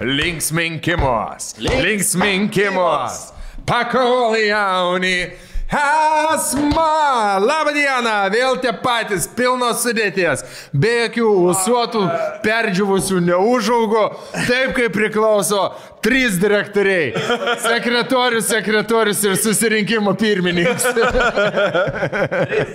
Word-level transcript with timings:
Linksminkimos. 0.00 1.58
Linksminkimos. 1.58 3.32
Pakol 3.66 4.34
jauni. 4.34 5.32
Asma! 5.70 7.38
Labą 7.38 7.72
dieną! 7.74 8.14
Vėl 8.34 8.56
tie 8.62 8.72
patys, 8.82 9.28
pilnos 9.38 9.84
sudėties. 9.84 10.42
Be 10.74 10.90
jokių 11.04 11.28
usuotų, 11.52 12.02
perdžiūvusių 12.42 13.20
neužaugo. 13.28 14.08
Taip 14.48 14.74
kaip 14.78 14.90
priklauso 14.96 15.68
trys 16.02 16.38
direktoriai. 16.40 17.12
Sekretorius, 17.60 18.48
sekretorius 18.50 19.20
ir 19.28 19.36
susirinkimo 19.38 20.14
pirmininkas. 20.18 20.86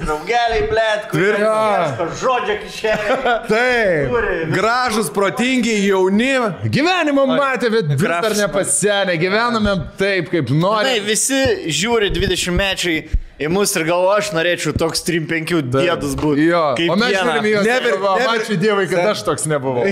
Draugeliai, 0.05 0.61
blėt, 0.69 1.07
kurie 1.11 1.51
žodžio 2.21 2.57
kišenė. 2.63 3.35
Taip. 3.49 4.15
Gražus, 4.53 5.09
protingi, 5.15 5.73
jauni. 5.89 6.31
Gyvenimo 6.71 7.25
matė, 7.33 7.71
bet 7.73 7.95
dar 7.99 8.31
nepasenę. 8.37 9.17
Gyvename 9.19 9.75
taip, 9.99 10.29
kaip 10.31 10.53
Na, 10.55 10.61
nori. 10.61 10.99
visi 11.05 11.41
žiūri 11.73 12.11
20 12.15 12.55
mečiai 12.85 13.21
į 13.35 13.49
mus 13.51 13.73
ir 13.75 13.83
galvo, 13.83 14.11
aš 14.15 14.29
norėčiau 14.31 14.71
toks 14.79 15.01
3-5 15.03 15.65
dėdus 15.73 16.13
būti. 16.19 16.45
Jo, 16.47 16.61
Kaip 16.77 16.91
o 16.93 16.95
mes 16.95 17.11
vieną. 17.11 17.23
žiūrime 17.25 17.49
juos. 17.51 17.65
Never- 17.67 17.95
Never, 17.99 18.29
Ačiū 18.39 18.55
Dievui, 18.61 18.85
kad 18.89 19.09
aš 19.11 19.23
toks 19.27 19.45
nebuvau. 19.51 19.83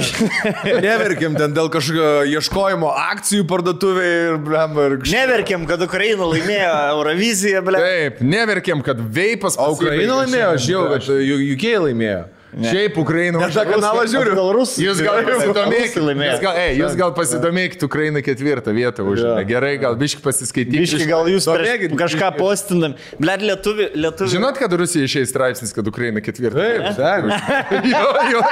Neverkim 0.83 1.35
ten 1.37 1.53
dėl 1.55 1.69
kažkokio 1.73 2.23
ieškojimo 2.37 2.91
akcijų 3.11 3.47
parduotuvėje 3.49 4.21
ir 4.31 4.37
blem. 4.45 4.77
Ir... 4.85 4.97
kažkaip- 5.01 5.17
Neverkiam, 5.17 5.65
kad 5.67 5.81
Ukraina 5.83 6.23
laimėjo 6.29 6.71
Euroviziją, 6.93 7.63
blėt. 7.67 7.83
Taip, 7.83 8.21
neverkiam, 8.23 8.83
kad 8.85 8.97
veipas. 8.99 9.57
O 9.59 9.71
Ukraina 9.75 10.21
laimėjo, 10.23 10.53
aš 10.55 10.69
žinau, 10.69 10.85
kad 10.93 11.09
UK 11.09 11.67
laimėjo. 11.87 12.23
Šiaip 12.53 12.97
Ukraina. 13.01 13.41
Aš 13.47 13.57
tą 13.57 13.63
kanalą 13.69 14.03
žiūriu. 14.11 14.35
Gal 14.37 14.51
rusų? 14.57 14.83
Jūs 14.83 15.01
gal 15.03 15.19
pasidomėkit, 15.25 15.87
Rusai 15.93 16.03
laimėjo. 16.05 16.33
jūs 16.33 16.43
gal, 16.43 16.59
ei, 16.61 16.75
jūs 16.77 16.97
gal 16.99 17.13
pasidomėkit, 17.17 17.85
Ukraina 17.87 18.21
ketvirtą 18.25 18.73
vietą 18.75 19.05
užėmė. 19.09 19.45
Gerai, 19.49 19.73
gal 19.81 19.97
biški 19.99 20.21
pasiskaitykite. 20.25 20.83
Biški, 20.83 21.07
gal 21.09 21.29
jūs 21.31 21.47
prieš 21.49 21.95
kažką 22.03 22.29
postinam. 22.37 22.93
Blėt, 23.17 23.41
lietuvi, 23.47 23.89
lietuvi. 23.97 24.29
Žinot, 24.35 24.59
kad 24.61 24.75
Rusija 24.77 25.07
išeis 25.09 25.31
straipsnis, 25.33 25.73
kad 25.73 25.87
Ukraina 25.89 26.21
ketvirtą. 26.23 26.61
Taip, 26.61 26.93
taip. 26.99 27.87
jo, 27.93 28.03
jo. 28.35 28.43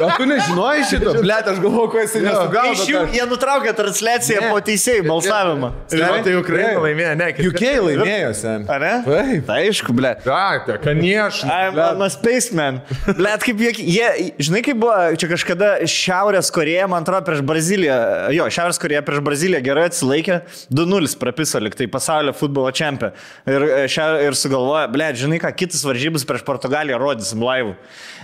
Gal 0.00 0.14
tu 0.16 0.28
nežinojai 0.32 0.86
šito? 0.88 1.14
Blet, 1.20 1.52
aš 1.52 1.60
galvoju, 1.64 1.90
ko 1.92 2.04
jisai 2.04 2.24
Iš 2.72 2.86
jų 2.90 3.02
jie 3.14 3.28
nutraukė 3.28 3.72
transliaciją 3.76 4.40
Ne. 4.46 4.50
po 4.52 4.60
teisėjų 4.64 5.04
balsavimą. 5.08 5.70
Jo, 5.92 6.10
tai 6.24 6.34
Ukraina 6.38 6.72
Taip. 6.72 6.82
laimėjo, 6.84 7.12
ne. 7.20 7.28
UK 7.50 7.62
laimėjo 7.86 8.32
sen. 8.36 8.66
Ar 8.70 8.82
ne? 8.82 8.94
Taip. 9.06 9.46
Tai 9.48 9.58
aišku, 9.64 9.94
blėt. 9.96 10.22
Ta, 10.26 10.42
ta, 10.66 10.76
kanieš. 10.82 11.42
I'm, 11.46 11.78
I'm 11.80 12.04
a 12.04 12.10
spaceman. 12.12 12.80
Blet, 13.06 13.25
kaip 13.44 13.58
jie, 13.60 13.70
jie, 13.80 14.08
žinai, 14.46 14.60
kaip 14.66 14.78
buvo, 14.82 14.94
čia 15.20 15.28
kažkada 15.30 15.68
Šiaurės 15.90 16.50
Koreja, 16.54 16.86
man 16.90 17.02
atrodo, 17.04 17.24
prieš 17.26 17.42
Braziliją, 17.46 17.96
jo, 18.36 18.46
Šiaurės 18.52 18.78
Koreja 18.82 19.02
prieš 19.06 19.22
Braziliją 19.26 19.60
gerai 19.66 19.86
atsilaikė, 19.90 20.40
2-0 20.70 21.16
prapiso 21.20 21.60
liktai 21.62 21.88
pasaulio 21.92 22.32
futbolo 22.36 22.70
čempionė. 22.74 23.12
Ir, 23.48 23.66
e, 23.66 23.82
šia, 23.92 24.06
ir 24.26 24.36
sugalvoja, 24.38 24.86
blet, 24.92 25.16
žinai 25.20 25.38
ką, 25.42 25.50
kitas 25.58 25.82
varžybas 25.86 26.24
prieš 26.28 26.44
Portugaliją 26.46 26.98
rodysim 27.02 27.42
laivų. 27.44 27.74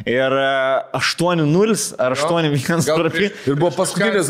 Ir 0.06 0.36
e, 0.39 0.47
8-0 0.98 1.95
ar 1.98 2.17
8-1 2.17 2.86
Gal 2.86 2.98
prapi. 3.03 3.17
prieš- 3.19 3.48
Ir 3.53 3.55
buvo 3.61 3.70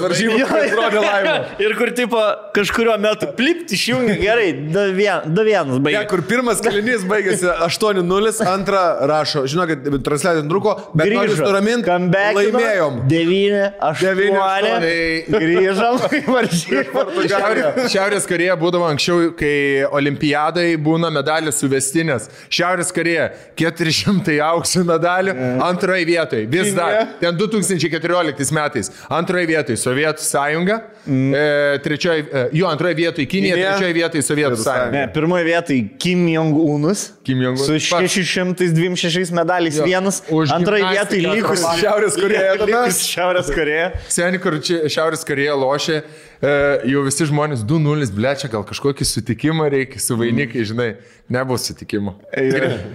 varžybos, 0.02 0.38
Jo, 0.40 0.46
kurias 0.50 0.74
rodė 0.78 1.02
laimė. 1.04 1.36
Ir 1.62 1.74
kur 1.78 1.90
tipo 1.96 2.20
kažkurio 2.56 2.96
metu 3.00 3.28
plipt 3.36 3.72
išjungia 3.76 4.16
gerai, 4.20 4.48
2-1 4.72 5.72
Ne, 5.72 5.80
baigė. 5.84 6.04
kur 6.10 6.22
pirmas 6.22 6.60
kalinys 6.64 7.04
baigėsi 7.08 7.46
8-0, 7.66 8.42
antrą 8.46 8.82
rašo, 9.10 9.44
žinokit, 9.50 9.84
transliacija 10.04 10.42
truko, 10.62 10.92
bet 10.94 11.10
Grįžo. 11.10 11.44
nuraminti, 11.46 11.90
laimėjom. 12.38 12.98
9, 13.10 13.62
8. 13.82 14.22
9-8. 14.22 15.38
Grįžom 15.42 16.00
į 16.18 16.22
varžybą. 16.34 17.04
Šiaurės, 17.26 17.90
Šiaurės 17.92 18.26
Koreja 18.30 18.56
būdavo 18.60 18.86
anksčiau, 18.90 19.30
kai 19.38 19.84
olimpiadai 19.90 20.68
būna 20.82 21.10
medalis 21.14 21.58
suvestinės. 21.62 22.28
Šiaurės 22.52 22.92
Koreja 22.94 23.30
400 23.58 24.38
auksų 24.52 24.84
medalių, 24.88 25.34
antroje 25.66 26.06
vietoje. 26.08 26.46
Vis 26.52 26.72
dar. 26.76 27.14
Ten 27.20 27.36
2014 27.38 28.52
metais. 28.56 28.92
Antroje 29.12 29.48
vietoje 29.50 29.78
Sovietų 29.80 30.22
sąjunga, 30.24 30.78
e, 31.06 31.78
trečioje, 31.84 32.26
e, 32.28 32.44
jo 32.58 32.68
antroje 32.70 32.94
vietoje 32.98 33.26
Kinija, 33.30 33.56
trečioje 33.58 33.96
vietoje 33.96 34.22
Sovietų 34.26 34.58
sąjunga. 34.62 34.92
Ne, 34.94 35.06
pirmoje 35.14 35.46
vietoje 35.48 35.88
Kim 36.02 36.26
Jong-unas. 36.30 37.08
Kim 37.22 37.38
Jong-un. 37.42 37.62
Su 37.62 37.76
626 37.78 39.30
medaliais 39.30 39.76
Jo. 39.78 39.84
vienas. 39.86 40.22
Gimnastiką 40.26 40.90
vietoje 40.90 41.34
likus. 41.36 41.62
Šiaurės 41.78 42.16
Korėja 42.22 42.56
tada. 42.58 42.66
Likus 42.66 42.98
Šiaurės 43.06 43.50
Koreja. 43.54 43.86
Seniai, 44.10 44.40
kur 44.42 44.56
čia 44.64 44.80
Šiaurės 44.90 45.22
Koreja 45.28 45.54
lošia, 45.58 46.00
e, 46.42 46.54
jau 46.90 47.04
visi 47.06 47.28
žmonės 47.30 47.62
2-0, 47.68 48.10
blečia, 48.16 48.50
gal 48.52 48.66
kažkokį 48.66 49.06
sutikimą 49.06 49.70
reikia 49.76 50.02
su 50.02 50.18
vainikai, 50.18 50.66
žinai, 50.66 50.90
nebus 51.32 51.68
sutikimo. 51.70 52.16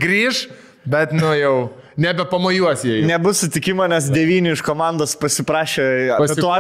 Grįž, 0.04 0.48
bet 0.88 1.16
nu 1.16 1.32
jau 1.40 1.56
nebepamojuos 1.98 2.84
jau. 2.86 2.98
Nebus 3.10 3.42
sutikimo, 3.44 3.86
nes 3.90 4.08
devyni 4.14 4.52
iš 4.56 4.62
komandos 4.66 5.16
pasiprašė 5.20 5.86
Pietų 6.22 6.52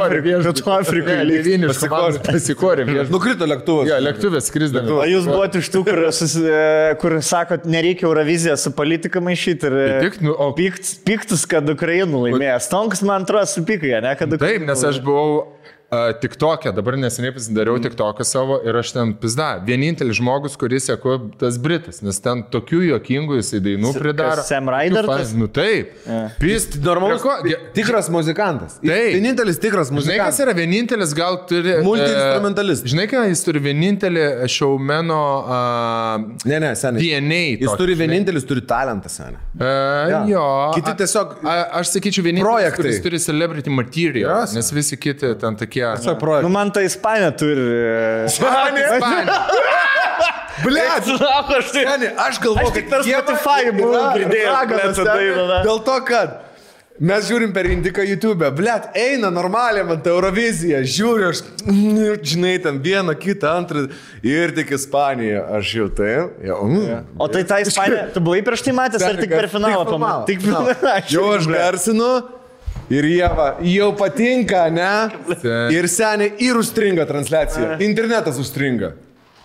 Afrikai. 0.75 1.17
devyni 1.29 1.69
iš 1.69 1.81
komandos 1.83 2.19
Pasikorė. 2.25 2.87
Nukrito 3.13 3.47
lėktuvas. 3.49 3.89
Jo, 3.91 3.99
lėktuvės 4.03 4.49
skrisdami. 4.51 4.91
O 4.97 5.05
jūs 5.07 5.27
buvote 5.29 5.61
iš 5.61 5.69
tų, 5.73 5.83
kur, 5.87 6.01
susi, 6.15 6.43
e, 6.43 6.95
kur 7.01 7.17
sakot, 7.25 7.67
nereikia 7.69 8.07
Euroviziją 8.09 8.57
su 8.59 8.73
politika 8.75 9.21
maišyti 9.23 9.69
ir 9.69 9.77
Tai 9.77 9.99
tik, 10.07 10.19
nu, 10.25 10.33
o- 10.33 10.51
pikt, 10.57 10.97
piktus, 11.07 11.45
kad 11.49 11.69
Ukraina 11.69 12.23
laimėjo. 12.25 12.57
Stonkas, 12.67 13.03
man 13.05 13.27
atrodo, 13.27 13.45
supykai, 13.53 13.93
ne? 14.03 14.15
Kad 14.19 14.37
Taip, 14.41 14.65
nes 14.67 14.83
aš 14.89 14.99
buvau 15.05 15.53
tik 16.19 16.33
tokia, 16.35 16.73
dabar 16.75 16.97
neseniai 16.99 17.31
pasidariau 17.31 17.77
tik 17.79 17.93
toką 17.95 18.25
savo 18.27 18.57
ir 18.67 18.75
aš 18.75 18.89
ten 18.91 19.13
pizda. 19.15 19.53
Vienintelis 19.63 20.17
žmogus, 20.19 20.57
kuris 20.59 20.89
seko 20.89 21.13
tas 21.39 21.55
Britas, 21.63 22.01
nes 22.03 22.17
ten 22.19 22.41
tokių 22.51 22.81
juokingų 22.89 23.37
jisai 23.39 23.61
dainų 23.63 23.93
pridaro. 23.95 24.43
Sam 24.43 24.67
Ryder 24.73 25.07
Nu 25.39 25.47
taip. 25.47 25.93
Pist, 26.41 26.75
Normalus, 26.83 27.21
ko- 27.23 27.37
tikras 27.73 28.09
muzikantas. 28.11 28.81
Taip. 28.83 29.13
Vienintelis 29.15 29.61
tikras 29.63 29.87
Žinai, 29.87 29.95
kas 29.95 30.35
muzikantas. 30.35 30.41
yra 30.43 30.53
vienintelis, 30.57 31.13
gal 31.15 31.39
turi. 31.47 31.77
Multi-instrumentalistas. 31.87 32.83
e, 32.83 32.91
Žinai, 32.91 33.07
ką 33.13 33.23
jis 33.29 33.45
turi 33.47 33.63
vienintelį 33.69 34.25
šaumeno 34.51 35.21
uh, 35.47 36.27
Ne, 36.51 36.59
ne, 36.59 36.73
seniai. 36.75 36.99
DNA. 36.99 37.39
Jis 37.61 37.71
tokį, 37.71 37.77
turi 37.79 37.95
žinai. 37.95 38.03
vienintelis, 38.03 38.43
turi 38.51 38.65
talentą, 38.67 39.07
seniai. 39.11 39.39
Uh, 39.55 40.11
Jo. 40.11 40.19
jo. 40.35 40.45
Kiti 40.75 40.97
tiesiog 40.99 41.33
A, 41.47 41.55
aš 41.79 41.95
sakyčiau, 41.95 42.23
vienintelis, 42.27 42.51
projektai. 42.51 42.77
kuris 42.83 43.01
turi 43.07 43.19
celebrity 43.23 43.71
material. 43.71 44.41
Jos. 44.41 44.53
Nes 44.59 44.71
visi 44.75 44.97
kiti 44.99 45.31
ten 45.39 45.55
tokie. 45.55 45.76
Projektas. 45.81 46.43
Nu, 46.43 46.53
man 46.53 46.71
tai 46.75 46.85
Ispanija 46.89 47.31
turi. 47.37 47.67
Ispanija. 48.29 49.45
Blet, 50.63 51.05
Sako, 51.05 51.53
aš 51.59 51.71
tai. 51.71 51.85
seniai, 51.85 52.11
aš 52.17 52.39
galvoju, 52.41 52.73
tik 52.73 52.89
per 52.89 53.05
Spotify 53.05 53.71
buvau 53.77 54.09
girdėjęs, 54.17 54.99
tą? 55.05 55.15
Dėl 55.65 55.81
to, 55.85 55.97
kad 56.07 56.39
mes 56.97 57.27
žiūrim 57.29 57.51
per 57.53 57.67
Indiką 57.69 58.01
YouTube, 58.07 58.49
blet, 58.57 58.87
eina 58.97 59.29
normaliai 59.33 59.85
man 59.85 60.01
ta 60.01 60.09
Eurovizija, 60.15 60.81
žiūriu, 60.81 61.29
aš, 61.29 61.43
mm, 61.61 62.23
žinai, 62.25 62.55
ten 62.63 62.79
vieną, 62.81 63.13
kitą, 63.21 63.53
antrą 63.61 63.85
ir 64.25 64.55
tik 64.57 64.73
Ispanija, 64.79 65.43
aš 65.59 65.75
jau 65.77 65.89
tai, 65.93 66.09
jau. 66.49 66.57
Mm. 66.65 67.05
O 67.21 67.29
tai 67.29 67.43
ta 67.47 67.61
Ispanija, 67.61 68.07
tu 68.15 68.23
buvai 68.25 68.41
prieš 68.45 68.65
tai 68.65 68.73
matęs 68.79 69.05
ar 69.05 69.21
tik 69.21 69.35
per 69.35 69.49
finalą 69.53 69.85
pamatai? 69.91 70.25
Tik 70.31 70.43
finalą. 70.47 70.73
Jau 71.13 71.29
aš 71.37 71.51
garsinu. 71.51 72.11
Ir 72.89 73.03
Jėva, 73.03 73.47
jau 73.67 73.89
patinka, 73.99 74.67
ne? 74.71 74.91
Ir 75.75 75.87
seniai 75.91 76.29
ir 76.45 76.55
užstringa 76.55 77.03
transliacija. 77.09 77.75
Internetas 77.83 78.39
užstringa. 78.39 78.93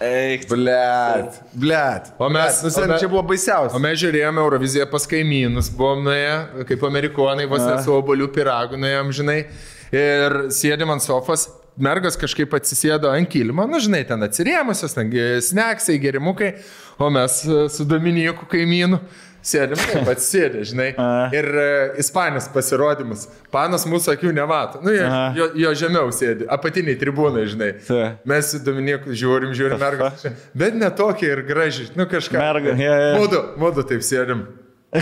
Eik, 0.03 0.49
Blet, 0.51 1.37
blet. 1.55 2.09
O 2.19 2.27
mes- 2.31 2.61
nu, 2.63 2.69
o 2.69 2.71
seniai, 2.75 2.89
me- 2.95 2.99
čia 2.99 3.09
buvo 3.09 3.21
O 3.23 3.27
baisiausia. 3.29 3.79
mes 3.79 3.99
žiūrėjome 4.03 4.41
Euroviziją 4.43 4.87
pas 4.91 5.07
kaimynus, 5.07 5.69
buvom 5.71 6.03
nuėję, 6.07 6.65
kaip 6.67 6.83
amerikonai, 6.89 7.47
vos 7.49 7.63
ne 7.63 7.77
su 7.85 7.91
obolių 7.95 8.27
piragu 8.35 8.75
nuėjom, 8.79 9.13
žinai. 9.15 9.45
Ir 9.93 10.31
sėdėm 10.51 10.91
ant 10.91 11.03
sofos, 11.03 11.49
mergas 11.79 12.17
kažkaip 12.17 12.51
atsisėdo 12.51 13.11
ant 13.15 13.29
kilimo, 13.31 13.67
nu 13.71 13.79
žinai, 13.79 14.03
ten 14.09 14.19
atsirėmusios, 14.27 14.95
ten 14.95 15.11
sneksai, 15.41 15.99
gerimukai, 16.03 16.55
o 16.99 17.09
mes 17.11 17.43
su 17.71 17.85
Dominiku 17.85 18.47
kaimynu. 18.51 18.99
Sėdėm, 19.43 19.81
taip, 19.81 20.09
atsisėdė, 20.13 20.63
žinai. 20.71 20.89
A. 21.03 21.09
Ir 21.35 21.49
uh, 21.51 21.99
Ispanijos 21.99 22.47
pasirodymas. 22.55 23.27
Panas 23.53 23.85
mūsų 23.91 24.15
akių 24.15 24.31
nemato. 24.37 24.79
Nu, 24.85 24.93
jo, 24.95 25.07
Aha. 25.09 25.25
jo, 25.39 25.49
jo 25.65 25.73
žemiau 25.83 26.13
sėdi, 26.15 26.47
apatiniai 26.53 26.95
tribūnai, 27.01 27.45
žinai. 27.51 27.73
Taip. 27.89 28.23
Mes 28.31 28.53
su 28.55 28.63
Dominiku 28.63 29.15
žiūrim, 29.19 29.55
žiūrim, 29.59 29.83
mergas. 29.83 30.27
Bet 30.55 30.79
ne 30.79 30.91
tokia 30.95 31.35
ir 31.35 31.43
graži, 31.49 31.91
nu 31.99 32.07
kažką. 32.11 32.39
Merga, 32.39 32.77
jo, 32.79 32.99
jo. 33.05 33.15
Mūdu, 33.19 33.43
mūdu 33.63 33.87
taip 33.91 34.07
sėdim. 34.07 34.47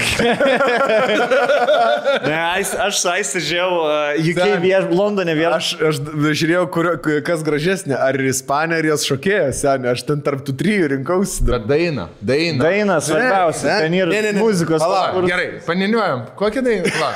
Ne, 2.20 2.36
aš 2.78 3.00
žiūrėjau, 3.02 3.70
uh, 3.82 4.18
UK 4.22 4.44
vieš, 4.62 4.84
Londone 4.94 5.34
vieš. 5.34 5.50
Aš, 5.50 5.70
aš 5.90 6.36
žiūrėjau, 6.38 6.64
kur, 6.70 6.88
kas 7.26 7.42
gražesnė, 7.46 7.96
ar 7.98 8.14
Ispanija, 8.22 8.78
ar 8.82 8.86
jos 8.92 9.06
šokėja, 9.08 9.48
seniai, 9.56 9.90
aš 9.96 10.04
ten 10.06 10.22
tarp 10.26 10.44
tų 10.46 10.54
trijų 10.60 10.90
rinkausi. 10.94 11.42
Bet 11.48 11.66
daina, 11.70 12.04
daina. 12.22 12.62
Daina 12.62 12.98
svarbiausia, 13.02 13.66
ne, 13.66 13.78
ten 13.86 13.96
yra 13.98 14.10
ne, 14.12 14.20
ne, 14.28 14.32
ne. 14.36 14.42
muzikos. 14.44 14.82
Palauk, 14.82 15.16
kur- 15.16 15.26
Gerai, 15.30 15.48
paniniuojam. 15.66 16.22
Kokią 16.38 16.62
dainą? 16.66 16.94
Va, 17.00 17.10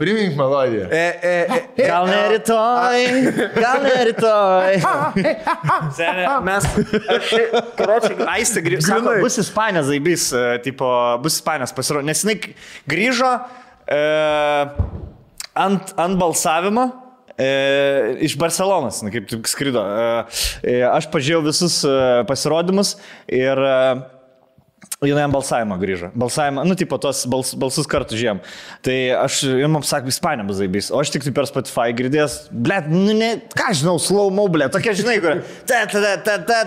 Primink 0.00 0.36
melodiją. 0.40 0.88
E, 0.88 0.94
e, 0.96 1.60
e, 1.76 1.86
Gal 1.86 2.08
ne 2.08 2.22
rytoj, 2.32 3.06
gal 3.58 3.84
ne 3.84 3.96
rytoj. 4.10 4.80
Senė, 5.98 6.24
mes. 6.48 6.70
Aš, 7.16 7.34
karočiui, 7.76 8.16
Aistė. 8.36 8.64
Grynai. 8.66 9.20
Bus 9.24 9.36
Ispanijos 9.42 9.90
zaibys, 9.90 10.30
e, 10.32 10.46
tipo, 10.64 10.88
bus 11.24 11.40
Ispanijos 11.40 11.76
pasirodė. 11.76 12.05
Nes 12.06 12.22
jinai 12.24 12.38
grįžo 12.88 13.32
e, 13.86 14.00
ant, 15.66 15.92
ant 15.96 16.20
balsavimo. 16.20 16.88
E, 17.36 17.48
iš 18.24 18.38
Barcelonas, 18.40 19.02
na, 19.04 19.10
kaip 19.12 19.26
tik 19.28 19.48
skrido. 19.50 19.82
E, 19.84 20.04
e, 20.64 20.76
aš 20.88 21.10
pažiūrėjau 21.12 21.44
visus 21.44 21.82
e, 21.84 21.96
pasirodymus 22.30 22.94
ir 23.28 23.60
e, 23.60 23.74
jinai 25.04 25.26
ant 25.26 25.34
balsavimo 25.34 25.76
grįžo. 25.80 26.08
Balsavimą, 26.16 26.64
nu, 26.68 26.76
tipo, 26.78 26.96
tos 27.00 27.22
bals, 27.28 27.52
balsus 27.58 27.88
kartu 27.90 28.16
žiūrėjom. 28.16 28.40
Tai 28.86 28.96
aš, 29.22 29.42
ir 29.48 29.68
mums 29.72 29.90
sakė, 29.92 30.12
Ispanija 30.12 30.46
bus 30.48 30.58
zaibys. 30.60 30.88
O 30.92 31.00
aš 31.02 31.12
tik 31.14 31.26
tai 31.26 31.32
per 31.36 31.48
Spotify 31.48 31.92
girdėjęs, 31.96 32.36
ble, 32.52 32.78
nu, 32.92 33.16
ne, 33.16 33.30
ką 33.56 33.74
žinau, 33.76 33.96
slow 34.02 34.32
mo, 34.34 34.46
ble, 34.52 34.68
tokia, 34.72 34.94
žinai, 34.96 35.18
kur. 35.24 35.42
Ta, 35.68 35.82
ta, 35.90 36.00
ta, 36.00 36.16
ta, 36.24 36.38
ta. 36.48 36.60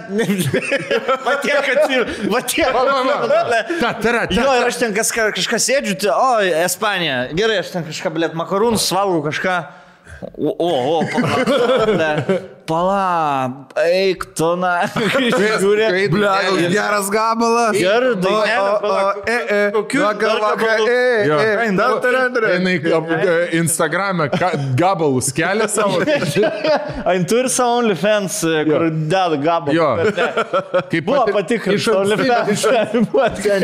Va 1.25 1.35
tiek, 1.41 1.65
kad, 1.65 1.95
va 2.29 2.41
tiek. 2.45 2.69
ble. 2.69 3.59
Ta, 3.79 3.93
tara, 4.01 4.25
ta, 4.29 4.37
Jo, 4.37 4.53
ir 4.59 4.69
aš 4.69 4.79
ten 4.81 4.93
kas, 4.95 5.11
kažką 5.15 5.59
sėdžiu, 5.61 5.97
tai, 6.03 6.13
o, 6.13 6.63
Ispanija, 6.65 7.19
gerai, 7.37 7.59
aš 7.63 7.73
ten 7.73 7.85
kažką, 7.87 8.13
blėt, 8.15 8.37
makarūnus 8.37 8.89
valgau, 8.93 9.23
kažką. 9.29 9.59
O, 10.35 10.51
o, 10.51 10.69
o 10.97 11.03
pala, 11.13 12.15
pala, 12.69 13.65
eik 13.81 14.23
tu, 14.37 14.51
na, 14.61 14.73
žiūrė. 14.93 15.87
kaip- 15.95 16.13
Ble, 16.13 16.29
geras 16.73 17.09
gabalas. 17.13 17.73
Gerai, 17.79 18.13
dainelė, 18.21 18.59
dar, 21.79 21.99
dar. 22.35 22.47
Jinai 22.53 22.75
Instagram'e 23.59 24.29
gabalus 24.79 25.31
kelia 25.35 25.67
savo. 25.71 25.99
Ant 27.11 27.27
turi 27.29 27.49
savo 27.51 27.79
OnlyFans, 27.81 28.37
e, 28.45 28.63
kur 28.69 28.85
deda 28.89 29.39
gabalą. 29.41 29.73
Jo. 29.75 29.89
Kaip 30.91 31.05
Buvo 31.09 31.23
pati- 31.25 31.33
patikrinti 31.39 31.79
iš 31.79 31.89
OnlyFans. 31.95 32.65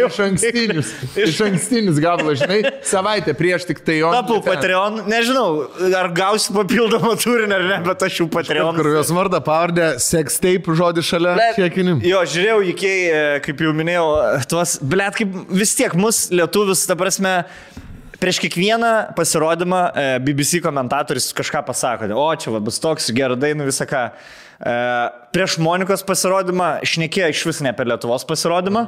Iš 0.05 0.19
ankstinius. 0.27 0.91
Iš 1.25 1.41
ankstinius 1.45 1.99
gabalas, 2.03 2.41
žinai, 2.41 2.59
savaitę 2.85 3.33
prieš 3.37 3.67
tik 3.69 3.83
tai 3.85 3.99
jo. 4.01 4.11
Tapau 4.15 4.41
Patreon, 4.45 5.03
nežinau, 5.09 5.67
ar 5.97 6.09
gausiu 6.15 6.55
papildomą 6.57 7.15
turinį 7.21 7.57
ar 7.59 7.65
ne, 7.69 7.79
bet 7.85 8.05
aš 8.09 8.21
jau 8.23 8.27
Patreon. 8.33 8.75
Jos 8.95 9.11
vardą 9.11 9.41
pavardę, 9.43 9.87
sex 10.03 10.39
tape 10.39 10.75
žodį 10.79 11.03
šalia 11.05 11.49
čekinim. 11.57 11.99
Jo, 12.05 12.21
žiūrėjau, 12.31 12.59
UK, 12.71 12.85
kaip 13.45 13.63
jau 13.65 13.73
minėjau, 13.75 14.05
tuos, 14.51 14.77
blėt, 14.79 15.17
kaip 15.19 15.35
vis 15.51 15.75
tiek 15.77 15.95
mus 15.99 16.25
lietuvius, 16.31 16.85
ta 16.87 16.95
prasme, 16.99 17.33
prieš 18.21 18.39
kiekvieną 18.45 18.93
pasirodymą 19.17 19.81
e, 19.91 20.07
BBC 20.23 20.61
komentatorius 20.63 21.33
kažką 21.35 21.65
pasako, 21.67 22.09
o 22.15 22.29
čia 22.39 22.53
va, 22.55 22.63
bus 22.63 22.79
toks, 22.81 23.11
gerai 23.15 23.37
dainų, 23.39 23.67
visą 23.69 23.87
ką. 23.89 24.05
E, 24.55 24.75
prieš 25.35 25.59
Monikos 25.59 26.05
pasirodymą 26.07 26.77
šnekėjo 26.87 27.29
iš 27.33 27.43
vis 27.51 27.61
ne 27.65 27.73
apie 27.75 27.87
Lietuvos 27.87 28.25
pasirodymą. 28.27 28.87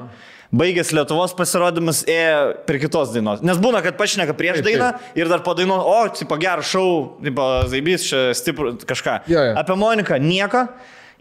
Baigęs 0.55 0.93
Lietuvos 0.95 1.33
pasirodymus 1.35 2.03
ėjo 2.07 2.41
prie 2.67 2.79
kitos 2.79 3.11
dainos. 3.11 3.43
Nes 3.45 3.59
būna, 3.59 3.81
kad 3.83 3.97
pašneka 3.99 4.35
prieš 4.37 4.61
Taip, 4.61 4.69
taip. 4.69 4.79
dainą 4.79 5.19
ir 5.19 5.31
dar 5.31 5.43
po 5.43 5.55
dainos, 5.57 5.83
o, 5.83 5.99
tipo, 6.15 6.39
geras 6.39 6.71
šau, 6.71 6.89
tipo, 7.23 7.47
zaibys, 7.67 8.07
čia 8.07 8.25
stiprų 8.37 8.77
kažką. 8.87 9.21
Jo, 9.31 9.43
jo. 9.49 9.55
Apie 9.59 9.79
Moniką 9.79 10.19
nieko. 10.23 10.67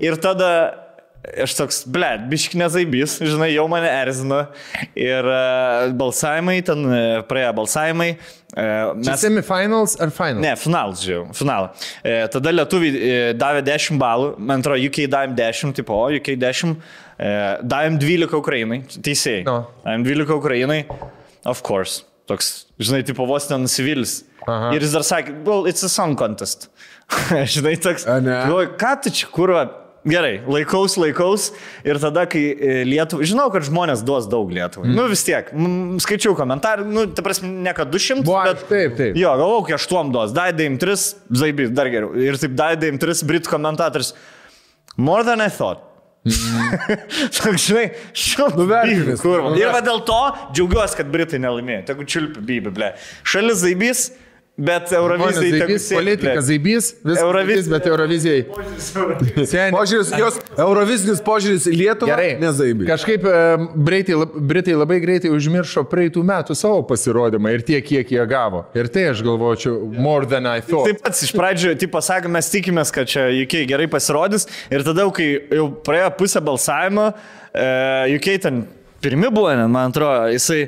Ir 0.03 0.19
tada 0.21 0.51
aš 1.43 1.55
toks, 1.59 1.79
ble, 1.91 2.09
biški 2.31 2.59
nezaibys, 2.61 3.17
žinai, 3.25 3.51
jau 3.55 3.67
mane 3.71 3.89
erzina. 3.91 4.47
Ir 4.95 5.27
uh, 5.27 5.87
balsavimai, 5.99 6.59
ten 6.67 6.87
uh, 6.87 6.99
praėjo 7.27 7.53
balsavimai. 7.61 8.11
Uh, 8.57 8.93
Mes... 9.01 9.11
Semifinals 9.21 9.97
ar 10.03 10.13
finals? 10.15 10.45
Ne, 10.45 10.53
finalas, 10.61 11.03
žiūrėjau, 11.05 11.25
finalą. 11.37 11.73
E, 12.01 12.15
tada 12.33 12.53
lietuviai 12.55 12.93
e, 12.95 13.17
davė 13.37 13.65
10 13.67 13.99
balų, 14.01 14.31
man 14.39 14.63
atrodo, 14.63 14.79
UK 14.87 15.03
davėm 15.13 15.35
10, 15.37 15.75
tipo, 15.77 15.99
o, 15.99 16.07
UK 16.15 16.37
10, 16.41 16.77
e, 16.77 17.06
davėm 17.19 18.01
12 18.03 18.37
Ukrainai, 18.39 18.83
teisėjai. 18.91 19.47
No. 19.47 19.59
Davėm 19.87 20.05
12 20.07 20.37
Ukrainai, 20.37 20.83
of 21.49 21.63
course. 21.67 22.05
Toks, 22.27 22.67
žinai, 22.83 23.05
tipo, 23.07 23.27
vos 23.29 23.47
ten 23.47 23.63
nusivylis. 23.63 24.25
Aha. 24.47 24.73
Ir 24.75 24.83
jis 24.83 24.95
dar 24.97 25.05
sakė, 25.07 25.35
well, 25.47 25.67
it's 25.71 25.87
a 25.87 25.91
song 25.91 26.17
contest. 26.19 26.69
žinai, 27.55 27.77
toks. 27.79 28.07
Galvoju, 28.07 28.73
ką 28.81 28.95
tu 29.05 29.15
čia, 29.15 29.29
kurva, 29.35 29.67
Gerai, 30.07 30.37
laikaus, 30.47 30.95
laikaus 31.03 31.49
ir 31.83 31.99
tada, 31.99 32.23
kai 32.31 32.43
e, 32.55 32.75
Lietuvai, 32.87 33.27
žinau, 33.27 33.49
kad 33.51 33.65
žmonės 33.67 34.05
duos 34.07 34.29
daug 34.31 34.53
Lietuvai. 34.55 34.87
Mm. 34.87 34.95
Nu 34.95 35.07
vis 35.11 35.25
tiek, 35.27 35.49
m, 35.51 35.97
skaičiau 36.03 36.37
komentarų, 36.39 36.85
nu, 36.87 37.03
ta 37.11 37.25
prasme, 37.27 37.51
ne 37.65 37.73
kad 37.75 37.91
200, 37.91 38.23
Buvo, 38.23 38.45
bet... 38.47 38.63
taip, 38.71 38.95
taip. 39.01 39.19
Jo, 39.19 39.33
galvau, 39.41 39.65
kai 39.67 39.75
aštuom 39.75 40.13
duos, 40.15 40.31
daidėjim 40.37 40.79
tris, 40.83 41.09
zaibys, 41.35 41.75
dar 41.75 41.91
geriau. 41.91 42.13
Ir 42.23 42.39
taip 42.39 42.55
daidėjim 42.59 43.01
tris 43.03 43.25
britų 43.27 43.51
komentatorius. 43.57 44.13
More 44.97 45.27
than 45.27 45.43
I 45.43 45.51
thought. 45.51 45.83
Toks, 47.37 47.69
žinai, 47.69 47.87
šaltas. 48.17 48.59
Nuvertinęs. 48.59 49.23
Ir 49.61 49.71
va 49.75 49.83
dėl 49.85 50.03
to 50.09 50.21
džiaugiuosi, 50.51 50.99
kad 50.99 51.11
Britai 51.13 51.41
nelaimėjo. 51.43 51.85
Tegu 51.91 52.07
čiulpi 52.09 52.43
bybį, 52.49 52.73
ble. 52.75 52.93
Šalis 53.27 53.63
zaibys, 53.63 54.09
bet 54.57 54.93
Eurovizijai 54.97 55.61
Zaibys, 55.61 55.85
sėdi, 55.85 55.99
politika, 55.99 56.43
zaibys, 56.45 56.87
viskas, 57.03 57.21
Eurovizija. 57.21 57.73
bet 57.75 57.89
Eurovizijai. 57.91 58.45
Požiūris, 59.75 60.13
jos 60.17 60.39
Eurovizinis 60.57 61.21
požiūris 61.25 61.67
į 61.69 61.75
Lietuvą. 61.77 62.15
Gerai. 62.15 62.31
Nezaibė. 62.41 62.87
Kažkaip 62.89 63.27
e, 63.29 63.43
Britai, 63.89 64.17
Britai 64.37 64.79
labai 64.79 64.99
greitai 65.05 65.33
užmiršo 65.35 65.85
praeitų 65.91 66.25
metų 66.27 66.57
savo 66.57 66.81
pasirodymą 66.89 67.53
ir 67.53 67.67
tiek, 67.69 67.85
kiek 67.85 68.15
jie 68.17 68.25
gavo. 68.31 68.65
Ir 68.77 68.89
tai 68.93 69.11
aš 69.13 69.21
galvočiau, 69.27 69.77
more 69.93 70.29
than 70.29 70.49
I 70.49 70.65
thought. 70.65 70.89
Taip 70.89 71.05
pat 71.05 71.21
iš 71.29 71.35
pradžių, 71.37 71.77
tipo, 71.83 72.01
sakė, 72.05 72.33
mes 72.33 72.49
tikimės, 72.53 72.95
kad 72.97 73.13
čia 73.13 73.29
UK 73.45 73.67
gerai 73.69 73.91
pasirodys 73.93 74.49
ir 74.73 74.87
tada, 74.89 75.05
kai 75.17 75.29
jau 75.53 75.69
praėjo 75.85 76.11
pusę 76.17 76.41
balsavimo, 76.45 77.11
e, 77.53 77.69
UK 78.17 78.33
ten 78.49 78.65
pirmi 79.05 79.29
buvo, 79.31 79.53
man 79.69 79.93
atrodo, 79.93 80.33
jisai 80.33 80.65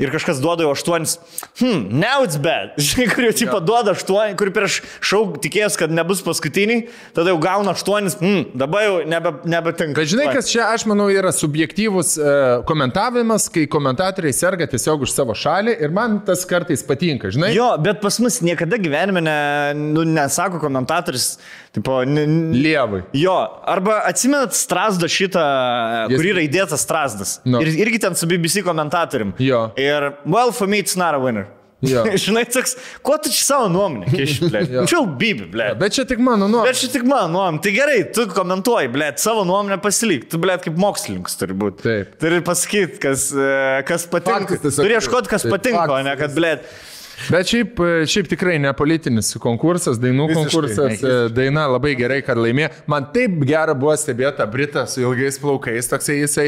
ir 0.00 0.10
kažkas 0.12 0.40
duoda 0.42 0.64
jau 0.64 0.72
aštuonis, 0.74 1.18
hmm, 1.60 1.86
now 2.00 2.24
it's 2.24 2.38
bad. 2.40 2.72
Žinai, 2.88 3.06
kur 3.12 3.26
jau 3.28 3.34
tipo 3.36 3.60
duoda 3.64 3.94
aštuonis, 3.96 4.36
kur 4.40 4.50
prieš 4.54 4.80
šau 5.04 5.22
tikėjęs, 5.42 5.76
kad 5.80 5.92
nebus 5.94 6.22
paskutiniai, 6.24 6.86
tada 7.16 7.34
jau 7.34 7.40
gauna 7.42 7.74
aštuonis, 7.76 8.16
hmm, 8.20 8.56
dabar 8.58 8.86
jau 8.86 8.96
nebe, 9.10 9.34
nebetinka. 9.50 10.00
Bet 10.00 10.12
žinai, 10.12 10.30
kas 10.34 10.50
čia, 10.50 10.70
aš 10.72 10.86
manau, 10.90 11.10
yra 11.12 11.32
subjektyvus 11.36 12.14
e, 12.16 12.34
komentavimas, 12.68 13.50
kai 13.52 13.66
komentatoriai 13.70 14.34
serga 14.36 14.68
tiesiog 14.70 15.04
už 15.06 15.14
savo 15.14 15.36
šalį 15.36 15.76
ir 15.84 15.94
man 15.94 16.20
tas 16.26 16.46
kartais 16.48 16.84
patinka, 16.86 17.30
žinai? 17.34 17.52
Jo, 17.56 17.72
bet 17.82 18.00
pas 18.02 18.16
mus 18.22 18.40
niekada 18.44 18.80
gyvenime 18.80 19.22
ne, 19.24 19.38
nu, 19.76 20.06
nesako 20.08 20.62
komentatorius, 20.62 21.34
tipo, 21.76 22.00
ne, 22.08 22.24
Lievai. 22.56 23.02
Jo, 23.16 23.36
arba 23.68 24.00
atsimenat 24.08 24.56
Strasdo 24.56 25.08
šitą, 25.10 25.44
Jis- 26.10 26.16
kur 26.16 26.30
yra 26.32 26.44
įdėtas 26.46 26.84
Strasdas. 26.86 27.36
No. 27.44 27.60
Ir 27.62 27.74
irgi 27.84 28.00
ten 28.02 28.16
su 28.18 28.28
BBC 28.30 28.64
komentatorium. 28.66 29.34
Jo. 29.42 29.68
Ir, 29.78 29.89
well, 30.26 30.52
for 30.52 30.66
me 30.66 30.78
it's 30.78 30.96
not 30.96 31.14
a 31.14 31.18
winner. 31.22 31.48
Jo. 31.80 32.02
Žinai, 32.24 32.44
toks, 32.52 32.74
ko 33.00 33.16
tu 33.16 33.30
čia 33.32 33.44
savo 33.44 33.68
nuomonę, 33.72 34.10
kiši, 34.12 34.44
ble. 34.52 34.60
Jo. 34.68 34.82
Čia 34.90 35.00
bibi, 35.20 35.46
ble. 35.48 35.70
Bet 35.80 35.96
čia 35.96 36.04
tik 36.08 36.20
mano 36.20 36.44
nuomonė. 36.44 36.68
Bet 36.68 36.80
čia 36.82 36.90
tik 36.92 37.06
mano 37.08 37.30
nuomonė. 37.32 37.62
Tai 37.64 37.72
gerai, 37.72 38.02
tu 38.12 38.26
komentuoji, 38.34 38.90
ble, 38.92 39.08
savo 39.20 39.46
nuomonę 39.48 39.80
pasilik. 39.80 40.26
Tu, 40.28 40.40
ble, 40.42 40.58
kaip 40.60 40.76
mokslininkas 40.80 41.40
turi 41.40 41.56
būti. 41.56 41.84
Taip. 41.86 42.12
Turi 42.20 42.42
pasakyti, 42.44 43.00
kas, 43.00 43.30
e, 43.32 43.48
kas 43.88 44.04
patinka. 44.12 44.58
Faktas. 44.58 44.76
Turi 44.76 44.98
ieškoti, 44.98 45.32
kas 45.32 45.46
Taip, 45.46 45.56
patinka, 45.56 45.86
o 45.88 46.02
ne 46.04 46.12
faktas. 46.12 46.26
kad, 46.26 46.36
ble. 46.36 46.52
Bet 47.28 47.50
šiaip, 47.50 47.80
e, 47.84 48.06
šiaip 48.08 48.30
tikrai 48.30 48.56
ne 48.62 48.70
politinis 48.76 49.34
konkursas, 49.42 49.98
dainų 50.00 50.28
Visiškai. 50.30 50.44
konkursas. 50.46 51.02
e, 51.04 51.16
Daina 51.34 51.66
labai 51.68 51.92
gerai, 51.98 52.20
kad 52.24 52.38
laimė. 52.40 52.70
Man 52.90 53.10
taip 53.14 53.42
gera 53.48 53.74
buvo 53.76 53.92
stebėti 54.00 54.38
tą 54.40 54.46
Britą 54.50 54.86
su 54.88 55.02
ilgais 55.04 55.38
plaukais, 55.42 55.90
toksai 55.90 56.20
jisai, 56.22 56.46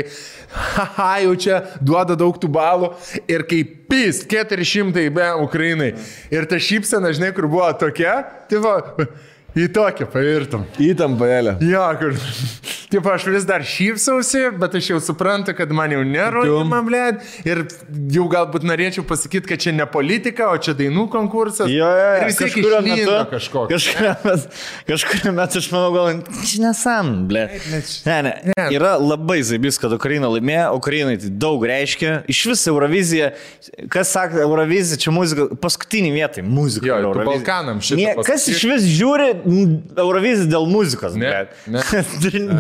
haha, 0.52 1.10
jau 1.26 1.34
čia 1.36 1.60
duoda 1.82 2.16
daug 2.18 2.38
tų 2.40 2.48
balų. 2.56 2.92
Ir 3.28 3.44
kaip 3.50 3.76
pys, 3.92 4.22
400 4.30 5.10
be 5.12 5.28
Ukrainai. 5.44 5.92
Ir 6.32 6.48
ta 6.48 6.56
šypsena, 6.56 7.12
žinai, 7.12 7.34
kur 7.36 7.50
buvo 7.52 7.68
tokia, 7.76 8.22
tai 8.48 8.62
va, 8.64 8.78
Į 9.58 9.66
tokią 9.76 10.06
pavirtum. 10.12 10.62
Įtampa, 10.80 11.26
Elė. 11.28 11.56
Jo, 11.68 11.84
kur. 12.00 12.14
Taip, 12.92 13.06
aš 13.08 13.24
vis 13.32 13.44
dar 13.48 13.62
šypsausi, 13.64 14.40
bet 14.60 14.74
aš 14.76 14.90
jau 14.90 14.98
suprantu, 15.00 15.54
kad 15.56 15.70
man 15.72 15.94
jau 15.94 16.02
nerodoma, 16.04 16.82
blėd. 16.84 17.22
Ir 17.48 17.62
jau 18.12 18.26
galbūt 18.28 18.66
norėčiau 18.68 19.04
pasakyti, 19.08 19.48
kad 19.48 19.62
čia 19.64 19.72
ne 19.72 19.86
politika, 19.88 20.50
o 20.52 20.58
čia 20.60 20.74
dainų 20.76 21.06
konkursas. 21.12 21.70
Jo, 21.72 21.88
jo, 21.88 22.10
Ir 22.18 22.20
jo. 22.20 22.26
vis 22.28 22.36
tiek 22.36 22.50
Kažkuriuo 22.52 22.80
metu, 22.84 22.98
išlydo 22.98 23.22
kažkoks. 23.30 23.72
kažkuriuo 23.72 24.12
metu, 24.26 24.52
kažkuriuo 24.90 25.32
metu 25.38 25.62
aš 25.62 25.68
manau, 25.72 25.94
gal 25.96 26.20
čia 26.50 26.60
nesam, 26.66 27.12
ble. 27.30 27.46
Ne, 28.04 28.18
ne, 28.28 28.34
Ne. 28.62 28.66
Yra 28.76 28.92
labai 29.00 29.40
zaibys, 29.46 29.78
kad 29.80 29.92
Ukraina 29.96 30.28
laimėjo, 30.30 30.68
Ukrainai 30.76 31.16
tai 31.22 31.30
daug 31.42 31.64
reiškia. 31.66 32.18
Iš 32.30 32.42
vis 32.52 32.66
Eurovizija, 32.70 33.32
kas 33.92 34.12
sako, 34.12 34.38
Eurovizija 34.44 35.00
čia 35.00 35.14
muzika, 35.14 35.48
paskutinį 35.62 36.12
vietą 36.14 36.44
muzika. 36.44 36.86
Jo. 36.92 37.14
Balkanam 37.24 37.80
šitą 37.80 37.98
Nie, 37.98 38.12
Kas 38.26 38.46
iš 38.52 38.62
vis 38.68 38.86
žiūri 39.00 39.30
m, 39.46 39.74
Euroviziją 39.98 40.48
dėl 40.52 40.66
muzikos, 40.70 41.14
Ne, 41.18 41.32
ne. 41.74 41.82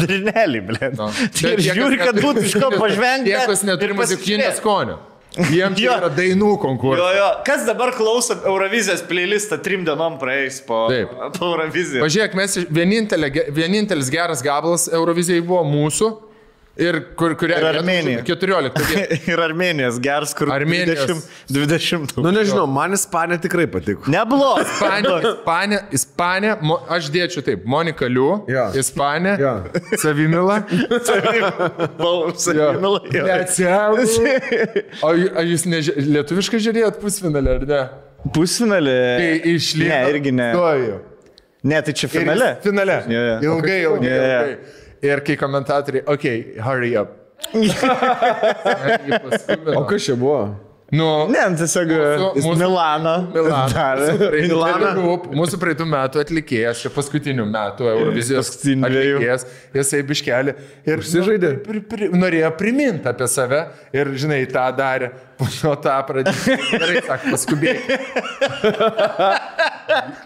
Drinelį, 0.02 0.60
ble. 0.68 0.90
No. 0.98 1.08
Tai 1.12 1.54
ir 1.56 1.62
žiūri, 1.68 1.98
kad 2.02 2.18
būtų 2.22 2.44
iš 2.48 2.56
ko 2.62 2.70
pažvengti. 2.82 3.30
Tie, 3.32 3.40
kas 3.48 3.64
neturi 3.66 3.96
muzikinio 3.98 4.50
skonio. 4.58 4.98
Jiems 5.48 5.78
Jo. 5.80 5.94
yra 5.96 6.10
dainų 6.12 6.48
Jo, 6.50 6.56
konkursas. 6.60 7.14
jo, 7.16 7.28
kas 7.46 7.62
dabar 7.64 7.94
klauso 7.96 8.34
Eurovizijos 8.44 9.00
playlistą 9.08 9.56
trim 9.64 9.80
dienom 9.86 10.18
praeis 10.20 10.58
po, 10.66 10.82
Taip. 10.92 11.14
po 11.38 11.46
Eurovizijos. 11.54 12.02
Pažiūrėk, 12.04 12.34
mes 12.36 12.58
vienintelis 13.56 14.10
geras 14.12 14.42
gabalas 14.44 14.90
Eurovizijai 14.92 15.40
buvo 15.40 15.62
mūsų. 15.64 16.10
Ir 16.80 16.96
kur, 17.20 17.34
kurią 17.36 17.58
Ir 17.60 17.64
užėmė? 17.68 18.12
14. 18.24 18.78
vietą. 18.88 19.16
Ir 19.28 19.40
Armenijos 19.44 19.98
gers, 20.00 20.30
kur 20.38 20.48
Armėnijos. 20.54 21.04
20. 21.52 22.14
20. 22.16 22.22
Nu 22.24 22.30
nežinau, 22.32 22.64
man 22.70 22.96
Ispanija 22.96 23.42
tikrai 23.44 23.66
patiko. 23.68 24.08
Neblogas. 24.12 24.70
Ispanija, 24.72 25.18
Ispanija, 25.34 25.80
Ispanija, 25.98 26.54
Mo, 26.64 26.78
aš 26.96 27.10
dėčiau 27.12 27.44
taip, 27.44 27.66
Monika 27.68 28.08
Liu, 28.08 28.38
Jo. 28.48 28.70
Ispanija, 28.80 29.36
Jo. 29.42 29.52
Savimila. 30.00 30.62
Neatsialu. 33.12 34.08
O 35.02 35.12
ar 35.12 35.46
jūs 35.48 35.64
neži... 35.68 35.94
lietuviškai 36.08 36.60
žiūrėjot 36.64 37.00
pusfinalį, 37.02 37.56
ar 37.58 37.64
ne? 37.68 37.80
Pusfinalį. 38.32 38.96
Tai 39.20 39.32
išlygo. 39.56 39.90
Ne, 39.92 40.02
irgi 40.12 40.32
ne. 40.40 40.50
Stojau. 40.56 41.00
Ne, 41.62 41.78
tai 41.86 41.92
čia 41.94 42.08
Ir 42.08 42.14
finale. 42.16 42.48
jis 42.56 42.64
Finale. 42.70 42.96
Jo. 43.12 43.22
Ilgai, 43.52 43.76
ilgai. 43.86 44.08
Jo. 44.08 44.22
ilgai. 44.22 44.80
Ir 45.02 45.18
kai 45.26 45.34
komentatoriai, 45.40 46.04
okei, 46.06 46.40
okay, 46.52 46.60
hurry 46.62 46.92
up. 46.96 47.18
O 49.76 49.82
kas 49.88 50.04
čia 50.06 50.14
buvo? 50.16 50.54
Nu, 50.92 51.06
Ne, 51.32 51.40
tiesiog 51.56 51.88
Mūsų- 51.88 52.42
mūsų- 52.44 52.58
Milano. 52.60 53.12
Milano. 53.32 54.28
Milano. 54.36 54.90
Group, 54.98 55.22
mūsų 55.32 55.56
praeitų 55.62 55.86
metų 55.88 56.20
atlikėjas, 56.20 56.82
čia 56.84 56.90
paskutinių 56.92 57.46
metų 57.48 57.88
Eurovizijos 57.94 58.50
atlikėjas, 58.60 59.46
jisai 59.72 60.02
biškelį 60.04 60.52
ir 60.84 61.00
Užsižaidė? 61.00 61.54
Pri, 61.64 61.80
pri, 61.80 62.10
norėjo 62.12 62.50
priminti 62.60 63.08
apie 63.08 63.24
save 63.26 63.62
ir, 63.96 64.12
žinai, 64.20 64.44
tą 64.52 64.66
darė, 64.76 65.08
po 65.40 65.48
to 65.48 65.72
tą 65.80 65.96
pradėjo. 66.10 66.60
Gerai, 66.76 67.00
sak, 67.08 67.24
paskubėk. 67.32 67.80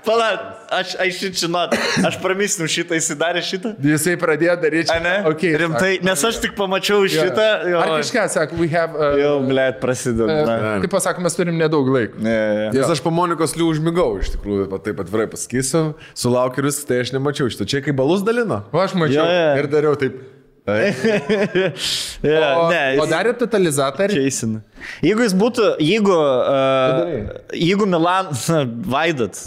Palauk, 0.06 0.40
aš, 0.70 0.94
aš 1.02 1.18
šit 1.20 1.38
žinot, 1.42 1.72
aš 2.06 2.18
pramisnau 2.22 2.68
šitą, 2.70 2.96
jis 2.98 3.08
darė 3.18 3.42
šitą. 3.44 3.72
Jisai 3.82 4.14
pradėjo 4.20 4.56
daryti. 4.62 4.92
A, 4.94 4.98
ne? 5.02 5.14
Okay, 5.30 5.54
Rimtai, 5.58 5.92
nes 6.06 6.24
aš 6.28 6.38
tik 6.44 6.54
pamačiau 6.58 7.06
šitą. 7.10 7.46
Jo, 7.70 7.80
Ar 7.82 7.94
kažką, 7.98 8.26
sako, 8.34 8.58
we 8.60 8.68
have... 8.74 8.94
Uh, 8.94 9.16
jau, 9.20 9.32
blėt, 9.48 9.80
prasideda. 9.82 10.38
uh, 10.44 10.68
kaip 10.84 10.92
pasakom, 10.94 11.26
mes 11.26 11.36
turim 11.38 11.58
nedaug 11.60 11.88
laiko. 11.94 12.20
Ne, 12.22 12.36
ne. 12.60 12.68
Nes 12.76 12.92
aš 12.96 13.02
po 13.04 13.12
Monikos 13.14 13.56
lių 13.58 13.70
užmigau, 13.74 14.08
iš 14.22 14.34
tikrųjų, 14.36 14.68
va 14.72 14.80
taip 14.84 15.02
atvirai 15.04 15.28
pasakysiu, 15.32 15.84
sulaukiu 16.16 16.62
ir 16.64 16.70
viską, 16.70 16.88
tai 16.92 17.02
aš 17.06 17.14
nemačiau 17.16 17.50
šito. 17.52 17.66
Čia 17.68 17.82
kaip 17.86 17.98
balus 17.98 18.24
dalino. 18.26 18.62
O 18.72 18.82
aš 18.82 18.96
mačiau 18.98 19.24
Jo, 19.24 19.28
jo. 19.32 19.52
ir 19.62 19.70
dariau 19.72 19.96
taip. 20.00 20.18
Ja, 22.26 22.46
O, 22.58 22.68
ne, 22.70 22.80
o 22.98 23.04
jis- 23.04 23.10
darė 23.12 23.32
totalizatorių? 23.38 24.16
Keisina. 24.18 24.62
Jeigu 25.04 25.22
jis 25.26 25.34
būtų, 25.38 25.68
jeigu, 25.84 26.14
uh, 26.16 27.28
jeigu 27.54 27.86
Milan, 27.90 28.32
Vaidat, 28.94 29.44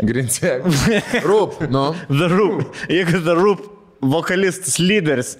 Grinsė. 0.00 0.60
Rūp, 1.26 1.58
nu. 1.68 1.88
The 2.08 2.28
Roop, 2.32 2.62
jeigu 2.88 3.18
The 3.26 3.34
Roop 3.36 3.66
vokalistas, 4.10 4.78
lyderis 4.82 5.34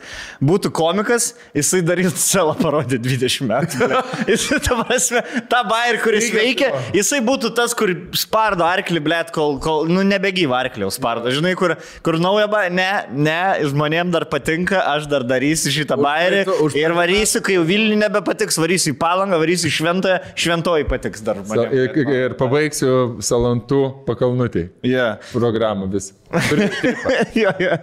būtų 0.44 0.73
komikas, 0.76 1.30
jisai 1.56 1.82
darytų 1.87 2.14
celą 2.20 2.56
parodė 2.58 2.99
20 3.02 3.46
metų. 3.50 3.90
Jisai, 4.30 4.58
ta 4.64 4.78
prasme, 4.82 5.23
tą 5.50 5.61
bairį, 5.68 6.00
kuris 6.02 6.26
Lygiai 6.26 6.40
veikia, 6.40 6.70
jisai 6.96 7.20
būtų 7.25 7.52
tas, 7.56 7.75
kur 7.76 7.92
spardo 8.16 8.66
arklį, 8.66 9.02
blėt, 9.04 9.32
kol, 9.35 9.56
kol, 9.62 9.87
nu, 9.90 10.02
nebegyva 10.06 10.58
arklį 10.64 10.88
spardo. 10.94 11.30
Žinai, 11.35 11.54
kur, 11.58 11.76
kur 12.06 12.18
nauja 12.23 12.49
bairį, 12.50 12.75
ne, 12.76 12.88
ne, 13.26 13.38
žmonėm 13.70 14.12
dar 14.14 14.26
patinka, 14.30 14.80
aš 14.94 15.08
dar 15.11 15.26
darysiu 15.26 15.73
šitą 15.75 15.99
bairį 16.00 16.44
ir 16.78 16.96
varysiu, 16.96 17.42
kai 17.44 17.58
jau 17.58 17.64
Vilniui 17.66 17.99
nebepatiks, 18.00 18.58
varysiu 18.62 18.94
į 18.94 18.99
palangą, 19.00 19.38
varysiu 19.42 19.70
į 19.70 19.76
šventąją, 19.78 20.20
šventoji 20.38 20.88
patiks 20.90 21.25
dar 21.26 21.40
Sa- 21.40 21.46
žmonėm. 21.46 21.76
Ir, 21.76 22.14
ir 22.20 22.37
pabaigsiu 22.40 22.92
salantų 23.25 23.82
pakalnutį. 24.08 24.68
Yeah. 24.87 25.20
Programą 25.32 25.90
vis. 25.92 26.12
jo, 27.42 27.52
jo. 27.61 27.76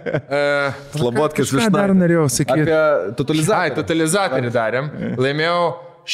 Slabotkis 0.94 1.52
Ką 1.54 1.70
dar 1.74 1.92
norėjau 1.96 2.26
sakyti? 2.32 2.64
Apie 2.66 2.76
Ai, 2.76 3.12
totalizaciją. 3.18 3.74
totalizatorių 3.80 4.50
darėm. 4.54 4.88
Laimėjau 5.20 5.60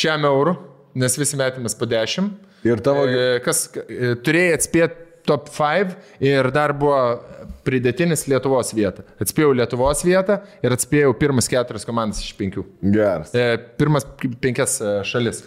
šiam 0.03 0.25
eurų, 0.29 0.57
nes 1.03 1.17
visi 1.21 1.39
metėmės 1.41 1.77
po 1.79 1.87
10. 1.91 2.31
Ir 2.65 2.77
tavo- 2.85 3.07
E, 3.09 3.41
Kas 3.45 3.69
e, 3.77 4.15
turėjai 4.21 4.57
atspėti 4.59 5.07
top 5.27 5.49
5 5.53 5.95
ir 6.21 6.51
dar 6.51 6.73
buvo 6.73 7.21
pridėtinis 7.65 8.27
Lietuvos 8.29 8.73
vieta. 8.75 9.05
Atspėjau 9.21 9.53
Lietuvos 9.57 10.03
vietą 10.05 10.41
ir 10.65 10.71
atspėjau 10.77 11.13
pirmas 11.19 11.49
keturias 11.49 11.85
komandas 11.89 12.21
iš 12.25 12.33
penkių. 12.39 12.65
Geras. 12.83 13.35
E, 13.35 13.59
Pirmas 13.79 14.07
penkias 14.41 14.79
šalis. 15.09 15.43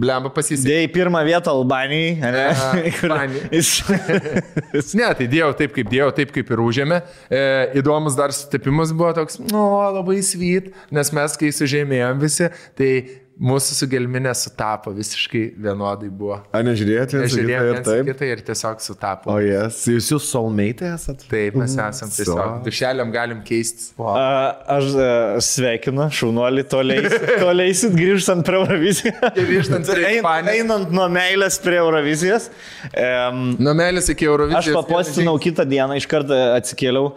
Blemba 0.00 0.30
pasisekė. 0.34 0.66
Dėjai 0.70 0.90
pirmą 0.94 1.20
vietą 1.26 1.52
Albanijai, 1.54 2.14
ne? 2.34 2.46
Albanijai. 3.04 3.62
Ne, 4.94 5.08
tai 5.18 5.26
dėjau 5.30 5.50
taip, 5.58 5.74
kaip 5.74 5.90
dėjau, 5.90 6.08
taip, 6.14 6.32
kaip 6.34 6.50
ir 6.54 6.62
užėmė. 6.62 7.00
E, 7.30 7.42
įdomus 7.80 8.16
dar 8.18 8.34
sutapimas 8.34 8.92
buvo 8.94 9.12
toks, 9.16 9.38
nu, 9.42 9.62
labai 9.94 10.18
svyt, 10.26 10.72
nes 10.94 11.10
mes, 11.14 11.36
kai 11.40 11.50
sužėmėjom 11.54 12.22
visi, 12.22 12.50
tai 12.78 12.90
mūsų 13.34 13.74
sugelminė 13.80 14.30
sutapo 14.38 14.92
visiškai 14.94 15.42
vienodai 15.64 16.06
buvo. 16.14 16.36
Ar 16.54 16.62
nežiūrėjote? 16.66 17.22
Žiūrėjome 17.32 17.72
Ir 17.72 17.80
taip. 17.86 18.06
kitą 18.12 18.28
ir 18.30 18.42
tiesiog 18.46 18.82
sutapo. 18.84 19.32
O 19.34 19.40
jas, 19.42 19.80
jūs 19.90 20.10
jūs 20.12 20.28
soulmate 20.30 20.86
esat? 20.94 21.24
Taip, 21.30 21.56
mes 21.58 21.74
esam 21.74 22.12
tiesiog. 22.14 22.38
So. 22.38 22.46
Dušeliam 22.66 23.10
galim 23.14 23.40
keistis. 23.46 23.90
A, 23.98 24.54
Aš 24.76 24.90
e, 24.94 25.08
sveikinu, 25.48 26.06
šaunuolį, 26.14 26.66
toliai 26.70 27.66
eisit 27.66 27.96
grįžtant 27.98 28.46
prie 28.46 28.60
Eurovizijos. 28.60 29.18
Grįžtant 29.50 29.90
prie 29.90 30.12
Ispanijos. 30.20 30.54
Einant 30.60 30.94
nuo 30.94 31.08
meilės 31.12 31.58
prie 31.64 31.80
Eurovizijos. 31.82 32.48
Um, 32.92 33.54
Nuo 33.58 33.74
meilės 33.78 34.12
iki 34.14 34.28
Eurovizijos. 34.28 34.70
Aš 34.70 34.78
papostinau 34.78 35.34
kitą 35.42 35.66
dieną, 35.68 35.98
iš 35.98 36.06
karto 36.10 36.38
atsikėliau, 36.54 37.10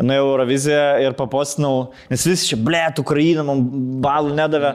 nuėjau 0.00 0.26
Euroviziją 0.32 0.84
ir 1.06 1.16
papostinau, 1.18 1.90
nes 2.10 2.26
visi 2.26 2.50
čia, 2.50 2.58
blėt, 2.58 2.98
Ukraina 3.02 3.46
man 3.46 3.64
balų 4.02 4.34
nedavė. 4.38 4.74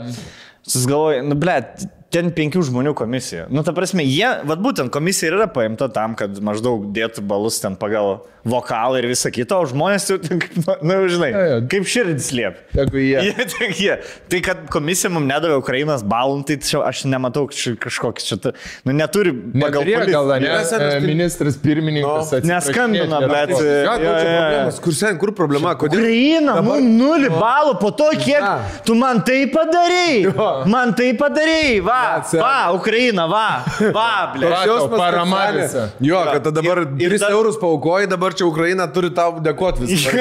Susigalvoju, 0.65 1.25
nu, 1.29 1.38
blėt, 1.38 1.86
ten 2.15 2.31
penkių 2.36 2.63
žmonių 2.69 2.93
komisija. 2.98 3.45
Nu, 3.51 3.63
ta 3.67 3.74
prasme, 3.75 4.05
jie, 4.07 4.29
vad 4.48 4.63
būtent 4.63 4.91
komisija 4.93 5.31
ir 5.34 5.38
yra 5.41 5.50
paimta 5.51 5.89
tam, 5.91 6.15
kad 6.19 6.39
maždaug 6.43 6.88
dėtų 6.95 7.24
balus 7.27 7.60
ten 7.63 7.75
pagal 7.79 8.22
vokalą 8.45 9.00
ir 9.01 9.07
visą 9.10 9.31
kitą, 9.34 9.57
o 9.63 9.65
žmonės 9.65 10.03
jau, 10.12 10.19
na, 10.67 10.75
nu, 10.86 10.98
žinai, 11.10 11.31
Jo, 11.34 11.39
jo. 11.50 11.55
kaip 11.72 11.88
širdis 11.89 12.27
liep. 12.38 12.60
Jeigu 12.77 13.01
jie. 13.01 13.24
Jie, 13.25 13.45
tai, 13.50 13.69
jie. 13.74 13.95
tai, 14.29 14.41
kad 14.45 14.60
komisija 14.72 15.10
mums 15.10 15.25
nedavė 15.31 15.55
Ukrainos 15.57 16.03
balų, 16.05 16.43
tai 16.45 16.60
čia 16.62 16.84
aš 16.86 17.01
nematau 17.10 17.48
kažkokį 17.50 18.25
čia, 18.27 18.38
nu, 18.86 18.93
neturi 18.93 19.34
pagal 19.55 19.81
Neturėjo 19.81 20.03
gal, 20.13 20.34
ne? 20.43 20.51
Senas 20.69 20.93
e, 21.00 21.01
Ministras 21.05 21.57
pirmininkas. 21.62 22.05
No. 22.05 22.38
atsiprašinėti 22.38 22.51
Neskambino, 22.51 23.22
bet- 23.34 23.55
nu, 23.55 23.63
jo, 23.65 23.95
jo. 24.05 24.13
problemos. 24.13 24.79
Kur 24.86 24.98
sen, 25.01 25.17
kur 25.25 25.34
problema? 25.41 25.74
Kodėl? 25.81 26.05
Ukraina, 26.05 26.60
dabar... 26.62 26.86
nu, 26.86 26.93
nulį 27.01 27.34
balų 27.34 27.74
po 27.81 27.91
to, 27.98 28.12
kiek 28.22 28.45
Na. 28.45 28.53
tu 28.86 28.93
man 29.00 29.24
tai 29.25 29.41
padarėjai. 29.53 30.22
Jo. 30.29 30.51
Man 30.69 30.93
tai 30.98 31.10
padarėjai, 31.17 31.81
va, 31.89 31.98
Atsek. 32.20 32.40
va, 32.42 32.72
Ukraina, 32.76 33.26
va, 33.28 33.48
va, 33.94 34.10
ble. 34.34 34.50
Va, 34.50 34.62
tau 34.66 34.88
parama 34.94 35.40
visa. 35.56 35.86
Jo, 36.02 36.22
kad 36.32 36.50
dabar 36.56 36.82
Ir- 36.84 37.06
ir 37.06 37.10
3 37.16 37.20
da- 37.26 37.30
eurus 37.36 37.58
paukoji, 37.62 38.08
dabar 38.10 38.34
čia 38.34 38.46
Ukraina 38.48 38.88
turi 38.88 39.10
tau 39.14 39.40
dėkoti 39.40 39.86
visą. 39.86 40.14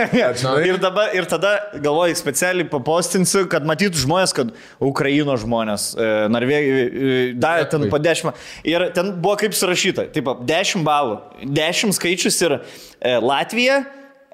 ir, 0.68 0.78
dabar, 0.82 1.14
ir 1.14 1.24
tada 1.30 1.54
galvoju, 1.74 2.14
specialiai 2.18 2.68
papostinsiu, 2.70 3.46
kad 3.50 3.64
matytų 3.68 4.04
žmonės, 4.04 4.34
kad 4.36 4.52
Ukraino 4.80 5.36
žmonės, 5.40 5.88
e, 5.96 6.10
Norvegija, 6.28 6.84
e, 6.84 7.34
davė 7.38 7.68
ten 7.70 7.88
po 7.90 7.98
10. 7.98 8.32
Ir 8.64 8.88
ten 8.94 9.12
buvo 9.20 9.36
kaip 9.40 9.52
surašyta, 9.56 10.08
taip, 10.14 10.30
10 10.46 10.84
balų, 10.86 11.20
10 11.44 11.92
skaičius 11.96 12.40
ir 12.46 12.58
e, 13.00 13.18
Latvija. 13.20 13.84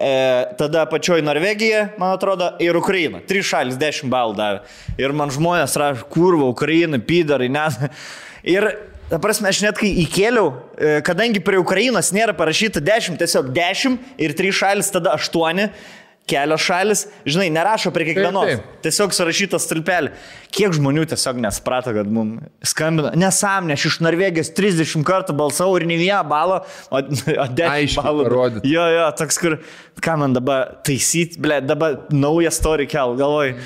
E, 0.00 0.46
tada 0.56 0.86
pačioji 0.88 1.22
Norvegija, 1.22 1.90
man 2.00 2.14
atrodo, 2.16 2.54
ir 2.64 2.76
Ukraina. 2.76 3.18
Trys 3.28 3.50
šalis 3.50 3.76
10 3.76 4.08
balų 4.08 4.38
davė. 4.38 4.62
Ir 4.96 5.12
man 5.12 5.28
žmonės 5.28 5.76
rašo, 5.76 6.06
kurva, 6.08 6.48
Ukraina, 6.48 6.96
pydarai, 6.96 7.50
nes. 7.52 7.76
Ir 8.48 8.70
Ta 9.10 9.18
prasme, 9.18 9.48
aš 9.50 9.58
net 9.64 9.74
kai 9.74 9.88
įkėliau, 10.04 10.52
e, 10.78 10.90
kadangi 11.02 11.40
prie 11.42 11.58
Ukrainos 11.58 12.12
nėra 12.14 12.30
parašyta 12.38 12.78
10, 12.78 13.16
tiesiog 13.18 13.48
10 13.50 13.96
ir 14.22 14.34
3 14.38 14.54
šalis, 14.54 14.90
tada 14.94 15.16
8, 15.16 15.64
kelios 16.30 16.62
šalis, 16.64 17.02
žinai, 17.28 17.48
nerašo 17.52 17.92
prie 17.94 18.06
kiekvienos. 18.10 18.46
Taip, 18.48 18.62
taip. 18.62 18.80
Tiesiog 18.86 19.14
surašyta 19.16 19.60
stulpelė. 19.60 20.14
Kiek 20.54 20.72
žmonių 20.78 21.04
tiesiog 21.10 21.38
nesprato, 21.42 21.92
kad 21.94 22.08
mums 22.10 22.46
skambina. 22.72 23.12
Nesąmonė, 23.18 23.76
aš 23.78 23.86
iš 23.90 23.98
Norvegijos 24.06 24.50
30 24.56 25.04
kartų 25.06 25.36
balsavau 25.38 25.76
ir 25.78 25.86
ne 25.90 25.98
vieną 26.00 26.22
balą, 26.30 26.62
o, 26.90 27.02
o 27.02 27.02
10 27.04 27.62
Aiškiai 27.68 28.06
balų. 28.06 28.26
parodyt. 28.30 28.66
Jo, 28.70 28.88
jo, 28.94 29.06
toks, 29.20 29.38
kur, 29.42 29.58
ką 30.02 30.16
man 30.24 30.34
dabar 30.38 30.76
taisyti, 30.86 31.38
ble, 31.42 31.60
dabar 31.66 32.00
naują 32.14 32.50
story 32.54 32.88
kel, 32.90 33.14
galvoj. 33.20 33.56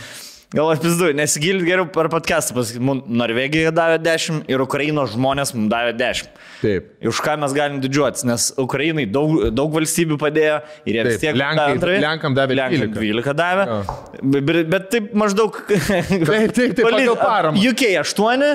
Galvoju, 0.55 0.79
pizdu, 0.85 1.07
nesigilint 1.19 1.65
geriau 1.67 1.87
per 1.91 2.07
podcastą, 2.13 2.55
pasakyti, 2.55 2.83
mums 2.87 3.09
Norvegija 3.11 3.73
davė 3.75 3.97
10 4.05 4.45
ir 4.53 4.63
Ukrainos 4.63 5.11
žmonės 5.17 5.51
mums 5.57 5.67
davė 5.73 5.97
10. 5.99 6.29
Taip. 6.61 6.93
Už 7.11 7.19
ką 7.27 7.35
mes 7.43 7.57
galim 7.57 7.81
didžiuotis, 7.83 8.23
nes 8.29 8.45
Ukrainai 8.63 9.09
daug, 9.11 9.49
daug 9.51 9.75
valstybių 9.75 10.19
padėjo 10.23 10.61
ir 10.87 11.01
jie 11.01 11.05
vis 11.09 11.19
Taip, 11.19 11.25
tiek 11.27 11.41
Lenkai- 11.41 11.67
antrąjį. 11.75 12.05
Lenkam 12.07 12.37
davė 12.39 12.59
Lenkam 12.61 12.95
12. 12.95 13.03
12 13.03 13.37
davė. 13.43 13.67
Jo. 13.67 13.99
Bet, 14.39 14.63
bet 14.77 14.89
taip 14.95 15.11
maždaug. 15.25 15.59
taip, 15.67 16.55
taip, 16.55 16.79
pagal 16.85 17.19
paramą. 17.27 17.67
UK 17.75 17.85
8, 18.05 18.49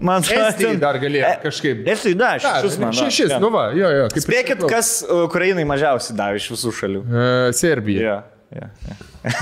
man 0.00 0.24
atrodo. 0.24 0.72
Dar 0.88 1.02
galėjo 1.04 1.28
E, 1.28 1.36
kažkaip. 1.44 1.84
Estijai 1.98 2.16
Ką, 2.40 2.56
šešis, 2.64 2.80
man. 2.80 2.96
Šešis, 2.96 3.36
nu 3.44 3.52
va, 3.52 3.68
jo, 3.76 3.92
jo. 4.00 4.08
ir 4.08 4.24
Spėkit, 4.24 4.64
kas 4.72 5.02
Ukrainai 5.28 5.68
mažiausiai 5.68 6.16
davė 6.16 6.40
iš 6.40 6.48
visų 6.56 6.72
šalių. 6.80 7.04
E, 7.04 7.28
Serbija. 7.60 8.00
Ja, 8.08 8.16
ja, 8.56 8.68
ja. 8.88 8.96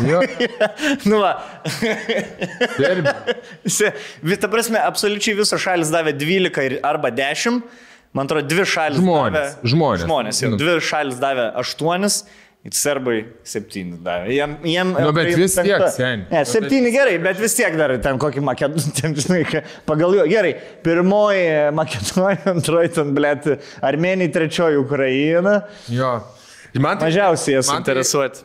Jo, 0.06 0.20
nu 1.10 1.20
va. 1.22 1.32
Serbija. 2.76 3.14
Se- 3.66 3.92
Vi- 4.22 4.36
Ta 4.40 4.48
prasme, 4.48 4.78
absoliučiai 4.84 5.36
visos 5.38 5.60
šalis 5.62 5.90
davė 5.92 6.12
12 6.18 6.62
ir- 6.66 6.78
arba 6.84 7.10
10. 7.10 7.62
Man 8.12 8.26
atrodo, 8.26 8.48
dvi 8.50 8.64
šalis 8.66 8.98
Žmonės, 8.98 9.34
davė. 9.56 9.70
žmonės. 9.72 10.04
Žmonės, 10.06 10.40
jau. 10.42 10.50
Nu. 10.50 10.56
Dvi 10.58 10.78
šalis 10.82 11.18
davė 11.22 11.50
8. 11.60 12.24
Ir 12.60 12.74
serbai 12.76 13.20
7 13.48 13.94
davė. 14.04 14.34
Jiem, 14.34 14.56
jiem, 14.68 14.90
Nu, 14.92 15.12
bet 15.16 15.30
vis 15.32 15.54
tiek, 15.56 15.64
penkta. 15.78 15.86
seni. 15.94 16.26
Ne, 16.30 16.42
7 16.44 16.90
gerai, 16.92 17.14
bet 17.24 17.38
vis 17.40 17.54
tiek 17.56 17.72
dar 17.78 17.94
ten 18.04 18.18
kokį 18.20 18.42
makedoniją, 18.44 18.92
ten, 19.00 19.62
pagal 19.88 20.12
jo. 20.18 20.26
Gerai, 20.28 20.50
pirmoji 20.84 21.46
Makedonija, 21.72 22.42
antroji 22.56 22.90
ten, 22.98 23.14
blėt, 23.16 23.48
Armenija, 23.80 24.28
trečioji 24.34 24.76
Ukraina. 24.82 25.62
Jo. 25.88 26.18
Man 26.76 26.98
tai- 27.00 27.08
Mažiausiai 27.08 27.56
esu 27.62 27.72
tai 27.72 27.78
interesuoti. 27.80 28.44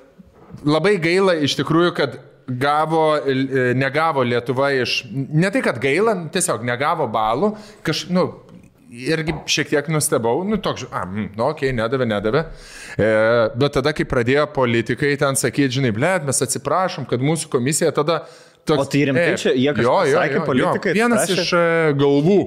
Labai 0.66 0.96
gaila 1.02 1.36
iš 1.46 1.58
tikrųjų, 1.60 1.92
kad 1.98 2.18
gavo, 2.48 3.18
e, 3.18 3.74
negavo 3.78 4.24
Lietuva 4.24 4.72
iš, 4.78 5.04
ne 5.12 5.50
tai, 5.52 5.62
kad 5.66 5.80
gaila, 5.82 6.16
tiesiog 6.34 6.66
negavo 6.66 7.08
balų, 7.12 7.56
kaž, 7.86 8.06
nu, 8.14 8.28
irgi 8.96 9.34
šiek 9.50 9.72
tiek 9.74 9.90
nustebau, 9.92 10.44
nu, 10.48 10.60
toks, 10.62 10.86
a, 10.92 11.04
mm, 11.06 11.32
nu, 11.36 11.48
okei, 11.50 11.72
okay, 11.72 11.76
nedavė, 11.76 12.08
nedavė. 12.10 12.44
E, 12.96 13.08
bet 13.58 13.78
tada, 13.80 13.94
kai 13.98 14.06
pradėjo 14.10 14.46
politikai 14.56 15.16
ten 15.22 15.40
sakyti, 15.40 15.80
žinai, 15.80 15.94
blėt, 15.96 16.28
mes 16.28 16.44
atsiprašom, 16.46 17.08
kad 17.10 17.24
mūsų 17.24 17.52
komisija 17.54 17.94
tada... 17.96 18.24
Toks, 18.66 18.88
O 18.88 18.90
tai 18.90 19.04
rimtai 19.06 19.26
e, 19.30 19.34
čia 19.38 19.52
jie 19.54 19.70
kažką 19.78 19.84
jo, 19.86 19.98
jo, 20.10 20.14
sakė, 20.18 20.34
jo, 20.34 20.40
jo. 20.40 20.46
politikai 20.48 20.94
Vienas 20.96 21.20
atsiprašė? 21.22 21.44
iš 21.44 21.52
e, 21.54 21.92
galvų 22.00 22.38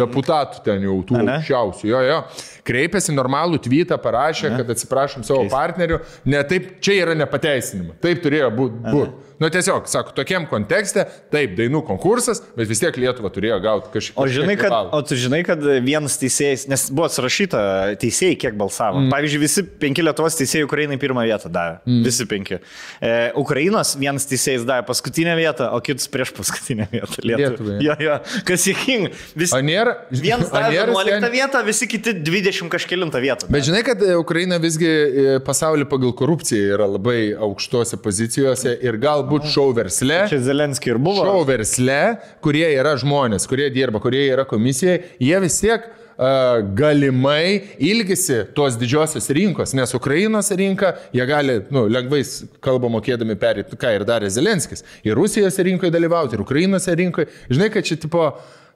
deputatų 0.00 0.62
ten 0.66 0.86
jau 0.86 0.98
tų 1.08 1.18
Ane? 1.20 1.36
aukščiausių, 1.38 1.88
jo, 1.90 2.02
jo, 2.08 2.20
kreipėsi 2.68 3.14
normalų 3.16 3.60
tweetą, 3.64 3.98
parašė, 4.02 4.54
kad 4.60 4.72
atsiprašom 4.76 5.26
savo 5.26 5.48
partnerių, 5.52 6.00
ne 6.30 6.40
taip, 6.48 6.78
čia 6.84 7.00
yra 7.02 7.18
nepateisinima, 7.18 7.98
taip 8.02 8.22
turėjo 8.24 8.50
būti. 8.56 8.82
Būt. 8.92 9.20
Nu 9.42 9.48
tiesiog, 9.50 9.88
sako, 9.90 10.12
tokiam 10.14 10.44
kontekste, 10.46 11.02
taip, 11.32 11.56
dainų 11.58 11.80
konkursas, 11.88 12.38
bet 12.54 12.68
vis 12.70 12.78
tiek 12.78 12.94
Lietuva 13.02 13.26
turėjo 13.34 13.56
gauti 13.64 13.90
kažkiek. 13.90 14.18
O, 14.22 14.26
žinai, 14.30 14.54
kad, 14.60 14.70
o 14.94 15.00
tu 15.02 15.18
žinai, 15.18 15.40
kad 15.46 15.64
vienas 15.82 16.14
teisėjas, 16.20 16.68
nes 16.70 16.84
buvo 16.94 17.08
surašyta 17.10 17.62
teisėjai, 17.98 18.36
kiek 18.44 18.58
balsavo. 18.60 19.00
Mm. 19.00 19.10
Pavyzdžiui, 19.10 19.40
visi 19.42 19.64
penki 19.82 20.04
Lietuvos 20.06 20.38
teisėjai 20.38 20.68
Ukrainai 20.68 20.98
pirmą 21.02 21.24
vietą 21.26 21.50
davė. 21.50 21.80
Mm. 21.88 22.04
Visi 22.06 22.26
penki. 22.30 22.60
E, 23.02 23.10
Ukrainos 23.42 23.96
vienas 23.98 24.28
teisėjas 24.30 24.68
davė 24.68 24.86
paskutinę 24.92 25.34
vietą, 25.40 25.72
o 25.74 25.82
kitas 25.82 26.06
prieš 26.12 26.34
paskutinę 26.38 26.86
vietą. 26.94 27.26
Lietuvai. 27.26 27.80
Jo, 27.82 27.98
jo. 27.98 28.20
Kas 28.46 28.68
jėkinga. 28.70 29.10
Vis... 29.42 29.56
O 29.58 29.62
nėra? 29.82 29.94
Vienas 30.10 30.52
davė 30.52 30.72
nėra 30.72 30.94
11 30.94 31.26
sen- 31.26 31.32
vietą, 31.32 31.62
visi 31.66 31.88
kiti 31.90 32.14
20 32.24 32.70
kažkėlintą 32.72 33.22
vietą. 33.22 33.48
Bet 33.52 33.66
žinai, 33.66 33.82
kad 33.86 34.02
e, 34.02 34.14
Ukraina 34.20 34.58
visgi 34.62 34.88
e, 34.88 35.38
pasaulį 35.44 35.88
pagal 35.90 36.14
korupciją 36.18 36.76
yra 36.76 36.88
labai 36.90 37.32
aukštose 37.34 37.98
pozicijose 38.02 38.76
ir 38.82 38.98
galbūt 39.02 39.48
šou 39.52 39.70
versle. 39.76 40.22
Čia 40.30 40.42
Zelenskiai 40.42 40.94
ir 40.94 41.02
buvo. 41.02 41.26
Šou 41.26 41.42
versle, 41.48 42.00
kurie 42.44 42.68
yra 42.74 42.94
žmonės, 43.00 43.48
kurie 43.50 43.70
dirba, 43.74 44.02
kurie 44.02 44.26
yra 44.30 44.46
komisijai, 44.48 45.00
jie 45.22 45.42
vis 45.42 45.58
tiek 45.62 45.84
uh, 45.88 46.62
galimai 46.78 47.76
ilgisi 47.82 48.42
tos 48.56 48.78
didžiosios 48.80 49.28
rinkos, 49.34 49.74
nes 49.76 49.94
Ukrainos 49.94 50.50
rinka 50.58 50.94
jie 51.14 51.26
gali 51.28 51.60
nu, 51.74 51.86
lengvai 51.92 52.22
kalbą 52.64 52.90
mokėdami 52.96 53.36
perėti, 53.40 53.78
ką 53.80 53.94
ir 53.98 54.06
darė 54.08 54.30
Zelenskis. 54.32 54.84
Ir 55.06 55.16
Rusijos 55.18 55.58
rinkoje 55.58 55.92
dalyvauti, 55.94 56.36
ir 56.36 56.44
Ukrainos 56.44 56.88
rinkoje. 56.88 57.30
Žinai, 57.50 57.70
kad 57.74 57.88
čia 57.88 58.00
tipo... 58.00 58.32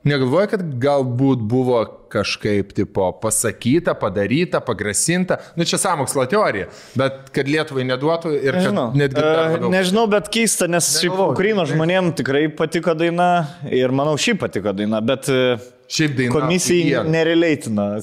Negalvoju, 0.07 0.49
kad 0.53 0.61
galbūt 0.81 1.41
buvo 1.51 1.81
kažkaip 2.15 2.71
tipo 2.77 3.09
pasakyta, 3.21 3.95
padaryta, 3.99 4.61
pagrasinta. 4.63 5.41
Nu 5.59 5.65
čia 5.67 5.81
samokslo 5.83 6.23
teorija, 6.31 6.69
bet 6.95 7.33
kad 7.35 7.49
Lietuvai 7.51 7.83
neduotų 7.89 8.37
ir 8.39 8.55
Nežinau. 8.61 8.87
netgi... 8.95 9.19
labiau- 9.21 9.71
Nežinau, 9.75 10.07
bet 10.13 10.31
keista, 10.33 10.69
nes 10.71 10.93
šiaip 11.01 11.11
Negalvoju, 11.11 11.33
Ukrainos 11.35 11.69
tikrai. 11.69 11.77
žmonėms 11.81 12.15
tikrai 12.23 12.45
patiko 12.57 12.95
daina 12.95 13.29
ir 13.69 13.91
manau 13.91 14.15
šiaip 14.17 14.39
patiko 14.47 14.73
daina, 14.79 15.01
bet 15.03 15.29
e, 15.29 15.57
Šiaip 15.91 16.15
daina. 16.19 16.33
komisijai. 16.39 17.03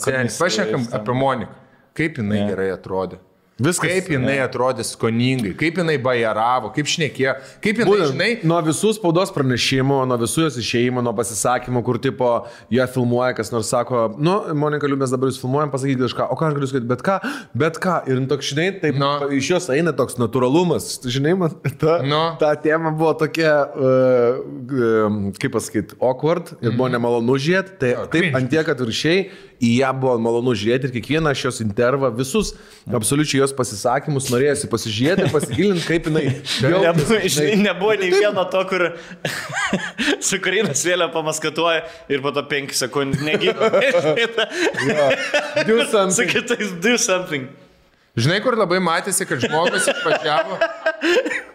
Seniai, 0.03 0.27
Pašnekam 0.39 0.87
apie 0.99 1.13
Moniką. 1.15 1.55
Kaip 1.95 2.17
jinai 2.19 2.39
Ne. 2.41 2.49
gerai 2.49 2.69
atrodė. 2.75 3.19
Viskas. 3.61 3.85
Kaip 3.85 4.07
jinai 4.09 4.39
atrodė 4.41 4.81
skoningai, 4.81 5.51
kaip 5.53 5.75
jinai 5.77 5.93
bajaravo, 6.01 6.71
kaip 6.73 6.87
šnekėjo, 6.89 7.35
kaip 7.61 7.77
jinai, 7.83 7.85
Būtent, 7.91 8.09
žinai, 8.15 8.29
nuo 8.49 8.57
visų 8.65 8.95
spaudos 8.97 9.29
pranešimų, 9.35 9.99
nuo 10.09 10.17
visų 10.17 10.47
jos 10.47 10.57
išėjimų, 10.57 11.03
nuo 11.05 11.13
pasisakymų, 11.19 11.83
kur 11.85 11.99
tipo 12.01 12.31
ją 12.73 12.87
filmuoja, 12.89 13.35
kas 13.37 13.51
nors 13.53 13.69
sako, 13.69 14.07
nu, 14.17 14.33
Monika 14.57 14.89
Liu, 14.89 14.97
mes 14.97 15.13
dabar 15.13 15.29
jūs 15.29 15.37
filmuojam, 15.37 15.69
pasakykite 15.69 16.07
kažką, 16.07 16.27
o 16.33 16.39
ką 16.39 16.49
aš 16.49 16.57
galiu 16.57 16.71
sakyti, 16.71 16.89
bet 16.95 17.05
ką, 17.05 17.19
bet 17.61 17.77
ką. 17.85 17.99
Ir 18.09 18.23
toks, 18.33 18.49
žinai, 18.55 18.67
taip, 18.81 18.97
Nu. 18.97 19.11
no. 19.21 19.29
iš 19.37 19.51
jos 19.53 19.69
eina 19.77 19.93
toks 19.93 20.17
natūralumas. 20.17 20.89
Žinai, 21.05 21.35
man 21.37 21.53
ta, 21.77 21.99
Nu. 22.09 22.23
ta 22.41 22.55
tema 22.57 22.89
buvo 22.89 23.13
tokia, 23.21 23.53
uh, 23.69 24.41
uh, 24.65 25.21
kaip 25.37 25.53
pasakyti, 25.53 25.99
awkward 26.01 26.55
ir 26.57 26.73
buvo 26.73 26.89
nemalonu 26.89 27.37
žiūrėti. 27.37 27.77
Tai 27.85 27.93
Jo, 27.93 28.07
taip, 28.09 28.17
cringe. 28.31 28.35
ant 28.41 28.49
tiek, 28.49 28.65
kad 28.65 28.81
ir 28.81 28.89
šiai 28.97 29.23
į 29.63 29.75
ją 29.77 29.93
buvo 30.01 30.17
malonu 30.19 30.57
žiūrėti 30.57 30.89
ir 30.89 30.97
kiekvieną 30.97 31.31
šios 31.37 31.61
intervą, 31.63 32.09
visus, 32.17 32.55
absoliučiai 32.89 33.42
jos 33.43 33.53
pasisakymus 33.55 34.29
norėjusi 34.33 34.69
pasižiūrėti, 34.71 35.29
pasigilinti, 35.33 35.85
kaip 35.87 36.09
jinai 36.09 36.25
Nebuvo, 36.33 36.83
jautėsi, 36.87 37.31
žinai, 37.35 37.55
nebuvo 37.67 37.95
nei 37.99 38.11
vieno 38.13 38.45
to, 38.51 38.63
kur 38.71 38.85
su 40.27 40.39
Karinas 40.43 40.83
vėliau 40.87 41.11
pamaskatuoja 41.13 41.85
ir 42.11 42.23
po 42.25 42.33
to 42.35 42.45
5 42.49 42.75
sekundžių 42.81 43.29
negyvo. 43.29 43.71
Do 45.69 45.79
su 46.17 46.29
kitais 46.29 46.75
do 46.83 46.97
something. 46.97 47.49
žinai, 48.17 48.41
kur 48.45 48.57
labai 48.59 48.81
matėsi, 48.83 49.25
kad 49.29 49.41
žmogus 49.41 49.89
išvažiavo. 49.93 50.59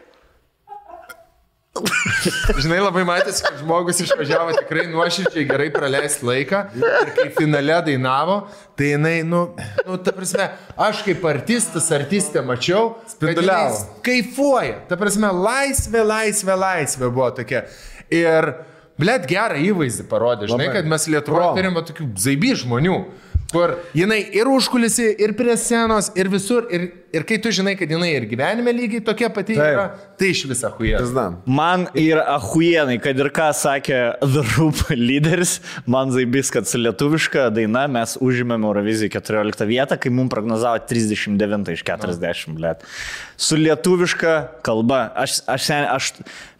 Žinai, 2.63 2.79
labai 2.83 3.05
matėsi, 3.09 3.43
kad 3.45 3.59
žmogus 3.61 4.01
išvažiavo 4.05 4.55
tikrai 4.57 4.87
nuoširdžiai 4.91 5.45
gerai 5.49 5.69
praleisti 5.75 6.27
laiką 6.29 6.63
ir 6.79 7.13
kai 7.17 7.27
finale 7.37 7.77
dainavo, 7.87 8.39
tai 8.79 8.93
jinai, 8.95 9.17
nu, 9.27 9.45
nu, 9.87 9.99
ta 10.05 10.15
prasme, 10.17 10.49
aš 10.89 11.03
kaip 11.07 11.27
artistas, 11.31 11.91
artistė 11.95 12.43
mačiau, 12.47 12.97
Spinduliavo. 13.13 13.85
Kaifuoja, 14.07 14.81
ta 14.91 14.99
prasme, 15.01 15.31
laisvė, 15.49 16.03
laisvė, 16.07 16.59
laisvė 16.59 17.13
buvo 17.13 17.31
tokia. 17.39 17.65
Ir, 18.15 18.53
blėt, 19.01 19.29
gerą 19.31 19.63
įvaizdį 19.71 20.09
parodė, 20.11 20.51
žinai, 20.51 20.69
Labai. 20.69 20.81
kad 20.81 20.93
mes 20.95 21.09
Lietuvoje 21.13 21.55
turime 21.59 21.87
tokių 21.93 22.13
zaiby 22.27 22.55
žmonių. 22.65 23.01
Kur 23.49 23.79
jinai 23.97 24.19
ir 24.37 24.49
užkulisi, 24.53 25.07
ir 25.25 25.33
prie 25.37 25.55
scenos, 25.57 26.11
ir 26.21 26.29
visur. 26.29 26.67
Ir, 26.69 26.91
ir 27.13 27.25
kai 27.29 27.39
tu 27.43 27.51
žinai, 27.55 27.75
kad 27.79 27.91
jinai 27.91 28.11
ir 28.17 28.27
gyvenime 28.29 28.73
lygiai 28.75 29.03
tokia 29.05 29.31
pati 29.33 29.57
Taip. 29.57 29.73
yra, 29.73 29.85
tai 30.21 30.31
iš 30.35 30.43
viso. 30.51 30.71
Znam. 31.09 31.39
Man 31.47 31.87
yra 31.97 32.25
ahuienai, 32.37 32.99
kad 33.03 33.19
ir 33.19 33.31
ką 33.35 33.49
sakė 33.57 34.01
The 34.35 34.45
Roop 34.57 34.83
lyderis, 34.93 35.59
man 35.89 36.13
zaibis, 36.15 36.53
kad 36.55 36.69
su 36.69 36.81
lietuviška 36.81 37.49
daina 37.55 37.87
mes 37.91 38.17
užėmėme 38.21 38.69
Euroviziją 38.69 39.13
14 39.17 39.65
vietą, 39.71 39.99
kai 40.01 40.13
mums 40.13 40.33
prognozavo 40.35 40.83
39 40.91 41.73
iš 41.77 41.87
40, 41.89 42.53
blėt. 42.59 42.85
Su 43.39 43.57
lietuviška 43.57 44.35
kalba, 44.67 45.07
aš, 45.17 45.41
aš, 45.49 45.69
sen- 45.71 45.89
aš 45.89 46.13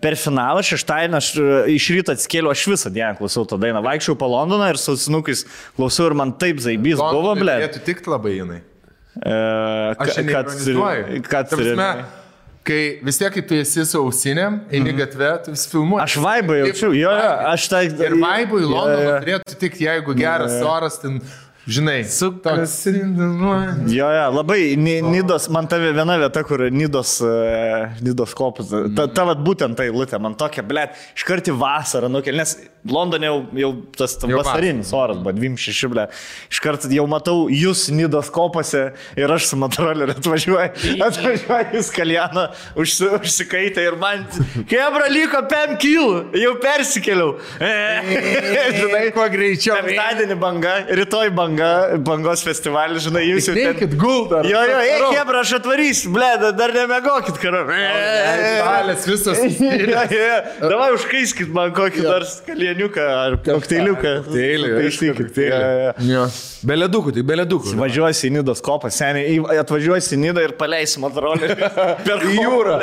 per 0.03 0.17
finalą 0.17 0.63
šeštadienį, 0.65 1.19
aš 1.19 1.31
e, 1.35 1.51
iš 1.75 1.91
ryto 1.97 2.15
atskėliau, 2.15 2.55
aš 2.55 2.65
visą 2.73 2.93
dieną 2.95 3.19
klausiau 3.19 3.45
tą 3.51 3.59
dainą, 3.61 3.83
vaikščiau 3.85 4.17
po 4.19 4.31
Londoną 4.31 4.71
ir 4.73 4.81
su 4.81 4.97
sinukais 4.97 5.45
klausiau 5.77 6.09
ir 6.13 6.19
man 6.23 6.33
taip 6.41 6.63
zaibis 6.63 7.01
buvo, 7.03 7.35
blėt. 7.39 7.67
Turėtų 7.67 7.87
tikti 7.91 8.15
labai 8.15 8.37
jinai. 8.39 8.61
E, 9.23 9.35
Aš 9.99 10.15
šiandien 10.15 10.37
ironizuoju. 10.39 11.23
Kad 11.29 11.49
Ta 11.51 11.57
turi- 11.57 11.75
prasme, 11.75 12.05
kai 12.69 12.81
vis 13.03 13.19
tiek, 13.19 13.33
kai 13.35 13.43
tu 13.49 13.57
esi 13.59 13.85
su 13.89 13.99
ausinėm, 14.05 14.61
eini 14.71 14.93
gatve, 14.99 15.31
tu 15.45 15.55
vis 15.55 15.65
filmuoji. 15.71 16.03
Aš 16.05 16.17
vaibą 16.23 16.59
jaučiu, 16.61 16.93
jo, 16.99 17.13
aš 17.53 17.69
tai... 17.73 17.85
Ir 17.89 18.17
vaibui 18.21 18.63
jo. 18.67 18.85
turėtų 19.25 19.59
tik, 19.63 19.79
jeigu 19.81 20.15
geras 20.19 20.59
oras, 20.63 21.01
ten, 21.03 21.21
žinai, 21.69 21.99
Su 22.09 22.31
toks. 22.45 22.79
Jo, 23.93 24.09
jo, 24.17 24.25
labai 24.39 24.77
Ni- 24.81 25.03
Nidos, 25.05 25.49
man 25.53 25.69
ta 25.69 25.77
viena 25.83 26.17
vieta, 26.21 26.43
kur 26.49 26.65
Nidos, 26.73 27.19
uh, 27.25 27.93
Nidos 28.05 28.33
kopas, 28.39 28.73
ta, 28.97 29.07
ta 29.13 29.27
vat, 29.29 29.43
būtent 29.45 29.77
tai 29.79 29.91
lūtė, 29.93 30.19
man 30.23 30.37
tokia, 30.39 30.65
blėt, 30.67 30.97
iš 31.17 31.27
karto 31.29 31.53
į 31.53 31.59
vasarą 31.61 32.09
nukel, 32.13 32.37
nes 32.39 32.57
Londone 32.89 33.27
jau, 33.27 33.39
jau 33.59 33.71
tas 33.99 34.15
Jau 34.23 34.39
vasarinis 34.39 34.93
oras, 34.97 35.19
bet 35.25 35.37
26, 35.37 35.89
blėt, 35.93 36.15
iš 36.49 36.61
karto 36.65 36.89
jau 36.95 37.05
matau 37.11 37.47
jūs 37.53 37.89
Nidos 37.93 38.31
kopose 38.33 38.85
ir 39.19 39.35
aš 39.35 39.51
su 39.51 39.59
motoroleriu 39.61 40.15
atvažiuoju, 40.17 40.95
atvažiuoju 41.05 41.81
į 41.81 41.85
Skalianą, 41.89 42.45
užsi, 42.81 43.11
užsikaitę 43.19 43.85
ir 43.85 43.99
man, 44.01 44.25
kebra 44.71 45.11
liko 45.13 45.43
5 45.51 45.77
kilų, 45.83 46.09
jau 46.39 46.55
persikėliau. 46.63 47.35
Žinai, 48.79 49.05
kuo 49.17 49.27
greičiau. 49.33 49.75
Penktadienį 49.83 50.37
banga, 50.41 50.75
rytoj 51.01 51.33
banga, 51.37 51.58
bangos 52.07 52.43
festivalis, 52.47 53.05
žinai, 53.07 53.25
jūs 53.29 53.49
jau. 53.51 53.57
Eikit 53.59 53.95
guldą. 54.01 54.43
Jo, 54.49 54.61
jo, 54.69 54.79
eik, 54.85 55.07
Hebra, 55.19 55.43
aš 55.45 55.55
atvarysiu, 55.59 56.13
ble, 56.15 56.29
dar 56.59 56.75
nemegokit, 56.77 57.41
karo. 57.43 57.65
Jo, 59.89 60.03
jo, 60.13 60.29
Davai 60.63 60.91
užkaiskit 60.95 61.51
man 61.55 61.73
kokį 61.77 62.05
dar 62.05 62.25
skalieniuką 62.29 63.07
ar 63.09 63.37
kokteiliuką. 63.45 64.13
Kokteilį, 64.27 64.71
aišku, 64.85 65.11
kokteilį. 65.19 66.09
Jo. 66.09 66.27
Be 66.69 66.77
ledukų, 66.79 67.13
tai 67.15 67.23
be 67.27 67.37
ledukų. 67.39 67.75
Važiuosi 67.79 68.29
į 68.29 68.33
Nidos 68.39 68.63
kopą, 68.65 68.91
seniai, 68.95 69.39
atvažiuosi 69.63 70.17
į 70.17 70.21
Nidą 70.25 70.47
ir 70.49 70.55
paleisi 70.59 71.03
motorolį 71.03 71.53
per 72.07 72.25
jūrą. 72.35 72.79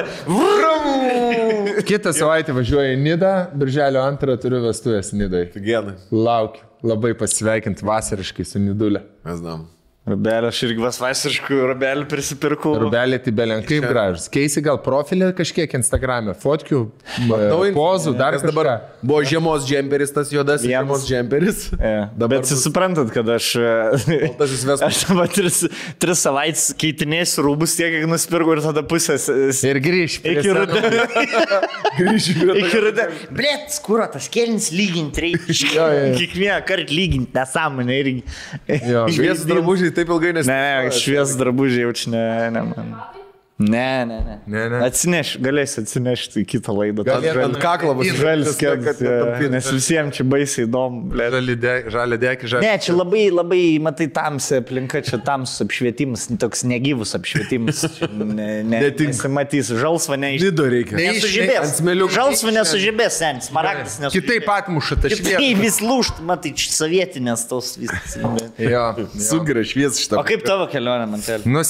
Kitą 1.88 2.16
savaitę 2.16 2.56
važiuoju 2.56 2.96
į 2.96 3.02
Nidą, 3.04 3.34
birželio 3.60 4.06
antrą 4.06 4.38
turiu 4.42 4.64
vestuvės 4.68 5.12
Nidai. 5.16 5.48
Genai. 5.56 5.98
Laukiu. 6.12 6.65
Labai 6.86 7.16
pasveikinti 7.18 7.86
vasariškai 7.88 8.46
su 8.46 8.62
Nidulė. 8.62 9.02
Mes 9.26 9.40
znam. 9.42 9.66
Rubelė, 10.06 10.52
aš 10.52 10.60
irgi 10.68 10.84
vasvasiškų 10.84 11.56
rubelį 11.72 12.04
prisipirkau. 12.06 12.76
Rubelė, 12.78 13.18
tibelė, 13.26 13.56
kaip 13.66 13.88
gražus. 13.90 14.28
Keisi 14.30 14.62
gal 14.62 14.78
profilį 14.86 15.32
kažkiek 15.34 15.72
Instagram'e, 15.80 16.36
fotkių, 16.38 16.82
pozų, 17.74 18.14
dar 18.20 18.36
Nes 18.38 18.46
dabar 18.46 18.70
buvo 19.02 19.24
žiemos 19.26 19.66
džemperis, 19.66 20.14
tas 20.14 20.30
juodas 20.30 20.62
Vienas. 20.62 20.76
žiemos 20.78 21.08
džemperis. 21.10 21.64
Ja. 21.86 22.08
Dabar 22.18 22.40
Bet 22.42 22.50
jūs 22.50 22.64
suprantat, 22.66 23.10
kad 23.14 23.28
aš... 23.30 23.48
Vespas. 23.56 24.82
Aš 24.88 25.02
dabar 25.10 25.30
tris, 25.30 25.60
tris 26.02 26.22
savaitės 26.26 26.64
keitinėsiu 26.82 27.44
rūbus 27.46 27.76
tiek, 27.78 27.94
kiek 27.94 28.08
nusipirkau 28.10 28.56
ir 28.56 28.62
tada 28.66 28.82
pusės... 28.86 29.28
Ir 29.30 29.80
grįž. 29.86 30.18
prie 30.24 30.34
Iki 30.42 30.56
rudenio. 30.56 31.06
prie 31.98 32.62
Iki 32.64 32.82
rudenio. 32.88 33.30
Blet, 33.38 33.68
skuro, 33.76 34.08
tas 34.14 34.30
kelnis 34.34 34.72
lyginti 34.74 35.28
reikia. 35.28 35.90
Kiekvieną 36.18 36.58
kartą 36.70 36.98
lyginti 36.98 37.38
nesąmonę 37.38 38.00
irgi. 38.02 38.26
Šviesų 38.66 39.52
drabužiai 39.52 39.95
taip 39.96 40.12
ilgai 40.14 40.34
nes... 40.36 40.50
Ne, 40.50 40.62
ne, 40.88 40.96
švies 40.96 41.36
drabužiai 41.40 41.88
jaučiu, 41.88 42.14
ne, 42.16 42.26
ne, 42.56 42.66
man. 42.72 42.96
Ne, 43.58 44.04
ne, 44.06 44.18
ne. 44.20 44.34
Ne, 44.52 44.64
ne. 44.68 44.80
Atsineš, 44.84 45.38
galėsi 45.40 45.80
atsinešti 45.80 46.42
į 46.42 46.48
kitą 46.52 46.74
laidą. 46.76 47.06
Gal- 47.08 47.24
Ant 47.46 47.56
kaklo 47.64 47.94
bus 47.96 48.10
Žalis, 48.12 48.58
kad, 48.60 48.82
nes 49.54 49.70
visiems 49.72 50.18
čia 50.18 50.26
baisiai 50.28 50.66
įdomu. 50.68 51.06
žalį 51.16 52.18
dek, 52.20 52.44
žalį. 52.52 52.66
Ne, 52.68 52.74
čia 52.84 52.96
labai, 52.98 53.22
labai, 53.32 53.62
matai, 53.80 54.10
tamsi 54.12 54.58
aplinka, 54.60 55.00
čia 55.08 55.22
tamsus 55.24 55.64
apšvietimas, 55.64 56.26
toks 56.42 56.66
negyvus 56.68 57.16
apšvietimas. 57.16 57.80
Ne, 58.12 58.50
ne, 58.68 58.82
nesimatys, 58.92 59.72
žalsva 59.80 60.20
neiš. 60.20 60.44
Nido 60.44 60.68
reikia. 60.68 61.00
Ne- 61.00 61.08
Nesužibės. 61.16 61.80
Žalsva 62.12 62.52
nesužibės, 62.60 63.22
senis, 63.24 63.48
maragdas 63.56 64.02
nesužibės. 64.04 64.20
Kitaip 64.20 64.52
atmuša 64.52 65.00
tą 65.00 65.14
šviesą. 65.16 65.56
vis 65.64 65.80
lūšt, 65.80 66.20
matai, 66.28 66.52
sovietinės 66.60 67.48
tos 67.48 67.78
viskas. 67.80 68.20
Jo. 68.20 68.36
jo. 68.60 69.08
Sugira 69.32 69.64
švies 69.64 70.04
šitą. 70.04 70.20
O 70.20 70.28
kaip 70.28 70.44
tavo 70.44 70.68
kelionė, 70.68 71.08
man 71.16 71.24
tėl? 71.24 71.48
Nu 71.48 71.64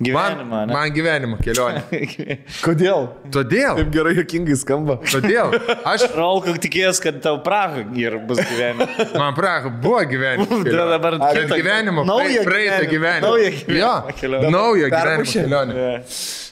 sen. 0.00 0.12
Man, 0.14 0.32
Gyvenimą, 0.32 0.60
ne? 0.66 0.72
man 0.72 0.92
gyvenimo 0.96 1.36
kelionė. 1.44 1.82
Kodėl? 2.64 3.02
Todėl. 3.34 3.76
Taip 3.82 3.90
gerai 3.92 4.14
jokingai 4.16 4.56
skamba. 4.56 4.94
Todėl. 5.04 5.52
Aš, 5.84 6.06
Raul, 6.16 6.40
kaip 6.46 6.56
tikėjęs, 6.64 7.00
kad 7.04 7.18
tau 7.24 7.36
Praha 7.44 7.82
ir 8.00 8.16
bus 8.28 8.40
gyvenime. 8.40 8.86
man 9.20 9.34
praha, 9.36 9.68
buvo 9.82 10.00
gyvenimo. 10.08 10.62
Tai 10.64 10.72
dabar 10.94 11.18
Bet 11.20 11.36
kitą- 11.42 11.58
gyvenimo, 11.60 12.04
naują 12.08 12.44
praeitą 12.48 12.88
gyvenimą. 12.88 12.90
gyvenimą. 12.90 13.28
Naują 13.28 13.50
gyvenimą 13.50 13.80
Jo, 13.80 14.14
kelionę. 14.20 14.50
naujo 14.56 14.88
gyvenimo 14.88 15.28
kelionė. 15.34 16.00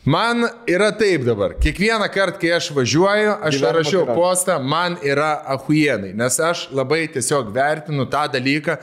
Man 0.09 0.45
yra 0.69 0.93
taip 0.97 1.25
dabar. 1.27 1.57
Kiekvieną 1.61 2.07
kartą, 2.15 2.39
kai 2.41 2.53
aš 2.57 2.69
važiuoju, 2.77 3.33
aš 3.45 3.57
Gyvenimo 3.59 3.75
rašiau 3.81 4.05
kelionė. 4.05 4.15
postą, 4.21 4.59
man 4.63 4.97
yra 5.05 5.33
ahujienai. 5.57 6.13
Nes 6.17 6.37
aš 6.41 6.67
labai 6.73 7.07
tiesiog 7.13 7.51
vertinu 7.57 8.07
tą 8.13 8.23
dalyką, 8.33 8.77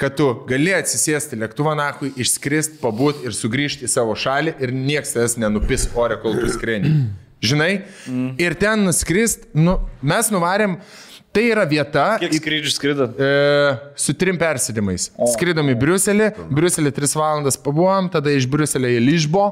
kad 0.00 0.16
tu 0.18 0.28
gali 0.48 0.74
atsisėsti 0.76 1.38
lėktuvą 1.40 1.76
nahui, 1.78 2.12
išskrist, 2.20 2.78
pabūt 2.82 3.24
ir 3.24 3.36
sugrįžti 3.36 3.88
į 3.88 3.92
savo 3.92 4.16
šalį 4.18 4.56
ir 4.60 4.74
nieks 4.76 5.16
tavęs 5.16 5.38
nenupis 5.40 5.88
ore, 5.96 6.18
kol 6.22 6.36
tu 6.40 6.50
skrendi. 6.52 6.92
Žinai? 7.44 7.72
Mm. 8.08 8.30
Ir 8.40 8.56
ten 8.60 8.84
nuskrist, 8.88 9.44
nu, 9.56 9.76
mes 10.04 10.28
nuvarėm, 10.32 10.78
tai 11.36 11.42
yra 11.50 11.66
vieta, 11.68 12.06
Kiek 12.20 12.32
skrydžių 12.38 12.72
skrido? 12.72 13.06
E, 13.20 13.30
su 14.00 14.14
trim 14.16 14.38
persėdimais. 14.40 15.10
Skridom 15.34 15.68
į 15.72 15.76
Briuselį, 15.80 16.30
Briuselį 16.48 16.92
3 16.96 17.16
valandas 17.20 17.60
pabuvom, 17.60 18.08
tada 18.12 18.32
iš 18.32 18.48
Briuselio 18.52 18.88
į 18.88 19.02
Lyžbo, 19.04 19.44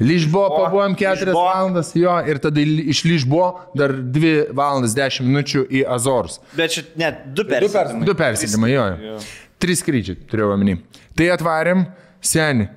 Lyžbo 0.00 0.46
pabuvom 0.52 0.96
4 0.96 1.28
Ližbo. 1.28 1.40
valandas, 1.44 1.92
jo, 1.96 2.16
ir 2.28 2.40
tada 2.40 2.64
iš 2.64 3.04
Lyžbo 3.08 3.46
dar 3.76 3.92
2 3.92 4.52
valandas 4.56 4.96
10 4.96 5.28
minučių 5.28 5.66
į 5.68 5.84
Azorus. 5.92 6.40
Bet 6.56 6.72
čia 6.76 6.88
net 7.00 7.26
du 7.36 7.44
persėdimai. 7.48 8.08
Du 8.08 8.16
persėdimai, 8.16 8.72
jo. 8.72 8.86
Jo. 9.10 9.18
Trys 9.66 9.82
skrydžiai, 9.82 10.18
turėjau 10.30 10.54
omeny. 10.54 10.78
Tai 11.18 11.30
atvarėm, 11.34 11.88
seni. 12.22 12.70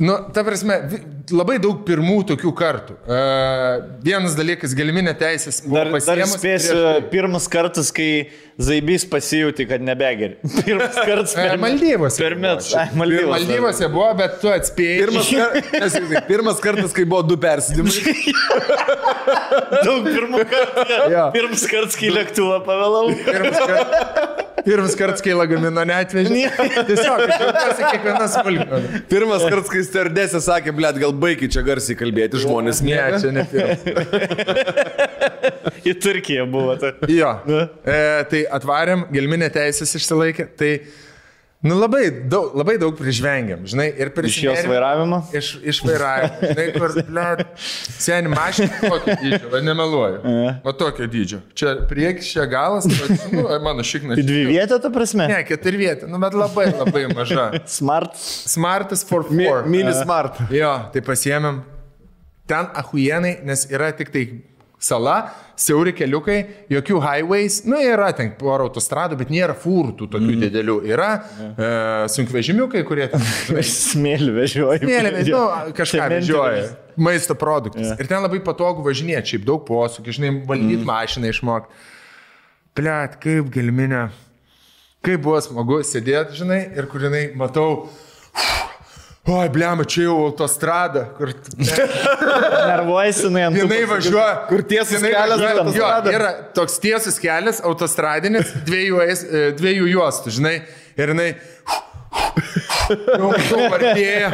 Nu, 0.00 0.14
ta 0.32 0.40
prasme, 0.46 0.78
labai 1.28 1.58
daug 1.60 1.82
pirmų 1.84 2.22
tokių 2.30 2.50
kartų. 2.56 2.94
Uh, 3.04 3.82
vienas 4.00 4.32
dalykas, 4.38 4.72
galiminė 4.78 5.12
teisės. 5.20 5.58
buvo 5.66 5.76
Dar, 5.76 5.90
dar 5.92 6.22
spėsiu, 6.30 6.72
prieš- 6.72 7.10
pirmas 7.12 7.48
kartas, 7.52 7.90
kai 7.92 8.06
Zaibys 8.60 9.04
pasijūti, 9.12 9.66
kad 9.68 9.84
nebegeri. 9.84 10.38
Pirmas 10.66 10.96
kartas 10.96 11.34
E, 11.36 11.44
per 11.50 11.60
Maldyvose. 11.60 12.22
Per 12.22 12.36
buvo 12.38 12.46
metus. 12.46 12.70
Maldyvose. 12.96 13.30
Maldyvose 13.34 13.90
buvo, 13.92 14.08
bet 14.22 14.38
tu 14.40 14.52
atspėjai. 14.52 14.98
Pirmas, 15.04 15.30
kar... 15.36 15.60
nes, 15.84 15.98
pirmas 16.30 16.64
kartas, 16.64 16.96
kai 16.96 17.04
buvo 17.08 17.20
du 17.28 17.36
persidimai. 17.40 18.24
Daug 19.86 20.08
pirmų 20.08 20.46
kartų. 20.48 21.24
Pirmas 21.36 21.66
kartas, 21.68 22.00
kai 22.00 22.12
lėktuvą 22.16 22.62
pavėlau. 22.64 23.04
Pirmas 23.28 23.60
kartas, 23.60 24.46
pirmas 24.66 24.94
kartas 24.98 25.22
kai 25.24 25.32
lagamino 25.36 25.84
neatvežė. 25.88 26.42
Tiesiog, 26.88 27.18
kiekvieną 27.80 28.26
smulkmeną. 28.34 29.00
Pirmas 29.10 29.42
kartas, 29.46 29.70
kai 29.72 29.82
stardesė 29.86 30.40
sakė, 30.44 30.70
blėt, 30.76 30.96
gal 31.02 31.12
baigi 31.16 31.46
čia 31.52 31.60
garsiai 31.66 31.96
kalbėti, 31.98 32.34
žmonės 32.44 32.82
Ne, 32.86 33.00
čia 33.22 33.30
ne 33.34 33.42
pirmas. 33.50 33.80
Į 35.90 35.92
Turkiją 36.02 36.44
buvo. 36.50 36.72
Ta. 36.80 36.88
Jo. 37.10 37.30
E, 37.48 37.50
tai 38.30 38.40
atvarėm, 38.58 39.00
gelminė 39.14 39.48
teisės 39.54 39.90
išsilaikė. 39.96 40.44
Tai, 40.60 40.72
nu, 41.62 41.76
labai 41.76 42.06
daug, 42.32 42.54
labai 42.56 42.76
daug 42.80 42.94
prižvengiam, 42.96 43.66
žinai, 43.68 43.90
ir 44.00 44.10
prieš 44.16 44.36
Iš 44.38 44.44
jos 44.46 44.60
vairavimo? 44.70 45.18
Iš, 45.36 45.48
iš 45.72 45.80
vairavimo. 45.84 46.50
Žinai, 46.50 46.66
kur, 46.76 46.94
ble, 47.10 47.24
seniai 48.00 48.32
mašina 48.32 48.78
tokio 48.80 49.16
dydžio, 49.20 49.50
va, 49.52 49.60
nemeluoju. 49.66 50.22
O 50.64 50.72
tokio 50.72 51.08
dydžio. 51.12 51.42
Čia 51.54 51.74
priekis, 51.90 52.30
čia 52.32 52.46
galas, 52.50 52.88
va, 52.88 53.10
nu, 53.34 53.44
mano 53.66 53.84
šiknas. 53.84 54.20
Į 54.22 54.24
dvi 54.30 54.46
vietą, 54.54 54.80
ta 54.80 54.92
prasme? 54.94 55.28
Ne, 55.30 55.42
keturi 55.48 55.82
vietą, 55.84 56.08
nu, 56.10 56.20
bet 56.22 56.36
labai, 56.38 56.70
labai 56.72 57.04
maža. 57.12 57.50
Smart. 57.78 58.16
Smartas 58.20 59.04
for 59.04 59.26
Mi, 59.30 59.44
four. 59.44 59.66
mini 59.68 59.92
smart. 60.00 60.40
Jo, 60.54 60.72
tai 60.94 61.04
pasiemėm. 61.04 61.60
Ten 62.50 62.66
ahujenai, 62.74 63.36
nes 63.46 63.68
yra 63.70 63.92
tik 63.94 64.08
tai 64.10 64.24
sala, 64.80 65.16
siauri 65.60 65.92
keliukai, 65.96 66.38
jokių 66.72 67.00
highways, 67.04 67.60
nu 67.68 67.78
yra 67.84 68.10
ten 68.16 68.32
porą 68.38 68.68
autostradų, 68.70 69.18
bet 69.20 69.32
nėra 69.32 69.54
fūrų 69.58 69.92
tų 69.98 70.08
tokių 70.14 70.30
mm. 70.32 70.44
didelių. 70.46 70.76
Yra 70.88 71.10
e, 71.20 71.68
sunkvežimiukai, 72.14 72.82
kurie 72.88 73.10
ten... 73.12 73.24
Smėlį 73.70 74.32
vežioju. 74.38 74.88
Mėly, 74.88 75.12
nu, 75.28 75.44
kažką 75.76 76.08
vežioja. 76.16 76.64
Maisto 77.00 77.36
produktus. 77.38 77.92
Ir 78.00 78.08
ten 78.08 78.24
labai 78.24 78.40
patogu 78.44 78.84
važinėti, 78.86 79.34
šiaip 79.34 79.46
daug 79.48 79.62
posūkių, 79.68 80.16
žinai, 80.16 80.34
valdyti 80.48 80.82
mm. 80.82 80.88
mašiną 80.88 81.32
išmokti. 81.34 81.86
Pliat, 82.76 83.20
kaip 83.20 83.52
gelminė. 83.52 84.08
Kaip 85.04 85.22
buvo 85.24 85.40
smagu 85.44 85.80
sėdėti, 85.84 86.40
žinai, 86.42 86.60
ir 86.76 86.88
kur 86.88 87.04
jinai 87.08 87.30
matau. 87.36 87.88
Oi, 89.28 89.48
blema, 89.52 89.84
čia 89.84 90.06
jau 90.06 90.14
autostrada, 90.24 91.02
kur... 91.18 91.28
Nervuojasi, 92.70 93.26
jinai 93.26 93.42
ant... 93.50 93.58
Jinai 93.60 93.82
važiuoja. 93.90 94.30
Kur 94.48 94.62
tiesas 94.64 94.94
jinai 94.96 95.10
kelias 95.12 95.42
autostrada. 95.44 96.08
Jo, 96.08 96.16
yra 96.16 96.30
toks 96.56 96.78
tiesus 96.80 97.20
kelias, 97.20 97.60
autostradinis, 97.68 98.54
dviejų, 98.68 99.02
e, 99.04 99.42
dviejų 99.60 99.90
juostų, 99.92 100.32
žinai. 100.38 100.54
Ir 100.96 101.12
jinai... 101.12 101.28
Jau 102.90 103.28
jau 103.36 103.60
artėja. 103.68 104.30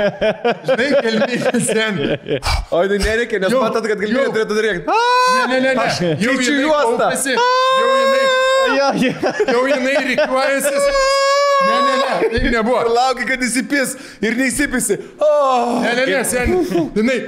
Žinai, 0.71 0.87
kelminė 1.05 1.61
seniai. 1.67 2.39
O 2.71 2.81
tai 2.89 3.01
nereikia, 3.03 3.43
nes 3.43 3.53
Jau, 3.53 3.61
matot, 3.67 3.85
kad 3.91 4.01
galimybė 4.01 4.31
turėtų 4.33 4.57
daryti. 4.57 4.87
Ne, 4.87 5.45
ne, 5.51 5.59
ne, 5.67 5.75
ne. 5.77 6.15
Jau 6.23 6.39
juostą. 6.39 7.11
kaupiasi, 7.11 7.37
Jau 7.37 7.91
jinai, 7.99 9.13
jau 9.53 9.67
jinai 9.75 9.99
reikiuojasi. 10.13 11.45
Ne, 11.65 11.77
ne, 11.83 11.95
ne, 11.97 12.31
taip 12.39 12.51
nebuvo. 12.53 12.81
Ir 12.85 12.93
laukia, 12.93 13.29
kad 13.33 13.45
įsipis. 13.47 13.95
Ir 14.25 14.37
neįsipisi. 14.39 14.99
Oh. 15.19 15.79
Ne, 15.83 15.95
ne, 15.97 16.09
ne, 16.11 16.25
seniai. 16.29 16.89
Jinai. 16.97 17.21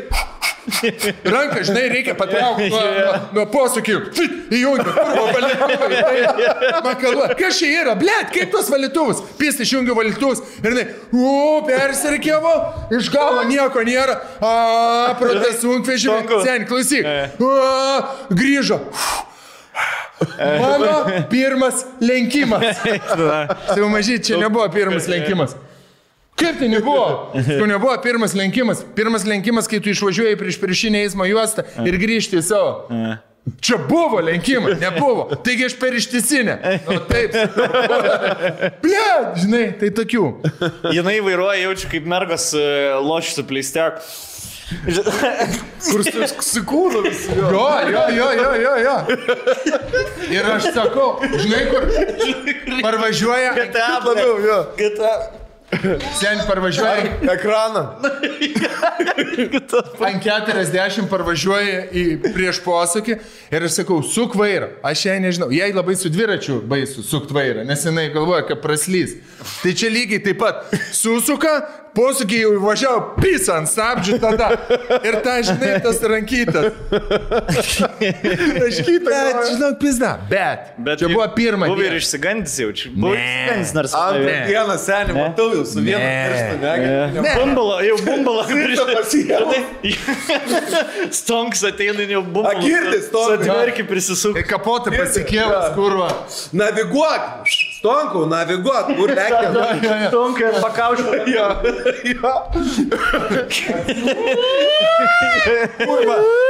Ranką, 1.25 1.63
žinai, 1.65 1.89
reikia 1.89 2.15
patraukti 2.15 2.69
nuo, 2.69 2.81
nuo, 2.83 3.13
nuo 3.39 3.45
posūkių. 3.53 3.95
Įjungi, 4.53 4.85
kurvo 4.85 5.23
valytuvai. 5.33 6.03
Tai, 6.03 6.73
man 6.85 6.99
kalba, 7.01 7.31
kas 7.39 7.57
čia 7.61 7.71
yra, 7.83 7.95
blėt, 7.99 8.29
kaip 8.35 8.53
tos 8.53 8.69
valytuvus? 8.73 9.23
Pist 9.41 9.63
išjungiu 9.65 9.97
valytuvus 9.97 10.43
ir 10.61 10.69
jinai, 10.75 10.85
u, 11.17 11.33
persirikiavo, 11.69 12.53
iš 12.99 13.09
galo 13.15 13.47
nieko 13.49 13.85
nėra. 13.89 14.19
A, 14.45 14.53
protas 15.21 15.63
sunkvežimį. 15.63 16.43
Seniai, 16.45 16.69
klausyk. 16.69 17.09
A, 17.09 18.29
grįžo. 18.29 18.83
Mano 20.61 21.25
pirmas 21.31 21.85
lenkimas. 22.01 22.77
Sakau, 23.69 23.89
mažy, 23.93 24.19
čia 24.23 24.39
nebuvo 24.41 24.67
pirmas 24.73 25.09
lenkimas. 25.09 25.57
Kaip 26.39 26.59
tai 26.59 26.69
nebuvo? 26.69 27.33
Tu 27.59 27.67
nebuvo 27.67 27.97
pirmas 28.03 28.35
lenkimas. 28.35 28.85
Pirmas 28.95 29.25
lenkimas, 29.27 29.67
kai 29.71 29.81
tu 29.83 29.91
išvažiuoji 29.91 30.39
prieš 30.39 30.61
priešinę 30.63 31.03
eismo 31.07 31.27
juostą 31.27 31.65
ir 31.87 31.99
grįžti 31.99 32.39
į 32.39 32.45
savo. 32.47 32.75
Čia 33.65 33.79
buvo 33.89 34.21
lenkimai, 34.21 34.75
nebuvo. 34.77 35.25
Taigi 35.45 35.67
aš 35.71 35.75
per 35.81 35.95
ištisinę. 35.97 36.59
O 36.87 36.99
taip. 37.09 37.33
Ble, 38.85 39.07
žinai, 39.41 39.65
tai 39.81 39.89
tokių. 39.97 40.25
Jinai 40.93 41.17
vairuoja, 41.25 41.63
jaučiu 41.65 41.91
kaip 41.95 42.11
mergos 42.11 42.51
loš 43.09 43.33
su 43.39 43.47
pleistek. 43.49 44.03
Kur 44.69 46.03
su 46.45 46.63
kūnu 46.69 47.03
visi. 47.07 47.33
jo. 47.39 47.49
Jo, 47.89 48.05
jo, 48.17 48.29
jo, 48.37 48.53
jo, 48.63 48.77
jo. 48.85 48.97
Ir 50.35 50.49
aš 50.55 50.71
sakau, 50.77 51.11
žinai, 51.41 51.65
kur 51.73 51.87
parvažiuoja, 52.85 53.55
Labiau, 54.05 54.35
jo. 54.45 54.59
sen 56.17 56.39
parvažiuoja 56.49 57.19
Ekraną. 57.35 57.83
ant 60.09 60.25
40 60.25 61.09
parvažiuoja 61.11 61.83
į 61.93 62.05
prieš 62.33 62.61
posūkį 62.65 63.17
ir 63.53 63.67
aš 63.69 63.81
sakau, 63.83 63.99
suk 64.05 64.37
vairą. 64.39 64.71
Aš 64.89 65.07
jai 65.11 65.19
nežinau, 65.25 65.51
jai 65.55 65.69
labai 65.77 65.97
su 66.01 66.09
dviračiu 66.13 66.61
baisu 66.69 67.05
sukt 67.07 67.33
vairą, 67.37 67.67
nes 67.69 67.85
jinai 67.85 68.09
galvoja, 68.15 68.47
kad 68.49 68.63
praslys. 68.65 69.17
Tai 69.63 69.75
čia 69.77 69.93
lygiai 69.93 70.23
taip 70.25 70.41
pat 70.41 70.65
susuka, 70.97 71.59
posūkį 71.99 72.37
jau 72.45 72.51
įvažiavo, 72.61 72.99
pisa 73.19 73.53
ant 73.59 73.69
stabdžių 73.71 74.15
tada. 74.23 74.49
Ir 75.03 75.15
ta, 75.25 75.35
žinai, 75.45 75.73
tas 75.83 75.99
rankytas. 76.07 76.67
Raškyta. 78.63 79.11
Bet, 79.11 79.37
žinok, 79.51 79.75
pizda. 79.83 80.13
Bet, 80.31 80.59
Bet 80.79 80.99
čia 81.03 81.09
buvo 81.11 81.27
pirma. 81.37 81.67
Buvo 81.71 81.83
ir 81.85 81.95
išsigandęs 81.99 82.55
jaučiu. 82.63 82.89
Buvo 82.95 83.15
Ne. 83.15 83.19
išsigandęs 83.25 83.73
nors. 83.77 83.93
Antrą 83.99 84.35
dieną 84.49 84.77
senį 84.85 85.13
matau 85.19 85.49
jau 85.57 85.65
su 85.67 85.79
vienu 85.83 86.07
pirštu. 86.07 86.55
Bumbalo, 87.41 87.77
jau 87.87 87.97
bumbalo. 88.07 88.43
Stonks 91.21 91.63
ateina 91.65 92.03
jau 92.09 92.23
bumbalo. 92.23 92.55
A, 92.55 92.57
girdi, 92.63 92.99
Stonkai. 93.09 93.49
Atverki 93.49 93.83
prisisuk. 93.89 94.35
Tai 94.39 94.45
kapotą 94.49 94.91
pasikėlęs, 94.95 95.67
kurva. 95.77 96.09
Naviguok! 96.57 97.23
Stonkau, 97.79 98.25
naviguok, 98.27 98.89
kur 98.99 99.11
lekia. 99.15 99.51
Stonkai 100.09 100.51
pakaušė. 100.65 101.05
Jo, 101.35 101.47
jo. 102.09 102.33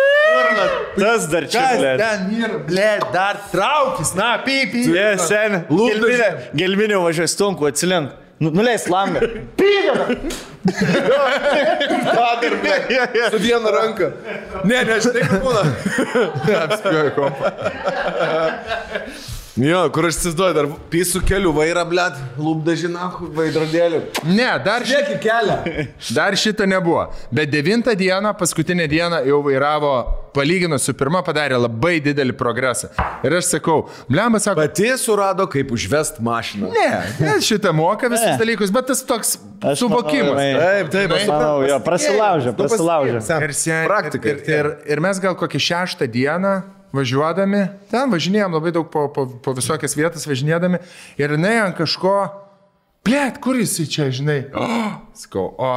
Tas 0.98 1.26
dar 1.30 1.44
čia. 1.50 1.60
Kas 1.60 1.80
ten 2.00 2.30
yra, 2.38 2.58
ble, 2.68 2.88
dar 3.12 3.36
traukis, 3.52 4.14
na, 4.16 4.30
pipi. 4.44 4.86
Ne, 4.92 5.08
sen. 5.20 5.60
Gelminė, 5.68 6.28
gelminė 6.58 6.96
važiuoja 7.02 7.30
stonku, 7.32 7.68
atsilink. 7.68 8.08
Nu, 8.38 8.52
nuleis 8.54 8.84
langą. 8.90 9.20
Su 13.32 13.38
viena 13.42 13.70
ranka. 13.74 14.12
Ne, 14.64 14.84
ne, 14.84 14.98
žinai, 15.02 15.24
kaip 15.26 15.42
būna. 15.42 15.62
Apspėjo 16.60 17.10
kompą. 17.16 17.46
Jo, 19.58 19.80
kur 19.90 20.06
aš 20.06 20.20
įsivaizduoju, 20.20 20.54
dar 20.54 20.66
pysų 20.92 21.20
kelių 21.26 21.50
vairą, 21.56 21.82
blėt, 21.90 22.18
lūpdažina, 22.38 23.08
vaidrodėlių. 23.34 23.98
Ne, 24.30 24.46
dar, 24.62 24.84
ši, 24.86 24.92
Žiūrėk 24.92 25.08
į 25.16 25.18
kelią. 25.24 25.56
dar 26.18 26.36
šito 26.38 26.66
nebuvo. 26.70 27.08
Bet 27.34 27.50
devintą 27.50 27.96
dieną, 27.98 28.34
paskutinę 28.38 28.86
dieną 28.92 29.18
jau 29.26 29.40
vairavo, 29.42 29.90
palyginus 30.36 30.86
su 30.86 30.94
pirma, 30.94 31.24
padarė 31.26 31.58
labai 31.58 31.96
didelį 32.04 32.36
progresą. 32.38 32.92
Ir 33.26 33.34
aš 33.40 33.50
sakau, 33.56 33.88
blemba 34.06 34.38
sako, 34.44 34.62
Pati 34.62 34.92
surado, 35.02 35.48
kaip 35.50 35.74
užvest 35.74 36.20
mašiną. 36.22 36.70
ne, 36.78 36.88
ne, 37.26 37.34
šitą 37.42 37.74
moka 37.74 38.06
visus 38.14 38.28
Ne. 38.30 38.38
dalykus, 38.38 38.70
bet 38.70 38.86
tas 38.92 39.02
toks 39.02 39.36
Aš 39.58 39.82
suvokimas. 39.82 40.36
manau, 40.38 40.62
Taip, 40.62 40.90
taip, 40.94 41.18
aš 41.18 41.26
Manau, 41.32 41.62
jo, 41.66 41.80
prasilaužė, 41.82 42.54
prasilaužė. 42.54 43.18
Ir, 43.18 43.54
sen, 43.58 43.86
Praktika. 43.90 44.28
ir, 44.36 44.42
ir, 44.46 44.70
ir 44.94 45.02
mes 45.02 45.18
gal 45.18 45.34
kokį 45.34 45.58
šeštą 45.66 46.06
dieną 46.14 46.60
važiuodami, 46.94 47.64
ten 47.90 48.10
važinėjom 48.12 48.56
labai 48.56 48.72
daug 48.74 48.88
po, 48.92 49.06
po, 49.12 49.26
po 49.42 49.54
visokias 49.56 49.96
vietas 49.98 50.26
važinėdami 50.28 50.80
ir 51.20 51.34
jinai 51.36 51.56
ant 51.66 51.76
kažko, 51.78 52.16
blėt, 53.06 53.40
kur 53.44 53.58
jis 53.60 53.76
čia, 53.90 54.08
žinai? 54.14 54.40
O, 54.56 54.68
sakau, 55.22 55.50
o. 55.58 55.74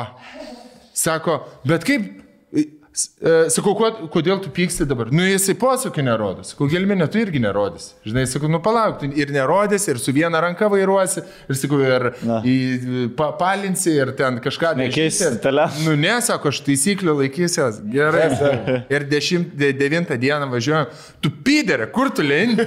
Sako, 0.97 1.41
bet 1.67 1.85
kaip, 1.87 2.20
sakau, 2.91 3.71
kuo- 3.79 4.09
kodėl 4.11 4.41
tu 4.43 4.49
pyksti 4.51 4.83
dabar? 4.89 5.07
Nu, 5.15 5.23
jisai 5.23 5.53
posūkį 5.55 6.03
nerodo. 6.03 6.43
Sakau, 6.43 6.67
gelminė, 6.67 7.05
tu 7.11 7.21
irgi 7.21 7.39
nerodys. 7.39 7.93
Žinai, 8.03 8.25
sakau, 8.27 8.49
nu 8.51 8.59
palauk, 8.63 8.97
tu 8.99 9.07
ir 9.15 9.31
nerodys, 9.31 9.85
ir 9.87 9.99
su 10.03 10.11
viena 10.11 10.41
ranka 10.43 10.67
vairuosi, 10.71 11.23
ir 11.47 11.55
sakau, 11.55 11.79
ir 11.79 12.09
į, 12.43 12.55
pa, 13.15 13.29
palinsi, 13.39 13.93
ir 13.95 14.11
ten 14.19 14.41
kažką 14.43 14.73
Nekeisi 14.81 15.29
telefono. 15.43 15.85
Nu, 15.87 15.95
nesako, 16.03 16.51
aš 16.51 16.59
taisyklių 16.67 17.15
laikysiuos. 17.21 17.79
Gerai. 17.93 18.27
Ir 18.91 19.07
dešimt, 19.11 19.55
de, 19.55 19.71
devintą 19.79 20.19
dieną 20.19 20.49
važiuojam. 20.51 20.91
Tu 21.23 21.31
pyderė, 21.47 21.87
kur 21.95 22.11
tu 22.11 22.25
lendi? 22.27 22.65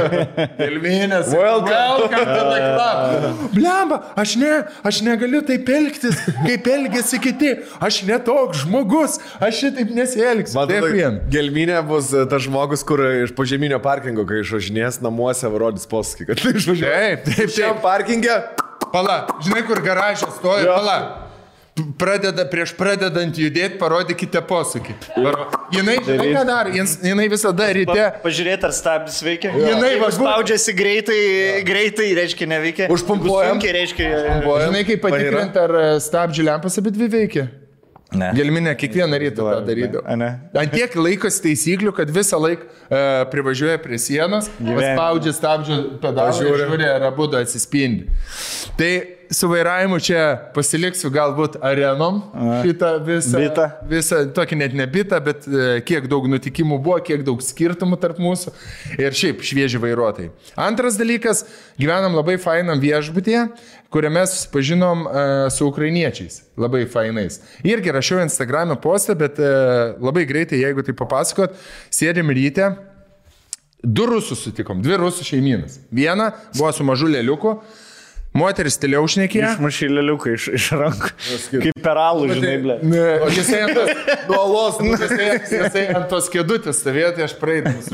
Elvinės. 0.68 1.32
Welcome. 1.32 2.12
Welcome. 2.12 3.48
Blemba, 3.54 4.00
aš, 4.20 4.36
ne, 4.40 4.52
aš 4.84 5.00
negaliu 5.06 5.40
taip 5.46 5.68
elgtis, 5.72 6.20
kaip 6.44 6.68
elgesi 6.68 7.20
kiti. 7.22 7.54
Aš 7.84 8.02
netoks 8.08 8.64
žmogus, 8.66 9.16
aš 9.40 9.53
šitaip 9.56 9.90
nesielgsiu. 9.94 10.58
Man 10.58 11.18
gelminė 11.32 11.80
bus 11.86 12.12
e, 12.14 12.24
tas 12.30 12.44
žmogus, 12.46 12.84
kur 12.86 13.02
iš 13.24 13.34
požeminio 13.36 13.80
parkingo, 13.84 14.26
kai 14.28 14.42
išvažinės 14.44 15.00
namuose, 15.04 15.50
rodys 15.50 15.88
posakį, 15.90 16.30
kad 16.30 16.42
tai 16.44 16.54
išvažiuoja. 16.60 16.94
Taip, 16.94 17.28
taip, 17.30 17.52
Šiam 17.54 17.76
taip. 17.76 17.84
parkingė. 17.86 18.38
Pala, 18.94 19.24
žinai, 19.42 19.64
kur 19.66 19.80
garažas 19.82 20.36
stovi, 20.38 20.66
pala. 20.70 20.98
Pradeda, 21.98 22.44
prieš 22.46 22.70
pradedant 22.78 23.34
judėti, 23.34 23.80
parodykite 23.80 24.38
posūkį. 24.46 24.94
Paro... 25.16 25.48
Jinai, 25.74 25.96
žinai, 26.06 26.28
ką? 26.36 26.60
Jins- 26.76 27.00
Jinai 27.02 27.24
visada 27.32 27.66
ryte 27.74 28.04
Pažiūrėti, 28.22 28.68
ar 28.68 28.74
stabdis 28.76 29.16
veikia. 29.26 29.50
Jinai 29.58 29.96
Jeigu 29.96 30.04
va, 30.04 30.12
spaudžiasi 30.14 30.76
greitai, 30.78 31.18
greitai 31.66 32.12
reiškia 32.20 32.46
neveikia. 32.52 32.86
Užpumpuojam. 32.94 33.56
Sunkiai 33.56 33.74
reiškia. 33.80 34.12
Žinai, 34.46 34.84
kaip 34.86 35.02
patikrinti, 35.02 35.62
ar 35.64 35.76
e, 35.80 35.84
stabdžių 36.06 36.46
lempas 36.52 36.78
abi 36.78 36.94
dvi 36.94 37.10
veikia. 37.16 37.48
Ne. 38.18 38.30
Gelminė 38.36 38.74
kiekvieną 38.78 39.18
rytą 39.22 39.48
tą 39.48 39.58
darydavo. 39.66 40.04
Ant 40.60 40.74
tiek 40.74 40.94
laikosi 40.98 41.42
taisyklių, 41.48 41.94
kad 41.96 42.12
visą 42.14 42.38
laiką 42.42 42.68
uh, 42.68 43.24
privažiuoja 43.32 43.80
prie 43.82 43.98
sienos, 44.02 44.50
paspaudžia 44.60 45.34
stabdžių 45.36 45.80
pedalą 46.02 46.36
žiūri, 46.38 46.86
ar 46.88 47.08
abu 47.10 47.28
du 47.30 47.38
atsispindi. 47.40 48.08
Tai 48.78 48.92
su 49.34 49.48
vairavimu 49.50 49.98
čia 50.04 50.22
pasiliksiu 50.54 51.10
galbūt 51.14 51.56
arenom 51.64 52.20
šitą 52.62 52.90
visą. 53.06 53.40
Bitą. 53.40 53.68
Visą, 53.90 54.20
tokį 54.36 54.58
net 54.60 54.76
ne 54.78 54.86
bitą, 54.90 55.20
bet 55.24 55.48
uh, 55.50 55.78
kiek 55.86 56.08
daug 56.10 56.28
nutikimų 56.30 56.78
buvo, 56.84 57.00
kiek 57.04 57.24
daug 57.26 57.42
skirtumų 57.42 57.98
tarp 58.02 58.20
mūsų. 58.22 58.54
Ir 59.00 59.16
šiaip 59.16 59.42
švieži 59.44 59.80
vairuotojai. 59.82 60.30
Antras 60.60 60.98
dalykas, 61.00 61.44
gyvenam 61.80 62.14
labai 62.16 62.36
fainam 62.42 62.82
viešbutyje, 62.82 63.48
kuriame 63.94 64.24
susipažinom 64.26 65.04
uh, 65.06 65.12
su 65.54 65.68
ukrainiečiais. 65.70 66.40
Labai 66.58 66.82
fainais. 66.90 67.38
Irgi 67.62 67.94
rašiau 67.94 68.24
Instagram'e 68.24 68.74
postą, 68.82 69.14
bet 69.18 69.38
uh, 69.38 69.94
labai 70.02 70.26
greitai, 70.26 70.58
jeigu 70.64 70.82
tai 70.82 70.96
papasakot, 70.98 71.54
sėdėm 71.94 72.34
ryte. 72.34 72.72
Du 73.84 74.06
rusus 74.08 74.40
sutikom, 74.42 74.80
dvi 74.82 74.96
rusų 74.98 75.26
šeiminas. 75.28 75.78
Viena 75.92 76.32
buvo 76.56 76.70
su 76.72 76.86
mažu 76.88 77.06
lėliuku, 77.12 77.52
moteris 78.34 78.78
tiliau 78.80 79.04
šnekėjo. 79.12 79.50
Išmušai 79.58 79.90
lėliuką 79.92 80.32
iš, 80.38 80.46
iš 80.56 80.68
rankų. 80.80 81.10
Kaip 81.52 81.82
per 81.84 82.00
alų, 82.00 82.30
žinai, 82.32 82.54
ble. 82.64 82.78
Ne, 82.88 83.04
o 83.20 83.28
jisai 83.28 83.60
ant 83.66 83.76
tos, 83.76 83.92
Nuo 84.30 84.40
alos. 84.40 84.80
jisai, 85.04 85.28
jisai 85.52 85.84
ant 85.98 86.08
tos 86.10 86.32
kėdutės 86.32 86.80
stovėjo, 86.80 87.12
tai 87.18 87.28
aš 87.28 87.36
praeidamas. 87.42 87.92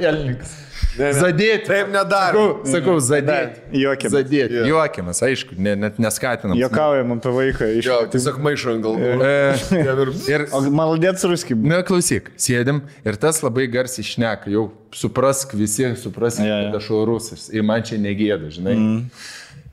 Elnikas. 0.00 0.56
Zadėti. 0.96 1.68
Taip 1.68 1.90
nedaro. 1.92 2.44
Sakau, 2.64 2.70
sakau 2.72 2.94
zadėti. 3.04 3.62
Juokiamės. 3.82 4.14
Zadėti. 4.16 4.58
Jo. 4.58 4.64
Juokiamės, 4.72 5.22
aišku, 5.26 5.58
ne, 5.62 5.74
net 5.78 6.00
neskatinam. 6.02 6.58
Jokaujam 6.58 7.14
apie 7.16 7.34
vaiką. 7.36 7.68
Iš... 7.78 7.86
Jo, 7.86 7.98
tiesiog 8.10 8.40
maišo 8.42 8.74
ant 8.74 8.86
galvų. 8.86 9.12
E, 9.26 9.82
Ir 10.34 10.46
maladėts 10.74 11.26
ruski. 11.30 11.54
na, 11.54 11.82
klausyk, 11.86 12.32
sėdim 12.40 12.82
ir 13.06 13.20
tas 13.22 13.42
labai 13.44 13.68
garsiai 13.70 14.06
šneka, 14.06 14.50
jau 14.52 14.70
suprask 14.96 15.54
visi, 15.54 15.86
suprask, 16.00 16.42
Jo, 16.42 16.50
jo. 16.50 16.72
kad 16.72 16.80
aš 16.80 16.90
rusas. 17.06 17.46
Ir 17.54 17.66
man 17.66 17.86
čia 17.86 18.00
negėda, 18.02 18.50
žinai. 18.52 18.74
Mm. 18.74 18.98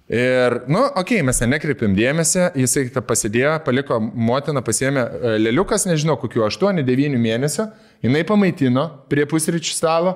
Ir, 0.07 0.61
nu, 0.71 0.85
okei, 0.85 1.17
okay, 1.17 1.23
mes 1.27 1.41
ten 1.41 1.51
nekreipėm 1.51 1.91
dėmesio, 1.97 2.45
jisai 2.55 2.85
tą 2.95 3.01
pasidėjo, 3.03 3.57
paliko 3.65 3.97
motiną, 3.99 4.61
pasėmė 4.63 5.01
e, 5.03 5.33
leliukas, 5.41 5.83
nežinau, 5.89 6.15
kokiu 6.21 6.45
8-9 6.47 7.17
mėnesio, 7.19 7.65
jinai 8.05 8.21
pamaitino 8.27 8.85
prie 9.11 9.25
pusryčių 9.27 9.75
stalo, 9.75 10.13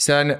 senė 0.00 0.38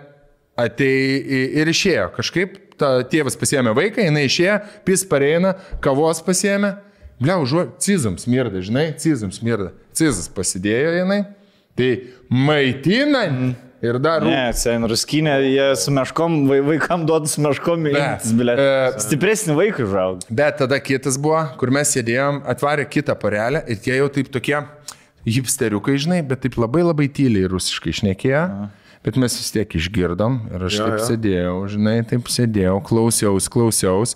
atei 0.58 1.18
ir 1.60 1.70
išėjo. 1.70 2.08
Kažkaip 2.16 2.56
ta, 2.78 2.96
tėvas 3.10 3.36
pasėmė 3.38 3.74
vaiką, 3.78 4.02
jinai 4.08 4.24
išėjo, 4.28 4.58
pis 4.86 5.04
pareina, 5.10 5.54
kavos 5.84 6.22
pasėmė, 6.26 6.76
bliau, 7.22 7.44
žuo, 7.50 7.68
cizams 7.82 8.26
mirda, 8.30 8.62
žinai, 8.64 8.88
cizams 9.02 9.40
mirda. 9.42 9.72
Cizas 9.98 10.28
pasidėjo 10.30 10.92
jinai, 11.00 11.20
tai 11.78 11.88
maitina 12.30 13.22
ir 13.82 13.98
dar... 14.02 14.22
Ne, 14.26 14.48
sen 14.58 14.82
ruskinė, 14.90 15.36
jie 15.46 15.66
su 15.78 15.92
meškom, 15.94 16.40
vai- 16.50 16.60
vaikam 16.66 17.04
duoda 17.06 17.30
su 17.30 17.42
meškom, 17.42 17.86
Bet, 17.90 18.26
bet. 18.38 18.62
e, 18.62 19.02
Stipresnį 19.02 19.54
vaiką 19.58 19.86
užaug. 19.86 20.24
Bet 20.30 20.58
tada 20.62 20.78
kitas 20.82 21.18
buvo, 21.22 21.44
kur 21.60 21.70
mes 21.74 21.90
sėdėjom, 21.94 22.42
atvarė 22.54 22.86
kitą 22.90 23.14
porelę 23.18 23.62
ir 23.70 23.78
tie 23.82 23.94
jau 23.98 24.08
taip 24.14 24.30
tokie 24.34 24.58
hipsteriukai, 25.28 25.98
žinai, 26.00 26.20
bet 26.26 26.42
taip 26.46 26.58
labai 26.58 26.82
labai 26.86 27.06
tyliai 27.14 27.46
rusiškai 27.50 27.94
išnekėjo. 27.94 28.42
Bet 29.08 29.16
mes 29.16 29.32
vis 29.40 29.48
tiek 29.54 29.72
išgirdom 29.78 30.34
ir 30.52 30.64
aš 30.68 30.76
Jo, 30.76 30.84
taip 30.84 30.98
jo. 31.00 31.04
sėdėjau, 31.08 31.56
žinai, 31.72 31.96
taip 32.10 32.28
sėdėjau, 32.28 32.76
klausiaus, 32.84 33.46
klausiaus. 33.52 34.12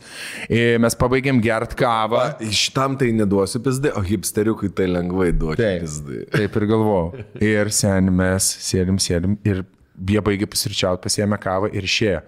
Ir 0.52 0.76
mes 0.84 0.96
pabaigėm 1.00 1.40
gert 1.44 1.72
kavą. 1.80 2.26
Šitam 2.52 2.98
tai 3.00 3.08
neduosiu 3.16 3.62
pizdai, 3.64 3.94
o 3.96 4.02
hipsteriukui 4.04 4.68
tai 4.76 4.90
lengvai 4.92 5.30
duoti 5.32 5.62
Taip, 5.64 5.86
pizdai. 5.86 6.24
taip 6.34 6.58
ir 6.60 6.66
galvojau. 6.74 7.24
Ir 7.40 7.72
sen 7.72 8.12
mes 8.20 8.50
sėdim, 8.68 9.00
sėdim 9.00 9.38
ir 9.48 9.64
jie 10.12 10.20
baigė 10.24 10.46
pusryčiauti, 10.50 11.00
pasiėmė 11.04 11.36
kavą 11.40 11.68
ir 11.72 11.84
išėjo. 11.88 12.20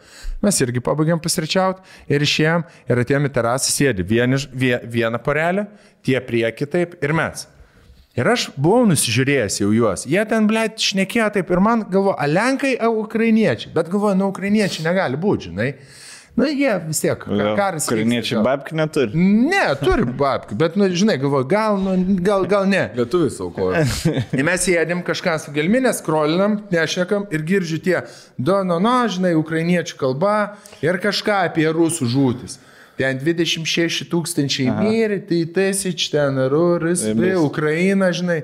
Mes 0.44 0.59
irgi 0.64 0.81
pabaigėm 0.85 1.20
pusryčiauti 1.24 1.85
ir 2.12 2.24
išėjom 2.24 2.64
ir 2.92 3.00
atėjome 3.05 3.29
į 3.29 3.35
terasą, 3.37 3.72
sėdi 3.72 4.05
vieni, 4.09 4.40
vie, 4.53 4.77
vieną 4.96 5.20
porelę, 5.24 5.66
tie 6.05 6.16
prieki 6.24 6.68
taip 6.70 6.96
ir 7.05 7.12
mes. 7.16 7.46
Ir 8.14 8.29
aš 8.31 8.46
buvau 8.55 8.85
nusižiūrėjęs 8.87 9.57
jau 9.59 9.72
juos. 9.74 10.05
Jie 10.07 10.22
ten, 10.31 10.46
blėt, 10.46 10.79
šnekėjo 10.79 11.33
taip 11.35 11.48
ir 11.50 11.59
man 11.64 11.83
galvo, 11.90 12.12
a 12.14 12.29
lenkai, 12.31 12.77
a 12.79 12.87
ukrainiečiai. 12.94 13.72
Bet 13.74 13.88
galvoju, 13.90 14.14
nu, 14.20 14.29
ukrainiečiai 14.31 14.85
negali 14.87 15.18
būti, 15.18 15.48
žinai. 15.50 15.72
Na, 16.35 16.48
jie 16.50 16.70
vis 16.88 16.98
tiek, 16.98 17.18
ka- 17.18 17.50
karas. 17.59 17.85
Kuriniečiai 17.87 18.38
vyksta. 18.40 18.44
babkių 18.46 18.77
neturi. 18.79 19.24
Ne, 19.50 19.64
turi 19.79 20.07
babkių, 20.18 20.57
bet, 20.59 20.74
nu, 20.79 20.88
žinai, 20.90 21.14
galvoju, 21.22 21.46
gal, 21.50 21.79
nu, 21.79 21.94
gal, 22.27 22.46
gal 22.50 22.66
ne. 22.70 22.85
Lietuvis 22.98 23.38
aukoja. 23.42 23.85
Ir 24.35 24.42
mes 24.46 24.62
sėdim 24.66 25.03
kažką 25.07 25.37
su 25.44 25.55
gelminė, 25.55 25.92
skrolinam, 25.94 26.57
nešnekam 26.74 27.29
ir 27.35 27.42
girdžiu 27.46 27.79
tie, 27.83 28.00
do, 28.38 28.61
no, 28.66 28.81
no, 28.83 28.94
žinai, 29.11 29.35
ukrainiečių 29.38 29.98
kalba 30.00 30.35
ir 30.83 30.98
kažką 31.03 31.44
apie 31.53 31.66
rusų 31.70 32.11
žūtis. 32.14 32.59
Ten 32.98 33.18
26 33.18 34.04
tūkstančiai 34.12 34.70
mirė, 34.70 35.18
tai 35.26 35.40
tesič 35.50 36.09
ten, 36.12 36.37
Ruris, 36.52 37.02
Vis. 37.18 37.35
Ukraina, 37.42 38.12
žinai. 38.14 38.42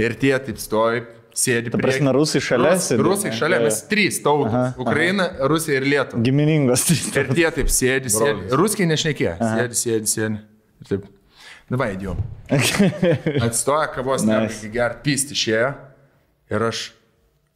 Ir 0.00 0.14
tie 0.16 0.32
taip 0.40 0.56
stovi, 0.62 1.02
sėdi 1.36 1.72
Ta 1.72 1.80
prasme, 1.80 2.12
rusai 2.16 2.40
šalia 2.44 2.70
Rus, 2.72 2.86
sėdi, 2.88 3.04
rusai 3.04 3.32
šalia, 3.36 3.58
mes 3.64 3.82
trys 3.90 4.20
tautos. 4.24 4.54
Ukraina, 4.80 5.26
Rusija 5.52 5.80
ir 5.80 5.88
Lietuva. 5.92 6.22
Giminingos. 6.24 6.86
Ir 7.12 7.28
tie 7.36 7.48
taip 7.58 7.68
sėdi, 7.72 8.12
sėdi. 8.12 8.48
Ruskiai 8.56 8.88
nešnekė. 8.88 9.34
Sėdi, 9.40 9.80
sėdi, 9.82 10.12
sėdi. 10.14 10.40
Ir 10.84 10.90
taip. 10.94 11.04
Davai, 11.72 11.92
idėjom. 11.98 12.18
Atstoja 13.46 13.86
kavos, 13.94 14.24
Nice. 14.28 14.48
nice. 14.64 14.72
gert 14.74 15.00
pysti 15.04 15.36
išėjo. 15.36 15.70
Ir 16.52 16.64
aš 16.68 16.82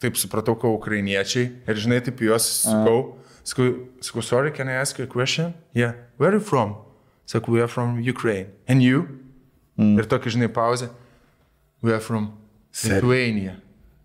taip 0.01 0.16
supratau, 0.20 0.55
kad 0.61 0.72
ukrainiečiai. 0.77 1.51
Ir 1.68 1.81
žinai, 1.81 1.99
taip 2.05 2.20
juos 2.25 2.46
sakau. 2.64 3.16
Sakau, 3.47 3.87
sakau, 4.01 4.25
sorry, 4.25 4.51
can 4.51 4.69
I 4.69 4.73
ask 4.73 4.99
you 4.99 5.05
a 5.05 5.07
question? 5.07 5.55
Yeah. 5.73 5.93
Where 6.17 6.31
are 6.31 6.35
you 6.35 6.41
from? 6.41 6.75
Sakau, 7.27 7.49
we 7.55 7.61
are 7.61 7.69
from 7.69 8.01
Ukraine. 8.01 8.49
And 8.67 8.83
you? 8.83 9.21
Mm. 9.79 9.99
Ir 10.01 10.09
tokia, 10.11 10.33
žinai, 10.35 10.49
pauzė. 10.51 10.91
We 11.81 11.93
are 11.93 12.01
from 12.01 12.33
Lithuania. 12.83 13.61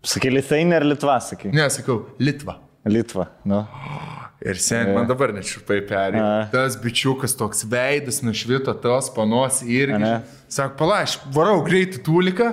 Sakai, 0.06 0.30
Litvainė 0.30 0.78
ar 0.78 0.86
Litva, 0.86 1.18
sakai? 1.22 1.50
Ne, 1.54 1.66
sakau, 1.74 2.04
Litva. 2.22 2.60
Litva. 2.86 3.32
Nu. 3.44 3.64
Ir 4.42 4.58
sen, 4.58 4.88
man 4.90 5.06
dabar 5.06 5.30
net 5.34 5.46
šiurpai 5.46 5.80
perėjo. 5.86 6.22
A. 6.26 6.46
Tas 6.50 6.74
bičiukas 6.82 7.36
toks 7.38 7.62
veidas 7.70 8.22
nušvito, 8.26 8.72
tos 8.82 9.10
panos 9.14 9.60
irgi. 9.62 10.16
Sako, 10.52 10.74
palaš, 10.82 11.14
varau 11.32 11.62
greitai 11.64 12.00
tūliką, 12.04 12.48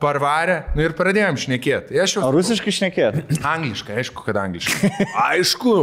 parvarė, 0.00 0.54
nu 0.72 0.84
ir 0.86 0.94
pradėjom 0.96 1.36
šnekėti. 1.42 1.98
Aš 2.00 2.14
O 2.16 2.22
jau 2.22 2.30
rusiškai 2.32 2.72
šnekėt? 2.72 3.18
angliškai, 3.44 3.98
aišku, 4.00 4.22
kad 4.24 4.38
angliškai. 4.40 4.88
Aišku. 5.26 5.74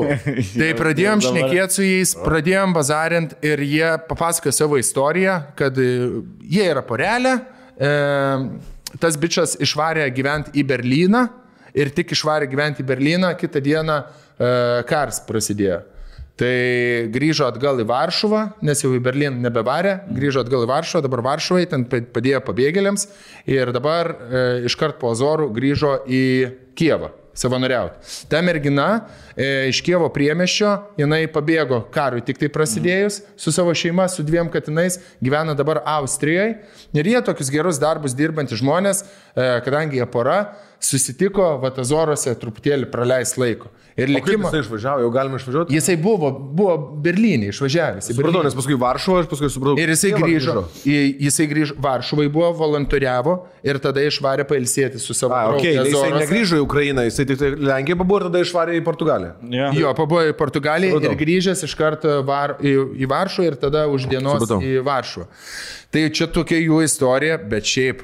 Tai 0.55 0.71
pradėjom 0.79 1.21
jau 1.21 1.33
šnekėti 1.35 1.77
su 1.77 1.85
jais, 1.85 2.15
pradėjom 2.23 2.73
bazarint 2.73 3.35
ir 3.45 3.61
jie 3.67 3.91
papasakojo 4.09 4.55
savo 4.55 4.79
istoriją, 4.81 5.37
kad 5.59 5.77
e, 5.77 5.91
jie 6.55 6.65
yra 6.71 6.81
porelė, 6.87 7.35
e, 7.77 7.93
tas 9.03 9.19
bičias 9.21 9.53
išvarė 9.61 10.07
gyventi 10.15 10.55
į 10.57 10.65
Berliną 10.73 11.27
ir 11.77 11.93
tik 11.93 12.15
išvarė 12.17 12.49
gyventi 12.49 12.81
į 12.81 12.89
Berliną, 12.89 13.33
kitą 13.37 13.61
dieną 13.61 14.01
karas 14.89 15.21
prasidėjo. 15.27 15.81
Tai 16.33 16.53
grįžo 17.13 17.45
atgal 17.45 17.77
į 17.83 17.85
Varšuvą, 17.85 18.39
nes 18.65 18.79
jau 18.81 18.89
į 18.97 19.01
Berliną 19.05 19.37
nebevarė, 19.45 19.99
grįžo 20.17 20.41
atgal 20.41 20.65
į 20.65 20.69
Varšuvą, 20.71 21.03
dabar 21.05 21.21
Varšuvai, 21.27 21.67
ten 21.69 21.83
pa- 21.85 22.01
padėjo 22.15 22.39
pabėgėliams 22.47 23.05
ir 23.53 23.69
dabar 23.75 24.09
e, 24.09 24.41
iškart 24.65 24.97
po 25.01 25.11
Azorų 25.13 25.51
grįžo 25.53 25.99
į 26.09 26.23
Kievą 26.73 27.11
savanoriauti. 27.37 28.01
Ta 28.29 28.41
mergina 28.45 28.87
e, 29.37 29.69
iš 29.69 29.81
Kievo 29.85 30.09
priemešio, 30.13 30.73
jinai 30.99 31.23
pabėgo 31.31 31.83
karui 31.93 32.21
tik 32.25 32.37
tai 32.41 32.49
prasidėjus 32.53 33.21
su 33.39 33.51
savo 33.55 33.73
šeima, 33.77 34.07
su 34.09 34.23
dviem 34.23 34.49
katinais, 34.53 34.99
gyvena 35.23 35.55
dabar 35.57 35.81
Austrijoje. 35.85 36.59
Ir 36.93 37.05
jie 37.13 37.21
tokius 37.25 37.49
gerus 37.53 37.79
darbus 37.81 38.15
dirbantys 38.17 38.61
žmonės, 38.61 39.03
e, 39.35 39.47
kadangi 39.65 40.01
jie 40.01 40.05
pora, 40.09 40.41
susitiko 40.83 41.53
Vatazorose 41.63 42.33
truputėlį 42.39 42.89
praleis 42.91 43.37
laiko. 43.39 43.69
Ir 43.93 44.09
likimo. 44.09 44.49
jisai 44.49 44.63
išvažiavo, 44.63 45.03
jau 45.05 45.09
galima 45.13 45.37
išvažiuoti? 45.37 45.75
Jisai 45.77 45.93
buvo, 46.01 46.31
buvo 46.33 46.73
Berlyne 47.05 47.51
išvažiavęs. 47.51 48.07
Supratau, 48.09 48.41
nes 48.43 48.55
paskui 48.57 48.73
Varšuva, 48.81 49.19
aš 49.21 49.27
paskui 49.29 49.49
supratau. 49.53 49.77
Ir 49.77 49.91
jisai 49.93 50.09
grįžo, 50.17 50.63
į- 50.81 51.13
jisai 51.27 51.45
grįžo, 51.51 51.75
Varšuvai 51.77 52.25
buvo, 52.33 52.49
volontariavo 52.57 53.35
ir 53.63 53.77
tada 53.79 54.01
išvarė 54.01 54.47
pailsėti 54.49 54.97
su 54.99 55.13
savo 55.13 55.37
A, 55.37 55.43
okay, 55.53 55.77
jisai 55.77 56.09
negrįžo 56.09 56.57
į 56.57 56.65
Ukrainą, 56.65 57.05
jisai 57.05 57.27
tik 57.29 57.37
tai 57.37 57.51
Lenkiją 57.53 57.99
pabuvo 58.01 58.23
ir 58.23 58.27
tada 58.31 58.41
išvarė 58.41 58.79
į 58.81 58.83
Portugaliją. 58.83 59.22
Jo. 59.53 59.71
Jo, 59.79 59.91
pabuvo 59.97 60.21
į 60.29 60.35
Portugaliją 60.39 60.95
Supratau. 60.97 61.13
ir 61.15 61.19
grįžęs 61.23 61.63
iš 61.67 61.75
karto 61.79 62.15
var, 62.27 62.55
į, 62.61 62.73
į 63.03 63.09
Varšuvą 63.11 63.49
ir 63.51 63.59
tada 63.61 63.85
už 63.91 64.07
dienos 64.11 64.41
Supratau. 64.43 64.61
į 64.63 64.81
Varšuvą. 64.85 65.27
Tai 65.93 66.05
čia 66.09 66.27
tokia 66.27 66.61
jų 66.61 66.79
istorija, 66.85 67.37
bet 67.37 67.67
šiaip 67.69 68.01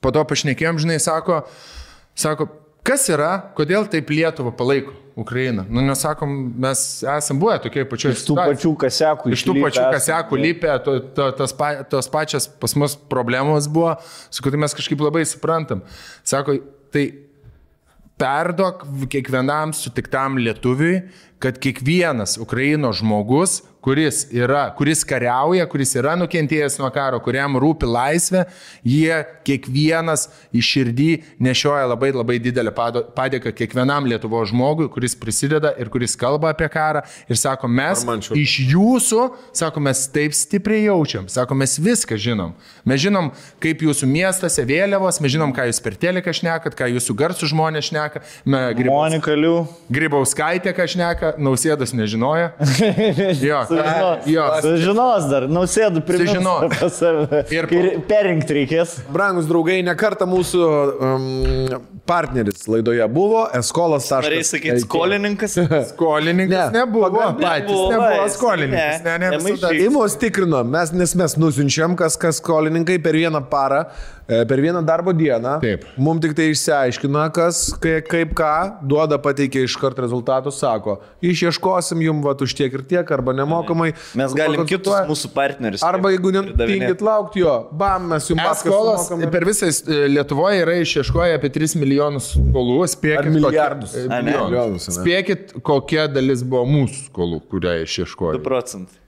po 0.00 0.12
to 0.14 0.22
pašnekėjom, 0.28 0.78
žinai, 0.84 1.00
sako, 1.02 1.40
sako, 2.14 2.46
kas 2.86 3.08
yra, 3.10 3.32
kodėl 3.56 3.88
taip 3.90 4.10
Lietuva 4.14 4.52
palaiko 4.54 4.94
Ukrainą. 5.16 5.64
Nu, 5.72 5.80
nesakom, 5.80 6.28
mes 6.60 6.80
esame 7.08 7.40
buvę 7.40 7.56
tokie 7.64 7.86
pačioj 7.88 8.12
Iš 8.12 8.24
tų 8.28 8.34
pačių 8.36 8.72
kasekų. 8.82 9.30
Iš 9.32 9.44
tų 9.48 9.54
pačių 9.62 9.80
esam. 9.80 9.94
kasekų 9.96 10.40
lypė, 10.42 10.74
to, 10.84 10.98
to, 11.16 11.30
tos, 11.38 11.54
pa, 11.56 11.70
tos 11.88 12.10
pačios 12.12 12.46
pas 12.60 12.76
mus 12.76 12.98
problemos 13.08 13.66
buvo, 13.72 13.94
su 14.30 14.44
kuriuo 14.44 14.60
mes 14.60 14.76
kažkaip 14.76 15.00
labai 15.00 15.24
suprantam. 15.26 15.80
Sako, 16.20 16.58
tai 16.92 17.06
perduok 18.20 18.86
kiekvienam 19.12 19.74
sutiktam 19.76 20.38
lietuviui, 20.40 21.02
kad 21.42 21.58
kiekvienas 21.62 22.38
Ukrainos 22.40 23.00
žmogus, 23.02 23.62
kuris, 23.86 24.24
yra, 24.34 24.64
kuris 24.74 25.04
kariauja, 25.06 25.62
kuris 25.70 25.92
yra 25.94 26.16
nukentėjęs 26.18 26.74
nuo 26.80 26.88
karo, 26.90 27.20
kuriam 27.22 27.54
rūpi 27.62 27.86
laisvė, 27.86 28.40
jie 28.82 29.20
kiekvienas 29.46 30.24
iš 30.50 30.70
širdį 30.74 31.06
nešioja 31.46 31.84
labai 31.92 32.08
labai 32.10 32.40
didelę 32.42 32.72
padėką 32.74 33.52
kiekvienam 33.54 34.08
Lietuvo 34.10 34.40
žmogui, 34.50 34.88
kuris 34.90 35.14
prisideda 35.14 35.70
ir 35.78 35.86
kuris 35.94 36.16
kalba 36.18 36.50
apie 36.50 36.66
karą 36.72 37.04
ir 37.30 37.38
sako, 37.38 37.70
mes 37.70 38.02
iš 38.42 38.56
jūsų, 38.72 39.28
sako, 39.54 39.84
mes 39.86 40.02
taip 40.10 40.34
stipriai 40.34 40.88
jaučiam, 40.88 41.28
sako, 41.30 41.54
mes 41.62 41.76
viską 41.78 42.18
žinom. 42.18 42.56
Mes 42.86 43.04
žinom, 43.04 43.30
kaip 43.62 43.86
jūsų 43.86 44.10
miestuose 44.10 44.66
vėliavos, 44.66 45.22
mes 45.22 45.36
žinom, 45.36 45.54
ką 45.54 45.68
jūs 45.70 45.78
per 45.86 45.94
teleką 45.94 46.34
šnekat, 46.34 46.74
ką 46.74 46.90
jūsų 46.96 47.14
garsų 47.22 47.52
žmonės 47.54 47.92
šneka. 47.92 48.24
Me- 48.50 48.64
Grybaus-. 48.74 48.90
Grybauskaitė, 49.94 50.74
ką 50.74 50.90
šneka, 50.90 51.25
nausėdas 51.38 51.92
nežinojo. 51.96 52.50
Jo, 53.46 53.60
Sužinos, 53.68 54.26
Jo. 54.30 54.44
sužinos 54.62 55.26
dar, 55.30 55.46
nausėdų 55.50 56.02
primins. 56.06 57.00
Ir 57.56 57.68
Ir, 57.76 57.88
perrinkti 58.08 58.56
reikės. 58.60 58.96
Brangus 59.12 59.46
draugai, 59.50 59.78
nekarta 59.86 60.26
mūsų 60.28 60.62
um, 60.62 61.26
partneris 62.08 62.66
laidoje 62.70 63.06
buvo 63.12 63.44
Eskolas. 63.56 64.08
Norėjai 64.14 64.46
sakyti, 64.46 64.80
skolininkas? 64.84 65.56
Skolininkas 65.92 66.72
Ne, 66.72 66.80
nebuvo, 66.82 67.08
pagal- 67.10 67.36
patys 67.40 67.70
Nebuvo, 67.70 67.90
nebuvo 67.92 68.28
skolininkas. 68.34 69.00
ne, 69.02 69.06
Ne, 69.06 69.18
ne, 69.18 69.30
nemaišyk. 69.36 69.56
visada. 69.56 69.74
Įmos 69.86 70.16
tikrino, 70.20 70.62
mes, 70.66 70.92
nes 70.96 71.14
mes 71.18 71.36
nusinčiam, 71.40 71.96
kas, 71.98 72.16
kas 72.20 72.40
skolininkai 72.42 72.98
per 73.02 73.14
vieną 73.18 73.42
parą, 73.50 73.84
e, 73.86 74.15
per 74.26 74.60
vieną 74.60 74.80
darbo 74.86 75.12
dieną. 75.14 75.56
Taip. 75.62 75.84
Mums 76.02 76.20
tik 76.24 76.32
tai 76.38 76.48
išsiaiškina, 76.50 77.26
kas, 77.36 77.60
kaip, 77.82 78.08
kaip 78.10 78.32
ką, 78.38 78.52
duoda, 78.90 79.18
pateikia 79.22 79.62
iš 79.66 79.76
karto 79.78 80.02
rezultatus, 80.02 80.58
sako, 80.58 80.98
išieškosim 81.22 82.02
jums 82.02 82.24
va 82.26 82.34
už 82.46 82.54
tiek 82.58 82.74
ir 82.74 82.82
tiek, 82.90 83.12
arba 83.14 83.34
nemokamai. 83.38 83.92
Mes 84.18 84.34
galim 84.34 84.64
kitus 84.66 84.90
Pakonsultuoja. 84.90 85.06
mūsų 85.12 85.32
partnerius. 85.36 85.84
Arba 85.86 86.10
jeigu 86.14 86.34
netingit 86.34 87.04
laukti 87.06 87.44
jo, 87.44 87.54
bam, 87.72 88.10
mes 88.14 88.26
jums 88.32 88.42
Eskolas 88.50 89.08
per 89.30 89.46
visą 89.46 89.70
e, 89.70 90.02
Lietuvoje 90.10 90.62
yra 90.64 90.76
išieškoję 90.82 91.38
apie 91.38 91.52
3 91.54 91.78
milijonus 91.80 92.32
skolų. 92.34 92.80
Spėkit, 92.90 93.22
Ar 93.22 93.30
milijardus? 93.30 93.94
Kokia, 93.94 94.22
ne? 94.22 94.36
Milijonus? 94.42 94.90
Spėkit, 94.98 95.56
kokia 95.66 96.06
dalis 96.10 96.42
buvo 96.46 96.64
mūsų 96.68 97.08
skolų, 97.10 97.40
kurią 97.50 97.76
2 97.82 97.86
išieškojo. 97.86 98.42
procentai. 98.44 99.02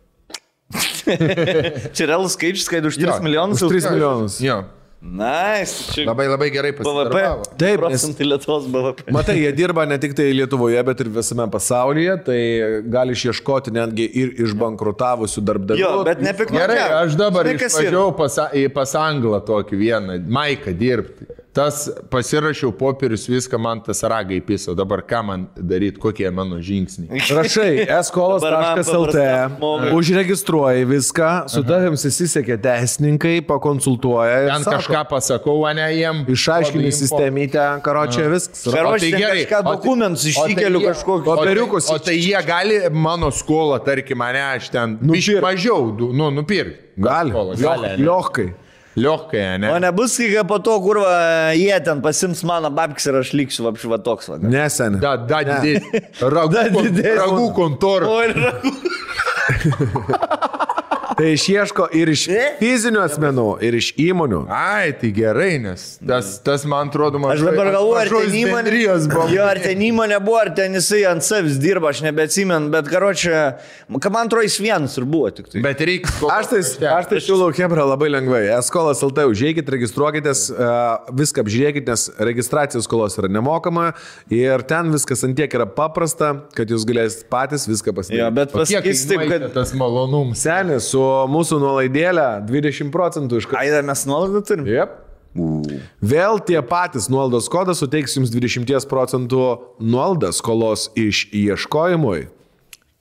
Čia 1.97 2.07
realus 2.11 2.35
skaičius, 2.37 2.69
kad 2.69 2.85
už 2.85 2.99
3 3.01 3.07
Jo, 3.07 3.15
milijonus. 3.25 3.63
Už 3.63 3.73
3 3.73 3.91
milijonus. 3.95 4.41
Jo, 4.45 4.59
Nice. 5.01 5.93
Čia 5.95 6.09
labai 6.09 6.27
labai 6.27 6.49
gerai 6.51 6.73
BVP. 6.73 6.83
pasidarbavo. 6.83 7.45
Taip, 7.61 7.79
procentai 7.79 8.27
Lietuvos 8.27 8.67
BVP. 8.67 9.13
Matai, 9.15 9.37
jie 9.45 9.53
dirba 9.55 9.85
ne 9.87 9.99
tik 10.03 10.17
tai 10.19 10.33
Lietuvoje, 10.35 10.83
bet 10.85 11.01
ir 11.05 11.11
visame 11.15 11.47
pasaulyje, 11.53 12.17
tai 12.27 12.39
gali 12.91 13.15
išieškoti 13.15 13.75
netgi 13.79 14.09
ir 14.23 14.35
iš 14.43 14.57
bankrutavusių 14.59 15.45
darbdavių. 15.53 15.79
Jo, 15.85 15.93
bet 16.09 16.23
nepiknaudžiauk. 16.27 16.75
Gerai, 16.75 17.05
aš 17.05 17.15
dabar 17.21 17.47
išvažiavau 17.53 18.11
pas, 18.19 18.41
į 18.59 18.67
pas 18.75 18.95
Anglą 18.99 19.39
tokį 19.47 19.79
vieną, 19.85 20.19
Maiką 20.27 20.75
dirbti. 20.75 21.31
Tas 21.59 21.89
pasirašiau 22.13 22.71
popierius, 22.79 23.25
viską 23.27 23.59
man 23.59 23.81
tas 23.83 24.03
ragai 24.07 24.39
piso. 24.47 24.75
Dabar 24.79 25.01
ką 25.03 25.23
man 25.27 25.47
daryti, 25.59 25.99
kokie 25.99 26.31
mano 26.31 26.61
žingsniai. 26.63 27.19
Rašai 27.39 27.83
eskolas.lt, 27.99 29.19
užregistruoji 29.99 30.85
viską, 30.85 31.49
su 31.51 31.63
tavim 31.67 31.97
susisiekia 31.99 32.57
teisininkai, 32.63 33.41
pakonsultuoja. 33.49 34.37
Ten 34.53 34.63
sako, 34.65 34.77
kažką 34.77 35.03
pasakau, 35.11 35.57
o 35.67 35.73
ne 35.75 35.89
jiem. 35.97 36.23
Išaiškini 36.31 36.93
sistemytę, 36.95 37.67
karočią 37.83 38.29
viskas. 38.33 38.63
O 38.69 38.77
Karoči, 38.77 39.01
tai 39.01 39.11
ten 39.11 39.21
gerai, 39.25 39.43
kažką 39.45 39.63
tai- 39.65 39.75
dokumentus 39.75 40.23
o 40.23 40.29
tai 40.29 40.53
išsikeliu 40.53 40.81
jie- 40.85 40.89
kažkokius. 40.93 41.27
o 41.27 41.35
tai- 41.35 41.43
Popieriukus 41.43 41.91
O 41.91 41.99
tai 41.99 42.15
jie 42.23 42.43
gali 42.47 42.79
mano 42.93 43.31
skolą, 43.35 43.81
tarkim, 43.85 44.19
mane 44.19 44.43
aš 44.55 44.71
ten 44.71 44.97
biškį 45.03 45.41
mažiau, 45.43 45.91
nu, 46.13 46.31
nupirkti. 46.31 46.79
Gali. 46.99 47.31
Gali. 47.59 47.97
Liokkai. 48.03 48.49
Liokkai, 48.99 49.45
ne? 49.63 49.71
O 49.73 49.79
nebus, 49.83 50.17
kai 50.19 50.43
po 50.49 50.59
to, 50.65 50.75
kur 50.85 51.01
va, 51.05 51.17
jie 51.57 51.77
ten 51.87 52.01
pasims 52.05 52.43
mano 52.49 52.71
babkis 52.75 53.07
ir 53.11 53.19
aš 53.21 53.31
liksiu 53.39 53.69
apšva 53.71 53.99
toks. 54.07 54.29
Va. 54.33 54.39
Nesen. 54.43 54.99
Da, 55.03 55.15
da, 55.31 55.43
didės. 55.49 55.85
Ragų, 56.23 56.53
Da 56.57 56.65
didesnis. 56.75 57.21
ragų 57.23 57.47
kontorą. 57.57 58.05
O 58.11 58.17
ir 58.27 58.35
Tai 61.19 61.33
išieško 61.35 61.89
ir 61.99 62.13
iš 62.13 62.21
fizinių 62.61 63.01
asmenų, 63.03 63.47
ir 63.67 63.75
iš 63.75 63.89
įmonių. 63.99 64.45
Ai, 64.55 64.93
tai 65.01 65.09
gerai, 65.15 65.57
nes 65.59 65.87
tas, 65.99 66.37
tas 66.47 66.63
man 66.69 66.93
atrodo, 66.93 67.19
man 67.19 67.33
Aš 67.35 67.43
dabar 67.43 67.73
galvoju, 67.75 67.97
ar 67.99 68.11
ten 68.13 68.37
įmonė 68.39 68.75
buvo. 69.11 69.25
Jo, 69.33 69.49
ar 69.51 69.59
ten 69.65 69.83
įmonė 69.83 70.21
buvo, 70.23 70.37
ar 70.45 70.53
ten 70.55 70.79
jisai 70.79 71.01
ant 71.11 71.27
savęs 71.27 71.59
dirba, 71.59 71.91
aš 71.91 72.05
nebeatsimenu, 72.07 72.71
bet 72.71 72.91
karočią, 72.93 73.41
ką 73.91 74.13
man 74.15 74.31
atrodo, 74.31 74.45
jis 74.47 74.61
vienas 74.63 74.95
ir 75.01 75.09
buvo 75.11 75.33
tik 75.35 75.51
tai. 75.51 75.63
Bet 75.65 75.83
reikia. 75.91 76.13
Aš 76.37 76.53
tai, 76.53 76.61
aš 76.93 77.11
tai 77.11 77.21
siūlau 77.25 77.51
Hebra 77.57 77.89
labai 77.89 78.13
lengvai. 78.15 78.45
Eskolas 78.55 79.03
LT 79.03 79.27
užėjkit, 79.33 79.75
registruokitės, 79.75 80.45
e, 80.55 80.71
viską 81.19 81.43
apžiūrėkit, 81.43 81.91
nes 81.91 82.07
registracijos 82.31 82.87
skolos 82.87 83.19
yra 83.19 83.33
nemokama 83.33 83.89
ir 84.31 84.63
ten 84.71 84.95
viskas 84.95 85.27
antiek 85.27 85.59
yra 85.59 85.67
paprasta, 85.67 86.31
kad 86.55 86.71
jūs 86.71 86.87
galėsite 86.87 87.27
patys 87.33 87.67
viską 87.67 87.99
pasidaryti. 87.99 88.39
bet 88.39 88.55
pasakys 88.55 89.05
taip, 89.11 89.27
kad... 89.35 89.51
tas 89.59 89.75
malonums. 89.75 90.47
Senis, 90.47 90.87
su 90.93 91.08
mūsų 91.33 91.59
nuolaidėlė 91.63 92.27
20 92.49 92.93
procentų 92.95 93.41
iš 93.43 93.47
karto. 93.51 93.61
Aida, 93.65 93.83
mes 93.87 94.05
nuolaidą 94.09 94.43
turim. 94.49 94.67
Yep. 94.71 94.97
Vėl 96.03 96.41
tie 96.49 96.59
patys 96.67 97.07
nuolaidos 97.13 97.47
kodas 97.53 97.83
suteiks 97.83 98.17
jums 98.17 98.33
20 98.35 98.89
procentų 98.91 99.43
nuolaidą 99.79 100.33
skolos 100.35 100.89
iš 100.99 101.27
ieškojimui. 101.37 102.27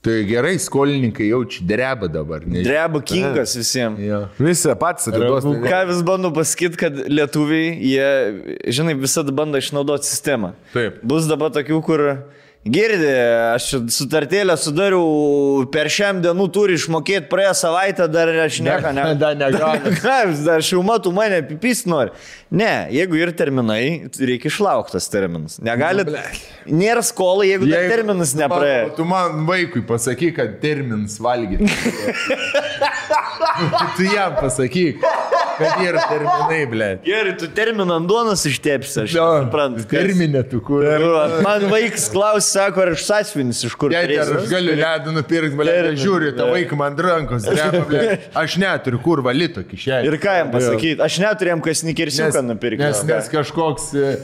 Tai 0.06 0.14
gerai, 0.30 0.54
skolininkai 0.62 1.26
jaučia 1.32 1.64
dreba 1.68 2.08
dabar. 2.08 2.44
Ne? 2.48 2.62
Drebu 2.64 3.02
kingas 3.04 3.56
visiems. 3.58 3.98
Ja. 4.00 4.20
Visi 4.40 4.70
patys 4.80 5.10
atiduos. 5.10 5.44
Tai- 5.44 5.66
Ką 5.66 5.80
vis 5.90 6.04
bandau 6.06 6.30
pasakyti, 6.36 6.78
kad 6.80 7.00
lietuviai, 7.10 7.74
jie, 7.82 8.60
žinai, 8.72 8.94
visada 9.02 9.34
bando 9.36 9.58
išnaudoti 9.60 10.08
sistemą. 10.08 10.54
Taip. 10.76 11.02
Bus 11.04 11.26
dabar 11.28 11.50
tokių, 11.52 11.82
kur 11.84 12.06
girdi, 12.74 13.10
aš 13.54 13.68
sutartėlę 13.94 14.56
sudariau, 14.60 15.66
per 15.74 15.90
šiam 15.94 16.22
dienų 16.24 16.48
turi 16.54 16.78
išmokėti 16.80 17.30
praėję 17.32 17.54
savaitę, 17.60 18.08
dar 18.12 18.32
aš 18.46 18.60
nieko 18.66 18.94
ne. 18.96 19.06
Ką, 19.18 20.16
jūs 20.30 20.44
dar 20.48 20.66
šilma, 20.70 20.98
tu 21.04 21.14
mane 21.16 21.42
pipys 21.48 21.86
nori. 21.90 22.14
Ne, 22.48 22.88
jeigu 22.96 23.20
ir 23.20 23.34
terminai, 23.36 24.08
reikia 24.20 24.52
išlaukti 24.52 24.96
tas 24.96 25.10
terminas. 25.12 25.58
Negalit. 25.64 26.14
Nėra 26.68 27.04
skola, 27.06 27.46
jeigu 27.48 27.68
dar 27.70 27.90
terminas 27.92 28.34
nepraėjo. 28.40 28.94
Tu 29.00 29.08
man 29.08 29.44
vaikui 29.50 29.84
pasakyk, 29.88 30.38
kad 30.40 30.60
terminas 30.64 31.20
valgyti. 31.24 31.68
tu 33.98 34.08
jam 34.08 34.38
pasakyk, 34.40 35.04
kad 35.58 35.82
yra 35.84 36.04
terminai, 36.10 36.62
ble. 36.72 36.90
Gerai, 37.06 37.34
tu 37.40 37.48
terminą 37.58 37.98
ant 37.98 38.08
duonos 38.10 38.44
ištepsi, 38.50 39.04
aš 39.04 39.16
suprantu. 39.18 39.84
kas- 39.88 39.98
Terminė 39.98 40.44
tu 40.50 40.62
kur. 40.62 40.84
Ir 40.84 41.06
Man 41.44 41.68
vaikas 41.72 42.08
klausė, 42.14 42.48
sako, 42.58 42.82
ar 42.86 42.94
aš 42.96 43.04
sąsvinis 43.08 43.64
iš 43.68 43.76
kur. 43.80 43.92
Jei 43.92 44.18
ar 44.20 44.34
aš 44.38 44.50
galiu 44.52 44.76
ledų 44.80 45.16
nupirkti, 45.18 45.56
ble, 45.58 45.72
Terminą, 45.72 46.02
žiūri, 46.04 46.32
tą 46.38 46.46
ble. 46.48 46.54
vaiką 46.58 46.78
man 46.84 46.96
rankos, 47.08 47.44
dreba. 47.48 47.84
Aš 48.44 48.58
neturiu 48.62 49.00
kur 49.04 49.22
valito 49.26 49.64
kišenį. 49.64 50.06
Ir 50.12 50.18
ką 50.22 50.34
jam 50.42 50.52
pasakyti? 50.54 51.00
Aš 51.02 51.20
neturėjom 51.24 51.62
kas 51.66 51.84
nikirsiuką 51.88 52.44
nupirkti. 52.52 52.84
Nes, 52.84 53.04
nes 53.08 53.30
kažkoks, 53.34 53.92
e, 53.98 54.18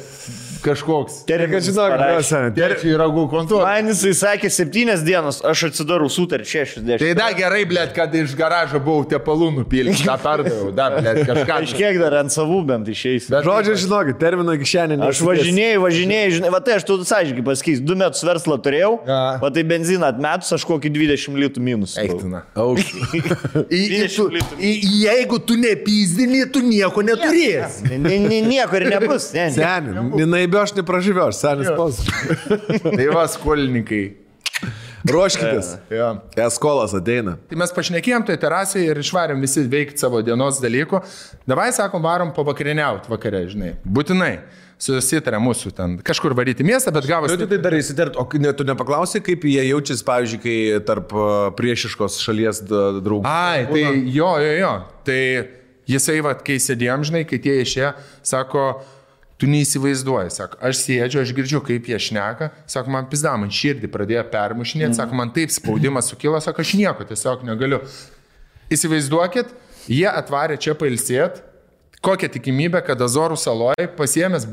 kažkoks. 0.63 1.21
Terminas 1.27 1.67
Žinok, 1.67 1.93
seni. 2.25 2.51
Terčiai 2.57 2.95
ragų 2.99 3.25
kontorą. 3.31 3.65
Man 3.67 3.89
jisai 3.91 4.13
sakė 4.17 4.49
septynias 4.53 5.03
dienas, 5.05 5.41
aš 5.45 5.65
atsidarau 5.69 6.07
sutartį 6.11 6.47
60. 6.49 6.97
Tai 7.03 7.11
da 7.19 7.27
gerai, 7.37 7.63
ble, 7.69 7.83
kad 7.95 8.13
iš 8.15 8.33
garažo 8.39 8.79
buvau 8.83 9.03
tepalų 9.09 9.51
nupilti, 9.59 10.03
tą 10.07 10.15
perdaviau, 10.23 10.71
da, 10.75 10.89
ble, 10.97 11.13
kažką. 11.27 11.59
Aš 11.63 11.73
kiek 11.77 11.99
dar 12.01 12.17
ant 12.23 12.33
savų 12.33 12.61
bent 12.71 12.87
išeis. 12.93 13.27
Bet- 13.31 13.43
Žodžiu, 13.47 13.75
žinokit, 13.83 14.19
termino 14.21 14.55
kišenė. 14.59 14.99
Aš 15.09 15.21
važinėjau, 15.27 15.83
važinėjau, 15.85 16.31
žinai, 16.39 16.51
va 16.55 16.59
tai 16.63 16.77
aš 16.79 16.87
tu 16.87 16.97
sąžininkai 17.03 17.45
pasakysiu, 17.51 17.85
du 17.85 17.95
metus 17.99 18.23
verslą 18.23 18.57
turėjau, 18.63 18.93
Ja. 19.07 19.37
va 19.43 19.49
tai 19.51 19.63
benziną 19.67 20.07
atmetus 20.13 20.53
aš 20.55 20.63
kokį 20.69 20.89
20 20.95 21.35
litų 21.43 21.59
minus. 21.59 21.97
Eiktina. 21.97 22.43
Jeigu 25.03 25.39
tu 25.45 25.55
nepyzdini, 25.59 26.45
tu 26.51 26.59
nieko 26.63 27.01
neturėsi. 27.03 27.97
Ni- 27.97 28.19
ni- 28.19 28.41
Nieko 28.43 28.75
ir 28.77 28.85
nebus. 28.91 29.31
Ne, 29.33 29.49
ne. 29.49 29.53
Seniai, 30.53 30.61
jinai 30.61 30.61
bieš, 30.61 30.75
nepražyvios, 30.77 31.39
senis 31.41 31.71
pos. 31.75 32.03
Tai 32.97 33.07
va, 33.13 33.27
skolininkai. 33.27 34.03
Ruoškitės. 35.03 35.77
Ja. 35.93 36.09
Eskolas 36.45 36.93
ateina. 36.95 37.35
Tai 37.49 37.57
mes 37.59 37.73
pašnekėjom 37.75 38.23
tai 38.27 38.37
terasai 38.39 38.85
ir 38.87 38.99
išvarėm 39.01 39.41
visi 39.43 39.65
veikti 39.69 39.99
savo 40.01 40.21
dienos 40.25 40.61
dalykų. 40.63 41.03
Davai, 41.49 41.71
sakom, 41.75 42.03
varom 42.05 42.31
pavakarieniauti 42.35 43.11
vakare, 43.11 43.43
žinai. 43.51 43.73
Būtinai. 43.83 44.37
Susitarė 44.83 45.37
mūsų 45.39 45.69
ten 45.77 45.97
kažkur 46.03 46.33
varyti 46.35 46.65
miestą, 46.67 46.91
bet 46.91 47.05
gavosi. 47.07 47.37
tu 47.39 47.45
tai 47.47 47.59
darai 47.61 47.79
įsitart, 47.79 48.17
o 48.19 48.25
ne, 48.41 48.51
tu 48.57 48.65
nepaklausai, 48.67 49.21
kaip 49.23 49.45
jie 49.47 49.61
jaučiasi, 49.69 50.03
pavyzdžiui, 50.07 50.39
kai 50.43 50.55
tarp 50.87 51.13
a, 51.15 51.27
priešiškos 51.55 52.17
šalies 52.19 52.63
draugų. 52.67 53.21
Ai, 53.29 53.63
tai 53.69 53.83
jo, 54.11 54.33
jo, 54.43 54.55
jo. 54.59 54.73
Tai 55.07 55.19
jisai, 55.93 56.17
va, 56.25 56.33
kai 56.35 56.57
sėdėjom, 56.59 57.05
žinai, 57.07 57.23
kai 57.29 57.39
tie 57.43 57.61
išėjo, 57.63 57.93
sako, 58.27 58.65
tu 59.43 59.49
neįsivaizduoji, 59.51 60.31
sako, 60.31 60.55
aš 60.63 60.77
sėdžiu, 60.85 61.19
aš 61.19 61.31
girdžiu, 61.35 61.59
kaip 61.67 61.89
jie 61.91 61.97
šneka, 61.99 62.47
sako, 62.71 62.93
man 62.95 63.09
pizda, 63.11 63.33
man 63.35 63.49
širdį 63.51 63.89
pradėjo 63.91 64.21
permušinėti, 64.31 64.95
sako, 64.95 65.17
man 65.19 65.33
taip 65.35 65.51
spaudimas 65.51 66.07
sukilo, 66.13 66.39
sako, 66.39 66.63
aš 66.63 66.71
nieko 66.79 67.03
tiesiog 67.09 67.43
negaliu. 67.49 67.81
Įsivaizduokit, 68.71 69.51
jie 69.91 70.07
atvarė 70.07 70.55
čia 70.63 70.77
pailsėti. 70.79 71.43
Kokia 72.03 72.27
tikimybė, 72.31 72.81
kad 72.83 72.99
Azorų 73.03 73.35
saloje 73.39 73.85
pasiemęs 73.97 74.47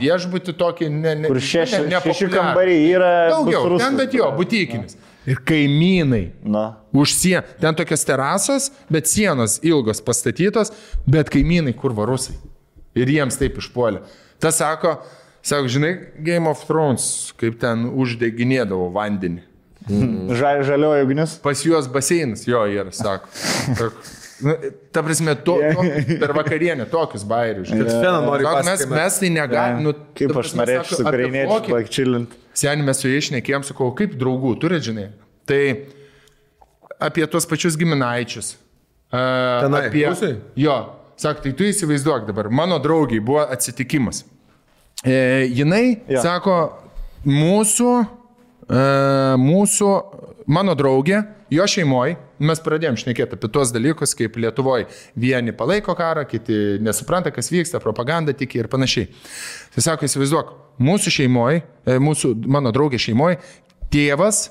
viešbutį 0.00 0.56
tokį 0.60 0.88
ne, 0.92 1.14
ne, 1.22 1.28
Kur 1.30 1.38
šeši, 1.40 1.78
ne- 1.84 1.84
šeši 1.84 1.92
nepopuliarų. 1.92 2.32
kambariai 2.34 2.90
yra. 2.96 3.12
Daugiau, 3.32 3.78
ten 3.80 3.96
bet 3.96 4.16
jo, 4.16 4.26
būtykinis. 4.36 4.96
Ir 5.26 5.40
kaimynai. 5.44 6.26
Na. 6.44 6.66
Už 6.92 7.12
sieną. 7.16 7.44
Ten 7.60 7.74
tokios 7.74 8.04
terasos, 8.04 8.68
bet 8.92 9.08
sienos 9.08 9.56
ilgos 9.64 10.00
pastatytos, 10.04 10.70
bet 11.08 11.32
kaimynai 11.32 11.72
kur 11.76 11.92
varusai. 11.96 12.36
Ir 12.96 13.10
jiems 13.12 13.36
taip 13.40 13.58
išpuolė. 13.60 14.00
Tas 14.42 14.58
sako, 14.60 14.96
sako, 15.44 15.68
žinai, 15.72 15.92
Game 16.24 16.48
of 16.50 16.64
Thrones, 16.68 17.32
kaip 17.40 17.58
ten 17.62 17.86
uždeginėdavo 17.92 18.90
vandenį. 18.94 19.42
Ža, 20.34 20.56
žalioji 20.66 21.04
ugnis. 21.06 21.36
Pas 21.44 21.60
juos 21.62 21.86
baseinas, 21.92 22.42
jo 22.48 22.64
yra, 22.66 22.90
sako. 22.96 23.28
Nu, 24.42 24.56
Ta 24.92 25.00
prasme, 25.00 25.32
to, 25.46 25.54
to, 25.72 25.84
per 26.20 26.32
vakarienę 26.36 26.84
tokius 26.92 27.22
bairius. 27.24 27.70
Kad 27.72 27.88
Fena 27.88 28.18
nori 28.20 28.44
Sako, 28.44 28.56
mes, 28.66 28.66
pasakyti. 28.82 28.96
mes 28.98 29.14
tai 29.22 29.30
negalime. 29.32 29.80
Nu, 29.86 29.92
Kaip 30.18 30.34
aš 30.42 30.50
norėčiau 30.58 30.98
su 30.98 31.06
kokį- 31.06 31.72
pakčilint. 31.72 32.34
Seniai 32.56 32.84
mes 32.84 33.00
su 33.00 33.08
jais 33.08 33.30
šnekėjom, 33.30 33.64
sakau, 33.68 33.88
kaip 33.96 34.12
draugų 34.20 34.52
turit, 34.60 34.84
žinai. 34.84 35.06
Tai 35.48 35.60
apie 37.08 37.24
tuos 37.32 37.48
pačius 37.48 37.78
giminaičius. 37.80 38.54
a, 39.12 39.22
Tenai, 39.64 39.86
apie... 39.88 40.04
Rusijoj? 40.10 40.36
Jo, 40.66 40.76
sak, 41.20 41.42
tai 41.44 41.52
tu 41.56 41.66
įsivaizduok 41.66 42.26
dabar, 42.28 42.50
mano 42.52 42.78
draugiai 42.82 43.22
buvo 43.24 43.44
atsitikimas. 43.44 44.24
E, 45.04 45.46
jinai, 45.52 46.00
ja. 46.08 46.22
sako, 46.24 46.56
mūsų, 47.26 47.90
e, 48.68 48.84
mūsų, 49.40 49.90
mano 50.50 50.76
draugė, 50.78 51.22
jo 51.52 51.66
šeimoje, 51.68 52.16
mes 52.42 52.60
pradėjom 52.62 52.98
šnekėti 53.00 53.36
apie 53.38 53.50
tuos 53.52 53.72
dalykus, 53.74 54.12
kaip 54.18 54.36
Lietuvoje 54.40 54.88
vieni 55.18 55.54
palaiko 55.56 55.94
karą, 55.98 56.26
kiti 56.28 56.76
nesupranta, 56.84 57.32
kas 57.34 57.50
vyksta, 57.52 57.80
propaganda 57.82 58.34
tiki 58.36 58.60
ir 58.60 58.70
panašiai. 58.72 59.08
Tai 59.74 59.84
sako, 59.84 60.08
įsivaizduok, 60.08 60.52
mūsų 60.82 61.14
šeimoje, 61.20 61.62
mūsų, 62.02 62.34
mano 62.52 62.72
draugė 62.74 63.00
šeimoje, 63.00 63.40
tėvas, 63.92 64.50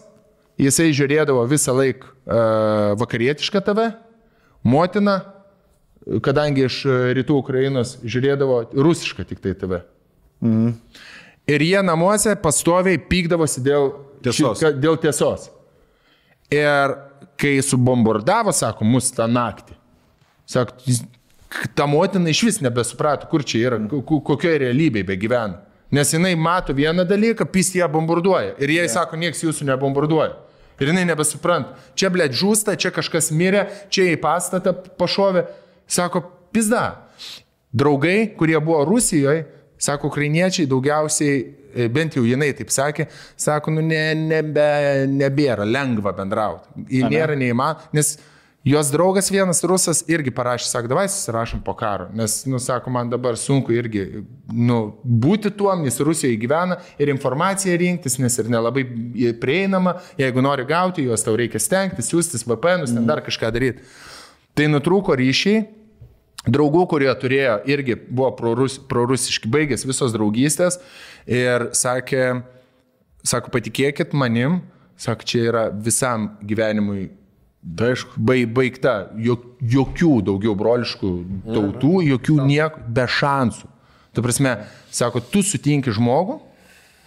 jisai 0.62 0.90
žiūrėdavo 0.96 1.44
visą 1.52 1.76
laiką 1.76 2.08
uh, 2.08 2.96
vakarietišką 3.00 3.62
tave, 3.66 3.90
motina, 4.66 5.20
kadangi 6.22 6.66
iš 6.68 6.82
e, 6.86 6.96
rytų 7.18 7.38
Ukrainos 7.42 7.96
žiūrėdavo 8.06 8.60
rusišką 8.76 9.26
tik 9.30 9.40
tai 9.44 9.54
tave. 9.58 9.82
Mhm. 10.42 10.74
Ir 11.48 11.62
jie 11.62 11.82
namuose 11.86 12.34
pastoviai 12.42 12.98
pykdavosi 12.98 13.62
dėl 13.66 13.92
Tiesos. 14.26 14.60
ši- 14.62 14.74
dėl 14.82 14.98
tiesos. 14.98 15.50
Ir 16.54 16.96
kai 17.38 17.58
subombardavo, 17.62 18.54
sako, 18.54 18.86
mus 18.86 19.12
tą 19.14 19.26
naktį, 19.30 19.76
sako, 20.50 20.74
ta 21.76 21.86
motina 21.90 22.30
iš 22.30 22.42
vis 22.48 22.58
nebesuprato, 22.62 23.28
kur 23.30 23.44
čia 23.44 23.68
yra, 23.70 23.80
ko- 23.90 24.02
ko- 24.06 24.22
kokioje 24.22 24.60
realybėje 24.66 25.06
begyvena. 25.10 25.62
Nes 25.92 26.12
jinai 26.14 26.34
mato 26.36 26.74
vieną 26.74 27.06
dalyką, 27.08 27.46
pys 27.46 27.74
ją 27.78 27.88
bombarduoja. 27.92 28.56
Ir 28.60 28.70
jie 28.74 28.88
sako, 28.90 29.16
nieks 29.18 29.44
jūsų 29.46 29.68
nebombarduoja. 29.70 30.34
Ir 30.82 30.88
jinai 30.90 31.06
nebesupranta. 31.08 31.78
Čia, 31.96 32.10
blėt, 32.10 32.34
žūsta, 32.36 32.74
čia 32.78 32.90
kažkas 32.92 33.30
mirė, 33.32 33.68
čia 33.90 34.10
į 34.12 34.18
pastatą 34.20 34.74
pašovė. 35.00 35.46
Sako, 35.88 36.22
pizda. 36.52 36.86
Draugai, 37.76 38.32
kurie 38.38 38.60
buvo 38.60 38.86
Rusijoje, 38.88 39.44
sako, 39.78 40.08
ukrainiečiai 40.08 40.68
daugiausiai, 40.68 41.40
e, 41.76 41.88
bent 41.92 42.16
jau 42.16 42.24
jinai 42.24 42.54
taip 42.56 42.72
sakė, 42.72 43.10
sako, 43.38 43.74
nu 43.76 43.84
ne, 43.84 44.04
nebe, 44.16 44.70
nebėra 45.12 45.68
lengva 45.68 46.16
bendrauti. 46.16 46.86
Ir 46.88 47.10
nėra 47.12 47.36
neįmanoma, 47.36 47.90
nes 47.96 48.16
jos 48.66 48.90
draugas 48.94 49.28
vienas 49.30 49.60
rusas 49.68 50.02
irgi 50.10 50.32
parašė, 50.34 50.70
sako, 50.72 50.90
davai 50.94 51.06
susirašom 51.12 51.62
po 51.68 51.76
karo, 51.78 52.08
nes, 52.16 52.40
nu, 52.50 52.64
sako, 52.64 52.96
man 52.96 53.12
dabar 53.12 53.36
sunku 53.38 53.76
irgi, 53.76 54.24
nu, 54.56 54.80
būti 55.04 55.52
tuom, 55.60 55.84
nes 55.86 56.00
Rusijoje 56.00 56.40
gyvena 56.42 56.80
ir 56.96 57.12
informaciją 57.14 57.76
rinktis, 57.84 58.18
nes 58.24 58.40
ir 58.40 58.50
nelabai 58.56 58.88
prieinama, 59.44 60.00
jeigu 60.18 60.42
nori 60.48 60.66
gauti 60.72 61.06
juos, 61.10 61.28
tau 61.28 61.36
reikia 61.38 61.62
stengtis, 61.62 62.10
siūstis 62.10 62.48
VPN, 62.48 62.88
ten 62.88 63.12
dar 63.12 63.22
kažką 63.28 63.52
daryti. 63.54 63.84
Tai 64.56 64.68
nutrūko 64.72 65.16
ryšiai, 65.20 65.66
draugų, 66.48 66.86
kurie 66.88 67.10
turėjo, 67.20 67.58
irgi 67.68 67.98
buvo 68.08 68.30
prorus, 68.38 68.78
prorusiški, 68.80 69.50
baigės 69.52 69.84
visos 69.88 70.14
draugystės 70.16 70.80
ir 71.28 71.70
sakė, 71.76 72.44
sako, 73.26 73.52
patikėkit 73.52 74.14
manim, 74.16 74.62
sako, 74.96 75.28
čia 75.28 75.44
yra 75.50 75.64
visam 75.74 76.38
gyvenimui 76.46 77.10
Aišku. 77.66 78.14
bai- 78.22 78.46
baigta, 78.46 79.10
jok, 79.18 79.44
jokių 79.60 80.12
daugiau 80.24 80.56
broliškų 80.56 81.12
tautų, 81.50 81.94
jokių 82.14 82.36
nieko, 82.46 82.80
be 82.88 83.08
šansų. 83.10 83.68
Tu 84.14 84.22
prasme, 84.22 84.54
sako, 84.94 85.20
tu 85.20 85.42
sutinki 85.44 85.92
žmogų, 85.92 86.40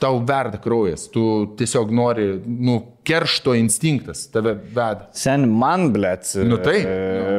tau 0.02 0.18
verda 0.20 0.58
kraujas, 0.60 1.06
tu 1.08 1.46
tiesiog 1.56 1.90
nori, 1.94 2.42
nu, 2.44 2.82
keršto 3.08 3.54
instinktas 3.56 4.26
tave 4.32 4.52
veda. 4.74 5.08
Sen 5.16 5.46
man, 5.48 5.88
blėt, 5.94 6.28
Nu 6.44 6.58
tai. 6.60 6.82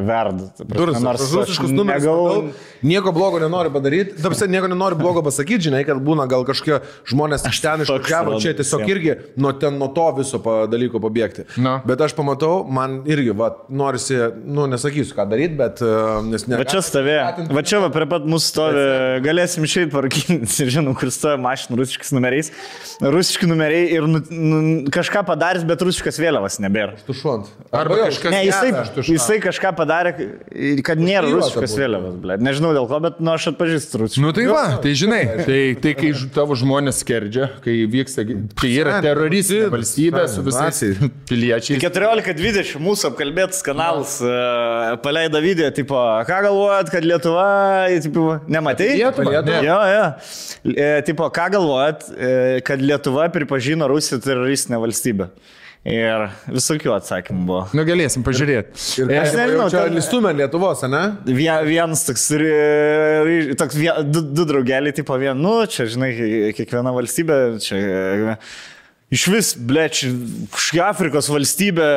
verda. 0.08 0.50
ta 0.58 0.64
prasme, 0.66 0.78
Durus, 0.80 1.00
nors 1.04 1.26
rusiškus 1.34 1.72
numeris. 1.72 2.04
negavau- 2.04 2.50
nieko 2.84 3.12
blogo 3.14 3.40
nenori 3.40 3.70
padaryti. 3.74 4.18
Dabar 4.22 4.38
nieko 4.50 4.68
nenori 4.72 4.96
blogo 4.96 5.22
pasakyti, 5.26 5.68
žinai, 5.70 5.84
kad 5.86 5.98
būna 6.04 6.26
gal 6.30 6.46
kažkokie 6.48 6.80
žmonės 7.12 7.46
iš 7.50 7.62
ten 7.62 7.84
išvažiavo, 7.86 8.40
čia 8.42 8.54
tiesiog 8.58 8.82
visiem. 8.84 8.90
irgi 8.96 9.16
nuo 9.38 9.52
ten, 9.60 9.78
nuo 9.78 9.88
to 9.94 10.08
viso 10.18 10.40
pa, 10.44 10.66
dalyko 10.72 11.00
pabėgti. 11.04 11.46
Na. 11.58 11.82
Bet 11.86 12.02
aš 12.02 12.14
pamatau, 12.18 12.64
man 12.70 13.04
irgi, 13.06 13.34
va, 13.36 13.52
norisi, 13.70 14.18
nu, 14.46 14.66
nesakysiu, 14.72 15.14
ką 15.18 15.28
daryti, 15.30 15.56
bet 15.60 15.82
uh, 15.86 16.22
nes 16.26 16.48
ne. 16.48 16.58
Va 16.58 16.64
čia 16.66 16.82
stovė, 16.86 17.18
va 17.54 17.62
čia 17.62 17.82
va 17.84 17.90
prie 17.94 18.08
pat 18.10 18.26
mūsų 18.30 18.48
stovi, 18.54 18.86
galėsim 19.26 19.64
išeiti 19.68 19.92
parkinti 19.94 20.70
žinom, 20.70 20.96
kur 20.98 21.12
stovi 21.14 21.38
mašina 21.44 21.78
rusiškais 21.80 22.14
numeriais. 22.16 22.52
Rusiški 23.04 23.48
numeriai 23.50 23.92
ir 23.96 24.08
nu, 24.08 24.22
nu, 24.30 24.62
kažką 24.94 25.26
padarys, 25.60 25.68
bet 25.68 25.84
rusiškas 25.86 26.20
vėliavas 26.20 26.60
nebėra. 26.62 26.96
Tušuont. 27.08 27.50
Arba 27.72 27.98
kažkas 28.06 28.32
Ne, 28.34 28.44
jisai, 28.46 28.72
tuščią. 28.96 29.14
jisai 29.14 29.40
kažką 29.44 29.72
padarė, 29.78 30.14
kad 30.84 31.00
nėra 31.00 31.30
rusiškas 31.30 31.76
vėliavas, 31.78 32.16
ble. 32.22 32.38
Nežinau 32.40 32.74
dėl 32.74 32.88
ko, 32.90 33.00
bet 33.04 33.20
nu 33.20 33.34
aš 33.34 33.50
atpažįstu 33.54 34.04
rusišką. 34.04 34.24
Nu 34.24 34.34
tai 34.34 34.46
va, 34.50 34.80
tai 34.82 34.94
žinai, 34.98 35.22
tai, 35.46 35.60
tai 35.82 35.94
kai 35.98 36.12
tavo 36.34 36.56
žmonės 36.60 37.02
skerdžia, 37.04 37.50
kai 37.64 37.76
vyksta, 37.90 38.26
kai 38.60 38.72
yra 38.74 39.00
teroristinė 39.04 39.70
valstybė 39.74 40.26
su 40.32 40.46
visais 40.46 40.82
piliečiais. 41.30 41.82
14.20 41.84 42.80
mūsų 42.84 43.12
apkalbėtas 43.12 43.64
kanalas 43.66 44.18
uh, 44.24 44.96
paleido 45.04 45.42
video, 45.44 45.70
tipo, 45.76 46.00
ką 46.28 46.42
galvojat, 46.50 46.92
kad 46.94 47.06
Lietuva, 47.06 47.48
tipo, 48.04 48.40
nematai? 48.50 48.94
Lietuvą? 49.00 49.44
Ne. 49.46 49.62
Jo, 49.66 49.80
jo. 49.94 50.04
E, 50.76 50.90
tipo, 51.08 51.28
ką 51.34 51.48
galvojat, 51.56 52.10
e, 52.16 52.34
kad 52.66 52.82
Lietuva 52.84 53.30
pripažino 53.34 53.88
Rusiją 53.90 54.20
teroristinę 54.24 54.80
valstybę? 54.82 55.30
Ir 55.88 56.26
visokių 56.52 56.92
atsakymų 56.98 57.46
buvo. 57.48 57.62
Nu 57.74 57.86
galėsim 57.88 58.24
pažiūrėti. 58.26 58.74
Ir 59.00 59.14
Aš 59.22 59.30
aš 59.30 59.36
nežinau, 59.40 59.68
čia 59.72 59.86
ten- 59.86 59.96
listumė 59.96 60.34
Lietuvos, 60.36 60.82
ne? 60.92 61.04
Vie- 61.26 61.64
Vienas 61.70 62.04
toks, 62.06 62.26
ry- 62.36 63.56
toks 63.56 63.76
vie, 63.80 63.90
du, 64.04 64.22
du 64.22 64.44
draugeliai, 64.50 64.92
tipo, 64.94 65.16
vien, 65.18 65.40
nu, 65.40 65.54
čia, 65.72 65.88
žinai, 65.88 66.12
kiekviena 66.58 66.92
valstybė, 66.94 67.38
čia 67.64 67.80
e, 67.80 68.36
iš 69.16 69.24
vis, 69.32 69.54
bleč, 69.56 70.04
kažkokia 70.52 70.90
Afrikos 70.92 71.32
valstybė, 71.32 71.88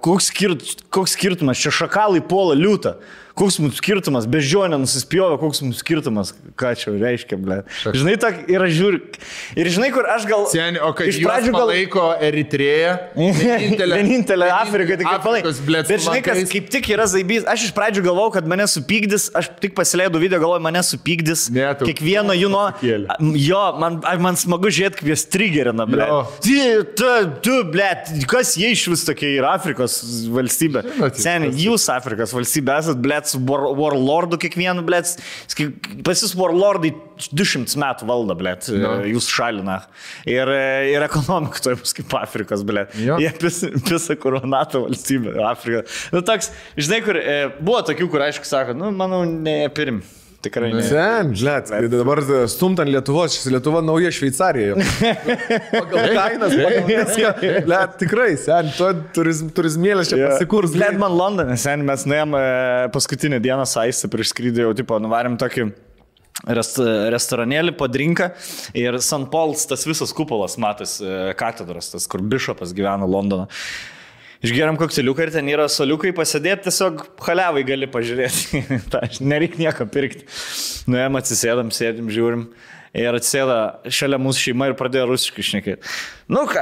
koks, 0.00 0.30
skirt, 0.32 0.64
koks 0.94 1.14
skirtumas, 1.18 1.60
čia 1.60 1.70
šakalai 1.70 2.24
puola 2.26 2.56
liūtą. 2.58 2.96
Koks 3.34 3.56
mums 3.58 3.80
skirtumas, 3.80 4.28
bežionė 4.30 4.76
nusispjovė, 4.78 5.40
koks 5.42 5.58
mums 5.64 5.80
skirtumas, 5.82 6.28
ką 6.54 6.70
čia 6.78 6.92
reiškia, 6.94 7.34
ble. 7.42 7.56
Žinai, 7.90 8.12
tak, 8.22 8.36
ir 8.46 8.62
aš 8.62 8.74
žiūriu. 8.76 9.00
Ir 9.58 9.70
žinai, 9.74 9.88
kur 9.94 10.06
aš 10.06 10.26
gal... 10.30 10.44
Seniai, 10.52 10.78
o 10.86 10.92
kad 10.94 11.10
iš 11.10 11.18
pradžių 11.24 11.50
palaiko 11.56 12.04
Eritreją. 12.22 12.92
Vienintelė 13.90 14.50
Afrika 14.54 14.98
tik 15.00 15.08
palaiko. 15.08 15.50
Afrikos, 15.50 15.58
blet, 15.66 15.90
Bet 15.90 16.04
žinai, 16.04 16.20
kas 16.22 16.44
kaip 16.52 16.68
tik 16.76 16.90
yra 16.94 17.08
zaibys. 17.10 17.42
Aš 17.50 17.66
iš 17.68 17.72
pradžių 17.74 18.04
galvojau, 18.06 18.36
kad 18.36 18.46
mane 18.54 18.68
supykdys, 18.70 19.26
aš 19.34 19.50
tik 19.62 19.74
pasileidau 19.74 20.22
video, 20.22 20.38
galvojau, 20.38 20.62
mane 20.68 20.84
supykdys. 20.86 21.48
Ne, 21.54 21.66
tu- 21.80 21.90
Kiekvieno 21.90 22.38
jų 22.38 22.52
nuo... 22.54 22.68
Jo, 23.34 23.64
man, 23.82 23.98
man 24.22 24.38
smagu 24.38 24.70
žiūrėti, 24.70 25.00
kaip 25.02 25.10
jas 25.10 25.26
trigerina, 25.34 25.88
ble. 25.90 26.06
Tu, 26.46 27.10
tu, 27.42 27.58
ble, 27.74 27.90
kas 28.30 28.54
jie 28.62 28.70
iš 28.78 28.86
vis 28.94 29.04
tokie 29.10 29.34
yra 29.40 29.56
Afrikos 29.58 29.98
valstybė? 30.30 30.86
Seniai, 31.18 31.50
jūs 31.66 31.90
Afrikos 31.90 32.30
valstybė 32.38 32.78
esat, 32.78 33.02
ble, 33.02 33.18
su 33.30 33.40
war, 33.48 33.66
warlordu 33.78 34.38
kiekvienu, 34.42 34.84
ble. 34.86 35.00
Pas 36.06 36.24
jūs 36.24 36.34
warlordai 36.38 36.92
200 37.30 37.78
metų 37.80 38.08
valdo, 38.08 38.36
ble, 38.38 38.54
jūs 39.10 39.28
šalina. 39.32 39.80
Ir, 40.28 40.50
ir 40.90 41.06
ekonomika 41.06 41.62
to 41.64 41.76
bus 41.80 41.94
kaip 41.96 42.16
Afrikos, 42.20 42.64
ble. 42.66 42.86
Jo. 43.00 43.18
Jie 43.22 43.30
pisa, 43.40 43.70
pisa 43.88 44.18
koronato 44.20 44.84
valstybė, 44.86 45.36
Afrika. 45.48 45.84
Nu, 46.14 46.24
toks, 46.26 46.50
žinai, 46.78 47.00
kur 47.06 47.20
e, 47.20 47.38
buvo 47.60 47.80
tokių, 47.86 48.10
kur 48.12 48.26
aišku 48.26 48.48
sako, 48.48 48.76
nu, 48.78 48.92
manau, 48.94 49.24
ne 49.24 49.62
pirm. 49.74 50.02
Tikrai 50.44 50.70
ne. 50.74 50.82
Sen, 50.84 51.30
žinot, 51.38 51.70
dabar 51.92 52.20
stumtant 52.52 52.90
Lietuvos, 52.90 53.36
šis 53.38 53.48
Lietuva 53.54 53.80
nauja 53.84 54.10
Šveicarija. 54.12 54.76
Pagal 55.78 56.10
kainas, 56.16 56.56
pagal 56.58 56.88
viską. 56.90 57.32
Le, 57.70 57.80
tikrai, 58.02 58.28
sen, 58.40 58.68
to 58.76 58.90
turizm, 59.16 59.48
turizmėlės 59.56 60.12
čia 60.12 60.20
pasikurs. 60.26 60.74
Bled 60.76 61.00
man 61.00 61.16
Londone, 61.16 61.56
sen 61.60 61.86
mes 61.88 62.04
nuėjom 62.08 62.36
e, 62.36 62.44
paskutinę 62.94 63.40
dieną 63.44 63.64
saistą 63.68 64.12
prieš 64.12 64.34
skrydį, 64.34 64.66
jau 64.66 64.76
tipo, 64.76 65.00
nuvarėm 65.02 65.38
tokį 65.40 65.70
rest, 66.58 66.78
restoranėlį 67.14 67.74
po 67.78 67.88
drinką 67.88 68.30
ir 68.76 69.00
St. 69.00 69.24
Pauls, 69.32 69.64
tas 69.70 69.86
visas 69.88 70.12
kupolas, 70.16 70.58
matas, 70.60 70.98
e, 71.00 71.32
katedros, 71.38 71.92
tas, 71.94 72.08
kur 72.10 72.24
bišopas 72.24 72.76
gyvena 72.76 73.08
Londono. 73.08 73.48
Išgeriam 74.44 74.76
kokteliuką 74.80 75.24
ir 75.26 75.32
ten 75.34 75.48
yra 75.48 75.64
soliukai 75.72 76.12
pasidėti, 76.16 76.66
tiesiog 76.68 77.02
halevai 77.24 77.64
gali 77.66 77.88
pažiūrėti. 77.90 78.62
Ta, 78.92 79.04
Nereikia 79.24 79.62
nieko 79.66 79.86
pirkti. 79.88 80.26
Nuėjom 80.90 81.20
atsisėdam, 81.22 81.72
sėdim, 81.74 82.12
žiūrim. 82.12 82.48
Ir 82.94 83.10
atsėda 83.18 83.54
šalia 83.90 84.20
mūsų 84.22 84.38
šeima 84.38 84.68
ir 84.70 84.76
pradėjo 84.78 85.08
rusiškai 85.08 85.42
šnekėti. 85.48 85.88
Nu 86.30 86.44
ką, 86.46 86.60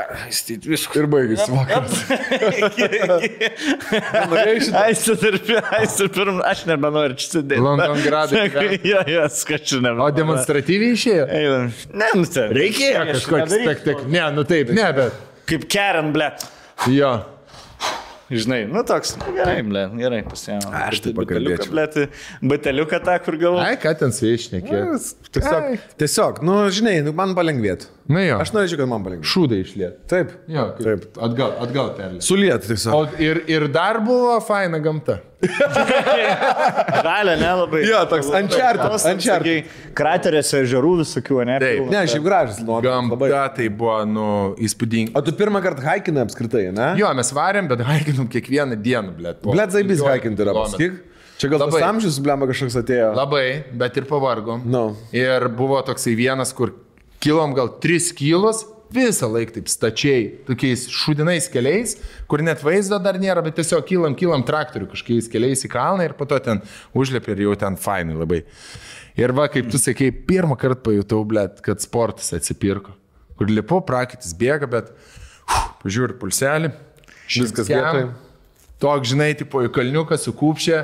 viskas. 0.65 0.95
Ir 0.97 1.09
baigėsi 1.13 1.45
vakaras. 1.53 1.93
Aš 6.53 6.63
nebenoriu 6.71 7.19
čia 7.21 7.29
sėdėti. 7.35 7.61
Londongradai. 7.61 8.47
Jo, 8.93 9.03
jo, 9.13 9.27
skačiu 9.35 9.79
O 9.79 9.85
nebenoriu. 9.85 10.17
demonstratyviai 10.23 10.97
išėjo? 10.97 11.27
Einam. 11.37 11.69
Ne, 11.93 12.09
nu 12.17 12.25
tai. 12.33 12.47
Reikėjo 12.57 13.05
Kažkoks, 13.13 13.55
tak, 13.69 13.85
tak, 13.85 14.03
ne, 14.11 14.25
nu 14.33 14.47
taip, 14.49 14.73
ne, 14.73 14.89
bet. 14.97 15.21
Kaip 15.53 15.69
Karen, 15.73 16.11
ble. 16.17 16.31
Jo. 16.97 17.13
Žinai, 18.33 18.63
nu 18.71 18.81
toks, 18.89 19.13
nu, 19.21 19.33
gerai, 19.37 19.59
ble, 19.67 19.83
gerai 19.99 20.23
pasiėmė. 20.25 20.71
Aš 20.87 21.03
tai 21.05 21.13
pakalbėčiau. 21.17 21.73
ble, 21.75 21.85
tai 21.93 22.05
bateliuką 22.53 23.01
tą, 23.05 23.17
kur 23.27 23.37
gavau. 23.41 23.61
Ai, 23.61 23.75
ką 23.81 23.93
ten 24.01 24.15
su 24.17 24.25
jais 24.25 24.47
šnekė? 24.47 24.81
Tiesiog, 25.37 25.67
tiesiog, 26.01 26.41
nu, 26.49 26.57
žinai, 26.73 26.95
nu, 27.05 27.13
man 27.17 27.35
palengvėtų. 27.37 27.91
Na 28.11 28.23
jo. 28.25 28.39
Aš 28.43 28.51
norėčiau, 28.55 28.81
kad 28.81 28.89
man 28.91 29.05
palengvėtų. 29.05 29.29
Šūdai 29.31 29.59
išliet. 29.63 29.99
Taip. 30.11 30.33
Jo, 30.51 30.65
kaip, 30.79 31.05
atgal, 31.23 31.53
atgal 31.63 31.93
perlė. 31.99 32.23
Suliet 32.25 32.65
tiesiog. 32.67 32.95
O 32.97 33.23
ir, 33.23 33.45
ir 33.51 33.69
dar 33.73 34.01
buvo 34.03 34.35
faina 34.43 34.81
gamta. 34.83 35.21
Žalia, 37.03 37.37
nelabai. 37.39 37.83
Jo, 37.87 38.03
toks 38.11 38.29
Uncharted, 38.31 38.97
Uncharted. 39.13 39.71
Krateriuose 39.99 40.63
ežerų 40.67 40.93
visokių, 41.03 41.41
ne? 41.49 41.57
Taip. 41.63 41.79
pilna. 41.81 41.95
Ne, 41.95 42.03
šiaip 42.11 42.27
gražus, 42.27 42.61
nu, 42.63 42.79
labai. 42.79 43.31
Gamta 43.33 43.57
tai 43.59 43.69
buvo, 43.71 43.97
nu, 44.09 44.27
įspūdinga. 44.63 45.15
O 45.19 45.25
tu 45.27 45.35
pirmą 45.39 45.63
kartą 45.65 45.87
haikinai 45.87 46.27
apskritai, 46.27 46.69
ne? 46.75 46.93
Jo, 47.01 47.11
mes 47.19 47.33
varėm, 47.35 47.71
bet 47.71 47.83
haikinom 47.87 48.31
kiekvieną 48.33 48.79
dieną, 48.83 49.17
blėt. 49.19 49.43
po 49.43 49.57
Blet 49.57 49.75
zaibys 49.75 50.03
15 50.03 50.15
haikinti 50.15 50.47
yra, 50.47 50.55
pasakyk. 50.63 51.01
Čia 51.43 51.49
gal 51.51 51.65
Labai. 51.65 51.81
amžius, 51.83 52.21
blemba 52.23 52.47
kažkoks 52.47 52.77
atėjo. 52.79 53.09
Labai, 53.19 53.47
bet 53.75 53.97
ir 53.99 54.05
pavargom. 54.07 54.63
Nu. 54.69 54.83
Ir 55.17 55.49
buvo 55.59 55.81
toksai 55.83 56.15
vienas, 56.15 56.53
kur 56.55 56.71
kilom 57.23 57.55
gal 57.57 57.71
3 57.83 58.13
kilos, 58.19 58.65
visą 58.93 59.29
laiką 59.33 59.57
taip 59.57 59.71
stačiai, 59.73 60.25
tokiais 60.47 60.85
šudinais 60.93 61.49
keliais, 61.53 61.97
kur 62.29 62.43
net 62.45 62.63
vaizdo 62.65 62.99
dar 63.03 63.19
nėra, 63.21 63.45
bet 63.45 63.57
tiesiog 63.61 63.87
kylam, 63.89 64.17
kylam 64.19 64.45
traktorių 64.49 64.91
kažkokiais 64.91 65.31
keliais 65.33 65.65
į 65.65 65.71
kalną 65.73 66.09
ir 66.09 66.17
po 66.19 66.29
to 66.29 66.39
ten 66.45 66.61
užlėpi 66.99 67.33
ir 67.33 67.47
jau 67.47 67.55
ten 67.63 67.79
fainai 67.81 68.19
labai. 68.19 68.43
Ir 69.19 69.33
va, 69.37 69.47
kaip 69.53 69.69
tu 69.73 69.81
sakei, 69.81 70.13
pirmą 70.13 70.57
kartą 70.61 70.81
pajutau, 70.89 71.23
blėt, 71.29 71.61
kad 71.65 71.81
sportas 71.85 72.33
atsipirko. 72.37 72.95
Kur 73.37 73.51
lipu, 73.53 73.81
prakitis 73.85 74.33
bėga, 74.37 74.69
bet 74.73 74.93
uf, 74.93 75.73
pažiūri 75.83 76.17
pulselį. 76.21 76.73
Viskas 77.29 77.69
šiltjam, 77.69 77.97
vietoj. 77.97 78.07
Tok, 78.83 79.05
žinai, 79.09 79.33
tipo 79.39 79.63
į 79.65 79.71
kalniuką 79.73 80.17
su 80.21 80.33
kupšė. 80.37 80.81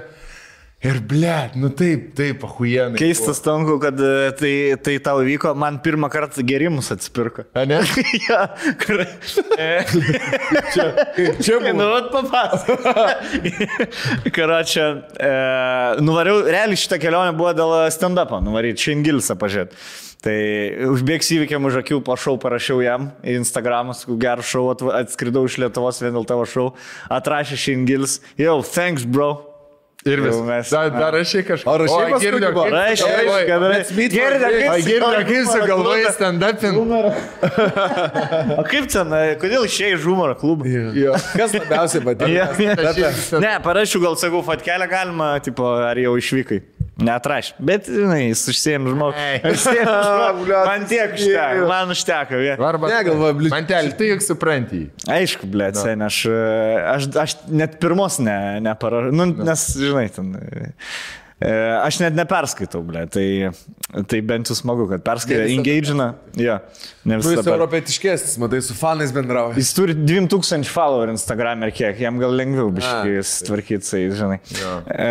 Ir 0.79 1.01
blėt, 1.11 1.57
nu 1.59 1.73
taip, 1.75 2.13
taip, 2.15 2.45
ahujenai. 2.47 2.95
Keistas 3.01 3.41
tanku, 3.43 3.81
kad 3.83 3.99
e, 3.99 4.29
tai, 4.39 4.53
tai 4.79 4.93
tau 5.03 5.25
vyko, 5.27 5.51
man 5.59 5.81
pirmą 5.83 6.07
kartą 6.13 6.45
gerimus 6.47 6.93
atsipirko. 6.95 7.49
A 7.59 7.65
ne? 7.67 7.81
ja, 8.29 8.45
kur... 8.79 9.03
e, 9.59 9.83
Čia 11.43 11.59
Nu, 11.79 11.89
vat 11.91 12.13
papasakok. 12.15 12.87
Karočią, 14.37 14.87
e, 15.19 15.33
nuvariau, 16.07 16.45
realiai 16.47 16.79
šitą 16.79 17.01
kelionę 17.03 17.35
buvo 17.35 17.51
dėl 17.59 17.75
stand-up'o, 17.99 18.39
nuvaryti 18.47 18.87
Šengilsą 18.87 19.35
pažiūrėti. 19.43 19.83
Tai 20.23 20.39
užbėgs 20.93 21.35
įvykiam 21.35 21.67
už 21.67 21.83
akių, 21.83 21.99
po 22.07 22.15
šau 22.19 22.39
parašiau 22.43 22.79
jam 22.87 23.11
į 23.27 23.41
Instagramą, 23.43 23.99
gerą 24.23 24.47
šau, 24.47 24.65
atskridau 24.95 25.43
iš 25.51 25.59
Lietuvos 25.59 25.99
vien 26.07 26.15
dėl 26.15 26.27
tavo 26.27 26.47
šau, 26.47 26.71
atrašė 27.11 27.59
Šengils, 27.67 28.21
jau, 28.39 28.61
thanks 28.63 29.03
bro. 29.03 29.58
Ir 30.07 30.21
vis. 30.23 30.37
Mes- 30.47 30.71
Dar, 30.71 30.91
dar 30.95 31.13
rašai 31.13 31.43
kažką. 31.43 31.67
O 31.67 31.79
rašei 31.83 31.97
Oi, 31.99 32.11
paskui, 32.13 32.23
Girdė, 32.29 32.47
tipo, 32.47 32.63
kaip 32.63 32.73
Rašė, 32.73 33.03
sugalvojai- 33.03 33.47
kad 33.49 33.63
Let's 33.63 33.91
meet 33.97 34.13
for 34.13 34.21
Girdė, 34.21 34.39
drinks. 34.39 34.63
kaip 34.63 34.71
Oi, 34.71 34.83
Girdė, 34.87 35.23
kaip 35.29 35.45
sugalvojai 35.55 36.13
stand-upin. 36.15 36.73
O 38.59 38.63
kaip 38.71 38.87
ten, 38.95 39.09
kodėl 39.43 39.67
išėjai 39.67 39.99
iš 39.99 40.07
humoro 40.07 40.35
klubą? 40.39 40.71
Jo. 40.95 41.13
Kas 41.35 41.53
labiausiai 41.59 42.03
ja. 42.31 42.47
Ne, 43.43 43.55
parašiau, 43.67 44.01
gal 44.07 44.15
sakau, 44.17 44.43
fatkelę 44.47 44.87
galima, 44.89 45.33
tipo, 45.43 45.67
ar 45.91 45.97
jau 45.99 46.15
išvykai. 46.23 46.63
Neatraš. 46.99 47.53
Bet, 47.63 47.87
žinai, 47.87 48.25
jis 48.33 48.41
užsiem 48.51 48.89
žmogų. 48.91 49.27
Man 50.69 50.87
tiek 50.91 51.15
užteko, 51.15 51.69
man 51.71 51.95
užteko. 51.95 52.41
Arba. 52.69 52.91
Ne, 52.91 52.99
galvoju, 53.07 53.37
bliu- 53.39 53.53
Mantelį, 53.55 53.93
tu 53.99 54.09
juk 54.09 54.25
supranti. 54.25 54.81
Aišku, 55.19 55.47
blė, 55.51 55.71
sen, 55.79 56.03
aš, 56.03 56.25
aš, 56.97 57.09
aš 57.23 57.37
net 57.55 57.79
pirmos 57.83 58.19
ne, 58.25 58.39
neparašau, 58.67 59.15
nu, 59.15 59.29
nes, 59.47 59.69
žinai, 59.79 60.09
ten. 60.15 60.35
E, 61.41 61.51
Aš 61.85 62.01
net 62.03 62.17
neperskaitau, 62.19 62.81
blė, 62.87 63.05
tai, 63.13 63.27
tai 64.11 64.21
bent 64.27 64.51
jau 64.51 64.57
smagu, 64.59 64.89
kad 64.91 65.05
perskaitė, 65.07 65.47
engage'ina. 65.55 66.09
Jo, 66.39 66.59
ne 67.07 67.19
Tu 67.19 67.23
esi 67.23 67.31
visada. 67.37 67.45
per- 67.47 67.57
europietiškesnis, 67.59 68.37
matai, 68.43 68.61
su 68.67 68.75
fanais 68.79 69.13
bendrauji. 69.15 69.59
Jis 69.63 69.73
turi 69.77 69.95
2000 69.99 70.67
follower 70.71 71.13
Instagram 71.15 71.63
ir 71.69 71.75
kiek, 71.79 72.01
jam 72.03 72.19
gal 72.23 72.35
lengviau 72.39 72.71
biškai 72.75 73.23
tvarkyti, 73.49 73.87
tai, 73.91 74.03
žinai. 74.19 74.39
Jo. 74.59 74.75
E, 74.91 75.09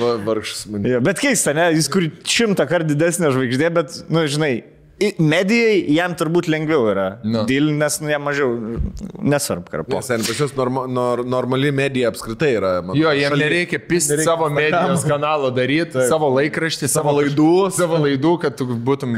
Va, 0.00 0.14
Vargšas 0.26 0.66
man. 0.72 0.84
Jo, 0.88 1.00
bet 1.04 1.20
keista, 1.22 1.52
ne? 1.56 1.70
Jis 1.76 1.88
kur 1.92 2.08
šimtą 2.24 2.66
kartų 2.70 2.94
didesnė 2.96 3.30
žvaigždė, 3.36 3.70
bet, 3.80 4.00
nu, 4.12 4.24
žinai, 4.30 4.54
medijai 5.18 5.84
jam 5.94 6.14
turbūt 6.18 6.48
lengviau 6.52 6.84
yra. 6.92 7.06
Nu. 7.24 7.44
Dėl, 7.48 7.70
nes, 7.80 7.96
nu, 8.02 8.10
jam 8.12 8.22
mažiau 8.26 8.50
nesvarbu, 9.20 9.70
karpo. 9.72 9.96
Nes 9.96 10.06
ten 10.10 10.24
pas 10.26 10.40
juos 10.42 10.52
norma, 10.58 10.84
nor, 10.90 11.22
normali 11.24 11.70
medija 11.72 12.10
apskritai 12.12 12.50
yra. 12.58 12.72
man 12.84 12.96
Jo, 12.98 13.12
jiem 13.16 13.32
šaly. 13.32 13.44
nereikia 13.44 13.78
pisti 13.88 14.12
Nereikia 14.16 14.28
savo 14.30 14.48
medijos 14.52 15.04
kanalo 15.08 15.50
daryti, 15.50 16.04
savo 16.08 16.28
laikraštį, 16.36 16.88
Savo 16.88 17.14
laidų. 17.16 17.48
savo 17.72 18.00
laidų, 18.04 18.34
kad 18.42 18.56
tu 18.58 18.66
būtum 18.66 19.14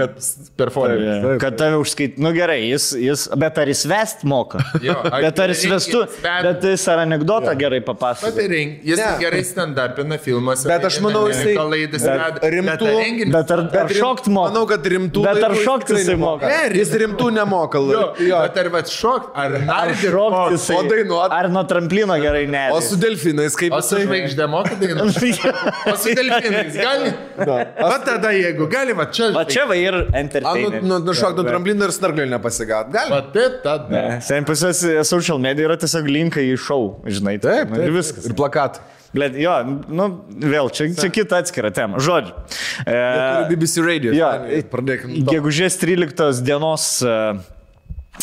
performeris. 0.57 1.22
Taip, 1.22 1.41
Kad 1.43 1.57
tave 1.59 1.76
užskait, 1.83 2.18
nu 2.22 2.33
gerai, 2.37 2.61
jis, 2.70 2.93
jis, 2.99 3.26
bet 3.39 3.59
ar 3.59 3.66
jis 3.72 3.85
vest 3.91 4.22
moka? 4.28 4.61
Jo, 4.83 4.95
ar 5.12 5.22
bet 5.26 5.41
ar 5.41 5.49
jis 5.55 5.64
vestų, 5.70 6.05
vest- 6.07 6.22
bet 6.47 6.62
jis 6.70 6.87
ar 6.93 7.03
anegdotą 7.07 7.55
gerai 7.59 7.80
Bet 7.83 7.89
papasako? 7.91 8.35
tai 8.37 8.47
reng, 8.53 8.76
jis 8.87 8.99
Ne. 8.99 9.11
gerai 9.20 9.43
stand-upina 9.45 10.18
filmuose. 10.22 10.68
Bet 10.68 10.85
aš 10.85 11.01
manau, 11.05 11.26
jisai- 11.30 11.57
bet 11.57 12.47
rimtų- 12.55 13.33
Bet 13.33 13.51
ar, 13.51 13.59
ar 13.66 13.89
rim- 13.89 13.99
šokt 13.99 14.28
moka? 14.28 14.53
Manau, 14.53 14.66
kad 14.68 14.85
rimtų. 14.85 15.22
Bet 15.24 15.43
ar 15.43 15.51
šokt 15.57 15.70
tikrai 15.81 16.01
jisai 16.03 16.16
moka? 16.20 16.49
Ne, 16.51 16.61
jis 16.79 16.91
rimtų 17.03 17.31
nemoka. 17.33 17.81
Jo, 17.93 18.03
Jo. 18.20 18.41
bet 18.45 18.59
ar 18.62 18.68
vat 18.75 18.91
šokt, 18.93 19.31
ar 19.35 19.55
Ar 19.57 19.64
nardi 19.68 20.11
šokt 20.12 20.53
jisai? 20.57 20.77
o 20.77 20.83
dainuot? 20.91 21.33
Ar 21.39 21.49
nuo 21.53 21.62
tramplino 21.70 22.16
gerai 22.23 22.45
ne? 22.51 22.64
O 22.77 22.81
su 22.85 22.97
delfinais 23.01 23.57
kaip 23.59 23.73
O 23.73 23.81
su 23.83 23.97
žvaigždė 24.03 24.49
moka 24.53 24.77
dainuoti? 24.81 25.33
O 25.93 25.97
su 25.97 26.14
delfinais 26.14 26.77
gali? 26.77 27.12
O 27.83 27.91
tada, 28.05 28.31
jeigu 28.37 28.68
gali, 28.73 28.93
va 28.99 29.07
čia. 29.11 29.31
Va 29.35 29.45
čia 29.49 29.66
va 29.70 29.77
ir 29.81 29.93
nu, 30.03 30.07
entertainment. 30.23 30.83
nu, 30.87 30.99
nušok 31.09 31.37
nuo 31.41 31.45
tramplino 31.49 31.89
ir 31.89 31.95
snarglio 31.95 32.27
nepasigat. 32.31 32.91
Gali. 32.95 33.11
Va 33.14 33.20
tai 33.35 33.49
tada. 33.64 34.03
Sen 34.25 34.45
pas 34.49 34.61
juos 34.62 34.83
social 35.09 35.39
media 35.43 35.66
yra 35.68 35.77
tiesiog 35.81 36.09
linkai 36.09 36.49
į 36.53 36.59
šou, 36.61 36.83
žinai. 37.07 37.39
Taip, 37.43 37.70
nu, 37.70 37.77
taip, 37.81 37.87
ir 37.89 37.97
viskas. 37.99 38.27
Ir 38.29 38.35
plakatai. 38.39 38.83
Blet, 39.12 39.34
jo, 39.36 39.52
nu, 39.92 40.06
vėl, 40.40 40.70
čia, 40.72 40.86
čia 40.96 41.10
kita 41.12 41.42
atskira 41.42 41.68
tema. 41.74 42.00
Žodžiu. 42.00 42.32
E, 42.88 42.94
BBC 43.50 43.84
Radio. 43.84 44.14
jo, 44.16 44.28
Pradėkime. 44.72 45.20
gegužės 45.28 45.76
13 45.82 46.40
dienos, 46.46 46.86
e, 47.04 47.16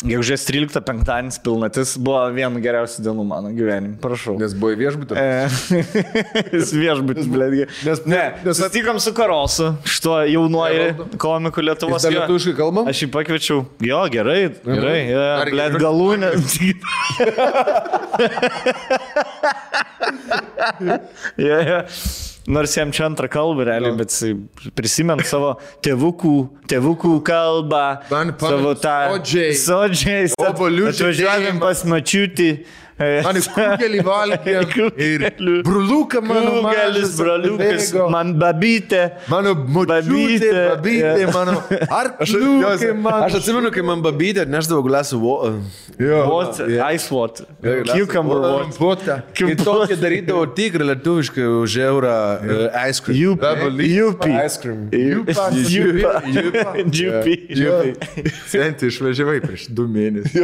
gegužės 0.00 0.44
13 0.46 0.80
penktadienis 0.86 1.38
pilnatis 1.42 1.96
buvo 2.00 2.20
viena 2.32 2.60
geriausių 2.62 3.02
dienų 3.04 3.24
mano 3.26 3.50
gyvenime. 3.52 3.96
Prašau. 4.00 4.36
Nes 4.40 4.54
buvo 4.56 4.70
į 4.72 4.78
viešbutį. 4.84 5.18
E, 5.18 5.48
Jis 6.54 6.70
viešbutis, 6.78 7.26
blėdgi. 7.30 7.66
Nes- 7.88 8.04
ne, 8.08 8.22
nes- 8.44 8.56
susitikom 8.60 9.00
su 9.02 9.12
Karosu, 9.16 9.72
šituo 9.84 10.16
jaunuoju 10.30 11.08
komiku 11.20 11.64
Lietuvos. 11.66 12.06
Jo. 12.06 12.14
lietuviškai 12.20 12.54
kalba? 12.62 12.86
Aš 12.92 13.02
jį 13.04 13.10
pakviečiau. 13.18 13.58
Jo, 13.84 14.00
gerai, 14.14 14.40
gerai. 14.64 14.98
Ja, 15.10 15.26
Ar 15.42 15.48
blėt, 15.52 15.76
galūnė. 15.82 16.28
ja, 21.48 21.60
ja. 21.66 21.84
Nors 22.48 22.72
jam 22.76 22.92
čia 22.92 23.04
antrą 23.10 23.28
kalbą 23.28 23.64
realiai, 23.68 23.92
bet 23.98 24.14
jisai 24.14 24.32
prisimint 24.76 25.20
savo 25.28 25.54
tėvukų, 25.84 26.34
tėvukų 26.70 27.18
kalbą, 27.26 27.82
savo 28.40 28.72
tą... 28.80 28.94
sodžiai. 29.60 30.30
Sodžiai. 30.32 30.94
Atvažiavim 31.04 31.60
pas 31.60 31.84
mačiutį. 31.84 32.50
Man 33.26 33.38
į 33.38 33.42
kugelį 33.54 34.00
valgė. 34.04 34.54
Ir 35.00 35.24
bruluką 35.64 36.20
mano 36.24 36.50
Kūgelis, 36.60 37.14
broliukas, 37.16 37.90
man 38.12 38.34
babytė. 38.40 39.02
Mano 39.32 39.54
močiutė, 39.56 40.00
Babytė, 40.10 40.50
babytė, 40.74 41.28
mano 41.34 41.54
Aš, 41.70 42.10
arkliukai, 42.34 42.90
man. 43.00 43.22
aš 43.26 43.38
atsimenu, 43.40 43.70
kai 43.74 43.84
man 43.86 44.02
babytė 44.04 44.44
atneždavo 44.44 44.84
glasų. 44.86 45.20
What? 46.00 46.60
Ice 46.94 47.08
water. 47.12 47.48
Cucumber 47.88 48.68
water. 48.80 49.22
Kai 49.36 49.56
tokį 49.58 49.96
darydavo 50.00 50.44
tikrą 50.56 50.86
lietuviškai 50.92 51.46
už 51.60 51.76
eurą 51.88 52.14
uh, 52.40 52.78
ice 52.88 53.04
cream. 53.04 53.18
Jupi. 53.20 53.88
Jupi. 53.94 54.30
Ice 54.44 54.60
cream. 54.62 54.86
Jupa. 54.92 55.48
Jupi. 57.00 57.34
Senti, 58.50 58.88
išvažiavai 58.92 59.40
prieš 59.44 59.68
du 59.72 59.88
mėnesius. 59.90 60.36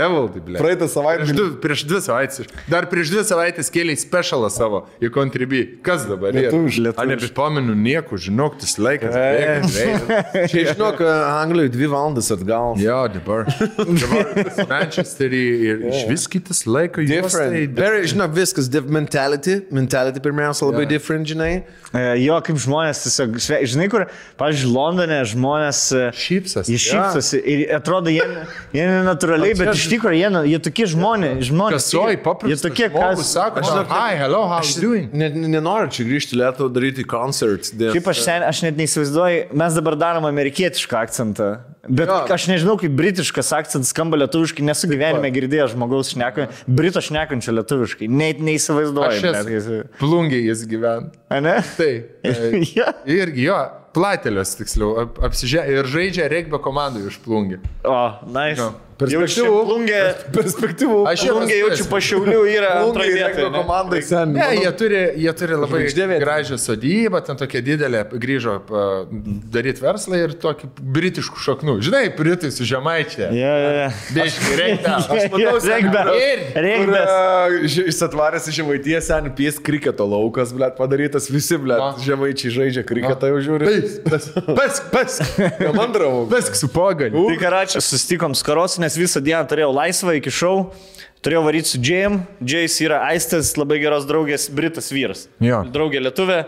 Evaldai, 0.00 0.44
ble. 0.44 0.60
Praeitą 0.60 0.88
savaitę 0.92 1.33
Du, 1.34 1.46
prieš 1.62 1.84
dvi 1.88 2.00
savaitės. 2.04 2.48
Dar 2.70 2.86
prieš 2.90 3.12
dvi 3.14 3.24
savaitės 3.26 3.70
kėlė 3.74 3.96
specialą 4.00 4.50
savo 4.52 4.84
į 5.02 5.10
Contribui. 5.14 5.62
Kas 5.84 6.06
dabar 6.08 6.34
yra? 6.34 6.50
Lietuviš- 6.50 6.80
Aš 6.94 7.08
nebepamenu 7.10 7.74
nieko, 7.78 8.18
žinok, 8.20 8.58
tas 8.62 8.76
laikas. 8.78 9.14
bėga. 9.14 10.20
Čia, 10.50 10.64
žinok, 10.72 11.02
Anglijoje 11.04 11.72
dvi 11.74 11.90
valandas 11.92 12.30
atgal. 12.34 12.78
Jo, 12.80 13.00
dabar. 13.12 13.48
dabar 13.78 14.32
Manchesterį 14.72 15.42
ir 15.70 15.84
iš 15.90 16.04
vis 16.10 16.26
kitas 16.30 16.64
laiko 16.68 17.04
Different. 17.04 17.74
Very, 17.78 18.06
žinok, 18.10 18.34
viskas, 18.36 18.70
mentality. 18.88 19.60
Mentality 19.74 20.22
pirmiausia 20.24 20.68
labai 20.68 20.84
yeah. 20.84 20.92
different, 20.96 21.28
žinai. 21.28 21.52
E, 21.94 22.04
Jo, 22.24 22.38
kaip 22.44 22.58
žmonės 22.62 23.02
tiesiog, 23.04 23.36
žinai, 23.68 23.88
kur, 23.92 24.06
pavyzdžiui, 24.40 24.70
Londone 24.74 25.20
žmonės 25.28 25.80
e, 25.94 26.04
Šypsas. 26.18 26.70
Jie 26.70 26.78
šypsosi 26.80 27.40
ir 27.42 27.64
atrodo, 27.76 28.12
jie, 28.12 28.24
jie 28.74 28.86
nenatūraliai, 28.88 29.54
bet 29.58 29.72
iš 29.76 29.86
tikrųjų 29.92 30.18
jie, 30.20 30.30
jie 30.52 30.60
tokie 30.64 30.88
žmonės. 30.90 31.23
Žmonės 31.48 31.86
Kasoj, 31.88 32.10
Jie 32.14 32.20
paprastas. 32.24 32.62
tokie, 32.64 32.88
žmogus 32.90 33.22
kas... 33.22 33.32
Sako, 33.34 33.60
Aš 33.62 33.68
žinok, 33.70 33.92
hi, 33.94 34.16
hello, 34.20 34.42
how 34.50 34.58
Aš 34.62 34.72
you 34.76 34.82
doing? 34.86 35.12
ne, 35.12 35.28
ne- 35.34 35.50
nenoriu 35.56 35.90
čia 35.90 36.06
grįžti 36.08 36.36
į 36.36 36.40
Lietuvą 36.42 36.72
daryti 36.76 37.04
koncertus. 37.08 37.72
Šiaip 37.74 38.10
aš, 38.14 38.22
sen, 38.26 38.42
aš 38.48 38.62
net 38.66 38.78
neįsivaizduoju, 38.80 39.44
mes 39.60 39.78
dabar 39.80 39.96
darom 40.00 40.28
amerikietišką 40.30 41.00
akcentą. 41.04 41.50
Bet 41.84 42.08
Jo. 42.08 42.22
aš 42.32 42.46
nežinau, 42.48 42.78
kaip 42.80 42.94
britiškas 42.96 43.50
akcentas 43.52 43.90
skamba 43.92 44.16
lietuviškai, 44.22 44.62
nesu 44.64 44.88
gyvenime 44.88 45.28
girdėjęs 45.34 45.74
žmogaus 45.74 46.14
šneka, 46.14 46.46
brito 46.64 47.02
šnekančio 47.04 47.52
lietuviškai. 47.58 48.08
Net 48.08 48.40
neįsivaizduoju. 48.40 49.20
Esu. 49.58 49.82
Plungiai 50.00 50.46
jis 50.46 50.62
gyvena. 50.70 51.10
A 51.28 51.40
ne? 51.44 51.58
Taip. 51.76 52.24
e, 52.24 52.62
Ja. 52.78 52.88
Irgi 53.04 53.44
jo, 53.50 53.58
platelios 53.94 54.54
tiksliau, 54.58 54.94
ap- 55.04 55.20
apsižė 55.28 55.66
ir 55.76 55.86
žaidžia 55.92 56.24
regbio 56.32 56.58
komandai 56.64 57.04
už 57.06 57.20
plungį. 57.24 57.60
O, 57.84 57.98
nice. 58.32 58.58
Jo. 58.64 58.72
Perspektyvu. 58.98 59.54
Plungė, 59.66 60.00
Perspektyvų. 60.34 60.98
Aš 61.10 61.24
jau 61.26 61.34
plungė 61.38 61.56
jaučiu 61.58 61.86
pašiaulių 61.90 62.42
yra 62.52 62.70
antroje 62.84 63.14
vietoje. 63.16 63.48
ne? 63.50 63.58
komandai 63.58 64.02
sen. 64.06 64.34
Ne, 64.36 64.48
jie 64.60 64.70
turi, 64.78 65.00
jie 65.24 65.32
turi 65.40 65.58
labai 65.58 65.80
gražią 66.22 66.58
sodybą, 66.62 67.20
ten 67.26 67.38
tokia 67.40 67.62
didelė, 67.66 68.04
grįžo 68.12 68.54
daryti 69.54 69.82
verslą 69.82 70.20
ir 70.28 70.36
tokį 70.42 70.70
britiškų 70.94 71.42
šaknų. 71.46 71.76
Žinai, 71.84 72.04
britai 72.18 72.52
su 72.54 72.66
žemaičia. 72.68 73.30
Ja, 73.34 73.52
ja. 73.78 73.88
Deškai, 74.14 74.54
reikia. 74.60 74.94
Aš 75.00 75.10
matau, 75.34 76.14
Ir- 76.14 76.44
regbės. 76.68 77.74
Jis 77.74 78.00
atvaręs 78.06 78.48
į 78.50 78.56
žemaities 78.60 79.08
sen, 79.10 79.30
pies 79.36 79.58
kriketo 79.64 80.06
laukas, 80.08 80.52
blėt, 80.54 80.76
padarytas 80.78 81.26
visi, 81.32 81.58
blėt, 81.60 81.98
žemaičiai 82.06 82.54
žaidžia 82.60 82.86
kriketą 82.86 83.32
jau 83.32 83.42
žiūri. 83.48 83.74
Pask, 84.54 84.88
pask, 84.92 85.40
Mandravau. 85.74 86.24
pask 86.30 86.56
su 86.58 86.68
poganiu. 86.72 87.26
Tai 87.32 87.38
karačią 87.40 87.82
susitikom 87.84 88.34
skaros, 88.38 88.78
nes 88.84 88.98
visą 89.00 89.22
dieną 89.24 89.46
turėjau 89.50 89.72
laisvą 89.74 90.18
iki 90.20 90.32
šau. 90.32 90.68
Turėjau 91.24 91.40
varyti 91.46 91.70
su 91.72 91.80
Džėjim. 91.80 92.18
Džėjus 92.44 92.76
yra 92.84 93.00
Aistės 93.08 93.54
labai 93.56 93.78
geros 93.80 94.04
draugės, 94.08 94.44
Britas 94.52 94.90
vyras. 94.92 95.24
Jo. 95.40 95.62
Draugė 95.72 96.02
Lietuvė. 96.04 96.42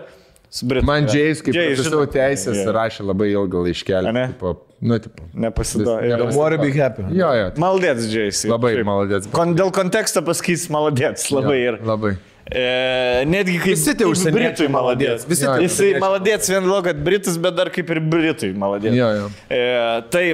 Man 0.87 1.09
Džėjus, 1.09 1.41
kaip 1.45 1.57
Džėjus, 1.57 1.81
žinau. 1.89 2.05
teisės, 2.13 2.61
Jo. 2.61 2.73
rašė 2.77 3.07
labai 3.09 3.31
ilgą 3.33 3.65
laiškelį. 3.67 4.09
Ane? 4.13 4.27
Tipo, 4.35 4.53
nu, 4.81 4.99
tipo. 5.03 5.25
Jo. 5.35 6.29
Wanna 6.37 6.59
be 6.61 6.71
happy. 6.77 7.03
Jo, 7.17 7.33
jo. 7.41 7.49
Maldėts 7.61 8.07
Džėjus. 8.13 8.45
Labai 8.53 8.77
malodės. 8.87 9.27
Kon, 9.35 9.57
dėl 9.59 9.73
konteksto 9.75 10.23
pasakys 10.25 10.69
maladėts 10.73 11.31
labai 11.35 11.59
ir. 11.65 11.81
Labai. 11.85 12.15
E, 12.47 13.25
netgi 13.27 13.57
kaip 13.59 13.75
Visi 13.75 13.97
tie 13.99 14.07
užsieniečiai 14.07 14.53
Britui 14.53 14.69
maladėts. 14.71 15.25
Visi 15.27 15.43
Jo, 15.49 15.57
tie 15.57 15.67
Jisai 15.67 15.89
maladėts 15.99 16.53
vien 16.53 16.63
dėl 16.63 16.77
to, 16.77 16.83
kad 16.87 17.01
Britas, 17.09 17.41
bet 17.43 17.57
dar 17.59 17.73
kaip 17.75 17.91
ir 17.91 18.01
Britui 18.13 18.53
maladėts. 18.55 18.95
Jo, 18.95 19.09
jo. 19.19 19.31
E, 19.51 19.65
tai 20.15 20.25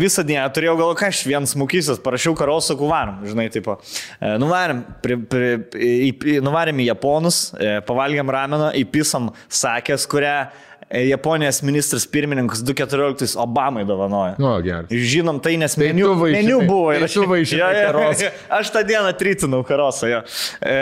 visą 0.00 0.22
dieną 0.26 0.46
turėjau 0.54 0.76
gal 0.78 0.94
ką 0.98 1.08
aš 1.10 1.24
vienas 1.28 1.54
mokysis, 1.58 1.98
parašiau 2.04 2.36
karosą 2.38 2.76
kuvarom, 2.78 3.20
žinai, 3.28 3.48
tipo. 3.52 3.78
E, 4.20 4.36
nuvarėm, 4.40 4.84
pri, 5.04 5.18
pri, 5.30 5.50
į, 5.74 6.38
nuvarėm 6.44 6.82
į 6.84 6.88
Japonus, 6.92 7.40
e, 7.58 7.78
pavalgėm 7.88 8.30
rameną, 8.32 8.70
įpisam 8.78 9.32
sakės, 9.48 10.06
kurią 10.10 10.36
e, 10.46 10.67
Japonijos 10.90 11.58
ministras 11.62 12.06
pirmininkas 12.08 12.62
2014 12.64 13.36
Obamai 13.42 13.84
dovanoja. 13.84 14.34
Nu, 14.40 14.54
gerai. 14.64 14.86
Žinom 14.88 15.36
tai, 15.44 15.56
nes 15.60 15.74
Tai 15.76 15.84
meniu, 15.84 16.14
vaišinai- 16.16 16.38
meniu 16.42 16.60
buvo 16.64 16.92
tai 16.94 17.02
ir 17.02 17.08
tu 17.12 17.24
vaišinai 17.28 17.72
karosą. 17.84 18.30
Aš 18.58 18.70
tą 18.72 18.82
dieną 18.88 19.12
tritinau 19.20 19.60
karosą, 19.68 20.08
jo. 20.08 20.22
E, 20.64 20.76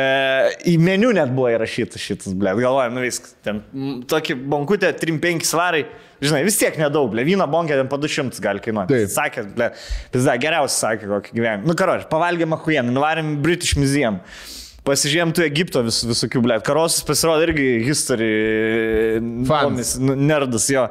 į 0.71 0.77
meniu 0.79 1.11
net 1.17 1.33
buvo 1.35 1.51
įrašytas 1.51 1.99
šitas, 1.99 2.35
ble, 2.39 2.55
galvojam, 2.55 2.95
nu 2.95 3.03
viskas. 3.03 3.35
Ten 3.43 3.63
tokį 4.07 4.37
bankutę 4.47 4.93
3-5 4.95 5.43
svarai, 5.51 5.83
žinai, 6.23 6.45
vis 6.47 6.57
tiek 6.63 6.79
nedaug, 6.79 7.11
ble, 7.11 7.25
vyną 7.27 7.51
bonkę 7.51 7.75
ten 7.83 7.89
po 7.91 7.99
200 7.99 8.39
gali 8.41 8.63
kainuoti. 8.63 8.95
Taip. 8.95 9.11
Sakė, 9.11 9.45
ble, 9.59 9.73
pizda, 10.15 10.39
geriausias 10.39 10.79
sakė, 10.87 11.11
kokį 11.11 11.35
gyvenimą. 11.41 11.67
Nu, 11.67 11.75
karoči, 11.75 12.07
pavalgėm 12.15 12.55
ahujieną, 12.55 12.95
nuvarėm 12.95 13.41
British 13.43 13.75
Museum. 13.77 14.21
Pasižiūrėjom 14.87 15.33
tų 15.35 15.43
Egipto 15.49 15.83
vis, 15.87 16.01
visokių, 16.07 16.43
ble, 16.45 16.61
karosas 16.67 17.03
pasirodė 17.07 17.49
irgi 17.49 17.67
history, 17.89 18.31
Fans. 19.49 19.65
domis, 19.67 19.97
nu, 19.99 20.15
nerdas 20.15 20.69
jo. 20.71 20.87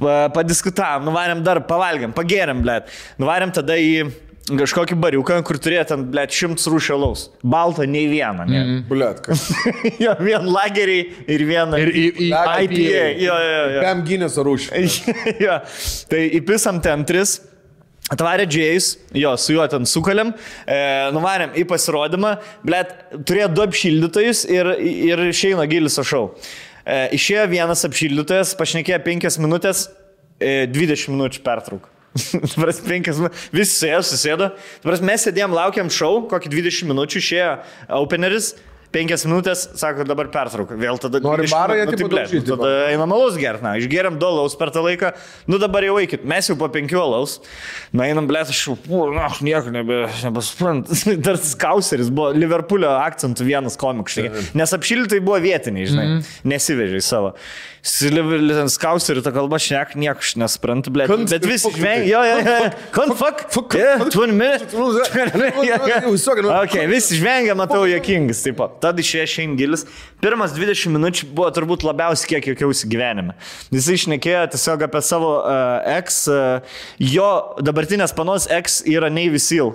Pa, 0.00 0.24
padiskutavom, 0.34 1.06
nuvarėm 1.06 1.44
dar, 1.46 1.60
pavalgėm, 1.68 2.14
pagėrėm, 2.16 2.64
ble. 2.64 2.80
Nuvarėm 3.22 3.54
tada 3.54 3.76
į 3.78 4.08
kažkokį 4.44 4.98
bariuką, 5.00 5.38
kur 5.46 5.58
turėjo 5.62 5.84
ten, 5.92 6.04
ble, 6.10 6.26
šimts 6.26 6.66
rūšio 6.68 6.98
laus. 7.00 7.28
Balto 7.46 7.86
nei 7.88 8.08
vieną. 8.10 8.48
Ne? 8.50 8.60
Mm. 8.60 8.82
Blėt, 8.90 9.22
kas. 9.24 9.46
jo, 10.04 10.16
vien 10.20 10.50
lageriai 10.50 11.06
ir 11.30 11.46
vieną. 11.48 11.80
Ir 11.80 11.94
į, 11.94 12.04
į 12.26 12.28
IPA. 12.34 13.00
Jo, 13.22 13.38
jo, 13.38 13.64
jo. 13.76 13.86
Pam 13.86 14.04
gynės 14.10 14.38
rūšį. 14.50 14.84
jo. 15.46 15.58
Tai 16.10 16.22
įpisam 16.42 16.82
ten 16.84 17.06
tris. 17.08 17.38
Atvarė 18.12 18.44
Džėjus, 18.44 18.90
jo, 19.16 19.30
su 19.40 19.54
juo 19.54 19.64
ten 19.72 19.86
sukalėm, 19.88 20.34
e, 20.68 20.76
nuvarėm 21.16 21.54
į 21.56 21.64
pasirodymą, 21.70 22.34
blėt, 22.66 22.92
turėjo 23.24 23.48
du 23.54 23.64
apšildytojus 23.64 24.42
ir, 24.52 24.68
ir 24.76 25.22
išeina 25.30 25.64
gilis 25.70 25.96
šau. 26.04 26.26
E, 26.84 26.98
išėjo 27.16 27.46
vienas 27.48 27.86
apšildytojas, 27.88 28.52
pašnekėjo 28.60 29.00
penkias 29.06 29.40
minutės, 29.40 29.86
e, 30.36 30.66
20 30.68 31.14
minučių 31.16 31.40
pertrauk. 31.46 31.88
Visi 33.56 33.72
sėdo, 33.72 34.04
susėdo. 34.06 34.50
Tvaras, 34.84 35.00
mes 35.00 35.24
sėdėjom, 35.24 35.56
laukiam 35.56 35.88
šau, 35.90 36.26
kokį 36.28 36.52
20 36.52 36.92
minučių 36.92 37.24
išėjo 37.24 37.50
openeris. 38.04 38.52
Penkias 38.94 39.24
minutės, 39.26 39.64
sako, 39.80 40.04
dabar 40.06 40.28
pertrauka. 40.30 40.76
Vėl 40.78 41.00
tada... 41.02 41.18
Nori 41.24 41.48
20 41.48 41.54
barą, 41.54 41.74
jie 41.80 41.86
nu, 41.88 41.94
tai, 41.94 42.06
blet, 42.12 42.28
daužyti, 42.28 42.52
nu, 42.52 42.58
tada 42.60 42.84
einam 42.92 43.14
alaus 43.16 43.38
gert, 43.40 43.64
na, 43.64 43.74
išgeriam 43.80 44.20
du 44.20 44.28
alaus 44.28 44.54
per 44.60 44.70
tą 44.74 44.84
laiką, 44.86 45.10
nu 45.50 45.58
dabar 45.62 45.86
jau 45.86 45.96
eikit, 45.98 46.22
mes 46.30 46.50
jau 46.50 46.54
po 46.60 46.68
penkių 46.74 47.00
alaus, 47.02 47.40
na 47.90 48.06
einam, 48.06 48.28
blėt, 48.30 48.52
aš 48.54 48.62
jau, 48.68 48.78
na, 49.16 49.26
aš 49.26 49.42
nieko 49.46 49.74
nebe, 49.74 50.00
nebesuprantu, 50.22 50.94
dar 51.26 51.40
skauseris 51.42 52.12
buvo 52.14 52.30
Liverpoolio 52.38 52.94
akcentų 53.00 53.50
vienas 53.50 53.78
komikas, 53.80 54.46
nes 54.54 54.78
apšiltai 54.78 55.18
buvo 55.24 55.42
vietiniai, 55.42 55.90
žinai, 55.90 56.06
mm 56.06 56.18
-hmm. 56.20 56.50
nesivežė 56.54 57.02
į 57.02 57.06
savo. 57.10 57.34
Skauserį 57.84 59.20
tą 59.26 59.30
kalbą 59.34 59.58
šnek, 59.60 59.90
nieko 60.00 60.22
aš 60.24 60.30
nesuprantu, 60.40 60.88
blėt, 60.94 61.10
Kant- 61.10 61.28
bet 61.28 61.44
visi 61.44 61.68
žvengia, 61.74 62.06
jo, 62.08 62.22
jo, 62.24 62.38
jo, 62.40 62.70
kon, 62.94 63.12
fuck, 63.18 63.42
fuck, 63.52 63.76
yeah, 63.76 63.98
fuck. 64.00 64.14
20 64.14 64.32
minutes. 64.32 64.72
Visokie, 66.08 66.42
nu- 66.46 66.54
Ok, 66.62 66.78
visi 66.88 67.18
žvengia, 67.20 67.54
matau, 67.58 67.84
jokingas, 67.88 68.40
taip. 68.44 68.62
Tada 68.80 69.04
išėjo 69.04 69.26
Šengilis. 69.34 69.84
Pirmas 70.24 70.54
20 70.56 70.94
minučių 70.96 71.28
buvo 71.36 71.50
turbūt 71.52 71.84
labiausiai, 71.84 72.30
kiek 72.32 72.48
juokiausi 72.54 72.88
gyvenime. 72.88 73.36
Jis 73.74 73.90
išnekėjo 73.98 74.46
tiesiog 74.56 74.86
apie 74.88 75.02
savo 75.04 75.34
uh, 75.44 75.84
ex, 75.98 76.22
uh, 76.32 76.64
jo 76.98 77.28
dabartinės 77.60 78.16
panos 78.16 78.48
ex 78.48 78.80
yra 78.88 79.12
Navy 79.12 79.38
Seal. 79.42 79.74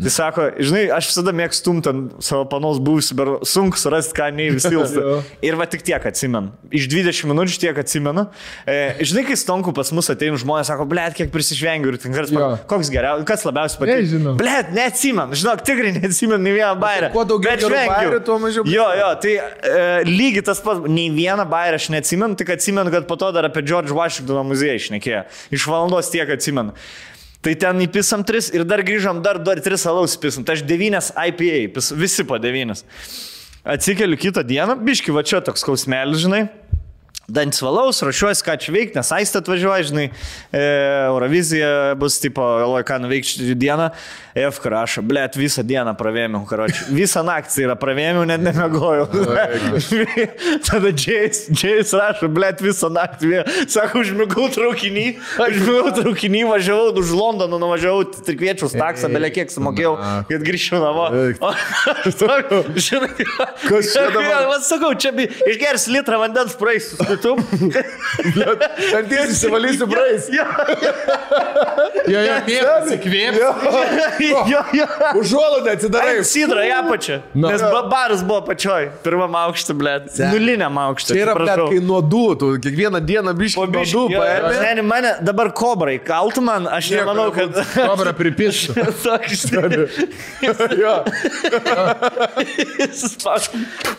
Jis 0.00 0.16
sako, 0.18 0.48
žinai, 0.58 0.84
aš 0.96 1.08
visada 1.12 1.32
mėgstu 1.36 1.60
stumti 1.64 1.90
ant 1.92 2.14
savo 2.24 2.44
panos 2.50 2.80
buvusių, 2.82 3.14
bet 3.18 3.28
sunku 3.48 3.78
surasti, 3.78 4.14
ką 4.16 4.28
Navy 4.34 4.60
Seal. 4.64 4.84
Jo. 4.98 5.18
Ir 5.44 5.56
va 5.60 5.66
tik 5.70 5.84
tiek 5.86 6.02
atsimenu. 6.10 6.50
Iš 6.74 6.88
20 6.90 7.28
minučių 7.30 7.60
tiek 7.62 7.78
atsimenu. 7.84 8.26
E, 8.66 8.78
žinai, 9.06 9.24
kai 9.28 9.36
stonku 9.38 9.72
pas 9.76 9.92
mus 9.94 10.10
ateina 10.12 10.38
žmonės, 10.40 10.70
sako, 10.72 10.86
blėt, 10.90 11.14
kiek 11.18 11.30
prisižvengiu 11.34 11.92
ir 11.94 11.98
tinkaras, 12.02 12.32
Jo. 12.34 12.50
koks 12.70 12.90
geriausias, 12.92 13.26
kas 13.28 13.46
labiausiai 13.46 13.80
patiko. 13.84 14.00
Nežinau. 14.02 14.34
Blėt, 14.40 14.72
neatsimenu, 14.76 15.38
žinok, 15.38 15.62
tikrai 15.68 15.94
neatsimenu 16.00 16.40
nei 16.42 16.56
vieną 16.58 16.74
bairę. 16.82 17.12
kuo 17.14 17.24
daugiau 17.28 17.56
žvengiu. 17.62 18.18
tuo 18.26 18.38
mažiau 18.42 18.66
Jo, 18.68 18.88
jo, 18.98 19.08
tai 19.22 19.36
e, 19.38 19.86
lygiai 20.08 20.44
tas 20.50 20.60
pats, 20.64 20.84
nei 20.90 21.08
vieną 21.14 21.46
bairę 21.50 21.78
aš 21.80 21.88
neatsimenu, 21.94 22.34
tik 22.40 22.50
atsimenu, 22.56 22.90
kad 22.94 23.06
po 23.08 23.16
to 23.20 23.30
dar 23.36 23.46
apie 23.48 23.62
George 23.62 23.94
Washingtono 23.94 24.42
muziejų 24.50 24.80
išnekėjo. 24.82 25.24
Iš 25.54 25.66
valandos 25.70 26.10
tiek 26.12 26.30
atsimenu. 26.34 26.74
Tai 27.44 27.52
ten 27.60 27.84
įpisam 27.84 28.24
tris 28.24 28.48
ir 28.56 28.64
dar 28.64 28.80
grįžom, 28.86 29.20
dar, 29.24 29.36
dar 29.44 29.60
tris 29.60 29.84
alaus 29.90 30.16
įpisam. 30.16 30.46
Tai 30.46 30.56
aš 30.56 30.64
devynes 30.64 31.10
IPA, 31.12 31.82
visi 32.00 32.24
po 32.24 32.38
devynes. 32.40 32.86
Atsikeliu 33.64 34.16
kitą 34.20 34.44
dieną, 34.44 34.78
biški 34.84 35.12
va 35.12 35.22
čia 35.24 35.42
toks 35.44 35.64
skausmelis, 35.64 36.24
žinai. 36.24 36.46
Dantis 37.28 37.62
valaus, 37.64 38.02
ruošiuosi, 38.04 38.44
ką 38.44 38.56
čia 38.60 38.72
veikti, 38.74 38.98
nes 38.98 39.10
aistą 39.16 39.40
atvažiuoja, 39.40 39.86
žinai, 39.88 40.10
e, 40.52 40.64
Eurovizija 41.06 41.94
bus, 41.96 42.18
tipo, 42.20 42.44
galvoju, 42.60 42.84
ką 42.84 42.98
nuveikti 43.00 43.54
dieną. 43.56 43.88
F 44.34 44.58
rašo, 44.66 45.00
blėt, 45.06 45.36
visą 45.38 45.62
dieną 45.62 45.92
pravėmiau, 45.94 46.42
karoči. 46.48 46.88
Visą 46.98 47.22
naktį 47.24 47.68
yra 47.68 47.76
pravėmiau, 47.78 48.24
net 48.26 48.42
nemegojau. 48.42 49.06
Tada 50.66 50.90
Džėjus, 50.90 51.92
rašo, 51.94 52.28
blėt, 52.34 52.60
visą 52.64 52.90
naktį. 52.92 53.44
Sako, 53.70 54.02
užmigau 54.02 54.48
traukinį, 54.52 55.06
užmigau 55.46 55.94
traukinį, 56.00 56.42
važiavau 56.50 56.90
už 56.98 57.14
Londoną, 57.14 57.60
nuvažiavau, 57.62 58.02
trikviečiaus 58.26 58.74
taksą, 58.74 59.08
belė 59.14 59.30
kiek 59.36 59.54
sumokėjau, 59.54 59.94
kad 60.28 60.44
grįžčiau 60.50 60.82
namo. 60.82 61.06
Aš 61.38 62.10
sakau, 62.24 62.64
žinai, 62.74 63.12
Kas 63.64 63.92
čia 63.94 64.08
dabar? 64.10 64.50
Sakau, 64.66 64.92
čia 64.98 65.14
išgers 65.46 65.86
litrą 65.94 66.18
vandens 66.24 66.58
praeis 66.58 66.90
kitu. 67.14 67.34
Ten 68.90 69.08
tiesiai 69.10 69.32
įsivalysiu 69.32 69.88
praeis. 69.90 70.28
Jo, 70.34 70.44
Jo, 72.04 72.20
jo, 74.20 74.42
jo, 74.50 74.60
jo. 74.78 74.86
Užuolaidą 75.20 75.72
atsidarai. 75.74 76.16
Sidra 76.28 76.64
į 76.66 76.72
apačią. 76.78 77.20
Nu. 77.34 77.48
Nes 77.48 77.62
ba- 77.62 77.84
baras 77.90 78.22
buvo 78.26 78.42
pačioj. 78.48 78.90
Pirmam 79.04 79.34
aukštui, 79.44 79.76
blė. 79.78 79.94
Nuliniam 80.32 80.78
aukštui. 80.84 81.16
Čia 81.16 81.22
yra, 81.24 81.34
bet 81.38 81.62
kai 81.72 81.80
nuodų, 81.84 82.24
tu 82.40 82.50
kiekvieną 82.64 83.00
dieną 83.04 83.34
biškai 83.38 83.68
nuodų 83.68 84.04
jo, 84.12 84.20
paėmė. 84.20 84.52
Seni, 84.60 84.84
mane 84.86 85.14
dabar 85.24 85.52
kobrai 85.56 85.96
kaltų 86.04 86.44
man, 86.44 86.68
aš 86.70 86.90
nemanau, 86.94 87.28
kad... 87.34 87.56
Kobra 87.74 88.14
pripištų. 88.16 88.76
Toks 89.04 89.46
Jo. 90.74 90.96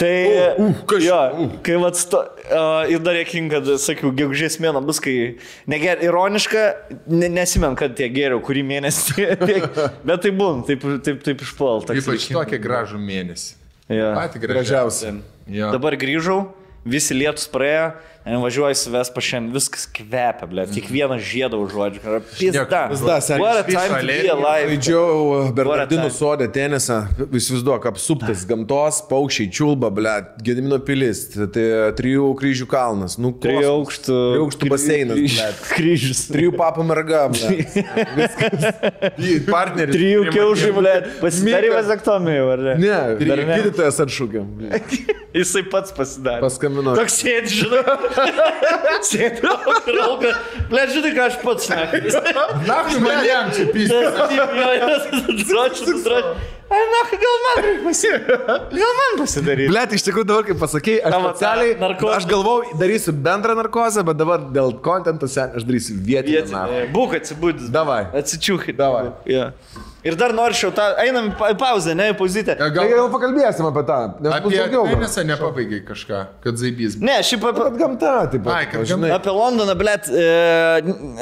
Tai 0.00 0.12
uh, 0.58 0.70
kas 0.88 1.02
čia? 1.04 1.08
jo, 1.10 1.48
kai 1.66 1.76
vat 1.82 1.98
sto, 2.00 2.22
uh, 2.24 2.86
ir 2.88 3.02
dar 3.04 3.18
jokinga, 3.18 3.58
kad, 3.58 3.68
sakiau, 3.82 4.12
gegužės 4.16 4.56
mėno 4.62 4.80
bus, 4.84 5.00
kai 5.04 5.14
neger, 5.70 6.00
ironiška, 6.06 6.64
ne, 7.12 7.28
nesimenu, 7.32 7.76
kad 7.78 7.96
tiek 7.98 8.14
geriau, 8.14 8.40
kurį 8.44 8.64
mėnesį, 8.70 9.28
tiek, 9.48 9.68
bet 10.06 10.24
tai 10.24 10.32
būn, 10.34 10.64
taip, 10.70 10.88
taip, 11.04 11.20
taip 11.26 11.44
toks 11.44 12.00
Ypač 12.00 12.28
tokį 12.32 12.62
gražų 12.64 13.00
mėnesį. 13.02 13.54
Jo. 13.92 14.14
Patį 14.16 14.40
gražiausią. 14.46 15.14
Jo. 15.52 15.68
Dabar 15.74 15.98
grįžau, 16.00 16.38
visi 16.88 17.16
lietus 17.16 17.50
praėjo, 17.52 17.90
važiuoju 18.24 18.74
su 18.74 18.90
Vespa 18.90 19.20
šiandien, 19.20 19.52
viskas 19.52 19.82
kvepia, 19.92 20.46
blė, 20.48 20.64
kiekvieną 20.72 21.18
žiedą 21.20 21.58
užuodžiu. 21.60 22.00
Pizda. 22.38 22.86
Pizda, 22.88 23.18
seni. 23.20 23.42
What 23.42 23.58
a 23.60 23.64
time 23.68 23.98
to 24.00 24.06
be 24.08 24.30
alive. 24.32 24.70
Žaidžiau 24.70 25.50
Bernardinų 25.58 26.06
sodė 26.14 26.46
tenisą, 26.54 27.02
įsivaizduok, 27.20 27.84
apsuptas 27.90 28.46
gamtos, 28.48 29.02
paukščiai, 29.10 29.50
čiulba, 29.52 29.90
ble, 29.92 30.14
Gedimino 30.44 30.78
pilis, 30.80 31.26
tai 31.36 31.66
trijų 31.98 32.30
kryžių 32.40 32.68
kalnas, 32.70 33.18
nu, 33.20 33.34
Trijų 33.44 33.68
aukštų. 33.74 34.16
Trijų 34.16 34.46
aukštų 34.46 34.70
baseinas, 34.72 35.20
blet. 35.20 35.60
Kryžius. 35.76 36.24
Trijų 36.32 36.54
papų 36.56 36.86
merga, 36.88 37.26
ble. 37.34 37.52
Partneris. 39.52 39.92
Trijų 39.98 40.24
kiaušų, 40.32 40.72
blė. 40.80 40.94
Pasidarė 41.20 41.68
Mika. 41.68 41.82
vasaktomijų, 41.82 42.48
ar 42.56 42.64
ne? 42.70 42.74
Ne, 42.80 42.96
gydytojas 43.20 44.00
atšūkė. 44.06 44.46
ble. 44.62 44.82
Jisai 45.34 45.64
pats 45.66 45.90
pasidarė. 45.94 46.40
Paskambino. 46.44 46.94
Toks 46.94 47.16
sėdi, 47.18 47.64
rauka. 49.98 50.32
Ble, 50.70 50.82
žinai, 50.92 51.12
ką 51.16 51.28
aš 51.28 51.38
pats 51.42 51.68
šneku. 51.68 52.00
Na, 52.68 52.80
žmonėm 52.90 53.54
čia 53.56 53.68
pystis. 53.74 54.18
Dročiu, 55.44 55.96
dročiu. 56.04 56.34
Ai, 56.74 56.80
na, 56.90 57.00
gal 57.20 57.36
man 57.44 57.58
pasidaryti. 57.84 58.36
Gal 58.80 58.92
man 58.98 59.18
pasidaryti. 59.20 59.68
Blet, 59.70 59.92
iš 59.98 60.04
tikrųjų 60.06 60.26
dabar, 60.30 60.46
kaip 60.48 60.60
pasakėjai, 60.62 61.02
aš 61.06 61.16
specialiai, 61.26 61.74
narkozė. 61.82 62.14
aš 62.16 62.28
galvau, 62.30 62.56
darysiu 62.80 63.12
bendrą 63.26 63.54
narkozę, 63.58 64.04
bet 64.08 64.18
dabar 64.18 64.46
dėl 64.54 64.72
kontento 64.84 65.28
sen, 65.30 65.52
aš 65.54 65.66
darysiu 65.68 65.98
vietinę. 66.00 66.40
narkozę. 66.50 66.86
Būk 66.96 67.18
atsibūdis. 67.20 67.68
Davai. 67.74 68.04
Atsičiūkit. 68.16 68.78
Davai. 68.80 69.10
Ja. 69.30 69.50
Ir 70.04 70.16
dar 70.20 70.34
noriu 70.36 70.52
šiau 70.58 70.68
tą, 70.76 70.84
einam 71.00 71.30
į 71.30 71.36
pa- 71.38 71.48
į 71.54 71.56
pauzę, 71.56 71.94
ne, 71.96 72.10
į. 72.12 72.58
Tai 72.58 72.66
Gal 72.76 72.88
gal 72.92 73.06
pakalbėsim 73.08 73.64
apie 73.70 73.84
tą. 73.88 73.98
apie 74.34 74.50
tenisą 74.92 75.24
nepabaigai 75.24 75.78
kažką, 75.88 76.18
kad 76.44 76.58
zaibys. 76.60 76.98
Ne, 77.00 77.14
šiaip 77.24 77.46
apie, 77.48 77.62
Bet 77.64 77.78
gamta, 77.80 78.10
taip 78.34 78.46
Ai, 78.52 78.66
kad 78.68 78.84
žinai. 78.90 79.10
apie 79.16 79.32
Londoną, 79.32 79.72
blėt. 79.80 80.10
E, 80.12 80.26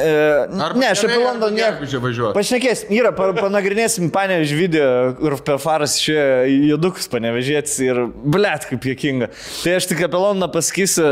e, 0.03 0.47
ne, 0.75 0.89
aš 0.91 1.05
apie 1.07 1.21
Londoną 1.23 1.53
nieko. 1.55 1.87
Čia. 1.93 2.33
Pašnekėsim, 2.35 2.91
yra, 2.99 3.13
pa, 3.15 3.31
panagrinėsim 3.39 4.11
panevežį 4.11 4.59
video, 4.59 4.89
kur 5.21 5.37
per 5.47 5.59
faras 5.63 5.95
išėjo 6.01 6.27
judukus 6.73 7.07
panevežėtis 7.13 7.79
ir 7.87 8.03
blėt 8.35 8.67
kaip 8.71 8.83
jokinga. 8.91 9.31
Tai 9.63 9.77
aš 9.79 9.87
tik 9.93 10.03
apie 10.09 10.19
Londoną 10.19 10.51
pasakysiu, 10.53 11.07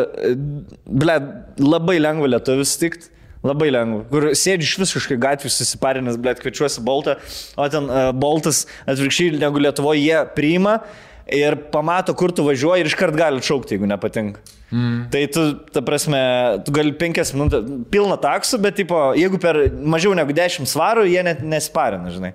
blėt, 0.90 1.30
labai 1.62 1.98
lengva 2.02 2.26
lietuvių 2.34 2.66
sutikti. 2.66 3.14
Labai 3.46 3.70
lengva. 3.72 4.02
Kur 4.10 4.26
sėdžiu 4.36 4.66
iš 4.68 4.78
visiškai 4.82 5.16
gatvį 5.20 5.50
susiparinęs, 5.54 6.18
blėt, 6.20 6.42
kviečiuosi 6.42 6.82
Boltą, 6.84 7.16
o 7.56 7.68
ten 7.72 7.86
uh, 7.88 8.10
Boltas 8.12 8.66
atvirkščiai 8.84 9.38
negu 9.40 9.62
Lietuvoje 9.62 10.02
jie 10.02 10.18
priima 10.36 10.82
ir 11.30 11.56
pamato, 11.72 12.12
kur 12.18 12.34
tu 12.36 12.44
važiuoji 12.44 12.84
ir 12.84 12.90
iškart 12.90 13.16
gali 13.16 13.40
atšaukti, 13.40 13.76
jeigu 13.76 13.88
nepatinka. 13.88 14.42
Mm. 14.70 14.98
Tai 15.10 15.22
tu, 15.34 15.46
ta 15.72 15.82
prasme, 15.86 16.20
tu 16.66 16.74
gali 16.74 16.92
penkias 16.98 17.32
minutės, 17.34 17.64
pilną 17.90 18.18
taksų, 18.20 18.60
bet 18.62 18.76
tipo, 18.82 18.98
jeigu 19.18 19.40
per 19.42 19.62
mažiau 19.72 20.12
negu 20.18 20.36
10 20.36 20.68
svarų, 20.70 21.08
jie 21.10 21.24
net 21.26 21.40
nesiparina, 21.46 22.12
žinai. 22.12 22.34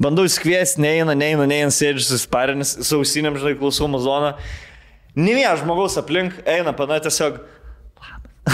Bandau 0.00 0.24
įskviesti, 0.24 0.80
neina, 0.80 1.12
neina, 1.12 1.44
neina, 1.44 1.70
sėdžiu 1.74 2.06
susiparinęs, 2.06 2.78
sausinėm, 2.88 3.36
žinai, 3.42 3.58
klausau 3.60 3.90
muzoną. 3.92 4.32
Ne 5.18 5.34
vienas 5.36 5.60
žmogaus 5.60 5.98
aplink 6.00 6.38
eina, 6.48 6.72
pana 6.76 7.02
tiesiog. 7.04 7.42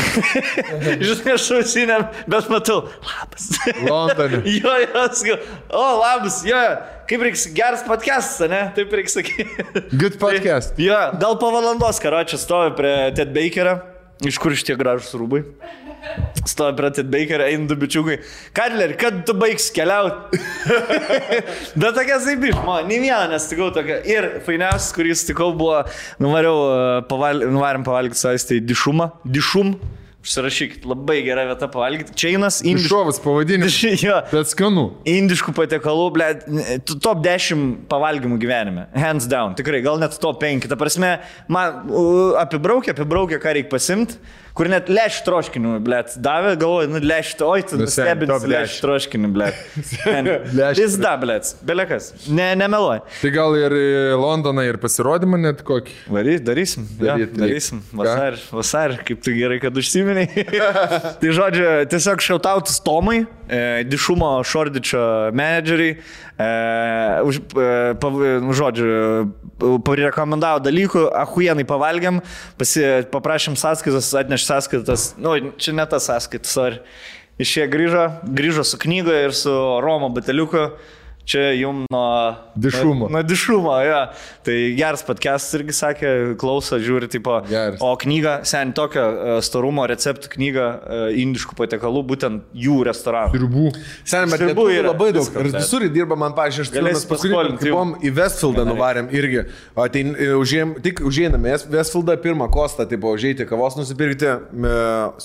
Žinai, 1.06 1.34
aš 1.36 1.46
ausinėm, 1.58 2.04
bet 2.30 2.50
matau, 2.52 2.86
labas. 3.06 3.48
Londone. 3.86 4.42
jo, 4.58 4.76
jo, 4.82 5.06
sakau, 5.16 5.38
o, 5.70 5.84
labas, 6.02 6.40
jo, 6.46 6.60
kaip 7.10 7.26
reiks, 7.26 7.46
geras 7.56 7.84
podcastas, 7.86 8.48
ne? 8.52 8.62
Taip 8.76 8.94
reiks 8.98 9.16
sakyti. 9.18 9.84
Good 9.96 10.20
podcast. 10.22 10.76
Jo, 10.86 10.98
gal 11.20 11.38
po 11.40 11.50
valandos 11.54 12.00
karočią 12.02 12.38
stovi 12.40 12.74
prie 12.78 12.94
Ted 13.16 13.32
Bakerio, 13.34 13.78
iš 14.24 14.38
kur 14.40 14.54
šitie 14.56 14.76
gražus 14.78 15.12
rūbai. 15.18 15.42
Stovi 16.46 16.76
prie 16.78 16.90
Ted 16.94 17.08
Bakerio, 17.10 17.46
eina 17.50 17.66
du 17.66 17.76
bičiukai. 17.80 18.20
Kadler, 18.56 18.94
kad 19.00 19.18
tu 19.26 19.34
baigs 19.36 19.66
keliauti? 19.74 20.38
Bet 21.74 21.90
tokia 21.98 22.20
zaibiš, 22.22 22.56
man, 22.64 22.86
nei 22.88 23.00
vieną 23.02 23.26
nestikau 23.32 23.72
tokia. 23.74 23.98
Ir 24.06 24.28
fainiausias, 24.46 24.92
kurį 24.96 25.16
sutikau, 25.18 25.50
buvo, 25.58 25.82
nuvariau, 26.22 26.62
e, 26.70 27.04
paval, 27.10 27.42
nuvarėm 27.50 27.86
pavalgyti 27.86 28.22
su 28.22 28.30
aistai 28.30 28.60
dišumą. 28.64 29.10
Dišum. 29.26 29.74
Užsirašykit, 30.26 30.82
labai 30.90 31.20
gera 31.22 31.44
vieta 31.46 31.68
pavalgyti. 31.70 32.14
Čiainas, 32.18 32.58
indiškas. 32.64 32.88
Iššovas 32.88 33.20
pavadinimas. 33.22 33.76
Jo. 34.06 34.16
Bet 34.32 34.50
skanu. 34.50 34.88
Indiškų 35.06 35.54
patiekalų, 35.54 36.06
ble, 36.16 36.26
top 36.90 37.20
10 37.22 37.86
pavalgymų 37.90 38.40
gyvenime. 38.42 38.88
Hands 38.98 39.28
down. 39.30 39.54
Tikrai, 39.58 39.84
gal 39.86 40.00
net 40.02 40.18
top 40.22 40.40
5. 40.42 40.66
Ta 40.72 40.78
prasme, 40.80 41.12
man 41.46 41.86
apibraukė, 42.42 42.90
apibraukė, 42.96 43.38
ką 43.42 43.54
reikia 43.60 43.70
pasimti. 43.76 44.18
Kur 44.56 44.70
net 44.72 44.88
leš 44.88 45.18
troškinių, 45.26 45.74
ble, 45.84 45.98
davė, 46.24 46.54
galvoju, 46.56 46.88
nu 46.94 47.00
leš, 47.04 47.34
oi, 47.44 47.60
tu 47.68 47.76
Nu, 47.76 47.88
top 47.90 48.46
leš 48.48 48.78
10. 48.78 48.84
troškinių, 48.86 49.28
ble. 49.34 49.50
Jis 50.78 50.96
da, 51.02 51.12
ble, 51.20 51.36
belekas. 51.68 52.08
Ne, 52.32 52.48
nemeluoju. 52.56 53.04
Tai 53.20 53.32
gal 53.34 53.56
ir 53.60 53.76
Londoną 54.16 54.64
ir 54.64 54.78
pasirodymą 54.80 55.42
net 55.42 55.60
kokį. 55.66 55.98
Varyt, 56.08 56.46
darysim. 56.46 56.86
Daryt 57.02 57.36
ja, 57.36 57.42
darysim. 57.42 57.82
Ką? 57.90 58.00
Vasarį, 58.00 58.42
vasarį, 58.56 58.98
kaip 59.10 59.24
tu 59.26 59.36
gerai, 59.36 59.60
kad 59.60 59.76
užsiminiai. 59.76 60.46
tai 61.20 61.36
žodžiu, 61.36 61.68
tiesiog 61.92 62.24
šautautas 62.24 62.80
Tomai, 62.86 63.26
e, 63.48 63.60
Dišumo 63.84 64.38
Šordičio 64.48 65.04
menedžeriai, 65.36 65.98
e, 66.38 66.48
už, 67.26 67.40
e, 67.56 67.94
pav, 68.00 68.18
žodžiu, 68.56 68.88
parekomendavo 69.86 70.62
dalykų, 70.64 71.06
ahujenai 71.24 71.66
pavalgiam, 71.68 72.20
pasi, 72.60 72.84
paprašėm 73.12 73.56
sąskaitas, 73.58 74.12
atneš 74.20 74.46
sąskaitas, 74.48 75.08
nu, 75.20 75.36
čia 75.60 75.76
ne 75.76 75.86
tas 75.88 76.08
sąskaitas, 76.10 76.56
ar 76.60 76.80
iš 77.40 77.56
jie 77.58 77.66
grįžo, 77.72 78.06
grįžo 78.36 78.64
su 78.64 78.80
knyga 78.80 79.26
ir 79.26 79.36
su 79.36 79.52
Romo 79.84 80.12
bateliuku. 80.12 80.68
Čia 81.26 81.50
jum 81.58 81.82
nuo... 81.90 82.34
Dišumo. 82.54 83.08
Nuo 83.10 83.22
dišumo, 83.26 83.72
jo. 83.82 84.02
Tai 84.46 84.54
geras 84.78 85.02
podcastas 85.02 85.56
irgi 85.58 85.74
sakė, 85.74 86.10
klauso, 86.38 86.78
žiūri, 86.78 87.08
tipo. 87.10 87.40
Geras. 87.48 87.80
O 87.82 87.88
knyga, 87.98 88.36
sen 88.46 88.70
tokio 88.76 89.02
e, 89.02 89.32
storumo 89.42 89.88
receptų 89.90 90.30
knyga 90.36 90.66
e, 90.70 90.98
indiškų 91.24 91.56
patiekalų, 91.58 92.04
būtent 92.12 92.54
jų 92.54 92.76
restoranų. 92.86 93.40
Ribų. 93.42 93.72
Sen, 94.06 94.30
bet 94.30 94.44
lietuvių 94.44 94.76
yra, 94.76 94.92
labai 94.92 95.08
daug. 95.16 95.26
visko, 95.26 95.42
Ir 95.42 95.50
visur 95.56 95.86
dirba 95.96 96.18
man, 96.20 96.36
pažiūrėjau, 96.38 96.70
aš 96.70 96.78
Galėsi 96.78 97.10
paskolinti 97.10 97.74
buvom 97.74 97.96
į 98.06 98.14
Westfieldą 98.20 98.68
nuvarėm 98.70 99.10
irgi. 99.18 99.48
O 99.74 99.88
tai 99.90 100.04
e, 100.06 100.30
užėjom, 100.38 100.76
tik 100.86 101.02
užėjome 101.10 101.42
Westfieldą 101.74 102.16
pirmą 102.22 102.46
kostą, 102.54 102.86
tipo, 102.86 103.10
užėjti 103.18 103.48
kavos 103.50 103.74
nusipirkti. 103.80 104.30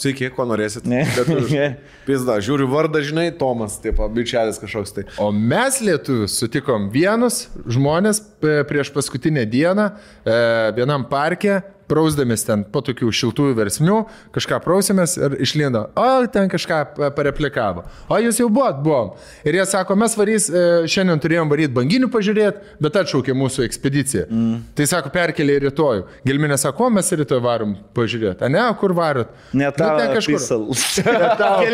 Sveiki, 0.02 0.34
ko 0.34 0.50
norėsit? 0.50 0.90
Ne. 0.90 1.06
Lietuviškai. 1.14 1.50
Ne. 1.62 1.66
Pizda, 2.06 2.38
žiūriu 2.42 2.66
vardą, 2.72 3.02
žinai, 3.04 3.26
Tomas, 3.36 3.76
tipo, 3.84 4.06
bičelis 4.14 4.58
kažkoks 4.62 4.94
tai. 4.96 5.04
O 5.22 5.28
mes 5.36 5.82
lietuvius 5.92 6.38
sutikom 6.40 6.90
vienus 6.94 7.46
žmonės 7.70 8.22
e, 8.22 8.62
prieš 8.68 8.92
paskutinę 8.96 9.46
dieną 9.50 9.90
e, 9.92 10.38
vienam 10.78 11.06
parke, 11.10 11.60
prausdamės 11.92 12.46
ten 12.48 12.64
po 12.72 12.80
tokių 12.88 13.12
šiltųjų 13.20 13.58
versmių, 13.60 13.98
kažką 14.36 14.62
prausėmės 14.64 15.18
ir 15.20 15.36
išlindo, 15.44 15.84
o 16.00 16.08
ten 16.32 16.48
kažką 16.52 16.80
pa- 16.96 17.12
pareplikavo. 17.18 17.84
O 18.10 18.20
jūs 18.24 18.40
jau 18.42 18.48
buvot, 18.50 18.80
buvom. 18.86 19.12
Ir 19.46 19.60
jie 19.60 19.66
sako, 19.68 19.98
mes 20.00 20.16
varys, 20.16 20.48
e, 20.50 20.64
šiandien 20.92 21.20
turėjom 21.22 21.52
varyti 21.52 21.74
banginių 21.76 22.08
pažiūrėti, 22.14 22.64
bet 22.82 23.00
atšaukė 23.04 23.36
mūsų 23.38 23.66
ekspediciją. 23.68 24.26
Mm. 24.32 24.58
Tai 24.78 24.88
sako, 24.90 25.12
perkelė 25.14 25.60
į 25.60 25.64
rytojų. 25.68 26.06
Gelminė 26.28 26.58
sako, 26.62 26.90
mes 26.96 27.12
rytoj 27.20 27.42
varom 27.44 27.76
pažiūrėti. 27.98 28.46
A 28.48 28.50
ne, 28.52 28.64
kur 28.80 28.96
varot? 28.98 29.30
Ne 29.54 29.68
Nu, 29.68 29.72
tavo 29.76 30.00
ten 30.00 30.14
kažkur. 30.16 30.40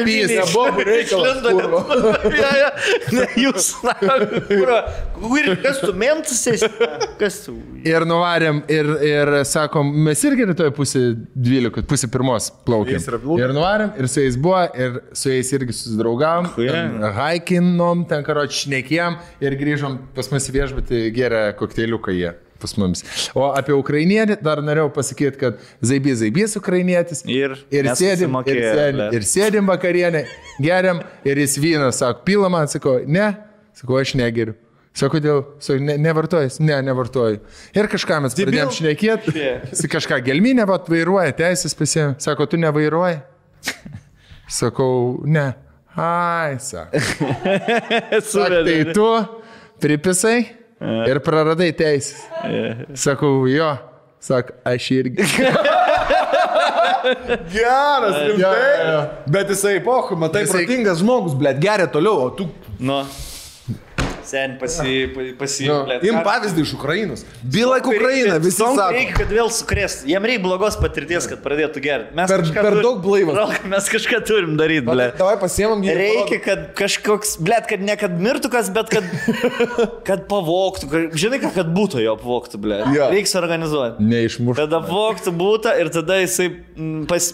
pys, 0.07 0.34
bobų 0.55 0.84
reikalas. 0.88 1.38
Ne, 3.18 3.26
jūs. 3.39 3.70
Kurva. 4.47 4.80
Ir 5.39 5.55
kas 5.63 5.80
tu 5.82 5.93
mentas 5.97 6.41
esi? 6.51 6.68
Kas 7.20 7.39
tu? 7.45 7.55
Ir 7.88 8.05
nuvarėm 8.09 8.61
ir, 8.72 8.89
ir 9.07 9.32
sakom, 9.47 9.89
mes 10.08 10.24
irgi 10.28 10.47
rytoj 10.49 10.72
pusė 10.78 11.01
dvylikos, 11.36 11.86
pusė 11.89 12.10
pirmos 12.12 12.49
plaukėm. 12.68 13.03
Ir 13.38 13.53
nuvarėm, 13.55 13.93
ir 13.99 14.10
su 14.12 14.24
jais 14.24 14.39
buvo, 14.41 14.64
ir 14.80 14.99
su 15.18 15.32
jais 15.34 15.53
irgi 15.58 15.76
susidraugavom. 15.76 16.49
Haikinom, 17.18 18.03
ten 18.10 18.26
karo 18.28 18.47
šnekėjom 18.60 19.20
ir 19.43 19.58
grįžom 19.60 20.01
pas 20.18 20.32
mus 20.34 20.49
į 20.49 20.58
viešbutį 20.58 21.05
gerą 21.16 21.47
kokteiliuką 21.60 22.16
jie. 22.18 22.34
Pas 22.58 22.74
mumis. 22.74 23.03
O 23.38 23.51
apie 23.53 23.76
ukrainietį 23.78 24.39
dar 24.41 24.64
norėjau 24.66 24.89
pasakyti, 24.95 25.38
kad 25.38 25.60
Zaibys 25.86 26.24
Zaibys 26.24 26.58
ukrainietis. 26.58 27.22
Ir 27.30 27.53
ir 27.70 27.89
sėdim, 27.93 28.34
ir, 28.49 28.62
sėdim, 28.74 29.01
ir 29.14 29.28
sėdim 29.30 29.70
vakarienę, 29.70 30.24
geriam, 30.58 31.03
ir 31.28 31.43
jis 31.43 31.60
vyną, 31.62 31.91
sako, 31.93 32.26
pila 32.26 32.49
man, 32.49 32.66
sako, 32.72 32.97
ne, 33.05 33.36
sako, 33.78 33.99
aš 34.01 34.16
negeriu. 34.18 34.58
Sako, 34.98 35.20
dėl, 35.22 35.43
sako, 35.62 35.78
ne, 35.86 35.95
nevartojas, 36.02 36.56
ne, 36.64 36.80
nevartoju. 36.88 37.38
Ir 37.78 37.89
kažką 37.91 38.18
mes 38.26 38.34
pradėjom 38.38 38.72
šnekėti, 38.80 39.45
kažką 39.93 40.18
gelminę, 40.26 40.66
vat 40.70 40.89
vairuoja, 40.89 41.36
teisės 41.38 41.78
pasėmė, 41.78 42.16
sako, 42.24 42.48
tu 42.50 42.58
nevairuoji. 42.62 43.20
Sakau, 44.50 45.20
ne. 45.28 45.52
Ai, 45.98 46.58
sako. 46.62 46.98
Sak, 48.32 48.56
tai 48.66 48.78
tu 48.95 49.06
pripisai 49.84 50.38
ir 51.10 51.22
praradai 51.26 51.70
teisės. 51.78 52.26
Sakau, 52.98 53.45
jo. 53.52 53.70
Sak, 54.28 54.56
aš 54.66 54.89
irgi. 54.98 55.22
Geras, 57.54 58.16
rimtai. 58.28 58.41
jo, 58.41 58.52
jo. 58.91 59.02
Bet 59.32 59.50
jisai, 59.54 59.78
pohu, 59.86 60.18
matai, 60.20 60.43
Jisai- 60.43 60.66
protingas 60.66 61.00
žmogus, 61.04 61.36
blėt, 61.38 61.62
geria 61.64 61.88
toliau, 61.91 62.28
o 62.28 62.30
tu 62.36 62.50
Nu. 62.80 63.00
Sen 64.28 64.57
pasi... 64.59 64.93
pasi 65.39 65.67
blet, 65.71 66.03
im 66.03 66.17
pavyzdį 66.25 66.63
iš 66.65 66.73
Ukrainos. 66.75 67.21
Byla 67.43 67.78
Ukraina, 67.80 68.38
visi 68.43 68.59
Tom 68.59 68.75
sako. 68.75 68.91
Reikia, 68.97 69.15
kad 69.21 69.30
vėl 69.32 69.51
sukrės. 69.55 69.95
Jam 70.09 70.25
reikia 70.28 70.43
blogos 70.43 70.75
patirties, 70.82 71.28
kad 71.32 71.39
pradėtų 71.45 71.84
gerti. 71.86 72.15
Mes 72.17 72.28
Per- 72.32 72.43
per 72.51 72.67
turim- 72.75 72.84
daug 72.84 72.99
blaivas. 73.05 73.38
Rok, 73.39 73.55
Mes 73.71 73.88
kažką 73.93 74.19
turim 74.28 74.57
daryti, 74.59 74.84
ble. 74.89 75.07
Davai 75.17 75.38
pasiemam 75.39 75.82
jį. 75.86 75.95
Reikia, 75.95 76.39
kad 76.43 76.65
kažkoks, 76.78 77.38
blėt, 77.39 77.69
kad 77.71 77.80
ne 77.88 77.95
kad 77.99 78.17
mirtų 78.19 78.51
kas, 78.51 78.69
bet 78.75 78.91
kad, 78.91 79.07
kad 80.07 80.28
pavoktų. 80.28 80.89
kad- 80.91 81.15
Žinai, 81.17 81.39
kad 81.55 81.71
būtų 81.73 82.03
jo 82.03 82.17
pavoktų, 82.19 82.59
blėt. 82.67 82.91
Jo. 82.95 83.07
Reikia 83.13 83.32
suorganizuoti. 83.32 84.03
Neišmuš. 84.11 84.59
Tada 84.59 84.82
pavoktų 84.84 85.32
būtų 85.39 85.73
ir 85.80 85.89
tada 85.95 86.19
jisai 86.19 86.49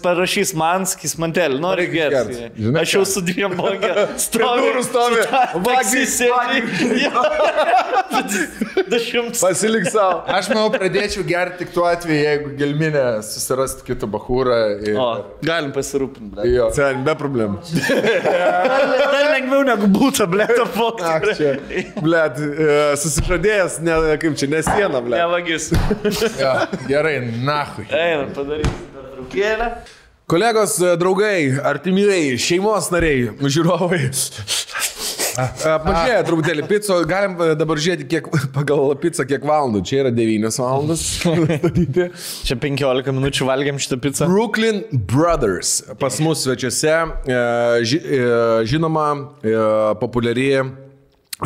parašys 0.04 0.54
man, 0.58 0.86
skis 0.86 1.18
mantelį. 1.18 1.58
Nori 1.64 1.88
gerti. 1.90 2.52
Aš 2.84 2.96
jau 3.00 3.04
su 3.10 3.22
dviem 3.26 3.58
bangė. 3.58 4.08
Stovi. 4.22 4.70
durų 4.70 4.84
stovi. 4.86 5.26
Dešimtas. 8.90 9.42
Pasilik 9.42 9.86
savo. 9.92 10.22
Aš 10.30 10.50
manau, 10.52 10.68
pradėčiau 10.74 11.24
gerti 11.28 11.64
tik 11.64 11.72
tuo 11.76 11.86
atveju, 11.90 12.18
jeigu 12.24 12.52
gelminė 12.60 13.04
susirastų 13.26 13.86
kitą 13.88 14.10
bahūrą. 14.14 14.58
Ir... 14.86 14.98
O, 15.00 15.08
galim 15.46 15.72
pasirūpinti. 15.76 16.46
Jo. 16.52 16.70
Sen, 16.76 17.02
be 17.08 17.16
problemų. 17.20 17.62
Dar 18.24 19.30
lengviau 19.34 19.64
negu 19.68 19.90
būtų, 19.94 20.28
Ak, 20.44 20.60
apvokti. 20.68 21.36
čia, 21.40 21.56
blėt, 22.04 22.40
e, 22.44 22.78
susižadėjęs, 23.02 23.80
ne, 23.86 23.98
kaip 24.22 24.38
čia, 24.40 24.50
ne 24.52 24.62
siena, 24.66 25.00
Ne 25.00 25.04
blėt. 25.08 25.26
vagis. 25.34 25.70
Jo. 26.40 26.54
Gerai, 26.90 27.18
nahui. 27.46 27.88
Einam, 27.90 28.32
padarysim 28.36 28.88
pertraukėlę. 28.96 29.70
Kolegos, 30.34 30.78
e, 30.82 30.94
draugai, 31.02 31.38
artimieji, 31.74 32.38
šeimos 32.40 32.92
nariai, 32.94 33.32
žiūrovai. 33.44 34.06
Apmažėja 35.40 36.22
truputėlį 36.28 36.66
pico, 36.70 37.00
galim 37.10 37.36
e, 37.42 37.54
dabar 37.58 37.82
žiūrėti, 37.82 38.08
kiek 38.12 38.30
pagal 38.58 38.94
pizzą, 39.02 39.26
kiek 39.30 39.46
valandų. 39.48 39.84
Čia 39.88 40.04
yra 40.04 40.14
9 40.14 40.60
valandos. 40.62 41.06
statyti. 41.74 42.10
Čia 42.48 42.58
15 42.62 43.16
minučių 43.18 43.48
valgiam 43.50 43.82
šitą 43.82 44.00
pizzą. 44.04 44.30
Brooklyn 44.30 44.84
Brothers 44.92 45.82
pas 46.00 46.20
mus 46.24 46.46
svečiuose, 46.46 46.94
e, 47.26 47.34
e, 47.34 48.24
žinoma, 48.70 49.08
e, 49.44 49.58
populiari 50.02 50.50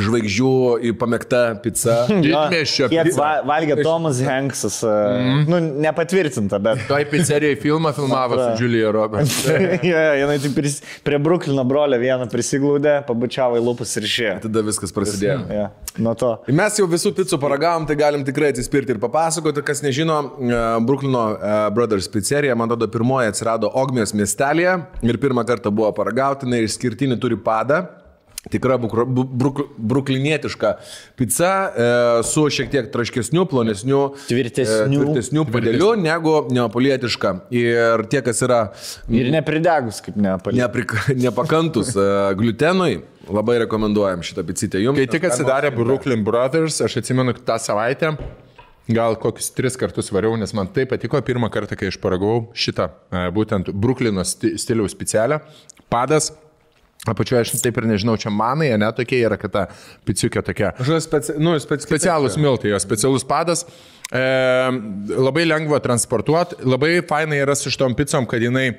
žvaigždžių 0.03 0.93
pamėgta 0.99 1.41
pica. 1.63 1.97
Didmiesčio 2.25 2.89
Kiek 2.91 3.11
va, 3.17 3.31
valgė 3.47 3.79
Tomas 3.83 4.21
Hanksas. 4.25 4.79
Mm. 4.85 5.43
Nu, 5.49 5.59
nepatvirtinta, 5.85 6.59
bet. 6.63 6.83
Toj 6.89 7.07
pizzerijai 7.11 7.57
filmą 7.61 7.93
filmavo 7.97 8.39
su 8.39 8.63
Julia 8.63 8.91
Roberts. 8.95 9.39
jo, 9.91 10.03
jinai 10.21 10.37
taip 10.43 10.55
pris, 10.57 10.79
prie 11.05 11.19
Bruklino 11.21 11.65
brolio 11.67 11.99
vieną 12.01 12.27
prisiglaudė, 12.31 12.99
pabučiavo 13.07 13.59
į 13.59 13.65
lūpas 13.65 13.93
ir 13.99 14.07
išėjo. 14.09 14.37
Tada 14.47 14.63
viskas 14.67 14.93
prasidėjo. 14.95 15.39
Ja, 15.53 15.67
nuo 16.01 16.15
to. 16.19 16.33
Mes 16.53 16.79
jau 16.79 16.87
visų 16.89 17.13
pizzų 17.17 17.39
paragavom, 17.41 17.87
tai 17.89 17.97
galim 17.99 18.25
tikrai 18.27 18.51
atsispirti 18.53 18.95
ir 18.95 19.01
papasakoti, 19.03 19.63
kas 19.67 19.83
nežino, 19.85 20.19
e, 20.37 20.63
Brooklyno 20.87 21.23
e, 21.35 21.55
Brothers 21.75 22.09
pizzerija, 22.13 22.57
man 22.57 22.69
atrodo, 22.69 22.89
pirmoji 22.93 23.33
atsirado 23.33 23.71
Ogmės 23.77 24.15
miestelėje 24.17 24.79
ir 25.05 25.21
pirmą 25.21 25.45
kartą 25.47 25.73
buvo 25.73 25.91
paragauti, 25.97 26.47
jinai 26.47 26.65
išskirtinį 26.67 27.19
turi 27.21 27.39
padą. 27.41 27.85
Tikra 28.47 28.77
bukro- 28.79 29.03
bu- 29.03 29.25
bruk, 29.27 29.57
bruklinietiška 29.77 30.69
pica 31.19 31.49
e, 31.67 31.88
su 32.23 32.45
šiek 32.53 32.69
tiek 32.71 32.85
traškesniu, 32.93 33.43
plonesniu, 33.49 34.13
Tvirtesniu. 34.29 35.01
e, 35.01 35.03
tvirtesniu 35.03 35.43
padėliu 35.51 35.89
negu 35.99 36.35
neapolietiška. 36.55 37.33
Ir 37.51 38.05
tie, 38.07 38.21
kas 38.23 38.39
yra 38.45 38.61
Ir 39.11 39.27
nepridegus, 39.33 39.99
kaip 40.05 40.15
neprik, 40.21 40.95
nepakantus 41.19 41.91
e, 41.99 42.07
gliutenui, 42.39 43.01
labai 43.27 43.57
rekomenduojam 43.65 44.23
šitą 44.23 44.45
pizzitę 44.47 44.79
jums. 44.85 45.01
Kai 45.01 45.09
tik 45.17 45.27
atsidarė 45.27 45.73
Brooklyn 45.75 46.23
Brothers, 46.23 46.79
aš 46.88 47.01
atsimenu 47.03 47.35
tą 47.43 47.59
savaitę, 47.59 48.13
gal 48.88 49.17
kokius 49.19 49.51
tris 49.51 49.75
kartus 49.75 50.07
variau, 50.15 50.38
nes 50.39 50.53
man 50.55 50.71
tai 50.71 50.85
patiko 50.88 51.19
pirmą 51.19 51.49
kartą, 51.51 51.75
kai 51.75 51.91
aš 51.91 51.99
paragavau 51.99 52.45
šitą, 52.55 52.93
e, 53.11 53.27
būtent 53.35 53.73
Brooklyno 53.75 54.23
sti 54.23 54.55
stiliaus 54.61 54.95
specialią. 54.95 55.41
Padas. 55.91 56.31
Apačioje 57.07 57.45
aš 57.45 57.53
taip 57.63 57.77
ir 57.79 57.87
nežinau, 57.89 58.17
čia 58.19 58.31
manai, 58.33 58.71
ne 58.79 58.89
tokie 58.95 59.21
yra, 59.23 59.37
kad 59.39 59.53
ta 59.53 59.63
piciukė 60.07 60.43
tokia. 60.45 60.73
Kažkoks 60.77 61.07
speci... 61.07 61.37
nu, 61.41 61.55
speci... 61.61 61.87
Specialus 61.87 62.37
miltai, 62.41 62.73
jo 62.73 62.81
specialus 62.83 63.25
padas. 63.27 63.65
E, 64.07 64.21
labai 65.13 65.47
lengva 65.47 65.79
transportuoti, 65.83 66.61
labai 66.67 66.99
fainai 67.07 67.41
yra 67.43 67.55
su 67.57 67.71
šitom 67.73 67.95
pizzom, 67.97 68.27
kad 68.29 68.43
jinai, 68.43 68.69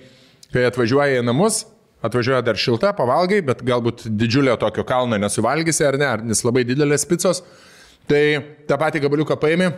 kai 0.55 0.65
atvažiuoja 0.69 1.21
į 1.21 1.27
namus, 1.27 1.63
atvažiuoja 2.05 2.43
dar 2.47 2.59
šilta, 2.61 2.95
pavalgai, 2.97 3.41
bet 3.47 3.65
galbūt 3.67 4.07
didžiulio 4.09 4.57
tokio 4.61 4.85
kalno 4.89 5.19
nesuvalgysi 5.21 5.87
ar 5.89 5.99
ne, 6.01 6.13
nes 6.31 6.45
labai 6.47 6.65
didelės 6.69 7.07
pizzos. 7.09 7.43
Tai 8.09 8.23
tą 8.69 8.79
patį 8.81 9.03
gabaliuką 9.05 9.37
paėmė, 9.41 9.73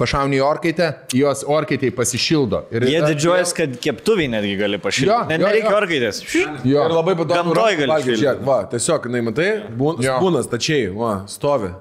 pašauni 0.00 0.40
orkaitę, 0.44 0.90
jos 1.16 1.44
orkaitėje 1.48 1.94
pasišildo. 1.96 2.64
Ir 2.74 2.84
Jie 2.90 3.00
didžiuojas, 3.06 3.54
kad 3.56 3.78
keptuviai 3.80 4.28
netgi 4.28 4.56
gali 4.60 4.76
Jo, 4.76 4.82
pašildyti. 4.84 5.28
Net 5.32 5.40
jo, 5.40 5.46
nereikia 5.48 5.72
jo. 5.72 5.78
orkaitės. 5.80 6.20
Jo. 6.68 6.84
Ir 6.84 6.94
labai 6.98 7.14
patogu. 7.16 7.38
Gamtoj 7.40 7.78
gali 7.80 7.90
valgyti. 7.94 8.12
šildyti. 8.12 8.26
Žiūrėk, 8.26 8.44
Va, 8.50 8.58
tiesiog, 8.74 9.08
jinai, 9.10 9.24
matai, 9.30 9.50
būna, 9.80 10.04
Jo. 10.04 10.18
būna 10.22 10.44
stačiai, 10.44 10.86
va, 10.92 11.14
stovi. 11.28 11.72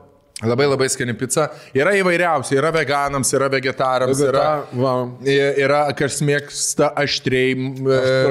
Labai 0.43 0.65
labai 0.67 0.89
skani 0.91 1.13
pica. 1.15 1.45
Yra 1.73 1.93
įvairiausių, 1.95 2.57
yra 2.59 2.69
veganams, 2.75 3.29
yra 3.37 3.47
vegetarams, 3.53 4.19
yra... 4.19 4.47
Va, 4.75 4.95
I- 5.23 5.53
Yra, 5.63 5.85
kas 5.95 6.17
mėgsta 6.27 6.89
aštriai, 6.99 7.53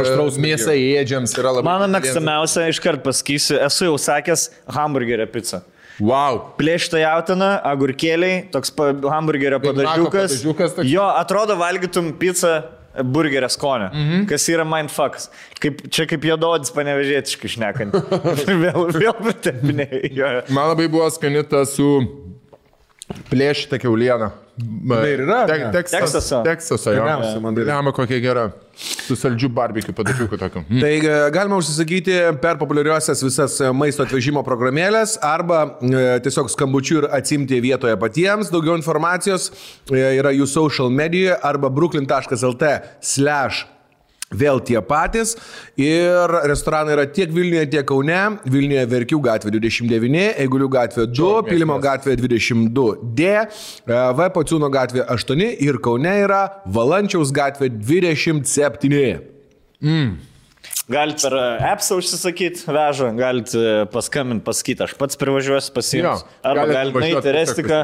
aštraus 0.03 0.37
mėsą 0.37 0.75
ėdžiams. 0.77 1.33
Mano 1.65 1.89
mėgstamiausia, 1.95 2.67
iškart 2.73 3.01
pasakysiu, 3.07 3.57
esu 3.65 3.89
jau 3.89 3.97
sakęs, 3.97 4.51
hamburgerio 4.77 5.27
pica. 5.33 5.63
Wow. 6.03 6.41
Plėšta 6.59 6.99
jautina, 6.99 7.55
agurkėliai, 7.71 8.49
toks 8.55 8.73
pa, 8.75 8.91
hamburgerio 9.13 9.61
padažiukas. 9.63 10.41
toks. 10.79 10.89
Jo, 10.91 11.07
atrodo, 11.15 11.57
valgytum 11.61 12.13
pizzą 12.19 12.63
burgerio 13.03 13.49
skonio, 13.49 13.91
mm 13.93 14.11
-hmm. 14.11 14.27
kas 14.29 14.49
yra 14.49 14.65
mindfucks. 14.65 15.31
Kaip, 15.61 15.83
čia 15.91 16.07
kaip 16.07 16.25
jododis 16.25 16.71
panevežėtiškai 16.75 17.51
šnekant. 17.57 17.95
vėl, 18.65 18.87
vėl 18.95 19.17
pritempinėjai. 19.19 20.11
Jo. 20.15 20.31
Man 20.49 20.71
labai 20.71 20.89
buvo 20.89 21.11
skani 21.11 21.43
ta 21.43 21.65
su 21.67 21.89
plėšyta 23.31 23.79
keuliena. 23.83 24.33
Tai 24.55 25.09
ir 25.11 25.23
yra, 25.25 25.41
Tek, 25.51 25.63
ne? 25.65 25.71
tekstas, 25.75 26.01
Teksaso. 26.13 26.43
Teksaso, 26.47 26.93
jo. 26.95 27.01
Tikriausiai, 27.03 27.41
man 27.43 27.57
tai- 27.57 27.65
Lemą 27.67 27.93
kokia 27.97 28.21
gera. 28.23 28.45
Su 28.77 29.17
saldžiu 29.19 29.49
barbekiu 29.55 29.93
padačiuku 29.95 30.39
tokiu. 30.39 30.63
Mm. 30.69 30.81
Tai 30.83 30.93
e, 30.99 31.31
galima 31.35 31.57
užsisakyti 31.59 32.15
per 32.43 32.57
populiariosias 32.59 33.23
visas 33.23 33.59
e, 33.61 33.71
maisto 33.75 34.03
atvežimo 34.07 34.43
programėlės 34.47 35.17
arba 35.23 35.61
e, 35.83 36.21
tiesiog 36.23 36.51
skambučių 36.55 36.97
ir 37.03 37.09
atsimti 37.19 37.59
vietoje 37.63 37.97
patiems. 37.99 38.51
Daugiau 38.55 38.79
informacijos 38.79 39.51
e, 39.91 39.99
yra 40.21 40.31
jų 40.35 40.47
social 40.51 40.91
medijoje 40.91 41.39
arba 41.43 41.71
brooklyn.lt 41.71 42.75
slash 43.03 43.67
Vėl 44.35 44.61
tie 44.67 44.81
patys. 44.85 45.37
Ir 45.81 46.35
restoranai 46.51 46.97
yra 46.97 47.07
tiek 47.07 47.33
Vilniuje, 47.35 47.69
tiek 47.77 47.87
Kaune. 47.89 48.21
Vilniuje 48.45 48.85
Verkių 48.91 49.21
gatvė 49.25 49.55
29, 49.57 50.27
Eigulių 50.45 50.69
gatvė 50.75 51.07
2, 51.13 51.31
Pilimo 51.49 51.79
gatvė 51.83 52.19
22D, 52.21 53.31
e, 53.31 54.03
V. 54.19 54.29
Pociūno 54.35 54.71
gatvė 54.73 55.07
8 55.15 55.47
ir 55.65 55.81
Kaune 55.85 56.15
yra 56.27 56.45
Valančiaus 56.67 57.33
gatvė 57.35 57.71
27. 57.73 59.25
Galit 60.85 61.23
per 61.23 61.35
appsą 61.65 61.97
užsisakyti 61.97 62.67
vežą, 62.69 63.07
galit 63.17 63.53
paskambinti, 63.93 64.45
pasakyti, 64.45 64.85
aš 64.85 64.93
pats 65.01 65.17
privažiuosiu 65.21 65.73
pasiimti. 65.77 66.27
Arba 66.45 66.67
galit 66.69 66.97
nueiti 66.97 67.31
į 67.31 67.33
Restiką, 67.39 67.79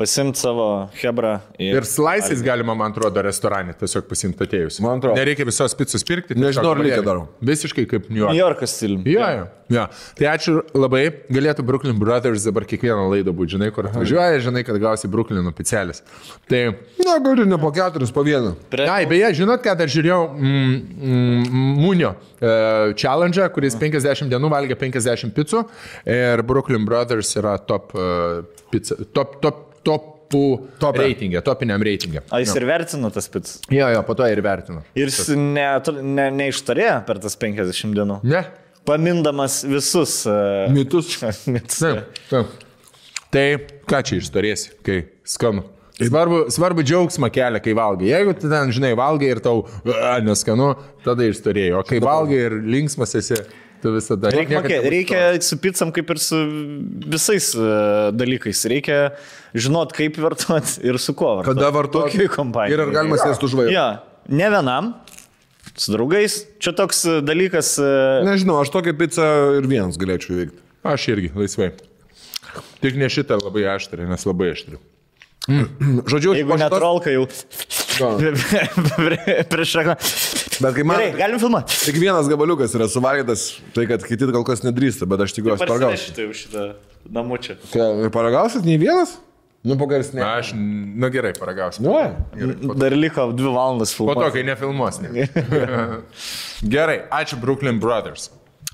pasimti 0.00 0.40
savo 0.40 0.66
hebrą. 1.02 1.34
Ir 1.60 1.84
slaisais 1.88 2.40
galima, 2.44 2.72
man 2.78 2.94
atrodo, 2.94 3.20
restorane 3.28 3.74
tiesiog 3.78 4.08
pasimti 4.08 4.46
atėjus. 4.48 4.80
Man 4.84 4.98
atrodo. 4.98 5.20
Nereikia 5.20 5.44
visos 5.48 5.76
pizzos 5.78 6.04
pirkti. 6.08 6.34
Nežinau, 6.40 6.72
ar 6.74 6.80
reikia 6.80 7.02
gabalėlį. 7.02 7.28
dar. 7.28 7.48
Visiškai 7.52 7.84
kaip 7.90 8.08
New 8.10 8.22
York. 8.24 8.32
New 8.32 8.40
Yorkas 8.40 8.74
stilium. 8.78 9.04
Jo, 9.06 9.28
jo, 9.36 9.46
jo. 9.76 9.84
Tai 10.18 10.28
ačiū 10.32 10.56
labai. 10.80 11.04
Galėtų 11.30 11.64
Brooklyn 11.68 12.00
Brothers 12.00 12.48
dabar 12.48 12.64
kiekvieną 12.70 13.06
laidą 13.12 13.34
būti, 13.36 13.54
žinai, 13.58 13.68
kur 13.76 13.86
atvažiuoja, 13.90 14.40
žinai, 14.48 14.64
kad 14.66 14.80
gausi 14.82 15.10
Brooklyn 15.12 15.46
oficialis. 15.52 16.02
Tai, 16.50 16.62
Na, 17.06 17.18
galiu 17.22 17.44
ne 17.48 17.58
po 17.60 17.70
keturis, 17.74 18.10
po 18.14 18.24
vieną. 18.26 18.54
Pre- 18.72 18.88
ai, 18.90 19.04
beje, 19.10 19.30
žinot, 19.42 19.62
ką 19.64 19.76
dar 19.78 19.90
žiūrėjau 19.90 20.20
mm, 20.30 20.74
mm, 21.10 21.78
Munio 21.80 22.12
uh, 22.14 22.92
challenge, 22.98 23.42
kuris 23.54 23.76
50 23.80 24.30
dienų 24.30 24.50
valgė 24.52 24.76
50 24.78 25.34
pizzų 25.36 25.64
ir 26.06 26.42
Brooklyn 26.46 26.86
Brothers 26.88 27.32
yra 27.40 27.56
top, 27.66 27.94
uh, 27.98 28.44
pizza, 28.70 28.96
top, 29.16 29.40
top, 29.42 29.66
topų 29.86 30.44
Tope. 30.78 31.00
reitingė, 31.02 31.42
topiniam 31.46 31.82
reitingė. 31.82 32.22
A, 32.30 32.40
jis 32.42 32.54
ir 32.58 32.66
vertino 32.68 33.10
tas 33.14 33.26
pits. 33.32 33.58
Jo, 33.72 33.88
jo, 33.94 34.02
po 34.06 34.14
to 34.18 34.28
ir 34.30 34.42
vertinu. 34.44 34.84
Ir 34.98 35.10
jis 35.10 35.32
ne, 35.34 35.66
ne, 36.02 36.28
neištarėjo 36.42 37.00
per 37.08 37.22
tas 37.22 37.38
50 37.40 37.96
dienų. 37.98 38.20
Ne? 38.30 38.44
Pamindamas 38.88 39.60
visus 39.68 40.22
uh, 40.30 40.70
Mitus. 40.72 41.18
mitus. 41.54 41.82
Taip, 41.82 42.22
taip. 42.30 42.56
Tai 43.30 43.44
ką 43.90 44.00
čia 44.06 44.18
išstorėsi, 44.18 44.72
kai 44.86 45.04
skanu? 45.28 45.66
Svarbu, 46.00 46.46
svarbu 46.54 46.82
džiaugsmą 46.86 47.28
kelia, 47.34 47.60
kai 47.60 47.74
valgai. 47.76 48.08
Jeigu 48.08 48.32
tu 48.38 48.48
ten, 48.48 48.70
žinai, 48.72 48.94
valgai 48.98 49.34
ir 49.34 49.42
tau 49.44 49.66
a, 49.84 50.16
neskanu, 50.24 50.72
tada 51.04 51.26
išstorėjai. 51.28 51.74
O 51.76 51.82
kai 51.86 52.00
valgai 52.02 52.38
ir 52.46 52.56
linksmas 52.64 53.12
esi, 53.20 53.36
tu 53.82 53.92
visada... 53.94 54.30
Reikia, 54.34 54.60
nebus 54.60 54.90
reikia 54.94 55.22
su 55.44 55.58
pizzam 55.60 55.92
kaip 55.94 56.10
ir 56.14 56.20
su 56.22 56.38
visais 57.10 57.50
uh, 57.56 58.10
dalykais. 58.14 58.62
Reikia 58.70 58.98
žinot, 59.56 59.94
kaip 59.96 60.18
vartoti 60.22 60.80
ir 60.86 60.98
su 61.02 61.14
kuo 61.18 61.36
vartoti. 61.40 61.56
Kada 62.16 62.32
kompanijai. 62.34 62.76
Ir 62.76 62.84
ar 62.86 62.94
galima 62.94 63.20
sėsti 63.20 63.48
už 63.48 63.56
vairo? 63.60 63.74
Ja, 63.74 63.86
ne 64.28 64.50
vienam, 64.52 64.92
su 65.74 65.94
draugais. 65.94 66.42
Čia 66.62 66.74
toks 66.76 67.04
e, 67.08 67.18
dalykas. 67.24 67.74
Uh, 67.80 68.20
Nežinau, 68.28 68.60
aš 68.64 68.72
tokią 68.74 68.96
pizzą 69.00 69.30
ir 69.58 69.70
vienas 69.70 69.98
galėčiau 70.00 70.38
veikti. 70.42 70.60
Aš 70.86 71.08
irgi, 71.12 71.32
laisvai. 71.36 71.72
Tik 72.80 72.96
ne 73.00 73.10
šitą 73.12 73.38
labai 73.40 73.66
aštrį, 73.74 74.08
nes 74.10 74.24
labai 74.28 74.54
aštri. 74.54 74.80
Žodžiu, 75.48 76.34
jeigu 76.36 76.56
netrolka 76.60 77.12
jau 77.14 77.24
prieš 79.50 79.72
šaką. 79.72 79.96
Bet 80.60 80.74
kai 80.76 80.84
man 80.84 80.98
Gerai, 81.00 81.16
galim 81.18 81.38
filmuoti. 81.40 81.78
tik 81.86 81.96
vienas 82.02 82.28
gabaliukas 82.28 82.74
yra 82.76 82.86
suvalgytas, 82.92 83.46
tai 83.74 83.86
kad 83.88 84.02
kiti 84.04 84.28
kol 84.32 84.44
kas 84.44 84.60
nedrįsta, 84.66 85.06
bet 85.08 85.20
aš 85.24 85.32
tikiuosi 85.38 85.64
paragausiu. 85.64 86.12
Paragausiu 86.12 86.26
jau 86.26 86.36
šitą 86.36 86.64
namučią. 87.16 87.56
Paragausit 88.12 88.64
nei 88.68 88.76
vienas? 88.80 89.16
Nu, 89.64 89.74
pagarsnė. 89.76 90.22
Aš, 90.24 90.54
na 90.56 91.10
gerai, 91.12 91.34
paragausiu. 91.36 91.84
Nu, 91.84 92.74
Dar 92.80 92.94
liko 92.96 93.26
dvi 93.36 93.50
valandas 93.52 93.92
Po 93.92 94.06
to, 94.08 94.14
filmuoti. 94.14 94.32
kai 94.38 94.44
nefilmuos. 94.48 95.00
Ne. 95.04 95.26
gerai, 96.76 97.00
ačiū 97.12 97.40
Brooklyn 97.40 97.80
Brothers. 97.80 98.30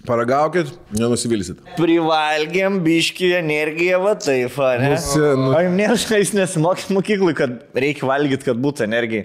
paragaukit, 0.07 0.69
nenusivilsit. 0.95 1.59
Privalgiam 1.75 2.77
biški 2.85 3.33
energiją, 3.41 3.99
va 4.05 4.13
taip, 4.15 4.55
ne? 4.79 4.93
Nusi- 4.93 5.19
nu- 5.19 5.49
O 5.51 5.59
jums 5.65 5.75
nėra, 5.81 5.97
jūs 6.21 6.31
nesimokėt 6.37 6.93
mokyklai, 6.95 7.35
kad 7.35 7.57
reikia 7.75 8.07
valgyti, 8.07 8.45
kad 8.47 8.61
būtų 8.63 8.85
energija. 8.87 9.25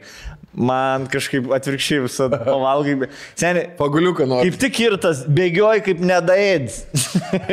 Man 0.52 1.06
kažkaip 1.08 1.46
atvirkščiai 1.56 2.02
visada 2.04 2.38
pavalgai. 2.48 3.08
Seniai, 3.40 3.70
Paguliuką 3.78 4.26
noriu. 4.28 4.50
kaip 4.52 4.60
tik 4.66 4.80
ir 4.84 4.98
tas 5.00 5.22
bėgioji 5.32 5.84
kaip 5.86 6.02
nedaėdis. 6.04 6.82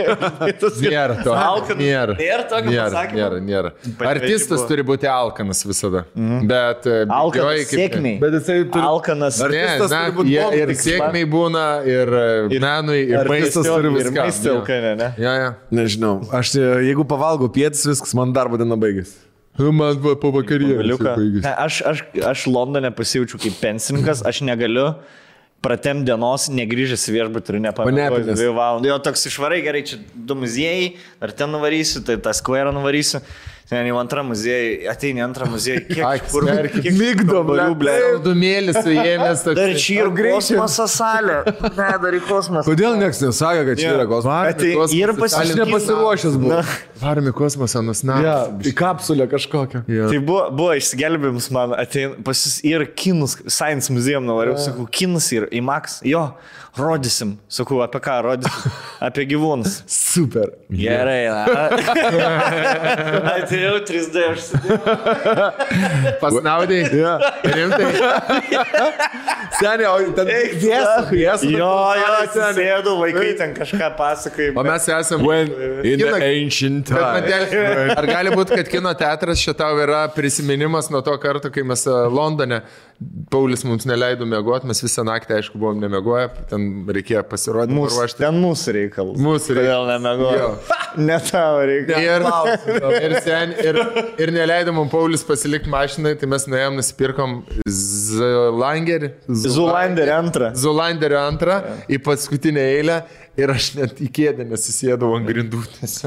Nėra 0.83 1.19
to. 1.23 1.33
Alkanas. 1.35 1.79
Nėra. 1.79 2.17
Nėra 2.19 2.63
nėra, 2.67 2.89
pasakymo? 2.91 3.19
nėra, 3.21 3.39
nėra. 3.45 3.71
Ypač 3.93 4.09
Artistas 4.11 4.65
turi 4.69 4.85
būti 4.89 5.07
alkanas 5.11 5.63
visada. 5.67 6.03
Bet 6.51 6.89
e, 6.91 6.97
Alkanas 7.07 7.71
kaip- 7.71 7.95
sėkmiai. 7.95 8.17
Bet 8.23 8.35
jisai 8.41 8.59
turi... 8.67 8.85
Alkanas. 8.89 9.39
Ar- 9.45 9.55
Ne, 9.59 9.63
Artistas 9.65 9.95
na, 9.95 10.01
turi 10.09 10.17
būt 10.19 10.29
jie, 10.33 10.43
ir 10.63 10.73
sėkmiai 10.83 11.29
būna, 11.33 11.65
ir, 11.89 12.13
ir 12.53 12.63
menui, 12.67 12.99
ir 13.09 13.17
Artistas 13.23 13.63
maistas 13.63 13.71
turi 13.71 13.89
ir 13.89 13.97
viską. 13.97 14.19
maistą 14.27 14.53
alkanė, 14.59 14.93
ne? 15.01 15.09
Ja, 15.23 15.33
ja. 15.39 15.49
Nežinau, 15.75 16.13
aš 16.35 16.53
e, 16.59 16.67
jeigu 16.91 17.07
pavalgau 17.09 17.49
pietus, 17.55 17.87
viskas, 17.89 18.13
man 18.19 18.35
darbo 18.37 18.59
diena 18.61 18.77
baigėsi. 18.79 19.17
Man 19.59 19.99
buvo 19.99 21.01
po. 21.01 21.11
Ne, 21.43 21.55
Aš, 21.67 21.81
aš, 21.83 22.05
aš 22.31 22.45
Londone 22.47 22.93
pasijaučiu 22.95 23.41
kaip 23.43 23.59
pensininkas, 23.63 24.23
aš 24.27 24.43
negaliu 24.47 24.93
pratem 25.65 26.05
dienos, 26.07 26.47
negrįžęs 26.55 27.09
į 27.11 27.15
viešbutį 27.17 27.57
ir. 27.57 27.61
Panepinęs. 27.75 28.39
Dviejų 28.39 28.55
valandų. 28.55 28.91
Jo, 28.93 28.99
toks 29.03 29.27
išvarai 29.33 29.59
gerai, 29.65 29.83
čia 29.91 29.99
du 30.15 30.37
muziejai, 30.39 30.93
ar 31.25 31.35
ten 31.35 31.51
nuvarysiu, 31.51 32.05
tai 32.07 32.19
tą 32.23 32.35
skverą 32.39 32.71
nuvarysiu. 32.77 33.23
Ten 33.69 33.85
jau 33.85 33.99
antrą 34.01 34.23
muziejų, 34.25 34.87
ateini 34.89 35.21
antrą 35.21 35.45
muziejų. 35.53 35.83
Kiek, 35.91 36.05
Ai, 36.09 36.21
kur, 36.25 36.47
ble. 36.49 37.67
ble. 37.77 37.97
Dumėlis 38.25 38.79
suėmęs 38.81 39.43
toks. 39.45 39.59
Dar 39.59 39.75
čia 39.77 39.99
ir 40.07 40.13
kosmoso 40.17 40.87
salė. 40.89 41.37
Ne, 41.77 41.89
dar 42.01 42.17
į 42.17 42.23
kosmosą. 42.25 42.65
Kodėl 42.65 42.97
niekas 42.97 43.21
nesakė, 43.27 43.67
kad 43.69 43.83
čia 43.83 43.91
yra 43.93 44.07
kosmosas? 44.09 44.57
Kosmosas, 44.63 44.97
ir 44.97 45.13
Aš 45.13 45.21
pasižiūrėjau. 45.21 45.69
nepasiruošęs 45.69 46.39
buvau. 46.41 46.63
Varom 47.03 47.29
į 47.29 47.35
kosmosą, 47.43 47.83
nusnap. 47.85 48.25
Ja, 48.25 48.37
į 48.49 48.73
kapsulę 48.79 49.29
kažkokią. 49.31 49.85
Ja. 49.93 50.09
Tai 50.09 50.23
buvo, 50.25 50.47
buvo 50.63 50.73
išsigelbėjimas 50.81 51.51
man, 51.55 51.77
atein, 51.79 52.17
pas 52.25 52.41
jūs 52.49 52.57
ir 52.67 52.87
kinus, 52.99 53.37
Science 53.53 53.93
Museum 53.93 54.25
nuvariau, 54.27 54.57
sakau, 54.65 54.89
kinus 54.89 55.29
ir 55.37 55.47
į 55.53 55.61
Max, 55.69 56.01
jo, 56.09 56.25
rodysim, 56.79 57.37
sakau, 57.53 57.81
apie 57.85 58.01
ką 58.05 58.17
rodysim, 58.27 58.73
apie 59.05 59.27
gyvūnus. 59.31 59.81
Super. 59.91 60.53
Gerai, 60.71 61.29
na. 61.29 61.45
Atėjau 63.35 63.77
3D, 63.89 64.25
aš 64.33 64.47
sėdėjau. 64.49 64.79
Pasnaudai. 66.23 66.81
Ja. 66.99 67.15
Rimtai. 67.45 67.91
Seniai, 69.59 69.89
o 69.91 70.13
ten 70.17 70.29
Vėsų, 70.59 71.05
vėsų. 71.13 71.51
Jo, 71.55 71.71
jo, 71.99 72.09
atsisėdau, 72.23 72.95
vaikai 73.01 73.31
ten 73.39 73.55
kažką 73.57 73.91
pasakoja. 73.99 74.53
O 74.59 74.65
mes 74.67 74.89
esame. 74.99 75.27
When 75.29 75.53
in 75.85 75.99
Kino- 75.99 76.15
the 76.19 76.29
ancient 76.29 76.87
time. 76.91 77.03
Matėl, 77.19 77.47
ar 77.97 78.09
gali 78.09 78.33
būti, 78.35 78.59
kad 78.61 78.71
kino 78.73 78.93
teatras 78.99 79.41
šitau 79.43 79.79
yra 79.83 80.05
prisiminimas 80.15 80.91
nuo 80.93 81.03
to 81.07 81.15
karto, 81.23 81.51
kai 81.55 81.65
mes 81.67 81.85
Londone, 81.89 82.63
Paulius 83.31 83.63
mums 83.67 83.87
neleido 83.89 84.27
miegoti, 84.29 84.67
mes 84.69 84.81
visą 84.83 85.05
naktį, 85.07 85.37
aišku, 85.39 85.59
buvom 85.61 85.79
nemiegoję, 85.83 86.29
ten 86.51 86.68
reikėjo 86.95 87.23
pasirodyti, 87.31 87.77
Mūsų, 87.77 87.95
paruošti. 87.99 88.23
ten 88.25 88.41
mūsų 88.43 88.75
reikalas. 88.79 89.21
Mūsų 89.29 89.57
Kodėl 89.61 89.89
nemegojau? 89.95 90.51
Ne 90.99 91.19
tavo 91.21 91.61
reikalas. 91.69 92.63
Ir, 92.67 92.85
ir, 93.05 93.13
sen, 93.23 93.51
ir, 93.61 93.77
ir 94.25 94.31
neleido 94.35 94.73
mums 94.75 94.91
Paulius 94.91 95.23
pasilikti 95.29 95.69
mašinai, 95.71 96.15
tai 96.19 96.27
mes 96.33 96.47
nuėjom, 96.49 96.79
nusipirkom 96.81 97.35
Zulangerį. 97.69 99.11
Zulanderį 99.29 100.15
antrą. 100.17 100.49
Zulanderio 100.59 101.21
antrą 101.21 101.59
į 101.93 102.01
paskutinę 102.07 102.65
eilę 102.79 102.97
ir 103.39 103.53
aš 103.53 103.69
net 103.79 104.01
į 104.03 104.09
kėdę 104.17 104.49
nesisėdau 104.49 105.13
ant 105.19 105.29
grindų. 105.29 105.61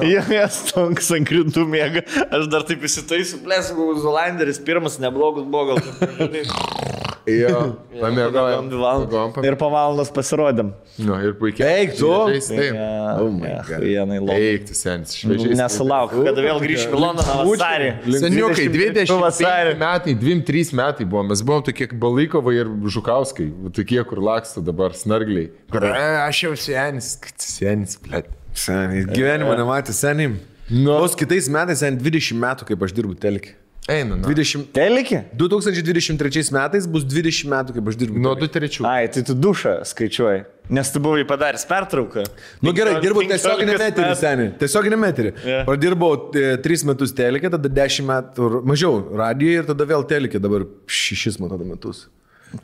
Jie 0.04 0.20
jas 0.36 0.58
tonks 0.74 1.14
ant 1.16 1.30
grindų 1.30 1.64
mėga. 1.72 2.04
Aš 2.28 2.50
dar 2.52 2.66
taip 2.68 2.84
įsitaisiu, 2.90 3.40
blės, 3.46 3.72
buvau 3.78 3.96
Zulanderis, 4.02 4.60
pirmas 4.66 4.98
neblogas 5.00 5.46
buvo 5.46 5.70
gal. 5.78 7.11
Jo, 7.30 7.76
pamiegojom. 8.02 8.70
Valandas. 8.82 9.46
Ir 9.46 9.56
po 9.60 9.68
valandos 9.70 10.10
pasirodėm. 10.14 10.72
Nu, 10.98 11.18
ir 11.22 11.36
puikiai. 11.38 11.84
Eik 11.84 11.94
tu. 12.00 12.10
Taip. 12.48 12.80
Oh. 13.22 13.30
Vienai 13.82 14.18
lauk. 14.20 14.34
Eik, 14.34 14.66
tu 14.70 14.78
senis. 14.78 15.14
Nesulauk, 15.60 16.16
kada 16.26 16.42
vėl 16.48 16.62
grįšime 16.64 16.98
į 16.98 17.02
Londoną 17.04 17.38
vasarį. 17.44 17.92
Seniukai, 18.24 18.68
20 18.74 19.14
vasarį. 19.22 19.76
metai, 19.82 20.16
2-3 20.26 20.74
metai 20.82 21.06
buvo, 21.06 21.24
mes 21.30 21.46
buvom 21.46 21.62
tokie 21.70 21.88
kaip 21.92 22.00
Balykovai 22.02 22.56
ir 22.64 22.74
Žukauskai, 22.98 23.50
tokie, 23.78 24.02
kur 24.10 24.18
laksto 24.24 24.62
dabar 24.66 24.98
snargliai. 24.98 25.52
"E, 25.72 26.28
aš 26.28 26.44
jau 26.48 26.54
senis, 26.58 27.18
senis, 27.38 27.98
blėt. 28.02 28.26
Seniai, 28.54 29.06
gyvenimo 29.14 29.54
nematė, 29.56 29.94
seniai. 29.96 30.36
Nu. 30.72 30.98
Vos 31.00 31.16
kitais 31.16 31.48
metais, 31.52 31.80
seniai, 31.84 32.02
20 32.02 32.40
metų, 32.40 32.66
kaip 32.66 32.82
aš 32.84 32.92
dirbu 32.98 33.16
telkį. 33.16 33.54
Eina. 33.92 34.16
Nu. 34.16 34.24
20... 34.28 34.70
Telikė? 34.76 35.20
2023 35.38 36.52
metais 36.56 36.88
bus 36.90 37.06
20 37.08 37.52
metų, 37.52 37.76
kaip 37.78 37.92
aš 37.92 38.00
dirbu. 38.00 38.22
Nuo 38.24 38.34
2-3. 38.40 38.80
Ai, 38.88 39.10
tai 39.12 39.24
tu 39.28 39.36
dušą 39.36 39.82
skaičiuoji. 39.90 40.44
Nes 40.72 40.92
tu 40.94 41.02
buvai 41.04 41.26
padaręs 41.28 41.66
pertrauką. 41.68 42.24
Nu 42.64 42.72
gerai, 42.76 42.96
dirbau 43.04 43.26
15 43.26 43.36
tiesioginį 43.36 43.78
meterį, 43.82 44.12
seniai. 44.20 44.52
Tiesioginį 44.62 45.00
meterį. 45.02 45.32
Jo. 45.44 45.62
Pradirbau 45.68 46.12
3 46.32 46.86
metus 46.88 47.16
telikė, 47.18 47.52
tada 47.52 47.72
10 47.82 48.08
metų, 48.08 48.52
mažiau 48.72 49.02
radijoje 49.24 49.64
ir 49.64 49.72
tada 49.74 49.90
vėl 49.90 50.06
telikė, 50.08 50.40
dabar 50.44 50.68
6 50.88 51.42
man 51.44 51.52
tada 51.52 51.68
metus. 51.68 52.06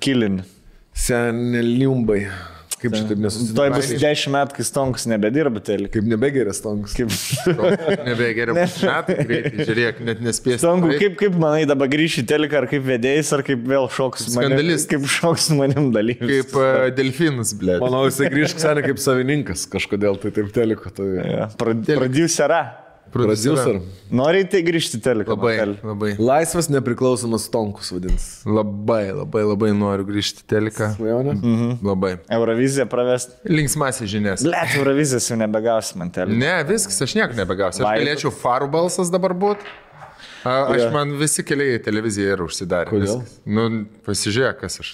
Kilin. 0.03 0.45
Seneliumbai. 0.97 2.21
Kaip 2.77 2.93
čia 2.93 3.07
taip 3.09 3.17
Tuoj 3.17 3.71
bus 3.73 3.87
nesusitikti? 3.87 4.03
10 4.05 4.33
metų, 4.35 4.55
kai 4.57 4.65
stonkus 4.67 5.07
nebedirba 5.09 5.61
telikė. 5.65 5.91
Kaip 5.95 6.09
nebegeras 6.11 6.61
tonks. 6.61 6.93
Kaip... 6.97 7.09
Nebegeriau. 8.05 8.53
Metai 8.53 9.17
greitai, 9.23 9.65
žiūrėk, 9.65 10.01
net 10.05 10.21
nespės. 10.21 10.61
Stongu, 10.61 10.91
kaip, 11.01 11.17
kaip 11.17 11.37
manai 11.41 11.65
dabar 11.69 11.89
grįši 11.89 12.21
į 12.21 12.27
teliką, 12.29 12.61
ar 12.61 12.69
kaip 12.69 12.85
vedėjas, 12.85 13.33
ar 13.33 13.41
kaip 13.47 13.65
vėl 13.73 13.89
šoks 13.97 14.27
su 14.27 14.37
manim? 14.37 14.73
Kaip 14.93 15.07
šoks 15.17 15.49
su 15.49 15.57
manim 15.57 15.89
dalyvis. 15.95 16.29
Kaip 16.51 16.57
uh, 16.61 16.87
delfinas, 16.93 17.55
blė. 17.57 17.79
Manau, 17.81 18.05
jisai 18.11 18.29
grįžk 18.33 18.61
seniai 18.61 18.85
kaip 18.91 19.01
savininkas 19.01 19.65
kažkodėl 19.73 20.21
tai 20.21 20.35
taip 20.37 20.53
teliko. 20.53 20.93
Tai... 20.93 21.13
Ja, 21.17 21.49
Producerą. 21.57 22.03
Prodiuser. 22.03 22.59
Nori 24.17 24.43
tai 24.47 24.61
grįžti 24.63 24.99
į 24.99 25.03
teliką? 25.03 25.35
Labai, 25.35 25.53
Martel? 25.57 25.73
labai. 25.89 26.11
Laisvas 26.19 26.69
nepriklausomas 26.71 27.47
tonkus 27.51 27.91
vadins. 27.95 28.27
Labai, 28.47 29.09
labai, 29.15 29.43
labai 29.47 29.71
noriu 29.75 30.07
grįžti 30.07 30.45
į 30.45 30.47
teliką. 30.53 30.91
Svajonė? 30.95 31.35
Mhm. 31.37 31.73
Labai. 31.87 32.13
Euroviziją 32.37 32.87
pravest. 32.91 33.35
Linksmasis 33.47 34.11
žinias. 34.11 34.45
Blet, 34.47 34.77
Eurovizijos 34.79 35.27
jau 35.31 35.39
nebegausi 35.39 35.99
man 35.99 36.13
telį. 36.15 36.37
Ne, 36.39 36.55
viskas, 36.69 37.01
aš 37.03 37.17
nieko 37.19 37.35
nebegausiu. 37.37 37.83
Aš 37.83 38.01
galėčiau 38.03 38.33
farų 38.43 38.71
balsas 38.77 39.11
dabar 39.13 39.35
būti. 39.37 39.67
Aš 40.47 40.81
Jo. 40.81 40.89
man 40.93 41.11
visi 41.19 41.43
keliai 41.45 41.77
į 41.77 41.83
televiziją 41.85 42.35
yra 42.37 42.45
užsidarę. 42.47 42.89
Kodėl? 42.91 43.19
Viskas. 43.21 43.37
Nu, 43.45 43.65
pasižiūrėk, 44.07 44.59
kas, 44.61 44.79
aš, 44.83 44.91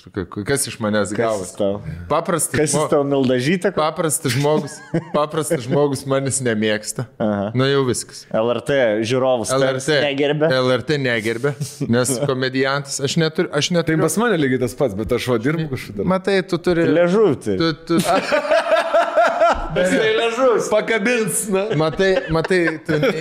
kas 0.48 0.68
iš 0.72 0.78
manęs 0.84 1.12
tau? 1.58 1.82
Paprastas, 2.10 2.56
Kas 2.60 2.74
jis 2.76 2.90
tau 2.92 3.04
mildažytė? 3.08 3.72
paprastas 3.76 4.34
žmogus, 4.36 4.78
paprastas 5.18 5.66
žmogus 5.68 6.06
manis 6.10 6.40
nemėgsta. 6.46 7.06
Aha. 7.22 7.52
Na 7.58 7.68
jau 7.72 7.84
viskas. 7.88 8.24
LRT 8.34 8.80
žiūrovus. 9.10 9.54
LRT 9.54 10.00
Negerbė. 10.08 10.50
LRT 10.60 10.98
negerbė, 11.04 11.54
nes 11.92 12.16
komedijantas, 12.30 13.00
aš 13.04 13.18
neturiu, 13.22 13.52
aš 13.54 13.70
Tai 13.72 13.78
neturiu. 13.80 14.02
pas 14.06 14.18
mane 14.22 14.38
lygiai 14.42 14.62
tas 14.66 14.74
pats, 14.80 14.98
bet 14.98 15.12
aš 15.16 15.28
va 15.34 15.38
dirbu 15.44 15.70
kažkada. 15.76 16.08
Matai, 16.14 16.40
tu 16.48 16.58
turi. 16.62 16.88
Ležuvti. 16.90 17.58
Tu, 17.60 17.72
tu, 17.88 18.00
Tai 19.74 20.14
ležus. 20.20 20.70
Pakabins, 20.72 21.44
na. 21.54 21.64
matai, 21.80 22.12
matai, 22.34 22.62
tu, 22.86 22.98
ne, 23.02 23.12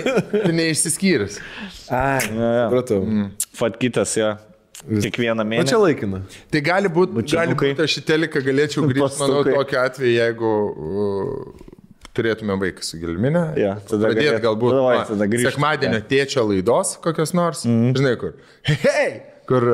tu 0.45 0.51
neišsiskyręs. 0.55 1.37
Ai, 1.89 2.23
supratau. 2.27 3.03
Fatkitas, 3.57 4.15
jo. 4.19 4.33
Kiekvieną 4.83 5.45
O 5.45 5.47
čia 5.47 5.49
mėnesį. 5.49 5.77
laikina. 5.79 6.19
Tai 6.51 6.61
gali 6.65 6.89
būti, 6.91 7.23
gali 7.31 7.55
būti, 7.55 7.85
aš 7.85 7.99
į 8.01 8.03
teliką 8.09 8.41
galėčiau 8.43 8.83
grįžti, 8.89 9.21
manau, 9.21 9.43
tokiu 9.47 9.79
atveju, 9.79 10.15
jeigu 10.17 10.49
uh, 10.73 11.69
turėtume 12.17 12.57
vaiką 12.59 12.83
su 12.83 12.99
gilminė. 13.01 13.45
Jo, 13.59 13.75
tada 13.89 14.09
Pradėt 14.11 14.41
galbūt 14.43 14.75
davai, 14.75 14.97
va, 14.99 15.05
tada 15.07 15.27
grįžt. 15.31 15.53
sekmadienio 15.53 16.01
tėčio 16.09 16.43
laidos 16.49 16.97
kokios 17.03 17.31
nors. 17.37 17.63
Mm. 17.69 17.93
Žinai, 17.97 18.17
kur. 18.19 18.35
Hei! 18.83 19.32
Kur 19.53 19.65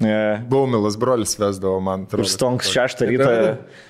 Yeah. 0.00 0.40
Baumilas 0.48 0.94
brolis 0.96 1.34
vesdavo 1.38 1.80
man. 1.82 2.04
Atrodo. 2.06 2.28
stonks 2.30 2.68
šeštą 2.72 3.08
rytą. 3.10 3.32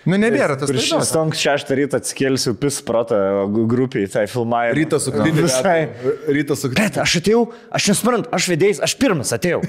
Nu, 0.09 0.17
nebėra 0.19 0.57
tas 0.59 0.71
Kur 0.71 0.79
laidos. 0.81 1.11
stonks 1.13 1.39
šeštą 1.45 1.77
rytą 1.79 2.01
atsikėlsiu 2.01 2.55
pis 2.59 2.81
protą 2.83 3.19
grupiai, 3.71 4.09
tai 4.11 4.25
filmavimą. 4.27 4.75
Rytas 4.81 5.05
su 5.07 5.13
knyga. 5.15 5.45
Visai. 5.45 5.79
Rytas 6.33 6.65
su 6.65 6.73
Bet 6.75 6.97
aš 7.05 7.19
atėjau, 7.21 7.45
aš 7.71 7.91
nesuprantu, 7.93 8.33
aš 8.35 8.49
vedėjais, 8.51 8.81
aš 8.89 8.97
pirmas 8.99 9.31
atėjau. 9.37 9.63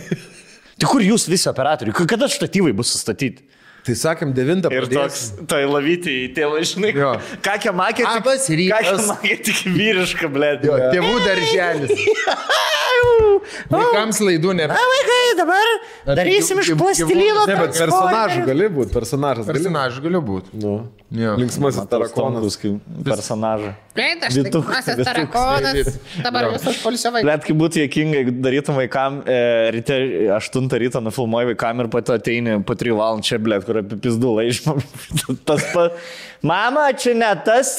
Tai 0.80 0.88
kur 0.88 1.04
jūs 1.04 1.28
visi 1.28 1.50
operatoriai, 1.52 1.94
kada 2.08 2.32
štatyvai 2.32 2.72
bus 2.74 2.96
sustatyti? 2.96 3.44
Tai 3.84 3.94
sakėm, 3.96 4.34
9 4.36 4.72
Ir 4.76 4.88
toks, 4.92 5.20
tai 5.48 5.62
lavyti 5.68 6.12
į 6.26 6.34
tėvą, 6.36 6.60
žinai, 6.68 6.90
Jo. 6.96 7.14
ką 7.44 7.54
kia 7.64 7.72
makė, 7.76 8.04
Labas 8.08 8.48
rytas. 8.52 8.72
ką 8.72 8.96
kia 8.96 9.06
makė 9.12 9.38
tik 9.48 9.62
vyriška, 9.76 10.28
blė. 10.32 10.50
Jo, 10.68 10.76
Tėvų 10.96 11.14
darželis. 11.28 11.94
Vaikams 13.72 14.20
laidų 14.24 14.54
ne. 14.58 14.68
Na, 14.72 14.78
vaikai, 14.94 15.20
dabar 15.40 15.72
darysim 16.20 16.60
iš 16.64 16.72
plastilino. 16.80 17.46
Ne, 17.50 17.56
bet 17.62 17.78
personažų 17.80 18.46
gali 18.50 18.70
būti, 18.78 18.94
personažas 18.96 20.02
gali 20.04 20.22
būti. 20.32 20.54
Nu. 20.62 20.74
Jo. 21.16 21.36
Linksmasis 21.42 21.88
tarakonas. 21.90 22.58
Tarakonas. 23.08 23.78
Personažą. 24.00 24.20
Taip, 24.20 24.24
aš 24.30 24.38
Vytuk- 24.40 24.66
tikrasis 24.66 24.96
vytukas. 24.96 25.10
tarakonas. 25.10 26.00
Dabar 26.24 26.44
Jo. 26.48 26.52
visas 26.56 26.78
polsio 26.84 27.12
vaikas. 27.12 27.26
Net 27.30 27.44
kaip 27.48 27.58
būtų 27.60 27.84
jėkinga, 27.84 28.16
jeigu 28.22 28.34
darytum 28.46 28.76
vaikam 28.80 29.20
e, 29.28 29.38
ryte 29.76 30.00
8 30.40 30.70
ryto 30.80 31.02
nufilmuoji 31.04 31.52
vaikam 31.54 31.84
ir 31.84 31.88
po 31.92 32.02
to 32.02 32.14
ateini 32.18 32.58
po 32.64 32.74
3 32.80 32.96
valandų 32.96 33.24
čia, 33.30 33.38
blėt, 33.44 33.66
kur 33.68 33.82
apie 33.84 34.00
pizdų 34.00 34.34
laižymą. 34.40 34.78
Tas 35.48 35.66
pat. 35.74 36.00
Mama, 36.42 36.86
čia 36.96 37.12
ne 37.20 37.34
tas, 37.44 37.74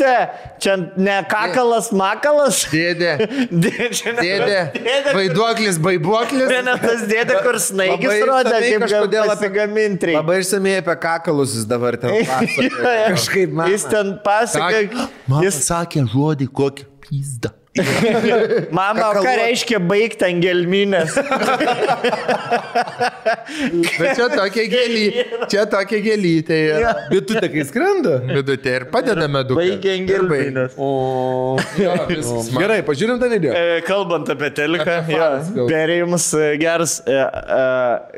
čia 0.61 0.75
ne 1.01 1.15
kakalas, 1.25 1.87
makalas. 1.97 2.67
Dėdė. 2.75 3.15
Dėdė, 3.49 4.13
Dėdė. 4.21 4.59
Dėdė, 4.75 5.15
Vaiduoklis, 5.17 5.79
baibuoklis. 5.81 6.45
ne 6.69 6.75
tas 6.83 7.07
dėdė, 7.09 7.39
kur 7.41 7.57
snaigis 7.57 8.21
rodė, 8.29 8.53
kaip 8.61 8.85
kažkodėl 8.85 9.33
apie- 9.33 9.49
reikia. 9.49 10.19
Labai 10.19 10.37
išsamei 10.43 10.75
apie 10.83 10.97
kakalus 11.01 11.55
jis 11.57 11.65
dabar 11.71 11.97
ten 11.97 12.13
pasakoja. 12.29 13.09
Kažkaip 13.15 13.57
man. 13.57 13.73
Jis 13.73 13.87
ten 13.89 14.13
pasakė, 14.29 15.09
jis, 15.47 15.63
sakė 15.65 16.05
žodį 16.13 16.51
kokį 16.61 16.87
pizdą. 17.07 17.55
mama, 18.75 18.99
o 18.99 19.13
ką 19.15 19.21
Kakaluot. 19.23 19.37
reiškia 19.39 19.79
baigti 19.79 20.25
ant 20.27 20.43
gelminės? 20.43 21.13
Bet 24.01 24.17
čia 24.19 24.27
tokia 24.33 24.65
gėlytė. 24.73 25.25
Čia 25.53 25.67
tokia 25.71 26.01
gėlytė. 26.03 26.59
yra. 26.75 26.95
Bitutė, 27.13 27.47
kai 27.53 27.65
skrenda. 27.69 28.17
Vidutė 28.27 28.75
ir 28.81 28.87
padedame 28.91 29.45
daug. 29.47 29.61
Baigė 29.61 29.95
ant 30.01 30.11
gelminės. 30.11 30.75
O. 30.83 30.91
Gerai. 31.77 32.19
Gerai, 32.57 32.81
pažiūrim 32.91 33.23
tą 33.23 33.31
video. 33.33 33.55
E, 33.55 33.81
Kalbant 33.87 34.35
apie 34.35 34.51
teliką, 34.57 34.99
ja, 35.15 35.31
perėjimas 35.71 36.27
e, 36.35 36.51
geras 36.61 36.99
e, 37.07 37.23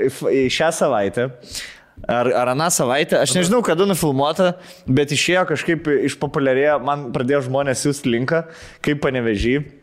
e, 0.09 0.48
šią 0.52 0.73
savaitę. 0.81 1.28
Ar, 2.09 2.27
ar 2.35 2.51
aną 2.51 2.66
savaitę, 2.74 3.15
aš 3.23 3.37
nežinau, 3.37 3.61
kada 3.62 3.87
nufilmuota, 3.87 4.57
bet 4.91 5.12
išėjo 5.15 5.45
kažkaip 5.53 5.87
išpopuliarėjo, 6.11 6.81
man 6.83 7.11
pradėjo 7.15 7.45
žmonės 7.47 7.85
siūsti 7.85 8.11
linką, 8.16 8.43
kaip 8.83 9.03
panevežį. 9.05 9.82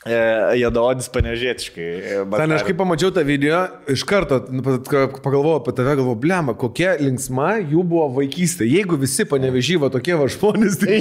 E, 0.00 0.16
Jadaodis 0.56 1.10
panevežėtiškai. 1.12 1.86
Ten 2.32 2.54
aš 2.56 2.62
kai 2.64 2.72
pamačiau 2.72 3.10
tą 3.12 3.20
video, 3.28 3.58
iš 3.92 4.00
karto 4.08 4.38
pa- 4.64 4.78
ka- 4.80 5.20
pagalvojau 5.20 5.58
apie 5.60 5.74
tave, 5.76 5.92
galvojau, 5.98 6.16
blema, 6.22 6.54
kokia 6.56 6.94
linksma 7.02 7.50
jų 7.68 7.82
buvo 7.90 8.06
vaikystė. 8.16 8.64
Jeigu 8.64 8.96
visi 9.02 9.26
panevežyvo 9.28 9.90
tokie 9.92 10.16
va 10.16 10.24
žmonės 10.32 10.78
tai 10.80 10.96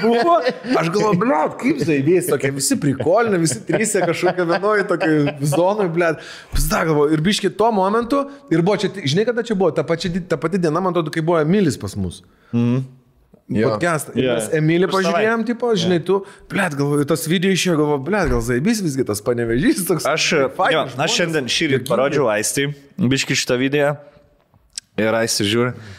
buvo, 0.00 0.38
aš 0.80 0.88
galvoju, 0.94 1.18
blem, 1.20 1.52
kaip 1.60 1.82
vės, 2.08 2.30
tokie 2.32 2.54
visi 2.56 2.78
prikolina, 2.80 3.36
visi 3.42 3.60
trysė 3.68 4.06
kažkokia 4.08 4.48
vienoje 4.54 4.88
tokia 4.94 5.36
zonai, 5.44 5.90
blem. 5.92 6.16
Pizda 6.56 6.86
galvoju, 6.88 7.12
ir 7.18 7.24
biški 7.28 7.52
tuo 7.52 7.68
momentu, 7.76 8.24
ir 8.48 8.64
buvo 8.64 8.80
čia, 8.80 8.88
žinai, 9.04 9.28
kada 9.28 9.44
čia 9.44 9.58
buvo, 9.60 9.74
ta, 9.76 9.84
di- 9.84 10.24
ta 10.24 10.40
pati 10.40 10.56
diena, 10.56 10.80
man 10.80 10.96
atrodo, 10.96 11.12
kai 11.12 11.20
buvo 11.20 11.36
Emilis 11.44 11.76
pas 11.76 11.92
mus. 12.00 12.22
Jo. 13.48 13.70
Podcastą. 13.72 14.12
Yeah. 14.12 14.36
Mes 14.36 14.50
Emilį 14.58 14.90
pažiūrėjom, 14.92 15.44
tipo, 15.48 15.70
žinai, 15.80 16.02
tu, 16.04 16.18
blėt, 16.52 16.74
galvoju, 16.76 17.06
tas 17.08 17.22
video 17.30 17.52
išėjo, 17.54 17.78
galvoju, 17.80 18.02
blėt, 18.04 18.28
gal 18.28 18.42
zaibys 18.44 18.82
visgi 18.84 19.06
tas 19.08 19.22
panevežys 19.24 19.86
toks. 19.88 20.04
Aš, 20.04 20.26
Fainas 20.58 20.74
jo, 20.74 20.82
žmonės. 20.92 21.04
aš 21.06 21.16
šiandien 21.16 21.48
šį 21.54 21.68
rytą 21.72 21.88
parodžiau 21.88 22.28
Aistį, 22.28 22.66
biški 23.00 23.38
šitą 23.40 23.56
video. 23.56 23.94
Ir 25.00 25.16
Aistį 25.16 25.48
žiūri. 25.48 25.72
Kokie 25.72 25.96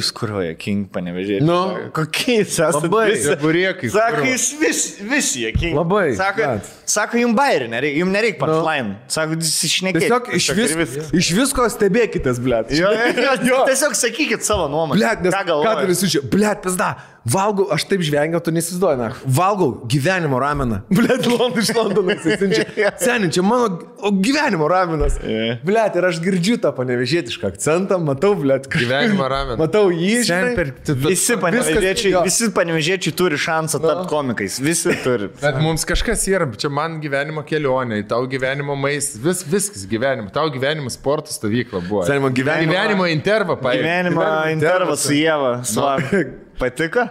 jūs 0.00 0.08
kuruoja 0.16 0.54
King 0.58 0.88
panevežėjai? 0.90 1.44
Nu. 1.46 1.58
kokie 1.94 2.40
jūs 2.40 2.56
esate? 2.56 2.88
Labai. 2.88 3.04
Gaburiekais 3.26 3.92
Sako, 3.94 4.24
jūs 4.26 4.46
vis, 4.60 4.80
visi 5.12 5.44
jie 5.44 5.52
King. 5.54 5.76
Labai, 5.78 6.08
Sako, 6.18 6.46
bet. 6.56 6.70
sako 6.90 7.20
jums 7.20 7.36
bairį 7.38 7.68
nereikia, 7.70 8.00
jums 8.02 8.14
nereikia 8.16 8.40
punchline. 8.40 8.96
Sako, 9.12 9.38
jūs 9.38 9.52
išnekėkite. 9.68 10.08
Tiesiog 10.08 10.32
iš, 10.40 10.50
vis, 10.58 10.98
iš 11.22 11.30
visko 11.38 11.68
stebėkitės, 11.76 12.42
blėt. 12.42 12.74
Jo, 12.74 12.90
jo, 12.96 13.36
jo. 13.46 13.62
Tiesiog 13.70 13.94
sakykit 14.00 14.46
savo 14.46 14.66
nuomonę. 14.72 14.98
Blėt, 14.98 15.24
nes 15.26 15.34
ką 15.34 15.44
ką 15.44 15.46
turi 15.46 15.54
galvojate? 15.54 15.98
sužiūrėti? 16.02 16.32
Blėt, 16.34 16.64
pizda. 16.66 16.90
Valgau, 17.28 17.66
aš 17.74 17.84
taip 17.84 18.00
žvengiau, 18.00 18.40
tu 18.40 18.48
nesizduoji, 18.54 18.96
na. 18.96 19.10
Valgau 19.28 19.74
gyvenimo 19.92 20.38
rameną. 20.40 20.78
Blėt, 20.96 21.26
London 21.28 21.60
iš 21.60 21.70
Londono 21.76 22.14
įsisinčia. 22.14 22.64
Seniai, 22.96 23.28
čia 23.36 23.42
mano 23.44 23.66
o, 24.00 24.08
gyvenimo 24.24 24.64
ramenas. 24.72 25.18
Jo. 25.20 25.58
Blėt, 25.68 25.98
ir 26.00 26.06
aš 26.08 26.20
girdžiu 26.24 26.56
tą 26.64 26.72
panevežėtišką 26.78 27.50
akcentą, 27.52 27.98
matau, 28.00 28.32
blėt, 28.40 28.70
kažką. 28.72 28.86
Gyvenimo 28.86 29.28
rameną. 29.28 29.58
Matau 29.60 29.90
jį, 29.92 30.14
žinai. 30.30 30.54
per- 30.56 30.72
tu- 30.80 30.94
tu- 30.96 31.10
Visi 31.12 31.36
panevežėčiai, 31.44 32.14
visi 32.24 32.48
panevežėčiai 32.56 33.14
turi 33.20 33.36
šansą 33.44 33.82
tapti 33.84 34.08
komikais. 34.14 34.56
Visi 34.64 34.96
turi. 35.04 35.28
Bet 35.44 35.60
mums 35.60 35.84
kažkas 35.88 36.24
yra, 36.32 36.48
čia 36.56 36.72
man 36.72 36.98
gyvenimo 37.04 37.44
kelionė, 37.44 38.00
tau 38.08 38.24
gyvenimo 38.32 38.78
maistas, 38.80 39.20
vis, 39.20 39.44
viskas 39.44 39.84
gyvenimo, 39.92 40.32
tau 40.32 40.48
gyvenimo 40.56 40.88
sporto 40.90 41.36
stovykla 41.36 41.84
buvo. 41.84 42.06
Seni, 42.08 42.24
man 42.24 42.32
gyvenimo- 42.32 42.72
gyvenimo 42.72 43.10
intervą 43.12 43.60
paėmė. 43.60 43.84
Gyvenimo 43.84 44.24
Gyvenimo 44.24 44.54
intervas 44.56 45.04
intervas. 45.04 45.04
su 45.04 45.18
Jėva. 45.20 46.30
Patiko? 46.60 47.08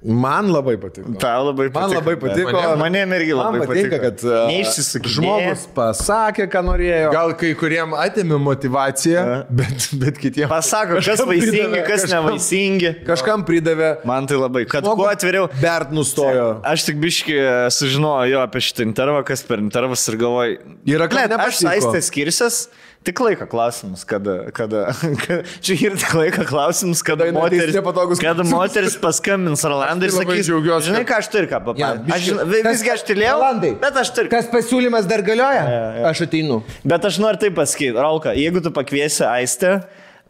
Man 0.00 0.46
labai 0.48 0.78
patiko. 0.80 1.10
Tau 1.20 1.42
labai 1.50 1.66
patiko. 1.68 1.80
Man 1.82 1.90
labai 1.92 2.14
patiko. 2.16 2.52
Mane, 2.80 3.02
mane 3.04 3.18
irgi 3.18 3.34
labai 3.36 3.58
Man 3.60 3.68
patinka, 3.68 3.98
patiko. 3.98 4.06
kad 4.06 4.22
uh, 4.24 4.46
Neišsisukinėja. 4.48 5.16
žmogus 5.18 5.64
pasakė, 5.76 6.46
ką 6.54 6.62
norėjo. 6.70 7.10
Gal 7.12 7.34
kai 7.42 7.50
kuriem 7.60 7.92
atėmė 8.00 8.38
motivaciją, 8.40 9.24
bet, 9.60 9.86
bet 10.00 10.20
kitiems. 10.22 10.48
Pasako, 10.54 11.02
kas 11.04 11.20
vaisingi, 11.28 11.82
kas 11.84 12.06
kažkam- 12.06 12.16
nevaisingi. 12.30 12.94
Kažkam 13.10 13.44
pridavė. 13.44 13.90
Man 14.08 14.24
tai 14.30 14.40
labai. 14.40 14.64
Kad 14.72 14.88
kuo 14.88 15.04
atviriau. 15.12 15.50
Bert 15.60 15.92
nustojo. 15.92 16.48
Aš 16.72 16.88
tik 16.88 16.96
biški 17.04 17.36
sužinojau 17.76 18.32
jo 18.32 18.40
apie 18.48 18.64
šitą 18.70 18.88
intervą, 18.88 19.20
kas 19.28 19.44
per 19.44 19.60
intervas 19.60 20.08
ir 20.08 20.16
galvoju. 20.24 20.56
Yra, 20.96 21.12
Blet, 21.12 21.36
aš 21.36 21.60
nepatiko. 21.60 21.74
aistė 21.76 22.06
skirsias. 22.08 22.62
Tik 23.00 23.16
laiko 23.24 23.46
klausimas, 23.48 24.02
kada, 24.04 24.50
kada, 24.52 24.82
kada 25.24 25.38
čia 25.64 25.72
ir 25.86 25.94
tik 25.96 26.10
laiko 26.18 26.42
klausimas, 26.44 27.00
kada, 27.00 27.30
moteris, 27.32 27.72
kada 28.20 28.44
moteris 28.44 28.96
paskambins 29.00 29.62
Rolandai 29.64 30.10
ir 30.10 30.12
tai 30.12 30.26
sakys, 30.26 30.50
džiaugiuosi, 30.50 30.90
žinai, 30.90 31.00
ką 31.08 31.16
aš 31.22 31.30
turiu 31.32 31.48
ką 31.48 31.62
papasakoti. 31.64 31.80
Ja, 31.80 31.94
aš, 31.96 32.04
biškį- 32.10 32.26
žinau, 32.28 32.44
vi- 32.50 32.60
kas- 32.66 32.74
visgi 32.76 32.92
aš 32.92 33.04
tylėjau, 33.08 33.38
Rolandai, 33.38 33.70
bet 33.86 33.96
aš 34.02 34.10
turiu. 34.18 34.30
Kas 34.34 34.50
pasiūlymas 34.52 35.08
dar 35.08 35.24
galioja? 35.24 35.64
Aš 36.12 36.20
ateinu. 36.26 36.60
Bet 36.84 37.08
aš 37.08 37.16
noriu 37.24 37.40
taip 37.46 37.56
pasakyti, 37.56 37.96
Rauka, 37.96 38.36
jeigu 38.36 38.60
tu 38.60 38.70
pakviesi 38.70 39.24
Aistę, 39.24 39.72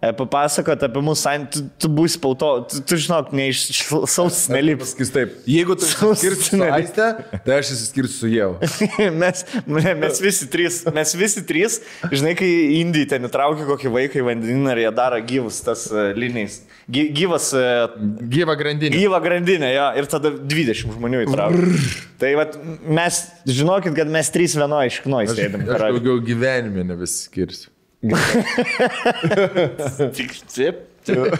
papasakot 0.00 0.80
apie 0.86 1.00
mūsų 1.04 1.20
santykį, 1.20 1.50
tu, 1.52 1.62
tu 1.84 1.88
būsi 1.92 2.20
pauto, 2.22 2.48
tu, 2.70 2.80
tu 2.88 2.96
žinok, 3.00 3.34
ne 3.36 3.50
iš 3.52 3.60
sausis 4.08 4.46
nelips. 4.52 4.94
Pasakys 4.94 5.10
taip. 5.12 5.34
Jeigu 5.50 5.76
tu 5.76 5.84
išskirsi 5.84 6.46
su. 6.54 6.60
Aiste, 6.64 7.08
tai 7.44 7.58
aš 7.60 7.72
išskirsiu 7.74 8.14
su 8.16 8.30
Jėvu. 8.32 8.70
mes, 9.22 9.42
me- 9.68 9.94
mes 10.00 10.20
visi 10.24 10.48
trys, 10.52 10.80
mes 10.96 11.12
visi 11.20 11.42
trys, 11.46 11.80
žinai, 12.08 12.32
kai 12.38 12.48
Indijai 12.80 13.10
ten 13.12 13.28
įtraukia 13.28 13.66
kokį 13.68 13.92
vaiką 13.98 14.22
į 14.22 14.24
vandenyną 14.30 14.72
ir 14.76 14.82
jie 14.86 14.92
daro 14.96 15.18
gyvus 15.28 15.60
tas 15.66 15.84
uh, 15.92 16.10
linijas. 16.16 16.62
Gy, 16.90 17.04
gyvas, 17.14 17.50
uh, 17.54 17.92
Gyva 18.32 18.56
grandinė. 18.58 18.96
gyva 18.96 19.20
grandinė, 19.22 19.68
jo, 19.74 19.88
ir 20.00 20.08
tada 20.10 20.32
20 20.32 20.96
žmonių 20.96 21.20
įtraukia. 21.26 21.74
Tai 22.20 22.30
vat, 22.40 22.56
mes, 22.88 23.20
žinokit, 23.46 23.92
kad 24.00 24.10
mes 24.10 24.32
trys 24.32 24.56
vienoje 24.58 24.94
iš 24.94 25.02
knoj 25.04 25.28
sėdėm. 25.30 25.68
Aš 25.76 25.84
daugiau 25.84 26.16
gyvenime 26.24 26.82
nebesikirsiu. 26.88 27.68
Tik 30.14 30.32
taip. 31.06 31.34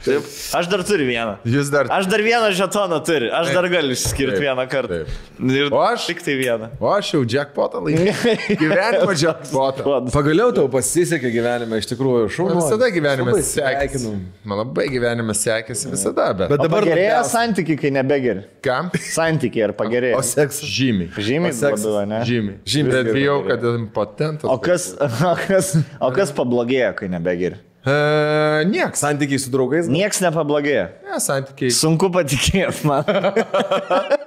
Taip. 0.00 0.04
taip. 0.04 0.28
Aš 0.56 0.68
dar 0.72 0.80
turiu 0.88 1.04
vieną. 1.08 1.34
Jūs 1.44 1.68
dar. 1.72 1.88
Aš 1.92 2.06
dar 2.08 2.22
vieną 2.24 2.48
žetoną 2.56 3.00
turiu. 3.04 3.28
Aš 3.36 3.50
dar 3.52 3.66
galiu 3.68 3.92
Taip, 3.92 3.98
išskirti 3.98 4.38
vieną 4.40 4.64
kartą. 4.72 5.00
taip. 5.04 5.74
O 5.76 5.80
aš? 5.84 6.06
Tik 6.08 6.22
tai 6.24 6.36
vieną. 6.40 6.70
O 6.80 6.88
aš 6.94 7.10
jau 7.14 7.20
jackpotą 7.28 7.82
laimėjau. 7.84 8.34
Gyvenimo 8.62 9.16
jackpotą. 9.20 9.98
Pagaliau 10.14 10.54
tau 10.56 10.70
pasisekė 10.72 11.32
gyvenime, 11.34 11.80
iš 11.82 11.90
tikrųjų, 11.92 12.30
šaunu. 12.32 12.56
visada 12.62 12.88
gyvenimas 12.94 13.34
Labai 13.34 13.44
sekėsi. 13.50 14.14
Man 14.48 14.62
labai 14.62 14.86
gyvenimas 14.92 15.44
sekėsi 15.44 15.92
visada, 15.92 16.30
bet. 16.38 16.48
Bet 16.54 16.64
dabar 16.64 16.86
labiausiai- 16.88 17.30
santykiai, 17.34 17.78
kai 17.84 17.92
nebegeri. 17.94 18.46
Kam? 18.64 18.88
Santykiai 18.96 19.68
ar 19.68 19.76
pagerėjo? 19.76 20.16
O 20.18 20.24
seksas. 20.24 20.64
Žymiai. 20.70 21.10
Žymiai 21.16 21.56
labiau, 21.60 22.06
ne? 22.08 22.22
Žymiai. 22.28 22.60
Žymiai 22.64 22.96
Bet 22.96 23.12
bijau, 23.16 23.40
kad 23.48 23.64
impotentas. 23.74 24.48
O 24.48 24.56
kas, 24.62 24.94
o 25.32 25.34
kas, 25.44 25.74
o 26.00 26.10
kas 26.16 26.32
pablogėjo, 26.36 26.94
kai 27.00 27.10
nebegeri? 27.12 27.60
E, 27.80 28.64
nieks. 28.68 29.00
Santykiai 29.00 29.40
su 29.40 29.50
draugais. 29.52 29.88
Niekas 29.88 30.20
nepablogėjo. 30.20 30.86
Ne, 31.06 31.20
santykiai. 31.24 31.72
Sunku 31.72 32.10
patikėti 32.12 32.84
man. 32.88 33.06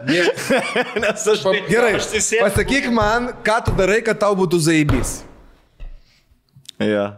Nes 1.03 1.27
aš 1.35 1.43
tai- 1.45 1.61
Gerai, 1.69 1.91
aš 1.99 2.09
sėdžiu- 2.15 2.41
pasakyk 2.47 2.89
man, 2.93 3.29
ką 3.45 3.59
tu 3.67 3.75
darai, 3.77 4.01
kad 4.05 4.17
tau 4.23 4.33
būtų 4.39 4.61
zaibys. 4.69 5.19
Jo. 6.81 7.11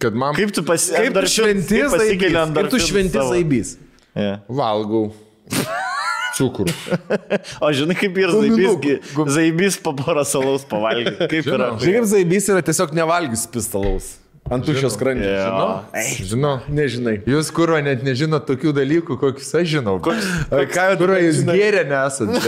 Kad 0.00 0.16
man 0.18 0.34
Kaip 0.36 0.50
tu 0.56 0.64
pasi... 0.66 0.92
Kaip 0.96 1.14
tu 1.14 1.28
šventi 1.30 1.84
zaibys? 1.92 2.34
Kaip 2.56 2.72
tu 2.72 2.80
šventi 2.82 3.28
zaibys? 3.30 3.76
Ja. 4.14 4.38
valgau 4.48 5.08
cukrų. 6.34 6.72
O 7.64 7.70
žinai, 7.74 7.94
kaip 7.98 8.16
ir 8.18 8.32
zaibys, 8.34 9.14
zaibys 9.36 9.76
po 9.82 9.92
porą 9.98 10.24
salaus 10.26 10.64
pavalgyti. 10.66 11.28
Kaip 11.30 11.46
yra? 11.46 11.68
Žinau. 11.74 11.80
Žinai, 11.82 11.94
kaip 11.98 12.08
zaibys 12.10 12.48
yra 12.50 12.62
tiesiog 12.66 12.94
nevalgys 12.96 13.44
pistalaus. 13.50 14.14
Ant 14.52 14.66
tuščios 14.68 14.92
skrandžio. 14.92 15.28
Jo. 15.32 15.68
Žinau. 16.28 16.58
Nežinai. 16.68 17.14
Jūs 17.24 17.48
kurva 17.54 17.78
net 17.80 18.02
nežinot 18.04 18.44
tokių 18.44 18.74
dalykų, 18.76 19.16
kokius 19.16 19.54
aš 19.56 19.70
žinau. 19.78 19.94
O 19.96 20.64
ką 20.68 20.84
jau 20.90 20.98
Kurva 21.00 21.16
jūs 21.22 21.38
gėrė 21.48 21.86
nesate. 21.88 22.42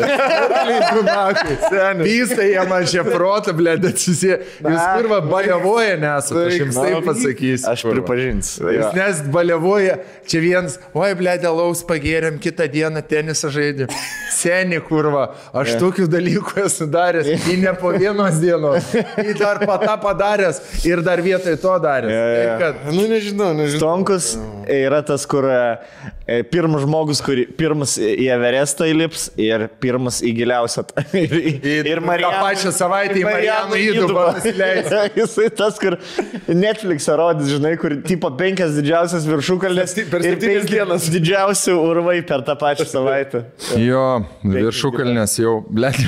Pystai 2.02 2.50
jie 2.50 2.64
man 2.68 2.84
čia 2.90 3.04
protą, 3.06 3.54
blė, 3.56 3.78
atsisie. 3.88 4.34
Jūs 4.60 4.82
kurva 4.98 5.22
baliavoja 5.24 5.96
nesate, 6.02 6.42
aš 6.50 6.58
jums 6.60 6.80
taip 6.82 7.08
pasakysiu. 7.08 7.70
Aš 7.72 7.86
pripažinsiu. 7.88 8.68
Jūs 8.76 8.92
nes 8.96 9.24
baliavoja, 9.32 9.96
čia 10.28 10.44
vienas, 10.44 10.76
oi, 10.92 11.10
blė, 11.16 11.38
dėlaus 11.40 11.80
pagėrėm, 11.88 12.36
kitą 12.44 12.68
dieną 12.76 13.00
tenisą 13.08 13.48
žaidėm. 13.56 13.88
Seni 14.36 14.82
kurva, 14.84 15.30
aš 15.56 15.78
tokių 15.80 16.10
dalykų 16.12 16.60
esu 16.66 16.84
daręs, 16.92 17.32
į 17.48 17.56
ne 17.62 17.72
po 17.80 17.88
vienos 17.96 18.36
dienos, 18.42 18.92
į 19.22 19.32
dar 19.40 19.62
patą 19.64 19.96
padaręs 20.02 20.60
ir 20.84 21.00
dar 21.06 21.24
vietoj 21.24 21.56
to 21.62 21.72
daręs. 21.86 22.12
Taip, 22.12 22.52
kad, 22.62 22.84
Nu, 22.92 23.06
nežinau, 23.10 23.52
nežinau. 23.56 23.80
Stonkus 23.80 24.34
yra 24.70 25.00
tas, 25.06 25.24
kur 25.28 25.46
e, 25.50 26.42
pirmas 26.50 26.82
žmogus, 26.84 27.20
kur 27.24 27.38
pirmas 27.58 27.96
į 28.00 28.26
Everestą 28.34 28.88
įlips 28.90 29.28
ir 29.40 29.66
pirmas 29.82 30.20
į 30.26 30.32
giliausią. 30.40 30.84
ir, 31.22 31.36
Į- 31.36 31.84
tą 32.22 32.30
pačią 32.42 32.72
savaitę 32.74 33.18
į 33.20 33.24
Marijanų 33.26 33.80
įdubą. 33.84 34.26
Jisai 35.20 35.48
tas, 35.56 35.78
kur 35.82 35.96
Netflix'e 36.50 37.16
rodys, 37.18 37.50
žinai, 37.54 37.74
kur 37.80 37.94
tipo 38.06 38.30
penkias 38.38 38.74
didžiausias 38.78 39.26
viršukalės 39.28 39.92
Septy- 39.94 40.06
per 40.12 40.24
ir 40.24 40.36
septynias 40.36 40.68
dienas. 40.70 41.08
didžiausi 41.12 41.74
urvai 41.76 42.18
per 42.26 42.44
tą 42.46 42.56
pačią 42.60 42.88
savaitę. 42.96 43.44
Jo, 43.80 44.04
viršukalnės 44.44 45.38
jau, 45.40 45.56
blėt, 45.70 46.00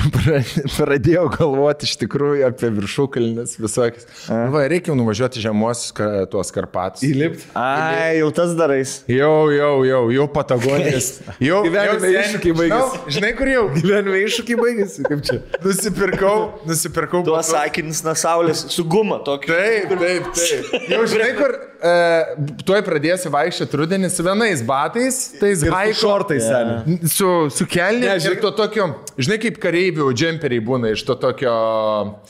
pradėjau 0.75 1.27
galvoti 1.37 1.87
iš 1.89 1.95
tikrųjų 2.03 2.45
apie 2.49 2.71
viršukalnės 2.79 3.57
visokias. 3.61 4.07
Nu 4.29 4.49
Va, 4.53 4.63
reikia 4.71 4.95
nuvažiuoti 4.97 5.41
žemuosius 5.43 5.93
tuos 6.31 6.49
karpatus. 6.55 7.03
Įlipt. 7.05 7.43
Ai, 7.57 8.17
jau 8.19 8.29
tas 8.35 8.48
darais. 8.57 8.93
Jau, 9.11 9.49
jau, 9.53 9.71
jau, 9.87 10.01
jau 10.13 10.27
Patagonijas. 10.33 11.09
Jau 11.49 11.61
Gyvenime 11.65 12.11
iššūkiai 12.19 12.55
baigėsi. 12.57 12.99
Žinau, 12.99 13.13
Žinai, 13.15 13.31
kur 13.37 13.51
jau? 13.51 13.63
Gyvenime 13.75 14.21
iššūkiai 14.25 14.59
baigėsi, 14.59 15.05
kaip 15.07 15.23
čia. 15.27 15.39
Nusipirkau, 15.65 16.37
nusipirkau. 16.69 17.23
Batus. 17.27 17.51
sakinis 17.53 18.03
nuo 18.05 18.15
saulės 18.17 18.65
su 18.73 18.85
guma 18.87 19.19
tokiu. 19.25 19.53
Taip, 19.53 19.93
taip, 19.99 20.31
taip. 20.37 20.89
Jau 20.91 21.03
žinai, 21.09 21.31
kur 21.37 21.55
e, 21.81 22.55
tuoj 22.67 22.81
pradėsiu 22.85 23.31
vaikščioti 23.33 23.79
rudenį 23.81 24.09
su 24.11 24.23
vienais 24.25 24.61
batais, 24.67 25.17
tais 25.39 25.63
haiko. 25.63 25.97
šortais, 26.01 26.43
seniai. 26.45 26.99
Su, 27.11 27.29
su 27.53 27.67
kelniu. 27.69 28.07
Ne, 28.09 28.17
ir 28.19 28.37
to 28.43 28.51
tokio, 28.57 28.87
žinai, 29.19 29.37
kaip 29.43 29.59
kareivių 29.63 30.09
džemperiai 30.17 30.63
būna 30.65 30.91
iš 30.95 31.03
to 31.07 31.15
tokio, 31.21 31.53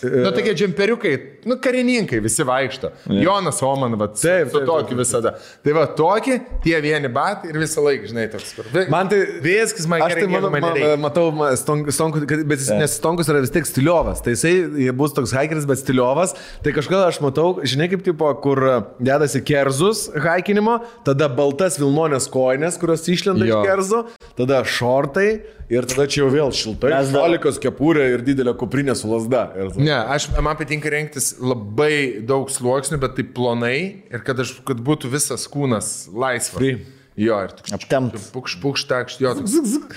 nu, 0.04 0.32
tokie 0.36 0.54
džemperiukai, 0.58 1.14
nu, 1.50 1.58
karininkai 1.62 2.20
visi 2.24 2.46
vaikšto. 2.48 2.92
Jonas 3.20 3.62
Oman, 3.66 3.96
va, 4.00 4.10
su, 4.14 4.28
Taip, 4.28 4.52
su 4.54 4.60
taip, 4.62 4.68
tokiu 4.70 5.00
visada. 5.00 5.34
Tai 5.66 5.76
va, 5.78 5.86
tokį, 5.98 6.38
tie 6.66 6.78
vieni 6.84 7.10
batai 7.14 7.52
ir 7.54 7.60
visą 7.62 7.84
laiką, 7.86 8.10
žinai, 8.12 8.28
toks. 8.34 8.54
kur- 8.58 8.88
Man 8.94 9.10
tai... 9.12 9.22
Viskas 9.44 9.88
man 9.90 10.04
tai 10.06 10.26
manau, 10.30 10.50
man 10.54 11.02
matau, 11.04 11.30
ma, 11.36 11.52
stonk, 11.60 11.90
stonk, 11.96 12.20
kad- 12.30 12.46
bet 12.50 12.62
jis, 12.62 12.72
nes 12.78 12.96
Stonkus 13.00 13.30
yra 13.32 13.40
vis 13.44 13.52
tiek 13.54 13.66
stiliovas. 13.68 14.20
Tai 14.26 14.34
jisai 14.36 14.92
bus 14.98 15.14
toks 15.16 15.32
haikeris, 15.36 15.66
bet 15.70 15.80
stiliovas. 15.82 16.34
Tai 16.66 16.74
kažkada 16.76 17.06
aš 17.10 17.22
matau, 17.24 17.54
žinai, 17.64 17.88
kaip 17.92 18.04
tipo, 18.06 18.28
kur 18.44 18.60
dedasi 19.00 19.39
kerzus 19.46 20.08
haikinimo, 20.14 20.80
tada 21.08 21.28
baltas 21.32 21.78
Vilmonės 21.82 22.28
koinės, 22.32 22.78
kurios 22.82 23.06
išlenda 23.10 23.48
Jo. 23.48 23.62
iš 23.64 23.70
kerzo, 23.70 24.02
tada 24.38 24.62
šortai 24.66 25.30
ir 25.70 25.88
tada 25.90 26.08
čia 26.10 26.24
jau 26.24 26.30
vėl 26.34 26.54
šiltai. 26.56 26.92
Mes 26.96 27.12
Šalikas 27.14 27.60
kepurė 27.62 28.08
ir 28.16 28.24
didelė 28.26 28.56
kuprinė 28.60 28.96
su 28.98 29.10
lasda. 29.12 29.48
Ir 29.56 29.72
Ne, 29.80 29.96
aš, 30.16 30.30
man 30.42 30.58
patinka 30.60 30.90
rengtis 30.94 31.36
labai 31.40 32.22
daug 32.26 32.50
sluoksnių, 32.52 33.00
bet 33.04 33.18
taip 33.20 33.34
plonai 33.38 33.76
ir 34.10 34.26
kad, 34.26 34.40
aš, 34.42 34.56
kad 34.68 34.82
būtų 34.82 35.12
visas 35.14 35.46
kūnas 35.52 36.10
laisvas. 36.12 36.58
Free. 36.58 36.80
Jo, 37.20 37.42
ir 37.44 37.52
toks 37.52 37.74
Aptempt. 37.76 38.16
pukš, 38.32 38.54
pukš, 38.64 38.86
takš, 38.88 39.18
jo, 39.20 39.34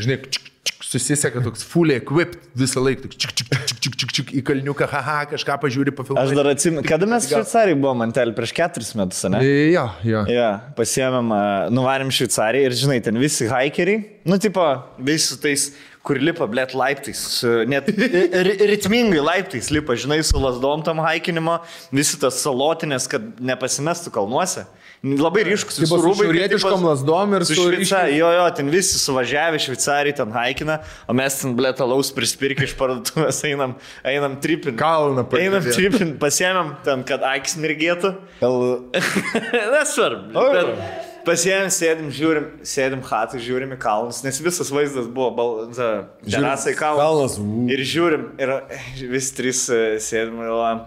žinai, 0.02 0.16
čik, 0.27 0.48
čik, 0.66 0.82
susiseka 0.86 1.43
toks 1.44 1.64
fully 1.66 1.97
equipped 1.98 2.39
visą 2.59 2.82
laiką, 2.84 3.06
toks 3.06 3.18
čik, 3.18 3.34
čik, 3.39 3.48
čik, 3.52 3.78
čik, 3.82 3.97
čik, 4.02 4.12
čik, 4.18 4.32
į 4.39 4.43
kalniuką, 4.47 4.86
haha, 4.90 5.18
kažką 5.32 5.56
pažiūri, 5.62 5.93
Aš 5.94 5.98
pafilmuoji. 6.01 6.39
dar 6.39 6.51
atsimenu, 6.52 6.84
kada 6.86 7.09
mes 7.10 7.26
Šveicarijai 7.30 7.78
buvom, 7.78 7.98
man 8.05 8.14
tel 8.14 8.34
prieš 8.36 8.55
keturis 8.56 8.93
metus, 8.98 9.22
ne? 9.32 9.40
Jo, 9.72 9.89
jo. 10.06 10.24
Ja, 10.30 10.51
pasiemėm, 10.78 11.32
a, 11.34 11.43
nuvarėm 11.74 12.12
Šveicariją 12.14 12.70
ir 12.70 12.76
žinai, 12.84 13.01
ten 13.05 13.18
visi 13.22 13.48
hikeriai, 13.51 14.05
nu, 14.28 14.39
tipo, 14.43 14.66
visi 15.02 15.32
su 15.32 15.40
tais, 15.43 15.70
kur 16.03 16.19
lipa, 16.19 16.49
blėt, 16.51 16.73
laiptais, 16.74 17.19
su, 17.39 17.51
net 17.70 17.87
ri- 17.95 18.57
ritmingai 18.73 19.20
laiptais 19.23 19.69
lipa, 19.70 19.95
žinai, 19.95 20.19
su 20.27 20.35
lasdom 20.43 20.83
tam 20.83 20.99
hikinimo, 21.05 21.61
visi 21.95 22.19
tas 22.19 22.41
salotinės, 22.43 23.07
kad 23.12 23.29
nepasimestų 23.39 24.11
kalnuose. 24.15 24.65
Labai 25.03 25.43
ryškus 25.49 25.81
su 25.83 25.97
rūbai. 25.99 26.29
šiaurietiškom 26.29 26.85
lazdom 26.87 27.33
ir 27.35 27.43
su 27.47 27.57
su 27.59 27.62
Šveica. 27.73 28.05
Jo, 28.15 28.29
jo, 28.37 28.45
ten 28.55 28.69
visi 28.70 29.01
suvažiavę 29.03 29.59
Šveicarijai, 29.62 30.15
ten 30.20 30.31
haikina, 30.35 30.77
o 31.11 31.15
mes 31.19 31.41
ten, 31.41 31.57
blėt, 31.59 31.81
alaus 31.83 32.12
prispirki 32.15 32.69
iš 32.69 32.77
parduotuvės, 32.79 33.41
einam, 33.51 33.74
einam 34.07 34.37
tripin. 34.43 34.77
Kalną 34.79 35.24
Einam 35.39 35.59
pažiūrėt. 35.59 35.74
tripin, 35.74 36.12
pasiemėm 36.23 36.77
ten, 36.87 37.03
kad 37.09 37.27
akis 37.33 37.57
mirgėtų. 37.59 38.12
Nesvarbu. 39.74 40.47
Bet, 40.55 41.11
Pasiem 41.27 41.69
sėdim, 41.73 42.09
žiūrim, 42.15 42.49
sėdim 42.66 43.03
hatai, 43.07 43.40
žiūrim 43.43 43.74
į 43.77 43.78
kalnus, 43.82 44.23
nes 44.27 44.40
visas 44.43 44.73
vaizdas 44.74 45.07
buvo 45.07 45.31
bal- 45.36 45.70
terasai 46.27 46.74
kalnus. 46.78 47.39
Kalnas. 47.39 47.39
Ir 47.73 47.85
žiūrim, 47.93 48.27
ir 48.43 48.55
vis 49.12 49.31
trys 49.36 49.65
e, 49.70 49.81
sėdim 50.03 50.40
ir 50.43 50.51
galvojam, 50.51 50.85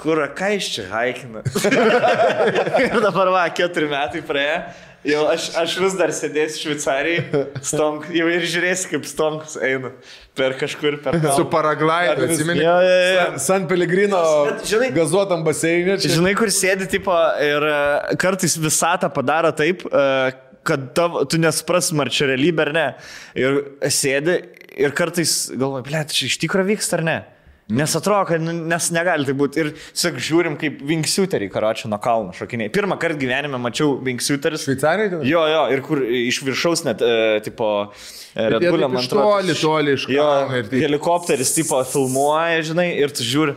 kur, 0.00 0.22
ką 0.36 0.52
iš 0.56 0.70
čia 0.76 0.86
haikina. 0.90 1.44
ir 2.86 3.00
dabar 3.04 3.32
va, 3.36 3.46
keturi 3.54 3.90
metai 3.90 4.24
praėjo. 4.26 4.62
Jau 5.08 5.22
aš, 5.32 5.46
aš 5.56 5.74
vis 5.80 5.94
dar 5.96 6.10
sėdėsiu 6.12 6.60
Šveicarijai, 6.74 7.44
stonk, 7.64 8.10
jau 8.12 8.26
ir 8.28 8.42
žiūrėsiu, 8.44 8.90
kaip 8.90 9.06
stonkus 9.08 9.54
eina 9.56 9.94
per 10.40 10.56
kažkur 10.60 10.96
per 11.04 11.16
kalną. 11.20 11.36
Su 11.36 11.44
paraglaidu, 11.52 12.26
atsimeni? 12.26 12.64
Jo, 12.64 12.76
jo, 12.86 12.98
jo. 13.14 13.24
San 13.46 13.66
Pellegrino 13.70 14.20
Bet, 14.48 14.64
žinai- 14.70 14.92
gazuotam 14.96 15.44
baseinė. 15.46 15.98
čia- 16.02 16.14
Žinai, 16.16 16.34
kur 16.38 16.48
sėdi 16.56 16.88
tipo 16.90 17.14
ir 17.44 17.66
e, 17.70 17.80
kartais 18.20 18.56
visatą 18.60 19.12
padaro 19.12 19.52
taip, 19.56 19.84
e, 19.86 20.32
kad 20.64 20.90
tavo, 20.96 21.22
tu 21.24 21.38
nesuprasim, 21.40 22.00
ar 22.02 22.10
čia 22.12 22.26
realybė 22.32 22.66
ar 22.66 22.72
ne. 22.76 22.86
Ir 23.40 23.60
sėdi 23.88 24.34
ir 24.80 24.92
kartais 24.96 25.50
galvoji, 25.56 25.86
ble, 25.88 26.02
čia 26.12 26.26
iš 26.28 26.36
tikrųjų 26.42 26.68
vyksta 26.76 26.98
ar 26.98 27.04
ne. 27.06 27.18
Nes 27.70 27.92
atrodo, 27.96 28.24
kad 28.28 28.42
nes 28.42 28.88
negali 28.94 29.24
tai 29.28 29.34
būti. 29.38 29.62
Ir 29.62 29.68
sak, 29.96 30.16
žiūrim, 30.18 30.56
kaip 30.60 30.80
vinksiuteriai 30.86 31.50
karočią 31.52 31.90
nuo 31.92 31.98
kalno 32.02 32.32
šokiniai. 32.36 32.70
Pirmą 32.74 32.96
kartą 33.00 33.18
gyvenime 33.20 33.60
mačiau 33.62 33.96
vinksiuteris. 34.06 34.64
Šveicarijoje? 34.66 35.20
Jo, 35.30 35.44
jo, 35.52 35.60
ir 35.74 35.82
kur 35.86 36.02
iš 36.02 36.40
viršaus 36.46 36.84
net, 36.88 37.02
e, 37.02 37.40
tipo, 37.46 37.68
e, 38.34 38.48
Red 38.56 38.66
Bull'e, 38.66 38.88
man 38.90 39.04
iš 39.04 39.10
toli, 39.12 39.54
atrodo, 39.54 39.60
toli 39.62 39.94
iš 39.98 40.08
Jo, 40.10 40.26
kalno 40.26 40.62
taip- 40.66 40.80
helikopteris 40.82 41.54
tipo 41.54 41.78
filmuoja, 41.84 42.62
žinai, 42.72 42.88
ir 42.98 43.14
tu 43.14 43.22
žiūri. 43.26 43.54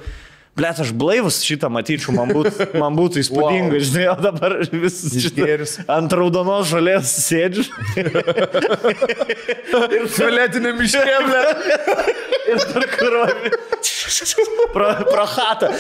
Blet, 0.53 0.77
aš 0.83 0.91
blaivus 0.93 1.39
šitą 1.41 1.65
matyčiau, 1.73 2.13
man 2.13 2.29
būtų, 2.29 2.67
man 2.77 2.93
būtų 2.93 3.23
įspūdinga, 3.23 3.73
wow. 3.73 3.85
žinai, 3.89 4.03
o 4.11 4.15
dabar 4.21 4.53
vis 4.69 4.99
Išgėręs. 5.17 5.79
ant 5.89 6.13
raudonos 6.13 6.69
žolės 6.69 7.09
sėdžiu. 7.23 7.65
ir 9.97 10.05
Violetinė 10.13 10.75
miškė, 10.77 11.17
ble. 11.25 11.41
ir 12.53 12.65
tur 12.69 12.85
kuruoju. 12.93 13.53
Pro, 14.75 14.93
pro 15.09 15.25
hatą. 15.33 15.73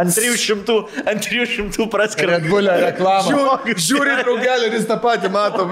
Ant 0.00 0.12
300, 0.14 0.76
ant 1.10 1.24
300 1.26 1.86
praskriu. 1.92 2.30
Red 2.30 2.46
Bull'e 2.50 2.76
reklamą. 2.84 3.30
Žiūri, 3.30 3.74
žiūri 3.86 4.16
draugelį 4.20 4.68
ir 4.70 4.76
jis 4.78 4.86
tą 4.90 4.98
patį 5.02 5.32
mato. 5.34 5.66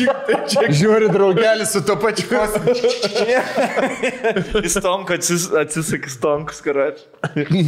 Žiūri 0.80 1.10
draugelį 1.14 1.68
su 1.70 1.82
to 1.86 1.96
pačiu 2.02 2.28
kosmu. 2.32 2.76
Į 4.62 4.74
stonką 4.76 5.18
atsis, 5.20 5.48
atsisakys 5.62 6.18
stonkus, 6.18 6.60
karoči. 6.64 7.06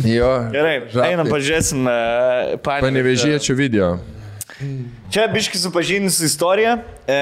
Jo. 0.09 0.31
Gerai, 0.53 0.77
žaptai. 0.91 1.11
einam 1.15 1.33
pažiūrėsim 1.33 1.89
uh, 1.89 2.55
Panevežėčių 2.65 3.59
video. 3.59 3.97
Čia 5.11 5.29
biški 5.31 5.59
supažinus 5.61 6.17
su 6.19 6.25
istorija. 6.27 6.79
E, 7.07 7.19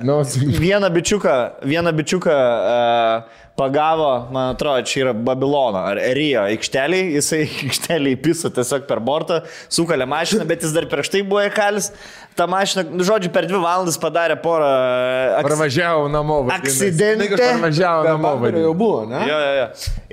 Nu, 0.00 0.22
vieną 0.58 0.88
bičiuką, 0.90 1.34
vieną 1.68 1.92
bičiuką 1.92 2.32
e, 2.32 3.22
pagavo, 3.58 4.28
man 4.32 4.54
atrodo, 4.54 4.84
čia 4.88 5.04
yra 5.04 5.14
Babilono 5.14 5.82
ar 5.90 6.00
Rijo 6.16 6.44
aikštelį, 6.48 7.00
jisai 7.18 7.42
aikštelį 7.46 8.14
įpiso 8.16 8.50
tiesiog 8.54 8.86
per 8.88 9.02
bortą, 9.04 9.40
sukalė 9.72 10.06
mašiną, 10.10 10.46
bet 10.48 10.64
jis 10.66 10.74
dar 10.76 10.88
prieš 10.90 11.12
tai 11.14 11.24
buvo 11.26 11.42
įkalis. 11.48 11.90
Ta 12.38 12.46
mašina, 12.50 12.86
nu, 12.88 13.04
žodžiu, 13.04 13.32
per 13.34 13.48
dvi 13.50 13.58
valandas 13.60 13.98
padarė 14.00 14.38
porą 14.40 14.70
aks... 15.40 15.48
Parvažiavo 15.48 16.06
namo. 16.12 16.44
vadinasi. 16.46 16.88
Akcidentė. 16.88 17.34
Parvažiavo 17.40 18.06
namo. 18.06 18.36
Jau 18.54 18.72
buvo, 18.78 19.02
ne? 19.10 19.24
Jo, 19.28 19.42
jo, 19.42 19.52
jo. 19.58 19.68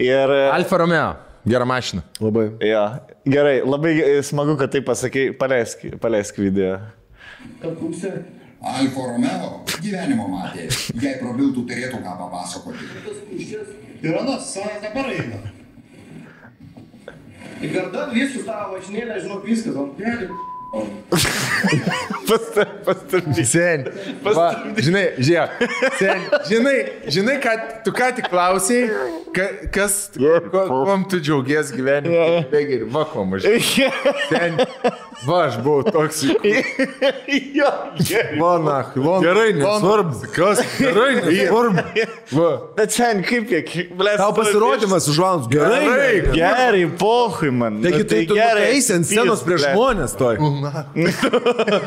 Ir... 0.09 0.35
Alfa 0.49 0.83
Romeo. 0.83 1.13
Gera 1.47 1.63
mašina. 1.65 2.01
Labai. 2.19 2.49
Jo, 2.59 2.81
gerai, 3.23 3.61
labai 3.63 3.93
smagu, 4.27 4.57
kad 4.59 4.73
tai 4.73 4.81
pasakai, 4.83 5.29
paleisk, 5.39 5.85
paleisk 6.03 6.41
video. 6.43 6.73
Alfa 8.73 9.05
Romeo 9.11 9.51
gyvenimo 9.81 10.27
matė. 10.31 10.67
Jei 11.01 11.15
prabiltų, 11.21 11.63
turėtų 11.69 12.01
ką 12.03 12.15
papasakoti. 12.23 12.89
Ir 14.03 14.17
anas, 14.19 14.51
dabar 14.83 15.09
eina. 15.13 15.39
Ir 17.57 17.73
kada 17.73 18.05
visų 18.11 18.43
tavo 18.45 18.75
važinėlę, 18.75 19.17
žinok, 19.23 19.45
viskas, 19.47 19.77
ant 19.81 19.97
kelių. 19.97 20.35
Pastabdys. 22.85 23.49
Sen. 23.51 23.85
Va, 24.25 24.47
žinai, 24.83 25.05
žiūrėk. 25.15 25.61
Sen. 25.99 26.25
Žinai, 26.49 26.75
žinai, 27.13 27.37
kad 27.43 27.59
tu 27.85 27.93
ką 27.95 28.09
tik 28.17 28.27
klausiai, 28.31 28.89
ka, 29.35 29.47
kas, 29.73 29.95
ko, 30.17 30.65
kuom 30.67 31.05
tu 31.11 31.21
džiaugies 31.23 31.71
gyvenime. 31.75 32.43
Bėgi 32.51 32.81
ir 32.81 32.85
va, 32.91 33.05
ko 33.07 33.23
mažai. 33.29 33.61
Sen. 34.27 34.59
Va, 35.25 35.47
aš 35.47 35.57
buvau 35.63 35.87
toks. 35.87 36.19
jo, 36.27 37.71
gerai. 38.03 38.37
Va, 38.41 38.51
na, 38.61 38.77
lon. 38.95 39.23
Gerai, 39.23 39.47
nesvarbu. 39.57 40.31
Kas? 40.35 40.61
Gerai, 40.77 41.09
nesvarbu. 41.25 41.85
Va. 42.37 42.51
Bet 42.77 42.93
sen 42.95 43.23
kaip 43.25 43.49
jie, 43.51 43.87
ble, 43.97 44.13
Tau 44.19 44.35
pasirodymas 44.37 45.07
už 45.09 45.21
valandos. 45.23 45.49
Gerai. 45.51 45.81
Gerai. 45.87 46.35
Gerai, 46.35 46.83
pohui 46.99 47.51
man. 47.55 47.81
Taigi 47.81 48.03
Nu, 48.03 48.09
tai 48.11 48.21
tu 48.29 48.37
gerai, 48.37 48.67
eisi 48.75 48.93
ant 48.93 49.07
scenos 49.07 49.41
prieš 49.47 49.69
žmonės 49.71 50.13
toj. 50.19 50.37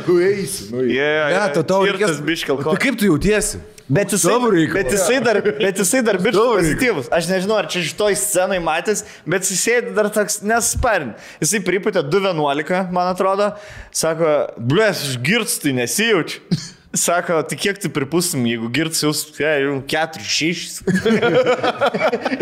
Tu 0.06 0.16
eisi. 0.30 0.70
Nu, 0.72 0.84
Yeah, 0.86 1.34
Ne, 1.34 1.44
tu 1.54 1.62
tau 1.66 1.84
reikės. 1.86 2.20
biškel 2.24 2.62
Tai 2.64 2.76
kaip 2.80 2.98
tu 3.00 3.08
jautiesi? 3.10 3.60
Bet 3.90 4.12
jisai, 4.14 4.36
bet 4.70 4.92
jisai 4.94 5.16
dar, 5.18 5.40
bet 5.64 5.78
jisai 5.82 6.00
dar 6.06 6.14
reikalu. 6.20 6.60
pozityvus. 6.60 7.08
Aš 7.10 7.26
nežinau, 7.32 7.56
ar 7.58 7.66
čia 7.72 7.80
šitoj 7.82 8.14
scenai 8.20 8.60
matęs, 8.62 9.02
bet 9.26 9.42
jisai 9.42 9.58
sėdi 9.82 9.94
dar 9.96 10.06
toks 10.14 10.40
nesparin. 10.46 11.16
Jisai 11.42 11.58
priputė 11.66 12.04
2.11, 12.06 12.92
man 12.94 13.10
atrodo. 13.10 13.48
Sako, 13.90 14.36
blės, 14.62 15.02
aš 15.08 15.16
girts 15.26 15.58
tai 15.64 15.74
nesijaučiu. 15.80 16.38
Sako, 16.90 17.36
tai 17.46 17.54
kiek 17.58 17.76
tu 17.78 17.86
pripūsim, 17.94 18.42
jeigu 18.50 18.66
girts 18.74 19.02
jūs, 19.04 19.20
ja, 19.38 19.52
jau 19.62 19.76
4-6. 19.86 20.80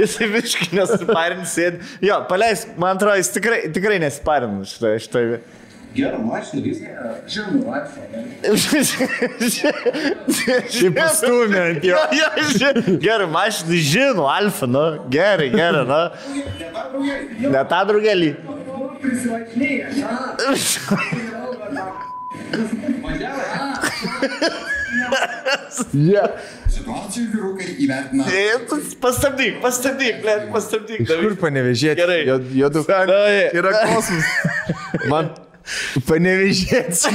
jisai 0.00 0.28
visiškai 0.32 0.68
nesiparin 0.78 1.42
sėdi. 1.48 1.80
Jo, 2.04 2.20
paleis, 2.30 2.64
man 2.80 2.96
atrodo, 2.96 3.16
jis 3.20 3.28
tikrai, 3.34 3.58
tikrai 3.74 3.98
nesiparin 4.04 4.60
šitoj. 4.68 4.96
šitoj. 5.04 5.26
Gerą 5.96 6.18
mašiną, 6.22 6.62
viską. 6.62 6.86
Žinau, 7.26 7.64
Šiaip 10.74 10.94
pastumė 10.98 11.60
ant 11.70 11.84
jo. 11.88 11.96
jo, 12.18 12.28
ži- 12.52 12.98
Gerai, 13.02 13.26
mašinai 13.32 13.80
žino, 13.82 14.24
alfa, 14.30 14.66
nu, 14.70 14.84
gerai, 15.10 15.48
gerai, 15.54 15.84
nu. 15.88 16.02
Ne 17.50 17.62
tą 17.72 17.80
draugelį. 17.88 18.30
Situacijų 26.68 27.24
vyrukai 27.32 27.72
įvertina 27.84 28.26
Pastabdyk, 29.04 29.58
pastabdyk, 29.64 30.22
pastabdyk. 30.52 31.02
Iš 31.04 31.12
kur 31.22 31.36
panevežėti? 31.42 31.98
Gerai. 32.00 32.20
Jodu. 32.58 32.82
Oi. 32.88 33.36
Yra 33.58 33.70
kosmos. 33.88 34.24
Man 35.12 35.30
panevežėti. 36.08 37.12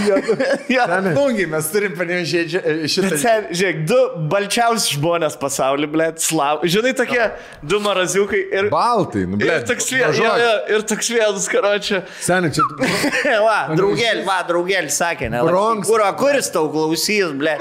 Ja. 0.74 0.86
Nungi, 1.04 1.46
mes 1.50 1.70
turim 1.74 1.96
panevežėti 1.98 2.62
šitą. 2.92 3.10
Bet 3.10 3.22
sen, 3.22 3.48
žiūrėk, 3.54 3.82
du 3.90 4.00
balčiausi 4.32 4.98
žmonės 4.98 5.38
pasaulyje, 5.42 5.92
ble, 5.94 6.10
slav. 6.24 6.64
Žinai, 6.70 6.94
tokie 6.98 7.22
du 7.66 7.80
maraziukai 7.84 8.42
ir... 8.44 8.70
Baltai, 8.74 9.26
nu, 9.30 9.40
ble. 9.42 9.50
Ir 9.50 9.68
toks 9.70 9.90
vienas, 9.94 10.20
jo, 10.20 10.36
jo, 10.44 10.54
ir 10.76 10.86
toks 10.94 11.12
vienas, 11.14 11.50
karočią. 11.52 12.04
Seniai, 12.24 12.54
čia 12.56 12.68
va, 13.48 13.58
draugėlį, 13.74 14.26
va, 14.28 14.40
draugėlį 14.50 14.94
sakė, 14.94 15.32
ne? 15.34 15.44
Bronx. 15.48 15.90
Kur, 15.90 16.06
kuris 16.20 16.52
tau 16.54 16.70
klausys, 16.74 17.34
ble? 17.40 17.58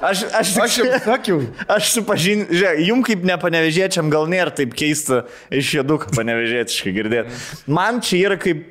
Aš, 0.00 0.24
aš, 0.32 0.50
Aš 0.64 0.76
jau 0.78 0.86
sakiau. 1.04 1.40
Aš 1.68 1.90
supažinsiu, 1.98 2.48
žiūrėk, 2.56 2.78
jum 2.88 3.02
kaip 3.04 3.24
nepanevežėčiam 3.28 4.08
gal 4.12 4.28
nėra 4.32 4.52
taip 4.56 4.72
keista 4.76 5.26
iš 5.52 5.74
joduką 5.76 6.08
panevežėtiškai 6.16 6.92
girdėti. 6.96 7.36
Man 7.68 8.00
čia 8.04 8.22
yra 8.30 8.38
kaip, 8.40 8.62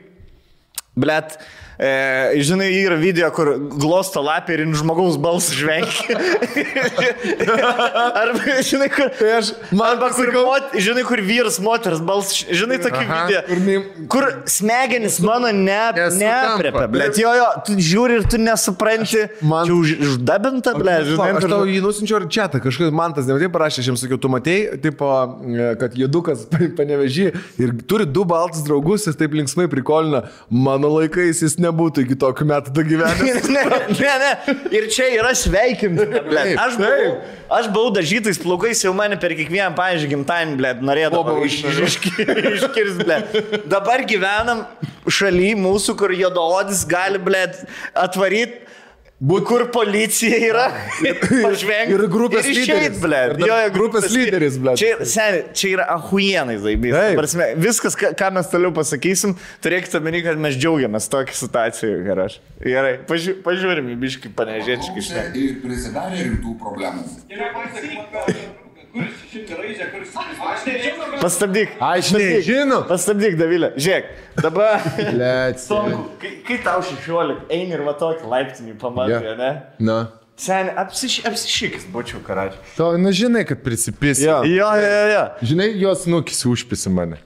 blėt, 0.97 1.37
E, 1.79 2.41
žinai, 2.43 2.65
yra 2.75 2.97
video, 2.99 3.29
kur 3.31 3.53
glosto 3.79 4.19
lapė 4.19 4.57
ir 4.57 4.65
žmogaus 4.75 5.15
balsą 5.15 5.53
žvengia. 5.55 6.17
Arba, 8.19 8.57
žinai, 8.67 8.89
kur... 8.91 9.07
Tai 9.15 9.29
aš- 9.37 9.53
man 9.71 9.93
arba, 9.93 10.09
kur 10.11 10.27
pasakau- 10.27 10.43
mot, 10.49 10.73
žinai, 10.75 11.05
kur 11.07 11.21
vyras, 11.23 11.55
moters 11.63 12.01
balsas. 12.03 12.41
Žinai, 12.51 12.79
tokį 12.83 12.99
Aha, 13.05 13.19
video. 13.29 13.41
kur 13.47 13.61
nei- 13.63 14.07
Kur 14.11 14.27
smegenis 14.49 15.19
mano 15.23 15.51
ne, 15.55 15.77
neaprepia. 16.19 16.83
Bet 16.91 17.15
jo, 17.21 17.31
jo, 17.39 17.47
tu 17.69 17.77
žiūri 17.79 18.19
ir 18.19 18.27
tu 18.27 18.37
nesupranti. 18.43 19.23
man- 19.41 19.65
Čia 19.69 19.77
už, 19.79 19.93
uždabinta, 20.09 20.75
ble, 20.75 20.97
žinai. 21.13 21.29
Aš 21.39 21.47
tau 21.47 21.63
jį 21.63 21.79
nusinčiau 21.87 22.19
ir 22.19 22.27
čia, 22.27 22.49
tai 22.51 22.59
kažkas 22.63 22.91
man 22.91 23.15
tas 23.15 23.23
nematai 23.29 23.47
parašė, 23.55 23.79
aš 23.85 23.87
jam 23.93 23.95
sakiau, 24.03 24.19
tu 24.19 24.27
matei, 24.27 24.67
tipo, 24.83 25.07
e, 25.47 25.71
kad 25.79 25.95
jėdukas 25.95 26.43
panevežį 26.79 27.29
ir 27.63 27.73
turi 27.87 28.03
du 28.09 28.25
baltus 28.27 28.67
draugus, 28.67 29.07
jis 29.07 29.15
taip 29.19 29.31
linksmai 29.39 29.69
prikolina, 29.71 30.25
mano 30.51 30.91
laikais 30.99 31.39
jis 31.45 31.55
nebūtų 31.69 32.03
iki 32.05 32.17
tokių 32.19 32.47
metų 32.51 32.73
to 32.75 32.85
gyvenimo. 32.87 33.33
ne, 33.55 33.63
ne, 33.95 34.13
ne. 34.23 34.55
Ir 34.75 34.89
čia 34.93 35.09
yra. 35.15 35.31
Taip, 35.39 35.83
Aš 36.59 36.77
buvau, 36.79 37.09
aš 37.59 37.69
buvau 37.73 37.93
dažytais 37.95 38.39
plaukais, 38.41 38.83
jau 38.83 38.93
mane 38.97 39.17
per 39.21 39.33
kiekvieną, 39.37 39.71
pavyzdžiui, 39.77 40.11
gimtadienį, 40.13 40.57
ble, 40.59 40.73
norėdavau 40.89 41.23
Bobą 41.27 41.45
iš, 41.47 41.61
iškirsti, 41.87 42.95
ble. 43.03 43.19
Dabar 43.69 44.03
gyvenam 44.09 44.65
šaly 45.09 45.53
mūsų, 45.59 45.95
kur 45.99 46.13
juodaodis 46.15 46.83
gali, 46.89 47.21
ble, 47.21 47.45
atvaryti 47.97 48.68
Būt 49.19 49.43
kur 49.43 49.65
policija 49.75 50.37
yra. 50.47 50.65
Pažvengti. 51.43 51.91
ir 51.91 52.03
grupės 52.11 52.45
ir 52.47 52.53
išeit, 52.55 52.69
lyderis. 52.71 52.99
ble. 53.03 53.17
Ir 53.25 53.41
dar 53.41 53.73
grupės 53.75 54.05
lyderis, 54.13 54.59
blet. 54.63 54.79
Čia, 54.79 54.91
seni, 55.11 55.41
čia 55.59 55.71
yra 55.73 55.87
ahuienai 55.97 56.55
zaibys. 56.63 57.35
Viskas, 57.59 57.97
ką, 57.99 58.29
mes 58.37 58.47
toliau 58.51 58.71
pasakysim, 58.75 59.35
turėkite 59.65 59.99
omeny, 59.99 60.21
kad 60.23 60.39
mes 60.39 60.55
džiaugiamės 60.55 61.11
tokią 61.11 61.35
situaciją. 61.35 61.99
Gerai. 62.07 62.29
Gerai. 62.63 62.95
Pažiū, 63.11 63.35
pažiūrim 63.43 63.91
į 63.91 63.99
biškį 64.05 64.31
panežėčiškai 64.39 65.27
ir 65.35 65.59
prisidarė 65.65 66.23
rimtų 66.29 66.55
problemų. 66.63 67.03
Kuris 68.99 69.19
šitą 69.31 69.55
raižę, 69.55 69.85
kuris... 69.93 70.15
Aš 70.19 70.63
nežinau, 70.67 71.05
kad... 71.07 71.19
Pastabdyk. 71.23 71.75
Aš 71.79 72.09
nežinau. 72.17 72.79
Pastabdyk, 72.89 73.37
Davilė. 73.39 73.69
Žiūrėk, 73.79 74.09
dabar. 74.43 74.83
Tomku, 75.63 76.01
kai, 76.19 76.31
kai 76.47 76.57
tau 76.65 76.81
16, 76.83 77.45
eini 77.55 77.77
ir 77.77 77.83
va 77.87 77.93
tokį 77.99 78.27
laiptinį 78.33 78.75
pamatai, 78.81 79.21
Jo. 79.23 79.35
ne? 79.39 79.51
Na. 79.87 79.99
Seniai, 80.39 80.75
apsiš, 80.83 81.17
apsišykis, 81.27 81.87
būčiau 81.91 82.19
karačiu. 82.23 82.59
To, 82.77 82.93
nu 82.99 83.11
žinai, 83.15 83.45
kad 83.47 83.59
prisipis. 83.63 84.21
Jo. 84.23 84.41
Jo, 84.47 84.69
jo, 84.79 85.01
jo. 85.13 85.23
Žinai, 85.51 85.69
jos 85.81 86.05
nukis 86.11 86.43
užpisi 86.47 86.91
mane. 86.95 87.19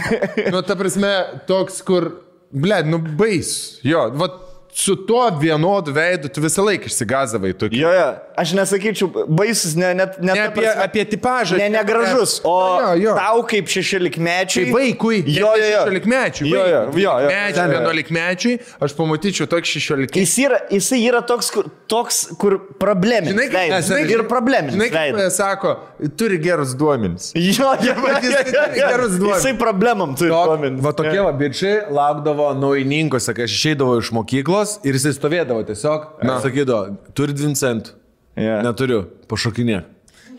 nu, 0.52 0.60
ta 0.64 0.76
prasme, 0.76 1.10
toks, 1.48 1.80
kur, 1.84 2.10
ble, 2.52 2.82
nu 2.88 3.00
bais. 3.20 3.50
Jo, 3.84 4.06
va, 4.16 4.30
su 4.74 4.96
tuo 5.06 5.28
vienodu 5.38 5.92
veidu 5.94 6.26
tu 6.34 6.42
visą 6.42 6.64
laiką 6.66 6.88
išsigazavai 6.90 7.52
tokį. 7.54 7.78
Jo, 7.78 7.90
jo. 7.94 8.06
Aš 8.42 8.52
nesakyčiau, 8.58 9.06
baisus, 9.30 9.76
ne, 9.78 9.92
net 9.94 10.16
ne, 10.18 10.32
Ne 10.34 10.40
apie, 10.48 10.62
prasme- 10.64 10.82
apie 10.82 11.04
tipažą. 11.12 11.58
Ne, 11.60 11.68
negražus, 11.70 12.40
o 12.42 12.54
Jo, 12.80 12.88
jo. 13.04 13.12
tau 13.14 13.44
kaip 13.46 13.68
šešiolikmečiai. 13.70 14.64
Tai 14.66 14.74
vaikui, 14.74 15.20
Jo, 15.30 15.52
jo, 15.54 15.68
jo. 15.70 15.84
šešiolikmečiui. 15.84 16.48
Jo, 16.50 16.64
jo, 16.66 16.80
jo, 17.04 17.12
jo. 17.22 17.28
Mečiui, 17.30 17.68
vienuolikmečiui, 17.70 18.56
aš 18.82 18.96
pamatyčiau 18.98 19.46
tokį 19.52 19.70
šešiolikmečiui. 19.76 20.24
Jis 20.24 20.34
yra, 20.42 20.58
jisai 20.74 20.98
yra 21.06 21.20
toks, 21.22 21.52
kur, 21.54 21.70
toks, 21.94 22.18
kur 22.42 22.58
probleminis. 22.82 23.30
Žinai, 23.36 23.46
kaip- 23.52 23.70
veidas. 23.70 23.86
žinai, 23.92 24.10
ir 24.16 24.26
probleminis. 24.34 24.74
Žinai, 24.74 24.90
kaip 24.90 25.14
veidas. 25.14 25.22
jie 25.22 25.36
sako, 25.38 25.76
turi 26.18 26.40
gerus 26.42 26.74
duomenis. 26.74 27.30
Jo, 27.38 27.70
jo, 27.78 27.94
vat 28.02 28.18
jisai 28.26 28.44
turi 28.50 28.82
gerus 28.82 29.14
duomenis. 29.22 29.38
Jisai 29.44 29.54
problemam 29.62 30.16
turi. 30.18 30.34
Duomenis. 30.34 30.82
va 30.82 30.92
tokie 30.98 31.22
va 31.22 31.30
bičiai 31.32 31.86
laukdavo 31.94 32.50
naujininkose, 32.58 33.30
kai 33.38 33.46
aš 33.46 33.54
išeidavau 33.60 34.02
iš 34.02 34.10
mokyklos 34.10 34.63
ir 34.86 34.96
jisai 34.98 35.14
stovėdavo 35.16 35.64
tiesiog. 35.68 36.06
Na. 36.26 36.38
Sakydavo, 36.44 36.96
turi 37.16 37.36
2 37.36 37.54
centų. 37.58 37.96
Jo. 38.34 38.56
Neturiu, 38.66 39.04
pašokinė. 39.30 39.84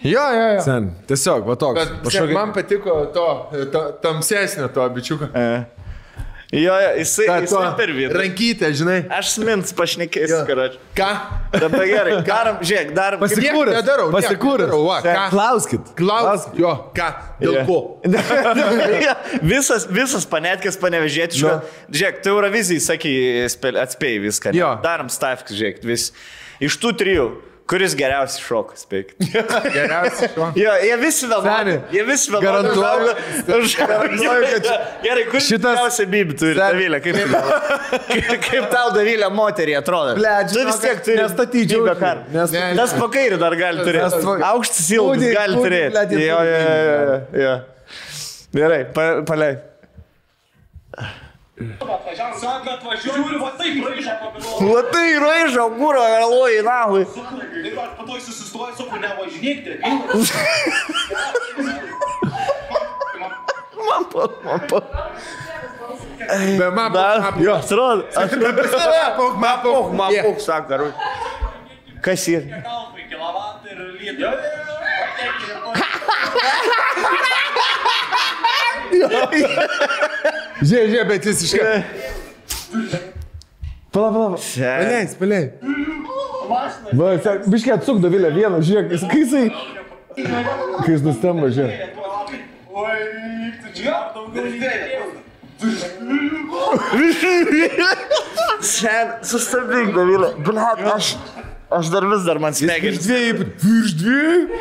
Jo, 0.05 0.25
jo, 0.35 0.47
jo. 0.57 0.63
Sen, 0.65 0.89
tiesiog, 1.09 1.45
va 1.47 1.55
toks. 1.59 1.79
Bet 1.79 2.03
pašauk, 2.03 2.33
man 2.35 2.51
patiko 2.53 2.97
to, 3.15 3.25
to 3.73 3.83
tamsesnio 4.03 4.67
to 4.75 4.85
bičiuko. 4.97 5.29
Jo, 5.31 5.63
jo, 6.55 6.75
jisai, 6.99 7.25
Ta, 7.27 7.37
jisai 7.43 7.69
per 7.77 7.91
vidurį. 7.95 8.19
rankytę, 8.21 8.69
žinai. 8.79 8.97
Aš 9.17 9.33
smins 9.35 9.73
pašnekėsiu, 9.75 10.41
karačiu. 10.47 10.79
Ką? 10.95 11.09
Dabar 11.55 11.85
gerai, 11.89 12.13
darom, 12.27 12.59
žiūrėk, 12.63 12.93
dar 12.95 13.17
Nieko 13.19 13.65
nedarau, 13.69 14.07
ką? 15.03 15.25
Klauskit. 15.33 15.91
Klaus, 15.99 16.47
jo, 16.59 16.71
ką? 16.95 17.09
Dėl 17.41 17.57
Jo. 17.59 17.65
ko? 17.67 17.79
visas, 19.53 19.87
visas 19.91 20.25
panetkės 20.29 20.77
panevežėti. 20.81 21.41
Nu. 21.43 21.57
Žiūrėk, 21.91 22.21
tu 22.23 22.33
Eurovizijai 22.33 22.83
sakai, 22.83 23.13
atspėjai 23.83 24.21
viską. 24.27 24.53
ne? 24.55 24.61
Jo. 24.61 24.71
Darom 24.83 25.09
stavkį, 25.11 25.57
žiūrėk, 25.59 25.83
vis. 25.87 26.09
Iš 26.63 26.77
tų 26.79 26.93
trijų, 27.01 27.27
kuris 27.69 27.95
geriausiai 27.97 28.43
šoka, 28.45 28.75
spėk. 28.77 29.13
Geriausias 29.73 30.33
šuo. 30.35 30.51
Jo, 30.61 30.73
jie 30.85 30.95
visi. 31.01 31.25
Seni, 31.29 31.73
Jie 31.95 32.03
visi 32.07 32.29
vėl. 32.33 32.43
garantuoju- 32.45 33.15
garantuoju, 33.79 34.49
kad 34.53 34.69
Gerai, 35.07 35.23
kuris 35.31 35.47
šitas- 35.49 35.99
bibi 36.13 36.37
turi. 36.37 36.53
Davilė, 36.59 36.99
kaip, 37.01 37.17
kaip, 38.11 38.31
kaip 38.45 38.69
tau 38.73 38.91
Davilė 38.95 39.31
moterį 39.33 39.77
atrodo? 39.81 40.13
Blet, 40.19 40.53
tu 40.53 40.65
vis 40.69 40.79
tiek 40.83 41.01
turi. 41.07 41.17
nestatyčiau 41.23 41.87
čia. 41.89 42.13
Nestatyčiau. 42.35 42.79
Tas 42.83 42.95
pakairį 43.01 43.41
dar 43.41 43.57
gali 43.59 43.85
turėti. 43.87 44.21
Nes- 44.21 44.49
Aukštas 44.51 44.91
ilgas 44.99 45.25
gali 45.39 45.61
turėti. 45.65 46.21
Jo, 46.25 46.41
jo, 46.51 47.21
jo. 47.45 47.55
Gerai, 48.55 48.83
pa, 48.95 49.09
paleid. 49.27 49.63
Sako, 51.55 52.67
atvažiuoju, 52.75 53.21
žiūriu, 53.23 53.37
va 53.39 53.51
taip 53.55 53.77
raižę 53.79 54.13
pagalvoju. 54.19 54.73
Latai 54.75 55.11
raižo, 55.23 55.67
mūro, 55.79 56.01
galvoji, 56.03 56.57
nahui. 56.67 57.03
Ir 57.63 57.77
aš 57.79 57.93
po 57.95 58.03
to 58.09 58.17
susistoju, 58.25 58.73
sakau, 58.75 58.99
nevažinėkite. 58.99 59.79
Man 63.85 64.03
po, 64.11 64.25
man 64.43 64.59
po. 64.67 64.79
Be 66.59 66.67
man, 66.73 66.91
Da, 66.91 67.31
jo, 67.39 67.53
atrodo. 67.55 68.03
Mapok, 68.17 69.33
mapok, 69.39 69.93
Man 69.93 70.11
Yeah. 70.11 70.25
puk, 70.25 70.39
sako, 70.41 70.67
karu. 70.67 70.87
Kas 72.01 72.27
yra? 72.27 72.61
Kalbai, 72.65 73.03
kilovatą 73.09 73.67
ir 73.71 73.79
lietą. 74.01 74.31
Žiūrėk, 80.65 80.87
žiūrėk, 80.91 81.07
bet 81.11 81.25
jis 81.29 81.41
iš 81.47 81.51
karto. 81.59 81.79
Pala, 83.95 84.09
pala. 84.11 84.37
Paleis, 84.37 85.15
paleis. 85.19 85.49
Va, 86.95 87.09
biškiai 87.49 87.75
atsuk 87.77 87.97
Davilę 88.03 88.29
vieną, 88.35 88.59
žiūrėk, 88.65 88.87
jis- 88.95 89.07
kai 89.11 89.19
jisai... 89.23 89.45
Kai 90.15 90.91
jis 90.93 91.03
nustemba, 91.05 91.47
žiūrėk. 91.51 91.79
Oi, 92.75 92.99
tu 93.63 93.67
čia 93.79 93.95
daugiau 94.15 94.45
nei 94.45 94.59
Sen, 98.65 99.07
sustabdyk, 99.23 99.91
Davilė. 99.95 100.29
Blet, 100.45 100.79
aš, 100.95 101.13
aš 101.79 101.91
dar 101.93 102.07
vis 102.09 102.25
dar 102.25 102.39
man 102.41 102.55
smegenis. 102.57 103.03
dviejų, 103.05 103.47
virš 103.63 103.95
dviejų. 104.01 104.59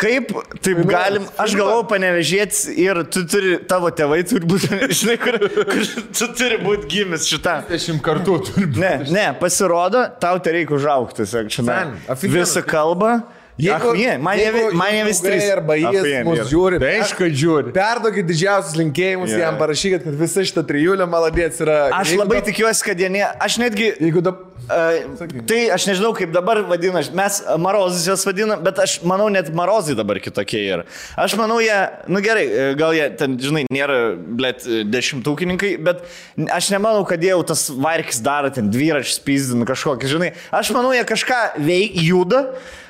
Kaip 0.00 0.32
taip 0.64 0.80
galim, 0.88 1.26
aš 1.42 1.54
galvau 1.58 1.82
panevežėti 1.90 2.76
ir 2.80 3.02
tu 3.12 3.24
turi, 3.28 3.56
tavo 3.68 3.90
tėvai 3.92 4.22
turi 4.28 4.48
būti, 4.48 4.70
žinai, 5.00 5.16
kur, 5.20 5.38
kur 5.68 5.82
tu 6.16 6.30
turi 6.38 6.60
būti 6.62 6.90
gimęs 6.94 7.28
šitą. 7.28 7.58
Dešimt 7.70 8.04
kartų 8.04 8.38
turi 8.48 8.68
būti. 8.70 8.82
Ne, 8.82 8.94
ne, 9.12 9.26
pasirodo, 9.40 10.06
tau 10.22 10.38
tai 10.40 10.58
reikia 10.60 10.78
užaukti, 10.78 11.26
aфиgenas. 11.26 12.24
Visą 12.36 12.64
kalbą. 12.66 13.18
Jeigu, 13.56 13.94
je, 13.96 14.18
man 14.20 14.36
jie, 14.36 14.50
vi- 14.52 14.74
man 14.76 14.90
jie 14.92 15.04
vis 15.08 15.20
trys. 15.24 15.44
Arba 15.54 15.76
jis 15.80 15.86
Achujieni 15.88 16.24
mus 16.28 16.40
žiūri. 16.50 16.80
Tai 16.82 16.90
aišku, 16.98 17.20
kad 17.22 17.38
žiūri. 17.42 17.72
Perduokit 17.72 18.26
didžiausius 18.28 18.74
linkėjimus 18.76 19.32
Jo. 19.32 19.38
jam, 19.46 19.56
parašykit, 19.60 20.04
kad 20.04 20.18
visa 20.20 20.44
šita 20.44 20.64
trijulė 20.68 21.06
maladėts 21.08 21.62
yra. 21.64 21.78
Aš 21.96 22.12
Jeigu 22.12 22.20
labai 22.24 22.42
dab- 22.42 22.50
tikiuosi, 22.50 22.84
kad 22.84 23.00
jie 23.00 23.08
ne... 23.14 23.22
Aš 23.40 23.56
netgi... 23.62 23.94
Jeigu 23.96 24.20
dabar... 24.26 24.52
Uh, 24.66 25.26
tai 25.46 25.68
aš 25.70 25.84
nežinau, 25.86 26.10
kaip 26.18 26.32
dabar 26.34 26.58
vadina, 26.66 26.98
mes 27.14 27.36
marozis 27.62 28.02
jas 28.08 28.24
vadinam, 28.26 28.58
bet 28.66 28.80
aš 28.82 28.96
manau, 29.06 29.28
net 29.30 29.46
marozai 29.54 29.94
dabar 29.94 30.18
kitokie 30.18 30.58
yra. 30.74 30.82
Aš 31.22 31.36
manau, 31.38 31.60
jie, 31.62 31.76
nu 32.10 32.18
gerai, 32.24 32.74
gal 32.74 32.90
jie 32.96 33.04
ten, 33.20 33.36
žinai, 33.38 33.62
nėra, 33.70 33.98
blėt, 34.18 34.66
dešimtūkininkai, 34.90 35.70
bet 35.86 36.02
aš 36.50 36.72
nemanau, 36.74 37.04
kad 37.06 37.22
jie 37.22 37.30
jau 37.30 37.44
tas 37.46 37.62
varkis 37.70 38.18
daro, 38.26 38.50
ten 38.50 38.66
dviračius 38.74 39.20
pizdina 39.22 39.68
kažkokį, 39.70 40.10
žinai. 40.16 40.32
Aš 40.50 40.72
manau, 40.74 40.90
jie 40.96 41.04
kažką 41.06 41.38
veik, 41.62 41.94
juda, 42.02 42.42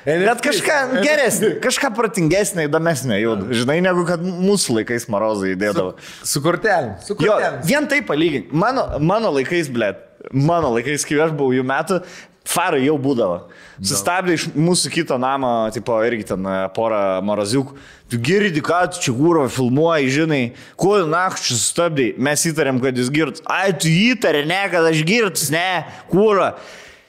bet 0.07 0.41
kažką 0.45 0.77
geresnį, 1.03 1.49
kažką 1.63 1.91
protingesnį, 1.97 2.67
įdomesnį 2.69 3.17
juda, 3.19 3.49
žinai, 3.59 3.79
negu 3.83 4.05
kad 4.07 4.23
mūsų 4.23 4.79
laikais 4.79 5.09
marozai 5.11 5.51
įdėdavo. 5.57 5.97
Su 6.23 6.41
kortelėm. 6.45 6.95
Su 7.03 7.17
Jo, 7.19 7.35
kortelėm. 7.35 7.59
vien 7.67 7.89
tai 7.91 7.99
palyginti. 8.07 8.55
Mano, 8.55 8.87
mano 9.03 9.33
laikais, 9.35 9.67
blėt, 9.73 9.99
mano 10.31 10.71
laikais, 10.77 11.03
kai 11.07 11.19
aš 11.27 11.35
buvau 11.35 11.51
jų 11.57 11.65
metų, 11.67 11.99
farai 12.47 12.85
jau 12.85 12.95
būdavo. 13.03 13.41
Sustabdė 13.83 14.37
iš 14.37 14.45
mūsų 14.55 14.89
kito 14.93 15.17
namo, 15.19 15.49
tipo, 15.75 15.97
irgi 16.07 16.29
ten 16.31 16.47
e, 16.47 16.55
porą 16.73 17.19
maraziukų. 17.27 17.75
Tu 18.07 18.21
girdi, 18.23 18.63
ką 18.63 18.85
tu 18.95 19.01
čia 19.03 19.11
kūro 19.17 19.43
filmuoji, 19.51 20.07
žinai, 20.15 20.41
kuo 20.79 21.01
nakčių 21.03 21.51
sustabdai. 21.59 22.07
Mes 22.15 22.45
įtarėm, 22.47 22.79
kad 22.81 22.95
jis 22.97 23.11
girtas. 23.11 23.43
Ai, 23.51 23.73
tu 23.75 23.91
įtarė, 23.91 24.45
ne, 24.47 24.61
kad 24.71 24.87
aš 24.87 25.03
girtas, 25.05 25.49
ne, 25.51 25.83
kūro. 26.07 26.53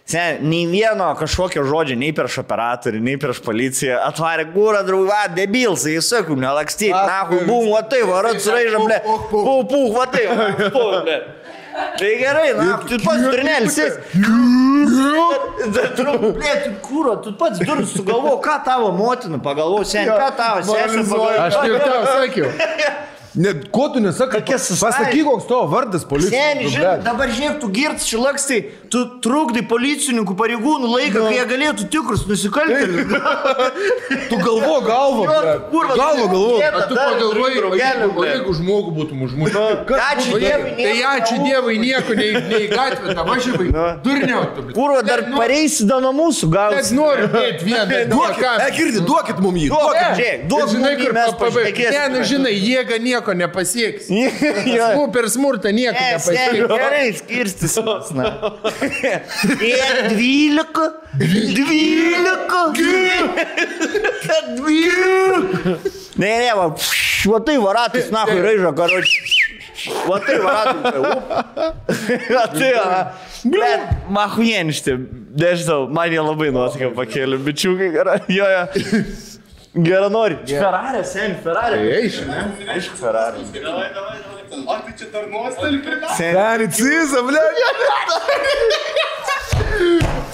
Sen, 0.08 0.38
nei 0.48 0.64
vieno 0.64 1.10
kažkokio 1.20 1.66
žodžio, 1.68 1.92
nei 2.00 2.14
prieš 2.16 2.38
operatorių, 2.40 3.00
nei 3.04 3.18
prieš 3.20 3.42
policiją. 3.44 3.98
Atvarė 4.06 4.46
gūrą, 4.54 4.80
draugą, 4.86 5.18
debilsai, 5.36 5.98
jis 5.98 6.08
sakau, 6.14 6.36
nelakstyk, 6.40 6.94
na, 6.96 7.26
bum, 7.28 7.68
va 7.68 7.82
tai, 7.84 8.00
varat, 8.08 8.40
suraižam, 8.40 8.86
ble. 8.88 9.02
Pū, 9.04 9.52
pū, 9.68 9.82
va 9.92 10.06
tai, 10.08 10.24
pū, 10.78 10.86
ble. 11.04 11.18
Tai 11.98 12.14
gerai, 12.22 12.46
na, 12.56 12.78
tu 12.88 12.96
pats 13.04 13.26
turnelis. 13.26 13.76
Ble, 16.40 16.54
tu 16.64 16.72
kūro, 16.88 17.18
tu 17.26 17.34
pats 17.36 17.60
durus 17.60 17.92
sugalvo, 17.92 18.38
ką 18.48 18.56
tavo 18.64 18.88
motina 18.96 19.36
pagalvo, 19.44 19.84
sen, 19.84 20.08
ką 20.08 20.32
tavo 20.40 20.64
sesė 20.72 21.04
pagalvo. 21.04 21.36
Aš 21.44 21.60
ir 21.68 21.78
tau 21.84 22.02
sakiau. 22.14 22.48
Ne, 23.34 23.52
ko 23.74 23.88
tu 23.92 24.00
nesakai? 24.00 24.40
Pasakyk, 24.48 25.24
koks 25.26 25.46
tavo 25.50 25.66
vardas 25.68 26.04
policijos. 26.08 26.32
Seniai, 26.32 26.70
žinai, 26.72 26.94
dabar 27.04 27.28
žiūrėk, 27.28 27.58
tu 27.60 27.68
girts 27.74 28.06
šilakstai, 28.08 28.58
tu 28.92 29.02
trukdai 29.24 29.62
policininkų 29.68 30.34
pareigūnų 30.38 30.88
laiką, 30.94 31.24
kai 31.26 31.34
jie 31.36 31.44
galėtų 31.50 31.88
tikrus 31.92 32.24
nusikaltėlius. 32.30 33.12
Tu 34.30 34.36
galvo 34.40 34.80
galvo. 34.86 35.26
Kurva, 35.68 35.94
Galvo 35.98 36.24
tu 36.24 36.32
galvo. 36.32 36.56
tu 36.88 36.94
pagalvoji, 36.96 37.62
jeigu, 37.82 38.54
žmogų 38.58 38.94
būtum 38.96 39.22
užmušęs. 39.26 39.92
Ačiū 40.08 40.38
Dievui, 40.40 40.72
Tai 40.78 40.96
ačiū 41.12 41.36
nebūna. 41.36 41.46
Dievui, 41.48 41.78
nieko 41.82 42.14
nei, 42.18 42.30
nei 42.48 42.62
į 42.64 42.70
gatvę, 42.72 43.14
tą 43.16 43.24
važiavai. 43.28 43.68
Durniau, 44.04 44.42
tu. 44.56 44.62
blet. 44.66 44.74
Kurva, 44.76 45.02
dar 45.06 45.22
Net 45.28 45.36
pareisi 45.36 45.86
nuo 45.88 46.12
mūsų 46.16 46.48
Net 46.48 46.54
gausi. 46.56 46.94
noriu 46.96 47.28
dėti 47.32 47.64
vieną. 47.68 48.00
Duokit, 48.12 48.44
e, 48.64 48.68
girdi, 48.76 49.00
duokit 49.04 49.38
mums 49.44 49.58
jį. 49.62 49.68
Duok, 49.72 49.82
Duokit. 49.84 50.10
žiūrėk, 50.18 50.44
duok 50.48 50.60
Bet 50.60 50.72
žinai, 50.74 50.82
mum 50.82 50.88
jį, 50.88 51.04
kur 51.04 51.12
mes 51.18 51.30
pašnekėsime. 51.42 51.92
Ne, 51.98 52.02
nu 52.14 52.18
žinai, 52.32 52.54
jėga 52.56 52.96
nieko 53.02 53.17
nepasieks. 53.34 54.08
Jo. 54.68 54.86
Smu 54.94 55.04
per 55.12 55.28
smurtą 55.32 55.72
nieko 55.74 55.94
nepasieks. 55.96 56.68
gerai, 56.70 57.06
skirstysimės. 57.18 58.10
na. 58.18 58.26
Ir 59.64 60.00
dvylika, 60.12 60.86
dvylika, 61.18 62.60
dvylika. 62.76 63.38
Ne, 66.18 66.32
ne, 66.42 66.50
va, 66.58 66.66
va 67.32 67.40
tai 67.46 67.56
varatis, 67.62 68.10
na, 68.14 68.24
kai 68.28 68.40
raižo, 68.42 68.72
karoči. 68.76 69.20
Va 70.08 70.18
tai 70.26 70.38
varatis. 70.42 70.92
Va 72.34 72.44
tai, 72.58 72.72
va. 72.74 72.98
Bet, 73.46 73.80
mahuieništi, 74.10 74.96
nežinau, 75.38 75.86
man 75.94 76.10
jie 76.10 76.22
labai 76.24 76.50
nuotaiką 76.54 76.90
pakėlė, 76.98 77.38
bičiukai, 77.46 77.92
jo, 78.34 78.48
jo. 78.54 78.62
Gerą 79.78 80.08
nori. 80.10 80.36
Yeah. 80.46 80.64
Ferrari, 80.64 81.04
sen, 81.06 81.36
Ferrari. 81.42 81.76
Tai 81.78 81.98
eik, 82.00 82.14
ne? 82.26 82.40
Aišku, 82.74 82.96
Ferrari. 82.98 83.44
Davai, 83.54 83.88
davai, 83.94 84.18
davai. 84.24 84.62
O 84.64 84.76
tai 84.82 84.94
čia 84.98 85.06
dar 85.12 85.28
nuostolį 85.30 85.78
pritaikė. 85.84 86.16
Seniai, 86.18 86.68
cizą, 86.74 87.20
ble. 87.28 87.44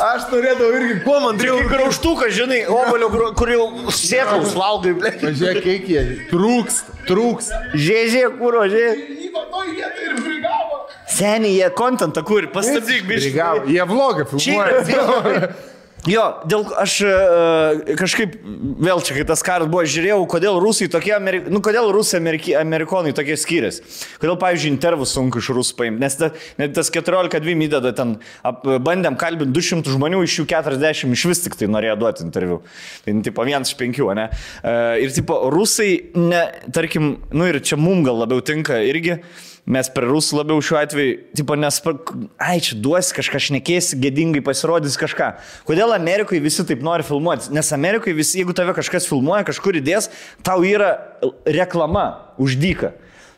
Aš 0.04 0.24
norėdavau 0.30 0.70
irgi, 0.78 0.94
kuo 1.04 1.18
man 1.22 1.36
reikia. 1.38 1.58
Kaip 1.58 1.74
graužtukas, 1.74 2.32
žinai, 2.38 2.62
obalio, 2.72 3.10
kur 3.36 3.52
jau 3.52 3.66
sėklus 3.94 4.56
valgai, 4.56 4.94
ble. 4.96 5.12
Pažiūrėk, 5.20 5.60
kiek 5.66 5.92
jie. 5.92 6.06
Trūks, 6.32 6.80
trūks. 7.10 7.52
Žėžė, 7.74 8.24
kūro, 8.40 8.64
žėžė. 8.72 8.92
Seniai, 11.14 11.52
jie 11.58 11.68
kontentą 11.76 12.24
kur, 12.26 12.48
pastabdyk, 12.54 13.04
bičiuli. 13.10 13.76
Jie 13.76 13.86
vlogą 13.92 14.26
filmuoja. 14.32 15.52
Jo, 16.04 16.24
dėl 16.44 16.66
aš 16.76 16.94
e, 17.06 17.12
kažkaip 17.96 18.34
vėl 18.44 19.00
čia, 19.04 19.14
kai 19.16 19.22
tas 19.28 19.40
karas 19.44 19.70
buvo, 19.72 19.86
žiūrėjau, 19.88 20.18
kodėl 20.28 20.58
rusai 20.60 20.88
tokie, 20.92 21.14
Ameri... 21.16 21.40
nu, 21.48 21.62
kodėl 21.64 21.88
rusai 21.94 22.18
Ameriki... 22.20 22.52
amerikonai 22.60 23.14
tokie 23.16 23.38
skiriasi. 23.40 23.80
Kodėl, 24.20 24.36
pavyzdžiui, 24.42 24.74
intervų 24.74 25.08
sunku 25.08 25.40
iš 25.40 25.48
rusų 25.56 25.78
paimti, 25.78 26.02
nes 26.04 26.18
ta, 26.20 26.28
net 26.60 26.74
tas 26.76 26.92
14-2 26.92 27.56
įdeda 27.68 27.94
ten, 27.96 28.18
ap, 28.44 28.66
bandėm 28.84 29.16
kalbinti 29.20 29.56
200 29.56 29.96
žmonių, 29.96 30.20
iš 30.28 30.36
jų 30.42 30.46
40 30.52 31.16
iš 31.16 31.24
vis 31.30 31.42
tik 31.46 31.56
tai 31.56 31.70
norėjo 31.72 31.96
duoti 32.02 32.24
interviu. 32.26 32.60
Tai, 33.06 33.16
nu, 33.16 33.24
tipo, 33.24 33.48
vienas 33.48 33.72
iš 33.72 33.80
penkių, 33.80 34.12
ne? 34.20 34.28
E, 34.60 34.76
ir, 35.06 35.16
tipo, 35.16 35.40
rusai, 35.54 35.90
ne, 36.20 36.44
tarkim, 36.68 37.14
nu 37.32 37.48
ir 37.48 37.62
čia 37.64 37.80
mum 37.80 38.04
gal 38.04 38.20
labiau 38.26 38.44
tinka 38.44 38.82
irgi. 38.84 39.22
Mes 39.64 39.88
prie 39.88 40.04
rusų 40.04 40.42
labiau 40.42 40.60
šiuo 40.60 40.76
atveju, 40.76 41.12
tipo, 41.40 41.54
nes, 41.56 41.78
ai, 42.36 42.58
čia 42.60 42.76
duosi 42.84 43.14
kažką, 43.16 43.40
šnekėsi, 43.46 43.96
gėdingai 44.02 44.42
pasirodys 44.44 44.98
kažką. 45.00 45.30
Kodėl 45.64 45.94
Amerikoje 45.96 46.42
visi 46.44 46.66
taip 46.68 46.84
nori 46.84 47.06
filmuoti? 47.06 47.48
Nes 47.56 47.72
Amerikoje 47.72 48.12
visi, 48.18 48.42
jeigu 48.42 48.52
tave 48.56 48.74
kažkas 48.76 49.08
filmuoja, 49.08 49.46
kažkur 49.48 49.80
įdės, 49.80 50.10
tau 50.44 50.60
yra 50.68 50.92
reklama 51.48 52.04
uždyka. 52.36 52.92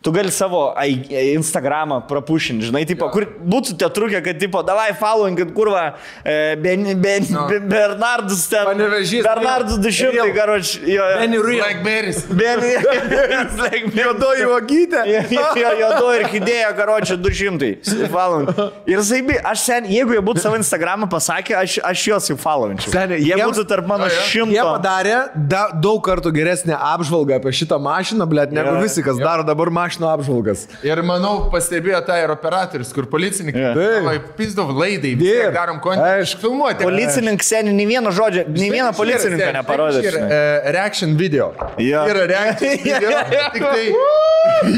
Tu 0.07 0.13
gali 0.15 0.31
savo 0.31 0.69
Instagramą 1.11 1.97
prapušinti, 2.07 2.69
žinai, 2.69 2.85
tipo, 2.87 3.09
kur 3.11 3.25
būtų 3.43 3.75
tie 3.81 3.89
trukę, 3.91 4.21
kad, 4.23 4.39
tipo, 4.39 4.61
davai 4.63 4.93
followingit, 4.95 5.51
kurva, 5.57 5.97
e, 6.23 6.55
ben, 6.63 6.85
ben, 7.03 7.27
No. 7.35 7.49
ben, 7.51 7.65
Bernardus 7.69 8.45
ten. 8.49 8.69
Panevėžys, 8.69 9.25
Bernardus 9.27 9.81
200, 9.83 10.29
karoč, 10.37 10.77
jo. 10.87 11.03
Benny 11.19 11.41
Real. 11.43 11.65
Blackberries. 11.65 12.21
Ben, 12.31 12.61
like, 12.63 13.91
Juodoji 13.99 14.47
vagytė. 14.51 15.03
Jo, 15.35 15.73
jo, 15.81 15.91
du 15.99 16.13
ir 16.21 16.25
kidėjo, 16.31 16.71
karočią 16.79 17.17
200 17.27 18.09
valandų. 18.15 18.69
Ir 18.91 19.03
Zaibi, 19.07 19.41
aš 19.43 19.65
sen, 19.67 19.89
jeigu 19.91 20.15
jie 20.17 20.23
būtų 20.25 20.45
savo 20.47 20.59
Instagramą 20.61 21.09
pasakę, 21.13 21.57
aš, 21.59 21.79
aš 21.87 22.05
juos 22.13 22.31
jau 22.31 22.39
followinčiau. 22.41 22.93
Seni, 22.95 23.19
jie 23.25 23.35
jiems- 23.35 23.51
būtų 23.57 23.67
tarp 23.75 23.91
mano 23.91 24.07
jo. 24.07 24.15
Jie 24.15 24.31
šimto. 24.31 24.67
padarė 24.71 25.17
da, 25.35 25.67
daug 25.75 25.99
kartų 26.07 26.31
geresnę 26.37 26.79
apžvalgą 26.79 27.41
apie 27.41 27.51
šitą 27.59 27.79
mašiną, 27.83 28.27
blėt, 28.31 28.55
negu 28.55 28.77
Jo. 28.77 28.83
visi, 28.87 29.03
kas 29.03 29.19
daro 29.19 29.43
dabar 29.47 29.71
mašinų 29.97 30.09
apžvalgas. 30.13 30.67
Ir 30.85 31.01
manau, 31.07 31.49
pastebėjo 31.53 32.01
tą 32.07 32.17
ir 32.23 32.33
operatorius, 32.33 32.93
kur 32.95 33.07
policininkai. 33.11 33.75
Taip. 33.77 34.29
Pizdov 34.37 34.73
laidai, 34.77 35.15
vis 35.19 35.55
darom 35.55 35.81
kontentą. 35.81 36.21
Aišku. 36.21 36.41
Filmuoti. 36.45 36.85
Policininkas 36.85 37.49
seniai, 37.51 37.75
nei 37.77 37.87
vieno 37.89 38.13
žodžio, 38.15 38.47
nei 38.53 38.71
vieno 38.73 38.93
policininko 38.97 39.51
neparodė. 39.61 40.05
Ir 40.05 40.19
uh, 40.21 40.29
reaction 40.77 41.17
video. 41.17 41.53
Jo. 41.81 42.05
Yra 42.11 42.27
reaction 42.31 42.77
video. 42.87 43.11
Tik 43.55 43.63
tai... 43.65 43.87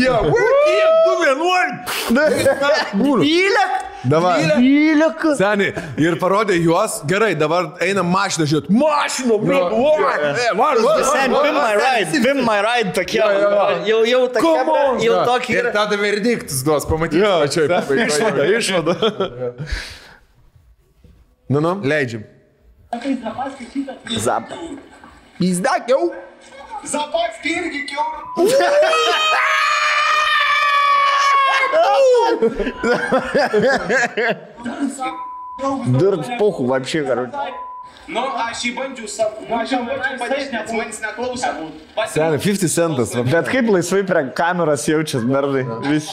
Jo, 0.00 0.14
Tu 1.04 1.12
vienuolį. 1.24 1.74
Įlek! 3.28 3.76
Dabar. 4.04 4.38
12. 4.58 5.34
Seniai. 5.38 5.72
Ir 5.98 6.14
parodė 6.20 6.54
juos. 6.62 7.00
Gerai, 7.10 7.32
dabar 7.38 7.72
eina 7.82 8.02
mašina 8.06 8.46
žiūrėt. 8.46 8.68
Mašina, 8.70 9.38
bro. 9.42 9.58
Var, 9.74 10.80
var. 10.84 11.02
Sen, 11.08 11.34
pim 11.34 11.56
my 11.58 11.72
ride. 11.80 12.20
Pim 12.22 12.42
my 12.46 12.58
ride 12.62 12.92
tokie. 12.94 13.18
Jau, 13.88 14.00
jau 14.06 14.22
tokie. 14.34 14.54
Jau 15.06 15.16
tokie. 15.26 15.56
Ir 15.58 15.70
tada 15.74 15.98
verdiktas 15.98 16.62
duos, 16.66 16.86
pamatysime. 16.88 18.06
Išvada, 18.06 18.42
išvada. 18.54 18.92
Nu, 21.48 21.58
nu. 21.64 21.72
Leidžiam. 21.82 22.22
Zap. 24.20 24.44
Pizdak 25.38 25.90
jau. 25.90 26.12
Zapat 26.86 27.44
irgi 27.44 27.86
kiaur. 27.90 28.22
Dirt 35.99 36.25
puhų, 36.39 36.65
вообще, 36.71 37.03
karoči. 37.07 37.53
Nu, 38.11 38.19
aš 38.35 38.65
jį 38.67 38.71
bandžiau 38.75 39.07
savo. 39.07 39.45
Nu, 39.47 39.55
aš 39.61 39.71
jam 39.77 39.85
bandžiau 39.87 40.17
padėti, 40.19 40.51
nes 40.51 40.71
manis 40.75 40.97
neklausė. 41.03 41.51
Seniai, 42.11 42.39
50 42.43 42.73
centas. 42.73 43.13
va. 43.15 43.23
Bet 43.29 43.47
kaip 43.53 43.69
laisvai 43.71 44.01
prie 44.07 44.23
kameros 44.35 44.83
jaučias, 44.89 45.23
merdai. 45.23 45.63
Vis. 45.87 46.09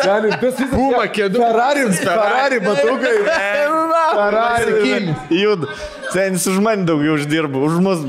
Seniai, 0.00 0.32
tas 0.40 0.56
visas. 0.56 0.72
Puma 0.72 1.04
kėdų. 1.12 1.42
Ferrari, 1.44 1.84
Ferrari, 1.98 2.58
batukai. 2.64 3.14
Ferrari. 4.16 5.14
Jud. 5.42 5.68
Senis 6.14 6.48
už 6.48 6.58
mane 6.64 6.88
daugiau 6.88 7.18
uždirba, 7.20 7.60
už 7.68 7.80
mus. 7.84 8.00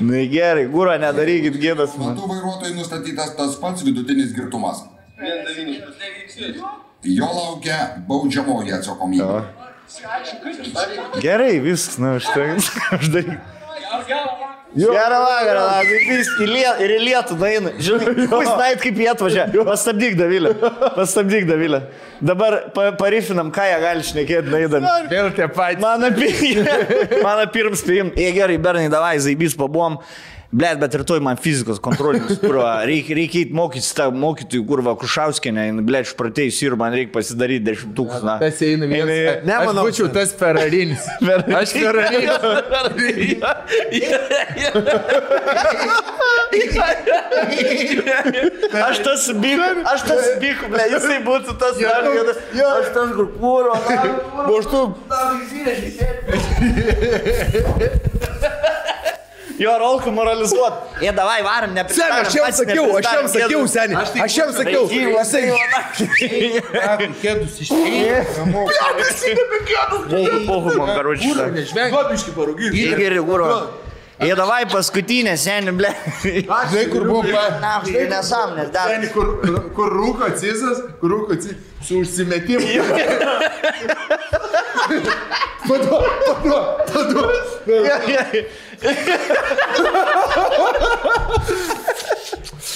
Na 0.00 0.22
gerai, 0.32 0.64
gūro 0.72 0.94
nedarykit 1.00 1.56
gėdas 1.60 1.96
man. 2.00 2.16
Tų 2.16 2.28
vairuotojų 2.30 2.76
nustatytas 2.78 3.34
tas 3.36 3.56
pats 3.60 3.84
vidutinis 3.84 4.32
girtumas. 4.36 4.84
Jo 7.04 7.28
laukia 7.28 7.78
baudžiamoji 8.08 8.74
atsakomybė. 8.78 9.40
Gerai, 11.20 11.54
viskas, 11.64 11.98
na, 12.00 12.16
aš 12.20 12.28
tai 12.32 12.48
uždaryk. 13.00 13.40
Gerą 14.70 15.16
vakarą, 15.24 15.62
kaip 15.82 16.10
vis 16.14 16.28
į 16.38 16.46
lietų, 16.46 16.84
ir 16.84 16.92
į 16.94 16.98
lietų 17.08 17.36
daina. 17.40 17.72
Žinai, 17.82 18.12
jūs 18.22 18.50
nait 18.60 18.82
kaip 18.84 19.00
jie 19.02 19.08
atvažiavo. 19.10 19.64
Pastabdyk, 19.66 20.14
Davilė. 20.20 20.52
Pastabdyk, 20.94 21.46
Davilė. 21.48 21.80
Dabar 22.22 22.58
pa, 22.76 22.84
parifinam, 23.00 23.50
ką 23.54 23.64
jie 23.66 23.78
gali 23.82 24.06
šnekėti, 24.06 24.52
naidami. 24.52 24.92
Vėl 25.10 25.32
tie 25.34 25.48
patys. 25.50 25.82
Mano, 25.82 26.12
pi- 26.14 26.62
mano 27.26 27.46
pirmas 27.50 27.82
spėjim. 27.82 28.12
Jie 28.14 28.30
gerai, 28.36 28.60
bernai, 28.62 28.86
davai, 28.92 29.16
zaibys 29.24 29.56
pabuvom. 29.58 29.98
Blet, 30.50 30.80
bet 30.82 30.90
rytoj 30.98 31.20
man 31.22 31.38
fizikos 31.38 31.78
kontrolinis, 31.78 32.40
kur 32.42 32.56
reikia, 32.88 33.14
reikia 33.20 33.44
eiti 33.44 33.54
mokytis 33.54 33.92
tą 33.94 34.08
mokytojų, 34.10 34.64
kur 34.66 34.80
va, 34.82 34.96
Kušauskinė, 34.98 35.68
blet, 35.86 36.08
išpratėjus 36.08 36.56
ir 36.66 36.74
man 36.80 36.90
reikia 36.96 37.12
pasidaryti 37.14 37.62
dešimtukus. 37.68 38.24
na. 38.26 38.34
Tas 38.42 38.58
eina 38.66 38.88
vienas. 38.90 39.46
Ne, 39.46 39.54
manau, 39.68 39.84
būčiau 39.86 40.08
tas 40.10 40.34
Ferrarinis. 40.34 41.06
Aš 41.60 41.70
Ferrarinis. 41.76 42.34
Aš 48.90 48.98
tas 49.06 49.22
biku, 49.38 49.62
aš 49.86 50.02
tas 50.08 50.24
biku, 50.42 50.66
ble, 50.72 50.82
jisai 50.90 51.20
būtų 51.26 51.54
tas, 51.60 51.74
kad 51.78 52.04
aš 52.66 52.86
tas 52.96 53.08
kur 53.14 53.26
kūro. 53.38 53.74
Boštu. 54.48 54.80
Jo, 59.60 59.74
rolku 59.78 60.08
moralizuot. 60.16 60.72
Jie 61.04 61.12
davai 61.12 61.42
varom, 61.44 61.74
ne 61.76 61.84
Seniai, 61.92 62.22
aš 62.24 62.34
jam 62.38 62.52
sakiau, 62.56 62.86
aš 62.96 63.08
jam 63.12 63.26
sakiau, 63.28 63.66
seniai. 63.68 64.04
Aš 64.24 64.36
jam 64.38 64.52
sakiau. 64.56 64.84
Jisai. 64.88 65.42
Kėdus 67.20 67.58
iškėlė. 67.66 68.24
Pohu, 70.48 70.72
man 70.80 70.94
karočiui. 70.96 71.36
Nežvengia. 71.58 71.92
Duobiški 71.92 72.34
parūgyti. 72.38 72.86
Įgeri, 72.88 73.20
kūro. 73.28 73.52
Jie 74.20 74.34
davai 74.36 74.66
paskutinė, 74.68 75.32
seniai, 75.40 75.72
ble. 75.76 75.90
Žinai, 76.22 76.84
kur 76.92 77.06
buvo... 77.08 77.22
Na, 77.62 77.78
žinai, 77.86 78.06
nesąmonės, 78.10 78.68
dar. 78.74 78.92
Seni, 78.92 79.08
kur, 79.14 79.26
kur 79.76 79.88
rūko 79.96 80.28
cizas, 80.40 80.82
kur 81.00 81.08
rūko 81.14 81.38
cizas, 81.40 81.56
su 81.86 82.02
užsimetimu. 82.02 82.66
Paduok, 85.70 86.04
paduok, 86.26 86.66
paduok. 86.92 87.32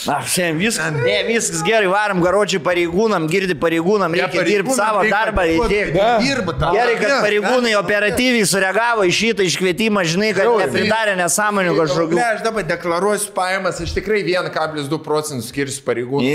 Na, 0.06 0.18
šiandien 0.22 0.58
viskas. 0.60 0.92
Ne, 1.04 1.16
viskas 1.28 1.62
gerai, 1.66 1.86
varom 1.90 2.20
garočiai 2.24 2.60
pareigūnam, 2.64 3.26
girdi 3.30 3.54
pareigūnam, 3.58 4.12
reikia 4.14 4.44
dirbti 4.46 4.74
savo 4.76 5.02
darbą. 5.08 5.44
reikia- 5.48 6.18
Dirba 6.24 6.52
tą. 6.60 6.72
Gerai, 6.76 6.96
kad 7.00 7.14
pareigūnai 7.24 7.74
operatyviai 7.80 8.44
sureagavo 8.46 9.06
į 9.08 9.12
šitą 9.20 9.46
iškvietimą, 9.48 10.04
žinai, 10.04 10.30
kad 10.36 10.46
nepridarė 10.64 11.16
nesąmonių 11.22 11.74
kažkokių. 11.80 12.14
Ne, 12.14 12.24
aš 12.36 12.42
dabar 12.44 12.62
deklaruosiu 12.68 13.32
pajamas, 13.34 13.80
aš 13.80 13.92
tikrai 13.96 14.22
1,2 14.24 14.98
procentų 15.04 15.42
skirsiu 15.48 15.82
pareigūnų. 15.86 16.28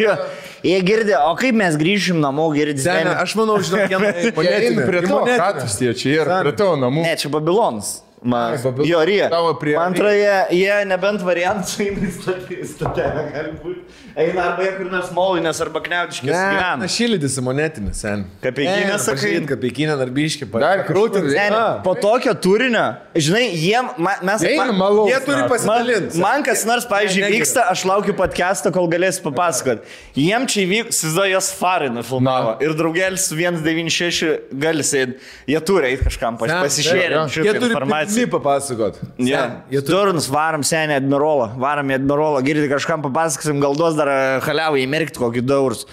Jo. 0.00 0.16
Jie 0.62 0.80
girdi, 0.84 1.14
o 1.16 1.32
kaip 1.40 1.54
mes 1.56 1.76
grįšim 1.80 2.18
namo. 2.20 2.50
Seni, 2.52 2.76
seni? 2.82 3.10
aš 3.16 3.32
manau, 3.38 3.56
žinok, 3.64 3.88
Jie 4.44 4.56
eina 4.60 4.84
prie 4.86 5.00
to, 5.06 5.18
kratus 5.24 5.78
tie 5.78 5.94
čia 5.96 6.20
yra, 6.24 6.40
prie 6.44 6.52
tavo 6.52 6.76
namų. 6.76 7.02
Ne, 7.06 7.16
čia 7.16 7.30
Babilonas. 7.32 8.02
Man, 8.22 8.52
Ai, 8.52 8.58
jo, 8.84 8.98
prie- 9.56 9.76
Man 9.78 9.94
atrodo, 9.94 10.10
jie, 10.12 10.34
jie 10.58 10.74
nebent 10.84 11.22
variantų 11.24 11.86
eina 11.86 12.08
į 12.58 12.66
stotelę, 12.68 13.22
gali 13.32 13.52
būti. 13.62 13.80
Eina 14.16 14.42
arba 14.50 14.62
jie 14.64 14.72
kur 14.76 14.88
nors 14.90 15.10
molinės 15.14 15.60
arba 15.62 15.80
kneutiškės 15.84 16.26
Ne, 16.30 16.40
gyvena. 16.54 16.84
aš 16.86 16.94
šildys 16.98 17.36
į 17.38 17.42
monetinę, 17.46 17.92
sen. 17.94 18.24
Kapeikinę 18.42 18.96
sakai? 18.98 19.32
Kapeikinę 19.46 19.96
darbiškį. 20.00 20.48
Dar 20.60 20.82
kažkur- 20.88 21.28
Ne, 21.30 21.48
po 21.84 21.94
tokio 21.94 22.34
turinio, 22.34 22.96
žinai, 23.14 23.44
jiem, 23.54 23.90
ma, 23.98 24.14
mes... 24.22 24.42
Eina 24.42 24.66
ma- 24.72 24.78
malaus. 24.78 25.10
Jie 25.12 25.20
turi 25.24 25.36
rato. 25.40 25.48
Man, 25.48 25.58
pasidalinti. 25.58 26.18
man 26.18 26.42
kas 26.42 26.64
nors, 26.66 26.86
pavyzdžiui, 26.90 27.22
Ne, 27.22 27.30
vyksta, 27.38 27.66
aš 27.70 27.84
laukiu 27.84 28.14
podcast'o, 28.18 28.72
kol 28.74 28.88
galėsiu 28.90 29.22
papasakot. 29.28 29.84
Jiem 30.16 30.46
čia 30.50 30.64
įvyks, 30.66 31.00
Sizojas 31.04 31.52
Farai 31.54 31.88
nufilmavo. 31.94 32.56
Ir 32.62 32.74
draugelis 32.74 33.28
su 33.30 33.36
196 33.38 34.40
gali 34.52 34.82
sėdėti. 34.82 35.20
Jie 35.48 35.60
turi 35.64 35.92
eiti 35.94 36.04
kažkam 36.08 36.36
pas, 36.40 36.50
Sen, 36.50 36.62
pasišėrė 36.64 37.14
jo, 37.14 37.22
Jie 37.26 37.34
šitą 37.44 37.60
turi 37.60 37.72
informaciją. 37.74 38.26
papasakot. 38.34 38.98
Jie 39.18 39.80
turi. 39.80 39.90
Turnus 39.90 40.28
varom 40.28 40.62
senį 40.66 40.96
admirolą, 41.00 41.50
varom 41.60 41.88
į 41.90 41.94
admirolą, 42.00 42.42
girdi 42.44 42.68
kažkam 42.70 43.02
papasakosim, 43.02 43.60
gal 43.62 43.74
duos 43.74 43.94
dar 44.00 44.10
e, 44.12 44.18
haliavą 44.48 44.80
įmerkti 44.82 45.20
kokį 45.22 45.44
daurus. 45.46 45.86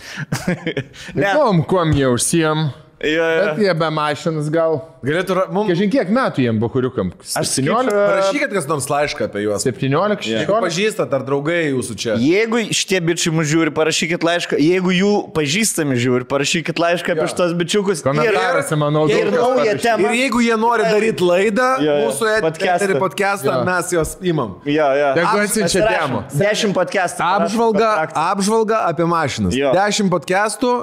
ne, 1.14 1.30
Kuom, 1.36 1.64
kuom 1.70 1.94
jie 1.98 2.10
užsiem? 2.10 2.68
Jo, 3.02 3.24
Bet 3.46 3.58
jo. 3.58 3.64
jie 3.68 3.74
be 3.78 3.90
mašinas 3.94 4.50
gal. 4.50 4.80
Galėtų, 5.06 5.36
mums 5.54 5.70
Kažin 5.70 5.92
kiek 5.94 6.10
metų 6.10 6.42
jiem 6.42 6.58
bahuriukam? 6.60 7.12
Aš 7.22 7.52
17? 7.54 7.86
skaičiu- 7.86 7.92
parašykit 7.94 8.54
kas 8.58 8.66
nors 8.68 8.88
laišką 8.90 9.28
apie 9.30 9.44
juos. 9.46 9.62
17, 9.64 10.26
Jeigu 10.26 10.50
16? 10.50 10.64
pažįstat 10.66 11.14
ar 11.14 11.22
draugai 11.28 11.60
jūsų 11.70 11.94
čia. 12.02 12.16
Jeigu 12.18 12.58
šitie 12.74 13.00
bičiai 13.06 13.32
mus 13.38 13.46
žiūri, 13.48 13.72
parašykit 13.78 14.26
laišką. 14.26 14.58
Jeigu 14.58 14.92
jų 14.98 15.12
pažįstami 15.38 15.96
žiūri, 16.02 16.26
parašykit 16.28 16.82
laišką 16.82 17.14
apie 17.14 17.28
šitos 17.30 17.54
bičiukus. 17.62 18.02
Komentaruose, 18.04 18.76
manau, 18.82 19.06
ir, 19.08 19.30
naują 19.32 19.78
temą. 19.86 20.10
Ir 20.10 20.18
jeigu 20.24 20.42
jie 20.42 20.58
nori 20.58 20.84
daryti 20.90 21.24
laidą, 21.30 21.70
Jo, 21.86 21.94
jo. 22.02 22.10
mūsų 22.10 22.32
eterį 22.42 22.98
podcastą, 23.00 23.54
Jo. 23.54 23.64
mes 23.70 23.94
juos 23.94 24.18
imam. 24.26 24.58
Jo, 24.66 24.90
jo. 24.98 25.14
Tegu 25.22 25.38
atsiunčia 25.46 25.86
temą. 25.94 26.24
Dešimt 26.34 26.74
podcastų. 26.74 27.22
Apžvalga, 27.22 28.10
apžvalga 28.18 28.82
apie 28.90 29.06
mašinas. 29.06 29.54
Jo. 29.54 29.72
Dešimt 29.78 30.10
podcastų, 30.10 30.74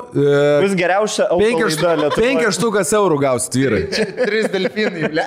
Bus 0.63 0.79
geriausia 0.79 1.27
penkias 1.35 1.77
auto 2.09 2.21
penkias 2.21 2.59
štukas 2.59 2.93
eurų 2.97 3.17
gausit 3.23 3.55
vyrai. 3.59 3.83
Tris 4.25 4.47
delfinai, 4.53 5.09
ble. 5.13 5.25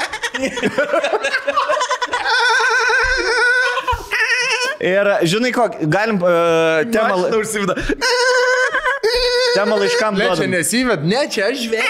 Ir 4.88 5.10
žinai, 5.26 5.52
ko, 5.56 5.66
galim 5.90 6.20
uh, 6.22 6.86
temą, 6.94 7.16
Mašina 7.18 7.38
užsiveda. 7.42 7.74
temą 9.58 9.76
laiškam 9.82 10.14
Ble, 10.20 10.28
čia 10.38 10.48
nesived, 10.52 11.02
ne, 11.08 11.22
čia 11.34 11.48
aš 11.50 11.58
žvėjau. 11.66 11.88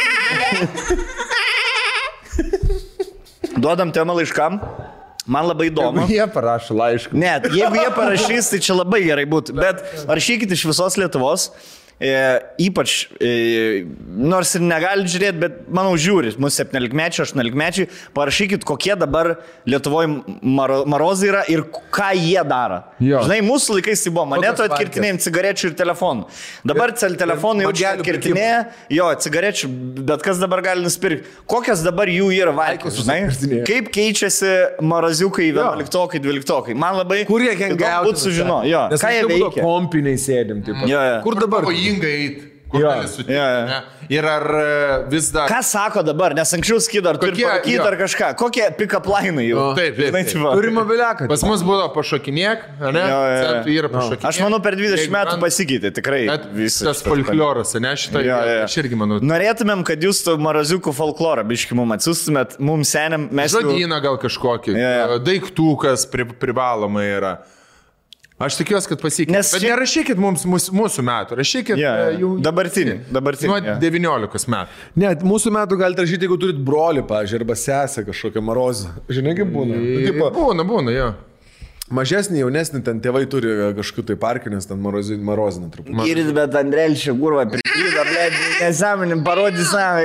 Duodam 3.58 3.92
temą 3.92 4.16
laiškam. 4.22 4.62
Man 5.28 5.50
labai 5.50 5.68
įdomu. 5.68 6.06
Jie 6.08 6.24
parašo 6.32 6.76
laišką. 6.78 7.12
Ne, 7.20 7.34
jeigu 7.52 7.76
jie 7.76 7.90
parašys, 7.92 8.48
tai 8.54 8.60
čia 8.64 8.78
labai 8.78 9.02
gerai 9.04 9.26
būtų. 9.28 9.58
Bet 9.58 9.84
rašykit 10.08 10.54
iš 10.56 10.64
visos 10.70 10.96
Lietuvos. 10.96 11.50
E, 11.98 12.10
ypač, 12.62 13.08
e, 13.18 13.86
nors 14.06 14.52
ir 14.54 14.62
negali 14.62 15.08
žiūrėti, 15.10 15.40
bet 15.42 15.54
manau 15.74 15.96
žiūri, 15.98 16.30
mūsų 16.38 16.68
17-mečiai, 16.68 17.24
18-mečiai, 17.26 17.88
parašykit, 18.14 18.62
kokie 18.70 18.94
dabar 18.94 19.32
Lietuvoje 19.66 20.12
maro, 20.46 20.84
marozai 20.86 21.32
yra 21.32 21.42
ir 21.50 21.64
ką 21.66 22.12
jie 22.14 22.44
daro. 22.46 22.84
Jo. 23.02 23.24
Žinai, 23.26 23.40
mūsų 23.48 23.80
laikais 23.80 24.06
tai 24.06 24.14
buvo 24.14 24.28
monetų 24.36 24.68
atkirtinėjim 24.68 25.18
cigarečių 25.26 25.72
ir 25.72 25.78
telefonų. 25.80 26.28
Dabar 26.70 26.94
cel 27.02 27.18
telefonų 27.18 27.66
jau 27.66 27.74
čia 27.82 27.96
atkirtinėja, 27.96 28.62
jo, 28.94 29.10
cigarečių, 29.26 29.72
bet 30.12 30.28
kas 30.30 30.38
dabar 30.44 30.62
gali 30.68 30.86
nusipirkti. 30.86 31.34
Kokios 31.50 31.82
dabar 31.82 32.14
jų 32.14 32.30
yra 32.38 32.54
valkos, 32.54 33.02
žinai? 33.02 33.64
Kaip 33.66 33.90
keičiasi 33.98 34.54
maraziukai 34.86 35.50
11-okai, 35.50 36.22
12-okai. 36.22 36.78
Man 36.78 37.02
labai 37.02 37.24
Kur 37.26 37.42
jie 37.42 37.58
hengauti? 37.58 38.12
Būt 38.12 38.22
sužino, 38.22 38.62
jo. 38.70 38.86
Nes 38.94 39.02
Ką 39.02 39.14
jie 39.18 39.26
veikia? 39.34 39.66
Kompiniai 39.66 40.22
sėdim. 40.22 40.62
Taip. 40.68 40.86
Jo, 40.86 41.02
jo. 41.02 41.20
Kur 41.26 41.42
dabar? 41.42 41.66
Pavojinga 41.66 41.87
eiti. 41.87 41.87
Jo, 42.74 42.90
gali 42.90 43.08
sutikti? 43.08 43.34
jo. 43.34 43.44
ne? 43.68 43.78
Ir 44.10 44.26
ar 44.28 44.44
e, 44.56 44.66
vis 45.12 45.30
dar... 45.32 45.48
Ką 45.52 45.60
sako 45.64 46.04
dabar, 46.08 46.36
nes 46.36 46.52
anksčiau 46.56 46.80
skydar, 46.84 47.18
turi 47.20 47.44
jo. 47.44 47.84
ar 47.84 47.96
kažką. 48.00 48.34
Kokie 48.40 48.66
pick-up 48.78 49.08
lainai 49.08 49.48
jau? 49.50 49.70
Taip, 49.76 49.96
taip, 49.96 50.10
Žinai, 50.10 50.22
taip. 50.24 50.32
tipo. 50.34 50.52
Turi 50.56 50.72
mobiliaką. 50.76 51.28
Pas 51.32 51.44
mus 51.48 51.64
buvo 51.68 51.88
pašokinėk, 51.96 52.64
ne? 52.84 53.04
Jo, 53.04 53.18
jo, 53.32 53.42
jo. 53.42 53.76
Yra 53.82 53.92
pašokinėk. 53.92 54.28
Aš 54.32 54.40
manau, 54.44 54.62
per 54.64 54.78
20 54.80 55.04
Jeigu 55.04 55.16
metų 55.16 55.36
pasikeitė 55.44 55.92
tikrai. 56.00 56.22
Visas 56.56 56.88
tas 56.88 57.04
folkloras, 57.08 57.76
ne 57.84 57.94
šitą. 58.00 58.24
Jo, 58.28 58.40
jo. 58.52 58.62
Aš 58.68 58.80
irgi 58.84 59.00
manau. 59.00 59.20
Norėtumėm, 59.34 59.84
kad 59.88 60.08
jūs 60.08 60.24
to 60.28 60.38
maraziukų 60.40 60.96
folklorą 60.96 61.44
biški 61.48 61.76
mums 61.78 62.00
atsiustumėt, 62.00 62.60
mums 62.64 62.96
seniam, 62.96 63.28
mes... 63.36 63.52
Žodyną 63.56 64.00
gal 64.04 64.20
kažkokį. 64.24 64.76
Jo, 64.76 64.96
jo. 65.02 65.22
Daiktukas 65.28 66.08
pri, 66.12 66.28
privalomai 66.40 67.08
yra. 67.18 67.38
Aš 68.38 68.54
tikiuosi, 68.60 68.86
kad 68.92 69.02
pasikeitė. 69.02 69.34
Nes 69.34 69.50
Bet 69.50 69.62
šiaip- 69.64 69.72
nerašykit 69.72 70.20
mums 70.22 70.44
mūsų, 70.46 70.74
mūsų 70.78 71.04
metų, 71.08 71.38
rašykit 71.40 71.80
jo. 71.82 71.90
e, 71.90 72.18
jų. 72.22 72.28
Dabartinį, 72.46 72.94
dabartinį, 73.16 73.48
Nuo 73.50 73.58
jo. 73.66 73.78
19 73.82 74.52
metų. 74.54 74.68
Ne, 75.02 75.14
mūsų 75.26 75.54
metų 75.56 75.80
galite 75.82 76.04
rašyti, 76.06 76.28
jeigu 76.28 76.38
turit 76.44 76.60
brolį, 76.68 77.02
pažiūrėjau, 77.10 77.42
arba 77.42 77.56
sesę 77.58 78.04
kažkokią 78.06 78.44
marozą. 78.46 78.92
Žinai, 79.10 79.34
kaip 79.40 79.50
būna. 79.56 79.80
Tipo, 80.06 80.30
Būna, 80.38 80.68
būna, 80.70 80.94
jo. 80.94 81.08
Mažesnį, 81.94 82.40
jaunesnį, 82.44 82.82
ten 82.84 83.00
tėvai 83.04 83.26
turi 83.32 83.52
kažkokiu 83.78 84.06
tai 84.10 84.16
parkinės, 84.20 84.68
ten 84.68 84.78
marozi- 84.84 85.18
marozinę 85.18 85.70
truputį. 85.72 86.04
Girdit, 86.06 86.34
bet 86.36 86.56
Andrelčio 86.60 87.14
gurva 87.20 87.46
priklydo, 87.48 88.04
blė, 88.10 88.26
nesąmonim 88.62 89.24
parodys 89.24 89.70
savo. 89.72 90.02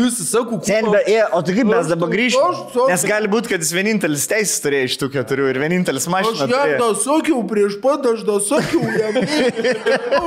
Jūs 0.00 0.18
sakau, 0.26 0.58
Sen, 0.64 0.90
be, 0.90 1.02
e, 1.06 1.20
o 1.32 1.42
tai 1.42 1.54
kaip 1.54 1.66
mes 1.70 1.86
dabar 1.86 2.08
Aš- 2.08 2.14
grįžtame? 2.16 2.54
aš- 2.74 2.88
Nes 2.90 3.04
gali 3.04 3.28
būti, 3.28 3.48
kad 3.52 3.60
jis 3.60 3.72
vienintelis 3.72 4.26
teisės 4.26 4.58
turėjo 4.64 4.84
iš 4.90 4.96
tų 4.98 5.10
keturių 5.14 5.48
ir 5.52 5.58
vienintelis 5.62 6.06
mašiną. 6.10 6.48
turėjo. 6.50 6.90
sakiau 7.04 7.40
prieš 7.48 7.78
pat, 7.82 8.06
aš 8.12 8.20
tą 8.26 8.36
sakiau 8.40 8.82
jam. 8.98 9.14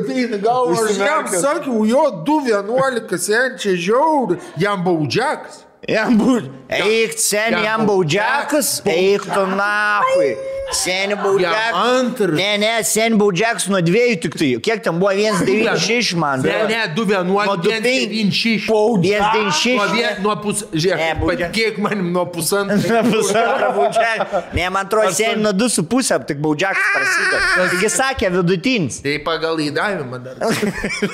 Aš 0.00 0.96
jam 0.98 1.26
sakiau, 1.28 1.84
jo 1.86 2.04
2.11 2.26 3.18
senčia 3.18 3.74
žiauri, 3.76 4.38
jam 4.58 4.82
baudžiakas. 4.84 5.64
Jam 5.88 6.18
būtų. 6.20 6.50
Eik, 6.70 7.16
seniai, 7.18 7.64
Jam 7.64 7.86
baudžiakas, 7.88 8.80
eik 8.86 9.24
tu 9.26 9.44
nahui. 9.56 10.34
Seniai 10.70 11.16
baudžiakas. 11.18 11.74
antras. 11.74 12.36
Ne, 12.38 12.50
ne, 12.62 12.68
seniai 12.86 13.18
baudžiakas 13.18 13.64
nuo 13.72 13.80
dviejų 13.82 14.18
tik 14.22 14.36
tai. 14.38 14.50
Kiek 14.62 14.84
ten 14.84 15.00
buvo 15.00 15.10
196 15.16 16.12
man? 16.20 16.44
Ne, 16.46 16.60
ne, 16.70 16.82
2.11, 16.94 17.24
Nuo 17.26 17.56
du 17.58 17.72
penki. 17.72 18.20
1.96. 18.28 18.68
Nuo 18.70 19.00
196. 19.02 19.72
Nuo, 19.80 19.88
vien, 19.96 20.20
nuo 20.22 20.36
pus... 20.44 20.62
Žiūrėk, 20.70 21.24
patikėk 21.24 21.80
manim 21.82 22.12
nuo 22.14 22.22
pusantro. 22.30 23.00
Pusantro 23.10 23.72
baudžiakas. 23.80 24.52
Ne, 24.54 24.68
man 24.70 24.86
atrodo, 24.86 25.10
seniai 25.16 25.40
nuo 25.42 25.54
2,5 25.58 26.28
tik 26.30 26.44
baudžiakas 26.44 26.94
prasideda. 26.94 27.42
Taigi 27.72 27.92
sakė 27.96 28.30
vidutinis. 28.36 29.00
Tai 29.02 29.16
pagal 29.26 29.64
įdavimą 29.66 30.22
dar. 30.22 30.38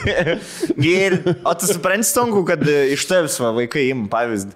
Ir, 0.97 1.21
o 1.41 1.57
tu 1.57 1.71
supranti, 1.73 2.11
Stonku, 2.13 2.45
kad 2.47 2.61
iš 2.67 3.09
tavęs 3.09 3.41
va, 3.41 3.55
vaikai 3.63 3.89
im 3.95 4.05
pavyzdį. 4.13 4.56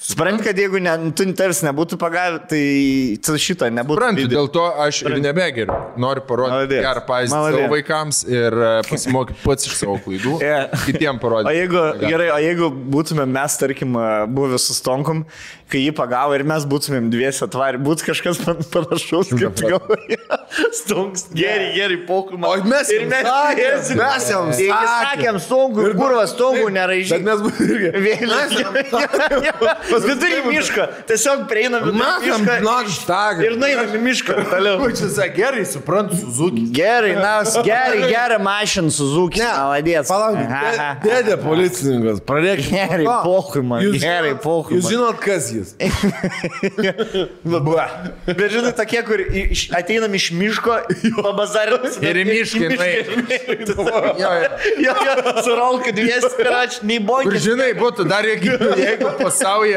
Supranti, 0.00 0.44
kad 0.46 0.56
jeigu 0.58 0.78
ne, 0.80 0.92
tu 1.16 1.24
tavęs 1.36 1.58
nebūtų 1.66 1.96
pagavę, 2.00 2.38
tai 2.48 2.60
šito 3.42 3.66
nebūtų. 3.66 3.96
Suprantu, 3.98 4.22
video. 4.22 4.38
dėl 4.44 4.50
to 4.54 4.64
aš 4.84 5.00
ir 5.08 5.16
nebegeriu. 5.24 5.74
Noriu 6.00 6.22
parodyti 6.28 6.78
gerą 6.84 7.02
pavyzdį 7.08 7.34
savo 7.34 7.64
vaikams 7.72 8.20
ir 8.30 8.54
e, 8.54 8.70
pasimokyti 8.88 9.42
pats 9.42 9.66
iš 9.68 9.74
savo 9.82 9.98
klaidų. 10.06 10.36
Jo. 10.48 10.60
Kitiem 10.86 11.18
O 11.18 11.22
parodyti. 11.22 11.56
jeigu, 11.58 11.82
gerai, 12.06 12.28
o 12.32 12.38
jeigu 12.40 12.70
būtume 12.94 13.26
mes, 13.28 13.58
tarkim, 13.60 13.96
buvę 14.32 14.56
su 14.62 14.72
Stonkom, 14.78 15.24
kai 15.68 15.82
jį 15.82 15.92
pagavo 15.98 16.32
ir 16.38 16.44
mes 16.48 16.64
būtumėm 16.70 17.10
dviesi 17.12 17.42
atvarę, 17.44 17.80
būtų 17.84 18.06
kažkas 18.12 18.38
pan- 18.46 18.62
panašaus, 18.72 19.34
kaip 19.34 19.58
tu 19.58 19.66
galvoji. 19.74 20.16
Stonks, 20.78 21.26
gerai, 21.36 21.72
gerai, 21.74 21.98
pokumą. 22.08 22.48
O 22.48 22.62
mes 22.70 22.88
ir 22.94 23.04
mes 23.10 23.26
dviesi- 23.26 23.98
mes 23.98 24.30
jam 24.30 24.46
mes 24.48 24.62
sakėm. 24.62 25.04
sakėm, 25.10 25.40
Stonkui, 25.44 25.90
kurva, 25.98 26.24
Stonkų 26.30 26.64
Bet 26.70 26.76
neraižyti. 26.78 27.26
mes 27.26 27.44
būtume 27.44 27.68
irgi. 27.74 27.88
Vėliau. 28.06 29.97
Vidury 30.04 30.42
miško. 30.48 30.86
Tiesiog 31.08 31.46
prieinam 31.50 31.82
vidury 31.84 32.30
miško. 32.30 32.58
nak, 32.64 32.86
štag. 32.88 33.42
Ir 33.44 33.56
nueinam 33.58 33.88
į 33.94 34.00
mišką. 34.06 34.36
Toliau. 34.50 34.88
Čia 34.98 35.26
gerai, 35.34 35.64
suprantu, 35.66 36.16
Suzuki. 36.18 36.66
Gerai, 36.74 37.14
na, 37.16 37.42
gerai, 37.64 38.02
gerai, 38.10 38.38
mašin 38.42 38.90
Suzuki. 38.90 39.40
Maladės. 39.42 40.08
Palaukit, 40.08 40.48
dė- 40.48 40.88
dėdė 41.04 41.36
policininkas, 41.42 42.20
pradėkime. 42.28 42.84
Gerai, 42.88 43.04
pochui 43.24 43.62
man, 43.62 43.82
Jūs 43.82 43.98
gerai, 44.02 44.34
pochui 44.42 44.78
Jūs 44.78 44.88
žinot, 44.92 45.18
kas 45.22 45.50
jis? 45.52 45.74
Bet 48.38 48.50
žinai, 48.52 48.72
tokie, 48.76 49.02
kur 49.06 49.18
iš- 49.20 49.68
ateinam 49.74 50.14
iš 50.14 50.30
miško, 50.36 50.78
pabazarinam. 51.22 51.86
Ir 52.04 52.20
į 52.22 52.24
mišką, 52.28 52.70
Jo, 54.18 54.30
jo, 54.84 54.94
su 55.44 55.54
rolku 55.56 55.92
200 55.94 56.30
pirač, 56.38 56.78
nei 56.82 56.98
bonkis. 57.00 57.42
žinai, 57.44 57.70
būtų 57.78 58.06
dar 58.08 58.24
jeigu, 58.26 58.56
jeigu 58.78 59.10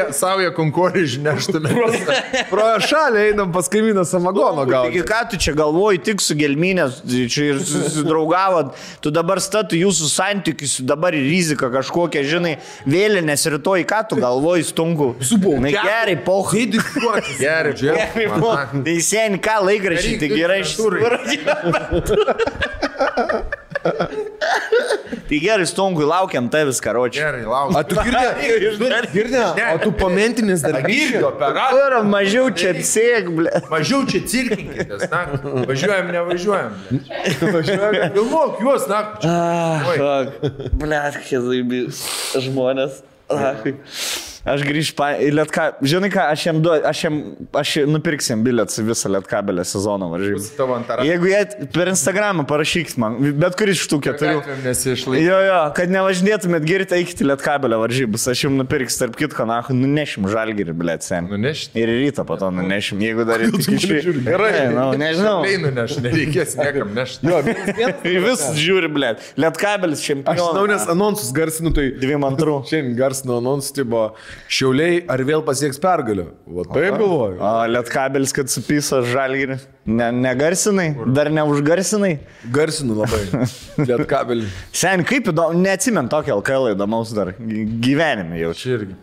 pasaulyje, 0.08 0.18
saują 0.18 0.50
konkurį 0.56 1.02
išneštume. 1.06 1.70
Pro 2.52 2.66
šalį 2.82 3.24
einam 3.30 3.52
pas 3.54 3.68
kaimyną 3.72 4.04
samagono 4.08 4.64
Taigi 4.66 4.72
gauti. 4.72 5.02
ką 5.08 5.20
tu 5.30 5.40
čia 5.40 5.54
galvoji, 5.58 6.00
tik 6.08 6.22
su 6.24 6.36
gelminės, 6.38 7.00
čia 7.32 7.52
ir 7.52 7.60
susidraugavot, 7.62 8.74
tu 9.04 9.12
dabar 9.14 9.40
statu 9.44 9.76
jūsų 9.78 10.10
santykius, 10.12 10.78
dabar 10.86 11.14
rizika 11.16 11.70
kažkokia, 11.72 12.24
žinai, 12.26 12.54
vėlinės 12.88 13.46
rytoj, 13.56 13.84
ką 13.88 14.02
tu 14.10 14.20
galvoji, 14.20 14.66
stungu. 14.70 15.12
Subau. 15.24 15.58
Na 15.62 15.72
gerai, 15.74 16.16
pohai. 16.24 16.66
Gerai, 17.42 17.74
Gerai. 17.78 18.08
Tai 18.82 18.96
seniai, 19.04 19.40
ką 19.42 19.56
laikraščiai, 19.68 20.18
tai 20.20 20.28
gerai 20.32 20.60
iš 20.62 20.76
Tai 23.82 25.38
gerai, 25.40 25.66
stungui, 25.68 26.04
laukiam 26.08 26.48
tavęs, 26.52 26.80
karočią. 26.84 27.20
Gerai, 27.20 27.42
A 27.44 27.50
laukiu. 27.52 27.82
tu 27.88 27.96
girdė? 28.06 29.02
Girdė? 29.12 29.42
O 29.74 29.78
tu 29.82 29.92
pamentinis 29.96 30.64
dar 30.64 30.78
operatorių. 30.80 32.00
Kur 32.00 32.08
mažiau 32.10 32.50
čia 32.56 32.72
sėk, 32.86 33.30
ble. 33.36 33.52
Mažiau 33.72 34.02
čia 34.08 34.22
cirkinkitės, 34.32 35.06
na. 35.12 35.22
Važiuojam, 35.68 36.10
nevažiuojam. 36.16 36.76
Važiuojam. 37.56 38.12
Filmuok 38.18 38.60
juos, 38.64 38.88
na. 38.90 39.02
Oi. 39.92 40.50
Blet, 40.82 41.20
kėdai, 41.28 41.62
žmonės. 42.48 43.02
Ai. 43.32 43.76
Aš 44.42 44.64
grįžtu 44.66 45.06
į 45.22 45.28
Lietką. 45.36 45.64
Žinai 45.86 46.08
ką, 46.10 46.22
aš 46.34 46.46
jam 46.48 46.56
duodu, 46.64 46.82
aš 46.88 47.04
jam, 47.04 47.18
aš 47.54 47.74
nupirksim 47.86 48.40
bilietus 48.42 48.80
visą. 48.82 49.12
Bus 49.12 50.48
tavo 50.56 50.74
antara. 50.74 51.04
Jeigu 51.06 51.28
jie 51.30 51.68
per 51.74 51.90
Instagramą 51.92 52.42
parašykit 52.50 52.98
man, 52.98 53.18
bet 53.38 53.54
kuris 53.58 53.78
iš 53.78 53.86
tų 53.92 54.00
keturių. 54.02 54.40
Jo, 55.22 55.38
jo, 55.46 55.58
kad 55.76 55.92
nevažinėtumėt 55.94 56.66
girti 56.66 56.98
eikti 56.98 57.26
Lietkabelio 57.28 57.78
varžybus, 57.84 58.26
aš 58.32 58.44
jums 58.48 58.58
nupirksiu, 58.62 59.04
tarp 59.04 59.16
kitko, 59.20 59.46
na, 59.46 59.60
nunešim 59.70 60.26
žalgirį, 60.32 60.74
blėt, 60.74 61.06
sen. 61.06 61.28
Nunešti. 61.30 61.78
Ir 61.78 61.92
ryto 62.00 62.26
po 62.26 62.36
to 62.40 62.50
nunešim, 62.54 62.98
jeigu 63.04 63.26
dar 63.28 63.44
ir 63.46 63.54
tik 63.54 63.70
iš 63.78 63.86
jų. 63.88 64.16
Gerai. 64.26 64.52
Na, 64.74 64.88
nežinau. 64.98 65.38
Einu, 65.46 65.70
neš, 65.76 65.96
nereikės 66.02 66.56
niekam 66.58 66.92
nešti. 66.98 67.30
Vis 68.26 68.44
žiūri, 68.64 68.90
blėt. 68.92 69.22
Lietkabelis 69.38 70.02
Aš 70.02 70.10
čempionas. 70.10 70.42
žinau, 70.42 70.66
nes 70.70 70.86
anonsus 70.92 71.32
garsinu, 71.36 71.72
tai 71.76 71.90
Dviem 72.02 72.26
antrų. 72.26 72.60
šiandien 72.68 72.98
garsinu 72.98 73.38
anonsus, 73.38 73.74
tai 73.76 73.86
buvo 73.86 74.12
šiauliai 74.52 75.02
ar 75.10 75.22
vėl 75.28 75.42
pasieks 75.46 75.78
pergalę. 75.82 76.26
O 76.48 76.64
taip 76.68 76.96
galvoju. 76.98 77.38
Lietkabelis, 77.72 78.32
kad 78.36 78.50
supyso 78.52 79.00
žalgirį. 79.06 79.58
Ne, 79.86 80.10
negarsinai, 80.14 80.88
dar 81.16 81.30
neužgarsinai. 81.34 82.12
Garsinu 82.54 82.94
labai. 83.00 83.22
Liet 83.88 84.04
kabelį. 84.10 84.46
Sen, 84.72 85.02
kaip 85.08 85.30
įdomu, 85.32 85.58
neatsimint 85.64 86.10
tokio 86.12 86.36
LKL 86.40 86.72
įdomaus 86.76 87.10
dar 87.16 87.32
gy- 87.38 87.64
gyvenime 87.82 88.38
jau. 88.42 88.52
Čia 88.56 88.76
irgi. 88.78 88.98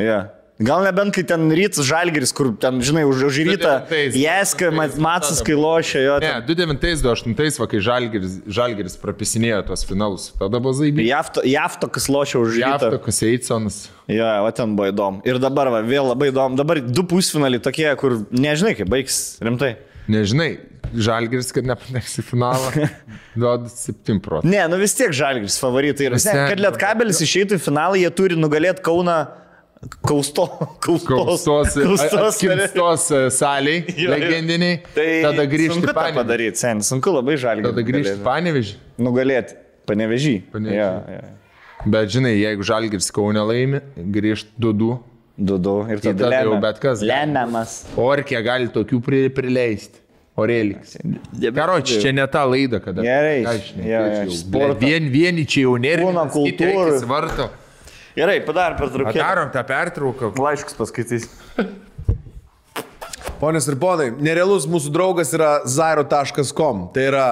Ja. 0.00 0.20
Gal 0.62 0.84
nebent, 0.86 1.10
kai 1.10 1.24
ten 1.26 1.48
rytas 1.50 1.82
žalgeris, 1.82 2.30
kur 2.30 2.52
ten, 2.62 2.76
žinai, 2.78 3.02
už, 3.10 3.24
už 3.26 3.38
rytą. 3.42 3.72
Jeska, 4.14 4.68
Matsas, 5.02 5.40
kai 5.42 5.56
lošia 5.58 6.02
jo. 6.04 6.18
Ne, 6.22 6.30
ten- 6.46 6.78
2009-2008, 6.78 7.58
va, 7.58 7.66
kai 7.66 7.80
Žalgiris, 7.82 8.36
Žalgiris 8.46 8.94
prapisinėjo 9.02 9.64
tuos 9.66 9.82
finalus. 9.82 10.28
Tada 10.38 10.60
buvo 10.62 10.70
zaibė. 10.78 11.02
Jafto, 11.08 11.42
Jafto, 11.42 11.90
kas 11.90 12.06
lošia 12.06 12.38
už 12.38 12.54
rytą. 12.60 12.86
Javtokas, 12.86 13.18
Eitsonas. 13.26 13.80
Jo, 14.06 14.30
o 14.46 14.50
ten 14.54 14.76
buvo 14.78 14.92
įdomu. 14.94 15.24
Ir 15.26 15.42
dabar, 15.42 15.72
va, 15.74 15.82
vėl 15.82 16.06
labai 16.12 16.30
įdomu. 16.30 16.54
Dabar 16.54 16.78
du 16.78 17.02
pusfinaliai 17.02 17.58
tokie, 17.58 17.90
kur 17.98 18.20
nežinai, 18.30 18.76
kaip 18.78 18.86
baigs 18.94 19.40
rimtai. 19.42 19.74
Nežinai, 20.06 20.52
Žalgiris, 20.94 21.50
kad 21.50 21.66
nepateks 21.66 22.20
į 22.20 22.28
finalą. 22.30 22.70
Duoda 23.40 23.66
7 23.72 24.20
procentų. 24.22 24.52
Ne, 24.54 24.62
nu 24.70 24.78
vis 24.78 24.94
tiek 24.94 25.10
žalgeris 25.10 25.58
favoritai 25.58 26.12
yra. 26.12 26.20
Ne, 26.22 26.34
kad 26.52 26.60
Lietkabelis 26.62 27.18
išeitų 27.26 27.58
į 27.58 27.64
finalą, 27.64 27.98
jie 27.98 28.10
turi 28.14 28.36
nugalėti 28.38 28.84
Kauną 28.86 29.16
Kausto. 30.06 30.46
Kaustos. 30.80 31.74
Kaustos, 31.74 32.38
Kaustos. 32.40 33.10
e, 33.10 33.30
saliai, 33.30 33.84
Jo, 33.96 34.10
legendiniai. 34.10 34.80
Tai 34.94 35.06
tada 35.28 35.46
grįžti 35.50 35.84
Panevežį. 35.86 36.14
padaryti, 36.18 36.56
sen. 36.60 36.80
Sunku 36.80 37.12
labai 37.14 37.36
žalgerį. 37.40 37.70
Tada 37.70 37.82
grįžti 37.88 38.18
Panevežį. 38.24 38.74
Nugalėti. 38.98 39.56
Panevežį. 39.88 40.34
Panevėžį. 40.52 40.76
Ja, 40.76 40.92
ja. 41.08 41.24
Bet 41.84 42.08
žinai, 42.14 42.32
jeigu 42.40 42.64
Žalgiris 42.64 43.10
Kaune 43.12 43.42
laimi, 43.44 43.80
grįžti 43.96 44.48
2-2. 44.58 45.00
Du, 45.36 45.58
du. 45.58 45.74
Ir 45.90 45.98
tada, 46.00 46.14
tada 46.30 46.38
jau 46.44 46.52
lemia- 46.54 46.60
bet 46.62 46.78
kas. 46.80 47.02
Lemiamas. 47.02 47.72
Orkė 47.98 48.38
gali 48.46 48.68
tokių 48.72 49.00
pri, 49.04 49.28
prileisti. 49.34 50.00
Oreliks. 50.36 50.96
Karoči, 51.54 52.00
čia 52.02 52.10
ne 52.12 52.24
ta 52.26 52.44
laida, 52.44 52.80
kada. 52.82 53.02
Gerai. 53.02 53.44
Aš 53.46 53.68
jo, 53.76 54.00
Blet, 54.02 54.32
sportą. 54.34 54.80
Vien, 54.82 55.04
vieni 55.12 55.44
čia 55.46 55.62
jau 55.68 55.76
nervina. 55.78 56.24
Kūno 56.26 56.32
kultūrą. 56.34 56.96
Svarto. 57.02 57.50
Gerai, 58.14 58.38
padar 58.46 58.76
per 58.78 58.92
truputį. 58.94 59.18
Darom 59.18 59.48
tą 59.54 59.62
pertrauką. 59.66 60.30
Laiškus 60.38 60.76
paskaitys. 60.78 61.26
Ponės 63.40 63.66
ir 63.68 63.74
ponai, 63.80 64.12
nerealus 64.22 64.68
mūsų 64.70 64.92
draugas 64.94 65.32
yra 65.34 65.56
zairo.com. 65.66 66.86
Tai 66.94 67.08
yra, 67.10 67.24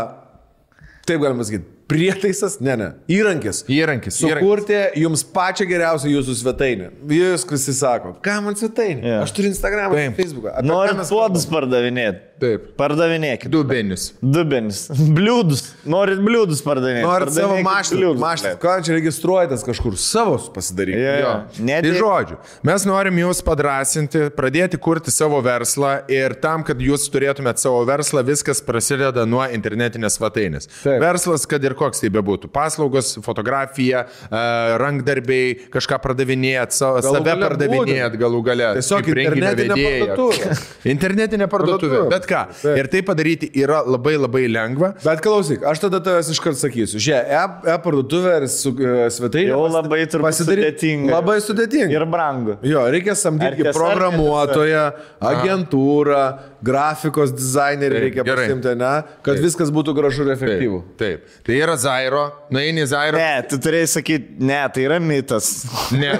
taip 1.06 1.22
galima 1.22 1.46
sakyti, 1.46 1.68
prietaisas, 1.92 2.56
ne, 2.64 2.74
ne, 2.80 2.88
įrankis. 3.12 3.62
Įrankis. 3.70 4.18
įrankis. 4.18 4.18
Sukurti 4.18 4.80
jums 4.98 5.22
pačią 5.34 5.66
geriausią 5.70 6.10
jūsų 6.10 6.36
svetainę. 6.40 6.90
Viskas 7.08 7.68
įsako, 7.70 8.16
ką 8.24 8.36
man 8.44 8.58
svetainė? 8.58 9.06
Jo. 9.06 9.20
Aš 9.26 9.34
turiu 9.36 9.52
Instagram, 9.52 9.94
Taip. 9.94 10.18
Facebooką. 10.18 10.56
Mes 10.98 11.12
puodus 11.12 11.46
pardavinėti? 11.50 12.31
Taip. 12.42 12.62
Pardavinėkit. 12.74 13.46
Dubenis. 13.52 14.08
Dubenis. 14.18 14.80
Bliūdus. 15.16 15.60
Norit 15.86 16.18
bliūdus 16.24 16.62
pardavinėti? 16.66 17.04
Norit 17.06 17.30
savo 17.36 17.58
mašiną, 17.62 18.08
mašiną, 18.18 18.54
ką 18.62 18.72
čia 18.82 18.96
registruojatės 18.96 19.62
kažkur 19.66 19.94
savo 20.00 20.38
pasidaryti. 20.56 20.98
Jo. 20.98 21.12
jo. 21.22 21.32
Net 21.68 21.86
Tai 21.86 21.92
žodžiu, 22.00 22.38
mes 22.66 22.86
norim 22.88 23.20
jūs 23.22 23.42
padrasinti, 23.46 24.24
pradėti 24.34 24.80
kurti 24.82 25.14
savo 25.14 25.38
verslą 25.44 25.92
ir 26.10 26.34
tam, 26.42 26.64
kad 26.66 26.82
jūs 26.82 27.06
turėtumėt 27.14 27.62
savo 27.62 27.84
verslą, 27.86 28.24
viskas 28.26 28.62
prasideda 28.66 29.22
nuo 29.28 29.44
internetinės 29.54 30.18
svetainės. 30.18 30.66
Verslas, 30.82 31.46
kad 31.50 31.62
ir 31.68 31.76
koks 31.78 32.02
tai 32.02 32.10
bebūtų. 32.14 32.50
Paslaugos, 32.54 33.14
fotografija, 33.22 34.04
e, 34.26 34.42
rankdarbiai, 34.82 35.54
kažką 35.74 36.00
pardavinėjat, 36.08 36.74
sa- 36.74 36.92
Galų 36.98 37.20
save 37.20 37.30
gale 37.30 37.46
pardavinėjat 37.46 38.18
galų 38.18 38.42
gale. 38.50 38.68
Tiesiog 38.80 39.10
internetinė 39.14 39.78
parduotuvė. 39.78 40.58
Internetinė. 40.96 41.48
Parduotuvė. 41.52 42.02
Bet 42.12 42.26
ką. 42.32 42.42
Taip. 42.62 42.80
Ir 42.82 42.88
tai 42.96 43.02
padaryti 43.06 43.50
yra 43.62 43.82
labai 43.86 44.16
labai 44.18 44.44
lengva. 44.50 44.92
Bet 45.04 45.22
klausyk, 45.24 45.62
aš 45.68 45.84
tada 45.84 46.00
tavęs 46.04 46.32
iškart 46.34 46.58
sakysiu. 46.58 47.00
Žiūrėk, 47.02 47.68
e-parduotuvė 47.76 48.34
ir 48.42 48.48
su, 48.52 48.72
e, 48.80 49.06
svetainė. 49.12 49.52
Jau 49.52 49.62
labai 49.68 50.02
turbūt 50.06 50.28
pasidaryt- 50.30 50.68
sudėtinga. 50.72 51.12
Labai 51.18 51.36
sudėtinga. 51.44 51.92
Ir 51.98 52.06
brangu. 52.16 52.56
Jo, 52.66 52.86
reikia 52.92 53.14
samdyti 53.18 53.68
programuotoją, 53.76 54.84
agentūrą, 55.32 56.22
grafikos 56.64 57.32
dizainerį 57.34 57.96
Taip, 57.96 58.04
reikia 58.06 58.24
gerai. 58.26 58.46
pasimti, 58.48 58.72
ne? 58.78 58.92
Kad 59.26 59.36
Taip. 59.36 59.44
viskas 59.46 59.72
būtų 59.74 59.94
gražu 59.96 60.26
ir 60.26 60.32
efektyvu. 60.36 60.80
Taip. 61.00 61.24
Taip. 61.26 61.40
Tai 61.46 61.56
yra 61.58 61.76
Zairo, 61.80 62.22
nueini 62.54 62.84
Zairo. 62.86 63.18
Ne, 63.18 63.42
tu 63.50 63.58
turėjai 63.62 63.88
sakyti, 63.96 64.36
ne, 64.42 64.60
tai 64.74 64.86
yra 64.86 64.98
mitas. 65.02 65.50
Ne. 65.94 66.12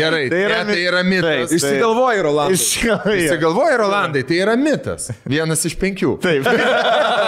Gerai, 0.00 0.26
Tai 0.26 0.36
tai 0.36 0.42
yra 0.46 0.60
ne, 0.64 0.72
tai 0.72 0.80
yra 0.86 1.02
mitas. 1.06 1.50
Taip. 1.50 1.56
Išsigalvoji, 1.58 2.22
Rolandas. 2.26 2.60
Išsigalvoja. 2.64 3.18
Įsigalvoja, 3.26 3.76
Rolandai, 3.82 4.22
tai 4.28 4.40
yra 4.44 4.56
mitas. 4.60 5.10
Vienas 5.28 5.64
iš 5.68 5.76
penkių. 5.80 6.16
Taip. 6.24 6.46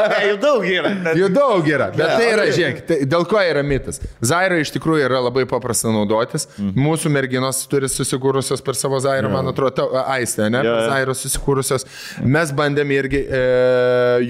Ne, 0.09 0.29
Jau 0.29 0.37
daug 0.41 0.63
yra. 0.65 0.91
Jų 1.19 1.27
daug 1.35 1.67
yra, 1.69 1.89
bet 1.93 2.13
tai 2.17 2.29
yra, 2.31 2.45
žiūrėk, 2.55 2.79
tai 2.89 2.97
dėl 3.11 3.25
ko 3.29 3.41
yra 3.43 3.61
mitas. 3.67 3.99
Zaira 4.25 4.57
iš 4.63 4.71
tikrųjų 4.77 5.03
yra 5.09 5.19
labai 5.25 5.43
paprasta 5.51 5.91
naudotis. 5.93 6.47
Mūsų 6.59 7.11
merginos 7.13 7.59
turi 7.71 7.91
susikūrusios 7.93 8.63
per 8.65 8.79
savo 8.79 9.01
Zairą, 9.03 9.29
man 9.33 9.51
atrodo, 9.51 9.89
Aistė, 10.15 10.47
ne? 10.55 10.63
Jo. 10.65 10.77
Zairą 10.89 11.17
susikūrusios. 11.19 11.85
Mes 12.25 12.38
bandėm 12.55 12.91
irgi 12.95 13.21
e, 13.27 13.41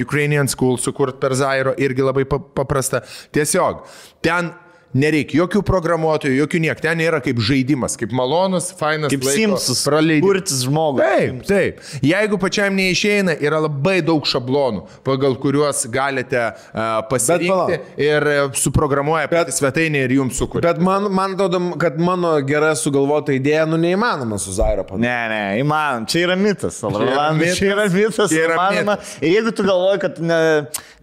Ukrainian 0.03 0.49
School 0.49 0.79
sukurti 0.79 1.19
per 1.21 1.35
Zairo, 1.39 1.75
irgi 1.79 2.03
labai 2.03 2.25
pa- 2.25 2.39
paprasta. 2.41 3.03
Tiesiog 3.33 3.85
ten 4.25 4.53
nereikia 4.97 5.43
jokių 5.43 5.63
programuotojų, 5.67 6.37
jokių 6.43 6.61
niek. 6.65 6.81
Ten 6.83 7.03
yra 7.05 7.21
kaip 7.25 7.41
žaidimas, 7.45 7.97
kaip 8.01 8.13
malonus, 8.17 8.71
fainas. 8.79 9.13
Kaip 9.13 9.27
Simsus. 9.29 9.83
praleidimas. 9.87 10.27
Kurtis 10.29 10.63
žmogų. 10.65 11.03
Taip, 11.03 11.43
taip. 11.49 11.83
Jeigu 12.05 12.39
pačiam 12.41 12.77
neišeina, 12.79 13.37
yra 13.45 13.61
labai 13.65 13.99
daug 14.05 14.27
šablonų, 14.29 14.85
pagal 15.07 15.37
kuriuos 15.41 15.85
galite 15.93 16.41
uh, 16.41 17.01
pasirinkti 17.11 17.53
palauk. 17.53 17.91
ir 18.01 18.29
suprogramuoja 18.59 19.29
bet, 19.33 19.53
svetainę 19.57 20.05
ir 20.07 20.17
jums 20.19 20.39
sukuria. 20.41 20.73
Bet 20.73 20.83
man, 20.85 21.11
man 21.15 21.37
atrodo, 21.37 21.61
kad 21.81 21.99
mano 22.01 22.35
gera 22.49 22.75
sugalvota 22.79 23.35
idėja, 23.37 23.67
nu 23.69 23.81
neįmanoma 23.81 24.41
su 24.41 24.55
Zairo 24.57 24.87
padaryti. 24.89 25.05
Ne, 25.05 25.17
ne, 25.33 25.43
įmanom. 25.63 26.09
Čia 26.11 26.25
yra 26.29 26.39
mitas, 26.39 26.81
Rolandai. 26.85 27.39
mitas. 27.45 27.61
Čia 27.61 27.73
yra 27.75 27.89
mitas. 27.93 28.33
Čia 28.33 28.45
yra 28.47 28.59
įmanoma. 28.59 28.99
Ir 29.21 29.37
jeigu 29.37 29.55
tu 29.57 29.67
galvoji, 29.67 30.03
kad 30.07 30.21
ne, 30.23 30.41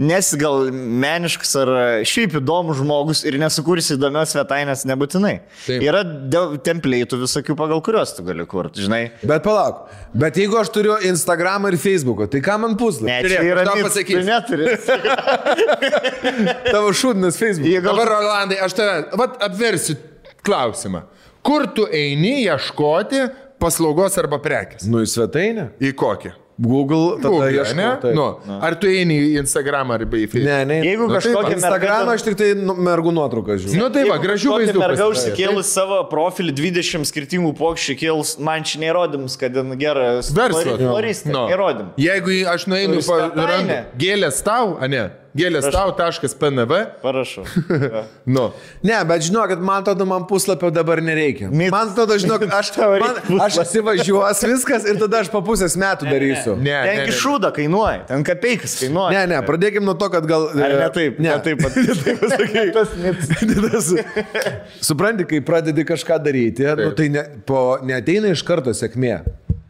nesi 0.01 0.37
gal 0.39 0.69
meniškas 0.71 1.51
ar 1.61 1.71
šiaip 2.07 2.37
įdomus 2.41 2.79
žmogus 2.81 3.23
ir 3.27 3.37
nesukursi 3.41 3.95
įdomios 3.95 4.33
svetainės, 4.35 4.85
nebūtinai. 4.89 5.35
Taip. 5.65 5.83
Yra 5.85 6.03
templėtų 6.65 7.19
visokių, 7.23 7.55
pagal 7.59 7.83
kuriuos 7.85 8.15
tu 8.17 8.25
gali 8.27 8.45
kurti, 8.49 8.83
žinai. 8.85 9.01
Bet 9.23 9.45
palauk, 9.45 9.85
bet 10.15 10.39
jeigu 10.39 10.59
aš 10.59 10.71
turiu 10.75 10.97
Instagramą 11.09 11.71
ir 11.73 11.79
Facebooką, 11.81 12.29
tai 12.31 12.43
ką 12.45 12.57
man 12.63 12.77
puslapį? 12.79 13.11
Ne, 13.11 13.19
čia 13.31 13.43
yra 13.45 13.65
pasakysiu. 13.71 14.21
Tu 14.21 14.27
neturi. 14.29 14.65
Tavo 16.73 16.93
šūdinas 16.95 17.39
Facebookas. 17.39 17.71
Jeigu 17.71 17.89
Dabar, 17.89 18.13
Rolandai, 18.17 18.59
aš 18.65 18.77
tave, 18.77 19.01
vat 19.19 19.37
apversiu 19.45 19.97
klausimą. 20.45 21.05
Kur 21.45 21.67
tu 21.77 21.85
eini 21.93 22.39
ieškoti 22.45 23.27
paslaugos 23.61 24.17
arba 24.21 24.39
prekės? 24.41 24.87
Nu, 24.89 25.03
į 25.05 25.11
svetainę. 25.11 25.69
Į 25.81 25.93
kokią? 25.97 26.33
Google, 26.57 27.17
tada 27.19 27.29
Google, 27.33 27.51
ieškau. 27.51 27.75
ne? 27.75 27.87
taip. 27.99 28.13
Nu, 28.15 28.25
ar 28.63 28.75
tu 28.79 28.87
eini 28.87 29.17
į 29.19 29.31
Instagram 29.41 29.89
arba 29.91 30.15
į 30.21 30.27
Facebook? 30.31 30.45
Ne, 30.47 30.59
ne. 30.69 30.77
Jeigu 30.87 31.07
Nu, 31.09 31.13
kažkokia 31.17 31.41
taip, 31.49 31.57
Instagramą 31.57 32.13
aš 32.15 32.23
tik 32.29 32.37
tai 32.39 32.47
nu, 32.55 32.77
mergų 32.79 33.11
nuotrauką 33.11 33.57
žiūriu. 33.59 33.81
Nu 33.81 33.89
tai 33.91 34.05
va, 34.07 34.15
gražių 34.23 34.53
vaizdų. 34.53 34.79
Merga 34.79 35.09
užsikėlus 35.11 35.73
savo 35.75 35.99
profilį 36.07 36.55
20 36.55 37.03
skirtingų 37.11 37.51
pokščių 37.59 37.97
kėlus, 37.99 38.37
man 38.39 38.63
čia 38.63 38.79
neįrodymus, 38.85 39.35
kad 39.41 39.51
ten 39.57 39.75
geras 39.81 40.31
Verslas. 40.31 40.79
Floristė, 40.79 41.33
Nu. 41.35 41.43
neįrodym. 41.49 41.91
Jeigu 41.99 42.39
aš 42.47 42.67
nueinu, 42.71 43.03
randu 43.35 43.81
gėlės 43.99 44.39
tau, 44.47 44.77
a 44.79 44.87
ne? 44.87 45.09
Gėlės 45.35 45.67
tau, 45.67 45.89
taškas 45.95 46.35
PNV. 46.39 46.81
Parašau. 47.03 47.43
Nu. 48.35 48.47
Ne, 48.85 48.95
bet 49.07 49.25
žinokit, 49.27 49.59
man 49.61 49.83
tada 49.85 50.05
man 50.07 50.23
puslapio 50.29 50.69
dabar 50.73 51.01
nereikia. 51.03 51.49
Man 51.51 51.91
tada, 51.97 52.17
žinok, 52.21 52.47
aš, 52.59 52.71
man, 53.03 53.19
aš 53.43 53.59
įsivažiuos 53.65 54.41
viskas 54.47 54.87
ir 54.89 54.97
tada 55.01 55.21
aš 55.25 55.29
po 55.33 55.41
pusės 55.45 55.75
metų 55.79 56.07
darysiu. 56.09 56.55
Ne, 56.55 56.77
Ten 56.87 57.01
ne, 57.01 57.05
ne. 57.09 57.17
šūdą 57.19 57.51
kainuoja, 57.55 58.05
ten 58.09 58.25
kapeikas 58.27 58.77
kainuoja. 58.81 59.11
Ne, 59.13 59.35
ne, 59.35 59.41
pradėkim 59.45 59.85
nuo 59.85 59.97
to, 59.99 60.09
kad 60.13 60.27
gal... 60.29 60.47
Ar 60.55 60.65
e, 60.65 60.81
ne 60.81 60.89
taip? 60.95 61.19
Ne, 61.21 61.35
Ne 61.35 61.39
taip 61.43 61.61
pat. 61.61 61.75
taip 62.35 62.75
pasakai. 62.75 64.05
Supranti, 64.83 65.27
kai 65.29 65.41
pradedi 65.45 65.85
kažką 65.87 66.19
daryti, 66.23 66.67
nu, 66.79 66.91
tai 66.97 67.09
ne, 67.13 67.25
po, 67.47 67.65
neteina 67.85 68.31
iš 68.33 68.45
karto 68.47 68.73
sėkmė. 68.75 69.19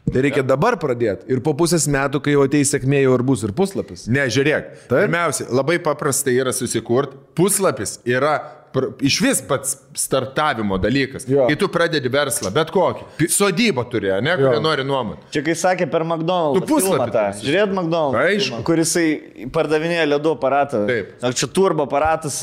Tai 0.05 0.21
reikia 0.21 0.43
dabar 0.45 0.75
pradėti. 0.77 1.25
Ir 1.33 1.39
po 1.45 1.55
pusės 1.57 1.87
metų, 1.89 2.19
kai 2.25 2.35
jau 2.35 2.43
ateis 2.45 2.69
sėkmė, 2.75 2.99
jau 3.07 3.15
ir 3.17 3.23
bus 3.25 3.41
ir 3.47 3.55
puslapis. 3.57 4.05
Ne, 4.11 4.27
žiūrėk. 4.29 4.67
Taip. 4.85 4.99
Pirmiausia, 5.07 5.47
labai 5.49 5.79
paprasta 5.81 6.29
yra 6.33 6.53
susikurti. 6.53 7.17
Puslapis 7.35 7.97
yra 8.05 8.35
pr- 8.75 8.91
iš 9.07 9.17
vis 9.25 9.41
pats 9.49 9.73
startavimo 9.97 10.77
dalykas. 10.83 11.25
Jo. 11.31 11.47
Kai 11.49 11.57
tu 11.57 11.67
pradedi 11.73 12.11
verslą, 12.13 12.51
bet 12.53 12.69
kokį. 12.75 13.27
Sodybą 13.33 13.87
turi, 13.89 14.13
ne, 14.21 14.37
kurią 14.37 14.61
nori 14.63 14.85
nuomoti. 14.87 15.25
Čia 15.33 15.41
kai 15.49 15.57
sakė 15.57 15.89
per 15.91 16.05
McDonald's. 16.05 16.61
Tu 16.61 16.69
puslapį. 16.75 17.25
Žiūrėt 17.41 17.73
McDonald's. 17.73 18.21
Aišku. 18.21 18.45
filmą, 18.51 18.63
Kur 18.69 18.83
jisai 18.85 19.49
pardavinėja 19.57 20.05
ledų 20.13 20.35
aparatą. 20.37 20.85
Taip. 20.91 21.13
Ar 21.25 21.33
čia 21.41 21.49
turbo 21.49 21.89
aparatas, 21.89 22.39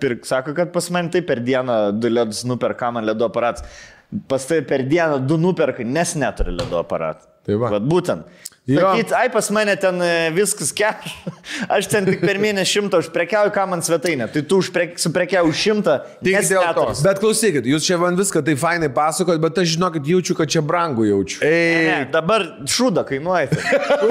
pirk, 0.00 0.24
sako, 0.28 0.56
kad 0.56 0.72
pas 0.74 0.88
mane 0.96 1.12
tai 1.12 1.20
per 1.28 1.44
dieną 1.44 1.80
du 2.00 2.08
ledus 2.08 2.42
nuperka 2.48 2.88
man 2.96 3.04
ledų 3.12 3.28
aparatas. 3.28 3.68
Pas 4.26 4.42
tai 4.46 4.62
per 4.66 4.82
dieną 4.90 5.20
du 5.22 5.36
nuperka, 5.38 5.84
nes 5.86 6.16
neturi 6.18 6.56
ledų 6.56 6.80
aparatą. 6.80 7.28
Tai 7.46 7.58
va. 7.60 7.70
Vat 7.76 7.84
būtent. 7.86 8.26
Sakyt, 8.70 9.12
ai 9.16 9.30
pas 9.32 9.48
mane 9.50 9.72
ten 9.80 9.96
e, 10.04 10.30
viskas 10.34 10.70
keš. 10.76 11.14
Aš 11.74 11.88
ten 11.90 12.06
tik 12.06 12.20
per 12.22 12.38
mėnesį 12.42 12.70
šimtą 12.74 13.00
užprekiauju, 13.02 13.52
ką 13.54 13.64
man 13.70 13.82
svetainė. 13.82 14.28
Tai 14.30 14.42
tu 14.46 14.60
užprek, 14.62 14.98
suprekiauju 15.00 15.56
šimtą. 15.56 15.96
Tik 16.22 16.50
dėl 16.50 16.66
to. 16.76 16.86
Bet 17.06 17.22
klausykit, 17.22 17.66
jūs 17.70 17.88
čia 17.88 17.98
man 18.02 18.18
viską 18.20 18.44
tai 18.46 18.54
fainai 18.60 18.90
pasakot, 18.94 19.40
bet 19.42 19.62
aš 19.62 19.74
žinokit, 19.74 20.06
jaučiu, 20.12 20.36
kad 20.38 20.52
čia 20.52 20.62
brangu 20.62 21.08
jaučiu. 21.08 21.40
Ne, 21.42 21.50
Ei, 21.50 22.08
dabar 22.12 22.46
šūda 22.70 23.06
kainuoja. 23.08 23.50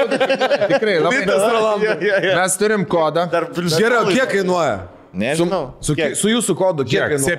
tikrai 0.73 0.99
labai. 1.05 1.26
Jo. 2.03 2.21
Mes 2.41 2.59
turim 2.59 2.88
kodą. 2.89 3.30
Dar 3.31 3.51
Geriau, 3.53 4.09
kiek 4.09 4.34
kainuoja? 4.34 4.80
Nežinau. 5.14 5.73
Su, 5.81 5.95
Kiek? 5.98 6.15
su 6.15 6.30
jūsų 6.30 6.56
kodu, 6.60 6.84
kiek 6.86 7.02
Kiek? 7.02 7.15
kainuoja? 7.15 7.38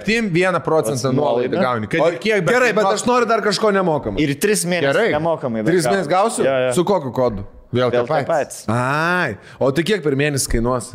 7-1 0.56 0.60
procentą 0.64 1.12
nuolaidą 1.14 1.60
gauni. 1.62 1.86
Kad 1.90 2.00
O, 2.00 2.10
kiek, 2.18 2.42
gerai, 2.46 2.72
bet 2.74 2.84
aš 2.90 3.04
noriu 3.06 3.28
dar 3.30 3.40
kažko 3.44 3.70
nemokamai. 3.76 4.20
Ir 4.24 4.34
tris 4.42 4.64
mėnesius 4.64 4.90
Gerai. 4.92 5.12
nemokamai. 5.14 5.62
dar 5.62 5.70
Tris 5.72 5.84
gaunu. 5.86 5.96
mėnesius 5.96 6.10
gausiu? 6.10 6.44
Jo, 6.44 6.56
jo. 6.66 6.72
Su 6.74 6.84
kokiu 6.84 7.12
kodu? 7.14 7.46
Vėl 7.72 7.92
Vėl 7.94 8.08
tą 8.10 8.24
patį. 8.26 8.64
Ai, 8.74 9.36
o 9.62 9.70
tai 9.70 9.84
kiek 9.86 10.02
per 10.02 10.16
mėnesį 10.18 10.50
kainuos? 10.56 10.90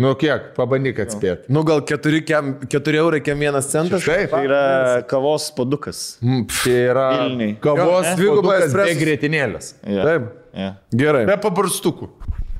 Nu 0.00 0.14
kiek, 0.16 0.54
pabandyk 0.56 0.96
atspėti. 1.02 1.50
Nu 1.52 1.60
gal 1.66 1.82
4, 1.84 2.22
kem, 2.24 2.54
4 2.72 2.96
eurai, 3.02 3.18
kem 3.20 3.36
vienas 3.42 3.66
centas? 3.68 4.00
Taip. 4.06 4.30
Tai 4.30 4.44
yra 4.46 5.02
kavos 5.10 5.50
padukas. 5.52 6.16
Tai 6.22 6.72
yra 6.72 7.08
Vilniui. 7.18 7.58
kavos 7.60 8.06
be 8.16 8.54
espreso. 8.64 8.96
grėtinėlės. 9.02 9.74
Ja. 9.84 10.04
Taip. 10.06 10.30
Ja. 10.56 10.70
Gerai. 10.94 11.26
Be 11.28 11.36
pabarstukų. 11.36 12.08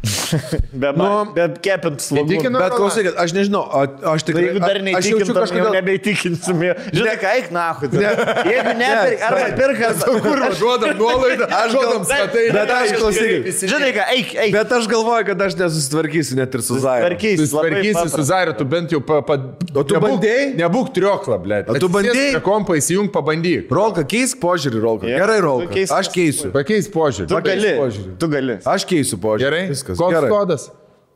Be, 0.72 0.92
Nu, 0.96 1.08
be 1.34 1.44
kepint 1.60 2.00
slogų. 2.00 2.24
įtikina- 2.30 2.60
Bet 2.62 2.72
klausykit, 2.78 3.16
aš 3.20 3.32
nežinau, 3.36 3.60
o, 3.66 3.80
aš 4.14 4.22
tik... 4.24 4.36
Tai 4.36 4.42
jeigu 4.46 4.60
dar 4.62 4.78
neįtikintum, 4.86 5.34
kažkodėl... 5.34 5.42
kažkodėl... 5.42 5.74
nebeįtikinsim. 5.76 6.62
Žinai, 6.96 7.14
ką 7.20 7.32
eik 7.36 7.48
nahu. 7.52 7.88
Jeigu 7.90 8.74
nepirk, 8.78 9.24
arba 9.26 9.48
pirk, 9.58 9.82
arba... 9.90 10.20
Kur 10.24 10.42
duodam 10.60 10.94
nuolaidą, 11.00 11.48
aš 11.58 11.74
duodam 11.74 12.06
statai. 12.08 12.44
Bet 12.54 12.72
aš 12.76 12.94
klausykit. 12.96 13.64
Žinai, 13.74 13.90
ką 13.98 14.06
eik, 14.14 14.32
eik. 14.46 14.54
Bet 14.54 14.72
aš 14.78 14.88
galvoju, 14.92 15.26
kad 15.32 15.44
aš 15.48 15.58
nesusitvarkysiu 15.60 16.38
net 16.40 16.56
ir 16.56 16.64
su 16.64 16.78
Zairu. 16.80 17.04
Tvarkys. 17.10 17.42
Tu 17.42 17.48
tvarkysi 17.52 18.06
su 18.14 18.26
Zairu, 18.30 18.56
tu 18.56 18.68
bent 18.70 18.94
jau 18.96 19.02
pa... 19.04 19.20
pa 19.26 19.36
O 19.74 19.84
tu 19.86 19.98
bandei? 20.02 20.54
Nebūk 20.58 20.94
triokla, 20.96 21.36
ble. 21.42 21.60
O 21.68 21.76
tu 21.82 21.90
bandei? 21.92 22.30
Kompą 22.46 22.78
įsijung, 22.80 23.10
pabandyk. 23.12 23.68
Rolka, 23.74 24.06
keisk 24.08 24.40
požiūrį, 24.42 24.80
Rolka. 24.86 25.10
Gerai, 25.10 25.38
Rolka. 25.44 25.84
Aš 25.98 26.08
keisiu. 26.14 26.54
Pakeis 26.54 26.88
požiūrį. 26.90 27.28
Tu 27.30 27.42
gali. 27.50 27.74
Tu 28.22 28.30
gali. 28.32 28.58
Aš 28.64 28.86
keisiu 28.88 29.20
požiūrį. 29.22 29.44
Gerai. 29.44 29.62
Viskas. 29.70 29.89
Koks 29.98 30.14
Gerai. 30.14 30.30
kodas? 30.30 30.68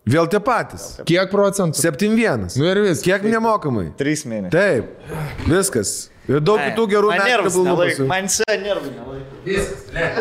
Vėl 0.05 0.26
tie 0.28 0.40
patys. 0.44 0.98
Kiek 1.09 1.30
procentų? 1.32 1.80
7-1. 1.80 2.59
Nu 2.60 2.66
ir 2.68 2.82
vis. 2.84 3.01
Kiek 3.05 3.22
nemokamai? 3.24 3.86
Trys 3.96 4.26
mėnesiai. 4.28 4.52
Taip. 4.52 5.46
Viskas. 5.48 5.94
Ir 6.28 6.40
daug 6.44 6.60
kitų 6.60 6.84
gerų 6.92 7.14
metų. 7.16 8.09
Man 8.09 8.28
se 8.32 8.44
nervų 8.48 8.92
nelaiko. 8.92 9.40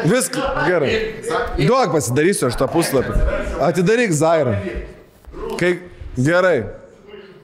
Viskas. 0.07 0.39
Gerai. 0.67 0.93
Duok 1.59 1.97
pasidarysiu 1.97 2.47
aš 2.49 2.57
tą 2.59 2.69
puslapį. 2.71 3.17
Atidaryk 3.63 4.15
Zairą. 4.15 4.55
Kai... 5.59 5.75
Gerai. 6.15 6.57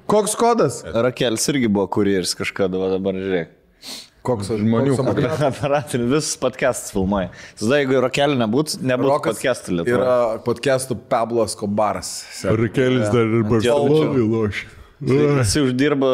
Koks 0.10 0.34
kodas? 0.40 0.82
Rakelis 0.88 1.48
irgi 1.52 1.68
buvo 1.70 1.88
kurjeris 1.92 2.36
kažkada, 2.38 2.80
dabar 2.96 3.18
žiūrėk. 3.20 3.56
Koks 4.30 4.52
Žmonių 4.62 4.96
koks- 5.00 5.44
Aparatai, 5.50 6.00
visus 6.06 6.36
podcastus 6.42 6.94
filmuoja. 6.94 7.32
Tada 7.60 7.80
jeigu 7.82 8.02
Rakelį 8.06 8.36
nebūtų, 8.44 8.82
nebūtų 8.92 9.22
podcastų 9.30 9.78
lietuvoje. 9.80 9.96
Yra 9.98 10.18
podcastų 10.46 10.98
Pablo 11.10 11.46
Skobaras. 11.50 12.12
Rakelis 12.46 13.10
dar 13.14 13.26
ir 13.40 13.48
Barcelonoj 13.50 14.22
lošia. 14.30 14.76
Jis 15.00 15.54
uždirba, 15.62 16.08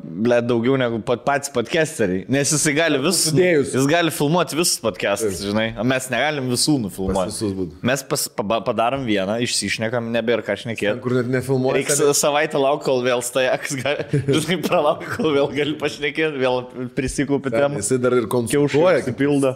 ble, 0.00 0.38
daugiau 0.48 0.78
negu 0.80 0.96
pat, 1.04 1.26
patys 1.26 1.50
podcasteriai. 1.52 2.22
Nes 2.32 2.48
jisai 2.54 2.72
gali 2.76 3.00
visus. 3.02 3.34
Jis 3.36 3.84
gali 3.90 4.12
filmuoti 4.14 4.56
visus 4.56 4.78
podcastus, 4.80 5.42
žinai. 5.44 5.74
O 5.76 5.84
mes 5.84 6.06
negalim 6.12 6.48
visų 6.48 6.78
nufilmuoti. 6.86 7.18
Pas 7.28 7.42
visus. 7.42 7.74
Mes 7.90 8.04
pas, 8.08 8.24
pa, 8.32 8.62
padarom 8.64 9.04
vieną, 9.08 9.36
išsišnekam, 9.44 10.08
nebėra 10.14 10.46
ką 10.46 10.56
šnekėti. 10.62 10.96
Kur 11.04 11.18
net 11.18 11.28
nefilmuoja. 11.36 11.82
Reiks 11.82 12.00
savaitę 12.22 12.56
laukti, 12.62 12.88
kol 12.88 13.04
vėl 13.04 13.20
stajaks, 13.28 13.76
žinai, 14.38 14.58
pralauk, 14.64 15.04
kol 15.18 15.36
vėl 15.36 15.52
gali 15.52 15.76
pašnekėti, 15.84 16.40
vėl 16.40 16.64
prisikūpti 16.96 17.52
temą. 17.52 17.84
Jisai 17.84 18.00
dar 18.00 18.16
ir 18.16 18.28
konsultuoja. 18.32 19.04
pasipildo. 19.04 19.52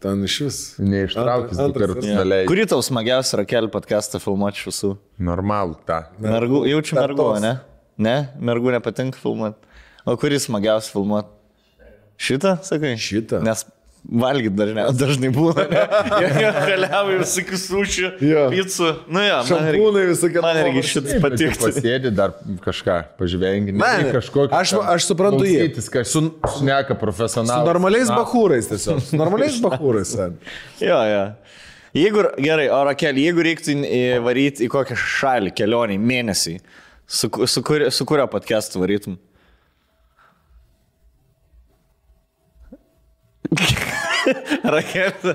Ten 0.00 0.24
iš 0.24 0.34
vis. 0.46 0.58
Neištraukis 0.80 1.58
du 1.60 1.72
kartus 1.76 2.06
neleidžiu. 2.08 2.48
Kurį 2.48 2.64
tau 2.72 2.80
smagiausią 2.80 3.42
rakelį 3.42 3.68
podcastą 3.74 4.16
filmuoti 4.24 4.56
iš 4.56 4.70
visų? 4.70 4.94
Normalų 5.20 5.76
tą. 5.84 6.06
Mergų, 6.24 6.62
jaučiu 6.70 6.96
Tetos. 6.96 7.42
ne? 7.44 7.58
Ne, 8.00 8.16
mergų 8.40 8.72
nepatinka 8.76 9.20
filmuoti. 9.20 9.60
O 10.08 10.14
kuris 10.20 10.46
smagiausias 10.48 10.92
filmuoti? 10.94 11.28
Šitą, 12.20 12.56
sakai? 12.64 12.94
Šitą. 13.00 13.40
Nes 13.44 13.66
valgyti 14.00 14.54
dažnai, 14.56 14.84
dažnai 14.96 15.28
būna. 15.36 15.66
Jie 16.24 16.50
Keliauja 16.70 17.18
visokių 17.20 17.58
sušių, 17.60 18.10
picų. 18.54 18.88
Nu 19.12 19.20
jo, 19.26 19.34
man 19.44 19.66
irgi, 19.68 19.80
Šampūnai 19.80 20.04
visokie. 20.08 20.40
man 20.44 20.60
irgi 20.62 20.82
šitas 20.88 21.18
patiktų. 21.24 21.60
Pasėdi 21.66 22.12
dar 22.16 22.32
kažką, 22.64 22.96
pažvengi. 23.20 23.74
Ne, 23.76 23.92
kažkokį. 24.16 24.52
Aš- 24.56 24.74
aš 24.94 25.08
suprantu 25.10 25.44
jį. 25.48 25.68
Kas 25.92 26.14
su, 26.16 26.22
šneka 26.56 26.96
Su 26.96 27.00
profesionalai. 27.04 27.68
normaliais 27.68 28.08
bahūrais 28.12 28.72
tiesiog. 28.72 29.04
Su 29.10 29.20
normaliais 29.20 29.60
bahūrais. 29.68 30.14
Jo, 30.80 31.00
jo. 31.12 31.22
Jeigu, 32.00 32.24
gerai, 32.38 32.68
o 32.72 32.80
Rakelį, 32.86 33.24
jeigu 33.28 33.44
reiktų 33.48 33.74
varyti 34.24 34.64
į 34.64 34.70
kokią 34.70 34.96
šalį 34.96 35.50
kelionį, 35.58 35.96
mėnesį, 35.98 36.56
Su, 37.10 37.30
su, 37.46 37.62
kur, 37.62 37.90
su 37.90 38.04
kurio 38.06 38.26
podcastu 38.30 38.80
varytum? 38.80 39.18
Raketą. 44.76 45.34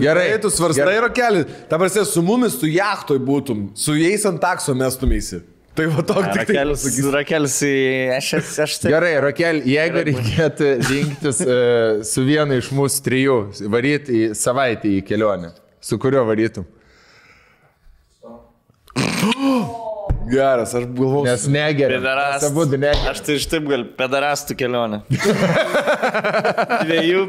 Gerai, 0.00 0.26
tu 0.42 0.50
svarstai 0.52 0.98
rokelį. 1.06 1.46
Ta 1.70 1.78
prasė, 1.80 2.04
su 2.04 2.20
mumis 2.24 2.58
tu 2.60 2.68
jachtoj 2.68 3.16
būtum, 3.24 3.70
su 3.80 3.96
jais 3.96 4.26
ant 4.28 4.42
takso 4.42 4.74
mestumėsi. 4.76 5.40
Tai 5.74 5.86
va 5.90 6.04
toks 6.04 6.28
tik 6.28 6.42
rakelis. 6.42 6.84
Tai... 6.84 7.06
Rakelis, 7.16 7.56
aš, 8.18 8.28
aš 8.66 8.76
tai. 8.82 8.92
Gerai, 8.92 9.14
Rakel, 9.24 9.62
jeigu 9.64 10.02
Gerai. 10.02 10.12
reikėtų 10.12 10.68
rinktis 10.90 11.40
uh, 11.46 12.04
su 12.04 12.26
vienu 12.28 12.60
iš 12.60 12.68
mūsų 12.76 13.06
trijų, 13.08 13.38
varyti 13.72 14.20
į 14.20 14.28
savaitę 14.36 14.92
į 14.98 15.00
kelionę, 15.08 15.54
su 15.80 15.96
kuriuo 16.02 16.28
varytum? 16.28 16.68
Oh! 19.24 19.83
Geras, 20.30 20.74
aš 20.74 20.84
galvoju. 20.96 21.24
Nes 21.28 21.46
negeria. 21.46 21.98
Pedarastas. 21.98 22.50
Abu 22.50 22.64
du 22.66 22.78
negeria. 22.80 23.10
Aš 23.10 23.20
tai 23.26 23.34
iš 23.38 23.46
taip 23.52 23.66
gal 23.68 23.82
pedarastų 23.98 24.56
kelionę. 24.58 25.00
Dviejų. 26.84 27.24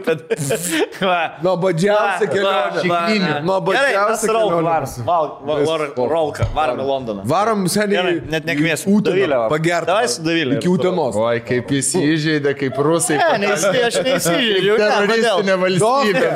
Va. 1.10 1.20
Nuobodžiausia 1.44 2.30
kelionė. 2.32 3.42
Nuobodžiausia 3.46 4.30
kelionė. 4.30 6.06
Rolka, 6.16 6.48
varom 6.56 6.80
į 6.82 6.88
Londoną. 6.88 7.26
Varom 7.30 7.66
seniai. 7.72 8.20
Net 8.32 8.48
nekviesiu. 8.48 8.96
Dovilę, 9.06 9.38
va. 9.44 9.50
Pagerti. 9.52 9.90
Davai 9.92 10.08
su 10.12 10.24
Dovilė. 10.26 10.60
Iki 10.60 10.72
Utenos. 10.72 11.18
Oi, 11.20 11.42
kaip 11.46 11.72
jis 11.76 11.92
įžeidė, 12.00 12.56
kaip 12.58 12.80
rusai. 12.86 13.18
Ne, 13.42 13.52
aš 13.56 14.00
neįsižeidžiu. 14.06 14.78
ne, 14.80 14.86
Teroristinė 14.86 15.58
valstybė. 15.66 16.28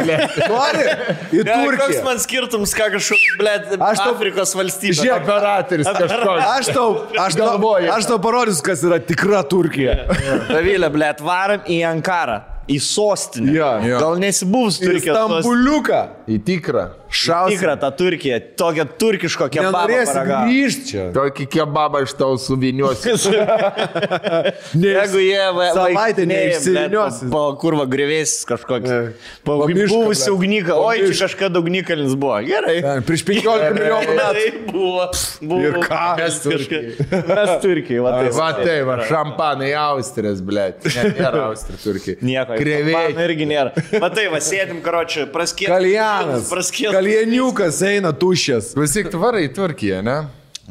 Nori? 0.50 0.86
Į 1.30 1.44
Gerai, 1.46 1.56
Koks 1.64 1.80
Turkiją. 1.80 2.04
man 2.06 2.22
skirtums, 2.24 2.76
ką 2.78 2.90
kažkoks, 2.98 3.28
blėt, 3.40 3.64
Afrikos 3.80 4.52
valstybė. 4.60 4.98
Žiūrėk, 5.00 5.24
Operatorius 5.24 5.90
kažkoks. 5.96 6.49
Aš 6.50 6.70
tau, 6.74 6.90
aš 7.20 7.36
Galvoju. 7.38 7.90
aš 7.94 8.08
tau 8.10 8.20
parodysiu, 8.24 8.64
kas 8.66 8.84
yra 8.88 9.00
tikra 9.04 9.42
Turkija. 9.48 9.96
Davilė, 10.50 10.90
blėt, 10.94 11.22
varom 11.26 11.68
į 11.70 11.82
Ankarą. 11.90 12.40
Į 12.70 12.78
sostinę. 12.86 13.50
Jo. 13.56 13.70
Jo. 13.82 14.00
Gal 14.04 14.20
Turkijos 14.78 15.16
sostinę. 15.18 15.40
Stambuliuką. 15.42 16.02
Į 16.30 16.38
tikrą. 16.46 16.84
Šaus. 17.10 17.50
Tikrą 17.50 17.74
tą 17.82 17.90
Turkiją, 17.98 18.38
tokią 18.56 18.86
turkiško 19.02 19.48
kebabą. 19.50 20.02
Grįžti 20.46 20.84
čia. 20.92 21.06
Tokį 21.16 21.48
kebabą 21.50 22.04
iš 22.06 22.14
tau 22.20 22.36
suviniuosiu. 22.38 23.16
Jeigu 24.84 25.22
jie 25.24 25.48
va, 25.58 25.70
Savaitę 25.74 26.28
blet, 26.30 27.24
Po 27.34 27.42
kurva 27.62 27.88
grįvėsis 27.90 28.46
kažkoks. 28.50 28.90
Ne. 28.90 29.00
Po 29.46 29.58
buvusi 29.66 30.30
ugnika. 30.30 30.78
Oi, 30.78 31.08
čia 31.10 31.26
kažkada 31.26 31.62
ugnikalnis 31.64 32.14
buvo. 32.20 32.38
Gerai. 32.46 32.78
Ten, 32.86 33.02
Prieš 33.08 33.26
15 33.26 33.74
milijonų 33.80 34.18
metų. 34.20 34.38
Tai 34.38 34.46
buvo. 34.70 35.08
buvo. 35.42 35.60
Ir 35.66 35.80
ką? 35.90 36.04
Mes 36.22 36.40
Turkijai. 36.46 37.10
Mes 37.32 37.54
Turkijai, 37.66 38.04
va 38.06 38.14
tai. 38.20 38.30
Va 38.38 38.52
tai, 38.60 38.78
va, 38.86 39.00
šampanai 39.10 39.72
Austrijas. 39.82 40.46
Ne, 40.46 40.70
nėra 41.18 41.44
Austrija, 41.50 41.82
Turkija. 41.82 42.22
Nieko. 42.22 42.60
Man 42.94 43.22
irgi 43.26 43.50
nėra. 43.50 43.74
Va 43.98 44.14
tai, 44.14 44.28
va 44.32 44.42
sėdim, 44.44 44.84
karočiui, 44.86 45.26
praskėt. 45.34 45.74
Kaljanas. 45.74 46.50
Praskėt. 46.54 46.99
Kaljaniukas 47.00 47.78
eina 47.88 48.10
tuščias. 48.12 48.74
Klausyk, 48.76 49.08
tu 49.14 49.20
varai 49.22 49.46
į 49.48 49.54
Turkiją, 49.56 50.02
ne? 50.04 50.18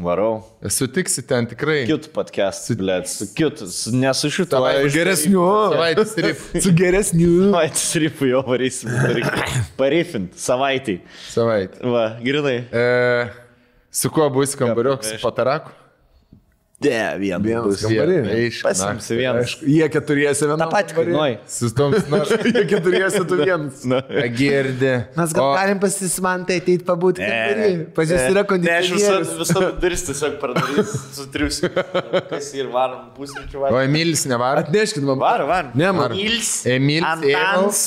Varau. 0.05 0.43
Sutiksi 0.71 1.23
ten 1.27 1.47
tikrai. 1.49 1.87
Kiut 1.89 2.11
podcast, 2.13 2.69
blėt. 2.79 3.09
Su 3.09 3.31
kiut. 3.35 3.63
su- 3.73 3.95
Ne 3.97 4.13
su 4.15 4.29
šituo. 4.29 4.61
Savaitės- 4.61 4.93
Geresniu. 4.93 5.47
Savaitės 5.73 6.13
rip. 6.27 6.43
Su 6.67 6.75
geresniu. 6.77 7.31
Savaitės 7.49 7.87
ripų 8.05 8.29
jau 8.29 8.43
varysim. 8.47 8.93
Parifint. 9.81 10.37
Savaitį. 10.39 10.99
Savaitę. 11.33 11.81
Va, 11.97 12.05
grinai. 12.21 12.59
E, 12.71 12.85
su 13.91 14.13
kuo 14.13 14.29
bus 14.37 14.53
kambariukas? 14.61 15.15
Su 15.17 15.23
pataraku? 15.25 15.73
De, 16.79 16.95
vien. 17.19 17.43
Vienas 17.43 17.81
kambarį. 17.83 18.17
Eiš, 18.37 18.61
Pasimsi 18.63 19.17
vienas. 19.19 19.57
Jie 19.67 19.87
keturiesi 19.91 20.47
vieną. 20.47 20.59
Ta 20.63 20.69
pati 20.71 20.95
kainuoja. 20.95 21.41
Su 21.51 21.73
tom, 21.75 21.97
na, 22.13 22.21
Jie 22.47 22.63
keturiesi 22.71 23.23
tu 23.27 23.39
vienas. 23.41 23.81
girdė. 24.39 24.93
Mes 25.19 25.35
gal 25.35 25.51
galim 25.59 25.81
pasismantai 25.83 26.61
ateiti 26.63 26.87
pabūti 26.87 27.25
kambarį. 27.25 27.73
Pas 27.99 28.15
jūs 28.15 28.29
yra 28.31 28.47
Ne, 28.63 28.77
aš 28.77 28.93
visą, 28.95 29.63
duris 29.83 30.07
tiesiog 30.07 30.39
pradarys, 30.39 30.95
sutriusiu. 31.19 31.73
Kas 32.31 32.53
ir 32.55 32.71
varom 32.71 33.11
pusryčių 33.19 33.59
O 33.59 33.65
varom. 33.67 33.83
Emilis 33.83 34.23
nevaro? 34.31 34.63
Atneškit 34.63 35.03
man. 35.03 35.19
Varom, 35.19 35.51
varom. 35.51 35.75
Ne, 35.75 35.91
man. 35.99 36.15
Emils. 36.15 36.53
Emils, 36.79 37.11
Antans. 37.11 37.83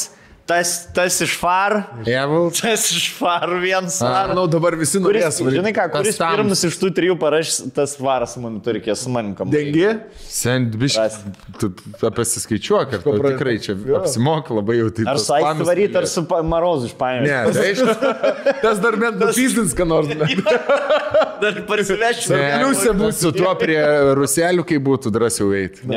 Tas, 0.52 0.72
tas 0.92 1.16
iš 1.24 1.38
far. 1.40 1.78
Evil. 2.04 2.50
Tas 2.52 2.90
iš 2.92 3.06
far 3.16 3.48
viens. 3.62 4.02
Ar... 4.04 4.34
Manau, 4.34 4.44
dabar 4.52 4.76
visi 4.76 5.00
Kuris, 5.00 5.24
norės 5.24 5.38
varyti. 5.40 5.60
žinai 5.62 5.72
ką, 5.78 5.86
Tas 5.94 6.02
kuris 6.02 6.18
tams. 6.20 6.36
pirmas 6.42 6.64
iš 6.68 6.76
tų 6.82 6.90
trijų 6.98 7.16
parašys, 7.22 7.60
tas 7.78 7.94
varas 8.04 8.34
manim 8.42 8.58
turi, 8.66 8.82
su 9.00 9.14
manim 9.14 9.32
kam. 9.38 9.48
Dengi? 9.54 9.86
Sendbiš. 10.28 10.98
Ras. 11.00 11.16
Tu 11.62 11.70
pasiskaičiuok, 12.04 12.90
kad 12.92 13.06
tau 13.06 13.16
pra- 13.16 13.32
tikrai 13.32 13.56
čia 13.64 13.78
apsimok 14.02 14.52
labai 14.58 14.82
jau 14.82 14.90
taip. 14.92 15.08
Ar 15.14 15.22
su 15.24 15.32
Aiste 15.38 15.46
planus 15.48 15.72
varyti, 15.72 15.98
ar 16.02 16.10
su 16.12 16.26
Marozu 16.52 16.92
iš 16.92 16.98
paėmė. 17.00 17.32
Ne, 17.32 17.56
tai 17.56 17.72
aišku. 17.72 18.60
Tas 18.66 18.84
dar 18.84 19.00
bent 19.00 19.24
nupysins, 19.24 19.72
ką 19.78 19.88
nors. 19.88 20.12
Dar 21.42 21.56
parsivešiu. 21.66 22.36
Ne, 22.36 22.44
Pliusė 22.60 22.92
bus. 23.00 23.18
Su 23.24 23.32
tuo 23.34 23.56
prie 23.58 23.80
ruselių, 24.20 24.66
kai 24.68 24.78
būtų 24.84 25.10
drąsiau 25.16 25.50
eiti. 25.58 25.88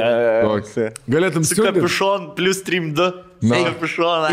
Galėtum 1.11 1.45
Su 1.45 1.59
kapišon 1.61 2.31
plus 2.39 2.63
3-2. 2.65 3.11
Na. 3.45 3.59
Kapišoną. 3.66 4.31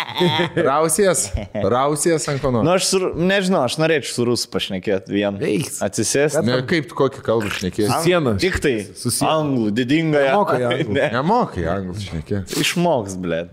Rausies, 0.70 1.26
rausies 1.54 2.26
ant 2.32 2.42
ko 2.42 2.50
Nu, 2.54 2.62
nors. 2.66 2.82
aš 2.82 2.88
su, 2.90 3.00
nežinau, 3.14 3.62
aš 3.68 3.76
norėčiau 3.80 4.16
su 4.16 4.26
rusų 4.26 4.50
pašnekėti 4.54 5.14
vien. 5.14 5.38
Eik. 5.44 5.70
Atsisėsti. 5.86 6.42
Ne, 6.48 6.58
kaip 6.68 6.88
tu 6.90 6.98
kokį 6.98 7.22
kalbą 7.26 7.52
šnekėsi? 7.54 7.92
Sieną. 8.06 8.34
Tik 8.42 8.58
tai. 8.64 8.74
siena. 8.98 9.30
Anglų, 9.36 9.70
didingąją. 9.78 10.34
Mokai 10.40 10.60
anglų. 10.72 10.92
Ne. 11.00 11.06
Nemokai 11.14 11.64
anglų 11.70 11.96
šnekėti. 12.08 12.60
Išmoks, 12.64 13.14
blė. 13.22 13.44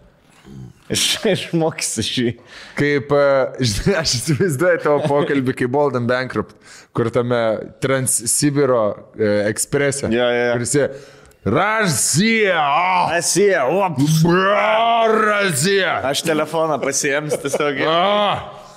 Iš, 0.94 1.04
išmoks 1.36 1.90
šį. 2.08 2.28
Kaip, 2.80 3.12
e, 3.12 3.66
žinai, 3.68 3.98
aš 4.02 4.14
įsivaizduoju 4.22 4.80
tavo 4.86 5.02
pokalbį 5.12 5.56
kaip 5.60 5.72
Bolden 5.74 6.08
Bankrupt, 6.10 6.56
kur 6.96 7.10
tame 7.14 7.42
Transsibiro 7.84 8.86
e, 9.20 9.34
eksprese. 9.52 10.08
Jo, 10.14 10.30
jo, 10.32 10.46
jo. 10.48 10.54
Kuris 10.56 10.76
jie, 11.48 11.56
Razija! 11.56 13.08
Asie, 13.18 13.64
op. 13.64 13.98
Razija! 15.28 16.02
Aš 16.04 16.22
telefoną 16.28 16.80
pasiėms 16.82 17.38
tiesiog. 17.42 17.80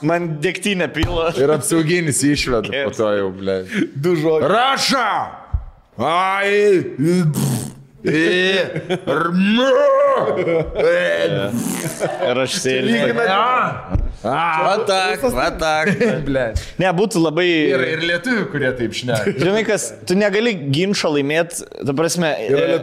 Man 0.02 0.38
dėktinė 0.40 0.88
pila. 0.94 1.30
Ir 1.36 1.51
apsauginis 1.52 2.22
išveda 2.24 2.70
po 2.86 2.94
to 2.97 3.10
jau, 3.18 3.30
ble. 3.36 3.64
Du 3.94 4.16
žodžiai. 4.16 4.48
Raša! 4.48 5.10
Ai! 6.01 7.59
Ir 12.31 12.40
aš 12.40 12.55
sėdžiu. 12.62 13.12
Va 14.20 14.74
tak, 14.89 15.22
va 15.32 15.48
tak. 15.60 15.90
Ne, 16.81 16.90
būtų 16.97 17.22
labai... 17.22 17.47
Ir, 17.70 17.85
ir 17.94 18.02
lietuvių, 18.09 18.47
kurie 18.52 18.72
taip 18.77 18.97
šneka. 18.97 19.35
Žinai, 19.40 19.62
kas, 19.68 19.86
tu 20.09 20.16
negali 20.18 20.52
ginčio 20.72 21.12
laimėti, 21.14 21.64
ta 21.89 21.97
prasme, 21.97 22.35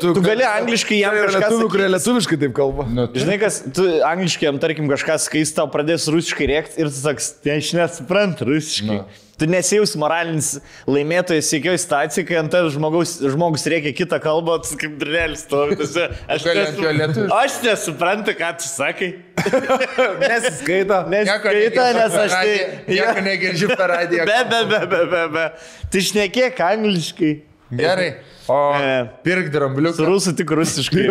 tu 0.02 0.16
gali 0.26 0.46
angliškai 0.48 0.98
jam 1.02 1.18
kažką 1.18 1.44
lietuvių, 1.44 1.70
kurie 1.76 1.92
lietuviškai 1.94 2.42
taip 2.46 2.58
kalba. 2.58 2.88
Nu, 2.90 3.06
Žinai, 3.14 3.38
kas, 3.42 3.62
tu 3.74 3.86
angliškai 4.08 4.50
jam, 4.50 4.58
tarkim, 4.62 4.90
kažkas, 4.94 5.30
kai 5.34 5.46
jis 5.46 5.54
tau 5.58 5.70
pradės 5.74 6.10
rusiškai 6.14 6.50
rėkti 6.54 6.82
ir 6.82 6.90
tu 6.94 6.98
saks, 7.02 7.34
tai 7.42 7.60
aš 7.62 7.74
nesuprantu 7.78 8.50
rusiškai. 8.54 9.02
Nu. 9.02 9.26
Tu 9.38 9.46
nesijaus 9.46 9.92
moralinis 10.02 10.48
laimėtojas 10.90 11.46
sėkioj 11.52 11.76
situacijai, 11.84 12.24
kai 12.26 12.38
ant 12.40 12.50
tavęs 12.50 12.74
žmogus, 12.74 13.12
žmogus 13.22 13.66
reikia 13.70 13.92
kitą 13.94 14.18
kalbą, 14.24 14.56
tu 14.66 14.78
kaip 14.82 14.96
drelis 14.98 15.44
tu 15.50 15.60
esi, 15.76 16.08
Aš, 16.26 16.48
nesu- 16.58 17.28
aš 17.38 17.58
nesuprantu, 17.68 18.34
ką 18.40 18.50
tu 18.58 18.66
sakai. 18.72 19.12
Nesiskaito. 20.24 20.98
Neskaita, 21.14 21.86
nes 22.00 22.18
aš 22.24 22.34
tai... 22.34 22.56
Nieko 22.90 23.26
negirdžiu 23.28 23.70
per 23.76 23.94
radiją. 23.94 24.26
Be, 24.26 24.40
be, 24.50 24.64
be, 24.74 24.82
be, 24.96 25.04
be, 25.14 25.22
be. 25.36 25.46
Tai 25.94 26.04
šnekėk 26.10 26.64
angliškai. 26.72 27.32
Gerai. 27.78 28.10
O 28.50 28.60
Ne. 28.80 29.10
pirk 29.24 29.50
drambliuką. 29.52 30.06
rusų 30.08 30.36
tik 30.38 30.52
rusiškai. 30.56 31.08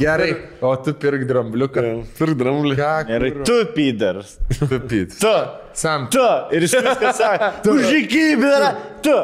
Gerai. 0.00 0.30
O 0.64 0.74
tu 0.76 0.94
pirk 0.94 1.26
drambliuką. 1.28 1.82
Pirk 2.18 2.36
dramblį. 2.40 2.76
Ką? 2.78 2.92
Gerai, 3.10 3.32
tu 3.44 3.58
pydaras. 3.74 4.38
Tu 4.58 4.80
pyt. 4.88 5.18
Tu. 5.20 5.34
Sam. 5.76 6.08
Tu. 6.10 6.24
Ir 6.56 6.64
jis 6.64 6.74
viską 6.74 7.12
sako. 7.12 7.50
Tu 7.66 7.76
žykybė. 7.90 8.54
Tu. 9.04 9.10
Tu. 9.10 9.18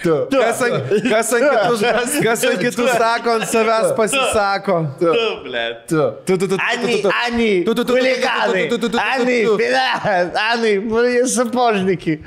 Kas 0.00 0.62
ant, 0.66 0.90
kas 1.04 1.32
ant 1.36 1.44
kitų, 1.44 2.22
kas 2.24 2.44
ant 2.48 2.62
kitų 2.64 2.86
sako, 2.94 3.34
ant 3.38 3.46
savęs 3.50 3.92
pasisako. 3.98 4.78
Tu, 5.00 5.12
ble. 5.44 5.64
Tu. 5.90 6.00
Tu, 6.26 6.36
tu, 6.36 6.48
tu, 6.48 6.56
tu, 6.56 6.58
Ani, 6.64 6.94
tu, 6.96 7.02
tu. 7.04 7.12
Ani, 7.26 7.50
Tu, 7.64 7.74
tu, 7.74 7.74
tu, 7.74 7.84
tu, 7.84 7.92
tu, 7.92 7.98
huliganai, 7.98 8.64
tu, 8.70 8.78
tu, 8.78 8.88
tu, 8.88 8.88
tu, 8.88 8.88
tu, 8.88 8.98
tu, 8.98 9.04
Ani, 9.04 9.38
tu. 9.44 9.56
pidas, 9.60 10.42
Ani, 10.48 10.74
jūs 11.18 11.36
sapožnikai. 11.36 12.18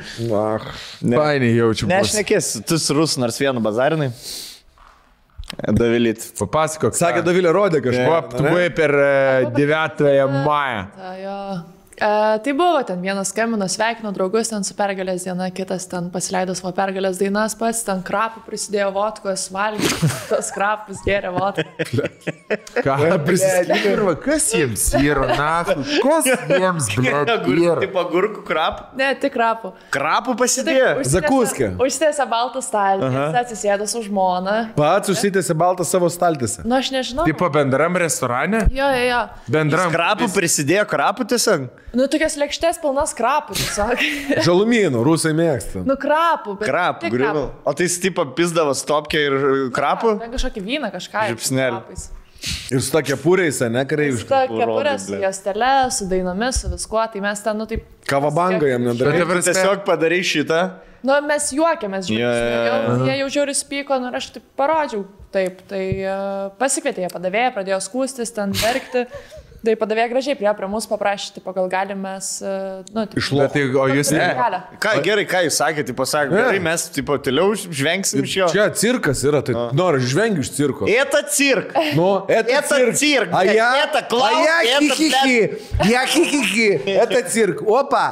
Ach. 0.43 0.69
Painiai 1.03 1.57
jaučiu. 1.57 1.89
Ne, 1.89 1.99
bus. 2.03 2.13
aš 2.13 2.21
nekės, 2.21 2.53
tu 2.69 2.79
su 2.81 2.97
rusų 2.97 3.23
nors 3.25 3.39
vienu 3.41 3.63
bazarinai. 3.63 4.11
Davilyt. 5.53 6.31
Papasakok. 6.39 6.95
Sakė. 6.97 7.21
Davilė 7.25 7.51
rodė 7.53 7.81
kažką. 7.85 8.05
Buvo, 8.07 8.21
tu 8.33 8.41
buvai 8.47 8.69
per 8.73 8.93
e, 8.97 9.51
9 9.53 10.03
mają. 10.47 10.87
E, 12.03 12.39
tai 12.39 12.53
buvo 12.53 12.83
ten 12.83 13.01
vienas 13.01 13.29
skambino, 13.31 13.67
sveikino 13.67 14.11
draugus 14.11 14.49
ten 14.51 14.65
su 14.67 14.75
pergalės 14.75 15.23
diena, 15.23 15.45
kitas 15.55 15.85
ten 15.87 16.09
pasileido 16.11 16.51
savo 16.57 16.73
pergalės 16.75 17.15
dainas, 17.21 17.53
pats 17.55 17.79
ten 17.87 18.01
krapų 18.03 18.41
prisidėjo 18.43 18.89
vodkos, 18.91 19.45
valgė 19.55 19.87
tos 20.31 20.49
krapus, 20.51 20.99
gėrė 21.07 21.31
vodką. 21.31 21.63
Ką 22.83 22.97
prisidėjo? 23.23 24.15
Kas 24.25 24.49
jiems 24.51 24.83
yra, 24.99 25.29
na, 25.37 25.53
kas 26.03 26.27
jiems, 26.27 26.89
yra? 27.07 27.37
Tipo 27.85 28.03
agurkų 28.03 28.43
krapų. 28.49 28.89
Ne, 28.99 29.13
tik 29.23 29.31
krapų. 29.37 29.71
Krapų 29.95 30.35
pasidėjo. 30.43 30.91
Zakuskė. 31.07 31.71
Užsitęsė 31.79 32.27
baltą 32.27 32.65
stalį, 32.65 33.13
atsisėdo 33.45 33.87
su 33.87 34.03
žmona. 34.09 34.57
Pats 34.75 35.13
užsitęsė 35.13 35.55
baltą 35.55 35.87
savo 35.87 36.11
staltėse. 36.11 36.67
Nu, 36.67 36.81
aš 36.81 36.91
nežinau. 36.97 37.23
Tipo 37.31 37.47
bendram 37.53 37.95
restorane? 38.03 38.65
Jo, 38.75 38.91
jo, 38.91 39.07
jo. 39.07 39.23
Bendram. 39.55 39.95
Krapų 39.95 40.27
prisidėjo 40.35 40.83
krapų 40.91 41.29
tiesiog. 41.31 41.71
Nu, 41.93 42.07
tokias 42.09 42.33
lėkštės 42.41 42.79
pilnas 42.81 43.11
krapų, 43.13 43.53
tiesiog. 43.59 43.99
Žalumynų, 44.47 45.03
rusai 45.05 45.33
mėgsta. 45.37 45.83
nu, 45.85 45.93
krapų. 46.01 46.55
bet 46.57 46.65
Krapų, 46.71 47.03
tik 47.05 47.13
grinų. 47.13 47.43
O 47.69 47.73
tai 47.77 47.85
jis 47.85 47.99
tipo 48.01 48.25
pizdavo 48.33 48.73
stopkę 48.77 49.21
ir 49.27 49.35
krapų? 49.75 50.15
Ten 50.23 50.33
kažkokį 50.33 50.63
vyną, 50.65 50.89
kažką. 50.95 51.27
krapais. 51.37 52.07
Ir 52.73 52.81
su 52.83 52.89
tokia 52.91 53.15
pūreisa, 53.21 53.69
ne 53.71 53.85
kareiviška. 53.87 54.27
Ta 54.27 54.39
Urodai, 54.49 54.65
kepurė 54.65 54.95
su 54.99 55.13
blet. 55.13 55.21
jostele, 55.23 55.69
su 55.95 56.07
dainomis, 56.11 56.57
su 56.59 56.71
viskuo, 56.73 57.03
tai 57.13 57.21
mes 57.23 57.39
ten, 57.45 57.55
nu, 57.61 57.67
taip... 57.69 57.85
Kavabanga 58.09 58.67
jam 58.67 58.83
nedarai. 58.89 59.21
Prasme- 59.29 59.53
Tiesiog 59.53 59.85
padarai 59.87 60.19
šitą. 60.27 60.59
Nu, 61.07 61.15
mes 61.23 61.47
juokėmės, 61.55 62.09
Jo, 62.11 62.17
žinai. 62.17 62.33
jo, 62.33 62.57
jo. 62.57 62.73
Yeah, 62.73 63.05
jie 63.07 63.15
jau 63.21 63.29
žiūri 63.37 63.55
spyko, 63.55 64.01
nu, 64.03 64.11
aš 64.19 64.27
taip 64.35 64.49
parodžiau. 64.59 65.05
Taip, 65.33 65.61
tai 65.71 65.85
uh, 66.03 66.51
pasikvietė 66.59 67.05
jie 67.05 67.13
padavėją, 67.15 67.53
pradėjo 67.55 67.79
skūstis, 67.87 68.33
ten 68.35 68.51
verkti. 68.59 69.05
Tai 69.63 69.73
padavė 69.79 70.09
gražiai 70.11 70.35
prie, 70.35 70.49
prie 70.57 70.67
mūsų 70.67 70.89
paprašyti, 70.91 71.41
pagal 71.43 71.69
galime 71.71 72.01
mes... 72.03 72.29
E, 72.43 72.55
nu, 72.91 73.05
Išlūkti, 73.19 73.53
tai 73.53 73.79
o 73.79 73.85
jūs 73.93 74.09
ne. 74.11 74.25
Galę. 74.35 74.59
Ką, 74.83 74.91
gerai, 75.05 75.23
ką 75.29 75.43
jūs 75.45 75.59
sakėte, 75.61 75.95
pasakė, 75.95 76.35
gerai, 76.35 76.59
mes 76.65 76.83
tipo, 76.91 77.15
toliau 77.23 77.53
žvengsim 77.55 78.25
iš 78.27 78.35
jo. 78.41 78.49
Čia 78.51 78.65
cirkas 78.75 79.23
yra, 79.23 79.39
tai 79.45 79.55
nori, 79.77 80.03
žvengi 80.03 80.43
iš 80.43 80.51
cirko. 80.57 80.89
Eta 80.91 81.23
cirk. 81.31 81.71
Nu, 81.95 82.09
eta 82.27 82.59
cirk. 82.73 82.99
cirk. 82.99 83.31
Aja, 83.39 83.69
eta 83.85 84.03
klaus. 84.11 84.35
Aja, 84.35 84.83
kikiki. 84.83 85.39
Aja, 85.87 86.03
kikiki. 86.11 86.69
Eta 86.97 87.23
cirk. 87.31 87.63
Opa. 87.63 88.05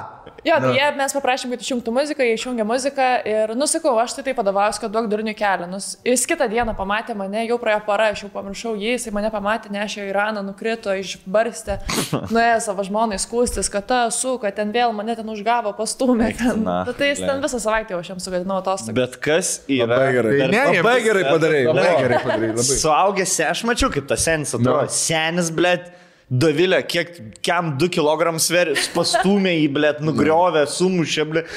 Jo, 0.43 0.55
tai 0.57 0.69
nu. 0.71 0.73
jie, 0.73 0.85
mes 0.97 1.13
paprašėm, 1.13 1.51
kad 1.53 1.61
išjungtų 1.61 1.91
muziką, 1.93 2.25
jie 2.25 2.33
išjungė 2.33 2.63
muziką 2.65 3.07
ir, 3.29 3.51
nu, 3.57 3.67
sakau, 3.69 3.93
aš 4.01 4.15
tai 4.17 4.23
taip 4.25 4.39
padavau, 4.39 4.63
kad 4.81 4.93
duok 4.93 5.05
durnių 5.11 5.35
kelią. 5.37 5.67
Nu, 5.69 5.77
jis 6.07 6.25
kitą 6.29 6.47
dieną 6.49 6.73
pamatė 6.77 7.13
mane, 7.17 7.43
jau 7.45 7.59
praėjo 7.61 7.83
para, 7.85 8.09
aš 8.15 8.23
jau 8.25 8.31
pamiršau 8.33 8.73
jį, 8.73 8.95
jis 8.95 9.05
mane 9.13 9.29
pamatė, 9.33 9.69
nešė 9.75 10.07
į 10.07 10.09
Iraną, 10.09 10.41
nukrito, 10.47 10.95
išbarstė, 10.97 11.77
nuėjo 12.33 12.57
savo 12.65 12.87
žmonai 12.87 13.21
skūstis, 13.21 13.69
kad 13.69 13.85
ta 13.91 14.01
su, 14.13 14.33
kad 14.41 14.57
ten 14.57 14.73
vėl 14.73 14.95
mane 14.97 15.15
ten 15.19 15.29
užgavo, 15.29 15.75
pastumė. 15.77 16.33
Ten. 16.41 16.65
Na, 16.65 16.81
nu, 16.89 16.97
tai 16.97 17.11
jis 17.11 17.21
ten 17.21 17.41
visą 17.43 17.61
savaitę 17.61 17.93
jau 17.93 18.01
aš 18.01 18.13
jam 18.15 18.21
sugadinau 18.23 18.57
atostogų. 18.63 18.97
Bet 18.97 19.21
kas 19.21 19.59
yra? 19.69 19.91
Labai 19.93 20.11
gerai, 20.17 20.35
dar, 20.41 20.55
ne, 20.55 20.67
labai 20.79 20.97
gerai 21.05 21.25
padarė, 21.29 21.63
labai 21.69 21.89
gerai 22.01 22.21
padarė. 22.25 22.69
Suaugęs, 22.71 23.37
aš 23.51 23.65
mačiau, 23.69 23.93
kaip 23.93 24.09
tas 24.09 24.25
senis 24.25 24.55
atrodo. 24.57 24.87
Nu. 24.89 24.95
Senis, 24.95 25.53
blėt. 25.53 25.91
Dovilė, 26.31 26.77
kiek, 26.87 27.09
kiam 27.43 27.73
2 27.75 27.89
kg 27.91 28.37
sveria, 28.39 28.77
pastumė 28.95 29.57
į, 29.65 29.67
blėt, 29.75 29.99
nugriovė, 30.05 30.63
sumušė, 30.71 31.25
blėt. 31.27 31.49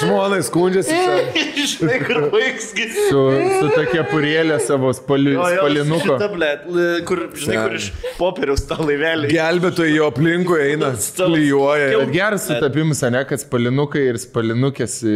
Žmonai 0.00 0.40
skundžiasi. 0.46 0.94
čia. 1.64 1.64
Žinai, 1.74 1.98
kur 2.04 2.20
baigsgi. 2.32 2.86
Su, 3.08 3.20
su 3.60 3.70
tokia 3.74 4.04
purėlė 4.08 4.58
savo 4.64 4.92
spali, 4.96 5.34
spalinuko. 5.36 6.16
Šita, 6.18 6.28
l- 6.68 7.02
kur, 7.08 7.22
žinai, 7.38 7.58
kur 7.62 7.76
iš 7.78 7.88
popieriaus 8.18 8.64
tą 8.68 8.78
laivelį. 8.82 9.30
Gelbėtojai 9.32 9.94
jo 9.96 10.08
aplinkui 10.12 10.60
eina, 10.68 10.92
klyjuoja. 11.18 12.04
Geras 12.14 12.48
sutapimas, 12.50 13.02
ne, 13.14 13.24
kad 13.28 13.42
spalinukai 13.42 14.06
ir 14.12 14.20
spalinukės 14.22 14.98
e, 15.08 15.14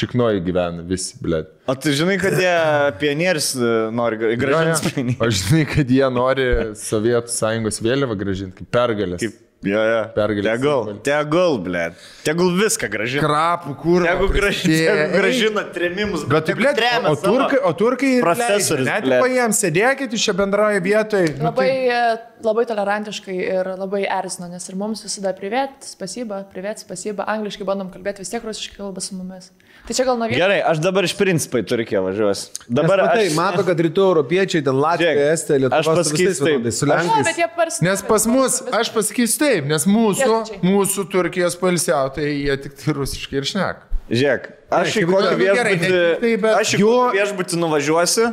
šiknoji 0.00 0.44
gyvena 0.46 0.86
visi, 0.86 1.16
blėt. 1.22 1.52
O 1.70 1.76
tu 1.78 1.92
žinai, 1.94 2.16
kad 2.22 2.34
jie 2.40 2.54
pionierius 3.02 3.52
e, 3.58 3.74
nori 3.94 4.34
gražinti. 4.40 5.16
Aš 5.22 5.44
žinai, 5.44 5.66
kad 5.70 5.92
jie 5.92 6.08
nori 6.14 6.48
Sovietų 6.80 7.30
sąjungos 7.34 7.78
vėliavą 7.84 8.16
gražinti 8.18 8.62
kaip 8.62 8.70
pergalės. 8.74 9.22
Kaip, 9.22 9.38
jo, 9.66 9.80
jo. 9.84 10.00
Pergalės 10.14 10.60
Tegul, 10.60 10.90
tegul, 11.04 11.58
blėt. 11.64 11.98
Tegul 12.24 12.54
viską 12.56 12.88
gražina. 12.92 13.22
Krapų, 13.24 13.74
kur. 13.80 14.06
Jeigu 14.08 14.28
gražina, 14.32 14.94
gražina 15.12 15.64
tremimus, 15.74 16.24
Bet 16.30 16.48
tai, 16.48 16.56
blėt, 16.58 16.78
tremia 16.80 17.12
o 17.12 17.18
turkai, 17.20 17.60
o 17.68 17.72
turkai 17.76 18.12
Profesorius, 18.24 18.88
Net 18.88 19.08
jiems 19.34 19.60
sėdėkit 19.64 20.16
jūs 20.16 20.26
čia 20.28 20.36
bendroje 20.38 20.80
vietoje. 20.84 21.34
Nu, 21.36 21.50
Labai, 21.50 21.68
e, 21.92 22.00
labai 22.46 22.64
tolerantiškai 22.70 23.36
ir 23.40 23.72
labai 23.76 24.06
erzino, 24.08 24.48
nes 24.52 24.68
ir 24.70 24.78
mums 24.80 25.04
visada 25.04 25.34
privėt, 25.36 25.84
spasiba, 25.92 26.42
privėt, 26.52 26.84
spasiba, 26.84 27.28
angliškai 27.36 27.68
bandom 27.68 27.92
kalbėti, 27.92 28.24
vis 28.24 28.32
tiek 28.32 28.44
rusiškai 28.46 28.80
kalba 28.80 29.04
su 29.04 29.18
mumis. 29.18 29.52
Tai 29.88 29.96
čia 29.96 30.04
gal 30.06 30.18
nuo 30.20 30.28
vietos. 30.28 30.38
Gerai, 30.38 30.58
aš 30.70 30.78
dabar 30.84 31.06
iš 31.08 31.14
principo 31.18 31.58
į 31.58 31.64
Turkiją 31.66 32.02
važiuosiu. 32.04 32.64
Dabar 32.68 33.02
matai, 33.06 33.26
aš... 33.26 33.34
mato, 33.38 33.64
kad 33.66 33.80
rytų 33.86 34.04
europiečiai, 34.10 34.62
ten 34.66 34.78
Latvija, 34.78 35.14
Estija, 35.32 35.58
Lietuva, 35.64 35.80
aš 35.80 35.90
pasakysiu 35.90 36.46
taip. 36.46 36.68
su 36.76 36.88
Lenkais. 36.90 37.40
jie 37.40 37.48
parsi... 37.56 37.84
Nes 37.88 38.04
pas 38.06 38.26
mus, 38.30 38.60
aš 38.80 38.92
pasakysiu 38.94 39.42
taip, 39.42 39.66
nes 39.72 39.88
mūsų, 39.90 40.28
Vokiečiai. 40.30 40.62
mūsų 40.68 41.06
Turkijos 41.10 41.58
palsiautojai, 41.58 42.36
jie 42.44 42.58
tik 42.66 42.78
tai 42.78 42.96
rusiškai 43.00 43.40
ir 43.40 43.50
šneka. 43.50 43.90
Žiūrėk, 44.10 44.48
aš 44.74 44.94
į 44.98 45.04
Gerai, 45.06 45.10
kokį 45.10 45.42
viešbutį, 45.42 46.00
tai, 46.22 46.54
aš 46.60 46.72
į 46.74 46.80
jo- 46.84 47.10
viešbutį 47.16 47.60
nuvažiuosiu. 47.64 48.32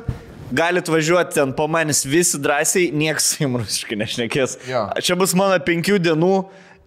Galit 0.58 0.88
važiuoti 0.88 1.36
ten 1.36 1.52
po 1.52 1.66
manęs 1.68 2.06
visi 2.08 2.38
drąsiai, 2.40 2.88
niekas 2.96 3.34
su 3.34 3.42
jums 3.44 3.66
rusiškai 3.66 3.98
nešnekės. 4.00 4.54
Jo. 4.70 4.86
Čia 5.04 5.18
bus 5.20 5.34
mano 5.36 5.58
penkių 5.60 5.98
dienų 6.00 6.36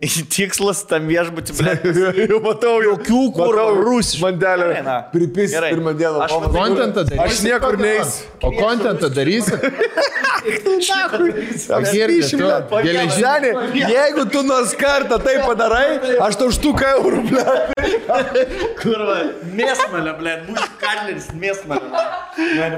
tikslas 0.01 0.85
tam 0.89 1.09
viešbutį. 1.11 1.57
Jau 2.25 2.41
matau, 2.45 2.77
jokių 2.85 3.23
kur 3.37 3.61
rusiškų. 3.85 4.33
Na. 4.87 5.01
pripis 5.13 5.53
pirmą 5.53 5.93
dieną. 5.99 6.25
Aš 6.27 6.37
Kontentą 6.55 7.05
darysi. 7.05 7.25
Aš 7.27 7.43
niekur 7.45 7.79
neisiu. 7.81 8.31
O 8.41 8.53
kontentą 8.57 9.11
darysi? 9.13 9.53
Girdi, 10.41 12.21
tu, 12.33 12.47
geležinė. 12.85 13.51
Jeigu 13.77 14.25
tu 14.33 14.41
nors 14.47 14.73
kartą 14.79 15.19
tai 15.21 15.37
padarai, 15.45 15.99
aš 16.25 16.39
tau 16.41 16.49
štuką 16.55 16.93
eurų, 16.97 17.21
ble. 17.29 17.45
Kurva, 18.81 19.19
mėsmalė, 19.53 20.15
ble, 20.21 20.37
mūsų 20.49 20.69
katleris 20.81 21.29
mėsmalė. 21.37 22.05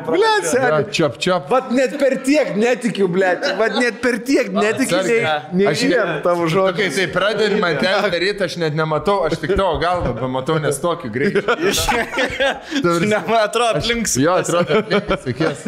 Ble, 0.09 0.33
seniai. 0.49 0.83
Čiap, 0.91 1.19
čiap. 1.23 1.47
Vat 1.53 1.71
net 1.75 1.95
per 2.01 2.19
tiek 2.27 2.55
netikiu, 2.59 3.07
ble. 3.13 3.31
Vat 3.61 3.79
net 3.79 4.03
per 4.03 4.19
tiek 4.27 4.51
netikiu, 4.57 4.99
nei, 5.07 5.23
nei 5.55 5.71
Aš 5.71 5.87
vienam 5.87 6.19
tavo 6.27 6.51
žodžiu. 6.51 7.12
Pradedi 7.15 7.59
man 7.63 7.79
ten 7.81 8.09
daryti, 8.13 8.45
aš 8.47 8.57
net 8.61 8.77
nematau, 8.79 9.21
aš 9.29 9.39
tik 9.43 9.55
tavo 9.57 9.77
galvą 9.83 10.15
pamatau, 10.19 10.59
nes 10.63 10.79
tokį 10.83 11.13
greitį. 11.15 11.43
Ne, 13.03 13.19
man 13.27 13.43
atrodo, 13.43 13.79
aplink. 13.79 14.09
Jo, 14.21 14.37
atrodo, 14.41 14.83
sakės. 15.23 15.65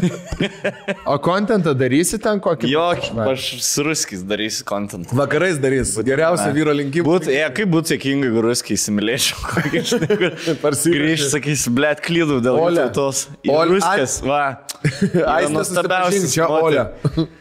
O 1.11 1.17
kontentą 1.23 1.75
darysi 1.77 2.19
ten 2.23 2.41
kokį? 2.43 2.69
Jo, 2.73 2.85
aš 3.27 3.47
su 3.65 3.85
ruskiais 3.87 4.23
darysiu 4.27 4.65
kontent. 4.69 5.13
Vakarais 5.17 5.59
darys. 5.63 5.95
Geriausia 6.07 6.49
vyro 6.55 6.73
linkimų. 6.77 7.07
Būtų, 7.09 7.33
e, 7.35 7.43
kaip 7.57 7.71
būtų 7.73 7.95
sėkmingai, 7.95 8.31
jeigu 8.31 8.45
ruskiai 8.45 8.79
įsimylėčiau. 8.79 9.37
Grįžti, 10.95 11.29
sakysi, 11.33 11.73
blėt, 11.75 12.03
klydau 12.05 12.41
dėl 12.45 12.61
tautos. 12.79 13.27
Olia. 13.45 13.67
Ruskas, 13.75 14.19
va. 14.25 14.43
Aistė, 14.85 15.53
nuostabiausias. 15.55 16.33
čia 16.35 16.49
Olia. 16.49 16.87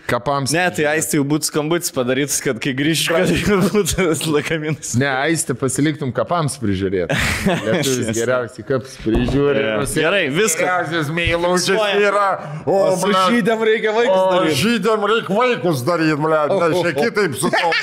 Kapams. 0.10 0.54
Ne, 0.56 0.66
tai 0.76 0.88
aistė 0.94 1.20
jau 1.20 1.26
būtų 1.28 1.50
skambutis 1.50 1.94
padarytas, 1.96 2.40
kad 2.44 2.60
kai 2.64 2.74
grįžtų, 2.78 3.16
kad 3.16 3.68
būtų 3.74 3.93
lagaminas. 4.30 4.94
Ne, 5.00 5.08
aistė 5.10 5.56
pasiliktum 5.58 6.12
kapams 6.16 6.56
prižiūrėti. 6.62 7.18
Lietuvis 7.66 8.10
geriausiai 8.18 8.66
kaps 8.68 8.96
prižiūri. 9.04 9.64
Rusiai 9.82 10.06
Gerai, 10.06 10.24
viskas. 10.34 10.62
Geriausias 10.64 11.12
meilužis 11.14 11.84
yra. 12.02 12.28
O, 12.66 12.80
O 12.90 12.96
su 13.02 13.12
šydėm 13.14 13.66
reikia 13.68 13.94
vaikus 13.96 14.24
daryti. 14.34 14.58
žydėm 14.64 15.08
reikia 15.14 15.38
vaikus 15.40 15.84
daryti, 15.88 16.18
ble. 16.22 16.42
Ne, 16.54 16.72
čia 16.80 16.96
kitaip 16.98 17.38
su 17.40 17.52
tom. 17.54 17.78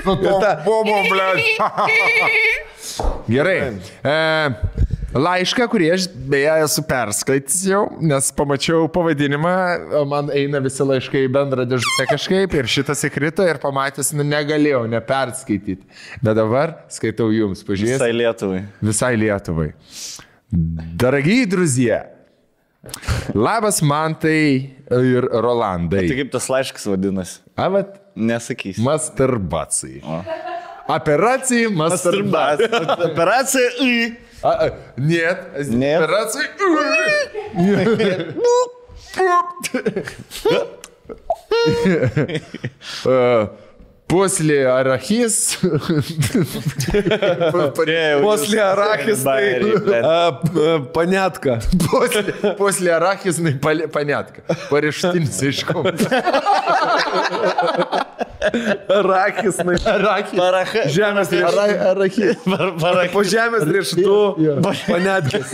Su 0.00 0.16
tom 0.24 0.44
bomom, 0.66 1.10
ble. 1.10 1.28
Gerai. 3.30 3.58
E, 4.02 4.16
laišką, 5.15 5.67
kurį 5.71 5.89
aš 5.95 6.07
beje 6.31 6.55
esu 6.65 6.83
perskaitęs 6.87 7.59
jau, 7.69 7.83
nes 8.03 8.27
pamačiau 8.35 8.87
pavadinimą, 8.91 9.53
o 10.01 10.03
man 10.09 10.31
eina 10.35 10.59
visi 10.63 10.85
laiškai 10.85 11.25
į 11.27 11.31
bendrą 11.35 11.65
dėžutę 11.69 12.07
kažkaip 12.11 12.55
ir 12.59 12.69
šitas 12.71 13.05
įkrito 13.07 13.45
ir 13.47 13.61
pamatęs, 13.63 14.11
nu, 14.17 14.25
negalėjau 14.27 14.83
neperskaityti. 14.91 15.85
Bet 16.21 16.35
dabar 16.39 16.79
skaitau 16.91 17.29
jums, 17.35 17.63
pažiūrėsiu. 17.67 17.99
Visai 17.99 18.11
Lietuvai. 18.15 18.63
Visai 18.83 19.13
Lietuvai. 19.19 19.69
Daragiai 20.51 21.45
друзья. 21.45 22.03
Labas 23.33 23.81
mantai 23.81 24.75
ir 24.91 25.25
Rolandai. 25.41 26.03
Tai 26.05 26.17
kaip 26.19 26.29
tas 26.35 26.45
laiškas 26.53 26.85
vadinasi? 26.85 27.39
Avat 27.57 27.95
Nesakysiu. 28.15 28.83
masturbacijai. 28.85 30.03
Operacija 30.93 31.71
masturbacija. 31.73 32.69
Operacija 33.09 33.71
I. 33.81 34.13
A, 34.43 34.49
a, 34.67 34.69
Нет. 34.97 35.39
Нет. 35.69 36.01
Operacija. 36.03 36.47
Puslį 44.05 44.57
arachis. 44.69 45.37
Poslė 48.21 48.61
arachis, 48.61 49.23
tai 49.25 49.37
Bairiai, 49.41 49.79
blet. 49.81 50.05
a, 50.05 50.31
p- 50.43 50.75
panetka. 50.93 51.55
Arachis, 58.88 59.58
na. 59.64 59.74
Arachis. 59.94 60.36
Paracha. 60.38 60.84
Žemės 60.94 61.32
riešutų. 61.34 61.66
Arachis. 61.90 62.44
Par- 62.46 62.72
Paracha. 62.80 63.12
Po 63.12 63.24
žemės 63.28 63.66
riešutų 63.68 64.16
panetkis. 64.86 65.52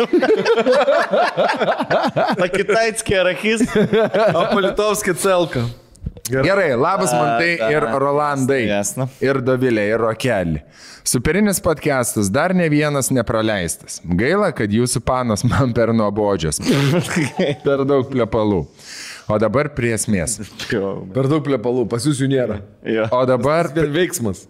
Pakitaitskė 2.42 3.24
rakis. 3.26 3.66
Apolitovskė 4.34 5.16
celka. 5.18 5.66
Gerai, 6.26 6.72
labas 6.74 7.12
man 7.14 7.36
tai 7.38 7.52
ir 7.70 7.84
da. 7.86 7.98
Rolandai. 8.02 8.64
Jasna. 8.66 9.06
Ir 9.22 9.38
Dovilė, 9.46 9.84
ir 9.94 10.02
Rokelį. 10.02 10.62
Superinis 11.06 11.60
podcastas, 11.62 12.26
dar 12.34 12.50
ne 12.56 12.66
vienas 12.72 13.12
nepraleistas. 13.14 14.00
Gaila, 14.02 14.48
kad 14.56 14.72
jūsų 14.74 15.04
panos 15.06 15.44
man 15.46 15.70
per 15.76 15.92
nuobodžios. 15.94 16.58
per 17.66 17.84
daug 17.86 18.10
plepalų. 18.10 18.64
O 19.26 19.38
dabar 19.42 19.72
prie 19.74 19.94
esmės. 19.96 20.36
Per 21.16 21.26
daug 21.30 21.42
plepalų, 21.46 21.86
pas 21.90 22.04
jūs 22.06 22.20
jų 22.22 22.28
nėra. 22.30 22.60
O 23.10 23.24
dabar, 23.26 23.70
Vien 23.76 23.90
veiksmas. 23.94 24.44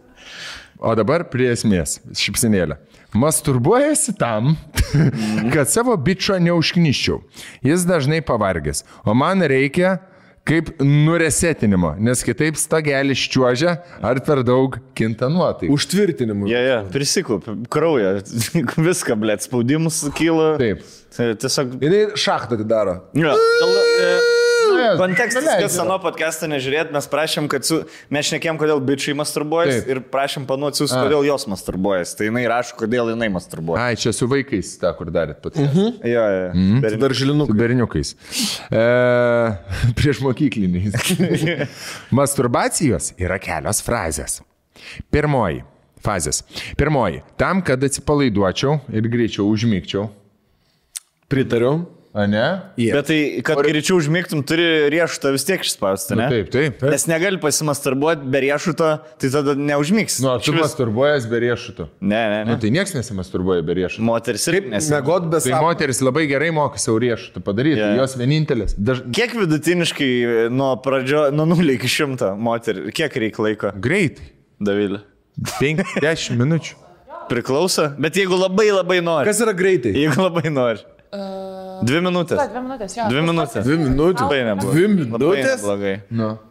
o 0.78 0.92
dabar 0.98 1.24
prie 1.32 1.48
esmės. 1.54 1.98
Šipsinėlė. 2.12 2.76
Masturbuojasi 3.16 4.12
tam, 4.20 4.56
kad 5.54 5.70
savo 5.72 5.94
bičio 5.96 6.36
neužkniščiau. 6.42 7.22
Jis 7.64 7.86
dažnai 7.88 8.20
pavargęs. 8.26 8.84
O 9.08 9.14
man 9.16 9.40
reikia 9.48 9.96
kaip 10.46 10.68
nuresetinimo, 10.84 11.94
nes 11.98 12.20
kitaip 12.22 12.54
stagelis 12.60 13.18
čiuožia 13.32 13.78
ar 14.04 14.20
per 14.22 14.44
daug 14.46 14.76
kinta 14.94 15.26
nuotaika. 15.32 15.72
Užtvirtinimu. 15.74 16.46
Ja, 16.52 16.60
ja, 16.62 16.76
prisikaup, 16.92 17.48
kraują, 17.72 18.12
viską, 18.76 19.16
blėt, 19.18 19.42
spaudimus 19.48 20.04
kyla. 20.14 20.52
Taip. 20.60 20.84
Tai 21.16 21.32
Tiesiog. 21.40 21.78
Jis 21.82 22.14
šachtą 22.28 22.60
atidaro. 22.60 22.98
Ja, 23.16 23.32
Ne, 23.32 24.45
Kontekstas, 25.00 25.42
neleidžia. 25.44 25.66
kas 25.66 25.76
seno 25.78 25.96
podcast'ą 26.02 26.48
nežiūrėt, 26.52 26.90
mes 26.94 27.08
prašėm, 27.12 27.48
kad 27.52 27.64
su, 27.68 27.78
mes 28.12 28.28
šnekėm, 28.30 28.58
kodėl 28.60 28.80
bičiai 28.84 29.14
masturbuojas 29.18 29.80
Taip. 29.82 29.90
ir 29.94 30.00
prašėm 30.12 30.46
panuotsius, 30.48 30.92
kodėl 30.94 31.24
jos 31.28 31.46
masturbuojas. 31.50 32.14
Tai 32.18 32.28
jinai 32.30 32.44
rašo, 32.50 32.76
kodėl 32.80 33.10
jinai 33.14 33.28
masturbuoja. 33.34 33.82
Ai, 33.90 33.96
čia 34.00 34.12
su 34.16 34.28
vaikais, 34.30 34.74
tą, 34.82 34.92
kur 34.98 35.10
darėt 35.14 35.40
pat. 35.44 35.56
Jo, 35.56 35.66
jo. 36.04 36.50
Mhm. 36.54 36.80
Per- 36.84 36.98
Dar 37.06 37.14
Su 37.14 37.22
žilinukai. 37.24 37.56
berniukais. 37.58 38.14
E, 38.70 38.84
prieš 39.98 40.20
mokykliniais. 40.24 40.94
Masturbacijos 42.20 43.12
yra 43.18 43.38
kelios 43.42 43.80
frazės. 43.84 44.40
Pirmoji. 45.12 45.64
Fazės. 46.06 46.42
Pirmoji. 46.78 47.22
Tam, 47.40 47.58
kad 47.66 47.82
atsipalaiduočiau 47.82 48.76
ir 48.94 49.08
greičiau 49.10 49.48
užmygčiau. 49.50 50.04
Pritariu. 51.32 51.86
A 52.16 52.24
ne? 52.24 52.44
Bet 52.80 53.10
tai, 53.10 53.16
kad 53.44 53.58
greičiau 53.60 53.98
užmigtum, 54.00 54.40
turi 54.48 54.64
riešutą 54.88 55.34
vis 55.34 55.44
tiek 55.44 55.60
išspausti, 55.60 56.14
Nu, 56.16 56.22
ne? 56.22 56.28
taip, 56.32 56.46
taip. 56.54 56.80
Nes 56.88 57.04
negali 57.10 57.36
pasimasturbuoti 57.42 58.24
be 58.32 58.40
riešuto, 58.46 58.86
tai 59.20 59.28
tada 59.34 59.52
neužmigs. 59.52 60.16
Nu, 60.24 60.32
tu 60.40 60.54
Išvis- 60.54 60.62
masturbuojas 60.64 61.26
be 61.28 61.42
riešutų. 61.44 61.88
Ne, 62.00 62.22
ne, 62.32 62.38
Nu, 62.48 62.54
ne. 62.54 62.58
tai 62.62 62.70
niekas 62.72 62.94
nesimasturbuoja 62.96 63.60
be 63.68 63.76
riešutų. 63.82 64.06
Moteris 64.08 64.48
ir 64.48 64.58
nes. 64.72 64.88
Megot 64.94 65.28
be 65.28 65.42
Tai 65.42 65.50
sapno. 65.50 65.60
moteris 65.68 66.00
labai 66.00 66.24
gerai 66.30 66.48
moka 66.56 66.80
savo 66.80 66.96
riešutų 67.04 67.44
padaryti. 67.44 67.82
Yeah. 67.84 67.98
Jos 68.00 68.16
vienintelis. 68.16 68.72
Daž... 68.80 69.04
Kiek 69.12 69.36
vidutiniškai 69.36 70.10
nuo 70.56 70.72
pradžio, 70.80 71.26
nuo 71.36 71.44
0 71.52 71.76
iki 71.76 71.86
100 71.98 72.32
moterį, 72.40 72.88
kiek 72.96 73.12
reikia 73.26 73.44
laiko, 73.44 73.74
Greitai. 73.76 74.32
Davilė? 74.56 75.02
5-10 75.60 76.32
minučių. 76.40 76.74
Priklauso, 77.28 77.90
bet 78.00 78.16
jeigu 78.16 78.38
labai 78.40 78.70
labai 78.72 79.02
nori. 79.04 79.26
Kas 79.28 79.40
yra 79.44 79.52
greitai? 79.52 79.92
Jeigu 79.98 80.16
labai 80.22 80.48
nori. 80.48 80.80
Dvi 81.82 82.00
minutės. 82.00 82.38
Ta, 82.38 82.46
dvi 82.48 82.60
minutės, 82.64 82.96
jo. 82.96 83.08
Dvi 83.10 83.22
minutės. 83.26 83.64
Dvi 83.66 83.76
minutės. 83.82 84.22
Labai 84.22 84.42
neblogai. 84.46 84.72
Dvi 84.72 84.86
Labai 84.86 84.96
minutės? 84.96 85.60
neblogai. 85.60 85.94
Nu. 86.10 86.14
Labai 86.14 86.14
neblogai. 86.14 86.14
Dvi 86.16 86.22
minutės. 86.22 86.45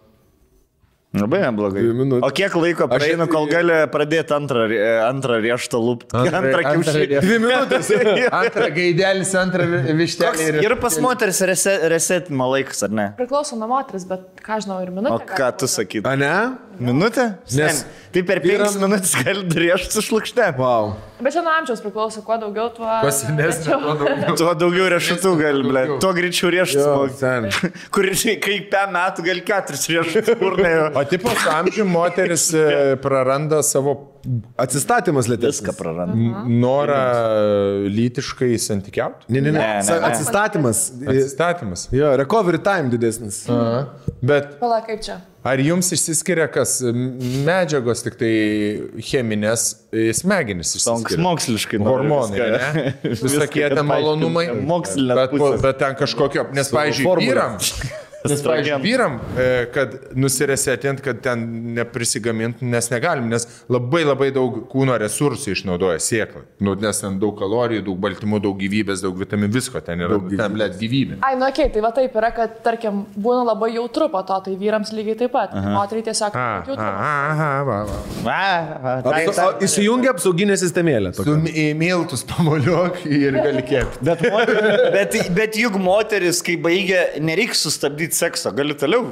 O 2.26 2.30
kiek 2.36 2.56
laiko 2.60 2.88
praeina, 2.92 3.28
kol 3.32 3.48
gali 3.50 3.78
pradėti 3.94 4.36
antrą, 4.36 4.66
antrą 5.08 5.40
rieštą 5.46 5.82
lūpti? 5.82 6.20
Antrą- 6.26 6.64
kiaušinį. 6.66 7.22
Dvi 7.24 7.40
minutės. 7.44 7.92
Antrą 8.42 8.70
gaidelis, 8.76 9.34
antrą 9.40 9.70
vištelį. 10.02 10.52
Ir 10.66 10.78
pas 10.82 11.00
moteris 11.04 11.42
rese, 11.48 11.78
resetimo 11.92 12.50
laikas, 12.54 12.86
ar 12.88 12.96
ne? 12.96 13.10
Priklauso 13.20 13.58
nuo 13.60 13.70
moteris, 13.72 14.08
bet 14.10 14.28
ką 14.46 14.62
žinau, 14.66 14.82
ir 14.84 14.94
minutė. 14.96 15.24
O 15.24 15.40
ką 15.40 15.52
tu 15.62 15.72
sakytum? 15.72 16.12
A 16.12 16.16
ne? 16.20 16.36
Minutė? 16.76 17.30
Nes 17.56 17.80
Sen, 17.80 17.92
tai 18.12 18.24
per 18.28 18.42
penkias 18.44 18.76
minutės 18.80 19.14
gali 19.24 19.46
riešti 19.48 20.02
šlukštę. 20.04 20.50
Wow. 20.60 20.96
Bet 21.24 21.32
čia 21.32 21.40
nuo 21.46 21.54
amžiaus 21.56 21.80
priklauso, 21.80 22.20
kuo 22.28 22.36
daugiau, 22.40 22.68
tuo... 22.76 22.88
Kuo 23.00 23.12
senesnė, 23.16 23.78
tuo 23.80 23.94
daugiau. 24.02 24.36
Tuo 24.42 24.52
daugiau 24.60 24.90
riešutų 24.92 25.32
gali, 25.40 25.64
ble. 25.64 25.84
Tuo 26.04 26.12
greičiau 26.18 26.52
seni. 27.16 27.52
Kur 27.96 28.10
kai 28.44 28.58
pe 28.72 28.82
metų 28.92 29.24
gali 29.30 29.46
keturis 29.48 29.88
riešutus 29.94 30.36
tipo, 31.10 31.30
su 31.30 31.50
amžiumi 31.52 31.92
moteris 31.92 32.54
e, 32.58 32.96
praranda 33.02 33.64
savo 33.64 33.96
Atsistatymas 34.58 35.28
lėtesnis. 35.30 35.62
Viską 35.62 35.76
praranda. 35.78 36.42
norą 36.50 37.02
lytiškai 37.94 38.56
santykiauti. 38.62 39.28
Ne, 39.30 39.42
ne, 39.42 39.52
ne. 39.52 39.60
Ne, 39.60 39.68
ne, 39.84 40.00
ne. 40.00 40.08
Atsistatymas. 40.10 40.82
Atsistatymas. 41.06 41.88
Jo, 41.94 42.16
recovery 42.18 42.62
time 42.64 42.90
didesnis. 42.90 43.44
Aha. 43.54 43.86
Bet 44.26 44.56
Pala, 44.60 44.80
kaip 44.86 45.04
čia? 45.06 45.20
ar 45.46 45.62
jums 45.62 45.92
išsiskiria 45.94 46.48
kas 46.50 46.80
medžiagos, 47.46 48.02
tik 48.08 48.18
tai 48.18 48.32
cheminės 49.06 49.68
e, 49.94 50.08
smegenys 50.18 50.74
išsiskiria? 50.80 51.22
moksliškai. 51.22 51.82
Hormonai, 51.86 52.40
viską, 52.40 52.50
ne? 52.56 52.96
Viską, 53.06 53.30
Visokie 53.30 53.68
ten 53.76 53.86
malonumai. 53.86 54.48
Mokslinė 54.66 55.20
Bet, 55.22 55.38
bet 55.68 55.80
ten 55.84 56.00
kažkokio, 56.02 56.50
nes, 56.56 56.74
pavyzdžiui, 56.74 57.16
vyram. 57.22 57.60
Nes, 58.30 58.42
pavyzdžiui, 58.46 58.80
vyram, 58.84 59.20
e, 59.38 59.66
kad 59.74 59.94
nusiresetint, 60.16 61.02
kad 61.06 61.22
ten 61.26 61.44
neprisigamint, 61.76 62.62
nes 62.66 62.90
negalim, 62.92 63.28
nes 63.32 63.46
labai 63.72 64.04
labai 64.06 64.32
daug 64.36 64.62
kūno 64.72 64.96
resursų 65.02 65.54
išnaudoja 65.56 66.00
sėklą. 66.04 66.44
Nu, 66.66 66.76
nes 66.80 67.00
ten 67.04 67.20
daug 67.22 67.36
kalorijų, 67.40 67.84
daug 67.90 68.00
baltymų, 68.06 68.42
daug 68.44 68.58
gyvybės, 68.62 69.04
daug 69.06 69.18
vitaminų, 69.20 69.52
visko 69.56 69.82
ten 69.86 70.02
yra. 70.06 70.16
Daug 70.18 70.30
ten, 70.36 70.56
blėt, 70.56 70.78
gyvybė. 70.82 71.20
Ai, 71.22 71.36
nu, 71.40 71.46
okei, 71.50 71.66
okay, 71.68 71.74
tai 71.76 71.84
va 71.86 71.92
taip 71.96 72.16
yra, 72.22 72.32
kad, 72.36 72.58
tarkim, 72.66 73.04
būna 73.16 73.44
labai 73.52 73.72
jautru 73.76 74.10
po 74.14 74.22
to, 74.28 74.40
tai 74.48 74.56
vyrams 74.60 74.92
lygiai 74.96 75.18
taip 75.24 75.34
pat. 75.36 75.54
Moteriai 75.56 76.06
tiesiog 76.10 76.36
jautru. 76.36 76.78
aha, 76.80 77.52
va, 77.68 77.80
va. 77.90 78.00
Va, 78.26 78.42
va, 78.84 78.96
tai- 79.06 79.26
o, 79.30 79.48
Įsijungia 79.66 80.12
apsauginė 80.16 80.56
sistemėlė. 80.60 81.12
Tu 81.16 81.24
tokia. 81.24 81.38
mi- 81.44 81.52
į 81.52 81.66
miltus 81.78 82.24
pamoliuok 82.30 83.04
ir 83.06 83.38
gali 83.40 83.62
kepti. 83.68 84.04
Bet, 84.06 84.22
bet, 84.96 85.16
bet 85.36 85.58
juk 85.60 85.78
moteris, 85.82 86.42
kai 86.46 86.56
baigia, 86.62 87.06
nereikia 87.22 87.58
sustabdyti 87.60 88.15
sekso, 88.16 88.52
gali 88.56 88.74
toliau 88.80 89.04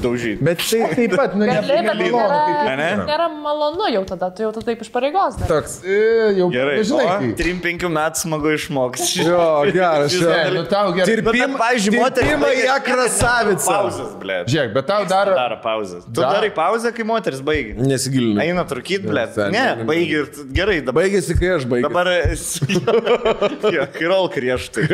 daužyti. 0.00 0.38
Bet 0.46 0.60
tai 0.62 0.86
taip 0.94 1.14
pat, 1.18 1.32
nu, 1.34 1.46
Gali, 1.48 1.66
bet 1.66 1.86
tai 1.90 1.96
nemalonu, 1.98 2.36
kaip 2.46 2.60
nėra, 2.68 2.76
Ne? 2.80 3.06
nėra 3.08 3.24
malonu 3.42 3.88
jau 3.90 4.02
tada, 4.06 4.28
tu 4.36 4.44
jau 4.44 4.50
tada 4.54 4.66
taip 4.68 4.84
iš 4.84 4.90
pareigos. 4.94 5.34
darai. 5.40 5.48
Toks, 5.50 5.72
e, 5.82 5.96
jau 6.38 6.46
Gerai, 6.54 6.76
žinai, 6.86 7.06
o, 7.06 7.16
kai. 7.18 7.30
3-5 7.40 7.88
metų 7.96 8.20
smagu 8.22 8.52
išmokti. 8.54 9.08
Jo, 9.26 9.40
geras. 9.74 10.14
Jo. 10.14 10.30
Ne, 10.30 10.44
nu 10.54 10.62
tau 10.70 10.92
gerai. 10.94 11.16
Nu, 11.16 11.32
bet, 11.32 11.56
pavyzdžiui, 11.58 11.96
moteris 11.98 12.30
Tirpimą 12.30 12.46
į 12.46 12.54
baigia- 12.54 12.76
akrasavicą. 12.78 13.66
Pauzas, 13.80 14.14
ble. 14.22 14.38
Žiūrėk, 14.46 14.72
bet 14.78 14.86
tau 14.86 15.04
daro. 15.10 15.34
Daro 15.34 15.58
pauzas. 15.64 16.04
Tu 16.06 16.20
Dar- 16.20 16.36
darai 16.38 16.50
pauzę, 16.54 16.94
kai 16.94 17.04
moteris 17.10 17.40
baigia. 17.42 17.74
Nesigilinu. 17.74 18.38
Eina 18.46 18.64
trukyti, 18.64 19.10
sen, 19.34 19.50
Ne, 19.52 19.84
baigia 19.90 20.22
ir 20.22 20.26
gerai. 20.54 20.78
Dabar, 20.86 21.02
Baigėsi, 21.02 21.34
kai 21.38 21.50
aš 21.58 21.64
baigiau. 21.66 21.90
dabar 21.90 22.06
jo, 23.74 23.86
kai 23.98 24.06
rol 24.06 24.28
krieštai. 24.30 24.86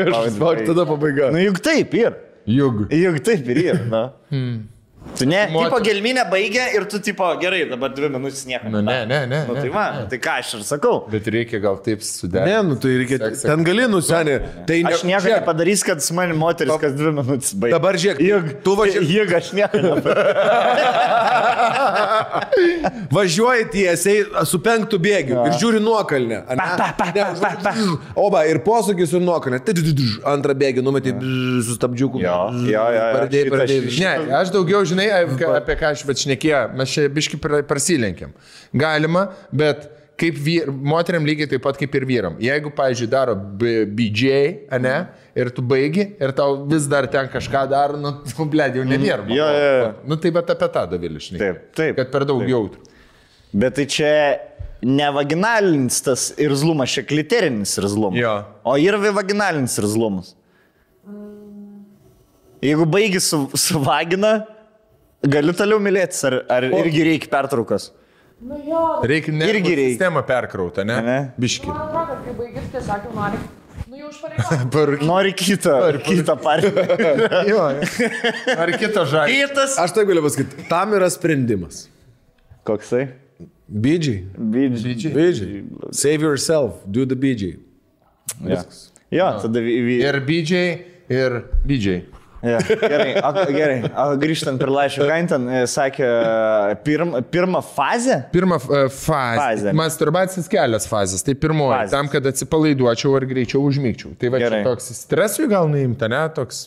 Tada 0.67 0.87
pabaiga. 0.89 1.31
Nu 1.33 1.39
juk 1.39 1.61
taip 1.61 1.93
ir. 1.95 2.15
Juk. 2.47 2.87
Juk 2.93 3.25
taip 3.25 3.49
ir 3.49 3.57
yra. 3.57 4.03
Tu 5.17 5.25
ne, 5.29 5.47
Moter- 5.53 5.71
tipo 5.71 5.81
gelminę 5.85 6.25
baigia 6.31 6.67
ir 6.77 6.85
tu 6.91 6.99
tipo 7.01 7.25
gerai, 7.41 7.63
dabar 7.71 7.91
dvi 7.97 8.09
minutės 8.13 8.45
nieko. 8.49 8.69
Nu, 8.73 8.83
ne, 8.85 8.99
ne, 9.09 9.21
ne. 9.31 9.41
Nu, 9.49 9.55
ne. 9.57 9.61
tai 9.65 9.71
va, 9.73 9.85
tai 10.11 10.19
ką 10.23 10.33
aš 10.43 10.49
ir 10.59 10.63
sakau. 10.69 10.97
Bet 11.13 11.25
reikia 11.33 11.59
gal 11.63 11.77
taip 11.85 12.01
suderinti. 12.05 12.51
Ne, 12.53 12.59
nu 12.69 12.75
tai 12.81 12.93
reikia. 13.01 13.17
Sek, 13.23 13.35
sek. 13.43 13.49
Ten 13.51 13.65
gali 13.67 13.85
nusenį. 13.91 14.37
Tai 14.69 14.79
ne, 14.83 14.87
Aš 14.93 15.01
nieko 15.09 15.23
žiūrėk, 15.25 15.41
nepadarys, 15.41 15.81
kad 15.87 15.99
su 16.05 16.13
manimi 16.17 16.39
moteris 16.41 16.77
kas 16.83 16.93
dvi 16.99 17.11
minutės 17.17 17.53
baigia. 17.57 17.75
Dabar 17.79 17.95
žiūrėk, 18.03 18.19
Juk, 18.27 18.45
tu 18.67 18.71
važiuoji. 18.81 19.09
Juk 19.17 19.31
aš 19.41 19.47
nieko. 19.57 19.77
Važiuoji 23.17 23.65
tiesiai 23.73 24.45
su 24.49 24.59
penktu 24.63 24.99
bėgiu 25.03 25.39
ir 25.47 25.53
žiūri 25.61 25.81
nuokalnę. 25.83 26.43
Pa, 26.57 26.67
pa, 26.77 26.89
pa, 26.99 27.05
Ne, 27.17 27.25
pa, 27.41 27.51
pa. 27.63 27.73
Oba, 28.19 28.43
ir 28.51 28.59
posūkis 28.65 29.15
ir 29.17 29.23
nuokalnė. 29.25 29.61
Antrą 30.29 30.53
bėgį 30.59 30.83
numetė 30.85 31.15
su 31.65 31.77
stabdžiuku. 31.79 32.21
Jo, 32.21 32.37
jo, 32.67 32.85
jo. 32.97 33.05
Pradėjai, 33.17 33.53
pradėjai. 33.53 33.93
Ne, 34.03 34.13
aš 34.41 34.51
daugiau 34.55 34.83
žinai, 34.89 35.06
apie, 35.13 35.47
apie 35.59 35.77
ką 35.81 35.93
aš 35.95 36.07
bet 36.09 36.23
šnekėjau, 36.23 36.63
mes 36.79 36.95
čia 36.95 37.07
biški 37.13 37.39
pra- 37.43 37.63
prasilenkiam. 37.67 38.33
Galima, 38.77 39.29
bet 39.53 39.87
kaip 40.17 40.39
vyr, 40.41 40.71
moteriam 40.73 41.27
lygiai 41.29 41.49
taip 41.51 41.63
pat 41.65 41.77
kaip 41.81 41.95
ir 41.99 42.07
vyram. 42.09 42.39
Jeigu, 42.41 42.71
pavyzdžiui, 42.77 43.09
daro 43.13 43.35
BJ, 43.37 44.31
ne, 44.81 44.97
ir 45.37 45.51
tu 45.53 45.61
baigi, 45.63 46.07
ir 46.21 46.33
tau 46.37 46.63
vis 46.71 46.87
dar 46.89 47.09
ten 47.13 47.29
kažką 47.33 47.67
daro, 47.73 48.01
nu, 48.01 48.15
blėd, 48.53 48.79
jau 48.81 48.87
nebėra. 48.89 49.27
Jo, 49.29 49.49
jo, 49.53 49.73
jo. 49.83 49.91
Nu, 50.09 50.17
tai 50.21 50.33
bet 50.37 50.53
apie 50.57 50.71
tą 50.73 50.87
davilį, 50.95 51.25
žinai. 51.29 51.43
Taip, 51.45 51.65
taip. 51.77 51.99
Kad 52.01 52.13
per 52.15 52.25
daug 52.29 52.45
jautrų. 52.49 52.87
Bet 53.57 53.77
tai 53.79 53.85
čia 53.89 54.11
ne 54.87 55.07
vaginalinis 55.15 56.01
tas 56.05 56.31
irzlumas, 56.41 56.93
čia 56.97 57.05
kliterinis 57.09 57.77
irzlumas. 57.81 58.19
Jo. 58.21 58.35
O 58.65 58.75
yra 58.81 58.99
vaginalinis 59.17 59.77
irzlumas. 59.81 60.35
Jeigu 62.65 62.87
baigi 62.89 63.21
su, 63.21 63.45
su 63.55 63.79
vagina, 63.85 64.47
gali 65.33 65.53
toliau 65.57 65.79
mylėtis, 65.83 66.23
ar, 66.29 66.41
ar 66.53 66.67
irgi 66.71 67.05
reikia 67.11 67.31
pertraukos? 67.33 67.91
Nu 68.47 68.59
jo, 68.69 68.81
Reikia 69.09 69.33
ne 69.33 69.47
Irgi 69.49 69.71
reikia. 69.79 69.93
sistemą 69.95 70.21
perkrautą, 70.29 70.85
ne? 70.85 70.97
Ne. 71.03 71.19
Biški. 71.41 71.71
man 71.73 71.87
atrodo, 71.87 72.19
kai 72.27 72.35
baigit, 72.37 72.67
tiesiog 72.75 73.07
jau 73.09 73.15
nori. 73.17 73.39
Nu 73.89 74.01
jau 74.03 74.11
užpareigoju. 74.11 74.99
Nori 75.13 75.33
kitą, 75.39 75.77
kitą 76.05 76.35
partiją. 76.45 76.85
Jo. 77.49 77.63
Ar 78.61 78.73
kito 78.77 79.05
žodžio? 79.09 79.47
Kitas. 79.49 79.79
Aš 79.81 79.95
tai 79.97 80.05
galiu 80.09 80.25
pasakyti, 80.27 80.67
tam 80.69 80.93
yra 80.99 81.09
sprendimas. 81.13 81.87
Koksai? 82.69 83.07
Bidžiai. 83.67 84.21
Bidžiai. 84.37 85.15
Bidžiai. 85.17 85.63
Save 85.97 86.27
yourself, 86.29 86.83
do 86.85 87.07
the 87.09 87.17
bidžiai. 87.17 87.57
Ja. 88.45 88.61
Jo, 89.15 89.31
tada 89.47 89.63
vy... 89.65 89.79
vy- 89.87 89.99
Ir 90.05 90.21
bidžiai, 90.29 90.71
ir 91.09 91.41
bidžiai. 91.65 92.03
Ja, 92.47 92.59
gerai, 92.63 93.13
o, 93.19 93.31
gerai. 93.57 93.77
O, 93.91 94.05
grįžtant 94.23 94.61
prie 94.61 94.71
laiško, 94.71 95.07
ten 95.33 95.47
e, 95.51 95.63
sakė, 95.71 96.09
pirm, 96.87 97.15
pirmą 97.33 97.63
fazę? 97.65 98.19
Pirma 98.35 98.59
e, 98.61 98.83
fazė. 98.93 99.41
Fazė. 99.41 99.75
Masturbacijos 99.81 100.49
kelios 100.53 100.87
fazės. 100.91 101.25
Tai 101.27 101.35
pirmoji, 101.43 101.75
Fazės. 101.75 101.95
tam, 101.97 102.11
kad 102.13 102.29
atsipalaiduočiau 102.31 103.15
ar 103.19 103.27
greičiau 103.31 103.65
užmygčiau. 103.67 104.15
Tai 104.21 104.31
va 104.35 104.41
čia 104.43 104.51
Gerai. 104.51 104.63
toks 104.69 104.91
stresui 105.01 105.49
gal 105.51 105.71
nuimta, 105.73 106.09
ne? 106.13 106.23
Toks... 106.37 106.67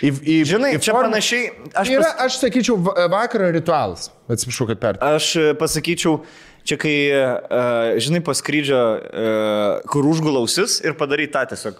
Į, 0.00 0.12
į, 0.20 0.38
Žinai, 0.54 0.74
į 0.78 0.82
čia 0.84 0.94
formą- 0.96 1.10
panašiai, 1.10 1.50
aš, 1.74 1.92
Yra, 1.96 2.06
pas, 2.06 2.24
aš 2.28 2.38
sakyčiau, 2.44 2.78
va- 2.88 3.08
vakaro 3.12 3.50
ritualas. 3.54 4.08
Atsiprašau, 4.30 4.70
kad 4.72 4.80
per. 4.82 5.00
aš 5.12 5.30
e, 5.40 5.46
pasakyčiau, 5.58 6.20
čia 6.64 6.76
kai, 6.80 6.96
žinai, 8.04 8.20
po 8.22 8.34
skrydžio, 8.36 8.78
uh, 8.78 9.78
kur 9.90 10.04
užgulausis 10.10 10.78
ir 10.84 10.92
padarai 11.00 11.24
tą 11.32 11.46
tiesiog. 11.50 11.78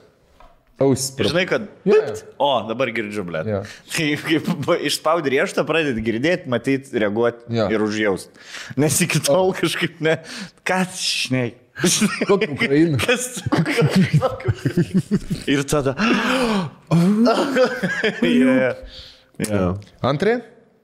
Aus. 0.80 1.10
Žinai, 1.20 1.42
kad... 1.44 1.66
Jo, 1.84 1.98
jo. 2.08 2.14
O, 2.40 2.50
dabar 2.68 2.88
girdžiu, 2.96 3.24
ble. 3.28 3.42
Jo. 3.44 3.58
Kai, 3.94 4.06
kai 4.16 4.38
pa- 4.64 4.78
išspaudi 4.88 5.34
rieštą, 5.34 5.64
pradedi 5.68 6.00
girdėti, 6.06 6.48
matyti, 6.48 6.94
reaguoti 7.02 7.52
Jo. 7.52 7.66
ir 7.74 7.84
užjausti. 7.84 8.32
Nes 8.80 8.96
iki 9.04 9.20
tol 9.26 9.52
kažkaip 9.58 10.00
ne... 10.04 10.16
Ką 10.64 10.80
šnei? 10.96 11.50
Kokia 12.28 12.50
Ukraina? 12.52 12.98
Kas? 13.04 13.40
ir 15.48 15.62
tada... 15.68 15.94
yeah. 18.22 18.74
Yeah. 19.40 19.76
Antrai? 20.04 20.40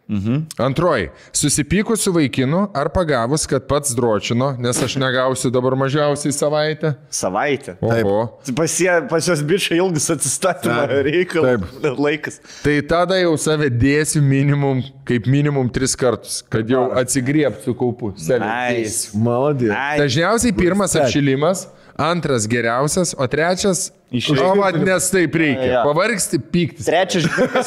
Mhm. 0.09 0.37
Antroji. 0.59 1.09
Susipykus 1.33 2.01
su 2.01 2.13
vaikinu 2.13 2.69
ar 2.75 2.89
pagavus, 2.95 3.47
kad 3.47 3.67
pats 3.67 3.95
dročino, 3.97 4.53
nes 4.59 4.83
aš 4.83 4.97
negausiu 4.97 5.51
dabar 5.51 5.75
mažiausiai 5.77 6.33
savaitę. 6.33 6.95
Savaitę. 7.11 7.77
Oho. 7.81 8.39
Pas, 8.57 8.81
jie, 8.81 8.93
pas 9.11 9.27
jos 9.29 9.43
bičiai 9.43 9.79
ilgas 9.79 10.11
atsistatymo 10.15 10.87
reikalas. 11.03 11.61
Laikas. 11.99 12.39
Tai 12.63 12.77
tada 12.89 13.19
jau 13.19 13.35
save 13.41 13.71
dėsiu 13.71 14.23
minimum, 14.23 14.85
kaip 15.09 15.27
minimum 15.27 15.69
tris 15.75 15.97
kartus, 15.99 16.39
kad 16.51 16.71
jau 16.71 16.87
atsigriebtų 17.03 17.75
kaupu. 17.75 18.13
Nice. 18.17 19.11
Maladė. 19.19 19.73
Ai, 19.75 19.99
Dažniausiai 19.99 20.55
pirmas 20.55 20.95
apšilimas, 20.95 21.67
antras 21.97 22.47
geriausias, 22.47 23.15
o 23.19 23.27
trečias... 23.29 23.93
Išeis. 24.07 24.39
O, 24.39 24.53
va, 24.55 24.69
nes 24.71 25.09
taip 25.11 25.35
reikia. 25.35 25.65
Jo. 25.67 25.81
Pavargsti, 25.89 26.39
pyktis. 26.53 26.87
Trečias, 26.87 27.25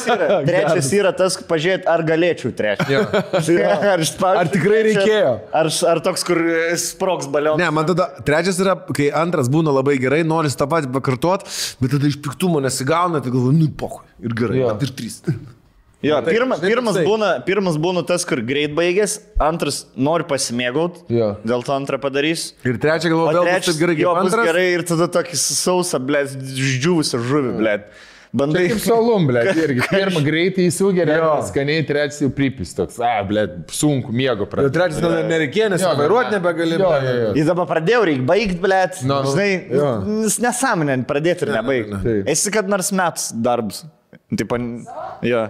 yra? 0.08 0.38
Trečias 0.48 0.88
yra 0.96 1.12
tas, 1.12 1.36
pažiūrėti, 1.44 1.84
ar 1.92 2.00
galėčiau 2.08 2.54
trečią. 2.56 2.86
Jo. 2.88 3.02
ar, 3.92 4.04
Ar 4.30 4.50
tikrai 4.54 4.80
reikėjo? 4.88 5.34
Ar, 5.60 5.68
ar 5.92 6.00
toks, 6.06 6.24
kur 6.24 6.40
e, 6.40 6.64
sproks 6.80 7.28
balionas? 7.28 7.60
Ne, 7.60 7.68
man 7.76 7.90
tada 7.92 8.08
trečias 8.24 8.56
yra, 8.64 8.78
kai 8.96 9.10
antras 9.20 9.52
būna 9.52 9.74
labai 9.82 9.98
gerai, 10.00 10.22
nori 10.24 10.48
tą 10.56 10.70
patį 10.70 10.94
pakartot, 10.96 11.44
bet 11.82 11.92
tada 11.98 12.08
iš 12.08 12.16
piktumo 12.24 12.64
nesigauna, 12.64 13.20
tai 13.20 13.34
galvoju, 13.34 13.58
nu, 13.60 13.68
pohui. 13.76 14.06
Ir 14.24 14.36
gerai, 14.40 14.62
jo. 14.62 14.76
ir 14.80 14.96
trys. 14.96 15.20
Jo, 16.02 16.16
pirma, 16.24 16.56
žinai, 16.56 16.68
pirmas, 16.72 16.96
būna, 17.04 17.26
pirmas 17.44 17.74
būna 17.76 18.00
tas, 18.08 18.22
kur 18.24 18.40
greit 18.40 18.72
baigės, 18.72 19.18
antras 19.36 19.82
nori 20.00 20.24
pasimėgauti, 20.24 21.02
Jo. 21.12 21.34
dėl 21.44 21.60
to 21.66 21.74
antrą 21.76 21.98
padarys. 22.00 22.54
Ir 22.64 22.78
trečia 22.80 23.10
O 23.10 23.12
galvoju, 23.12 23.34
vėl 23.36 23.50
trečias, 23.50 23.76
taip 23.76 23.82
gerai, 23.84 23.96
bus 24.00 24.22
antras. 24.32 24.46
gerai 24.48 24.64
ir 24.78 24.84
tada 24.88 25.10
tokį 25.12 25.36
sausą, 25.42 26.00
blė, 26.00 26.22
išdžiūvusią 26.40 27.20
žuvį, 27.28 27.52
blė. 27.60 27.74
Bandai. 28.32 28.68
Kaip 28.70 28.78
salum, 28.78 29.24
ble, 29.26 29.40
irgi. 29.58 29.82
Pirmą 29.90 30.20
greitai 30.22 30.68
įsūgeria, 30.70 31.16
skaniai, 31.48 31.82
trečias 31.84 32.20
jau 32.22 32.28
pripis 32.30 32.70
toks. 32.78 33.00
A, 33.02 33.24
ble, 33.26 33.42
sunku 33.74 34.14
miego 34.14 34.46
Ir 34.46 34.50
pradėti. 34.52 34.72
trečias 34.76 35.00
gal 35.02 35.16
nereikėjo, 35.26 35.68
nes 35.74 35.82
Jo, 35.82 35.96
vairuoti 35.98 36.30
ne. 36.30 36.38
nebegali. 36.38 36.78
Jo, 36.78 36.92
jo, 37.02 37.14
jo. 37.24 37.32
Ir 37.42 37.48
dabar 37.50 37.66
pradėjau, 37.72 38.04
reikia 38.06 38.28
baigti, 38.30 38.60
blė. 38.62 38.78
Nu, 39.02 39.16
nu. 39.26 39.32
Žinai, 39.34 40.30
nesąmonė 40.46 40.96
pradėti 41.10 41.42
ir 41.48 41.52
nebaigti. 41.58 41.98
Taip. 42.06 42.30
Esi 42.30 42.52
kad 42.54 42.70
nors 42.70 42.92
metus 42.94 43.32
darbs. 43.34 43.82
Taip, 44.30 44.54
jo. 45.26 45.42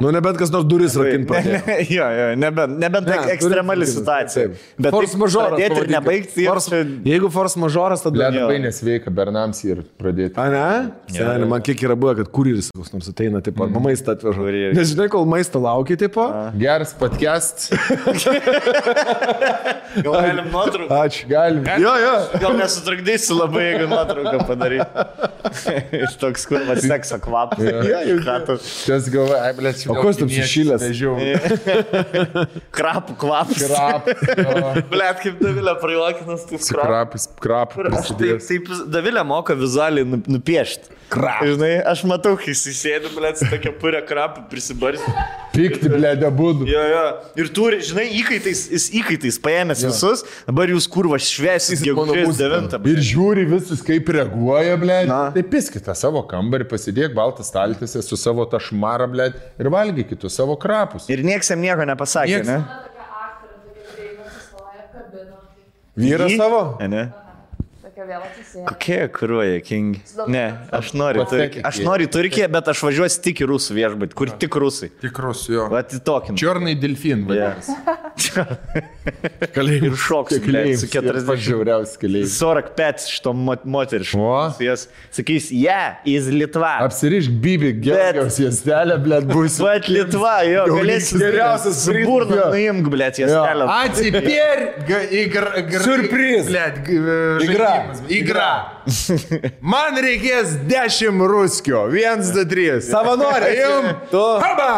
Nu, 0.00 0.10
nebent 0.14 0.38
kas 0.40 0.50
nors 0.50 0.64
duris 0.66 0.94
rakint 0.98 1.22
Ne, 1.22 1.28
pradėjo. 1.30 1.60
ne, 1.66 1.76
jo, 1.96 2.06
jo, 2.18 2.26
nebent, 2.40 2.78
nebent 2.82 3.06
Ne, 3.06 3.16
ne, 3.20 3.32
ekstremali 3.34 3.84
turi- 3.86 3.92
situacija. 3.94 4.46
taip. 4.48 4.56
Bet 4.82 4.90
Force 4.96 5.18
majeure 5.20 5.50
pradėti 5.54 5.78
ir 5.84 5.90
nebaigti, 5.94 6.46
Force- 6.48 6.70
čia- 6.72 6.82
Jeigu 7.12 7.30
force 7.30 7.60
majoras, 7.62 8.02
tada... 8.02 8.30
Jo. 8.34 8.46
labai 8.48 8.58
nesveika 8.64 9.10
bernams 9.14 9.60
ir 9.68 9.84
pradėti. 10.00 10.34
A, 10.40 10.48
ne? 10.50 10.64
Senelė, 11.14 11.46
man 11.50 11.62
kiek 11.64 11.78
yra 11.86 11.94
buvę, 11.98 12.16
kad 12.22 12.32
kurjeris 12.34 12.70
koks 12.74 12.90
nors 12.96 13.08
ateina, 13.12 13.42
taip, 13.44 13.60
arba 13.62 13.82
maistą 13.84 14.16
atveža. 14.16 14.48
Nežinai, 14.76 15.06
kol 15.12 15.26
maistą 15.30 15.62
laukia, 15.62 15.96
taip. 16.00 16.18
Geras 16.58 16.94
podcast. 16.98 17.68
Gal 20.04 20.12
galim 20.18 20.48
nuotrauką. 20.50 20.90
Ačiū. 21.04 21.28
Galim. 21.30 21.64
Jo, 21.80 21.92
jo. 22.02 22.14
Gal 22.42 22.56
nesutrukdysi 22.58 23.34
labai, 23.36 23.62
jeigu 23.68 23.86
nuotrauką 23.90 24.40
padaryti. 24.48 25.04
Iš 26.04 26.16
toks 26.20 26.46
kur 26.50 26.64
va 26.66 26.74
sekso 26.82 27.18
kvapas. 27.22 27.62
Kratų- 27.62 28.56
Kas 28.88 29.08
galvoja, 29.12 29.40
ai, 29.46 29.52
ble, 29.58 29.72
čia. 29.84 29.92
O 29.92 30.00
kas 30.00 30.18
taip 30.20 30.32
sušilęs? 30.34 30.84
Vežiau. 30.88 31.14
Krapų 32.76 33.16
kvapas. 33.20 33.62
Krap. 33.68 34.08
o, 34.08 34.74
Blet, 34.92 35.22
kaip 35.22 35.38
Davilė 35.44 35.76
prajuokinas, 35.82 36.48
tu 36.48 36.60
Su 36.64 36.76
krapais, 36.76 37.28
krap. 37.44 37.76
Aš 37.92 38.14
taip, 38.18 38.42
taip 38.48 38.70
Davilė 38.94 39.24
moka 39.28 39.56
vizualiai 39.58 40.08
nu- 40.08 40.22
nupiešti. 40.38 40.92
Krap. 41.12 41.44
Žinai, 41.46 41.76
aš 41.86 42.02
matau, 42.08 42.32
kai 42.40 42.54
jis 42.54 42.64
sėdi, 42.80 43.10
blet, 43.14 43.38
su 43.38 43.46
tokia 43.50 43.70
purė 43.78 44.00
krapų 44.08 44.46
prisibarsi. 44.50 45.04
Pikti, 45.54 45.86
ble, 45.92 46.10
debūdų. 46.18 46.64
Jo, 46.66 46.80
jo. 46.90 47.02
Ir 47.38 47.50
turi, 47.54 47.76
žinai, 47.86 48.08
įkaitais, 48.18 48.64
jis 48.72 48.88
įkaitais 48.98 49.36
paėmęs 49.44 49.84
visus, 49.86 50.24
dabar 50.48 50.72
jūs 50.72 50.88
kurva 50.90 51.20
šviesis, 51.22 51.84
mano 51.86 52.16
gegužės 52.16 52.32
būstas. 52.32 52.72
9. 52.80 52.88
Ir 52.90 53.02
žiūri 53.10 53.44
visus, 53.52 53.84
kaip 53.86 54.10
reaguoja, 54.16 54.74
ble. 54.80 54.96
Na. 55.06 55.20
Tai 55.36 55.44
piskite 55.52 55.94
savo 55.94 56.24
kambarį, 56.26 56.66
pasidėk 56.72 57.14
baltą 57.14 57.46
staltėse 57.46 58.02
su 58.02 58.18
savo 58.18 58.48
tašmarą, 58.50 59.06
ble. 59.12 59.28
Ir 59.62 59.70
valgykite 59.74 60.30
savo 60.30 60.56
krapus. 60.60 61.10
Ir 61.12 61.22
nieks 61.26 61.50
jam 61.52 61.60
nieko 61.64 61.84
nepasakė, 61.90 62.40
Nieks. 62.40 62.48
ne? 62.48 62.58
Vyras 65.96 66.32
savo? 66.36 66.62
Ne? 66.90 67.04
Tokia 67.94 68.08
vėl 68.08 68.22
atsisėda. 68.26 68.64
Kokie 68.72 68.96
kruoja, 69.14 69.58
King? 69.62 70.00
Ne, 70.26 70.40
aš 70.74 70.88
noriu, 70.98 71.22
Turkiją. 71.30 71.60
aš 71.68 71.76
į- 71.78 71.84
noriu 71.86 72.08
į 72.08 72.10
Turkiją, 72.10 72.48
bet 72.50 72.66
aš 72.72 72.80
važiuosiu 72.82 73.20
tik 73.22 73.38
į 73.44 73.46
rusų 73.46 73.70
viešbutį, 73.76 74.14
kur 74.18 74.32
tik 74.34 74.56
rusai. 74.58 74.88
Tikrus 74.98 75.44
jo. 75.46 75.68
Va, 75.70 75.84
į 75.86 76.00
tokį. 76.02 76.34
Čiornai 76.34 76.74
delfin, 76.74 77.22
vadinasi. 77.28 77.70
Ir 79.84 79.94
šoks, 79.94 80.40
blet, 80.42 80.74
su 80.80 80.88
40. 80.90 81.22
Pažiauriausi 81.28 81.94
keliai. 82.02 82.26
45 82.26 83.06
šito 83.12 83.30
moteriško. 83.62 84.18
O. 84.18 84.50
Jas 84.64 84.88
sakys, 85.14 85.52
ja, 85.54 86.00
iz 86.08 86.26
Lietuva. 86.34 86.72
Apsirišk 86.88 87.30
bibi, 87.44 87.70
geros 87.84 88.40
juostelė, 88.42 88.98
ble, 89.06 89.20
bus. 89.30 89.60
Bet 89.62 89.86
Lietuva, 89.92 90.40
jo, 90.50 90.66
galėsi 90.72 91.14
geriausias 91.22 91.84
burną 92.02 92.40
jo. 92.42 92.50
nuimk, 92.56 92.90
blėt, 92.90 93.22
jas 93.22 93.30
kelio. 93.38 93.70
Atsipir. 93.70 94.66
Surprise. 95.84 96.50
Blet, 96.50 96.74
Igra. 98.08 98.48
Igra. 98.88 99.50
Man 99.62 99.96
reikės 100.04 100.56
10 100.68 101.22
ruskio. 101.30 101.84
1, 101.92 102.24
2, 102.34 102.44
3. 102.50 102.80
Savanoriai. 102.88 103.56
Jum. 103.60 103.88
Tu. 104.12 104.24
Haba. 104.44 104.72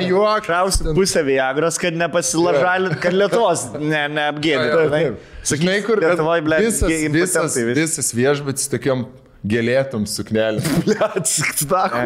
Juok. 0.00 0.44
Krausiu 0.46 0.94
pusę 0.94 1.22
Viagros, 1.24 1.78
kad 1.80 1.94
nepasilažalint, 1.96 2.98
kad 3.02 3.14
Lietuvos 3.16 3.68
ne, 3.78 4.04
neapgėdė. 4.16 5.14
Žinai, 5.46 5.78
kur 5.86 6.00
kad 6.02 6.14
Lietuvoj, 6.14 6.42
blėt, 6.44 6.66
visas, 6.68 7.08
visas, 7.14 7.56
visas 7.74 8.10
viešbutis 8.16 8.68
tokiam 8.72 9.06
gėlėtom 9.48 10.02
suknelėm. 10.10 10.82
Atsiktako. 11.16 12.02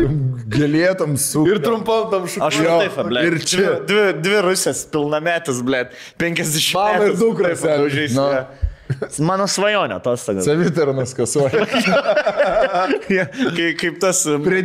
Gėlėtom 0.54 1.16
su. 1.18 1.42
Ir 1.50 1.58
trumpam 1.64 2.06
tam 2.12 2.28
Aš 2.28 2.36
šukui. 2.36 2.60
jau 2.68 2.76
taip, 2.84 3.00
blėt. 3.10 3.26
ir 3.32 3.38
čia. 3.42 3.64
Dvi, 3.88 4.04
dvi, 4.22 4.36
rusės, 4.46 4.84
pilnametis, 4.92 5.58
blėt. 5.66 5.96
50 6.22 6.70
Mama 6.78 6.94
ir 6.94 7.08
metų. 7.08 7.18
dukra, 7.24 7.50
Taip, 7.58 8.70
Mano 9.24 9.46
svajonė 9.48 9.96
atostogas. 9.96 10.44
Savitarnas 10.44 11.14
kasuoja. 11.16 11.64
Kai, 13.04 13.68
kaip 13.80 13.96
tas 14.02 14.18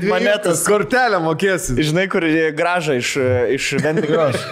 Monetas 0.10 0.64
kortelę 0.68 1.20
mokėsi. 1.24 1.76
Žinai, 1.88 2.06
kur 2.12 2.26
gražą 2.58 2.98
iš, 3.00 3.14
iš 3.56 3.68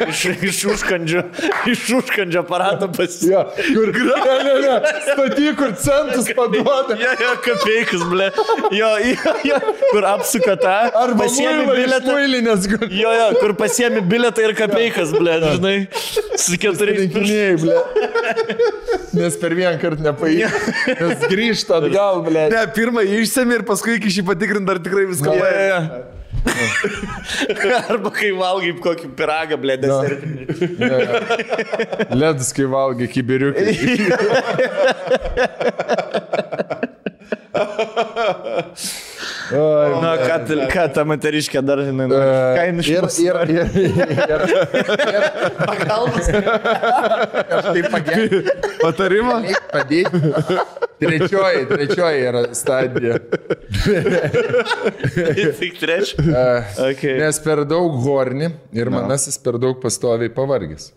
iš, 0.07 0.22
iš 0.48 0.61
užkandžio, 0.72 1.23
iš 1.72 1.84
užkandžio 1.99 2.44
aparato 2.45 2.88
pasiūlė. 2.95 3.34
Jo, 3.34 3.41
kur 3.76 3.91
ne, 3.98 4.38
ne, 4.48 4.56
ne. 4.64 4.94
Staty, 5.10 5.49
kur 5.60 5.73
centus 5.84 6.31
paduoda. 6.38 6.95
Jo, 7.02 7.11
jo, 7.26 7.34
kapeikas, 7.49 8.06
ble. 8.11 8.30
Jo, 8.77 8.94
jo, 9.03 9.35
jo, 9.52 9.60
kur 9.91 10.07
apsuka 10.14 10.56
tą. 10.64 10.77
Arba 11.03 11.26
pasiemi 11.26 11.68
bilietą. 11.73 12.14
muilinės. 12.14 12.69
kur- 12.72 12.88
Jo, 12.98 13.11
jo, 13.19 13.27
kur 13.41 13.56
pasiemi 13.60 14.02
biletą 14.07 14.48
ir 14.48 14.56
kapeikas, 14.57 15.11
ble, 15.18 15.38
žinai, 15.44 15.76
su 16.39 16.56
keturiais 16.61 17.03
Rinkiniai, 17.03 17.57
ble. 17.61 17.76
Nes 19.18 19.35
per 19.41 19.53
vieną 19.58 19.80
kartą 19.82 20.02
nepavyko. 20.06 20.50
Nes 21.02 21.26
grįžta 21.32 21.82
atgal, 21.82 22.22
ble. 22.28 22.44
Ne, 22.54 22.62
pirmą 22.76 23.02
išsemi 23.22 23.58
ir 23.60 23.64
paskui 23.68 23.98
iki 23.98 24.10
šį 24.18 24.24
patikrinti, 24.30 24.70
ar 24.74 24.80
tikrai 24.84 25.06
viską 25.10 25.30
paėmė. 25.34 25.66
jo, 25.72 25.80
jo. 25.82 25.82
Arba 27.78 28.10
kai 28.16 28.30
valgai 28.38 28.74
kokį 28.82 29.08
piragą, 29.18 29.56
ble, 29.62 29.76
desertinį. 29.82 30.42
Ledus, 32.16 32.50
kai 32.56 32.66
valgai 32.72 33.08
kibiriukai. 33.12 33.74
Na, 39.52 40.11
ką, 40.19 40.38
tu- 40.48 40.57
ką 40.72 40.86
ta 40.95 41.03
moteriškė 41.07 41.61
dar, 41.64 41.80
žinai, 41.88 42.07
jin 42.68 42.82
iš 42.84 42.90
Ir, 42.91 43.07
ir, 43.24 43.38
nori? 43.38 43.56
ir, 43.84 44.44
ir, 45.07 45.28
pagalbos. 45.61 46.28
Kažkaip 47.52 47.88
pagerinti. 47.94 48.56
Patarimą? 48.82 49.38
Padėti. 49.72 50.22
Trečioji, 50.98 51.64
trečioji 51.69 52.22
yra 52.28 52.41
stadija. 52.57 53.18
Tik 55.61 55.80
trečia. 55.80 56.18
Okay. 56.90 57.18
Nes 57.22 57.40
per 57.44 57.64
daug 57.69 57.98
horni 58.06 58.49
ir 58.76 58.90
manasis 58.94 59.38
per 59.41 59.60
daug 59.61 59.78
pastoviai 59.84 60.32
pavargęs. 60.34 60.91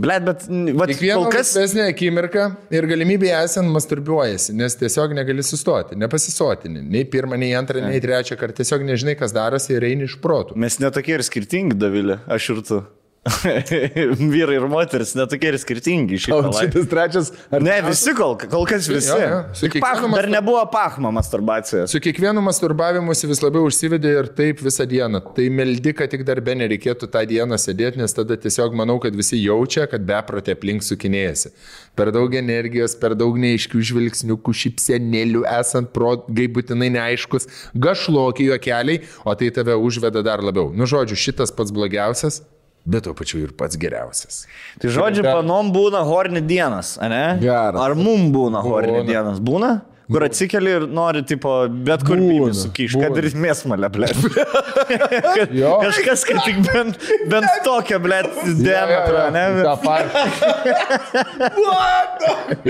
Blet, 0.00 0.24
bet, 0.24 0.44
va, 0.78 0.86
Kiekvieną 0.88 1.24
kol 1.26 1.32
kas... 1.34 1.50
laisvesnę 1.52 1.88
akimirką 1.90 2.46
ir 2.72 2.86
galimybė 2.88 3.32
esant 3.42 3.68
masturbiuojasi, 3.74 4.54
nes 4.56 4.78
tiesiog 4.80 5.12
negali 5.18 5.44
sustoti, 5.44 5.98
nepasisotini. 6.00 6.84
Nei 6.94 7.04
pirmą, 7.10 7.36
nei 7.40 7.52
antrą, 7.58 7.82
nei 7.84 8.00
trečią 8.00 8.38
kartą. 8.40 8.62
Tiesiog 8.62 8.86
nežinai, 8.88 9.18
kas 9.20 9.34
darosi 9.36 9.74
ir 9.76 9.84
eini 9.90 10.08
iš 10.08 10.16
protų. 10.24 10.56
Mes 10.60 10.80
netokie 10.80 11.18
ir 11.18 11.26
skirtingi, 11.26 11.76
Davilė, 11.80 12.20
aš 12.32 12.48
ir 12.54 12.64
tu. 12.70 12.80
Vyrai 14.32 14.54
ir 14.56 14.64
moteris 14.70 15.10
netokie 15.12 15.50
ir 15.52 15.56
skirtingi 15.60 16.16
iš 16.16 16.26
O 16.32 16.38
šito. 16.40 16.52
šitas 16.56 16.86
trečias. 16.88 17.26
Ar 17.52 17.60
Ne, 17.60 17.74
visi 17.84 18.14
kol, 18.16 18.38
kol 18.48 18.64
kas 18.68 18.86
visi. 18.88 19.10
Jo, 19.10 19.18
jo. 19.20 19.40
Kiekvienu 19.60 19.82
pach, 19.84 20.14
dar 20.14 20.28
nebuvo 20.32 20.62
pachmo 20.72 21.10
masturbacijos. 21.12 21.92
Su 21.92 22.00
kiekvienu 22.00 22.40
masturbavimusi 22.46 23.28
vis 23.28 23.42
labiau 23.44 23.66
užsivedė 23.68 24.12
ir 24.22 24.30
taip 24.38 24.62
visą 24.64 24.86
dieną. 24.88 25.20
Tai 25.36 25.48
meldi, 25.52 25.92
kad 25.98 26.08
tik 26.14 26.24
darbe 26.24 26.54
nereikėtų 26.62 27.10
tą 27.12 27.22
dieną 27.28 27.58
sėdėti, 27.60 28.00
nes 28.00 28.16
tada 28.16 28.38
tiesiog 28.40 28.72
manau, 28.78 28.96
kad 29.04 29.16
visi 29.18 29.42
jaučia, 29.42 29.84
kad 29.90 30.06
beprotė 30.08 30.56
aplink 30.56 30.86
sukinėjasi. 30.86 31.52
Per 32.00 32.12
daug 32.16 32.32
energijos, 32.40 32.94
per 32.96 33.12
daug 33.20 33.36
neaiškių 33.42 33.82
žvilgsnių, 33.90 34.38
šipsenėlių, 34.60 35.44
esant 35.58 35.92
progai 35.92 36.46
būtinai 36.48 36.88
neaiškus, 36.96 37.50
gašlokiai 37.76 38.48
juokeliai, 38.48 39.04
o 39.28 39.36
tai 39.36 39.50
tave 39.52 39.76
užveda 39.76 40.24
dar 40.24 40.40
labiau. 40.40 40.70
Nu, 40.72 40.88
žodžiu, 40.88 41.20
šitas 41.20 41.52
pats 41.52 41.74
blogiausias, 41.74 42.40
bet 42.84 43.04
tuo 43.04 43.14
pačiu 43.14 43.42
ir 43.44 43.52
pats 43.56 43.78
geriausias. 43.80 44.44
Tai 44.80 44.90
žodžiu, 44.92 45.24
panom 45.26 45.72
būna 45.74 46.02
horni 46.06 46.40
dienas, 46.40 46.96
ne? 47.02 47.38
Geras. 47.42 47.80
Ar 47.80 47.94
mum 47.98 48.30
būna 48.34 48.62
horni 48.64 49.04
dienas? 49.08 49.40
Būna? 49.42 49.80
Kur 50.10 50.24
atsikeli 50.26 50.70
ir 50.74 50.84
nori, 50.90 51.20
tipo, 51.22 51.52
bet 51.86 52.02
kur 52.06 52.18
Būna, 52.18 52.48
pybį 52.50 52.54
sukiš, 52.58 52.96
kad 52.98 53.18
ir 53.20 53.26
mėsmalę, 53.38 53.88
ble. 53.94 54.08
Kažkas, 55.84 56.24
kad 56.26 56.40
tik 56.46 56.58
bent, 56.66 56.98
bent 57.30 57.46
tokią, 57.66 57.98
ble, 58.02 58.18
diametrą, 58.58 59.22
ne? 59.34 59.44
Ta 59.62 59.76
patį. 59.84 60.10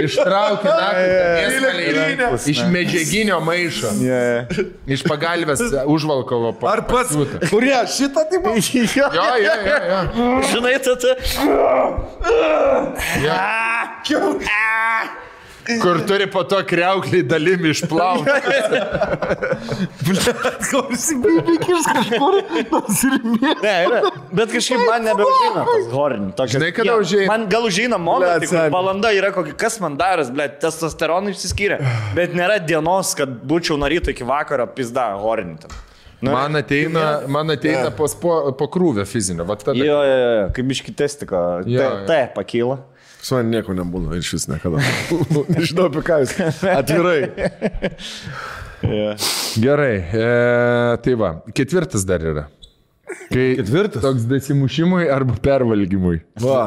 Ištraukė 0.05 0.75
naktį 0.83 2.51
iš 2.53 2.61
medžiaginio 2.75 3.39
maišo. 3.47 3.95
Yeah. 4.05 4.61
Iš 4.91 5.05
pagalbės 5.09 5.63
užvalkovo. 5.95 6.53
pa- 6.61 6.75
Ar 6.77 6.85
pats? 6.91 7.17
Kurie 7.49 7.77
šitą 7.97 8.27
tipo? 8.31 8.53
Jo, 9.01 9.07
jo, 9.41 9.55
jo, 9.65 9.77
jo. 9.89 10.29
Žinai, 10.51 10.77
tada. 10.85 11.17
Kur 15.83 16.01
turi 16.09 16.27
po 16.31 16.43
to 16.49 16.59
kreuklį 16.67 17.23
dalim 17.29 17.67
išplauti. 17.71 18.27
Ne, 23.61 23.75
yra. 23.87 24.01
Bet 24.33 24.53
kažkaip 24.53 24.81
man 24.87 25.05
nebeužeina 25.07 25.65
tas 25.69 25.91
horni. 25.93 26.31
Žinai, 26.55 26.71
kada 26.77 26.97
užeina? 27.01 27.29
Man 27.31 27.47
gal 27.53 27.67
Blet, 28.25 28.47
kur 28.49 28.57
seni. 28.57 28.73
valanda 28.75 29.13
yra 29.17 29.31
kokia, 29.35 29.55
kas 29.59 29.79
man 29.83 29.97
daras, 30.01 30.31
ble, 30.35 30.49
testosteronai 30.63 31.35
išsiskyrė. 31.35 31.81
Bet 32.17 32.35
nėra 32.37 32.59
dienos, 32.63 33.15
kad 33.19 33.29
būčiau 33.47 33.79
nuo 33.81 33.91
ryto 33.91 34.13
iki 34.15 34.27
vakaro 34.27 34.67
pizda 34.75 35.11
horni. 35.21 35.59
ten. 35.61 35.71
Nu, 36.21 36.35
Man 36.35 36.57
ateina, 36.59 37.23
man 37.33 37.49
ateina 37.55 37.89
po, 37.97 38.05
po, 38.21 38.35
po 38.53 38.67
krūvio 38.69 39.07
fizinio. 39.09 39.47
Jo, 39.73 39.85
jo, 40.05 40.17
jo, 40.21 40.49
kaip 40.57 40.73
iški 40.77 40.93
testiko. 40.93 41.41
T. 41.65 41.87
T 42.07 42.19
pakyla. 42.37 42.77
Su 43.21 43.37
man 43.37 43.51
nieko 43.53 43.75
nebūna 43.77 44.17
iš 44.19 44.33
vis 44.37 44.47
niekada. 44.49 44.81
Nežinau 45.55 45.91
apie 45.91 46.05
ką 46.07 46.23
jūs. 46.23 46.37
Atvirai. 46.73 47.21
Gerai, 49.61 49.95
e, 50.01 50.31
tai 51.05 51.17
va, 51.21 51.35
ketvirtas 51.53 52.07
dar 52.09 52.25
yra. 52.25 52.47
Kai 53.31 53.57
Ketvirtas? 53.59 54.03
Toks 54.03 54.25
dasimušimui 54.31 55.09
arba 55.11 55.35
pervalgymui. 55.43 56.23
Va. 56.41 56.63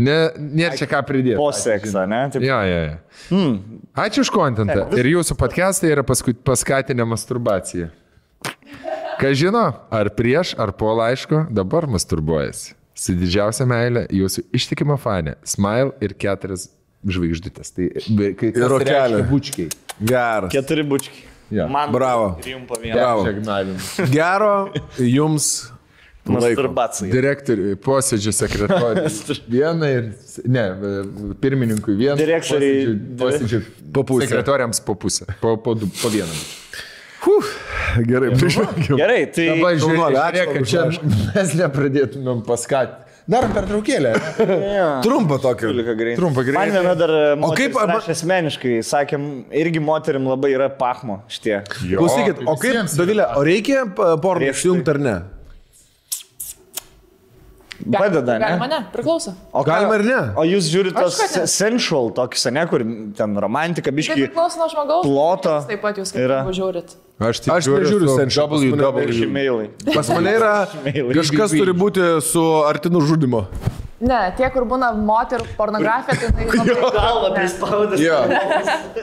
Ne, 0.00 0.16
nėra 0.38 0.78
čia 0.78 0.86
ką 0.88 1.02
pridėti. 1.04 1.36
Po 1.36 1.50
seksą, 1.52 2.06
ne? 2.08 2.22
Taip, 2.32 2.44
Jo, 2.46 2.60
jo, 2.64 2.78
jo. 2.86 2.94
Hmm. 3.28 3.80
Ačiū 4.02 4.24
už 4.24 4.30
kontentą. 4.32 4.86
Ir 4.96 5.10
jūsų 5.12 5.36
podcastai 5.38 5.90
yra 5.92 6.04
paskui 6.06 6.32
paskatinę 6.32 7.04
masturbaciją. 7.10 7.90
Kas 9.20 9.36
žino, 9.38 9.66
ar 9.92 10.08
prieš, 10.16 10.54
ar 10.58 10.72
po 10.74 10.94
laiško, 10.96 11.44
dabar 11.52 11.86
masturbuojasi. 11.90 12.72
Su 13.02 13.14
didžiausia 13.18 13.66
meilė 13.66 14.04
jūsų 14.14 14.44
ištikima 14.54 14.94
fanė. 15.00 15.34
Smile 15.48 15.90
ir 16.04 16.14
keturias 16.22 16.68
žvaigždutės. 17.02 17.72
Tai 17.74 17.88
kai 18.38 18.52
Ir 18.52 18.68
rokelė. 18.70 19.22
bučkiai. 19.30 19.68
Geras. 20.06 20.52
Keturi 20.54 20.84
bučkiai. 20.86 21.28
Jo. 21.52 21.66
Man 21.68 21.90
Bravo. 21.92 22.28
Bravo. 22.94 23.26
Gero 24.14 24.52
jums. 25.02 25.48
Masturbacija. 26.22 27.10
Direktoriui, 27.10 27.74
posėdžio 27.82 28.30
sekretoriui. 28.36 29.10
Vieną 29.50 29.88
ir, 29.90 30.04
ne, 30.46 30.62
pirmininkui 31.42 31.96
vieną. 31.98 32.14
Direktoriai 32.20 32.84
posėdžių- 32.86 33.18
Posėdžių 33.18 33.62
Po 33.92 34.04
pusę. 34.06 34.28
Sekretoriams 34.28 34.78
po 34.86 34.94
pusę. 34.94 35.26
Po, 35.42 35.56
po, 35.58 35.74
po 35.74 36.08
vieną. 36.14 36.30
Gerai, 38.08 38.32
prižvelgiam. 38.38 38.98
Gerai, 38.98 39.22
tai... 39.34 39.46
Dabar 39.52 39.78
žiūrėk, 39.78 40.52
kad 40.56 40.68
čia 40.68 40.84
mes 41.36 41.54
nepradėtumėm 41.60 42.44
paskatinti. 42.48 43.08
Darom 43.30 43.52
per 43.54 43.68
traukėlę. 43.70 44.12
Trumpą 45.04 45.36
tokį. 45.42 45.68
Trumpą 46.18 46.42
Man 46.42 46.48
greitai. 46.48 46.72
viena 46.74 46.94
dar 46.98 47.12
o 47.38 47.52
kaip 47.54 47.76
arba- 47.78 48.00
aš 48.00 48.08
asmeniškai, 48.16 48.80
sakėm, 48.82 49.28
irgi 49.54 49.78
moterim 49.84 50.26
labai 50.26 50.50
yra 50.56 50.66
pachmo 50.74 51.20
šitie. 51.30 51.60
Klausykit, 51.70 52.42
o 52.50 52.56
kaip, 52.58 52.80
Davilė, 52.98 53.28
o 53.38 53.44
reikia 53.46 53.84
porno 53.94 54.40
Prieš 54.42 54.50
tai. 54.50 54.58
išjungti 54.58 54.90
ar 54.90 54.98
ne? 54.98 55.14
Padeda, 57.92 58.38
ne? 58.38 58.44
Galima 58.44 58.66
ne, 58.70 58.78
priklauso. 58.92 59.32
O 59.52 59.62
Galima 59.66 59.96
ir 59.98 60.04
ne? 60.06 60.18
O 60.38 60.44
jūs 60.46 60.68
žiūrite 60.70 61.02
ne. 61.40 61.46
sensual, 61.50 62.10
tokius, 62.14 62.44
ne, 62.54 62.62
kur 62.70 62.84
ten 63.18 63.36
romantika, 63.42 63.90
Tai 63.90 63.96
biški. 63.96 64.18
priklauso 64.28 64.60
nuo 64.60 64.68
žmogaus. 64.70 65.06
ploto 65.08 65.54
Taip 65.66 65.82
pat 65.82 65.98
jūs 65.98 66.12
kaip 66.14 66.26
žiūrit. 66.54 66.94
Aš 67.22 67.40
tik 67.44 67.52
Aš 67.54 67.66
nežiūriu 67.70 68.16
sensual, 68.18 68.48
pas 68.50 68.60
mane 68.60 68.82
mane 70.14 70.32
yra 70.36 70.52
kažkas 71.18 71.54
turi 71.56 71.74
būti 71.74 72.06
su 72.22 72.42
artinu 72.66 73.00
žudimo. 73.06 73.46
Ne, 74.02 74.20
tie, 74.36 74.48
kur 74.50 74.64
būna 74.66 74.88
moterų 74.98 75.44
pornografija, 75.54 76.16
tai 76.18 76.30
tai. 76.34 76.46
Galva 76.90 77.28
Ne. 77.30 77.34
prispaudęs. 77.36 78.00
Jo. 78.02 78.16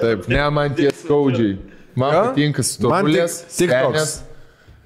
Taip, 0.01 0.27
ne 0.27 0.49
man 0.51 0.75
tie 0.75 0.89
skaudžiai. 0.91 1.53
Man 1.95 2.13
Jo? 2.13 2.23
patinka 2.29 2.59
Man 2.59 2.67
tik 2.67 2.71
stobulės, 2.73 3.37
TikToks. 3.47 3.95
senės 3.95 4.11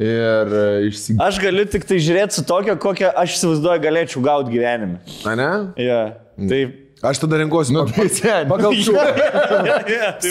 ir 0.04 0.54
išsigyti. 0.90 1.20
Aš 1.24 1.40
galiu 1.44 1.66
tik 1.72 1.88
tai 1.90 1.98
žiūrėti 2.04 2.38
su 2.40 2.44
tokia, 2.50 2.76
kokią 2.82 3.12
aš 3.24 3.38
įsivaizduoju 3.40 3.84
galėčiau 3.84 4.24
gauti 4.26 4.54
gyvenime. 4.56 5.02
A 5.28 5.36
ne? 5.40 5.50
Ja. 5.80 6.00
Tai... 6.38 6.62
Aš 7.04 7.20
tada 7.20 7.36
renkuosi. 7.42 7.74
Nu, 7.76 7.82
tai 7.92 8.06
sen. 8.16 8.46
Pagal 8.48 8.78
šių. 8.86 8.94
ja, 8.96 10.12
tai... 10.24 10.30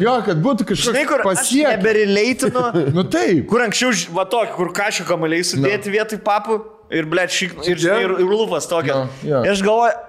Jo, 0.00 0.14
kad 0.24 0.38
būtų 0.40 0.64
Žinai, 0.70 1.02
kažkas 1.04 1.10
kur 1.10 1.20
aš 1.20 1.26
pasiekti. 1.28 1.66
neberileitinu, 1.74 2.62
Nu 2.96 3.04
taip. 3.12 3.42
kur 3.50 3.64
anksčiau, 3.66 3.92
va 4.16 4.24
tokį, 4.32 4.54
kur 4.56 4.72
kažką 4.78 5.04
kamaliai 5.10 5.44
sudėti 5.44 5.92
vietoj 5.92 6.22
papų 6.24 6.56
ir, 6.96 7.08
ble, 7.12 7.26
šik, 7.28 7.58
ir, 7.68 7.80
žinai, 7.82 8.00
ir, 8.06 8.16
ir 8.24 8.32
lūpas 8.32 8.64
tokia. 8.70 9.02
Nu, 9.04 9.28
jo. 9.28 9.42
Ir 9.44 9.52
aš 9.52 9.62
galvoju, 9.66 10.00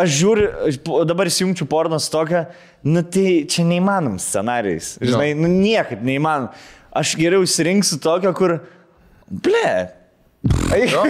aš 0.00 0.16
žiūriu, 0.16 0.48
dabar 1.10 1.28
įsijungčiau 1.28 1.68
pornos 1.68 2.08
tokią, 2.12 2.44
nu 2.88 3.04
tai 3.12 3.26
čia 3.50 3.64
neįmanom 3.68 4.16
scenarijais. 4.22 4.94
Žinai, 5.02 5.32
nu 5.36 5.50
niekaip 5.60 6.00
neįmanom. 6.08 6.48
Aš 6.96 7.14
geriau 7.20 7.44
įsirinksiu 7.46 8.00
tokią, 8.02 8.32
kur, 8.34 8.58
ble. 9.30 9.72
O 10.72 10.76
jeigu, 10.78 11.00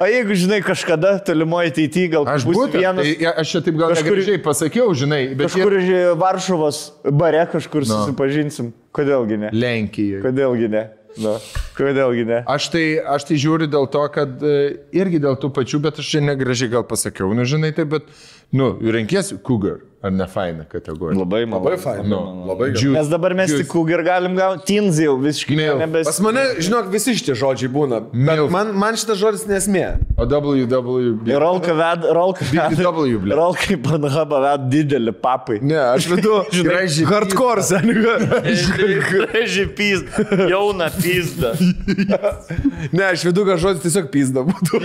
o 0.00 0.06
jeigu, 0.08 0.34
žinai, 0.40 0.58
kažkada 0.64 1.18
tolimoje 1.20 1.68
ateityje 1.68 2.08
gal 2.14 2.24
Aš 2.32 2.46
būsiu 2.48 2.70
vienas, 2.72 3.04
tai, 3.04 3.28
aš 3.42 3.50
čia 3.52 3.60
taip 3.66 3.76
gal 3.76 3.92
Kažkur- 3.92 4.08
negražiai 4.16 4.40
pasakiau, 4.40 4.94
žinai, 4.96 5.20
bet 5.36 5.50
kažkur 5.52 5.76
jie- 5.84 6.14
Varšuvos 6.16 6.78
bare 7.12 7.42
kažkur 7.52 7.84
susipažinsim. 7.84 8.72
Kodėlgi 8.96 9.36
ne? 9.42 9.50
Lenkijoje. 9.52 10.22
Kodėlgi 10.24 10.70
ne? 10.72 10.84
Nu, 11.20 11.36
kodėlgi 11.76 12.24
ne? 12.26 12.40
Aš 12.50 12.70
tai, 12.72 12.84
aš 12.98 13.28
tai 13.28 13.36
žiūriu 13.38 13.68
dėl 13.70 13.84
to, 13.92 14.00
kad 14.10 14.40
e, 14.42 14.54
irgi 14.96 15.20
dėl 15.22 15.36
tų 15.38 15.52
pačių, 15.54 15.78
bet 15.84 16.00
aš 16.02 16.08
čia 16.14 16.22
negražiai 16.24 16.72
gal 16.72 16.82
pasakiau, 16.88 17.28
nu 17.36 17.44
žinai, 17.46 17.70
tai 17.76 17.84
bet, 17.86 18.08
nu, 18.52 18.78
renkiesi 18.92 19.36
Cougar, 19.42 19.80
ar 20.04 20.10
ne 20.12 20.26
faina 20.28 20.64
kategorija. 20.68 21.18
Labai 21.18 21.44
malonu. 21.48 21.64
Labai 21.64 21.78
fain. 21.80 22.08
Nu, 22.10 22.18
Labai 22.48 22.68
gerai. 22.72 22.82
Juice- 22.82 22.92
Mes 22.98 23.08
dabar 23.08 23.32
mes 23.34 23.50
tik 23.56 23.72
ir 23.88 24.02
galim 24.04 24.34
gauti. 24.36 24.64
Tins 24.68 24.98
jau 25.00 25.14
visiškai 25.18 25.56
nebes. 25.80 26.04
Pas 26.06 26.20
mane, 26.20 26.42
žinok, 26.60 26.90
visi 26.92 27.14
šitie 27.16 27.34
žodžiai 27.34 27.70
būna. 27.72 28.02
Man, 28.52 28.74
man 28.76 28.94
šitas 29.00 29.16
žodis 29.18 29.46
nesmė. 29.48 29.86
O 30.18 30.26
WW. 30.26 31.24
Ir 31.26 31.40
Rolka 31.40 31.72
ved, 31.74 32.04
Rolka 32.14 32.44
ved. 32.44 32.76
BBW, 32.76 33.16
ble. 33.24 33.34
Rolka 33.34 33.72
į 33.74 33.78
Pornhubą 33.82 34.42
ved 34.44 34.68
didelį 34.74 35.14
papai. 35.24 35.58
Ne, 35.62 35.78
aš 35.94 36.06
vedu 36.12 36.42
Graži 36.68 37.04
hardcore, 37.08 37.62
seniai. 37.64 38.54
Graži 39.32 39.66
pizda. 39.76 40.46
Jauna 40.52 40.90
pizda. 41.00 41.54
Ne, 42.92 43.04
aš 43.08 43.24
vedu, 43.24 43.46
kad 43.48 43.58
žodis 43.58 43.82
tiesiog 43.82 44.12
pizda 44.12 44.44
būtų. 44.46 44.82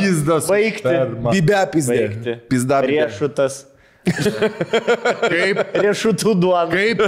Pizdas. 0.00 0.48
Baigti. 0.48 0.96
Bibė. 1.28 1.62
Baigti. 1.68 2.38
Pizda. 2.50 2.80
Riešutas. 2.94 3.62
Kaip, 4.04 5.60
Riešutų 5.80 6.34
duona. 6.36 6.66
kaip, 6.72 7.00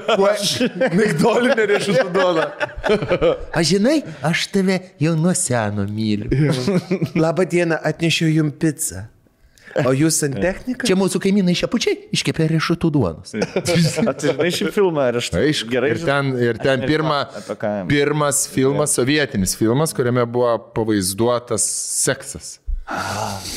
Migdolinė 0.96 1.66
riešutų 1.74 2.06
duona. 2.14 2.46
Aš 3.52 3.74
žinai, 3.74 3.98
aš 4.24 4.46
tave 4.54 4.78
jau 5.02 5.12
nuo 5.18 5.34
seno 5.36 5.84
myliu. 5.90 6.30
Labą 7.18 7.44
dieną, 7.52 7.76
atnešiau 7.84 8.32
jums 8.32 8.56
pizzą. 8.62 9.04
O 9.84 9.92
jūs 9.92 10.16
santechnika? 10.22 10.86
Čia 10.88 10.96
mūsų 10.96 11.20
kaimynai 11.20 11.52
šiapučiai 11.58 12.06
iškepė 12.16 12.46
riešutų 12.54 12.88
duonos. 12.94 13.34
Atsižinai 13.36 14.48
šį 14.54 14.70
filmą 14.72 15.10
ir 15.10 15.18
aš 15.20 15.28
Aišku, 15.36 15.68
gerai 15.74 15.90
ir 15.92 16.00
ten, 16.00 16.30
ir 16.40 16.60
ten 16.62 16.86
pirma, 16.88 17.26
pirmas 17.90 18.46
filmas, 18.48 18.94
sovietinis 18.96 19.52
filmas, 19.58 19.92
kuriame 19.96 20.24
buvo 20.24 20.54
pavaizduotas 20.76 21.66
seksas. 22.06 22.54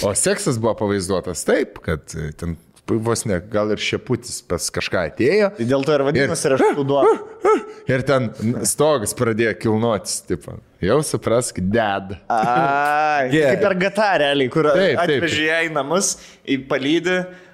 O 0.03 0.13
seksas 0.17 0.57
buvo 0.61 0.73
pavaizduotas 0.79 1.43
taip, 1.45 1.77
kad 1.85 2.01
e, 2.17 2.31
ten 2.37 2.55
vos 2.89 3.21
ne, 3.29 3.37
gal 3.53 3.69
ir 3.69 3.77
šeputis 3.77 4.39
pas 4.49 4.65
kažką 4.73 5.03
atėjo. 5.11 5.51
Tai 5.59 5.65
dėl 5.69 5.83
to 5.85 5.93
ir 5.93 6.03
vadinasi 6.07 6.49
riešutų 6.55 6.85
duona. 6.89 7.19
Ir 7.89 8.01
ten 8.05 8.27
stogas 8.69 9.13
pradėjo 9.17 9.53
kilnotis, 9.61 10.19
tipo. 10.25 10.55
Jau 10.83 10.99
suprask, 11.05 11.57
ded. 11.61 12.11
Ai, 12.29 13.29
Yeah. 13.33 13.53
kaip 13.55 13.63
per 13.65 13.75
gatą 13.81 14.09
realiai, 14.21 14.49
kur 14.53 14.67
atvežė 14.73 15.45
ją 15.47 15.59
į 15.67 15.71
namus, 15.73 16.11
į 16.45 16.59
prad- 16.69 17.09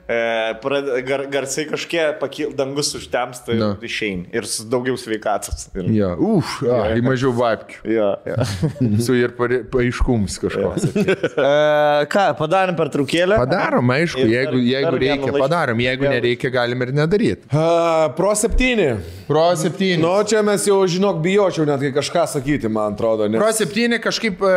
gar, 0.07 1.25
garsai 1.31 1.65
kažkiek 1.69 2.19
pakil, 2.19 2.51
dangus 2.57 2.93
užtemsta 2.95 3.53
Nu. 3.57 3.71
ir 3.81 3.85
išein. 3.89 4.25
Ir 4.33 4.45
su 4.45 4.63
daugiau 4.69 4.97
sveikatos. 4.97 5.67
Ir, 5.75 5.87
Jo, 5.95 6.11
uf, 6.19 6.59
jo, 6.61 6.75
į 6.97 7.01
mažiau 7.05 7.31
vapkių. 7.35 7.79
jo, 7.89 8.09
jo. 8.25 8.35
Su 9.05 9.15
ir 9.17 9.33
paaiškums 9.37 10.37
kažkoks. 10.43 10.85
e, 10.95 12.05
ką, 12.11 12.25
padarėm 12.39 12.77
per 12.77 12.91
trukėlę? 12.93 13.37
Padarom, 13.41 13.89
aišku, 13.95 14.21
Ir 14.25 14.33
jeigu, 14.33 14.57
dar- 14.59 14.69
jeigu 14.71 14.91
dar 14.91 14.99
reikia, 15.01 15.31
laišką. 15.31 15.39
padarom, 15.45 15.83
jeigu 15.85 16.09
nereikia, 16.09 16.51
galim 16.53 16.85
ir 16.85 16.93
nedaryti. 16.95 17.49
Uh, 17.51 18.13
pro 18.17 18.33
septyni. 18.37 18.91
Pro 19.25 19.47
7. 19.57 19.97
Nu, 19.97 20.11
čia 20.29 20.43
mes 20.45 20.61
jau, 20.67 20.83
žinok, 20.85 21.17
bijočiau 21.23 21.65
netgi 21.65 21.89
kažką 21.95 22.27
sakyti, 22.29 22.69
man 22.69 22.93
atrodo. 22.93 23.25
Nes... 23.31 23.39
Pro 23.41 23.49
7 23.57 23.97
kažkaip 24.03 24.43
e, 24.45 24.51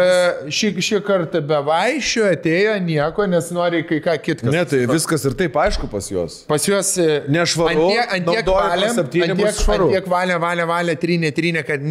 šį, 0.52 0.70
šį 0.84 0.98
kartą 1.06 1.40
be 1.48 1.56
vaišių 1.64 2.26
atėjo 2.34 2.74
nieko, 2.84 3.24
nes 3.32 3.48
nori 3.56 3.80
kai 3.88 4.02
ką 4.04 4.18
kitką. 4.26 4.52
Ne, 4.52 4.66
tai 4.68 4.82
viskas 4.90 5.24
ir 5.24 5.37
taip 5.38 5.56
aišku 5.62 5.88
pas 5.90 6.08
juos. 6.10 6.42
Pas 6.48 6.64
juos 6.66 6.90
e, 7.00 7.06
Nešvaru, 7.32 7.88
Ant 8.16 8.28
tiek 8.28 8.48
septyni, 8.94 9.28
ant 9.32 9.92
tiek, 9.92 10.08
valė, 10.10 10.38
valė, 10.42 10.66
valė, 10.68 10.96
trynė, 11.00 11.30
trynė, 11.36 11.64
kad. 11.66 11.84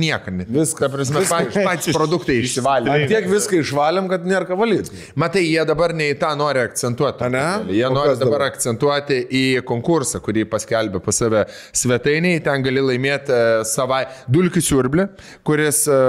Viskas. 0.47 0.79
Ta 0.81 0.89
prasme, 0.91 1.23
patys, 1.29 1.59
patys 1.65 1.97
produktai 1.97 2.37
išsivalė. 2.43 2.91
Ant 2.93 3.11
tiek 3.11 3.27
viską 3.31 3.61
išvalėm, 3.63 4.09
kad 4.11 4.27
nėra 4.27 4.47
ką 4.49 4.57
valyti. 4.59 4.93
Matai, 5.19 5.45
jie 5.47 5.63
dabar 5.67 5.93
ne 5.97 6.09
į 6.13 6.17
tą 6.21 6.33
nori 6.39 6.63
akcentuoti. 6.63 7.29
Ne? 7.33 7.45
Jie 7.73 7.89
nori 7.91 8.15
dabar 8.19 8.43
dabar? 8.43 8.45
akcentuoti 8.51 9.19
į 9.27 9.43
konkursą, 9.67 10.21
kurį 10.25 10.47
paskelbė 10.51 11.01
pas 11.03 11.21
save 11.23 11.45
svetainiai. 11.75 12.41
Ten 12.45 12.65
gali 12.65 12.83
laimėti 12.83 13.33
e, 13.33 13.41
savai 13.67 14.03
dulkių 14.31 14.63
siurblį, 14.69 15.07
kuris 15.47 15.83
e, 15.91 15.99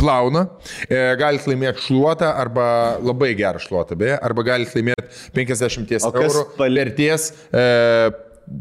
plauna. 0.00 0.46
Galite 1.20 1.50
laimėti 1.50 1.88
šluotą 1.88 2.30
arba 2.38 2.66
labai 3.02 3.32
gerą 3.38 3.60
šluotą, 3.62 3.96
beje, 3.98 4.18
arba 4.24 4.44
galite 4.46 4.78
laimėti 4.78 4.94
50 5.34 5.94
O 6.04 6.12
kas 6.14 6.28
eurų 6.28 6.44
vertės 6.84 7.30
e, 7.50 7.64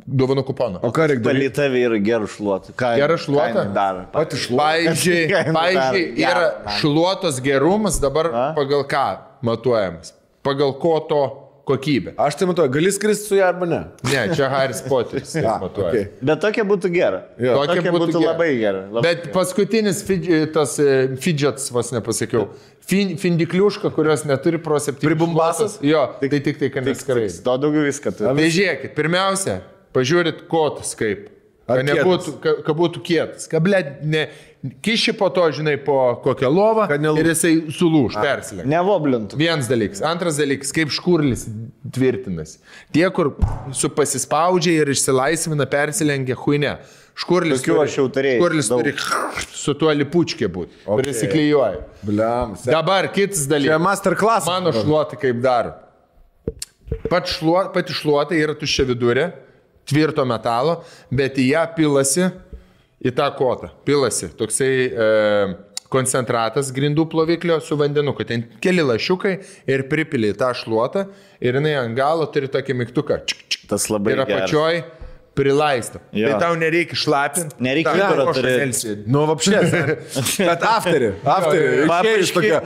dovanų 0.08 0.46
kuponą. 0.48 0.80
O 0.88 0.92
ką 0.96 1.10
reikia 1.12 1.26
daryti? 1.26 1.50
Palyta 1.52 1.68
vyrai 1.74 2.00
gerų 2.06 2.30
šluotų. 2.32 2.74
Ką, 2.80 2.94
Gerą 3.02 3.18
šluotą? 3.20 3.52
ką 3.52 3.64
jinai 3.66 3.76
Daro. 3.76 4.04
Pati 4.14 4.40
šluota. 4.40 4.64
Pavyzdžiui, 4.64 6.04
yra 6.24 6.34
Gerą. 6.34 6.76
šluotos 6.80 7.42
gerumas 7.44 8.00
dabar 8.00 8.32
A? 8.32 8.46
pagal 8.56 8.86
ką 8.88 9.06
matuojamas? 9.44 10.14
Pagal 10.44 10.74
koto 10.80 11.43
kokybę. 11.68 12.12
Aš 12.20 12.36
tai 12.40 12.48
matau, 12.50 12.66
gali 12.72 12.92
skristi 12.92 13.30
su 13.30 13.38
ją 13.38 13.46
arba 13.48 13.66
ne? 13.70 13.80
Ne, 14.10 14.24
čia 14.36 14.50
Haris 14.52 14.82
Poteris 14.84 15.32
taip 15.36 15.46
A, 15.48 15.58
matuoja. 15.62 15.92
okay. 15.94 16.08
Bet 16.22 16.42
tokia 16.44 16.66
būtų 16.68 16.92
gera. 16.92 17.22
Jo. 17.40 17.56
Tokia 17.70 17.94
būtų, 17.96 18.10
gera. 18.18 18.26
labai 18.34 18.50
gera. 18.60 18.82
Labai 18.92 19.04
Bet 19.08 19.30
paskutinis 19.36 20.02
fidž- 20.08 20.50
tas 20.56 20.76
e, 20.84 20.90
fidžets, 21.24 21.70
vos 21.72 21.92
nepasakiau, 21.96 22.50
fin, 22.84 23.16
findikliuška, 23.22 23.94
kurios 23.96 24.26
neturi 24.28 24.60
pro 24.60 24.80
7. 24.84 25.00
Pribumbasas? 25.04 25.78
Jo, 25.84 26.04
tai 26.20 26.30
tik 26.44 26.60
tai, 26.60 26.70
kad 26.74 26.84
neskarai. 26.90 27.30
To 27.48 27.56
daugiau 27.64 27.88
viską 27.88 28.12
turi. 28.18 28.36
Tai 28.42 28.50
žiūrėkit, 28.58 28.96
pirmiausia, 29.00 29.62
pažiūrit 29.96 30.44
kotas 30.52 30.92
kaip. 31.00 31.30
Kad, 31.68 31.86
nebūtų, 31.88 32.32
kad, 32.44 32.58
kad 32.68 32.76
būtų 32.76 33.02
kietas. 33.08 33.46
Kad, 33.48 33.64
ble, 33.64 33.78
ne, 34.04 34.26
kiši 34.84 35.14
po 35.16 35.30
to, 35.32 35.46
žinai, 35.56 35.78
po 35.80 35.96
kokią 36.24 36.50
lovą 36.52 36.88
nelūž. 37.00 37.20
ir 37.22 37.30
jisai 37.32 37.54
sulūž, 37.72 38.18
persilenkia. 38.20 38.68
Nevoblintų. 38.74 39.38
Vienas 39.40 39.70
dalykas. 39.72 40.02
Antras 40.04 40.36
dalykas, 40.42 40.74
kaip 40.76 40.92
škurlis 40.92 41.46
tvirtinas. 41.96 42.58
Tie, 42.92 43.06
kur 43.16 43.32
su 43.72 43.88
pasispaudžia 43.96 44.82
ir 44.84 44.92
išsilaisvina, 44.92 45.64
persilenkia 45.72 46.36
huine. 46.44 46.76
Škurlis, 47.16 47.62
Tokių 47.62 47.80
aš 47.86 47.96
jau 48.00 48.08
turėjau 48.10 48.40
škurlis 48.42 48.70
daug. 48.72 48.80
turi 48.84 48.94
su 49.54 49.74
tuo 49.78 49.92
lipučkė 49.94 50.48
būti. 50.50 50.74
Okay. 50.84 51.04
Prisiklijuoja. 51.04 51.80
Bliam. 52.04 52.56
se- 52.58 52.72
Dabar 52.74 53.08
kitas 53.14 53.46
Čia 53.46 53.52
dalykas. 53.56 53.80
masterclass. 53.86 54.48
Mano 54.50 54.72
šluota 54.74 55.16
kaip 55.22 55.40
daro. 55.40 55.76
Pat 57.10 57.28
šluo, 57.30 57.72
pati 57.74 57.94
šluota 57.94 58.36
yra 58.38 58.54
tuščia 58.58 58.86
vidurė, 58.90 59.28
tvirto 59.90 60.26
metalo, 60.28 60.82
bet 61.12 61.38
į 61.42 61.50
ją 61.54 61.68
pilasi, 61.76 62.30
į 63.04 63.12
tą 63.18 63.28
kotą, 63.36 63.70
pilasi 63.88 64.32
toksai 64.40 64.74
e, 64.88 65.08
koncentratas 65.94 66.72
grindų 66.74 67.06
ploviklio 67.12 67.60
su 67.62 67.78
vandeniu, 67.80 68.16
kad 68.18 68.32
ten 68.32 68.46
keli 68.64 68.86
lašiukai 68.86 69.36
ir 69.70 69.86
pripili 69.92 70.32
į 70.34 70.38
tą 70.40 70.54
šluotą 70.58 71.08
ir 71.44 71.60
jinai 71.60 71.76
ant 71.84 71.98
galo 71.98 72.28
turi 72.34 72.50
tokį 72.52 72.78
mygtuką. 72.82 73.20
Čik, 73.30 73.44
čik, 73.48 73.68
Tas 73.74 73.90
labai 73.92 74.16
ir 74.16 74.24
geras. 74.24 75.03
Prilaisto. 75.34 76.00
Jo. 76.14 76.30
Tai 76.30 76.40
tau 76.44 76.58
nereikia 76.60 76.98
šlapinti. 76.98 77.58
Nereikia 77.64 77.94
kibiro 77.98 78.26
turėt. 78.36 78.84
Nu, 79.10 79.24
vapšės. 79.32 79.74
Bet 80.50 80.66
afterį. 80.70 81.10
Afterį. 81.26 81.88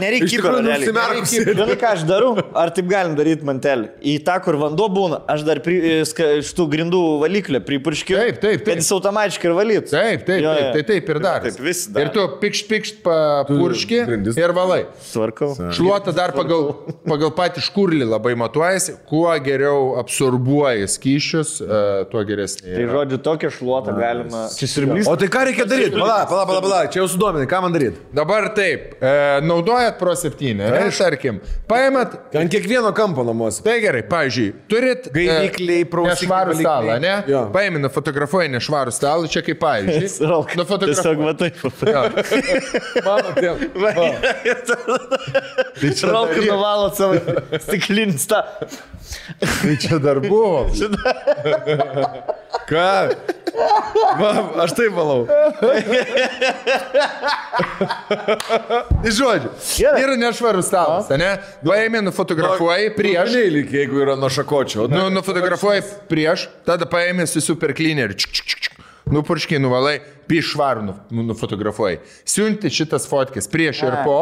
Nereikia 0.01 0.27
iš 0.27 0.33
kibiro. 0.35 0.57
Žinai, 0.61 1.77
ką 1.79 1.91
aš 1.93 2.03
darau? 2.09 2.33
Ar 2.57 2.71
taip 2.75 2.89
galim 2.91 3.15
daryti 3.17 3.47
mantelį? 3.47 3.89
Į 4.03 4.17
tą, 4.27 4.35
kur 4.43 4.57
vanduo 4.59 4.89
būna, 4.91 5.21
aš 5.31 5.45
dar 5.47 5.61
pri, 5.63 5.77
ska- 6.09 6.33
iš 6.41 6.51
tų 6.57 6.67
grindų 6.73 7.01
valiklio 7.23 7.61
pripurškiu. 7.63 8.17
Taip, 8.19 8.41
taip, 8.43 8.59
taip. 8.61 8.65
Kad 8.67 8.83
jis 8.83 8.91
automatiškai 8.97 9.49
ir 9.49 9.55
valytų. 9.61 9.93
Taip, 9.93 10.27
taip, 10.27 10.43
Jo, 10.43 10.51
taip, 10.57 10.65
jo. 10.67 10.73
tai 10.75 10.83
taip 10.91 11.13
ir 11.15 11.21
dar. 11.23 11.47
Taip, 11.47 11.61
daro. 11.63 12.03
Ir 12.03 12.11
tu 12.17 12.27
pikšt, 12.43 12.67
pikšt 12.73 12.99
papurški 13.07 14.01
ir 14.43 14.55
valai. 14.57 14.81
Tvarkau. 15.07 15.53
Šluota 15.77 16.13
dar 16.15 16.35
pagal, 16.35 16.69
pagal 17.07 17.31
patį 17.37 17.63
škurlį 17.69 18.11
labai 18.11 18.35
matuojasi. 18.43 18.99
Kuo 19.07 19.31
geriau 19.43 19.95
absorbuoji 20.03 20.87
skyšius, 20.97 21.57
e, 21.63 21.81
tuo 22.11 22.23
geresnė 22.27 22.56
Tai 22.57 22.85
žodžiu, 22.89 23.17
tokią 23.21 23.49
šluotą 23.53 23.93
galima. 23.93 24.47
Čia 24.57 24.67
siurblys. 24.71 25.07
O 25.07 25.13
tai 25.19 25.27
ką 25.31 25.43
reikia 25.45 25.65
daryti? 25.69 25.93
Pala, 25.93 26.25
pala, 26.25 26.45
pala, 26.49 26.61
pala, 26.63 26.79
čia 26.89 27.03
jau 27.03 27.07
sudomini, 27.13 27.45
ką 27.49 27.59
man 27.63 27.75
daryti? 27.75 28.01
Dabar 28.17 28.49
taip, 28.57 28.95
e, 28.97 29.11
naudojat 29.45 29.99
Pro 30.01 30.15
7, 30.17 30.55
ne, 30.57 30.71
tarkim, 30.97 31.37
paimat, 31.69 32.17
Ant 32.33 32.51
kiekvieno 32.51 32.89
kampo 32.97 33.23
namuose. 33.27 33.61
tai 33.63 33.77
gerai, 33.83 34.01
pavyzdžiui, 34.09 34.49
turit 34.71 35.09
Gaivikliai, 35.13 35.85
prausikliai, 35.85 36.25
nešvarų 36.25 36.57
stalą, 36.59 36.97
ne? 37.03 37.13
Jo. 37.29 37.43
Paimi, 37.53 37.81
nufotografuoji 37.85 38.49
nešvarų 38.57 38.95
stalą, 38.95 39.29
čia 39.31 39.45
kaip 39.45 39.61
pavyzdžiui. 39.61 40.09
Tiesiog 40.87 41.23
matai. 41.23 41.51
Mano 43.07 43.37
tėvas. 43.37 43.61
Traukiu 46.01 46.41
nuvalot 46.49 46.97
savo 46.97 47.21
stiklinį 47.67 48.17
tą. 48.27 48.41
Tai 49.37 49.75
čia 49.81 49.99
dar 50.03 50.19
buvo. 50.23 50.65
Ką? 52.67 52.91
Va, 54.19 54.31
aš 54.63 54.73
taip 54.77 54.93
valau. 54.93 55.25
Tai 59.01 59.13
žodžiu, 59.13 59.51
yra 59.87 60.17
nešvarus 60.19 60.69
stalas, 60.69 61.09
ne? 61.17 61.31
Paimi, 61.65 62.01
nufotografuoji 62.05 62.91
prieš. 62.97 63.33
Prieš. 63.33 63.73
Jeigu 63.79 64.03
yra 64.03 64.17
nuo 64.19 64.29
šakočio. 64.33 64.87
Nu, 64.91 65.07
nufotografuoji 65.13 65.85
prieš, 66.11 66.47
tada 66.67 66.87
paėmė 66.89 67.27
su 67.29 67.41
super 67.43 67.73
cleaner. 67.77 68.13
Nupurškiai, 69.07 69.59
nuvalai, 69.63 70.01
pišvarų 70.27 70.83
nu, 70.89 70.97
nufotografuoji. 71.31 72.01
Siunti 72.27 72.71
šitas 72.73 73.07
fotkės 73.07 73.47
prieš 73.51 73.85
ir 73.87 73.95
po 74.03 74.19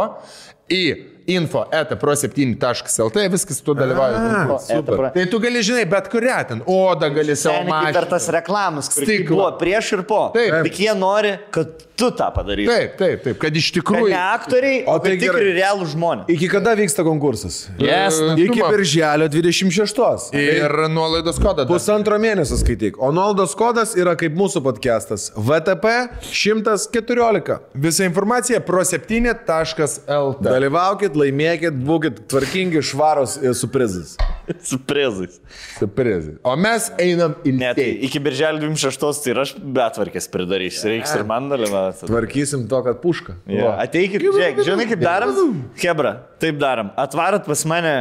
į 0.69 1.14
info 1.27 1.63
etapro7.lt, 1.73 3.17
viskas 3.33 3.61
tu 3.65 3.73
dalyvauji. 3.73 4.59
Super. 4.67 5.09
Tai 5.15 5.25
tu 5.31 5.39
gali, 5.43 5.61
žinai, 5.65 5.85
bet 5.89 6.09
kurią 6.13 6.37
ten, 6.49 6.61
odą 6.69 7.09
gali 7.15 7.35
savo 7.37 7.63
Seniai 7.63 7.93
per 7.95 8.05
tas 8.11 8.27
reklamas, 8.33 8.91
Stiklą. 8.93 9.33
buvo 9.35 9.49
prieš 9.59 9.93
ir 9.97 10.03
po. 10.09 10.27
Taip. 10.35 10.61
Tik 10.67 10.79
jie 10.85 10.93
nori, 10.97 11.33
kad 11.55 11.71
tu 11.95 12.09
tą 12.11 12.27
padarytum. 12.35 12.69
Taip, 12.73 12.95
taip, 12.99 13.23
taip, 13.23 13.37
kad 13.41 13.55
iš 13.55 13.69
Kad 13.71 13.77
tikrųjų... 13.79 14.09
ne 14.11 14.19
aktoriai, 14.19 14.81
O 14.91 14.97
tai 14.99 15.13
tai 15.15 15.19
tikri 15.23 15.53
realų 15.55 15.85
žmonės. 15.93 16.29
Iki 16.35 16.49
kada 16.51 16.73
vyksta 16.77 17.05
konkursas? 17.07 17.61
Yes, 17.79 18.19
E, 18.21 18.35
Iki 18.45 18.61
birželio 18.69 19.27
26. 19.31 20.33
Ir 20.35 20.75
nuolaidos 20.91 21.39
kodą. 21.39 21.63
dar. 21.63 21.69
Pusantro 21.71 22.17
mėnesio 22.21 22.57
skaityk. 22.59 22.99
O 22.99 23.09
nuolaidos 23.15 23.55
kodas 23.57 23.95
yra 23.97 24.13
kaip 24.19 24.35
mūsų 24.37 24.61
podcastas. 24.65 25.29
VTP 25.35 25.85
114. 26.29 27.59
Visa 27.73 28.03
informacija 28.05 28.59
pro7.lt. 28.59 30.43
Dalyvaukit, 30.43 31.14
laimėkit, 31.17 31.77
būkit 31.87 32.23
tvarkingi, 32.31 32.81
švaros 32.85 33.37
su 33.59 33.69
prizais. 33.71 34.15
Su 34.61 34.77
prezais. 34.77 35.39
Surprizai. 35.79 36.35
O 36.45 36.53
mes 36.59 36.91
einam 37.01 37.33
į 37.41 37.53
Ne, 37.57 37.71
tai 37.77 37.87
iki 38.05 38.19
birželio 38.21 38.61
26 38.61 39.23
tai 39.23 39.31
ir 39.33 39.39
aš 39.41 39.53
betvarkės 39.57 40.27
pridarysiu. 40.31 40.91
Reiks 40.91 41.15
ir 41.17 41.23
man 41.27 41.49
dalyvauti. 41.49 42.05
Tvarkysim 42.09 42.67
to, 42.69 42.81
kad 42.85 42.99
puška. 43.01 43.39
Ja. 43.49 43.73
Ateikit, 43.81 44.21
žiūrėk, 44.21 44.61
žinai 44.67 44.85
kaip 44.91 45.01
darom? 45.01 45.63
Hebra, 45.81 46.13
taip 46.43 46.59
darom. 46.61 46.91
Atvarat 47.01 47.47
pas 47.49 47.65
mane. 47.69 47.95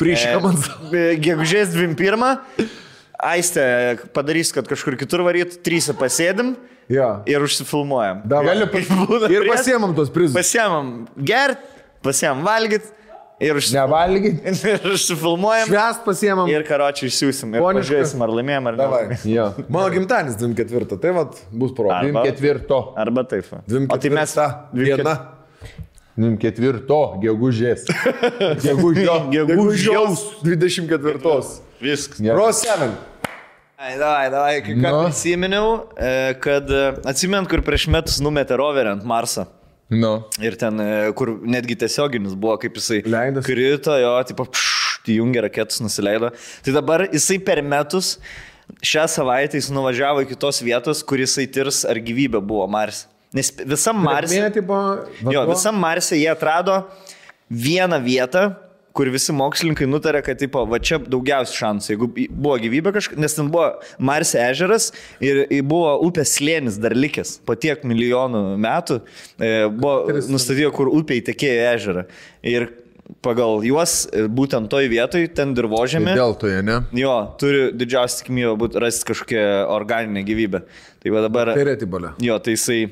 Prišika 0.00 0.40
man 0.40 0.56
e, 0.96 1.04
Gegužės 1.20 1.74
21. 1.76 2.24
Aistė 3.20 3.64
padarys, 4.16 4.48
kad 4.56 4.68
kažkur 4.68 4.96
kitur 5.00 5.20
varyt, 5.26 5.58
trys 5.66 5.90
pasėdim 6.00 6.54
Jo. 6.90 7.10
ir 7.28 7.44
užsifilmuojam. 7.44 8.22
Būna 8.30 9.28
Ir 9.28 9.44
pasiemam 9.50 9.92
tos 9.98 10.08
prizus. 10.14 10.32
Pasiemam 10.38 11.04
gert, 11.16 11.60
pasiemam 12.04 12.44
valgyt 12.46 12.86
ir, 13.40 13.56
užsi... 13.56 13.74
Nevalgyti. 13.76 14.54
ir 14.74 14.86
užsifilmuojam. 14.92 15.70
Švest 15.72 16.04
pasiemam. 16.04 16.50
Ir 16.52 16.64
karočiui 16.68 17.08
išsiųsim. 17.10 17.56
Ir 17.56 17.64
pažiūrėsim, 17.64 18.22
ar 18.26 18.32
laimėjom, 18.36 18.70
ar 18.72 18.78
ne. 18.80 19.18
Jo. 19.30 19.50
Mano 19.72 19.88
gimtadienis 19.94 20.38
24, 20.40 21.00
tai 21.00 21.14
vad 21.16 21.36
bus 21.50 21.74
proga. 21.76 22.00
Arba- 22.02 22.24
24. 22.28 22.80
Arba 23.04 23.26
taip. 23.32 23.48
va. 23.52 23.62
24 23.66 23.96
O 23.96 24.00
tai 24.04 24.14
mes 24.16 24.34
diena. 24.84 25.18
24. 26.20 27.20
Gegužės. 27.22 27.86
Gegužės. 28.60 29.30
Gegužės. 29.32 30.24
24. 30.44 31.38
Viskas. 31.80 32.20
Pro 32.20 32.50
7. 32.52 32.90
Ai, 33.80 33.94
davai, 33.96 34.26
davai, 34.28 34.56
kai 34.60 34.74
ką 34.76 34.90
Nu. 34.92 35.04
prisiminiau, 35.06 35.68
e, 35.96 36.34
kad 36.36 36.68
e, 36.68 36.80
atsimint, 37.08 37.48
kur 37.48 37.62
prieš 37.64 37.86
metus 37.88 38.18
numetė 38.20 38.58
roverį 38.60 38.90
ant 38.92 39.06
Marsą. 39.08 39.46
Nu. 39.90 40.12
Ir 40.38 40.54
ten, 40.58 40.78
e, 40.80 41.10
kur 41.18 41.32
netgi 41.42 41.74
tiesioginis 41.82 42.36
buvo, 42.38 42.54
kaip 42.62 42.78
jisai 42.78 43.00
Leidosi. 43.02 43.46
krito, 43.48 43.96
jo, 43.98 44.12
tipo, 44.28 44.46
pšt, 44.46 45.10
įjungė 45.16 45.42
raketus, 45.48 45.80
nusileido. 45.82 46.30
Tai 46.64 46.74
dabar 46.76 47.08
jisai 47.10 47.40
per 47.42 47.62
metus, 47.66 48.14
šią 48.86 49.08
savaitę 49.10 49.58
jis 49.58 49.70
nuvažiavo 49.74 50.22
iki 50.26 50.38
tos 50.38 50.62
vietos, 50.62 51.02
kur 51.02 51.18
jisai 51.18 51.48
tirs, 51.50 51.82
ar 51.88 51.98
gyvybė 51.98 52.38
buvo 52.38 52.68
Marse. 52.70 53.08
Nes 53.34 53.50
visam 53.58 53.98
Marse... 54.02 54.38
Jo, 55.26 55.44
visam 55.50 55.78
Marse 55.78 56.18
jie 56.18 56.30
atrado 56.30 56.84
vieną 57.50 57.98
vietą, 58.02 58.50
kur 58.96 59.10
visi 59.12 59.34
mokslininkai 59.36 59.88
nutarė, 59.88 60.22
kad 60.26 60.40
tipo, 60.40 60.64
va 60.68 60.80
čia 60.82 60.98
daugiausiai 61.02 61.60
šansų, 61.60 61.92
jeigu 61.94 62.10
buvo 62.30 62.56
gyvybė 62.62 62.94
kažkokia, 62.96 63.22
nes 63.22 63.36
ten 63.36 63.50
buvo 63.52 63.70
Marse 64.02 64.40
ežeras 64.42 64.90
ir 65.24 65.44
buvo 65.66 65.94
upės 66.08 66.36
slėnis 66.38 66.78
dar 66.82 66.96
likęs 66.96 67.38
po 67.46 67.56
tiek 67.58 67.84
milijonų 67.86 68.44
metų, 68.60 69.00
e, 69.38 69.54
buvo 69.70 70.20
nustatyta, 70.30 70.72
kur 70.74 70.90
upė 70.92 71.20
įtekėjo 71.20 71.66
ežerą. 71.74 72.06
Ir 72.46 72.70
pagal 73.24 73.64
juos, 73.66 74.06
e, 74.12 74.26
būtent 74.30 74.70
toj 74.70 74.88
vietoj, 74.90 75.28
ten 75.34 75.54
dirbožėme. 75.54 76.14
Deltoje, 76.18 76.62
ne? 76.66 76.80
Jo, 76.96 77.16
turi 77.40 77.70
didžiausią 77.74 78.22
tikimybę 78.22 78.70
rasti 78.82 79.10
kažkokią 79.10 79.44
organinę 79.70 80.24
gyvybę. 80.26 80.64
Tai 81.02 81.14
va 81.14 81.24
dabar... 81.26 81.54
Tai 81.56 81.66
retibolė. 81.72 82.14
Jo, 82.22 82.38
tai 82.42 82.56
jisai 82.56 82.82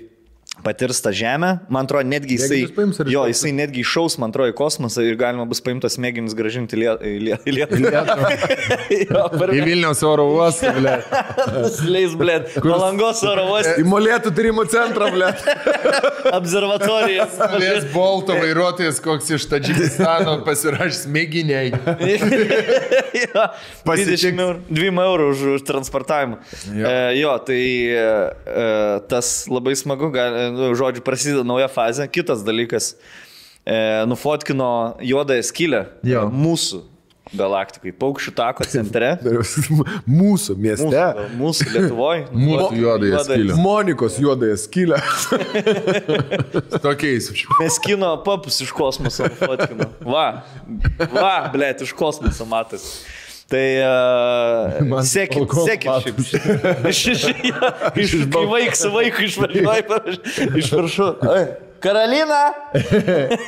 patirs 0.65 0.99
tą 1.05 1.13
žemę, 1.15 1.51
man 1.73 1.87
atrodo, 1.87 2.09
netgi 2.09 2.37
jisai, 2.39 2.61
paims 2.77 2.99
jo, 3.07 3.23
jisai 3.31 3.53
netgi 3.57 3.83
iššaus, 3.85 4.19
man 4.23 4.33
atrodo, 4.33 4.51
į 4.53 4.57
kosmosą 4.59 5.05
ir 5.07 5.17
galima 5.21 5.47
bus 5.49 5.61
paimtas 5.65 5.99
mėginis 6.03 6.35
gražinti 6.39 6.77
į 6.77 6.81
Liet- 6.83 7.05
Liet- 7.27 7.47
į 7.49 7.55
Lietuvą. 7.59 8.05
Jo, 9.09 9.25
per 9.33 9.51
Į 9.55 9.61
Vilniaus 9.65 10.01
oro 10.07 10.25
uostą, 10.35 10.71
ble. 10.77 10.95
Leis, 11.95 12.15
blė, 12.19 12.39
Palangos 12.65 13.21
oro 13.29 13.45
uostą, 13.53 13.75
Į 13.81 13.85
molėtų 13.89 14.33
tyrimo 14.37 14.65
centrą, 14.71 15.11
ble. 15.15 15.29
observatorijas. 16.39 17.37
Vės 17.61 17.87
Bolto 17.93 18.37
vairuotojas, 18.39 18.99
koks 19.05 19.31
iš 19.37 19.47
Tadžikistano 19.53 20.39
pasirašys 20.47 21.07
mėginiai. 21.13 21.71
jo, 23.23 23.45
20 23.87 24.43
eurų, 24.45 24.59
2 24.73 24.91
eurų 25.07 25.29
už, 25.33 25.45
už 25.59 25.65
transportavimą. 25.69 26.41
Jo. 26.75 26.89
E, 26.89 26.97
jo, 27.21 27.35
tai 27.49 27.61
e, 27.63 28.03
e, 28.03 28.67
tas 29.11 29.31
labai 29.51 29.77
smagu, 29.79 30.11
gal, 30.15 30.37
nu, 30.55 30.71
žodžiu, 30.79 31.05
prasideda 31.07 31.47
nauja 31.47 31.69
fazė. 31.73 32.09
Kitas 32.13 32.45
dalykas, 32.47 32.93
e, 33.65 34.05
nufotkino 34.11 34.97
juodąją 35.05 35.49
skylę 35.49 35.83
Jo. 36.07 36.29
mūsų 36.33 36.85
galaktikai, 37.37 37.93
paukščių 37.93 38.33
tako 38.37 38.65
centre. 38.69 39.11
Mūsų 40.21 40.57
mieste. 40.57 40.87
Mūsų, 40.89 41.27
mūsų 41.41 41.69
Lietuvoje. 41.75 42.25
Mūsų 42.49 42.81
juodąją 42.83 43.23
skylę. 43.27 43.59
Monikos 43.61 44.19
juodąją 44.23 44.57
skylę. 44.65 45.01
Tokiais. 46.87 47.31
Mes 47.61 47.79
kino 47.85 48.15
papus 48.25 48.61
iš 48.65 48.73
kosmoso 48.77 49.29
fotkino. 49.41 49.91
Va, 50.05 50.27
va, 51.13 51.35
blėt, 51.53 51.85
iš 51.85 51.95
kosmoso 51.97 52.49
matas. 52.49 52.89
Tai 53.49 53.69
uh, 53.81 54.89
balkono 54.89 55.65
sekit 55.65 55.95
šiaip. 55.97 56.19
Iš, 57.97 58.13
vaikas 58.35 58.83
su 58.85 58.91
vaiku 58.93 59.25
išvažiuoja 59.25 60.03
iš 60.61 60.69
viršų. 60.75 61.09
Karolina! 61.81 62.43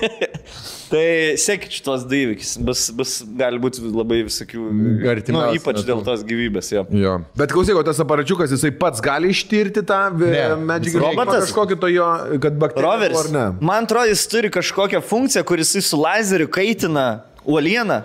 tai 0.90 1.04
sekit 1.40 1.74
šitos 1.74 2.04
du 2.08 2.16
įvykius. 2.16 2.54
Bus, 2.64 2.84
bus, 2.96 3.14
gali 3.38 3.60
būti 3.62 3.82
labai 3.84 4.22
visokių... 4.26 4.68
Nu, 4.72 5.42
ypač 5.58 5.80
metu. 5.80 5.86
dėl 5.88 6.02
tos 6.06 6.22
gyvybės, 6.26 6.70
jo. 6.72 6.84
Jo. 6.94 7.16
Bet 7.38 7.52
klausyk, 7.54 7.76
o 7.78 7.84
tas 7.86 8.00
aparačiukas, 8.00 8.54
jisai 8.54 8.70
pats 8.80 9.02
gali 9.04 9.34
ištirti 9.34 9.82
tą 9.86 9.98
medžiagą. 10.14 11.02
Robotas? 11.10 11.50
Kažkokį 11.50 11.80
to 11.82 11.90
jo, 11.92 12.08
kad 12.46 12.56
bakterijos. 12.62 13.34
Man 13.58 13.84
atrodo, 13.84 14.08
jis 14.14 14.24
turi 14.30 14.52
kažkokią 14.54 15.02
funkciją, 15.04 15.44
kuris 15.50 15.74
su 15.84 16.00
lazeriu 16.00 16.48
kaitina 16.48 17.08
uolieną. 17.44 18.02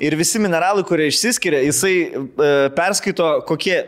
Ir 0.00 0.16
visi 0.18 0.40
mineralai, 0.42 0.84
kurie 0.88 1.08
išsiskiria, 1.10 1.62
jisai 1.66 1.94
e, 2.08 2.50
perskaito, 2.76 3.30
kokie... 3.48 3.80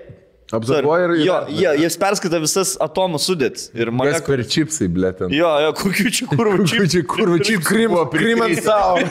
Absorbuoja 0.53 1.05
ir- 1.13 1.27
Jo, 1.27 1.35
jo, 1.53 1.73
jis 1.77 1.97
perskaito 2.01 2.39
visas 2.41 2.71
atomų 2.81 3.19
sudėtis. 3.21 3.67
Ir 3.77 3.91
Kas 3.91 3.97
mane... 3.99 4.21
per 4.25 4.41
čipsai, 4.49 4.87
ble, 4.89 5.11
ten. 5.13 5.29
Jo, 5.37 5.51
jo, 5.61 5.73
kokių 5.77 6.13
čia 6.17 6.29
kurvų 6.33 6.65
čia. 6.71 6.87
Čia 6.89 7.03
kur, 7.05 7.35
čia 7.45 7.59
krim, 7.61 7.93
krimant 8.15 8.63
savo. 8.65 9.03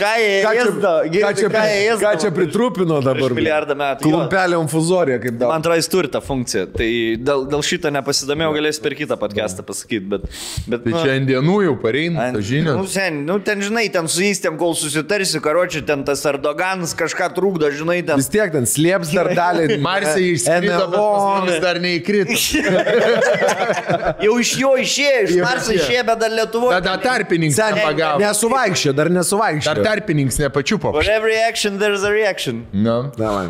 Ką 0.00 0.10
jie 0.18 0.40
ėsda? 0.50 0.92
ką 1.14 1.30
čia, 1.38 1.50
Ką 1.52 1.62
jie 1.68 1.78
ėsda? 1.92 2.02
ką 2.02 2.12
čia 2.24 2.30
pritrupino 2.34 2.98
dabar? 3.04 3.34
Milijardą 3.38 3.76
metų. 3.78 4.02
Klumpelė 4.08 4.58
infuzorija, 4.64 5.20
kaip 5.22 5.36
dabar. 5.38 5.52
Man 5.54 5.62
atrodo, 5.64 5.78
jis 5.78 5.90
turi 5.92 6.10
tą 6.12 6.20
funkciją. 6.24 6.66
Tai 6.74 6.88
dėl, 7.30 7.44
dėl 7.54 7.62
šito 7.66 7.92
nepasidomėjau, 7.94 8.50
galėsiu 8.58 8.84
per 8.88 8.96
kitą 8.98 9.18
podcastą 9.20 9.64
pasakyti, 9.66 10.02
bet... 10.10 10.26
bet 10.70 10.84
Tai 10.88 10.94
čia 11.04 11.14
ant 11.20 11.30
dienų 11.30 11.56
jau 11.68 11.76
pareina, 11.82 12.26
ta 12.30 12.40
Nu, 12.40 12.42
žinia. 12.50 12.74
sen, 12.90 13.22
nu, 13.28 13.38
ten, 13.46 13.62
žinai, 13.64 13.86
ten 13.94 14.08
su 14.10 14.24
jais, 14.26 14.40
ten 14.42 14.58
kol 14.60 14.74
susitarsi, 14.78 15.38
karočiui, 15.44 15.84
ten 15.86 16.02
tas 16.08 16.24
Erdoganas 16.26 16.96
kažką 16.98 17.30
trūkdo, 17.36 17.70
žinai, 17.78 18.00
ten. 18.06 18.18
Vis 18.20 18.30
tiek 18.32 18.50
ten 18.54 18.66
slėps 18.66 19.14
dar 19.14 19.30
dalį. 19.36 19.78
Marsai 20.00 20.24
išskrido, 20.34 20.76
bet 20.76 20.96
pas 20.96 21.22
mumis 21.40 21.60
dar 21.62 21.80
neįkrito. 21.84 22.36
Jau 24.24 24.34
iš 24.40 24.50
jo 24.60 24.72
išėjo, 24.80 25.20
iš 25.28 25.36
Marso 25.44 25.76
išėjo, 25.76 26.04
bet 26.10 26.22
dar 26.24 26.34
Lietuvoje. 26.40 26.80
Tada 26.80 26.96
tarpininkas 27.04 27.60
Sen, 27.60 27.78
pagavo. 27.84 28.20
nesuvaikščio, 28.24 28.92
dar 28.96 29.08
Dar 29.10 29.16
nesuvaikščio. 29.20 29.76
tarpininkas 29.84 30.40
nepačiupo. 30.42 30.92
For 30.96 31.06
every 31.10 31.36
action 31.36 31.78
there's 31.78 32.04
a 32.04 32.10
reaction. 32.12 32.66
Nu, 32.72 33.10
Davai. 33.16 33.48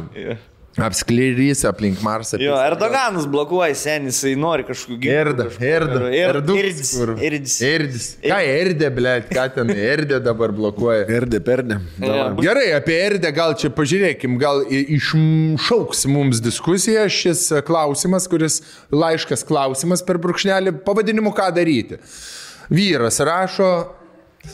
Apskleidys 0.78 1.65
aplink 1.66 1.99
Marsą. 2.02 2.39
Jo, 2.39 2.55
Erdoganas 2.62 3.26
blokuoja 3.31 3.74
senis, 3.74 4.20
jisai 4.20 4.36
nori 4.39 4.65
kažkokių 4.68 5.10
Erda, 5.10 5.47
erda, 5.66 6.00
erdų. 6.15 6.57
Irdis. 6.60 6.92
Irdis. 7.26 7.57
Erdis. 7.66 8.07
Ką 8.23 8.39
erdė, 8.47 8.90
ble, 8.94 9.16
ką 9.26 9.47
ten 9.57 9.73
erdė 9.74 10.20
dabar 10.23 10.55
blokuoja. 10.55 11.02
Perdė, 11.10 11.42
perdė. 11.44 11.81
Gerai, 12.39 12.68
apie 12.78 12.99
Erdę 13.00 13.32
gal 13.34 13.57
čia 13.58 13.73
pažiūrėkim, 13.74 14.39
gal 14.40 14.62
iššauks 14.70 16.07
mums 16.10 16.42
diskusiją 16.44 17.08
šis 17.10 17.47
e, 17.50 17.62
klausimas, 17.66 18.28
kuris 18.31 18.60
laiškas 18.94 19.42
klausimas 19.49 20.05
per 20.07 20.20
brūkšnelį 20.23 20.78
pavadinimu 20.86 21.34
ką 21.34 21.50
daryti. 21.57 21.99
Vyras 22.70 23.18
rašo, 23.26 23.73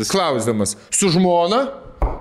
klausdamas, 0.08 0.78
su 0.88 1.12
žmona 1.12 1.66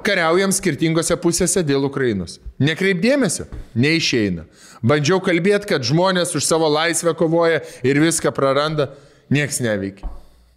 kariaujam 0.05 0.51
skirtingose 0.55 1.15
pusėse 1.21 1.63
dėl 1.65 1.87
Ukrainos. 1.87 2.39
Nekreipdėmėsio, 2.61 3.47
neišeina. 3.75 4.45
Bandžiau 4.85 5.21
kalbėti, 5.23 5.69
kad 5.73 5.85
žmonės 5.87 6.35
už 6.37 6.45
savo 6.45 6.69
laisvę 6.69 7.15
kovoja 7.17 7.61
ir 7.85 7.99
viską 8.03 8.31
praranda, 8.35 8.91
nieks 9.33 9.61
neveikia. 9.65 10.09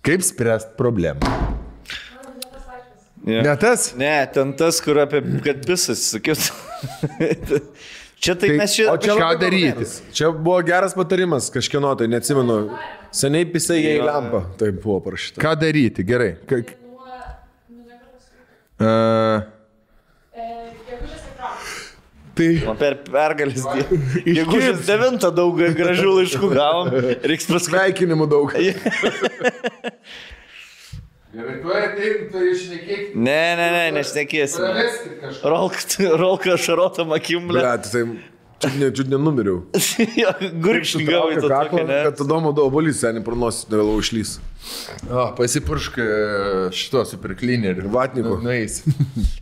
Kaip 0.04 0.22
spręsti 0.24 0.76
problemą? 0.78 1.20
Jo. 3.28 3.42
Ne 3.44 3.56
tas? 3.60 3.90
Ne, 3.98 4.14
ten 4.32 4.52
tas, 4.56 4.78
kur 4.80 5.00
apie, 5.02 5.20
kad 5.44 5.64
pisas, 5.66 6.00
sakyt. 6.14 6.38
Čia 8.18 8.34
tai, 8.34 8.48
Tai- 8.48 8.56
mes 8.58 8.72
čia... 8.74 8.88
o 8.90 8.96
čia 8.98 9.14
ką 9.14 9.28
daryti? 9.38 9.84
Čia 10.16 10.32
buvo 10.34 10.58
geras 10.66 10.94
patarimas, 10.98 11.46
kažkieno 11.54 11.92
tai 11.94 12.08
neatsimenu. 12.10 12.56
Seniai 13.14 13.46
pisai 13.46 13.76
į 13.78 13.92
lempą. 14.02 14.40
Tai 14.58 14.72
buvo 14.74 14.96
parašyta. 15.04 15.38
Ką 15.38 15.52
daryti? 15.60 16.02
Gerai. 16.08 16.32
Ka, 16.50 16.58
uh, 18.80 19.46
Tai 22.38 22.48
O 22.70 22.74
per 22.78 22.94
pergalės 23.02 23.64
dieną. 23.66 23.98
Jeigu 24.22 24.58
už 24.60 24.84
9 24.86 25.24
daug 25.34 25.58
gražių 25.58 26.12
laiškų 26.20 26.50
gavom, 26.52 26.90
reiks 27.30 27.48
paskui. 27.50 27.72
sveikinimų 27.72 28.28
daug. 28.30 28.54
Gerai, 31.28 31.56
tu 31.60 31.72
ateik, 31.74 32.20
tu 32.32 32.42
išnekėk. 32.52 33.10
Ne, 33.18 33.42
ne, 33.58 33.66
ne, 33.74 33.82
nešnekėsim. 33.98 34.62
Rolka 35.42 36.56
šarotam 36.62 37.12
akimblė. 37.18 37.60
Bet 37.66 37.90
tai 37.92 38.04
čiut 38.62 38.78
ne, 38.80 38.88
čiut 38.94 39.10
nenumiriau. 39.12 39.60
Gurkšnį 40.64 41.04
gavai 41.10 41.36
ne? 41.86 41.98
Kad 42.08 42.22
įdomu, 42.24 42.54
du 42.56 42.64
obolys 42.64 43.02
seniai 43.02 43.22
pronosis, 43.26 43.66
nevėlau 43.70 43.98
išlys. 44.02 44.38
O, 45.10 45.22
pasipuršk 45.36 45.98
e, 45.98 46.04
šito 46.74 47.04
superklineriu. 47.08 47.88
Vatniku. 47.92 48.28
Nu, 48.28 48.42
Nueis. 48.42 48.82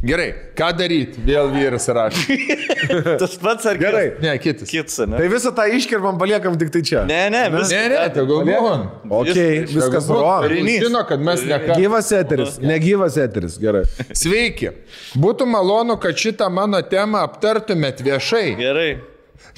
Gerai, 0.04 0.28
ką 0.58 0.68
daryti? 0.78 1.22
Vėl 1.26 1.48
vyras 1.54 1.88
rašo. 1.90 2.36
Tas 3.22 3.34
pats 3.42 3.66
ar 3.66 3.80
Gerai. 3.80 4.04
Ne, 4.22 4.34
kitas. 4.42 4.68
Kits, 4.70 4.98
ne? 5.08 5.18
Tai 5.18 5.30
visą 5.32 5.50
tą 5.56 5.64
iškirpam 5.78 6.20
paliekam 6.20 6.54
tik 6.60 6.70
tai 6.74 6.82
čia. 6.86 7.02
Ne, 7.08 7.24
ne, 7.32 7.42
vis. 7.56 7.72
Ne, 7.72 7.82
ne, 7.94 8.04
tegul 8.14 8.44
būn. 8.46 8.86
Ok, 9.08 9.32
viskas 9.72 10.06
Tegul 10.06 10.22
būn. 10.22 10.54
buvo. 10.60 10.78
Žino, 10.86 11.02
kad 11.08 11.24
mes 11.30 11.44
ne 11.48 11.58
ką. 11.64 11.78
Gyvas 11.80 12.12
eteris, 12.20 12.58
negyvas 12.62 13.18
eteris, 13.26 13.58
gerai. 13.62 13.84
Sveiki. 14.22 14.70
Būtų 15.18 15.48
malonu, 15.50 15.96
kad 16.02 16.18
šitą 16.20 16.50
mano 16.52 16.78
temą 16.86 17.24
aptartumėt 17.26 18.04
viešai, 18.06 18.50
Gerai. 18.60 18.90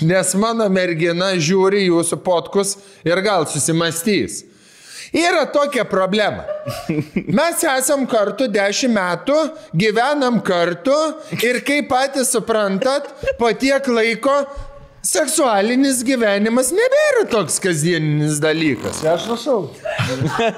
nes 0.07 0.33
mano 0.39 0.69
mergina 0.73 1.35
žiūri 1.37 1.85
jūsų 1.91 2.23
potkus 2.25 2.77
ir 3.05 3.21
gal 3.27 3.45
susimastys. 3.51 4.45
Yra 5.13 5.47
tokia 5.53 5.85
problema. 5.89 6.45
Mes 7.39 7.63
esam 7.65 8.05
kartu 8.11 8.49
dešimt 8.53 8.95
metų, 8.95 9.37
gyvenam 9.73 10.41
kartu 10.45 10.97
ir 11.41 11.63
kaip 11.65 11.89
patys 11.89 12.33
suprantat, 12.35 13.09
po 13.41 13.49
tiek 13.57 13.89
laiko 13.89 14.43
seksualinis 15.07 16.01
gyvenimas 16.07 16.71
nebėra 16.75 17.23
toks 17.31 17.59
kasdieninis 17.63 18.41
dalykas. 18.43 19.01
Aš 19.07 19.27
rašau. 19.31 19.61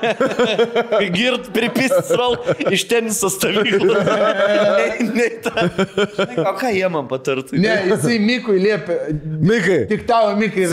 Girt 1.16 1.50
pripist 1.54 2.10
rol 2.18 2.36
iš 2.72 2.84
teniso 2.90 3.28
stovyklos. 3.32 4.00
ne, 4.78 4.86
ne 5.14 5.28
ta. 5.44 5.66
O 6.50 6.54
ką 6.58 6.70
jie 6.74 6.88
man 6.92 7.08
patartų? 7.10 7.58
Ne, 7.60 7.74
jisai 7.90 8.16
Mikui 8.22 8.58
liepia. 8.62 8.96
Mikai, 9.50 9.80
Tik 9.90 10.06
tavo 10.08 10.32
Mikai. 10.40 10.66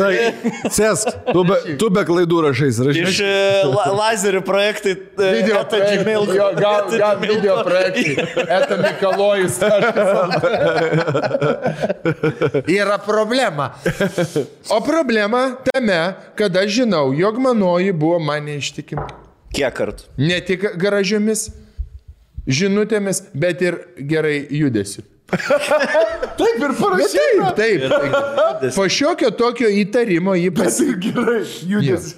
sėsk, 0.73 1.11
tu 1.33 1.43
be, 1.47 1.57
tu 1.81 1.89
be 1.93 2.03
klaidų 2.07 2.37
rašai, 2.47 2.71
rašai. 2.89 3.03
Iš 3.11 3.21
e, 3.25 3.33
la, 3.73 3.85
lazerių 4.01 4.41
projektai. 4.47 4.93
e, 4.95 5.31
Video 5.37 5.61
projektai. 5.69 6.15
Jo, 6.37 6.49
gal, 6.57 6.81
gal 6.95 7.15
Gmail. 7.19 7.35
video 7.35 7.55
projektai. 7.67 8.13
Eta 8.57 8.73
Mikalojus. 8.81 9.55
Yra 12.77 12.97
problema. 13.03 13.56
O 14.75 14.79
problema 14.85 15.43
tame, 15.69 15.99
kad 16.39 16.57
aš 16.57 16.71
žinau, 16.81 17.11
jog 17.17 17.39
manoji 17.43 17.93
buvo 17.95 18.19
mane 18.23 18.57
ištikima. 18.61 19.07
Kiek 19.55 19.73
kartų? 19.77 20.09
Ne 20.21 20.39
tik 20.45 20.65
gražiomis 20.79 21.47
žinutėmis, 22.47 23.23
bet 23.35 23.61
ir 23.65 23.79
gerai 23.97 24.39
judesiu. 24.53 25.03
Taip 26.39 26.61
ir 26.63 26.71
Taip, 27.57 27.81
taip. 27.91 28.13
taip. 28.61 28.69
Po 28.77 28.85
šiokio 28.87 29.31
tokio 29.35 29.67
įtarimo 29.81 30.35
jį 30.39 30.53
pasikeitė. 30.55 31.11
Gerai, 31.17 31.41
judės. 31.67 32.13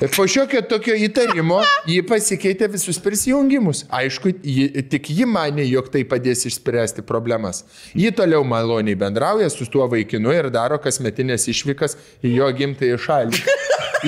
Po 0.00 0.24
šiokio 0.24 0.62
tokio 0.64 0.94
įtarimo 0.96 1.58
jį 1.84 1.98
pasikeitė 2.08 2.70
visus 2.72 2.96
prisijungimus. 3.04 3.82
Aišku, 3.92 4.32
ji, 4.40 4.64
tik 4.88 5.10
ji 5.12 5.26
mane, 5.28 5.66
jog 5.68 5.90
tai 5.92 6.06
padės 6.08 6.46
išspręsti 6.48 7.04
problemas. 7.04 7.66
Ji 7.92 8.08
toliau 8.16 8.40
maloniai 8.48 8.96
bendrauja 8.96 9.50
su 9.52 9.68
tuo 9.68 9.84
vaikinu 9.92 10.32
ir 10.32 10.48
daro 10.54 10.80
kasmetinės 10.80 11.44
išvykas 11.52 11.98
į 12.24 12.32
jo 12.38 12.48
gimtąją 12.62 12.96
šalį. 13.04 13.44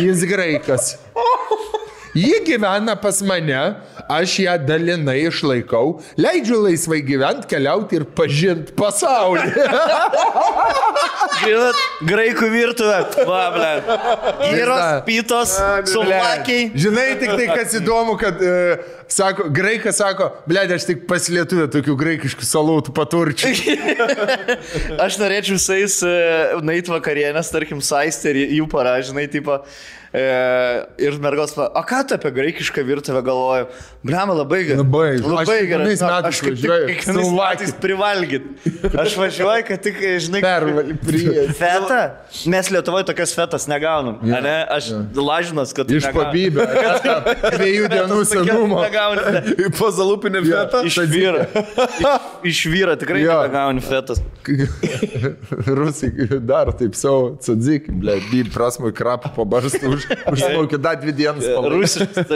Jis 0.01 0.25
graikas. 0.25 0.95
Ji 2.15 2.45
gyvena 2.45 2.93
pas 3.01 3.23
mane, 3.25 3.61
aš 4.09 4.35
ją 4.45 4.57
dalinai 4.69 5.23
išlaikau, 5.31 5.95
leidžiu 6.21 6.59
laisvai 6.67 7.01
gyventi, 7.07 7.49
keliauti 7.49 7.97
ir 7.97 8.05
pažinti 8.19 8.75
pasaulį. 8.77 9.49
Žinot, 11.43 11.79
graikų 12.05 12.49
virtuvė. 12.53 12.99
Va, 13.29 13.45
ble. 13.55 13.71
Gyros, 14.43 14.83
pytos, 15.07 15.55
sulakiai. 15.89 16.69
Žinai, 16.85 17.07
tik 17.23 17.33
tai 17.33 17.49
kas 17.55 17.79
įdomu, 17.81 18.19
kad, 18.21 18.45
e, 18.45 18.77
sako, 19.11 19.49
graikas 19.55 20.03
sako, 20.03 20.29
blėdė, 20.51 20.77
aš 20.77 20.91
tik 20.91 21.07
pasilietuvę 21.09 21.71
tokių 21.73 21.97
graikiškų 22.05 22.47
salautų 22.47 22.95
paturčių. 22.97 23.55
Aš 25.07 25.17
norėčiau 25.21 25.57
visais 25.57 25.99
uh, 26.05 26.61
nait 26.65 26.93
vakarienės, 26.93 27.51
tarkim, 27.55 27.81
saisterį, 27.85 28.47
jų 28.61 28.69
paražinai, 28.73 29.27
tipo. 29.33 29.63
E, 30.13 30.87
ir 31.01 31.17
mergos, 31.23 31.55
o 31.57 31.83
ką 31.89 32.03
tu 32.09 32.17
apie 32.19 32.33
graikišką 32.37 32.85
virtuvę 32.85 33.23
galvoju? 33.25 33.67
Blema, 34.05 34.35
labai 34.37 34.61
gerai. 34.69 34.83
Labai. 34.83 35.07
Aš 35.17 35.25
labai 35.25 35.59
gerai. 35.71 35.87
kiekvienais 35.89 36.03
Na, 36.05 36.19
Aš 36.29 36.41
kaip 36.45 36.59
tik 36.61 36.73
kiekvienais 36.91 37.31
metais 37.39 37.73
privalgyt. 37.81 38.49
Aš 38.93 39.17
važiuoju, 39.17 39.65
kad 39.71 39.85
tik, 39.87 40.01
žinai, 40.27 40.43
Pervalį 40.45 40.97
prie. 41.01 41.47
Feta? 41.57 42.01
Mes 42.53 42.71
Lietuvoje 42.75 43.07
tokias 43.09 43.33
fetas 43.37 43.69
negaunam. 43.71 44.19
Ja, 44.29 44.43
ne? 44.45 44.57
Aš 44.77 44.91
ja. 44.93 45.01
lažinas, 45.17 45.73
kad... 45.77 45.89
Iš 45.89 46.11
pabybę. 46.13 46.67
Dviejų 47.57 47.89
dienų 47.95 48.21
senumo. 48.29 48.85
pozalupinę 49.79 50.45
vietą. 50.45 50.85
Iš 50.89 51.01
vyro. 51.09 51.47
Iš 52.45 52.65
vyro 52.69 52.97
tikrai 53.01 53.25
Jo. 53.25 53.41
negauni 53.47 53.81
fetas. 53.85 54.21
Rusai 55.79 56.11
daro 56.41 56.73
taip 56.77 56.97
savo 56.99 57.37
tsadzik, 57.41 57.89
ble, 58.03 58.19
byb 58.31 58.51
prasmui 58.55 58.93
krapą 58.97 59.31
pabarstų 59.37 59.93
už, 59.95 60.02
užsmaukė 60.33 60.79
dar 60.83 60.97
dvi 61.03 61.13
dienas. 61.17 61.45
Rusiškas. 61.47 62.33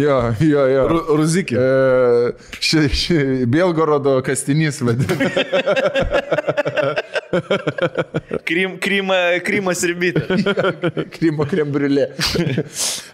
Jo, 0.00 0.18
jo, 0.42 0.66
jo. 0.72 0.84
Ru- 0.92 1.04
Ruzikė. 1.20 1.56
E, 1.56 2.32
ši, 2.60 2.84
ši, 3.02 3.18
Belgorodo 3.50 4.18
kastinys 4.26 4.82
vadina. 4.84 5.16
Krym, 8.46 8.76
krymą, 8.82 9.16
krymas 9.46 9.82
ir 9.86 9.94
bitė. 9.98 10.24
Krymo 11.14 11.46
krembrilė. 11.48 12.08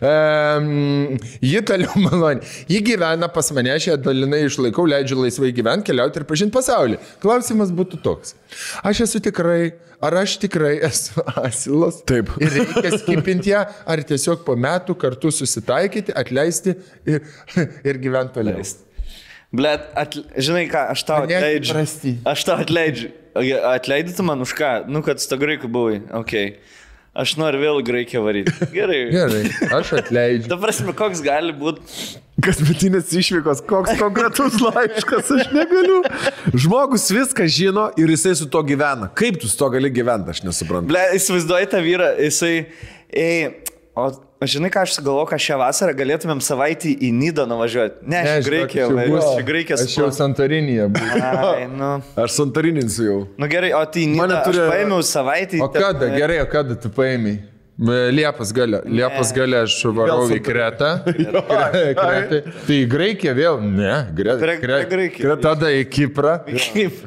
um, 0.02 1.16
ji 1.42 1.62
toliau 1.68 2.02
maloni. 2.02 2.44
Ji 2.70 2.82
gyvena 2.86 3.28
pas 3.32 3.48
mane, 3.56 3.72
aš 3.74 3.88
ją 3.92 3.96
dalinai 4.02 4.44
išlaikau, 4.48 4.86
leidžiu 4.90 5.20
laisvai 5.22 5.52
gyventi, 5.56 5.90
keliauti 5.90 6.20
ir 6.22 6.26
pažinti 6.28 6.54
pasaulį. 6.56 7.00
Klausimas 7.22 7.72
būtų 7.74 8.02
toks. 8.04 8.36
Aš 8.86 9.04
esu 9.06 9.22
tikrai, 9.24 9.72
ar 10.02 10.18
aš 10.22 10.36
tikrai 10.44 10.74
esu 10.88 11.24
asilas? 11.46 12.02
Taip. 12.08 12.34
Ir 12.42 12.56
reikia 12.60 12.94
skipinti 12.98 13.54
ją, 13.54 13.64
ar 13.86 14.04
tiesiog 14.12 14.44
po 14.46 14.56
metų 14.58 14.96
kartu 15.00 15.32
susitaikyti, 15.34 16.14
atleisti 16.16 16.76
ir, 17.08 17.24
ir 17.88 18.02
gyventi 18.02 18.40
toliau. 18.40 18.62
Blet, 19.52 19.90
atl... 20.00 20.22
žinai 20.40 20.64
ką, 20.70 20.86
aš 20.94 21.02
tau 21.04 21.26
atleidžiu. 21.26 21.74
prasti. 21.74 22.14
Aš 22.28 22.46
tau 22.48 22.62
atleidžiu. 22.62 23.10
Atleidytum 23.34 24.30
man 24.32 24.44
už 24.44 24.54
ką? 24.58 24.70
Nu, 24.88 25.02
kad 25.02 25.20
su 25.20 25.28
to 25.30 25.38
graiku 25.40 25.70
buvai. 25.72 26.02
Ok. 26.12 26.36
Aš 27.12 27.34
noriu 27.36 27.58
vėl 27.60 27.82
Graikiją 27.84 28.22
varyti. 28.24 28.52
Gerai. 28.72 29.00
Gerai, 29.12 29.42
aš 29.76 29.90
atleidžiu. 29.98 30.48
Ta 30.48 30.56
prasme, 30.56 30.94
koks 30.96 31.20
gali 31.24 31.52
būti. 31.52 31.82
Kasmetinės 32.42 33.12
išvykos, 33.20 33.60
koks 33.68 33.98
konkretus 34.00 34.56
laiškas, 34.64 35.28
aš 35.36 35.50
negaliu. 35.52 35.98
Žmogus 36.56 37.10
viską 37.12 37.44
žino 37.52 37.90
ir 38.00 38.14
jisai 38.14 38.32
su 38.40 38.48
to 38.48 38.64
gyvena. 38.64 39.10
Kaip 39.12 39.36
tu 39.42 39.50
su 39.50 39.60
to 39.60 39.68
gali 39.74 39.92
gyventi, 39.92 40.32
aš 40.32 40.40
nesuprantu. 40.46 40.88
Ble, 40.88 41.04
įsivaizduoji 41.18 41.68
tą 41.74 41.82
vyrą, 41.84 42.08
jisai, 42.24 42.54
ei, 43.12 43.44
o 43.92 44.08
žinai, 44.48 44.70
ką 44.72 44.82
aš 44.86 44.96
sugalvoju, 44.96 45.28
ką 45.30 45.38
šią 45.44 45.58
vasarą 45.60 45.94
galėtumėm 45.98 46.40
savaitį 46.42 46.94
į 47.04 47.12
Nidą 47.14 47.44
nuvažiuoti. 47.50 48.02
Ne, 48.08 48.22
aš 48.38 48.48
žinok, 48.48 48.74
važiuosiu, 48.96 49.28
aš 49.28 49.36
į 49.36 49.38
jau 49.38 49.46
Graikiją 49.50 49.78
Aš 49.82 49.96
jau 49.98 50.08
Santorinėje 50.16 50.88
buvau. 50.96 51.54
Nu. 51.82 51.92
Aš 52.18 52.34
santarinsiu 52.36 53.04
jau. 53.06 53.20
nu 53.38 53.48
gerai, 53.48 53.72
o 53.76 53.84
tai 53.86 54.08
Nidą 54.10 54.42
turi... 54.46 54.60
aš 54.60 54.74
paėmiau 54.74 55.06
savaitį. 55.06 55.62
O 55.64 55.70
kada, 55.72 56.10
gerai, 56.16 56.42
o 56.42 56.48
kada 56.50 56.76
tu 56.78 56.90
paėmė? 56.92 57.38
Liepos 57.82 58.52
gale. 58.54 58.78
Liepos 58.86 59.32
gale 59.34 59.62
aš 59.64 59.74
varau 59.96 60.26
į 60.30 60.38
Kretą. 60.44 60.90
Kretai. 61.98 62.40
Tai 62.66 62.76
į 62.76 62.84
Graikiją 62.92 63.32
vėl? 63.36 63.58
Ne, 63.64 63.94
Prie- 64.14 64.36
Gre- 64.38 64.56
prie 64.62 64.78
Graikijos. 64.92 65.40
Tada 65.42 65.70
į 65.74 65.82
Kiprą. 65.90 66.34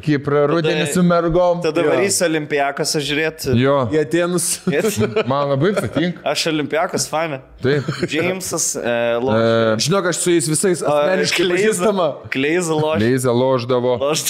Kiprą 0.04 0.44
rudenį 0.52 0.88
su 0.92 1.04
mergom. 1.06 1.62
Tada 1.64 1.86
varysiu 1.88 2.26
olimpiakas 2.28 2.96
žiūrėti. 3.00 3.56
Jo, 3.62 3.78
Į 3.94 4.02
Atenus. 4.04 4.50
man 5.32 5.54
labai 5.54 5.72
patinka. 5.78 6.20
Aš 6.34 6.48
olimpiakas, 6.52 7.08
faina. 7.12 7.40
Taip. 7.64 7.88
Džeimsas, 8.04 8.68
e. 8.82 8.96
E, 9.16 9.80
Žinok, 9.86 10.12
aš 10.12 10.20
su 10.26 10.34
jais 10.36 10.50
visais 10.52 10.84
asmeniškai 10.84 11.48
pažįstama. 11.54 12.10
Kleiza 12.34 12.76
loš. 12.78 13.00
Leiza 13.04 13.34
loždavo. 13.36 13.96
Aš 14.12 14.28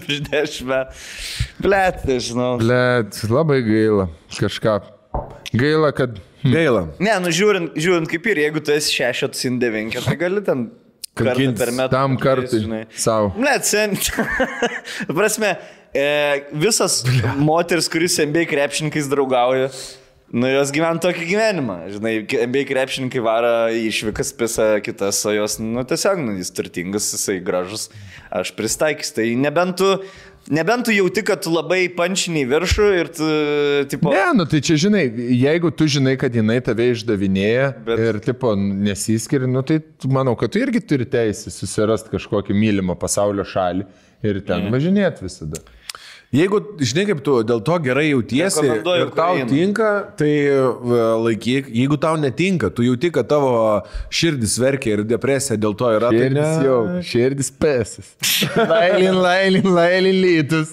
prieš 0.00 0.24
dešimt 0.30 0.70
metų. 0.72 1.04
Blet, 1.64 2.02
nežinau. 2.08 2.50
Blet, 2.62 3.20
labai 3.30 3.60
gaila. 3.66 4.08
Kažką. 4.34 4.80
Gaila, 5.54 5.92
kad... 5.96 6.18
Gaila. 6.44 6.88
Ne, 7.00 7.14
nu 7.24 7.30
žiūrint, 7.32 7.76
žiūrint 7.78 8.10
kaip 8.10 8.26
ir, 8.32 8.42
jeigu 8.42 8.60
tu 8.64 8.74
esi 8.74 8.98
šešiotas 8.98 9.46
indevinkė, 9.48 10.02
tai 10.04 10.16
gali 10.20 10.42
ten 10.44 10.66
kartą 11.14 11.30
Kankintis 11.30 11.62
per 11.62 11.72
metą. 11.72 11.90
Tam 11.94 12.16
kartui. 12.20 12.60
žinai. 12.64 12.84
Savo. 12.98 13.32
Ne, 13.40 13.54
sen. 13.64 13.94
prasme, 15.18 15.54
e, 15.94 16.06
visas 16.52 17.02
moteris, 17.38 17.88
kuris 17.92 18.18
MBA 18.26 18.48
krepšininkais 18.50 19.08
draugauja, 19.10 19.70
nu 20.34 20.50
jos 20.50 20.74
gyvena 20.74 20.98
tokį 21.02 21.28
gyvenimą. 21.30 21.78
Žinai, 21.94 22.14
MBA 22.50 22.66
krepšininkai 22.72 23.22
varo 23.24 23.54
išvykas 23.78 24.34
pisa 24.38 24.68
kitas, 24.84 25.22
o 25.28 25.34
jos, 25.34 25.60
nu 25.62 25.86
tiesiog, 25.86 26.22
nu, 26.26 26.36
jis 26.40 26.50
turtingas, 26.56 27.12
jisai 27.14 27.38
gražus, 27.44 27.88
aš 28.34 28.52
pristaikys. 28.58 29.14
Tai 29.14 29.28
nebent 29.38 29.78
tu, 29.80 29.92
nebent 30.48 30.84
tu 30.84 30.92
jauti, 30.92 31.22
kad 31.26 31.42
tu 31.44 31.52
labai 31.54 31.86
pančiniai 31.96 32.46
viršų 32.48 32.88
ir 32.98 33.10
tu, 33.14 33.28
tipo... 33.92 34.12
Ne, 34.14 34.26
nu 34.38 34.46
tai 34.50 34.60
čia 34.64 34.76
žinai, 34.86 35.04
jeigu 35.38 35.70
tu 35.74 35.88
žinai, 35.90 36.16
kad 36.20 36.34
jinai 36.34 36.58
tave 36.64 36.90
išdavinėja 36.92 37.70
Bet- 37.86 38.02
ir 38.02 38.20
tipo 38.24 38.54
nesiskiri, 38.58 39.48
nu 39.50 39.64
tai 39.66 39.80
manau, 40.10 40.36
kad 40.40 40.52
tu 40.54 40.62
irgi 40.62 40.82
turi 40.84 41.08
teisę 41.08 41.52
susirasti 41.54 42.12
kažkokį 42.12 42.56
mylimą 42.58 42.98
pasaulio 43.00 43.46
šalį 43.48 43.86
ir 44.24 44.42
ten 44.44 44.66
mm. 44.66 44.74
važinėti 44.74 45.26
visada. 45.26 45.62
Jeigu, 46.34 46.58
žinai, 46.82 47.04
kaip 47.06 47.20
tu 47.22 47.34
dėl 47.46 47.60
to 47.62 47.76
gerai 47.84 48.08
jautiesi 48.10 48.64
ir 48.66 48.80
tau 48.82 49.04
Ukrainą. 49.06 49.46
tinka, 49.52 49.90
tai 50.18 50.30
va, 50.82 51.02
laikyk, 51.28 51.68
jeigu 51.70 51.98
tau 52.02 52.16
netinka, 52.18 52.70
tu 52.74 52.82
jauti, 52.82 53.12
kad 53.14 53.28
tavo 53.30 53.52
širdis 54.10 54.56
verkia 54.58 54.96
ir 54.96 55.04
depresija 55.06 55.54
dėl 55.62 55.76
to 55.78 55.92
yra. 55.94 56.08
tai 56.10 56.24
Širdis 56.24 56.48
ne- 56.56 56.64
jau, 56.66 56.78
širdis 57.06 57.52
pesas. 57.54 58.08
Lailin, 58.72 59.14
lailin, 59.22 59.68
lailin 59.76 60.18
lytus. 60.24 60.72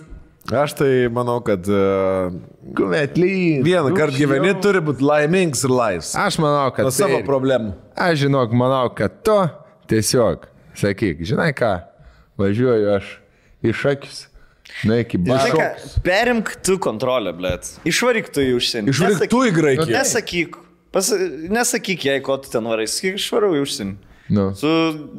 Aš 0.51 0.73
tai 0.79 0.89
manau, 1.13 1.37
kad 1.45 1.67
uh, 1.69 2.33
Kumet 2.75 3.13
lytus. 3.21 3.61
vieną 3.67 3.93
kartą 3.93 4.17
gyveni, 4.17 4.55
turi 4.65 4.81
būti 4.81 5.05
laimingas 5.05 5.61
ir 5.67 5.75
laisvas. 5.77 6.15
Aš 6.17 6.39
manau, 6.41 6.65
kad... 6.73 6.89
Nuo 6.89 6.95
savo 6.95 7.19
tai- 7.19 7.27
problemų. 7.29 7.75
Aš 8.01 8.23
žinok, 8.25 8.57
manau, 8.57 8.87
kad 8.97 9.21
tu 9.21 9.37
tiesiog, 9.93 10.49
sakyk, 10.81 11.21
žinai 11.29 11.51
ką, 11.53 11.75
važiuoju 12.41 12.89
aš 12.97 13.13
iš 13.69 13.85
akius. 13.93 14.23
Na, 14.87 14.99
iki 15.03 15.17
ką, 15.17 15.65
Perimk 16.05 16.55
tu 16.65 16.77
kontrolę, 16.81 17.33
blėt. 17.37 17.67
Išvaryk 17.85 18.29
tu 18.33 18.41
į 18.41 18.55
užsienį. 18.57 18.93
Išvaryk 18.93 19.17
Nesakyk- 19.17 19.33
tu 19.33 19.41
į 19.45 19.51
Graikiją. 19.57 19.91
Nesakyk. 19.97 20.55
Pas, 20.91 21.07
nesakyk 21.49 22.05
jai, 22.09 22.19
ko 22.25 22.37
tu 22.41 22.49
ten 22.51 22.63
varai. 22.67 22.87
Sakyk, 22.91 23.19
išvarau 23.21 23.53
į 23.55 23.61
užsienį. 23.67 23.95
Nu. 24.31 24.45
Su 24.55 24.69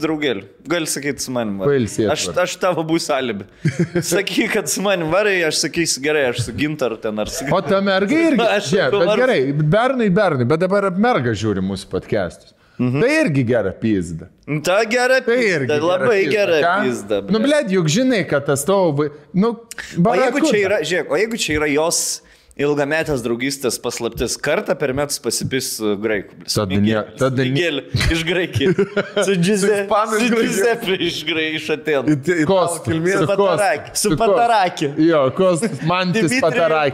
draugeliu. 0.00 0.46
Gali 0.64 0.86
sakyti 0.88 1.20
su 1.20 1.32
manim. 1.34 1.58
va. 1.60 1.66
Pailsėt 1.68 2.08
Aš, 2.14 2.22
aš 2.46 2.54
tavo 2.56 2.80
būsiu 2.88 3.12
alibi. 3.12 3.44
Sakyk, 4.12 4.54
kad 4.54 4.70
su 4.72 4.80
manim 4.80 5.10
varai, 5.12 5.34
aš 5.44 5.58
sakysiu 5.66 6.00
gerai, 6.04 6.22
aš 6.30 6.46
su 6.46 6.52
gintaru 6.56 6.96
ten 6.96 7.18
ar 7.20 7.28
su... 7.28 7.44
O 7.52 7.60
ta 7.60 7.82
merga 7.84 8.08
irgi. 8.28 8.40
Aš 8.40 8.70
Aš 8.70 8.72
bet 8.72 8.96
vargu. 8.96 9.18
gerai, 9.20 9.52
bernai, 9.52 10.08
bernai, 10.16 10.46
bet 10.48 10.60
dabar 10.64 10.88
merga 10.96 11.34
žiūri 11.36 11.60
mūsų 11.60 11.90
podcastus. 11.92 12.54
Mhm. 12.78 13.00
Tai 13.00 13.10
irgi 13.20 13.42
gera 13.46 13.72
pizda. 13.72 14.28
Ta 14.64 14.82
gera 14.88 15.20
Tai 15.20 15.36
irgi. 15.36 15.68
pizda. 15.68 15.78
Labai 15.86 16.20
gera 16.30 16.60
pizda. 16.82 17.20
Nu, 17.30 17.38
blėd, 17.44 17.68
juk 17.70 17.86
žinai, 17.92 18.22
kad 18.28 18.46
tas 18.46 18.64
tavo... 18.64 19.08
Nu, 19.34 19.50
O 19.52 19.56
jeigu 19.56 20.02
barakuda. 20.02 20.56
yra, 20.64 20.78
žiūrėk, 20.82 21.10
o 21.12 21.16
jeigu 21.20 21.38
čia 21.38 21.58
yra 21.60 21.68
jos 21.70 22.22
ilgametės 22.60 23.22
draugystės 23.24 23.78
paslaptis, 23.80 24.34
kartą 24.36 24.74
per 24.78 24.92
metus 24.96 25.18
pasipis 25.24 25.70
graiku. 26.02 26.34
blis. 26.36 26.52
Tada 26.54 26.78
ne- 26.80 27.04
tada 27.18 27.44
ne- 27.48 27.82
iš 28.12 28.24
graikijos. 28.28 28.76
Su 29.26 29.36
Giuseppe. 29.40 29.86
iš 31.00 31.22
Graikijos. 31.24 31.70
Atenų. 31.72 32.16
Kostu. 32.46 32.90
kilmės. 32.90 33.24
Su. 34.02 34.12
Pataraki. 34.20 34.90
Jo, 35.00 35.22
Kostas, 35.36 35.80
Mantis. 35.88 36.36
Patarakis. 36.42 36.92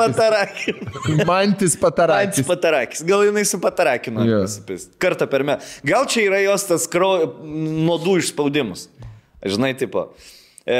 Mantis 1.26 1.26
Antis 1.26 1.76
Patarakis. 1.76 2.46
Patarakis. 2.46 3.02
Gal 3.08 3.26
jinai 3.26 3.44
su 3.48 3.58
Patarakinu 3.60 4.26
Jo. 4.28 4.40
pasipis. 4.46 4.88
Kartą 5.02 5.26
per 5.30 5.42
metą. 5.42 5.66
Gal 5.84 6.06
čia 6.06 6.28
yra 6.30 6.40
jos 6.44 6.64
tas 6.70 6.86
nuodų 7.42 8.18
išspaudimas. 8.22 8.86
Žinai, 9.44 9.74
tipo. 9.78 10.08
E, 10.68 10.78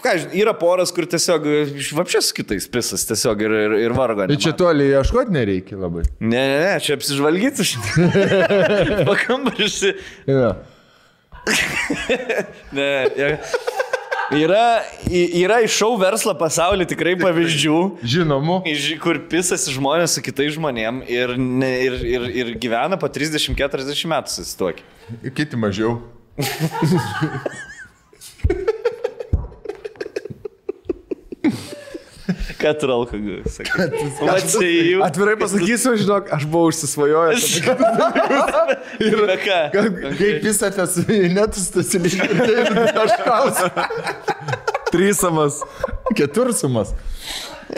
ką, 0.00 0.12
yra 0.40 0.54
poras, 0.56 0.88
kur 0.96 1.04
tiesiog 1.10 1.44
iš 1.76 1.90
vapšės 1.98 2.30
kitais 2.36 2.64
pisas 2.72 3.02
tiesiog 3.04 3.42
ir, 3.44 3.52
ir, 3.66 3.74
ir 3.84 3.92
vargo. 3.96 4.24
Tai 4.30 4.38
čia 4.40 4.54
toli 4.56 4.86
ieškoti 4.94 5.34
nereikia 5.34 5.76
labai. 5.82 6.06
Ne, 6.24 6.40
ne, 6.40 6.60
ne, 6.64 6.70
čia 6.80 6.96
apsižvalgyti. 6.96 7.66
Pakambarisi. 9.10 9.92
Jo. 10.30 10.54
Ne, 12.72 12.86
ja. 13.20 13.34
Yra, 14.34 14.62
yra 15.12 15.58
iš 15.66 15.74
šau 15.76 15.90
verslo 16.00 16.32
pasaulio 16.40 16.86
tikrai 16.88 17.12
pavyzdžių. 17.20 17.74
Žinomų. 18.14 18.56
iš- 18.72 18.94
Kur 19.04 19.20
pisasi 19.30 19.74
žmonės 19.76 20.16
su 20.16 20.24
kitais 20.24 20.54
žmonėm 20.56 21.02
ir, 21.12 21.34
ne, 21.36 21.68
ir, 21.84 21.98
ir, 22.14 22.24
ir 22.40 22.54
gyvena 22.62 22.96
po 22.98 23.12
30-40 23.12 24.08
metų 24.14 24.32
susituokė. 24.38 24.88
Kiti 25.36 25.60
mažiau. 25.60 25.98
Ralka, 32.88 33.18
sakai? 33.52 33.88
Atsijau. 34.32 35.02
Atvirai 35.04 35.36
pasakysiu, 35.40 35.94
žinok, 36.00 36.30
aš 36.32 36.46
buvau 36.48 36.70
užsisvajojęs. 36.72 37.48
Ir 39.08 39.24
ką? 39.44 39.60
Kaip 39.74 40.44
visatės 40.44 41.00
netus 41.34 41.68
tas 41.74 41.92
lygiai. 42.00 42.86
Aš 43.04 43.16
klausiu. 43.24 43.72
Trysamas. 44.94 45.60
Ketursumas. 46.16 46.94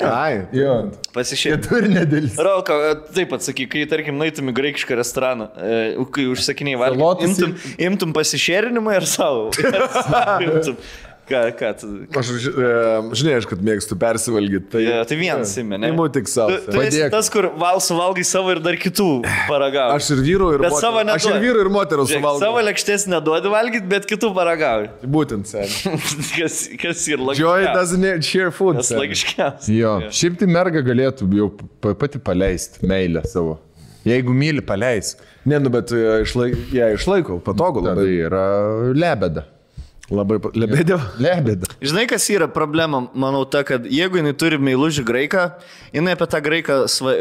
Ai. 0.03 0.47
Jo. 0.55 0.75
Pasišėrė. 1.15 1.57
Keturnedėlis. 1.63 2.37
Ralka, 2.43 2.77
taip 3.17 3.33
atsakyk, 3.37 3.71
kai 3.73 3.85
tarkim 3.89 4.19
nueitum 4.21 4.51
į 4.51 4.57
graikišką 4.57 4.99
restoraną, 4.99 5.49
e, 5.57 5.79
kai 6.13 6.27
užsakiniai 6.33 6.79
valgyti, 6.81 7.31
imtum, 7.31 7.55
imtum 7.89 8.15
pasišėrinimą 8.17 8.97
ir 8.99 9.09
savo. 9.09 9.49
Imtum. 10.47 10.81
Ką, 11.27 11.39
ką 11.59 11.69
tu... 11.81 11.89
Aš, 12.21 12.29
e, 12.47 12.67
žinai, 13.19 13.33
aš 13.41 13.47
kad 13.51 13.63
mėgstu 13.67 13.97
persivalgyti. 13.99 14.69
Tai, 14.71 14.83
Ja, 14.85 15.01
tai 15.09 15.17
vienas 15.19 15.51
įmė, 15.59 15.81
ne? 15.83 15.89
Imu 15.91 16.05
tik 16.15 16.29
savo. 16.31 16.55
Tu, 16.55 16.71
tu 16.71 16.83
esi 16.85 17.01
tas, 17.11 17.27
kur 17.35 17.49
val 17.59 17.81
suvalgai 17.83 18.23
savo 18.27 18.53
ir 18.55 18.61
dar 18.63 18.79
kitų 18.79 19.07
paragauji. 19.49 19.97
Aš 19.99 20.11
ir 20.15 20.23
vyrų, 20.23 20.51
ir 20.55 20.63
moterų. 20.69 21.03
Aš 21.17 21.27
ir 21.33 21.41
vyrų, 21.43 21.65
ir 21.67 21.71
moterų 21.75 22.05
suvalgau. 22.13 22.43
Savo 22.45 22.63
lėkštės 22.69 23.09
neduodi 23.11 23.51
valgyti, 23.51 23.91
bet 23.91 24.07
kitų 24.07 24.31
paragauji. 24.39 24.93
Būtent, 25.17 25.51
sen. 25.51 25.67
kas, 26.39 26.61
kas 26.79 27.03
ir 27.11 27.19
Joy 27.19 27.27
logiškiausia. 27.33 27.75
doesn't 27.75 28.31
share 28.31 28.55
food. 28.55 28.79
Kas 28.79 28.93
logiškiausia. 28.95 29.75
Jo. 29.81 29.97
Šiaip 30.15 30.39
tai 30.39 30.47
merga 30.55 30.85
galėtų 30.87 31.27
jau 31.43 31.51
pa- 31.83 31.97
pati 31.99 32.23
paleisti 32.23 32.87
meilę 32.87 33.27
savo. 33.27 33.59
Jeigu 34.07 34.31
myli, 34.31 34.63
paleisk. 34.63 35.19
Ne, 35.51 35.59
nu, 35.59 35.71
bet 35.75 35.91
e, 35.91 36.21
išlaik, 36.23 36.55
ją 36.75 36.93
išlaikau, 36.95 37.41
patogu 37.43 37.83
labai. 37.83 38.07
yra 38.29 38.47
lebeda. 38.95 39.43
Labai 40.07 40.37
lebėdė. 40.55 40.97
Lebeda. 41.19 41.67
Žinai, 41.83 42.05
kas 42.07 42.29
yra 42.31 42.47
problema, 42.53 43.01
manau, 43.19 43.41
ta, 43.51 43.65
kad 43.67 43.89
jeigu 43.91 44.21
jinai 44.21 44.37
turi 44.39 44.59
meilužį 44.63 45.03
graiką, 45.09 45.47
jinai 45.97 46.15
apie 46.15 46.29
tą 46.31 46.41
graiką 46.45 46.77
sva... 46.93 47.15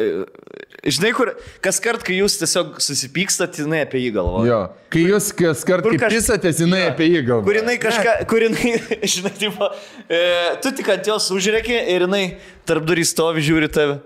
Žinai, 0.86 1.12
kur 1.18 1.32
kas 1.66 1.80
kart, 1.82 2.04
kai 2.06 2.20
jūs 2.20 2.36
tiesiog 2.38 2.78
susipykstat, 2.86 3.58
jinai 3.64 3.82
apie 3.88 4.04
jį 4.04 4.12
galvoja. 4.20 4.46
Jo. 4.52 4.60
Kai 4.94 5.02
jūs 5.08 5.32
kas 5.34 5.66
kart 5.66 5.82
Kur 5.88 5.98
kaž- 5.98 6.14
pisatės, 6.14 6.62
jinai 6.62 6.84
apie 6.92 7.10
jį 7.10 7.24
galvoja. 7.26 7.48
Kur 7.50 7.58
jinai 7.64 7.78
kažką, 7.82 8.16
kur 8.30 8.46
jinai, 8.46 8.76
žinai, 9.16 9.34
tipo, 9.42 9.72
e, 10.06 10.24
tu 10.62 10.76
tik 10.78 10.94
ant 10.94 11.10
jos 11.10 11.32
užrėki 11.34 11.80
ir 11.96 12.06
jinai 12.06 12.26
tarp 12.70 12.86
durų 12.86 13.08
stovi, 13.10 13.42
žiūri 13.50 13.72
tave. 13.74 13.98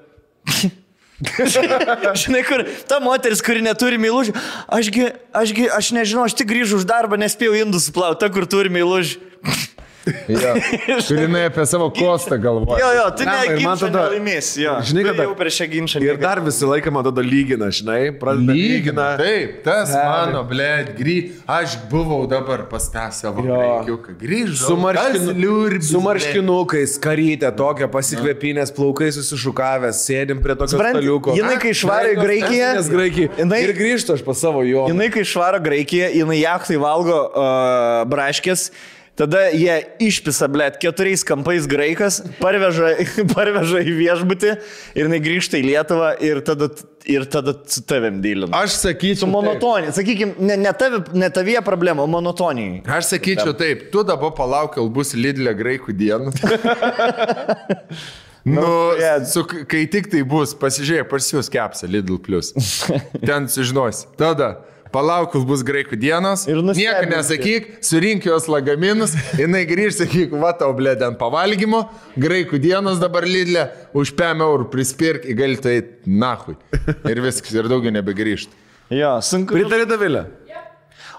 žinai, 2.22 2.44
kur 2.48 2.64
ta 2.88 3.00
moteris, 3.04 3.42
kuri 3.44 3.64
neturi 3.66 4.00
meilužį, 4.00 4.36
ašgi, 4.72 5.10
ašgi, 5.36 5.68
aš 5.76 5.92
nežinau, 5.98 6.28
aš 6.30 6.38
tik 6.40 6.52
grįžu 6.52 6.80
už 6.80 6.88
darbą, 6.88 7.20
nespėjau 7.20 7.58
indų 7.66 7.82
suplauti, 7.84 8.22
ta, 8.24 8.32
kur 8.34 8.48
turi 8.50 8.72
meilužį. 8.74 9.20
Jo. 10.30 10.54
Kur 11.08 11.18
jinai 11.20 11.44
apie 11.50 11.66
savo 11.70 11.90
kostą 11.94 12.38
galvoja. 12.42 12.80
Jo, 12.82 12.90
jo, 12.98 13.06
tu 13.18 13.24
Blemba, 13.28 13.54
ir 13.54 13.60
man 13.66 13.78
tada- 13.78 14.04
nelaimėsi, 14.10 14.62
jo. 14.64 14.74
Žinai, 14.90 15.04
Tu 15.04 15.10
kada- 15.12 15.26
jau 15.28 15.34
prieš 15.38 15.58
šią 15.60 15.68
ginčą. 15.74 16.02
Ir 16.06 16.18
dar 16.22 16.40
visą 16.46 16.70
laiką 16.72 16.92
man 16.96 17.04
tada 17.06 17.22
lygina, 17.26 17.68
žinai, 17.74 18.00
pradeda 18.20 18.56
lygina. 18.56 19.08
Taip, 19.20 19.60
tas 19.66 19.92
mano, 19.94 20.44
ble, 20.50 20.70
grį. 20.98 21.18
Aš 21.48 21.76
buvau 21.92 22.24
dabar 22.32 22.64
pas 22.72 22.88
tą 22.90 23.06
savo 23.14 23.44
Jo. 23.46 23.54
graikiuką. 23.60 24.16
Grįžau. 24.24 24.68
Su, 24.72 24.78
marškinu, 24.78 25.36
liurbis, 25.44 25.92
su 25.92 26.02
marškinukais, 26.02 26.96
karytė, 27.04 27.52
tokia 27.60 27.88
pasikvėpinės, 27.92 28.74
plaukai 28.76 29.12
susišukavęs, 29.14 30.00
sėdim 30.08 30.42
prie 30.44 30.56
tokio 30.56 30.74
Supranti, 30.78 31.02
staliuko. 31.04 31.36
jinai 31.38 31.58
kai 31.62 31.74
išvarė 31.76 32.16
į 32.16 32.22
Graikiją, 32.24 32.70
Nes 32.80 32.90
Graikija. 32.90 33.30
jinai- 33.38 33.62
Ir 33.68 33.74
grįžta 33.78 34.14
aš 34.18 34.24
pas 34.26 34.38
savo 34.40 34.64
jo. 34.66 34.88
Jinai, 34.90 35.12
kai 35.12 35.22
švaro 35.28 35.60
Graikiją, 35.60 36.10
jinai 36.16 36.40
jachtai 36.42 36.78
valgo 36.80 37.20
uh, 37.30 38.06
braškės, 38.10 38.70
tada 39.20 39.46
jie 39.52 39.76
išpisa, 40.08 40.48
blėt, 40.52 40.78
keturiais 40.82 41.26
kampais 41.28 41.68
graikas, 41.70 42.22
parveža, 42.40 42.94
parveža 43.36 43.84
į 43.84 43.96
viešbutį 43.98 44.54
ir 44.54 45.04
jinai 45.04 45.20
grįžta 45.24 45.60
į 45.60 45.66
Lietuvą 45.68 46.14
ir 46.24 46.42
tada, 46.48 46.70
ir 47.10 47.28
tada 47.32 47.56
su 47.68 47.84
tavim 47.90 48.22
dylina. 48.24 48.54
Aš 48.64 48.80
sakyčiau. 48.86 49.30
Monotonija, 49.32 49.92
sakykime, 49.98 50.38
ne, 50.40 50.56
ne, 50.64 50.74
tavi, 50.78 51.04
ne 51.20 51.30
tavie 51.34 51.60
problema. 51.66 52.08
Taip. 52.40 52.88
Aš 52.96 53.12
sakyčiau 53.14 53.54
taip, 53.58 53.90
tu 53.94 54.06
dabar 54.08 54.32
palauk, 54.38 54.74
kol 54.78 54.90
bus 54.94 55.14
Lidlė 55.18 55.54
graikų 55.58 55.96
dienų. 56.00 56.34
Nu, 58.50 58.96
yeah. 58.98 59.26
su, 59.28 59.44
kai 59.44 59.84
tik 59.92 60.08
tai 60.10 60.22
bus, 60.28 60.54
pasižiūrėk, 60.58 61.10
pas 61.12 61.26
jūs 61.28 61.52
kepsa 61.52 61.90
Lidl. 61.92 62.18
Ten 63.20 63.50
sužinosi. 63.52 64.08
Tada 64.18 64.54
palauk, 64.94 65.32
kol 65.34 65.46
bus 65.48 65.64
graikų 65.66 65.98
dienos. 66.00 66.46
Nieko 66.48 67.10
nesakyk, 67.12 67.70
surink 67.86 68.26
jos 68.28 68.48
lagaminus, 68.52 69.16
jinai 69.40 69.66
grįž, 69.70 70.00
sakyk, 70.02 70.34
va 70.42 70.54
tau 70.58 70.72
blėdė 70.78 71.10
ant 71.10 71.20
pavalgymo, 71.20 71.86
graikų 72.20 72.62
dienos 72.64 73.02
dabar 73.02 73.28
Lidlė, 73.30 73.68
už 73.98 74.14
5 74.20 74.46
eurų 74.48 74.70
prispirk, 74.74 75.28
gali 75.38 75.60
tai 75.62 75.78
nahui. 76.06 76.58
Ir 77.10 77.24
viskas, 77.26 77.54
ir 77.56 77.70
daugiau 77.72 77.94
nebegrįžti. 77.96 78.54
Jo, 78.94 79.20
sunku. 79.22 79.54
Pritarė 79.58 79.86
Davilė. 79.90 80.26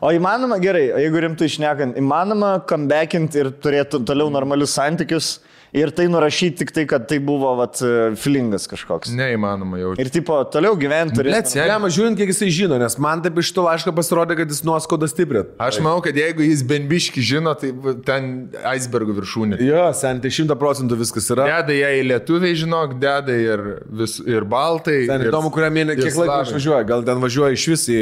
O 0.00 0.08
įmanoma, 0.16 0.56
gerai, 0.62 0.86
jeigu 1.04 1.20
rimtai 1.20 1.46
išnekant, 1.50 1.98
įmanoma 2.00 2.54
comebackint 2.68 3.34
ir 3.36 3.50
turėti 3.60 4.00
toliau 4.08 4.32
normalius 4.32 4.72
santykius 4.78 5.34
ir 5.76 5.92
tai 5.94 6.06
nurašyti 6.10 6.60
tik 6.62 6.72
tai, 6.74 6.84
kad 6.90 7.06
tai 7.10 7.18
buvo, 7.22 7.52
vat, 7.58 7.78
feelingas 8.20 8.66
kažkoks. 8.70 9.12
Neįmanoma 9.16 9.80
jau. 9.80 9.92
Ir 10.00 10.10
tipo, 10.12 10.36
toliau 10.52 10.76
gyventi 10.80 11.18
turėti. 11.18 11.54
seniai. 11.54 11.68
Lemą 11.72 11.90
žiūrint, 11.94 12.18
kiek 12.18 12.32
jisai 12.32 12.50
žino, 12.54 12.78
nes 12.80 12.96
man 13.02 13.22
taip 13.24 13.38
iš 13.42 13.52
to 13.56 13.64
laiško 13.66 13.94
pasirodė, 13.96 14.36
kad 14.40 14.52
jis 14.52 14.62
nuoskauda 14.66 15.08
stiprėt. 15.10 15.54
Aš 15.62 15.80
manau, 15.84 16.02
kad 16.04 16.16
jeigu 16.18 16.44
jis 16.46 16.64
benbiški 16.66 17.24
žino, 17.24 17.54
tai 17.58 17.72
ten 18.06 18.30
icebergo 18.74 19.14
viršūnė. 19.18 19.60
Jo, 19.64 19.88
sen, 19.96 20.22
tai 20.22 20.32
šimta 20.34 20.58
procentų 20.60 20.98
viskas 21.00 21.30
yra. 21.34 21.48
Deda 21.50 21.76
ją 21.78 21.90
į 22.00 22.06
lietuviai, 22.10 22.58
žinok, 22.58 22.96
deda 23.02 23.36
ir, 23.38 23.66
vis, 24.02 24.18
ir 24.26 24.46
baltai. 24.50 25.02
Ten 25.10 25.28
įdomu, 25.30 25.52
kurią 25.54 25.72
mėnesį, 25.78 26.06
kiek 26.06 26.22
laiko 26.24 26.38
važiuoju. 26.54 26.86
Gal 26.90 27.06
ten 27.06 27.22
važiuoju 27.22 27.58
iš 27.58 27.68
vis 27.74 27.86
į 27.94 28.00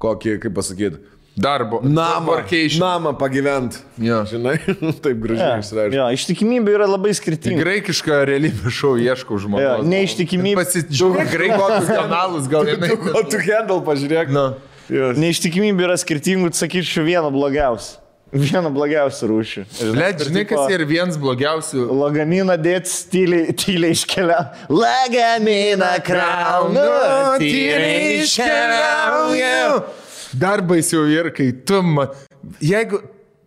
kokį, 0.00 0.36
kaip 0.44 0.54
pasakyti, 0.56 1.00
Darbo. 1.36 1.80
namą. 1.84 2.42
Namą 2.80 3.14
pagyvent. 3.16 3.78
Jo. 3.98 4.24
Žinai, 4.28 4.58
taip 5.04 5.20
gražiai 5.22 5.60
išsireiškia. 5.62 5.96
Jo, 5.96 6.08
ištikimybė 6.16 6.74
yra 6.76 6.88
labai 6.90 7.14
skirtinga. 7.16 7.62
Graikišką 7.62 8.18
realybę 8.28 8.72
šou 8.74 8.96
ieškau 9.00 9.38
Jo, 9.38 9.44
žmogaus. 9.46 9.86
neištikimybė. 9.88 10.58
Pasižiūrėk, 10.60 11.30
graikotus 11.36 11.88
kanalus 11.88 12.50
gal 12.50 12.68
jinai. 12.68 12.92
O 13.14 13.22
tu 13.24 13.40
handle 13.46 13.80
pažiūrėk. 13.86 14.34
Nu. 14.34 14.44
Neištikimybė 14.90 15.86
yra 15.86 15.96
skirtingų, 16.02 16.50
sakyčiau, 16.58 17.06
vieno 17.06 17.30
blogiausių. 17.32 18.00
Vieno 18.30 18.70
blogiausių 18.70 19.26
rūšių. 19.26 19.62
Let, 19.96 20.20
žinai, 20.22 20.44
kas 20.46 20.68
yra 20.70 20.84
vienas 20.86 21.16
blogiausių. 21.18 21.86
Lagaminą 21.98 22.54
dėti 22.62 22.92
tyliai, 23.10 23.54
tyliai 23.58 23.90
iškelia. 23.96 24.36
Lagaminą 24.70 25.88
kraunu, 26.06 26.84
tyliai 27.42 28.20
iškeliauju. 28.22 29.80
Dar 30.34 30.60
baisiau 30.68 31.08
ir 31.08 31.30
kai 31.34 31.52
tu, 31.66 31.80
jeigu 32.60 33.00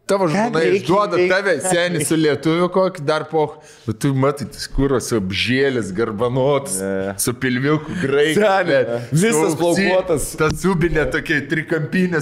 tavo 0.09 0.27
žmona 0.27 0.59
išduoda 0.67 1.17
tave 1.32 1.53
senį 1.64 2.01
su 2.06 2.17
lietuviu 2.19 2.67
kokį 2.73 3.03
dar 3.07 3.23
po, 3.32 3.45
bet 3.85 3.99
tu 4.03 4.11
matai, 4.17 4.45
tas 4.51 4.65
kūros 4.72 5.07
apžėlis, 5.15 5.93
garbanotas, 5.95 6.75
su 7.23 7.33
pilviuku, 7.40 7.95
graikiu. 8.01 8.43
Seni, 8.43 8.80
visas 9.15 9.56
plaukuotas. 9.59 10.25
Ta 10.40 10.49
subinė 10.51 11.06
tokia 11.14 11.40
trikampinė. 11.49 12.19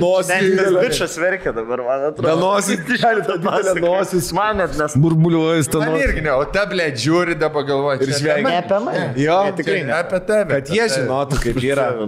Nosis. 0.00 0.56
Tas 0.56 0.72
bičias 0.80 1.16
verkia 1.20 1.52
dabar, 1.56 1.82
man 1.86 2.06
atrodo. 2.08 2.36
Nosis, 2.40 2.80
gali 3.02 3.24
ta 3.28 3.36
didelė 3.40 3.76
nosis. 3.84 4.30
Man 4.36 4.60
net 4.62 4.76
nes. 4.80 4.96
Burbuliuojas 5.00 5.68
Man 5.74 5.92
nosis. 5.92 6.06
irgi 6.08 6.24
ne, 6.24 6.32
o 6.40 6.46
ta 6.56 6.64
ble 6.70 6.88
žiūri 7.04 7.36
dabar 7.40 7.66
galvoja. 7.68 8.00
Ir 8.04 8.14
žvengia. 8.16 8.48
Ne 8.48 8.56
apie 8.62 8.80
mane. 8.86 9.04
Jo, 9.20 9.38
Ne, 9.50 9.54
tikrai 9.60 9.80
ne. 9.86 9.94
Apie 9.96 10.20
tave. 10.28 10.48
Kad 10.56 10.72
jie 10.74 10.88
žinotų, 10.96 11.40
kaip 11.44 11.60
yra. 11.68 11.88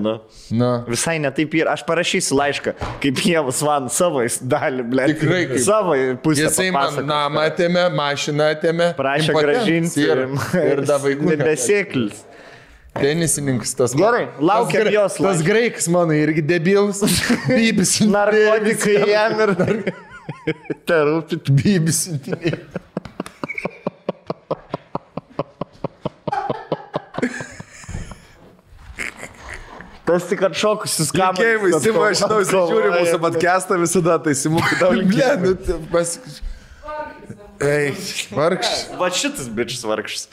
Nu. 0.52 0.68
Visai 0.88 1.14
netaip 1.22 1.54
ir 1.56 1.68
aš 1.72 1.80
parašysiu 1.88 2.36
laišką, 2.36 2.74
kaip 3.02 3.20
Jėvas 3.24 3.62
man 3.64 3.86
savo 3.92 4.20
dalį, 4.24 4.84
ble. 4.92 5.01
Tikrai 5.10 5.40
kaip. 5.50 5.58
Savo 5.64 5.94
pusę. 6.24 6.44
Jisai 6.46 6.68
man 6.74 6.98
namą 7.08 7.46
atėmė, 7.50 7.86
mašiną 7.96 8.50
atėmė. 8.56 8.90
Prašė 8.98 9.34
gražinti 9.36 10.04
Ir, 10.06 10.22
ir 10.62 10.84
da 10.88 10.98
vaikų. 11.02 11.28
Nebesėklis. 11.32 12.22
Tenisininkas 12.92 13.72
tas. 13.78 13.94
Gerai, 13.96 14.26
gra- 14.36 14.90
jos 14.92 15.14
Tas 15.16 15.40
graikas 15.46 15.88
mano 15.88 16.12
irgi 16.12 16.42
debilas. 16.44 17.00
Bybis. 17.48 17.98
Narkotikai 18.12 18.98
jam 19.08 19.38
ir 19.46 19.54
dar. 19.56 19.74
Terupit. 20.88 21.48
Bybis. 21.62 22.02
Tas 30.08 30.24
tik 30.26 30.40
atšokusis 30.48 31.12
kamas. 31.14 31.38
Linkėjimai, 31.38 31.80
Simo, 31.84 32.00
aš 32.08 32.22
žinau, 32.24 32.38
jis 32.42 32.50
žiūri 32.54 32.88
mūsų 32.96 33.18
podcastą 33.22 33.78
visada, 33.78 34.16
tai 34.24 34.34
Simu, 34.38 34.62
tau 34.80 34.90
linkėjimai. 34.96 35.52
nu, 35.52 35.78
tai. 35.92 36.16
Ei, 37.62 37.92
vargš. 38.34 38.72
Va 38.98 39.12
šitas 39.14 39.46
bičias 39.54 39.84
vargšas. 39.86 40.26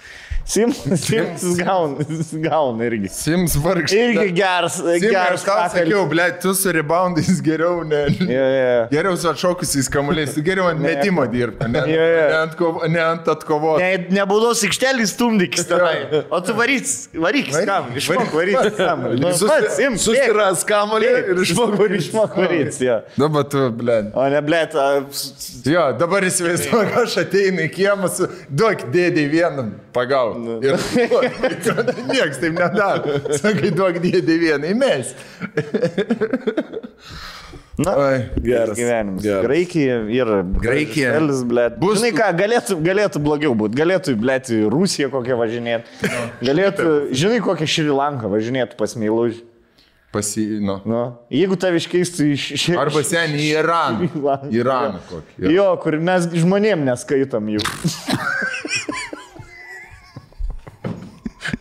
Simas 0.49 1.03
jis 1.09 1.43
gauna, 1.61 2.01
jis 2.09 2.31
gauna 2.41 2.85
irgi. 2.87 3.09
Sims 3.13 3.53
vargš. 3.61 3.93
Irgi 3.93 4.31
geras, 4.33 4.79
Simai, 4.79 4.95
geras 5.03 5.43
kakalis. 5.45 5.75
sakiau, 5.75 6.05
ble, 6.09 6.25
tu 6.41 6.53
su 6.57 6.71
reboundais 6.73 7.37
geriau, 7.45 7.83
ne. 7.85 7.99
Jo, 8.17 8.47
jo. 8.55 8.79
Geriau 8.89 9.17
su 9.21 9.29
atšokusiais 9.29 9.89
kamuoliais, 9.93 10.33
geriau 10.47 10.71
ant 10.71 10.81
metimo 10.81 11.25
dirbi, 11.29 11.69
ne, 11.69 11.83
Jo, 11.93 12.07
jo. 12.13 12.23
ne, 12.31 12.39
ant, 12.39 12.55
kov, 12.57 12.79
ne 12.89 13.03
ant 13.03 13.29
atkovos. 13.29 13.77
Ne, 13.83 13.91
nebūdos 14.17 14.63
aikštelį 14.65 15.05
stumdykis 15.11 15.69
tenai. 15.69 16.23
O 16.33 16.41
tu 16.41 16.57
varyk, 16.57 16.89
varyk, 17.27 17.53
skam, 17.53 17.91
išmok 18.01 18.33
varyk, 18.39 18.71
skam. 18.79 19.05
Nu, 19.21 19.35
imk, 19.85 20.01
Susiras 20.01 20.65
kamolį 20.65 21.13
ir 21.35 21.43
išmok 21.45 21.77
varyti. 21.77 22.01
Išmok 22.07 22.35
varyk, 22.41 22.73
jo. 22.87 22.97
Dabar 23.21 23.45
tu, 23.53 23.67
ble. 23.83 23.99
O 24.17 24.25
ne, 24.33 24.41
blėt, 24.49 24.73
Jo, 25.69 25.85
dabar 25.99 26.25
įsivaizduoju, 26.25 26.91
aš 27.03 27.19
ateinu 27.21 27.67
į 27.67 27.71
kiemą 27.77 28.09
duok 28.49 28.87
dėdį 28.93 29.29
vieną 29.37 29.69
pagauti. 29.93 30.38
Nu. 30.39 30.57
Ir 30.63 30.75
niekas 32.13 32.39
taip 32.41 32.55
nedaro. 32.57 33.19
Sakai, 33.39 33.71
duok 33.75 33.99
dėdį 34.03 34.37
vieną, 34.45 34.71
įmes. 34.75 35.13
Na, 37.79 37.93
Oi, 37.95 38.17
Geras. 38.43 38.75
gyvenimas. 38.75 39.23
Geras. 39.23 39.45
Graikija 39.45 39.99
ir 40.11 40.31
Graikija. 40.59 41.13
Šalis, 41.15 41.43
blėt. 41.47 41.77
Bus- 41.79 42.01
Žinai 42.01 42.11
ką, 42.17 42.25
galėtų, 42.41 42.75
galėtų 42.83 43.21
blogiau 43.23 43.53
būti. 43.55 43.79
Galėtų, 43.79 44.15
blėt, 44.19 44.49
į 44.51 44.65
Rusiją 44.73 45.07
kokią 45.13 45.37
važinėti. 45.39 46.09
Galėtų, 46.43 46.89
žinai, 47.15 47.39
kokią 47.45 47.69
Šrilanką 47.71 48.31
važinėtų 48.33 48.75
pas 48.81 48.97
Meilužį. 48.99 49.45
Pasi, 50.11 50.41
nu. 50.65 50.79
Nu, 50.89 50.99
jeigu 51.29 51.53
tave 51.61 51.77
iškeistų 51.77 52.31
iš... 52.33 52.43
iš 52.57 52.63
Arba 52.81 53.03
seniai 53.05 53.43
į. 53.45 53.49
Iraną. 53.61 54.07
Iraną 54.49 55.03
kokį. 55.05 55.35
Jo. 55.45 55.51
Jo, 55.53 55.65
kur 55.83 55.99
mes 56.01 56.25
žmonėm 56.33 56.81
neskaitom 56.87 57.51
jų. 57.53 57.61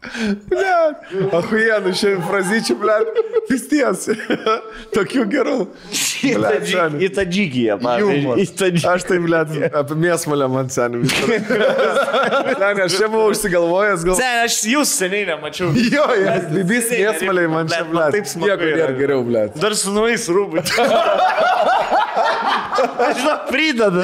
Ahuienų 0.00 1.90
šiandien 1.92 2.22
frazyčių, 2.24 2.74
ble, 2.80 2.94
vis 3.50 3.66
ties. 3.68 4.06
Tokių 4.94 5.24
gerų. 5.32 5.56
Tadži- 6.40 6.76
Į 7.04 7.08
Tadžikiją, 7.18 7.76
pavyzdžiui. 7.82 8.80
Aš 8.94 9.04
tai, 9.08 9.18
blėt, 9.24 9.52
apie 9.76 9.96
mėsmalę 10.00 10.48
man 10.52 10.70
seniai. 10.72 11.04
Seniai, 11.10 12.86
aš 12.86 12.96
čia 12.96 13.08
buvau 13.12 13.28
užsigalvojęs, 13.34 14.06
gal... 14.08 14.16
Sen, 14.20 14.40
aš 14.46 14.58
jūs 14.72 14.94
seniai 15.02 15.26
nemačiau. 15.34 15.68
Jo, 15.76 16.06
bibis 16.54 16.88
mėsmaliai 16.94 17.48
man 17.52 17.68
čia, 17.72 17.84
blėt. 17.90 18.16
taip 18.16 18.26
smagu 18.32 18.48
Nieko 18.72 18.96
geriau, 19.02 19.22
blėt. 19.28 19.60
Dar 19.60 19.76
su 19.76 19.92
naujais 19.94 20.24
rūbais. 20.32 20.72
Aš 22.80 23.18
žinau, 23.20 23.34
pridedu. 23.50 24.00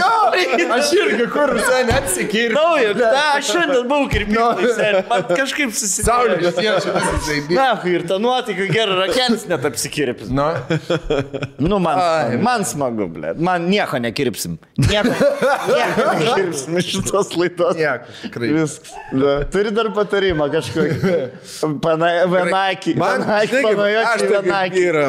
Aš 0.77 0.91
irgi 0.99 1.27
kur 1.33 1.53
sen 1.65 1.89
atsikirti. 1.97 2.53
Naujo, 2.57 2.93
aš 3.33 3.49
šiandien 3.55 3.87
buvau 3.89 4.09
kirpimui, 4.13 4.73
man 5.09 5.23
kažkaip 5.33 5.71
susitikau. 5.73 5.86
Saulė, 6.07 6.37
vis 6.43 6.55
tiek 6.59 6.81
šitas 6.85 7.27
žaidėjas. 7.29 7.57
Na, 7.57 7.69
ir 7.91 8.05
ta 8.09 8.19
nuotaika 8.23 8.67
gera, 8.73 8.97
rakelis 9.05 9.47
net 9.51 9.65
apsikirpis. 9.71 10.31
Nu, 10.31 10.49
Nu, 11.59 11.79
man, 11.83 11.97
smagu, 11.99 12.43
man 12.45 12.65
smagu, 12.69 13.07
ble. 13.13 13.33
Man 13.43 13.67
nieko 13.71 13.99
nekirpsim. 14.03 14.59
Nieko, 14.81 15.13
nieko 15.71 16.07
nekirpsim 16.21 16.79
iš 16.81 16.91
šitos 16.95 17.33
laidos. 17.39 17.77
nieko, 17.79 18.13
tikrai. 18.23 18.51
Viskas. 18.57 18.93
Da. 19.13 19.37
Turi 19.53 19.73
dar 19.75 19.91
patarimą 19.97 20.49
kažkokį. 20.53 21.15
Pana, 21.85 22.11
vienakį. 22.31 22.97
Man, 23.01 23.25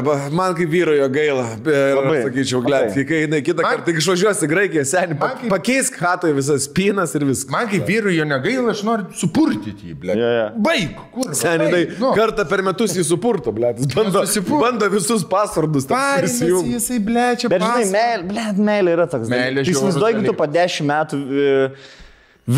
ba- 0.07 0.17
man 0.31 0.55
kaip 0.57 0.69
vyro 0.71 0.95
jo 0.97 1.07
gaila. 1.13 1.45
Labai. 1.67 2.21
sakyčiau, 2.25 2.61
Labai. 2.63 3.05
kai 3.07 3.21
jinai 3.25 3.41
kitą 3.45 3.65
kartą 3.65 3.93
išvažiuosi 4.01 4.45
į 4.47 4.51
Graikiją, 4.51 4.83
seniai, 4.87 5.17
pa, 5.19 5.29
pakeisk 5.51 5.97
hatoje 6.01 6.35
visas 6.37 6.67
spynas 6.67 7.13
ir 7.17 7.25
viskas. 7.27 7.49
man 7.53 7.67
kaip 7.71 7.85
vyrui 7.87 8.15
jo 8.17 8.25
negaila, 8.27 8.71
aš 8.75 8.83
noriu 8.87 9.05
supurtyti 9.17 9.91
jį, 9.91 9.95
ble. 10.01 10.15
Jo, 10.17 10.29
jo. 10.37 10.47
Baig, 10.67 10.95
kur? 11.13 11.33
Seniai, 11.37 11.69
tai 11.71 11.81
nu. 12.01 12.11
kartą 12.17 12.45
per 12.49 12.63
metus 12.65 12.95
jį 12.97 13.05
supurto, 13.07 13.53
blėt. 13.55 13.79
Bando, 13.95 14.23
bando 14.51 14.89
visus 14.91 15.23
pasvardus. 15.27 15.87
prisijungt. 15.87 16.71
jisai, 16.75 16.99
ble, 17.03 17.27
čia 17.39 17.51
Bet 17.51 17.63
žinai, 17.63 17.85
meilė, 17.93 18.27
blėt, 18.31 18.59
meilė 18.69 18.97
yra 18.97 19.07
toks. 19.09 19.31
Meilė 19.31 19.63
žiaurus 19.63 19.77
Įsivaizduoju, 19.77 20.17
jeigu 20.17 20.27
tu 20.27 20.35
po 20.37 20.49
dešimt 20.51 20.91
metų 20.91 21.21
e, 21.23 21.55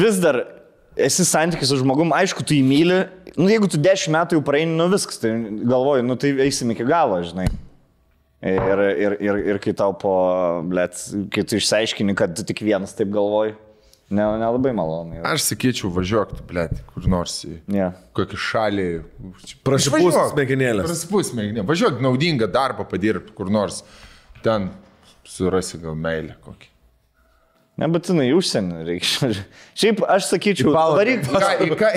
vis 0.02 0.20
dar 0.24 0.42
esi 1.00 1.26
santykis 1.28 1.72
su 1.72 1.80
žmogum, 1.80 2.12
aišku, 2.18 2.44
tu 2.44 2.58
jį 2.58 2.66
myli. 2.66 3.00
Nu, 3.38 3.48
jeigu 3.52 3.70
tu 3.72 3.80
dešimt 3.80 4.16
metų 4.18 4.40
jau 4.40 4.44
praeini, 4.46 4.76
nu 4.80 4.90
viskas, 4.92 5.22
tai 5.22 5.34
galvoju, 5.70 6.06
nu 6.08 6.18
tai 6.20 6.34
eisim 6.48 6.74
iki 6.76 6.88
galo, 6.88 7.22
žinai. 7.26 7.48
Ir, 8.40 8.82
ir, 8.96 9.16
ir, 9.20 9.40
ir 9.52 9.58
kai 9.60 9.74
tau 9.76 9.92
po, 10.00 10.14
blėt, 10.68 10.96
kai 11.34 11.44
tu 11.44 11.58
išsiaiškini, 11.60 12.16
kad 12.20 12.38
tu 12.38 12.46
tik 12.48 12.62
vienas 12.64 12.96
taip 12.96 13.12
galvoji, 13.12 13.58
ne, 14.10 14.24
nelabai 14.42 14.72
malonu. 14.74 15.20
yra. 15.20 15.34
Aš 15.36 15.46
sakyčiau, 15.52 15.92
važiuok 15.94 16.36
tu, 16.38 16.44
ble, 16.50 16.68
kur 16.94 17.08
nors 17.08 17.36
į 17.46 17.60
Ne. 17.68 17.92
kokį 18.18 18.40
šalį. 18.46 18.88
Prašipūsk 19.68 20.10
Važiuok. 20.10 20.34
smegenėlės. 20.34 20.88
Prasipūs 20.90 21.32
smegenėlės. 21.34 21.68
Važiuok 21.70 22.02
naudingą 22.02 22.48
darbą 22.52 22.86
padirbti 22.90 23.36
kur 23.38 23.50
nors. 23.54 23.84
Ten 24.44 24.70
surasi 25.26 25.78
gal 25.84 25.96
meilę 25.96 26.36
kokį. 26.46 26.68
Nebūtinai 27.80 28.28
užsienį 28.36 28.82
reikia. 28.88 29.30
Šiaip 29.80 30.02
aš 30.12 30.28
sakyčiau, 30.34 30.74
varyk 30.98 31.24
Ką, 31.30 31.92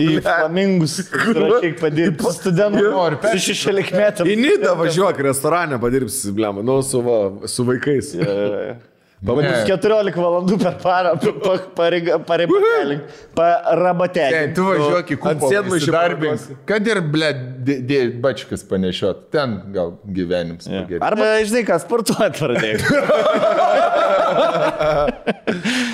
į 0.00 0.22
flamingus. 0.24 0.96
Rašyk 1.12 1.76
padirbti 1.82 2.32
studentų. 2.38 2.86
Nori, 2.94 3.20
Su 3.34 3.44
šešiolikmetėm. 3.50 4.32
Į 4.32 4.38
Nidą 4.40 4.72
važiuok, 4.80 5.20
restorane 5.28 5.80
padirbsi, 5.82 6.32
blem, 6.36 6.62
nu, 6.64 6.80
su, 6.86 7.04
va, 7.04 7.20
su 7.50 7.68
vaikais. 7.68 8.14
Pabandys 9.24 9.64
14 9.64 10.18
valandų 10.20 10.56
per 10.60 10.74
parą 10.82 11.14
parabatelį. 12.28 12.96
Parabatelį. 13.38 14.42
Tu 14.56 14.66
važiuok 14.68 15.12
į 15.14 15.18
kupolą. 15.22 15.50
sėdmaišio 15.54 15.86
įsidarbink. 15.86 16.34
parduosi. 16.34 16.56
Kad 16.68 16.90
ir, 16.90 17.00
ble, 17.14 17.30
bačkas 18.24 18.66
panešiot. 18.68 19.22
Ten 19.32 19.56
gal 19.72 19.94
gyvenims. 20.04 20.68
pagerės. 20.68 21.04
Arba, 21.08 21.30
žinai, 21.48 21.64
ką 21.70 21.80
sportuoti 21.86 22.44
pradėjai. 22.44 22.78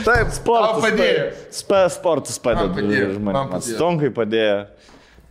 Taip, 0.07 0.31
Sportas 0.35 0.83
padėjo. 0.85 1.25
Spa, 1.55 1.85
sportas 1.93 2.39
padėjo, 2.43 3.15
man 3.21 3.35
žmonėms. 3.45 3.73
Stonkai 3.77 4.11
padėjo. 4.15 4.61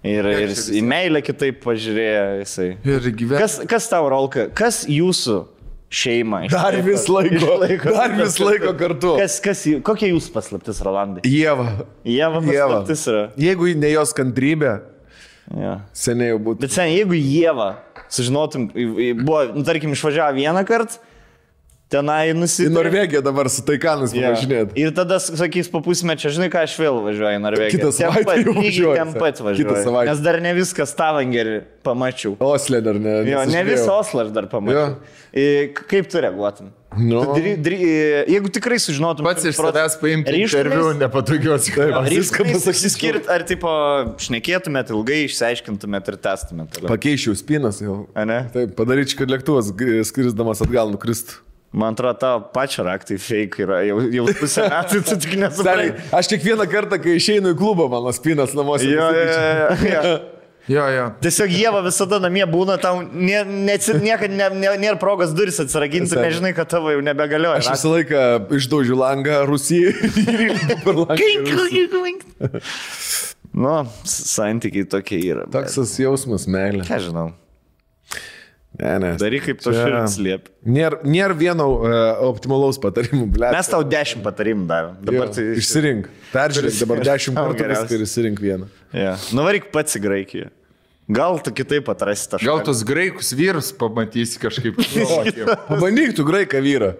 Ir, 0.08 0.24
ir 0.45 0.52
į 0.56 0.82
meilę 0.88 1.19
kitaip 1.26 1.60
pažiūrėjo 1.66 2.26
jisai. 2.45 2.69
Ir 2.88 3.03
gyvenimas. 3.11 3.42
Kas, 3.44 3.58
kas 3.68 3.90
tau, 3.92 4.06
Rolka, 4.11 4.48
kas 4.56 4.86
jūsų 4.88 5.42
šeima? 5.90 6.43
dar 6.51 6.76
vis 6.85 7.08
laiko. 7.09 7.35
Išlaiko. 7.35 7.93
Dar 7.95 8.14
vis 8.18 8.38
laiko 8.40 8.74
kartu. 8.77 9.16
Kas, 9.19 9.40
kas, 9.43 9.64
kokia 9.85 10.11
jūsų 10.14 10.32
paslaptis, 10.35 10.82
Rolandai? 10.85 11.24
Jėva 11.26 11.68
Ieva. 12.06 12.42
paslaptis 12.45 13.06
yra. 13.09 13.24
Jeigu 13.38 13.74
ne 13.77 13.92
jos 13.95 14.14
kantrybė, 14.18 14.80
Ja. 15.50 15.80
seniai 15.98 16.30
jau 16.35 16.40
būtų. 16.45 16.61
Bet 16.61 16.72
sen, 16.76 16.92
jeigu 16.93 17.18
Jėva, 17.18 17.72
sužinotum, 18.09 18.68
buvo, 19.24 19.40
nu, 19.56 19.64
tarkim, 19.66 19.95
išvažiavo 19.98 20.38
vieną 20.38 20.61
kartą, 20.69 21.00
tenai 21.90 22.30
Į 22.32 22.35
nusipirko. 22.38 22.74
Norvegiją 22.77 23.22
dabar 23.26 23.50
su 23.50 23.64
taikanais 23.66 24.14
Jo. 24.14 24.22
pavažinėt. 24.30 24.74
Ir 24.77 24.92
tada 24.93 25.18
sakys 25.19 25.69
po 25.74 25.82
pusmečio, 25.85 26.30
žinai 26.34 26.50
ką, 26.53 26.64
aš 26.68 26.76
vėl 26.80 27.00
važiuoju 27.08 27.40
į 27.40 27.43
Norvegiją. 27.43 27.74
Kitą 27.76 27.90
Ten 27.90 27.98
savaitę 27.98 28.26
pat- 28.30 28.42
jau 28.43 28.53
lygiai 28.53 28.66
važiuoji, 28.69 28.98
Ten 29.01 29.14
pat 29.19 29.40
važiuoju. 29.50 30.06
Nes 30.11 30.19
dar 30.26 30.42
ne 30.42 30.53
viskas 30.53 30.93
tavangerį 30.95 31.56
pamačiau. 31.84 32.35
Oslė 32.38 32.84
dar 32.85 33.00
ne. 33.01 33.16
Jo, 33.30 33.45
ne 33.50 33.64
visą 33.66 34.00
Oslą 34.00 34.27
aš 34.27 34.35
dar 34.38 34.45
pamačiau. 34.51 34.98
I, 35.34 35.74
Kaip 35.90 36.08
tu 36.09 36.22
reaguotum? 36.22 36.72
Nu. 36.98 37.19
Tu 37.22 37.34
dry, 37.38 37.51
dry, 37.61 37.77
jeigu 38.34 38.50
tikrai 38.50 38.80
sužinotum. 38.82 39.22
Pats 39.27 39.45
iš 39.45 39.59
savęs 39.61 39.98
paimti 40.01 40.34
interviu 40.42 40.88
nepatogios. 40.98 41.68
Ryškiai 41.69 42.56
pasiskirti, 42.66 43.30
ar 43.30 43.43
tipo 43.45 43.69
šnekėtumėt 44.18 44.90
ilgai, 44.90 45.19
išsiaiškintumėt 45.27 46.09
ir 46.09 46.18
testumėt. 46.18 46.80
Pakeičiau 46.90 47.38
spinas 47.38 47.77
jau. 47.84 48.08
A 48.18 48.26
ne? 48.26 48.40
Taip, 48.53 48.74
padaryčiau, 48.80 49.22
kad 49.22 49.30
lėktuvas 49.35 49.69
skrisdamas 50.09 50.61
atgal 50.66 50.90
nukristų. 50.95 51.38
Man 51.72 51.94
atrodo, 51.94 52.18
tavo 52.18 52.40
pačio 52.54 52.84
raktai 52.88 53.20
fake 53.22 53.62
yra. 53.62 53.84
Jau, 53.86 54.00
jau 54.10 54.26
pusę 54.40 54.64
metų 54.72 55.04
tu 55.06 55.18
tik 55.22 55.36
nesupranti. 55.38 56.02
aš 56.18 56.30
kiekvieną 56.32 56.66
kartą, 56.72 56.98
kai 57.04 57.14
išeinu 57.20 57.52
į 57.54 57.58
klubą, 57.60 57.86
mano 57.92 58.10
spinas 58.16 58.56
namuose. 58.58 58.90
Jo, 58.90 59.10
jo, 59.14 59.24
jo, 59.30 59.88
jo. 59.94 60.20
Jo, 60.70 60.84
jo. 60.94 61.06
Tiesiog 61.24 61.50
Jėva 61.50 61.80
visada 61.82 62.20
namie 62.22 62.44
būna, 62.46 62.76
tau 62.78 63.00
nė- 63.02 63.42
neatsi- 63.66 63.96
niekad 64.04 64.30
ne, 64.30 64.50
ne, 64.54 64.74
nėra 64.78 65.00
progos 65.02 65.32
duris 65.34 65.58
atsiraginti, 65.64 66.14
nežinai, 66.14 66.52
kad 66.54 66.70
tavo 66.70 66.92
jau 66.94 67.00
nebegalioja. 67.02 67.64
Aš 67.64 67.72
visą 67.74 67.90
laiką 67.96 68.20
išdaužiu 68.54 69.00
langą 69.00 69.40
Rusijai 69.50 69.96
ir 70.28 70.44
įlipu 70.52 70.78
per 70.86 71.00
langą. 71.00 71.18
Nu, 73.60 73.72
santykiai 74.06 74.86
tokie 74.86 75.18
yra. 75.26 75.48
bet 75.50 75.56
Toks 75.66 75.80
tas 75.80 75.96
jausmas, 76.00 76.46
meilė. 76.46 76.84
Ką 76.86 77.00
žinau. 77.08 77.32
Ne, 78.80 78.93
ne. 79.03 79.09
Daryk 79.19 79.43
kaip 79.43 79.59
to 79.59 79.74
Čia- 79.75 79.82
širdis 79.90 80.14
liep. 80.24 80.45
Nėra 80.64 81.01
nėr 81.03 81.33
vieno 81.35 81.66
uh, 81.74 82.22
optimalaus 82.30 82.77
patarimų, 82.80 83.25
ble. 83.35 83.49
Mes 83.51 83.67
tau 83.67 83.82
dešimt 83.83 84.24
patarimų 84.24 84.69
davėm. 84.69 84.93
Dabar 85.09 85.33
tai 85.35 85.43
Išsirink. 85.59 86.08
Peržiūrėk 86.32 86.77
dabar 86.85 87.01
dešimt 87.09 87.41
kartų 87.41 87.67
viską 87.74 87.98
ir 87.98 88.06
išsirink 88.06 88.40
vieną. 88.40 88.69
Ja. 88.95 89.17
Nuvaryk 89.35 89.67
pats 89.75 89.99
į 89.99 90.03
Graikiją. 90.08 90.48
Gal 91.09 91.40
tu 91.41 91.51
kitaip 91.58 91.88
atrasi 91.90 92.27
tą 92.30 92.38
Gal 92.38 92.59
šalį. 92.59 92.66
tos 92.67 92.83
graikus 92.85 93.32
vyrus 93.33 93.72
pamatysi 93.74 94.38
kažkaip. 94.40 94.77
Pabandyk 95.69 96.14
tu 96.16 96.24
graiką 96.27 96.61
vyrą. 96.61 96.91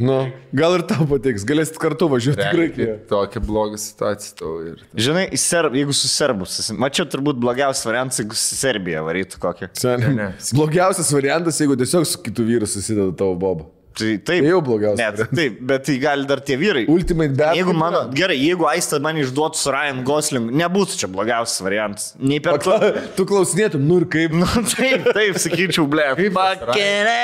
Nu, 0.00 0.14
gal 0.56 0.78
ir 0.78 0.82
tau 0.88 1.04
patiks, 1.10 1.42
galėsit 1.44 1.76
kartu 1.82 2.06
važiuoti 2.08 2.40
į 2.40 2.52
Graikiją. 2.54 2.94
Tokia 3.10 3.42
bloga 3.44 3.76
situacija 3.80 4.36
tau 4.38 4.54
ir. 4.70 4.78
Žinai, 4.96 5.26
į 5.36 5.40
serb, 5.42 5.76
jeigu 5.76 5.92
su 5.96 6.08
serbu, 6.08 6.46
susim- 6.48 6.78
mačiau 6.80 7.04
turbūt 7.12 7.36
blogiausias 7.42 7.84
variantas, 7.84 8.22
jeigu 8.22 8.38
su 8.40 8.56
Serbija 8.56 9.02
varytų 9.04 9.42
kokią. 9.42 9.68
Ne, 10.00 10.14
ne. 10.16 10.28
Blogiausias 10.56 11.12
variantas, 11.12 11.60
jeigu 11.60 11.76
tiesiog 11.76 12.06
su 12.08 12.22
kitu 12.24 12.46
vyru 12.48 12.66
susideda 12.70 13.12
tavo 13.20 13.36
boba. 13.36 13.68
Tai 13.98 14.10
taip. 14.22 14.44
Tai 14.44 14.46
jau 14.46 14.60
blogiausias 14.64 15.00
Net, 15.18 15.32
taip, 15.34 15.56
bet 15.66 15.84
tai 15.88 15.96
gali 16.02 16.26
dar 16.28 16.40
tie 16.46 16.56
vyrai. 16.60 16.84
Ultimate 16.92 17.34
bet. 17.36 17.56
Jeigu 17.58 17.74
man, 17.76 17.96
gerai, 18.14 18.36
jeigu 18.38 18.68
Aista 18.70 19.00
man 19.02 19.18
išduotų 19.20 19.58
su 19.58 19.72
Ryan 19.74 20.02
Gosling, 20.06 20.50
nebūtų 20.60 20.98
čia 21.00 21.10
blogiausias 21.10 21.64
variantas. 21.64 22.12
Nei 22.20 22.40
per 22.44 22.60
to. 22.62 22.76
Tu 23.16 23.26
klausinėtum, 23.28 23.82
nu 23.86 24.00
ir 24.00 24.06
kaip. 24.12 24.36
Nu, 24.36 24.46
taip, 24.70 25.10
taip, 25.16 25.40
sakyčiau, 25.42 25.86
ble. 25.90 26.06
Pakelė. 26.36 27.18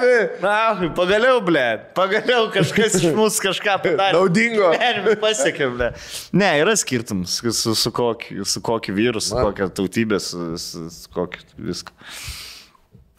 Na, 0.44 0.90
pagaliau, 0.96 1.40
ble. 1.44 1.64
Pagaliau 1.96 2.50
kažkas 2.54 2.98
iš 3.00 3.08
mūsų 3.16 3.46
kažką 3.48 3.76
padarė. 3.84 4.16
Naudingo. 4.16 4.70
Gyvenime 4.74 5.16
pasiekė, 5.22 5.70
ble. 5.74 5.90
Ne, 6.36 6.50
yra 6.60 6.76
skirtumas 6.78 7.38
su, 7.40 7.74
su, 7.74 7.94
kokiu, 7.94 8.44
su 8.48 8.62
kokiu 8.64 8.94
vyru, 8.96 9.22
su 9.24 9.36
kokia 9.36 9.70
tautybė, 9.80 10.20
su, 10.22 10.52
su, 10.60 10.86
su 10.92 11.16
kokiu 11.16 11.44
viską. 11.70 11.96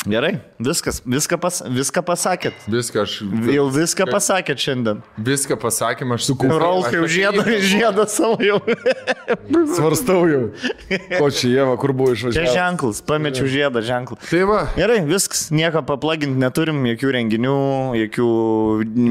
Gerai, 0.02 0.40
viskas, 0.58 0.98
viską, 1.06 1.38
pas, 1.38 1.60
viską 1.70 2.02
pasakėt. 2.02 2.56
Viską 2.74 3.04
aš. 3.04 3.12
Jau 3.54 3.68
viską 3.70 4.08
pasakėt 4.10 4.58
šiandien. 4.64 5.04
Viską 5.22 5.58
pasakėm, 5.62 6.16
aš 6.16 6.26
su 6.32 6.36
Rolkai 6.42 6.96
jau 6.98 7.06
žiedą, 7.06 7.44
žiedą 7.62 8.08
savo 8.16 8.40
jau. 8.42 8.58
Svarstau 9.76 10.24
jau. 10.26 10.40
Ko 11.20 11.30
čia 11.30 11.52
Jėva, 11.52 11.76
kur 11.78 11.94
buvo 11.94 12.16
Čia 12.16 12.32
išvažiavęs? 12.32 12.56
ženklas, 12.56 13.02
pamečiau 13.06 13.46
žiedą 13.52 13.84
ženklą. 13.86 14.18
Tai 14.26 14.42
va, 14.50 14.64
Gerai, 14.74 15.04
viskas, 15.06 15.52
nieko 15.54 15.84
paplaginti 15.86 16.40
neturim, 16.42 16.82
jokių 16.96 17.14
renginių, 17.20 17.54
jokių 18.02 18.28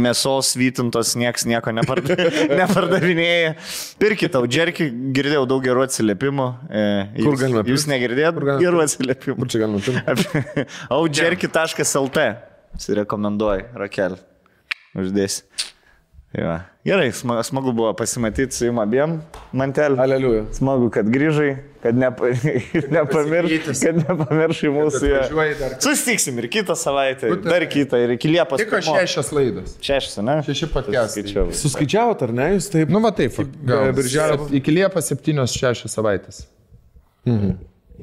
mėsos 0.09 0.53
vytintos, 0.59 1.15
nieks 1.21 1.47
nieko 1.47 1.71
neparda, 1.77 2.19
nepardavinėja. 2.65 3.55
Pirkit 4.03 4.35
tau, 4.35 4.43
džerkį, 4.51 4.91
girdėjau 5.15 5.47
daug 5.55 5.63
gerų 5.71 5.87
atsiliepimų. 5.87 6.51
E, 6.67 6.85
Kur 7.21 7.31
jūs- 7.37 7.41
galime 7.47 7.63
pirkt? 7.63 7.73
Jūs 7.77 7.87
negirdėjot 7.95 8.41
Kur 8.43 8.53
gerų 8.67 8.85
atsiliepimų. 8.89 9.39
Kur 9.39 9.55
čia 9.55 9.63
galima 9.65 9.83
pirkti? 9.87 10.67
Audžerki.lt. 10.89 12.19
Rekomenduoju, 12.89 13.65
Rakel. 13.75 14.17
Uždėsi. 14.97 15.43
Jo. 16.31 16.61
Gerai, 16.87 17.09
smagu, 17.13 17.43
smagu 17.43 17.73
buvo 17.75 17.91
pasimatyti 17.99 18.55
su 18.55 18.69
jum 18.69 18.79
abiem, 18.79 19.17
Mantel. 19.53 19.97
Aleliuja. 20.01 20.45
Smagu, 20.55 20.87
kad 20.95 21.09
grįžai, 21.11 21.57
kad 21.83 21.99
nepa, 22.03 22.31
nepamiršai, 22.95 23.75
kad 23.83 23.99
nepamiršai 23.99 24.71
mūsų. 24.71 25.11
Sustiksim 25.83 26.39
ir 26.39 26.47
kitą 26.55 26.77
savaitę, 26.79 27.33
Būtent. 27.35 27.51
dar 27.51 27.67
kitą 27.73 27.99
ir 28.05 28.15
iki 28.15 28.31
Liepos. 28.31 28.63
tik 28.63 28.71
pirmos. 28.71 28.95
šešias 28.95 29.33
laidas. 29.35 29.75
Šešias, 29.83 30.17
ne? 30.23 30.39
Šeši. 30.47 30.71
Skaičiau. 30.71 31.49
Suskaičiavot 31.65 32.23
ar 32.29 32.33
ne 32.39 32.47
jūs 32.55 32.71
taip? 32.73 32.95
Nu, 32.95 33.03
va 33.03 33.11
taip. 33.11 33.35
Gal, 33.67 33.91
birželio- 33.99 34.47
Iki 34.63 34.77
Liepos 34.79 35.11
7-6 35.11 35.91
savaitės. 35.91 36.45
Mhm. 37.27 37.59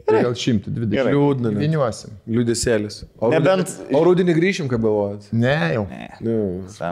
Tai 0.06 0.22
gal 0.24 0.36
120. 0.36 0.92
Gerai. 0.94 1.14
Liūdna. 1.16 1.52
Viniuosim. 1.58 2.12
Liūdėsėlis. 2.30 3.04
O 3.20 3.32
Nebent- 3.32 3.68
rudenį- 3.74 3.96
O 3.98 4.04
rūdienį 4.06 4.36
grįšim, 4.38 4.68
kaip 4.70 4.82
galvojat? 4.86 5.26
Ne, 5.34 5.56
jau. 5.74 5.88
Nu, 6.22 6.38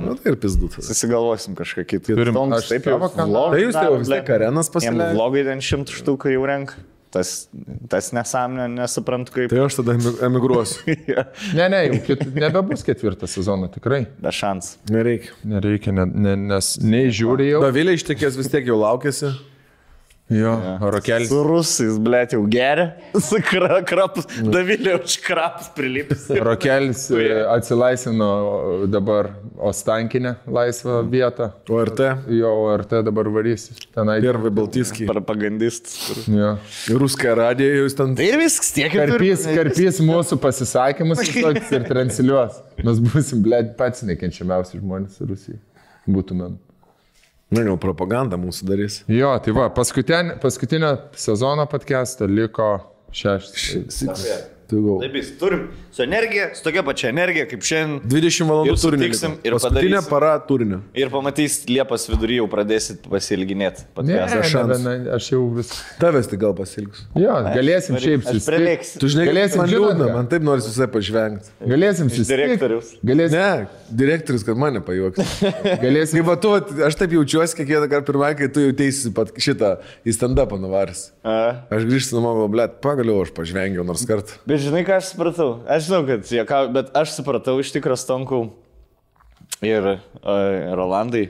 nu, 0.08 0.16
tai 0.16 0.32
ir 0.34 0.36
pizdutas. 0.42 0.88
Susigalvosim 0.90 1.56
kažką 1.56 1.86
kitą. 1.86 2.16
Turim- 2.16 2.34
Tonks, 2.34 2.64
aš 2.64 2.70
taip 2.74 2.84
jau 2.90 3.00
kanalą- 3.00 3.30
vlogą 3.30 3.52
Tai 3.52 3.62
jūs 3.66 3.74
tai 3.74 3.86
jau 3.86 3.98
vis 4.00 4.08
tiek 4.08 4.30
arenas 4.30 4.70
pasileidžiate. 4.70 5.16
vlogai 5.16 5.44
ten 5.46 5.60
šimtų 5.60 5.92
štukų 6.02 6.34
jau 6.34 6.46
renk. 6.46 6.74
Tas, 7.16 7.48
tas 7.88 8.12
nesąmonė, 8.12 8.66
nesuprantu 8.76 9.32
kaip. 9.32 9.50
Tai 9.50 9.60
aš 9.64 9.76
tada 9.78 9.94
emi- 9.96 10.18
emigruosiu. 10.28 10.84
Ne, 11.56 11.70
ne, 11.70 11.80
jau 11.88 12.00
kit, 12.04 12.26
nebebus 12.36 12.84
ketvirtą 12.84 13.24
sezoną, 13.24 13.70
tikrai. 13.72 14.06
Be 14.20 14.30
šans. 14.36 14.76
Nereikia. 14.92 15.32
Nereikia, 15.46 15.94
ne, 15.96 16.04
ne, 16.12 16.36
nes 16.36 16.78
nei 16.84 17.08
žiūri 17.08 17.52
jau. 17.54 17.62
Davilė 17.64 17.94
ištekės 17.96 18.36
vis 18.36 18.48
tiek 18.52 18.66
jau 18.68 18.76
laukėsi. 18.82 19.32
Jo, 20.30 20.80
rokelis. 20.82 21.30
Su 21.30 21.44
rusais, 21.46 21.98
ble, 22.02 22.24
jau 22.32 22.40
geria. 22.50 22.96
Su 23.28 23.38
kra, 23.46 23.78
krapus. 23.86 24.26
Davilė 24.42 24.96
už 24.98 25.20
krapus 25.22 25.68
prilipęs. 25.78 26.24
Rokelis 26.42 27.04
e, 27.14 27.28
atsilaisvino 27.54 28.30
dabar 28.90 29.30
Ostankinę 29.70 30.34
laisvą 30.50 31.04
vietą. 31.14 31.52
ORT. 31.70 32.02
Jo 32.34 32.56
RT 32.74 33.04
dabar 33.06 33.30
varys. 33.38 33.68
Tenai. 33.94 34.18
Pirvai 34.26 34.50
Baltiskį. 34.58 35.06
Propagandistas. 35.14 36.26
Jo. 36.26 36.56
Ruską 36.98 37.38
radiją 37.38 37.84
jūs 37.84 38.00
ten. 38.02 38.18
Tai 38.18 38.26
ir 38.26 38.42
viskas, 38.42 38.74
tiek 38.74 38.90
Karpys, 38.98 39.46
karpys 39.46 40.02
mūsų 40.10 40.42
pasisakymus 40.42 41.22
ir 41.30 41.86
transliuos. 41.86 42.64
Mes 42.82 43.06
būsim, 43.12 43.46
ble, 43.46 43.62
pats 43.78 44.02
nekenčiamiausi 44.10 44.82
žmonės 44.82 45.22
Rusijai. 45.22 45.62
Būtumėm. 46.10 46.58
Na, 47.56 47.64
jau 47.64 47.78
propaganda 47.80 48.40
mūsų 48.40 48.68
darys. 48.68 48.98
Jo, 49.12 49.32
tai 49.44 49.54
va, 49.56 49.70
paskutinio, 49.74 50.36
paskutinio 50.44 50.92
sezono 51.20 51.68
podcast'o 51.72 52.28
liko 52.28 52.74
šeštas. 53.16 54.04
Gal. 54.12 54.55
Taip, 55.02 55.16
jis 55.20 55.30
turim 55.40 55.68
su 55.94 56.04
energija, 56.04 56.50
su 56.58 56.64
tokia 56.66 56.84
pačia 56.86 57.10
energija 57.14 57.46
kaip 57.50 57.62
šiandien. 57.66 58.02
20 58.10 58.50
valandų 58.50 58.76
liko. 59.02 59.32
ir 59.46 59.56
Paskutinė 59.56 60.02
para 60.10 60.32
turinio. 60.48 60.80
Ir 60.98 61.12
pamatys, 61.14 61.60
Liepos 61.70 62.08
vidury 62.12 62.40
jau 62.40 62.48
pradėsit 62.52 63.06
pasilginėti. 63.12 63.86
Ne, 64.06 64.18
šansų. 64.52 64.80
ne, 64.84 64.96
aš 65.16 65.30
jau 65.32 65.42
vis. 65.56 65.72
Tavęs 66.02 66.30
tik 66.32 66.42
gal 66.42 66.56
pasilgs. 66.58 67.06
Jo, 67.20 67.36
galėsim 67.56 67.98
šiaip 68.02 68.26
Aš 68.26 68.32
susitikti. 68.34 68.50
priliksiu. 68.52 69.00
Tu 69.04 69.12
žinai, 69.14 69.28
Galėsim, 69.30 69.62
man 69.62 69.72
liūdna, 69.72 70.10
man 70.18 70.28
taip 70.32 70.46
nori 70.46 70.66
visai 70.66 70.88
pažvengti. 70.92 71.54
Galėsim 71.66 72.10
susitikti. 72.12 72.32
direktoriaus. 72.36 72.92
Galėsim, 73.06 73.36
Ne, 73.36 73.68
direktorius, 74.02 74.44
kad 74.48 74.58
mane 74.58 74.82
pajuoks. 74.86 75.20
galėsim 75.86 76.22
Kaip 76.26 76.42
tu, 76.42 76.54
aš 76.88 76.96
taip 77.00 77.12
jaučiuosi 77.16 77.58
kiekvieną 77.60 77.90
kartą 77.92 78.08
pirmą, 78.12 78.30
kai 78.40 78.48
tu 78.54 78.64
jau 78.64 78.74
teisi 78.78 79.12
pat 79.16 79.32
šitą 79.42 79.76
į 80.08 80.14
stand-upą 80.16 80.60
nuvaris. 80.62 81.08
Aš 81.26 81.86
grįžtu 81.90 82.18
namo, 82.20 82.46
blėt, 82.52 82.78
pagaliau 82.84 83.22
aš 83.26 83.34
pažvengiau 83.36 83.86
nors 83.88 84.06
kartą. 84.08 84.38
Bet 84.56 84.62
žinai, 84.64 84.86
ką 84.88 84.94
aš 84.96 85.10
supratau? 85.12 85.50
Aš 85.68 85.90
žinau, 85.90 86.06
kad 86.08 86.30
jokau, 86.32 86.70
bet 86.72 86.94
aš 86.96 87.12
supratau 87.18 87.58
iš 87.60 87.74
tikrųjų 87.76 87.98
stonkų 88.00 88.38
ir 89.68 89.88
uh, 89.90 89.98
Rolandai. 90.80 91.26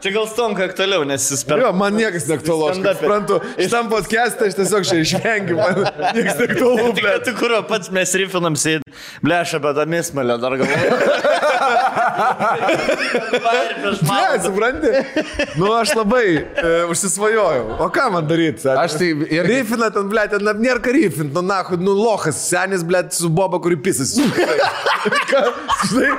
Čia 0.00 0.10
gal 0.12 0.26
stonka 0.28 0.64
aktualiau, 0.68 1.04
nes 1.08 1.24
jis 1.32 1.44
per... 1.48 1.62
Jo, 1.62 1.72
man 1.76 1.96
niekas 1.96 2.26
neaktualu, 2.28 2.68
aš 2.70 2.76
suprantu. 3.00 3.40
Šitam 3.56 3.88
podcast'e 3.92 4.50
aš 4.50 4.54
tiesiog 4.58 4.82
čia 4.88 5.00
išvengiu, 5.04 5.56
man 5.60 5.74
niekas 6.16 6.36
neaktualu, 6.42 6.92
blėt. 6.98 7.24
tu 7.26 7.32
kur 7.38 7.50
pats 7.68 7.88
mes 7.94 8.10
rifinam 8.20 8.54
sėd. 8.60 8.84
Bleša, 9.24 9.60
bet 9.64 9.80
amis 9.84 10.12
malė 10.16 10.36
dar 10.42 10.56
galvoju. 10.60 10.90
Ne, 14.00 14.40
supranti? 14.44 14.92
Nu, 15.56 15.72
aš 15.76 15.94
labai 15.96 16.26
e, 16.36 16.42
užsisvajojau. 16.92 17.66
O 17.80 17.88
ką 17.92 18.10
man 18.14 18.28
daryti? 18.28 18.68
Aš 18.74 18.98
tai 19.00 19.08
irgi- 19.14 19.48
Rifina 19.50 19.90
ten, 19.94 20.08
blė, 20.10 20.26
ten 20.32 20.44
nėra 20.60 20.80
ką 20.84 20.90
rifint, 20.96 21.32
nu, 21.34 21.42
nahu, 21.46 21.78
nu, 21.80 21.94
lochas, 21.96 22.36
senis, 22.50 22.84
blė, 22.86 23.04
su 23.14 23.30
boba, 23.32 23.60
kuri 23.62 23.76
pisas. 23.80 24.14
Žinai, 25.90 26.10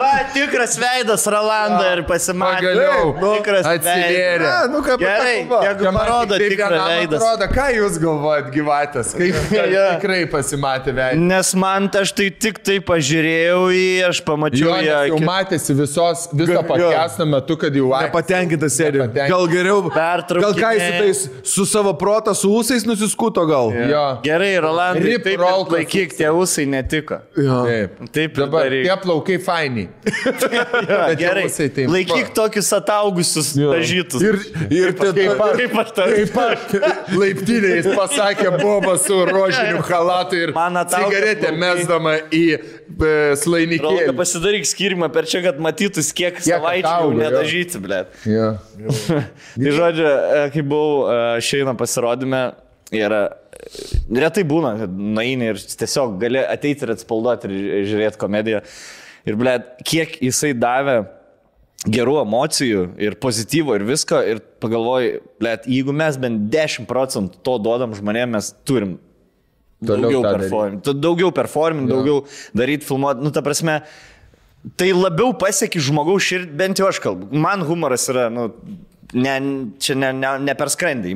Va, 0.00 0.10
tikras 0.34 0.76
veidas 0.80 1.24
Rolando 1.30 1.84
ir 1.92 2.02
pasimatė. 2.08 2.60
Pagaliau, 2.62 3.12
nu, 3.20 3.32
tikras 3.38 3.66
atsivėrė. 3.72 4.46
Ne, 4.46 4.70
nu, 4.72 4.80
ką, 4.86 4.96
Gerai, 5.02 5.36
jeigu 5.66 5.92
parodo 5.96 6.38
Taip, 6.38 6.44
tikrą 6.52 6.68
veidą. 6.72 7.18
Atrodo, 7.20 7.48
ką 7.52 7.66
jūs 7.76 7.98
galvojat, 8.02 8.50
gyvatės? 8.54 9.12
Kaip 9.18 9.52
Jo. 9.72 9.84
tikrai 9.96 10.20
pasimatė 10.32 10.94
veidą. 10.96 11.20
Nes 11.32 11.52
man 11.58 11.88
aš 12.02 12.12
tai 12.18 12.28
tik 12.44 12.60
tai 12.64 12.78
pažiūrėjau 12.84 13.62
į, 13.76 13.84
aš 14.08 14.22
pamačiau 14.26 14.68
Jo, 14.72 14.78
ją. 14.86 15.00
jau 15.12 15.20
matėsi 15.26 15.76
visos, 15.78 16.26
viso 16.36 16.62
podcast'o 16.68 17.26
metu, 17.28 17.56
kad 17.60 17.74
jau 17.78 17.92
ai- 17.96 18.06
Nepatenkintas 18.08 18.76
sėdė. 18.78 19.06
Gal 19.16 19.46
geriau. 19.50 19.82
Pertraukinėja. 19.92 20.42
Gal 20.42 20.58
ką 20.58 20.72
jis 20.76 20.82
su 20.82 21.02
tais, 21.02 21.22
su 21.54 21.66
savo 21.68 21.92
protą, 21.98 22.34
su 22.36 22.50
ūsais 22.52 22.86
nusiskuto 22.88 23.44
gal? 23.48 23.72
Jo. 23.90 24.04
Gerai, 24.24 24.52
Rolandai, 24.62 25.02
Rip 25.06 25.24
taip 25.26 25.40
Rolkas. 25.40 25.76
laikyk, 25.78 26.16
tie 26.18 26.28
ūsai 26.32 26.66
netiko. 26.70 27.20
Jo. 27.38 27.62
Taip. 27.66 27.98
Taip, 28.12 28.36
ir 28.36 28.42
Dabar 28.44 28.66
daryk. 28.68 28.84
tie 28.86 28.96
plaukai 29.02 29.38
faini. 29.44 29.86
Ja, 30.88 31.08
gerai, 31.22 31.44
taip. 31.50 31.90
laikyk 31.90 32.30
tokius 32.36 32.70
ataugusius 32.76 33.52
dažytus. 33.58 34.22
Ir, 34.24 34.38
ir 34.72 34.94
te, 34.98 35.10
Kaip 35.16 35.42
aš. 35.44 35.56
Kaip 35.60 35.76
aš 35.82 35.92
tau. 35.96 36.06
Kaip 36.16 36.38
aš 36.44 37.16
laiptinėje 37.18 37.80
jis 37.80 37.90
pasakė 37.98 38.54
Boba 38.60 38.96
su 39.02 39.18
rožiniu 39.28 39.82
halatu 39.88 40.40
ir 40.40 40.54
cigaretę 40.92 41.52
mesdama 41.56 42.16
į 42.32 42.42
e, 42.54 42.60
Rolka, 42.62 43.12
slainikėlį. 43.42 44.16
pasidaryk 44.18 44.68
skirimą 44.68 45.10
per 45.14 45.28
čia, 45.30 45.42
kad 45.46 45.60
matytus, 45.62 46.12
kiek, 46.16 46.40
Kiek 46.40 46.48
savaičių 46.56 47.12
nedažyti, 47.20 47.82
blė. 47.82 48.04
Jo. 48.32 48.54
Tai 49.58 49.76
žodžiu, 49.76 50.08
e, 50.08 50.42
kai 50.54 50.64
buvau 50.64 51.06
e, 51.12 51.22
šeina 51.44 51.74
pasirodymę, 51.78 52.42
yra 52.94 53.24
retai 54.12 54.44
būna, 54.48 54.74
kad 54.82 54.96
naini 55.18 55.52
ir 55.52 55.60
tiesiog 55.60 56.16
gali 56.22 56.40
ateiti 56.42 56.86
ir 56.86 56.94
atspalduoti 56.96 57.50
ir 57.50 57.86
žiūrėti 57.90 58.20
komediją. 58.20 58.62
Ir, 59.28 59.36
blė, 59.38 59.56
kiek 59.86 60.16
jisai 60.22 60.52
davė 60.58 61.02
gerų 61.82 62.20
emocijų 62.22 62.82
ir 63.02 63.16
pozityvo 63.22 63.74
ir 63.78 63.84
visko 63.86 64.20
ir 64.26 64.42
pagalvoju, 64.62 65.22
blė, 65.42 65.56
jeigu 65.66 65.94
mes 65.94 66.18
bent 66.22 66.46
10 66.52 66.86
procentų 66.90 67.40
to 67.42 67.56
duodam 67.62 67.94
žmonėms, 67.98 68.32
mes 68.36 68.50
turim 68.68 68.96
daugiau 69.82 70.22
tą 70.22 70.28
daryt. 70.30 70.44
performing, 70.46 70.80
tu- 70.86 70.94
daugiau 70.94 71.32
daugiau 71.90 72.24
daryti, 72.54 72.86
filmuoti, 72.86 73.22
nu 73.24 73.30
ta 73.34 73.42
prasme, 73.42 73.80
tai 74.78 74.92
labiau 74.94 75.32
pasieki 75.34 75.82
žmogaus 75.82 76.22
širdį, 76.22 76.56
bent 76.56 76.78
jau 76.78 76.86
aš 76.90 77.02
kalbu. 77.02 77.32
Man 77.34 77.64
humoras 77.66 78.06
yra, 78.12 78.28
nu, 78.30 78.52
ne, 79.12 79.34
čia 79.82 79.96
ne, 79.98 80.12
ne, 80.12 80.38
ne 80.38 80.54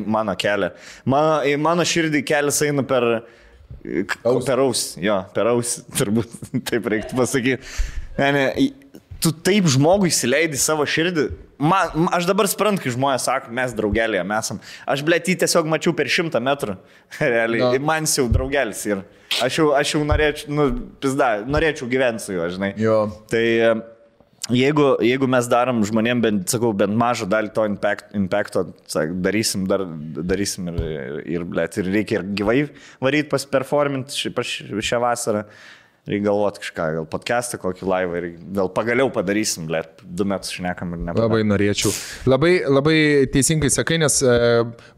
į 0.01 0.03
mano 0.07 0.35
kelią. 0.35 0.73
Mano, 1.07 1.41
mano 1.63 1.87
širdį 1.87 2.25
kelias 2.27 2.63
eina 2.67 2.83
per... 2.87 3.23
k- 4.11 4.21
Per 4.47 4.63
ausį, 4.65 5.03
jo, 5.07 5.19
per 5.37 5.51
ausį, 5.53 5.85
turbūt 5.99 6.37
taip 6.69 6.89
reiktų 6.93 7.19
pasakyti. 7.19 7.63
Ne, 8.19 8.31
ne, 8.35 8.45
tu 9.23 9.33
taip 9.47 9.67
žmogui 9.73 10.11
įsileidai 10.13 10.59
savo 10.61 10.85
širdį. 10.89 11.27
Man, 11.57 11.89
ma- 11.97 12.11
aš 12.19 12.27
dabar 12.29 12.45
suprantu, 12.53 12.83
kai 12.85 12.93
žmonės 12.93 13.25
sako, 13.31 13.53
mes 13.57 13.73
draugelėje 13.77 14.25
esam. 14.37 14.59
Aš 14.93 15.01
blėt 15.07 15.31
jį 15.31 15.39
tiesiog 15.41 15.69
mačiau 15.73 15.95
per 15.97 16.11
šimtą 16.13 16.41
metrų. 16.45 16.75
Realiai. 17.23 17.63
No. 17.79 17.85
Man 17.93 18.05
jau 18.11 18.27
draugelis 18.33 18.83
ir 18.91 19.05
aš 19.43 19.57
jau, 19.63 19.71
aš 19.77 19.95
jau 19.97 20.03
norėčiau, 20.07 20.53
nu, 20.53 20.67
pizda, 21.03 21.31
norėčiau 21.49 21.89
gyventi 21.91 22.27
su 22.27 22.37
juo, 22.37 22.45
žinai. 22.53 22.75
Jo. 22.81 22.99
Tai 23.33 23.45
Jeigu, 24.47 24.93
jeigu 25.03 25.27
mes 25.27 25.47
darom 25.51 25.81
žmonėm, 25.83 26.21
bent, 26.23 26.43
sakau, 26.53 26.69
bent 26.77 26.95
mažą 26.95 27.27
dalį 27.27 27.51
to 27.57 27.65
impact, 27.67 28.13
impacto, 28.15 28.63
sak, 28.87 29.17
darysim, 29.25 29.65
dar, 29.67 29.83
darysim 30.23 30.69
ir, 30.71 30.77
ir, 30.87 31.17
ir, 31.35 31.47
blėt, 31.51 31.81
ir 31.83 31.89
reikia 31.91 32.21
ir 32.21 32.29
gyvai 32.39 32.59
varyti 33.03 33.27
pasiperforminti 33.33 34.15
ši, 34.15 34.31
pa 34.37 34.45
ši- 34.47 34.69
šią 34.87 35.01
vasarą. 35.03 35.43
Reikia 36.07 36.29
galvoti 36.29 36.61
kažką, 36.63 36.85
gal 36.95 37.07
podcastą, 37.11 37.59
kokį 37.59 37.87
laivą 37.91 38.19
ir 38.21 38.27
gal 38.55 38.69
pagaliau 38.71 39.09
padarysim, 39.11 39.65
blėt, 39.67 40.05
du 40.07 40.23
metus 40.29 40.53
šnekam 40.55 40.93
ir 40.95 41.01
nepadarėm. 41.03 41.33
Labai 41.33 41.47
norėčiau. 41.51 41.91
Labai, 42.31 42.53
labai 42.71 42.95
teisingai 43.35 43.73
sakai, 43.75 43.99
nes 43.99 44.21
e, 44.23 44.37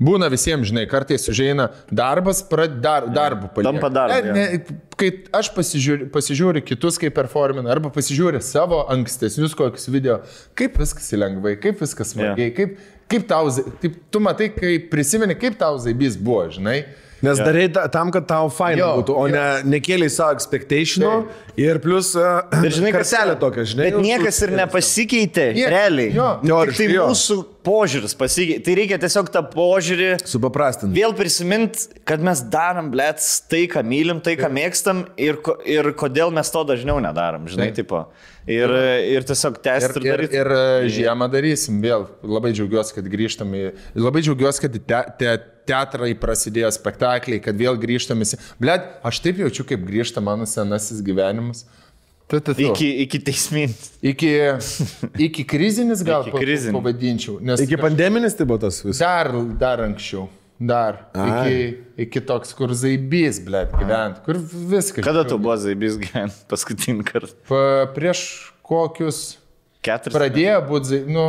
būna 0.05 0.29
visiems, 0.29 0.69
žinai, 0.69 0.85
kartais 0.91 1.25
užeina 1.33 1.71
darbas, 1.89 2.43
prad, 2.51 2.77
dar, 2.85 3.09
darbų 3.09 3.49
palieka. 3.57 3.73
Tampa 3.73 3.93
darbu, 3.95 4.35
Ne, 4.37 4.45
ne, 4.59 4.79
kai 5.01 5.11
aš 5.41 5.49
pasižiūriu, 5.57 6.11
pasižiūriu 6.13 6.65
kitus, 6.69 7.01
kaip 7.01 7.17
performina, 7.17 7.73
arba 7.73 7.89
pasižiūriu 7.95 8.45
savo 8.45 8.85
ankstesnius 8.93 9.57
kokius 9.57 9.89
video, 9.89 10.21
kaip 10.61 10.77
viskas 10.77 11.09
lengvai, 11.17 11.57
kaip 11.63 11.81
viskas 11.81 12.13
smagiai, 12.13 12.53
kaip, 12.53 12.77
kaip 13.09 13.25
tau, 13.33 13.49
taip, 13.81 13.97
tu 14.13 14.21
matai, 14.21 14.53
kai 14.53 14.77
prisimeni, 14.93 15.41
kaip 15.41 15.57
tau 15.57 15.81
zaibys 15.81 16.21
buvo, 16.21 16.51
žinai. 16.53 16.83
Nes 17.23 17.39
yeah. 17.41 17.47
darai 17.49 17.67
ta- 17.75 17.89
tam, 17.91 18.13
kad 18.15 18.27
tau 18.31 18.47
fain 18.55 18.79
Jo, 18.79 18.93
būtų, 19.01 19.15
o 19.19 19.25
jo. 19.27 19.35
ne 19.35 19.73
nekėliai 19.79 20.11
savo 20.13 20.37
expectationų 20.37 21.13
ir 21.59 21.81
plus 21.83 22.13
uh, 22.15 22.45
Bet 22.63 22.77
žinai, 22.77 22.93
kartelė 22.95 23.35
tokia, 23.43 23.65
žinai. 23.67 23.89
Bet 23.91 23.97
niekas 24.05 24.39
ir 24.47 24.53
nepasikeitė, 24.55 25.49
Nie- 25.57 25.67
realiai. 25.73 26.13
jo. 26.15 26.29
Jo, 26.47 26.61
Tik 26.71 26.77
tai 26.79 26.87
jo. 26.93 27.09
mūsų 27.11 27.39
požiūris 27.69 28.15
pasikeitė. 28.17 28.63
Tai 28.69 28.77
reikia 28.79 28.99
tiesiog 29.03 29.33
tą 29.35 29.43
požiūrį 29.51 30.13
Supaprastinti. 30.31 30.95
vėl 30.95 31.13
prisiminti, 31.19 31.89
kad 32.07 32.23
mes 32.25 32.41
darom, 32.55 32.93
blėt, 32.95 33.19
tai, 33.51 33.65
ką 33.69 33.83
mylim, 33.85 34.23
tai, 34.25 34.37
ką 34.41 34.49
mėgstam 34.55 35.03
ir, 35.21 35.43
ir 35.67 35.91
kodėl 35.99 36.31
mes 36.33 36.49
to 36.55 36.63
dažniau 36.71 37.01
nedarom, 37.03 37.51
žinai, 37.51 37.73
Taip. 37.73 37.83
tipo. 37.83 38.05
Ir, 38.49 38.71
ir 39.19 39.27
tiesiog 39.29 39.59
Ir, 39.59 39.63
tęsti 39.67 39.99
ir, 40.01 40.07
ir, 40.07 40.13
daryti. 40.15 40.39
ir 40.41 40.49
e, 40.57 40.89
žiemą 40.89 41.27
darysim 41.29 41.83
vėl. 41.85 42.07
Labai 42.25 42.55
džiaugiuosi, 42.57 42.95
kad 42.97 43.05
grįžtam 43.13 43.51
į... 43.53 43.67
Labai 44.01 44.23
džiaugiuosi, 44.25 44.63
kad 44.65 44.79
te, 44.89 45.01
te, 45.21 45.35
teatrai 45.69 46.15
prasidėjo 46.19 46.71
spektakliai, 46.75 47.43
kad 47.45 47.59
vėl 47.59 47.77
grįžtam 47.81 48.25
į... 48.25 48.31
Blet, 48.63 48.89
aš 49.07 49.21
taip 49.25 49.43
jaučiu, 49.45 49.67
kaip 49.69 49.85
grįžta 49.89 50.23
mano 50.25 50.49
senasis 50.49 51.03
gyvenimas. 51.05 51.67
Tu, 52.29 52.41
tu, 52.45 52.53
tu. 52.53 52.61
Iki, 52.61 52.89
iki 53.07 53.19
teisminis. 53.25 53.87
iki, 54.05 54.33
iki 55.29 55.45
krizinis 55.49 56.03
gal 56.05 56.27
Iki 56.29 56.35
krizinis. 56.43 56.75
pavadinčiau. 56.77 57.39
Iki 57.65 57.79
pandeminis 57.81 58.37
tai 58.37 58.45
buvo 58.49 58.61
tas 58.67 58.83
visas. 58.85 59.01
Dar, 59.01 59.31
dar 59.61 59.81
anksčiau. 59.87 60.27
Dar. 60.61 61.05
Ai. 61.15 61.31
Iki, 61.39 61.59
iki 62.05 62.21
toks, 62.29 62.51
kur 62.59 62.73
zaibys, 62.77 63.39
blet, 63.47 63.73
gyvent. 63.79 64.19
Kur 64.27 64.41
viskas. 64.43 65.05
Kada 65.07 65.23
tu 65.25 65.39
buvo 65.41 65.55
zaibys 65.63 65.97
gyventi 66.03 66.45
paskutinį 66.51 67.07
kartą? 67.09 67.33
Pa, 67.49 67.61
prieš 67.97 68.25
kokius... 68.67 69.39
Keturis. 69.87 70.17
Pradėjo 70.19 70.57
būti, 70.67 70.99
nu, 71.07 71.25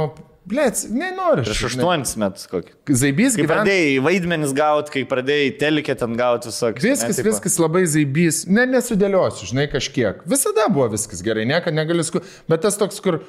blet, 0.50 0.82
nenoriu. 0.94 1.44
Prieš 1.48 1.66
aštuonis 1.70 2.16
metus 2.22 2.50
kokį. 2.52 2.74
Zaibys 3.02 3.38
Kai 3.38 3.46
gyvena. 3.46 3.60
pradėjai 3.62 4.00
vaidmenis 4.06 4.56
gauti, 4.58 4.94
kai 4.96 5.04
pradėjai 5.10 5.52
telikė 5.62 5.96
ten 6.00 6.16
gauti 6.20 6.50
visokius. 6.52 6.86
Viskas, 6.86 7.20
ne, 7.22 7.28
viskas 7.30 7.60
labai 7.62 7.84
zaibys. 7.90 8.42
Ne, 8.50 8.66
nesudėliosiu, 8.70 9.50
žinai, 9.52 9.68
kažkiek. 9.72 10.24
Visada 10.30 10.68
buvo 10.74 10.90
viskas 10.96 11.22
gerai, 11.26 11.46
niekada 11.50 11.78
negaliu 11.78 12.06
sku... 12.08 12.24
Bet 12.52 12.66
tas 12.66 12.80
toks, 12.82 13.00
kur... 13.06 13.22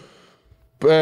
E, 0.81 1.01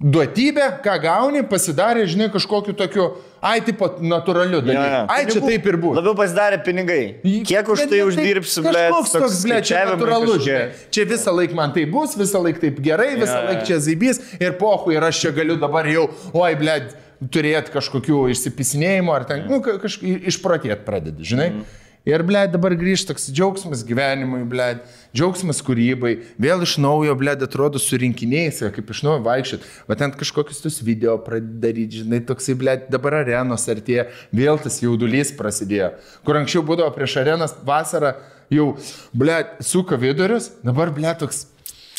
duotybė, 0.00 0.66
ką 0.84 0.94
gauni, 1.00 1.40
pasidarė, 1.48 2.02
žinai, 2.10 2.26
kažkokiu 2.34 2.74
tokiu, 2.76 3.06
ai, 3.40 3.60
tipo, 3.64 3.88
natūraliu 4.04 4.60
dalyku. 4.60 4.76
Jo, 4.76 4.90
jo. 4.92 5.00
Ai, 5.08 5.22
čia 5.24 5.38
Pinigų- 5.40 5.48
taip 5.54 5.66
ir 5.70 5.76
buvo. 5.80 5.94
Labiau 5.96 6.14
pasidarė 6.18 6.58
pinigai. 6.66 7.00
Kiek 7.48 7.68
už 7.72 7.86
tai 7.88 7.96
ne, 8.02 8.04
uždirbsi, 8.10 8.60
blėt? 8.66 8.90
Kažkoks 8.92 9.14
toks, 9.16 9.38
blėt, 9.46 9.64
čia 9.70 9.84
natūralu, 9.88 10.36
žinai. 10.44 10.66
Čia 10.92 11.06
visą 11.08 11.32
laiką 11.32 11.54
man 11.56 11.72
tai 11.72 11.86
bus, 11.86 12.14
visą 12.16 12.42
laiką 12.44 12.60
taip 12.66 12.80
gerai, 12.84 13.14
visą 13.16 13.40
Jo, 13.40 13.48
laiką 13.48 13.64
čia 13.66 13.78
zaibys 13.80 14.20
ir 14.40 14.52
pohu 14.60 14.92
ir 14.92 15.00
aš 15.08 15.20
čia 15.24 15.32
galiu 15.32 15.56
dabar 15.56 15.88
jau, 15.88 16.10
oi, 16.34 16.52
blėt, 16.60 16.92
turėti 17.32 17.72
kažkokių 17.72 18.26
išsipisinėjimų 18.34 19.14
ar 19.16 19.24
ten, 19.24 19.46
nu, 19.48 19.62
ka- 19.64 19.78
kažkaip 19.80 20.26
išprotėt 20.28 20.84
pradedi, 20.84 21.24
žinai. 21.24 21.50
Mhm. 21.54 21.64
Ir, 22.06 22.22
blėt, 22.22 22.52
dabar 22.52 22.70
grįžta 22.78 23.10
toks 23.10 23.24
džiaugsmas 23.34 23.80
gyvenimui, 23.86 24.44
blėt, 24.46 24.84
džiaugsmas 25.10 25.58
kūrybai, 25.66 26.12
vėl 26.38 26.60
iš 26.62 26.76
naujo, 26.78 27.16
blėt, 27.18 27.42
atrodo 27.42 27.80
surinkiniais, 27.82 28.60
kaip 28.76 28.92
iš 28.94 29.00
naujo 29.02 29.24
vaikščiot, 29.24 29.66
bet 29.88 29.98
ten 29.98 30.14
kažkokius 30.14 30.62
tus 30.62 30.78
video 30.86 31.16
pradedi 31.24 31.58
daryti, 31.64 32.04
žinai, 32.04 32.20
toksai, 32.28 32.54
blėt, 32.60 32.86
dabar 32.94 33.18
arenos 33.24 33.66
artėja, 33.72 34.06
vėl 34.30 34.62
tas 34.62 34.78
jaudulys 34.84 35.34
prasidėjo. 35.34 35.96
Kur 36.22 36.38
anksčiau 36.38 36.62
būdavo 36.68 36.94
prieš 36.94 37.18
arenas 37.24 37.58
vasarą, 37.66 38.14
jau, 38.54 38.68
blėt, 39.10 39.58
suka 39.66 39.98
vidurius, 39.98 40.52
dabar, 40.62 40.94
blėt, 40.94 41.24
toks... 41.26 41.48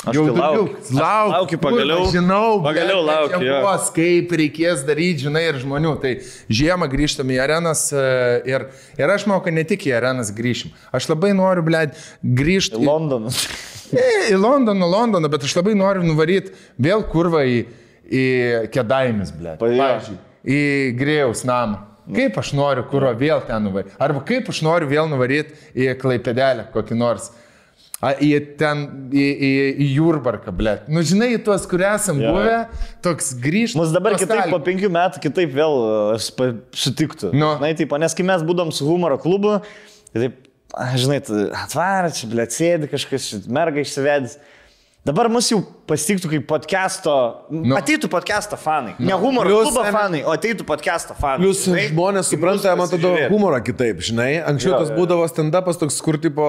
Aš 0.06 0.14
tai 0.14 0.30
laukiu. 0.30 0.66
Aš 0.77 1.32
laukiu 1.32 1.58
pagaliau. 1.58 2.03
Kur, 2.06 2.11
Žinau, 2.14 2.59
Pagaliau 2.61 3.00
laukiu, 3.01 3.40
bus, 3.66 3.88
kaip 3.95 4.34
reikės 4.38 4.84
daryti, 4.85 5.24
žinai, 5.26 5.48
ir 5.50 5.58
žmonių. 5.64 5.95
Tai 6.03 6.11
žiemą 6.53 6.85
grįžtam 6.92 7.32
į 7.34 7.40
arenas 7.42 7.88
e, 7.90 8.03
ir, 8.45 8.67
ir 9.00 9.14
aš 9.16 9.26
manau, 9.26 9.42
kad 9.45 9.58
ne 9.58 9.64
tik 9.67 9.88
į 9.90 9.95
arenas 9.98 10.30
grįšim. 10.38 10.76
Aš 10.93 11.09
labai 11.09 11.32
noriu, 11.38 11.66
blėt, 11.66 11.98
grįžti. 12.22 12.77
Londonas. 12.77 13.42
į, 13.90 14.06
į 14.35 14.38
Londoną, 14.38 14.85
Londoną, 14.93 15.34
bet 15.34 15.50
aš 15.50 15.58
labai 15.58 15.74
noriu 15.80 16.06
nuvaryti 16.06 16.53
vėl 16.77 17.01
kurvą 17.09 17.42
į, 17.50 17.58
į 18.06 18.26
Kedaimis, 18.77 19.34
jo. 19.34 19.58
Pavyzdžiui, 19.64 20.19
į 20.45 20.61
Grėjaus 21.01 21.42
namą. 21.50 21.88
Kaip 22.14 22.38
aš 22.40 22.53
noriu 22.56 22.85
kurą 22.88 23.11
vėl 23.19 23.42
ten 23.50 23.66
nuvaryti. 23.66 23.98
Arba 24.00 24.22
kaip 24.30 24.48
aš 24.53 24.61
noriu 24.64 24.88
vėl 24.93 25.09
nuvaryti 25.11 25.58
į 25.76 25.90
Klaipedelę 26.00 26.69
kokį 26.72 27.01
nors. 27.01 27.32
A, 27.98 28.11
į 28.22 28.27
ten, 28.59 28.84
į, 29.09 29.24
į, 29.26 29.51
į 29.82 29.85
Jurbarką, 29.95 30.51
blėt. 30.53 30.84
Nu, 30.93 31.01
žinai, 31.01 31.32
į 31.34 31.40
tuos, 31.48 31.64
kur 31.69 31.82
esam 31.82 32.19
Jo. 32.22 32.35
buvę, 32.35 32.58
toks 33.01 33.32
grįžti. 33.42 33.80
Mus 33.80 33.90
dabar 33.95 34.14
kitaip 34.22 34.51
po 34.53 34.59
penkių 34.61 34.92
metų 34.93 35.22
kitaip 35.24 35.56
vėl 35.56 35.80
spa- 36.22 36.51
sutiktų. 36.77 37.32
Nu. 37.34 37.56
Na, 37.58 37.72
taip, 37.74 37.95
nes 38.03 38.14
kai 38.14 38.26
mes 38.27 38.45
būdom 38.45 38.69
su 38.76 38.85
humoro 38.85 39.17
klubu, 39.17 39.56
tai 40.14 40.27
taip, 40.27 40.38
žinai, 41.01 41.17
atvarė, 41.58 42.14
čia, 42.14 42.30
ble, 42.30 42.45
sėdi 42.53 42.92
kažkas, 42.92 43.32
merga 43.50 43.82
išsivedęs. 43.82 44.38
Dabar 45.07 45.29
mus 45.31 45.47
jau 45.47 45.61
pasitiktų 45.87 46.27
kaip 46.33 46.41
podcast'o, 46.49 47.11
Nu. 47.47 47.61
nu. 47.69 47.75
ateitų 47.77 48.09
podcast'o 48.11 48.57
fanai. 48.59 48.91
Ne 48.99 49.15
humoro 49.15 49.47
Plius, 49.47 49.69
klubo 49.69 49.83
fanai, 49.95 50.19
o 50.27 50.33
ateitų 50.33 50.65
podcast'o 50.67 51.15
fanai. 51.15 51.45
Plius 51.45 51.61
žinai? 51.63 51.85
žmonės 51.93 52.27
supranta, 52.27 52.73
man 52.75 52.89
atrodo, 52.89 53.13
humorą 53.31 53.61
kitaip, 53.63 54.01
žinai. 54.03 54.41
Anksčiau 54.49 54.73
Jo, 54.73 54.79
tas 54.81 54.89
jo. 54.91 54.97
būdavo 54.97 55.23
stand-upas 55.31 55.79
toks, 55.79 56.01
kur 56.03 56.17
tipo, 56.19 56.43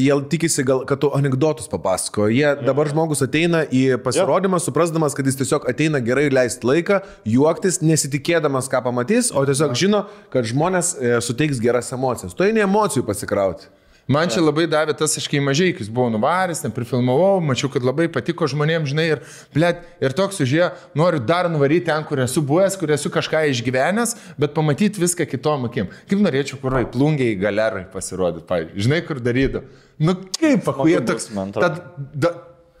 jie 0.00 0.16
tikisi, 0.32 0.64
gal, 0.64 0.86
kad 0.88 1.02
tu 1.02 1.10
anegdotus 1.12 1.68
papasako. 1.68 2.30
Jie 2.32 2.54
dabar 2.64 2.88
žmogus 2.88 3.20
ateina 3.26 3.66
į 3.68 3.98
pasirodymą, 4.00 4.62
suprasdamas, 4.64 5.12
kad 5.12 5.28
jis 5.28 5.36
tiesiog 5.42 5.68
ateina 5.68 6.00
gerai 6.00 6.30
leisti 6.32 6.64
laiką, 6.64 7.02
juoktis, 7.28 7.82
nesitikėdamas, 7.84 8.70
ką 8.72 8.80
pamatys, 8.88 9.28
o 9.36 9.44
tiesiog 9.44 9.76
žino, 9.76 10.06
kad 10.32 10.48
žmonės 10.48 10.94
e, 10.96 11.18
suteiks 11.20 11.60
geras 11.60 11.92
emocijas. 11.92 12.32
Tu 12.32 12.48
eini 12.48 12.64
emocijų 12.64 13.04
pasikrauti. 13.04 13.68
Man 14.10 14.30
čia 14.32 14.42
labai 14.42 14.64
davė 14.70 14.96
tas, 14.98 15.12
aš 15.20 15.28
kai 15.30 15.38
mažai, 15.44 15.68
kai 15.76 15.84
buvau 15.86 16.10
nuvaręs, 16.10 16.64
ten 16.64 16.72
prifilmavau, 16.74 17.38
mačiau, 17.46 17.70
kad 17.70 17.84
labai 17.86 18.08
patiko 18.10 18.48
žmonėms, 18.50 18.90
žinai, 18.90 19.06
ir, 19.14 19.22
blėt, 19.54 19.84
ir 20.02 20.16
toks 20.18 20.42
užėjo, 20.42 20.72
noriu 20.98 21.22
dar 21.22 21.46
nuvaryti 21.52 21.86
ten, 21.92 22.02
kur 22.08 22.24
esu 22.24 22.42
buvęs, 22.46 22.74
kur 22.80 22.90
esu 22.96 23.12
kažką 23.14 23.44
išgyvenęs, 23.52 24.16
bet 24.40 24.56
pamatyti 24.56 25.02
viską 25.02 25.28
kitom 25.30 25.68
akim. 25.70 25.92
Kaip 26.10 26.26
norėčiau, 26.26 26.58
kur 26.58 26.80
ai 26.80 26.88
plungiai 26.90 27.38
galerai 27.38 27.86
pasirodyti, 27.92 28.48
pavyzdžiui, 28.50 28.86
žinai, 28.88 29.00
kur 29.06 29.22
darydavo. 29.22 29.62
Nu 30.00 30.16
kaip, 30.26 30.64
bus, 30.66 31.04
toks. 31.06 31.30
man. 31.36 31.54
Tad, 31.54 31.78
da, 32.16 32.34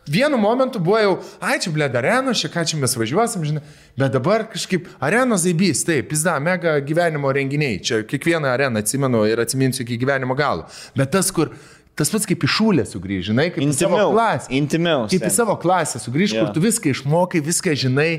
Vienu 0.08 0.38
momentu 0.40 0.80
buvo 0.80 0.98
jau, 0.98 1.10
ai 1.44 1.58
čia 1.60 1.70
blėd 1.70 1.94
arenos, 2.00 2.40
čia 2.40 2.48
ką 2.50 2.62
čia 2.66 2.78
mes 2.80 2.94
važiuosim, 2.96 3.42
žinai, 3.46 3.60
bet 4.00 4.14
dabar 4.14 4.46
kažkaip 4.50 4.88
arenos 5.04 5.44
zaibys, 5.44 5.84
taip, 5.86 6.08
pizda, 6.10 6.38
mega 6.42 6.72
gyvenimo 6.82 7.30
renginiai, 7.36 7.76
čia 7.84 8.00
kiekvieną 8.08 8.48
areną 8.50 8.80
atsimenu 8.80 9.20
ir 9.28 9.42
atsiminsiu 9.44 9.84
iki 9.84 9.98
gyvenimo 10.00 10.34
galo, 10.38 10.64
bet 10.96 11.12
tas, 11.14 11.28
kur, 11.30 11.52
tas 11.94 12.10
pats 12.10 12.26
kaip 12.26 12.42
iš 12.48 12.56
šūlę 12.56 12.86
sugrįžti, 12.88 13.28
žinai, 13.28 13.46
kaip 13.54 13.62
į 13.62 13.68
savo 13.76 13.98
Intimiau. 14.00 14.14
klasę. 14.16 14.50
Intimiau. 14.56 15.04
Kaip 15.12 15.28
į 15.28 15.32
savo 15.36 15.56
klasę 15.60 16.00
sugrįžti, 16.02 16.40
Jo. 16.40 16.46
kur 16.48 16.56
tu 16.56 16.64
viską 16.64 16.94
išmokai, 16.96 17.44
viską 17.44 17.76
žinai 17.84 18.10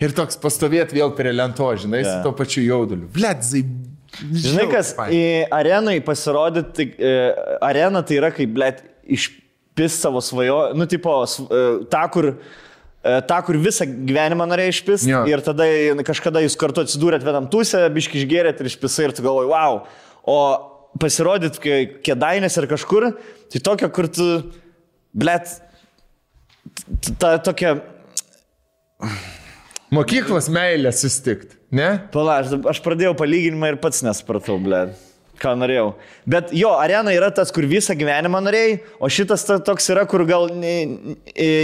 ir 0.00 0.16
toks 0.16 0.40
pastovėt 0.40 0.96
vėl 0.96 1.12
prie 1.14 1.36
lento, 1.36 1.68
žinai, 1.76 2.00
Jo. 2.00 2.16
su 2.16 2.24
to 2.26 2.32
pačiu 2.40 2.64
jauduliu. 2.64 3.06
Blėd, 3.12 3.44
zaib. 3.44 3.70
Žinai, 4.18 4.64
kas 4.72 4.96
į 5.14 5.22
arenai 5.54 6.00
pasirodyti, 6.02 6.88
e, 6.98 7.12
arena 7.62 8.00
tai 8.02 8.16
yra 8.18 8.32
kaip, 8.34 8.50
blėt, 8.56 8.80
išpis 9.70 10.00
savo 10.00 10.20
svajo, 10.20 10.72
nu, 10.74 10.86
tipo, 10.86 11.12
e, 11.24 11.84
tą, 11.90 12.02
kur, 12.12 12.26
e, 13.02 13.20
tą, 13.22 13.38
kur 13.46 13.56
visą 13.56 13.86
gyvenimą 13.86 14.46
norėjai 14.50 14.74
išpis. 14.74 15.06
Jo. 15.08 15.24
Ir 15.28 15.40
tada 15.40 15.64
kažkada 16.06 16.42
jūs 16.44 16.56
kartu 16.58 16.84
atsidūrėt 16.84 17.24
vienam 17.24 17.48
pusę, 17.50 17.88
biški 17.92 18.20
išgerėt 18.20 18.60
ir 18.60 18.70
išpisai 18.70 19.08
ir 19.08 19.14
tu 19.16 19.24
galvoji, 19.24 19.50
wow. 19.50 19.84
O 20.28 20.38
pasirodyt 21.00 21.60
kėdainės 22.04 22.58
ir 22.58 22.68
kažkur, 22.68 23.12
tai 23.50 23.60
tokia, 23.62 23.88
kur 23.88 24.08
tu, 24.10 24.28
blėt, 25.14 25.48
ta 27.18 27.38
tokia, 27.38 27.78
Mokyklos 29.90 30.46
meilė 30.52 30.92
sustikti, 30.94 31.56
ne? 31.74 31.96
pala, 32.12 32.42
aš, 32.44 32.52
aš 32.68 32.78
pradėjau 32.84 33.14
palyginimą 33.18 33.72
ir 33.72 33.78
pats 33.82 34.04
nesupratau, 34.06 34.58
blėt. 34.62 34.92
Ką 35.40 35.54
norėjau. 35.58 35.86
Bet 36.30 36.50
jo, 36.56 36.70
arena 36.78 37.12
yra 37.16 37.30
tas, 37.34 37.50
kur 37.54 37.64
visą 37.68 37.94
gyvenimą 37.98 38.40
norėjai, 38.44 38.74
o 39.00 39.08
šitas 39.12 39.44
ta, 39.48 39.56
toks 39.64 39.88
yra, 39.92 40.04
kur 40.10 40.24
gal 40.28 40.48
ne, 40.52 40.74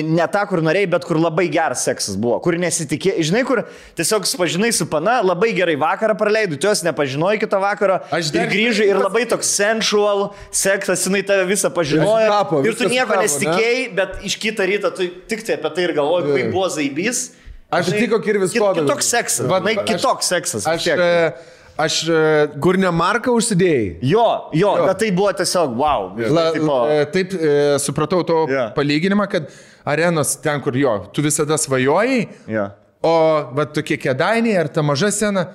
ne 0.07 0.27
ta, 0.33 0.47
kur 0.49 0.63
norėjai, 0.65 0.89
bet 0.97 1.05
kur 1.09 1.21
labai 1.21 1.47
geras 1.53 1.85
seksas 1.87 2.17
buvo, 2.21 2.39
kur 2.45 2.57
nesitikėjai, 2.61 3.27
žinai, 3.31 3.45
kur 3.49 3.63
tiesiog 3.99 4.27
supažinai 4.29 4.73
su 4.77 4.89
pana, 4.91 5.19
labai 5.27 5.53
gerai 5.57 5.77
vakarą 5.81 6.17
praleidai, 6.19 6.59
tu 6.61 6.71
jos 6.71 6.83
nepažinojai 6.87 7.41
kito 7.45 7.61
vakaro, 7.63 8.01
Aš 8.11 8.27
aš 8.29 8.33
dar- 8.35 8.47
ir 8.49 8.53
grįžai 8.55 8.89
ir 8.91 9.01
labai 9.03 9.27
toks 9.31 9.53
sensual 9.61 10.31
seksas, 10.51 11.05
jinai 11.07 11.23
tave 11.27 11.45
visą 11.51 11.71
pažinojo. 11.75 12.21
Ir 12.25 12.31
sutapo, 12.31 12.63
ir 12.67 12.75
tu 12.81 12.89
nieko 12.89 13.07
sutapo, 13.07 13.21
ne? 13.21 13.27
nesitikėjai, 13.29 13.83
bet 14.01 14.17
iš 14.25 14.39
kitą 14.43 14.67
rytą 14.73 14.95
tu 14.97 15.11
tik 15.31 15.45
tai 15.47 15.59
apie 15.61 15.75
tai 15.77 15.85
ir 15.91 15.95
galvoji, 16.01 16.33
kaip 16.41 16.55
buvo 16.57 16.69
zaibys. 16.73 17.27
Aš 17.67 17.89
Žinai, 17.91 18.01
tiko 18.05 18.19
Kirvis 18.23 18.53
kit- 18.55 18.63
Kodas. 18.63 18.85
Kitoks 18.85 19.07
seksas. 19.11 19.47
Aš- 19.51 19.81
kitoks 19.89 20.29
seksas. 20.31 20.67
Aš, 20.71 20.85
e, 20.87 21.33
aš 21.77 21.97
e, 22.09 22.21
Kur 22.63 22.79
ne 22.81 22.91
marką 22.95 23.35
užsidėjai? 23.37 23.87
Jo, 24.09 24.27
jo, 24.57 24.73
bet 24.87 24.99
tai 25.03 25.11
buvo 25.17 25.33
tiesiog 25.37 25.77
wow. 25.79 26.09
La, 26.33 26.49
Tai 26.51 26.59
tipo, 26.59 26.79
e, 26.89 27.05
taip 27.15 27.35
e, 27.37 27.53
supratau 27.83 28.25
to 28.27 28.39
Jo. 28.51 28.67
palyginimą, 28.77 29.29
kad 29.31 29.51
arenos 29.87 30.37
ten, 30.43 30.61
kur 30.65 30.77
jo, 30.77 30.97
tu 31.15 31.23
visada 31.25 31.59
svajojai, 31.61 32.27
jo. 32.51 32.67
o 33.07 33.15
va 33.55 33.67
tokie 33.71 33.99
kėdainiai 34.03 34.57
ar 34.65 34.69
ta 34.73 34.83
maža 34.83 35.13
scena, 35.15 35.47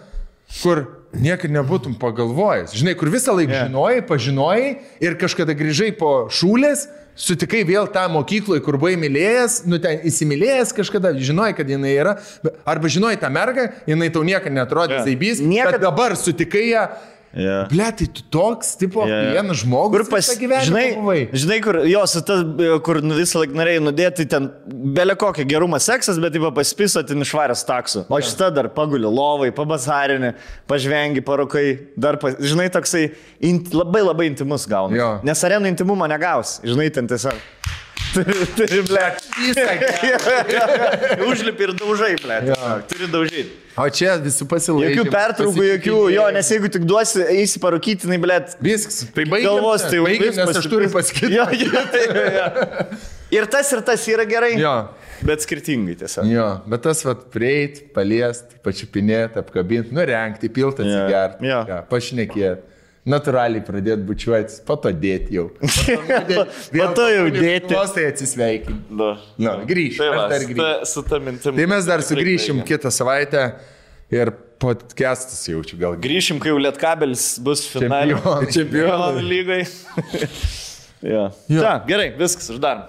kur 0.62 0.86
niekada 1.12 1.52
nebūtum 1.58 1.98
pagalvojęs. 2.00 2.72
Žinai, 2.80 2.94
kur 3.00 3.10
visą 3.12 3.34
laiką 3.36 3.52
Jo. 3.52 3.58
yeah. 3.58 3.68
žinojai, 3.68 4.02
pažinojai 4.08 4.70
ir 5.04 5.18
kažkada 5.20 5.56
grįžai 5.58 5.92
po 6.00 6.28
šūlės, 6.32 6.86
sutikai 7.16 7.64
vėl 7.68 7.88
tą 7.92 8.08
mokyklą, 8.12 8.60
kur 8.66 8.78
buvai 8.82 8.96
mylėjęs, 9.02 9.62
nu 9.70 9.80
ten 9.84 10.02
įsimylėjęs 10.08 10.74
kažkada, 10.78 11.14
žinojai, 11.20 11.56
kad 11.58 11.70
jinai 11.70 11.94
yra, 11.98 12.16
arba 12.66 12.92
žinojai 12.92 13.20
tą 13.22 13.30
mergą, 13.34 13.70
jinai 13.90 14.10
tau 14.14 14.24
niekada 14.28 14.56
netrodė 14.62 15.00
yeah. 15.00 15.08
zaibys, 15.08 15.42
Niekad- 15.42 15.52
niekada 15.78 15.84
dabar 15.90 16.16
sutikai 16.20 16.70
ją. 16.72 16.86
Jo. 17.32 17.62
Ble, 17.72 17.86
tai 17.96 18.08
tu 18.12 18.24
toks, 18.28 18.74
tipo, 18.76 19.06
yeah. 19.08 19.32
vienas 19.32 19.62
žmogus. 19.62 20.02
Kur 20.02 20.10
pas, 20.12 20.32
žinai, 20.36 20.84
buvai. 20.98 21.20
žinai, 21.32 21.60
kur 21.64 21.80
jos, 21.88 22.16
tas, 22.28 22.42
kur 22.84 23.00
nu 23.06 23.16
visą 23.16 23.40
laiką 23.40 23.56
norėjai 23.56 23.84
nudėti, 23.86 24.26
ten 24.32 24.50
belė 24.68 25.16
kokia 25.20 25.46
geruma 25.48 25.80
seksas, 25.80 26.20
bet 26.20 26.36
taip 26.36 26.50
pasipiso 26.58 27.04
ten 27.08 27.24
išvaręs 27.24 27.64
taksų. 27.70 28.04
O 28.12 28.20
šitą 28.20 28.52
dar 28.56 28.68
paguli 28.76 29.08
lovai, 29.08 29.54
pabazarinį, 29.56 30.34
pažvengi, 30.72 31.24
parukai, 31.24 31.66
dar, 31.96 32.20
pas, 32.20 32.36
žinai, 32.36 32.68
toksai 32.74 33.08
int, 33.48 33.72
labai 33.76 34.04
labai 34.04 34.28
intimus 34.34 34.68
gauna. 34.68 35.00
Jo. 35.00 35.10
Nes 35.28 35.48
arenų 35.48 35.72
intimumo 35.72 36.12
negaus, 36.12 36.60
žinai, 36.68 36.92
ten 36.92 37.08
tiesiog. 37.08 37.40
Turi, 38.12 38.46
turi, 38.58 38.82
ble. 38.90 39.06
Užlipi 41.32 41.64
ir 41.64 41.72
daužai, 41.80 42.16
ble. 42.20 42.40
Turi 42.92 43.08
daužyti. 43.08 43.54
O 43.82 43.88
čia 43.90 44.16
visi 44.22 44.46
pasilaikė. 44.50 44.94
Jokių 45.00 45.14
pertraukų, 45.16 45.66
jokių, 45.68 45.98
jo, 46.14 46.26
nes 46.36 46.50
jeigu 46.54 46.70
tik 46.76 46.86
duosi, 46.90 47.24
eisi 47.34 47.62
parūkyti, 47.64 48.10
tai, 48.12 48.20
ble, 48.22 48.38
Viskas. 48.64 49.02
Tai 49.16 49.26
baigiam. 49.32 49.58
galvos, 49.58 49.86
tai 49.90 50.02
vis 50.06 50.38
nes 50.38 50.62
aš 50.62 50.70
turiu 50.72 50.90
pasakyti. 50.94 51.32
Jo, 51.36 51.48
jo, 51.66 51.84
tai, 51.94 52.04
jo. 52.38 52.48
Ir 53.32 53.48
tas, 53.52 53.70
ir 53.74 53.82
tas 53.88 54.08
yra 54.12 54.26
gerai. 54.28 54.54
Jo. 54.60 54.76
Bet 55.26 55.44
skirtingai 55.46 55.94
tiesiog. 56.00 56.26
Jo, 56.32 56.48
bet 56.70 56.82
tas 56.88 57.04
vat 57.06 57.28
prieit, 57.34 57.84
paliest, 57.94 58.56
pačiupinėti, 58.66 59.38
apkabinti, 59.44 59.94
nurengti, 59.94 60.50
piltą 60.50 60.82
Jo, 60.82 60.90
atsigerti, 60.98 61.50
jo. 61.52 61.60
ką, 61.70 61.78
pašnekėti. 61.92 62.71
Natūraliai 63.10 63.64
pradėti 63.66 64.04
bučiuotis, 64.06 64.60
po 64.66 64.76
to 64.78 64.92
dėti 64.94 65.34
jau. 65.40 65.48
Po 66.78 66.86
to 66.94 67.08
jau 67.10 67.24
dėti. 67.34 67.74
Vos 67.74 67.96
tai 67.96 68.04
atsisveikinti. 68.12 68.94
Nu, 68.94 69.08
Na, 69.42 69.56
grįžt. 69.66 69.98
Tai 70.04 70.10
va, 70.14 70.28
aš 70.28 70.30
dar 70.30 70.44
su 70.44 70.52
ta, 70.54 70.54
grįšiu. 70.54 70.90
su 70.92 71.04
ta 71.10 71.20
mintim. 71.26 71.58
Tai 71.58 71.66
mes 71.74 71.88
dar 71.90 72.04
sugrįšim 72.06 72.62
kitą 72.68 72.92
savaitę 72.94 73.46
ir 74.14 74.30
podcastas 74.62 75.42
jaučiu 75.50 75.80
gal. 75.82 75.98
Grįšim, 76.04 76.38
kai 76.44 76.54
jau 76.54 76.60
Lietkabelis 76.62 77.26
bus. 77.42 77.66
Čempionai. 77.74 78.46
Čempionų 78.54 79.26
lygai. 79.26 79.64
jo. 81.16 81.26
Jo. 81.50 81.64
Ta, 81.66 81.74
gerai, 81.90 82.12
viskas, 82.22 82.52
uždarom. 82.54 82.86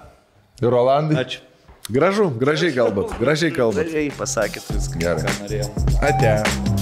Rolandai. 0.61 1.23
Ačiū. 1.25 1.41
Gražu, 1.91 2.29
gražiai 2.39 2.71
kalbat, 2.77 3.17
gražiai 3.19 3.51
kalbat. 3.51 3.89
Gražiai 3.89 4.13
pasakėt 4.15 4.69
viską, 4.71 5.01
Gerai. 5.03 5.25
ką 5.25 5.35
norėjau. 5.41 5.73
Ate. 6.05 6.72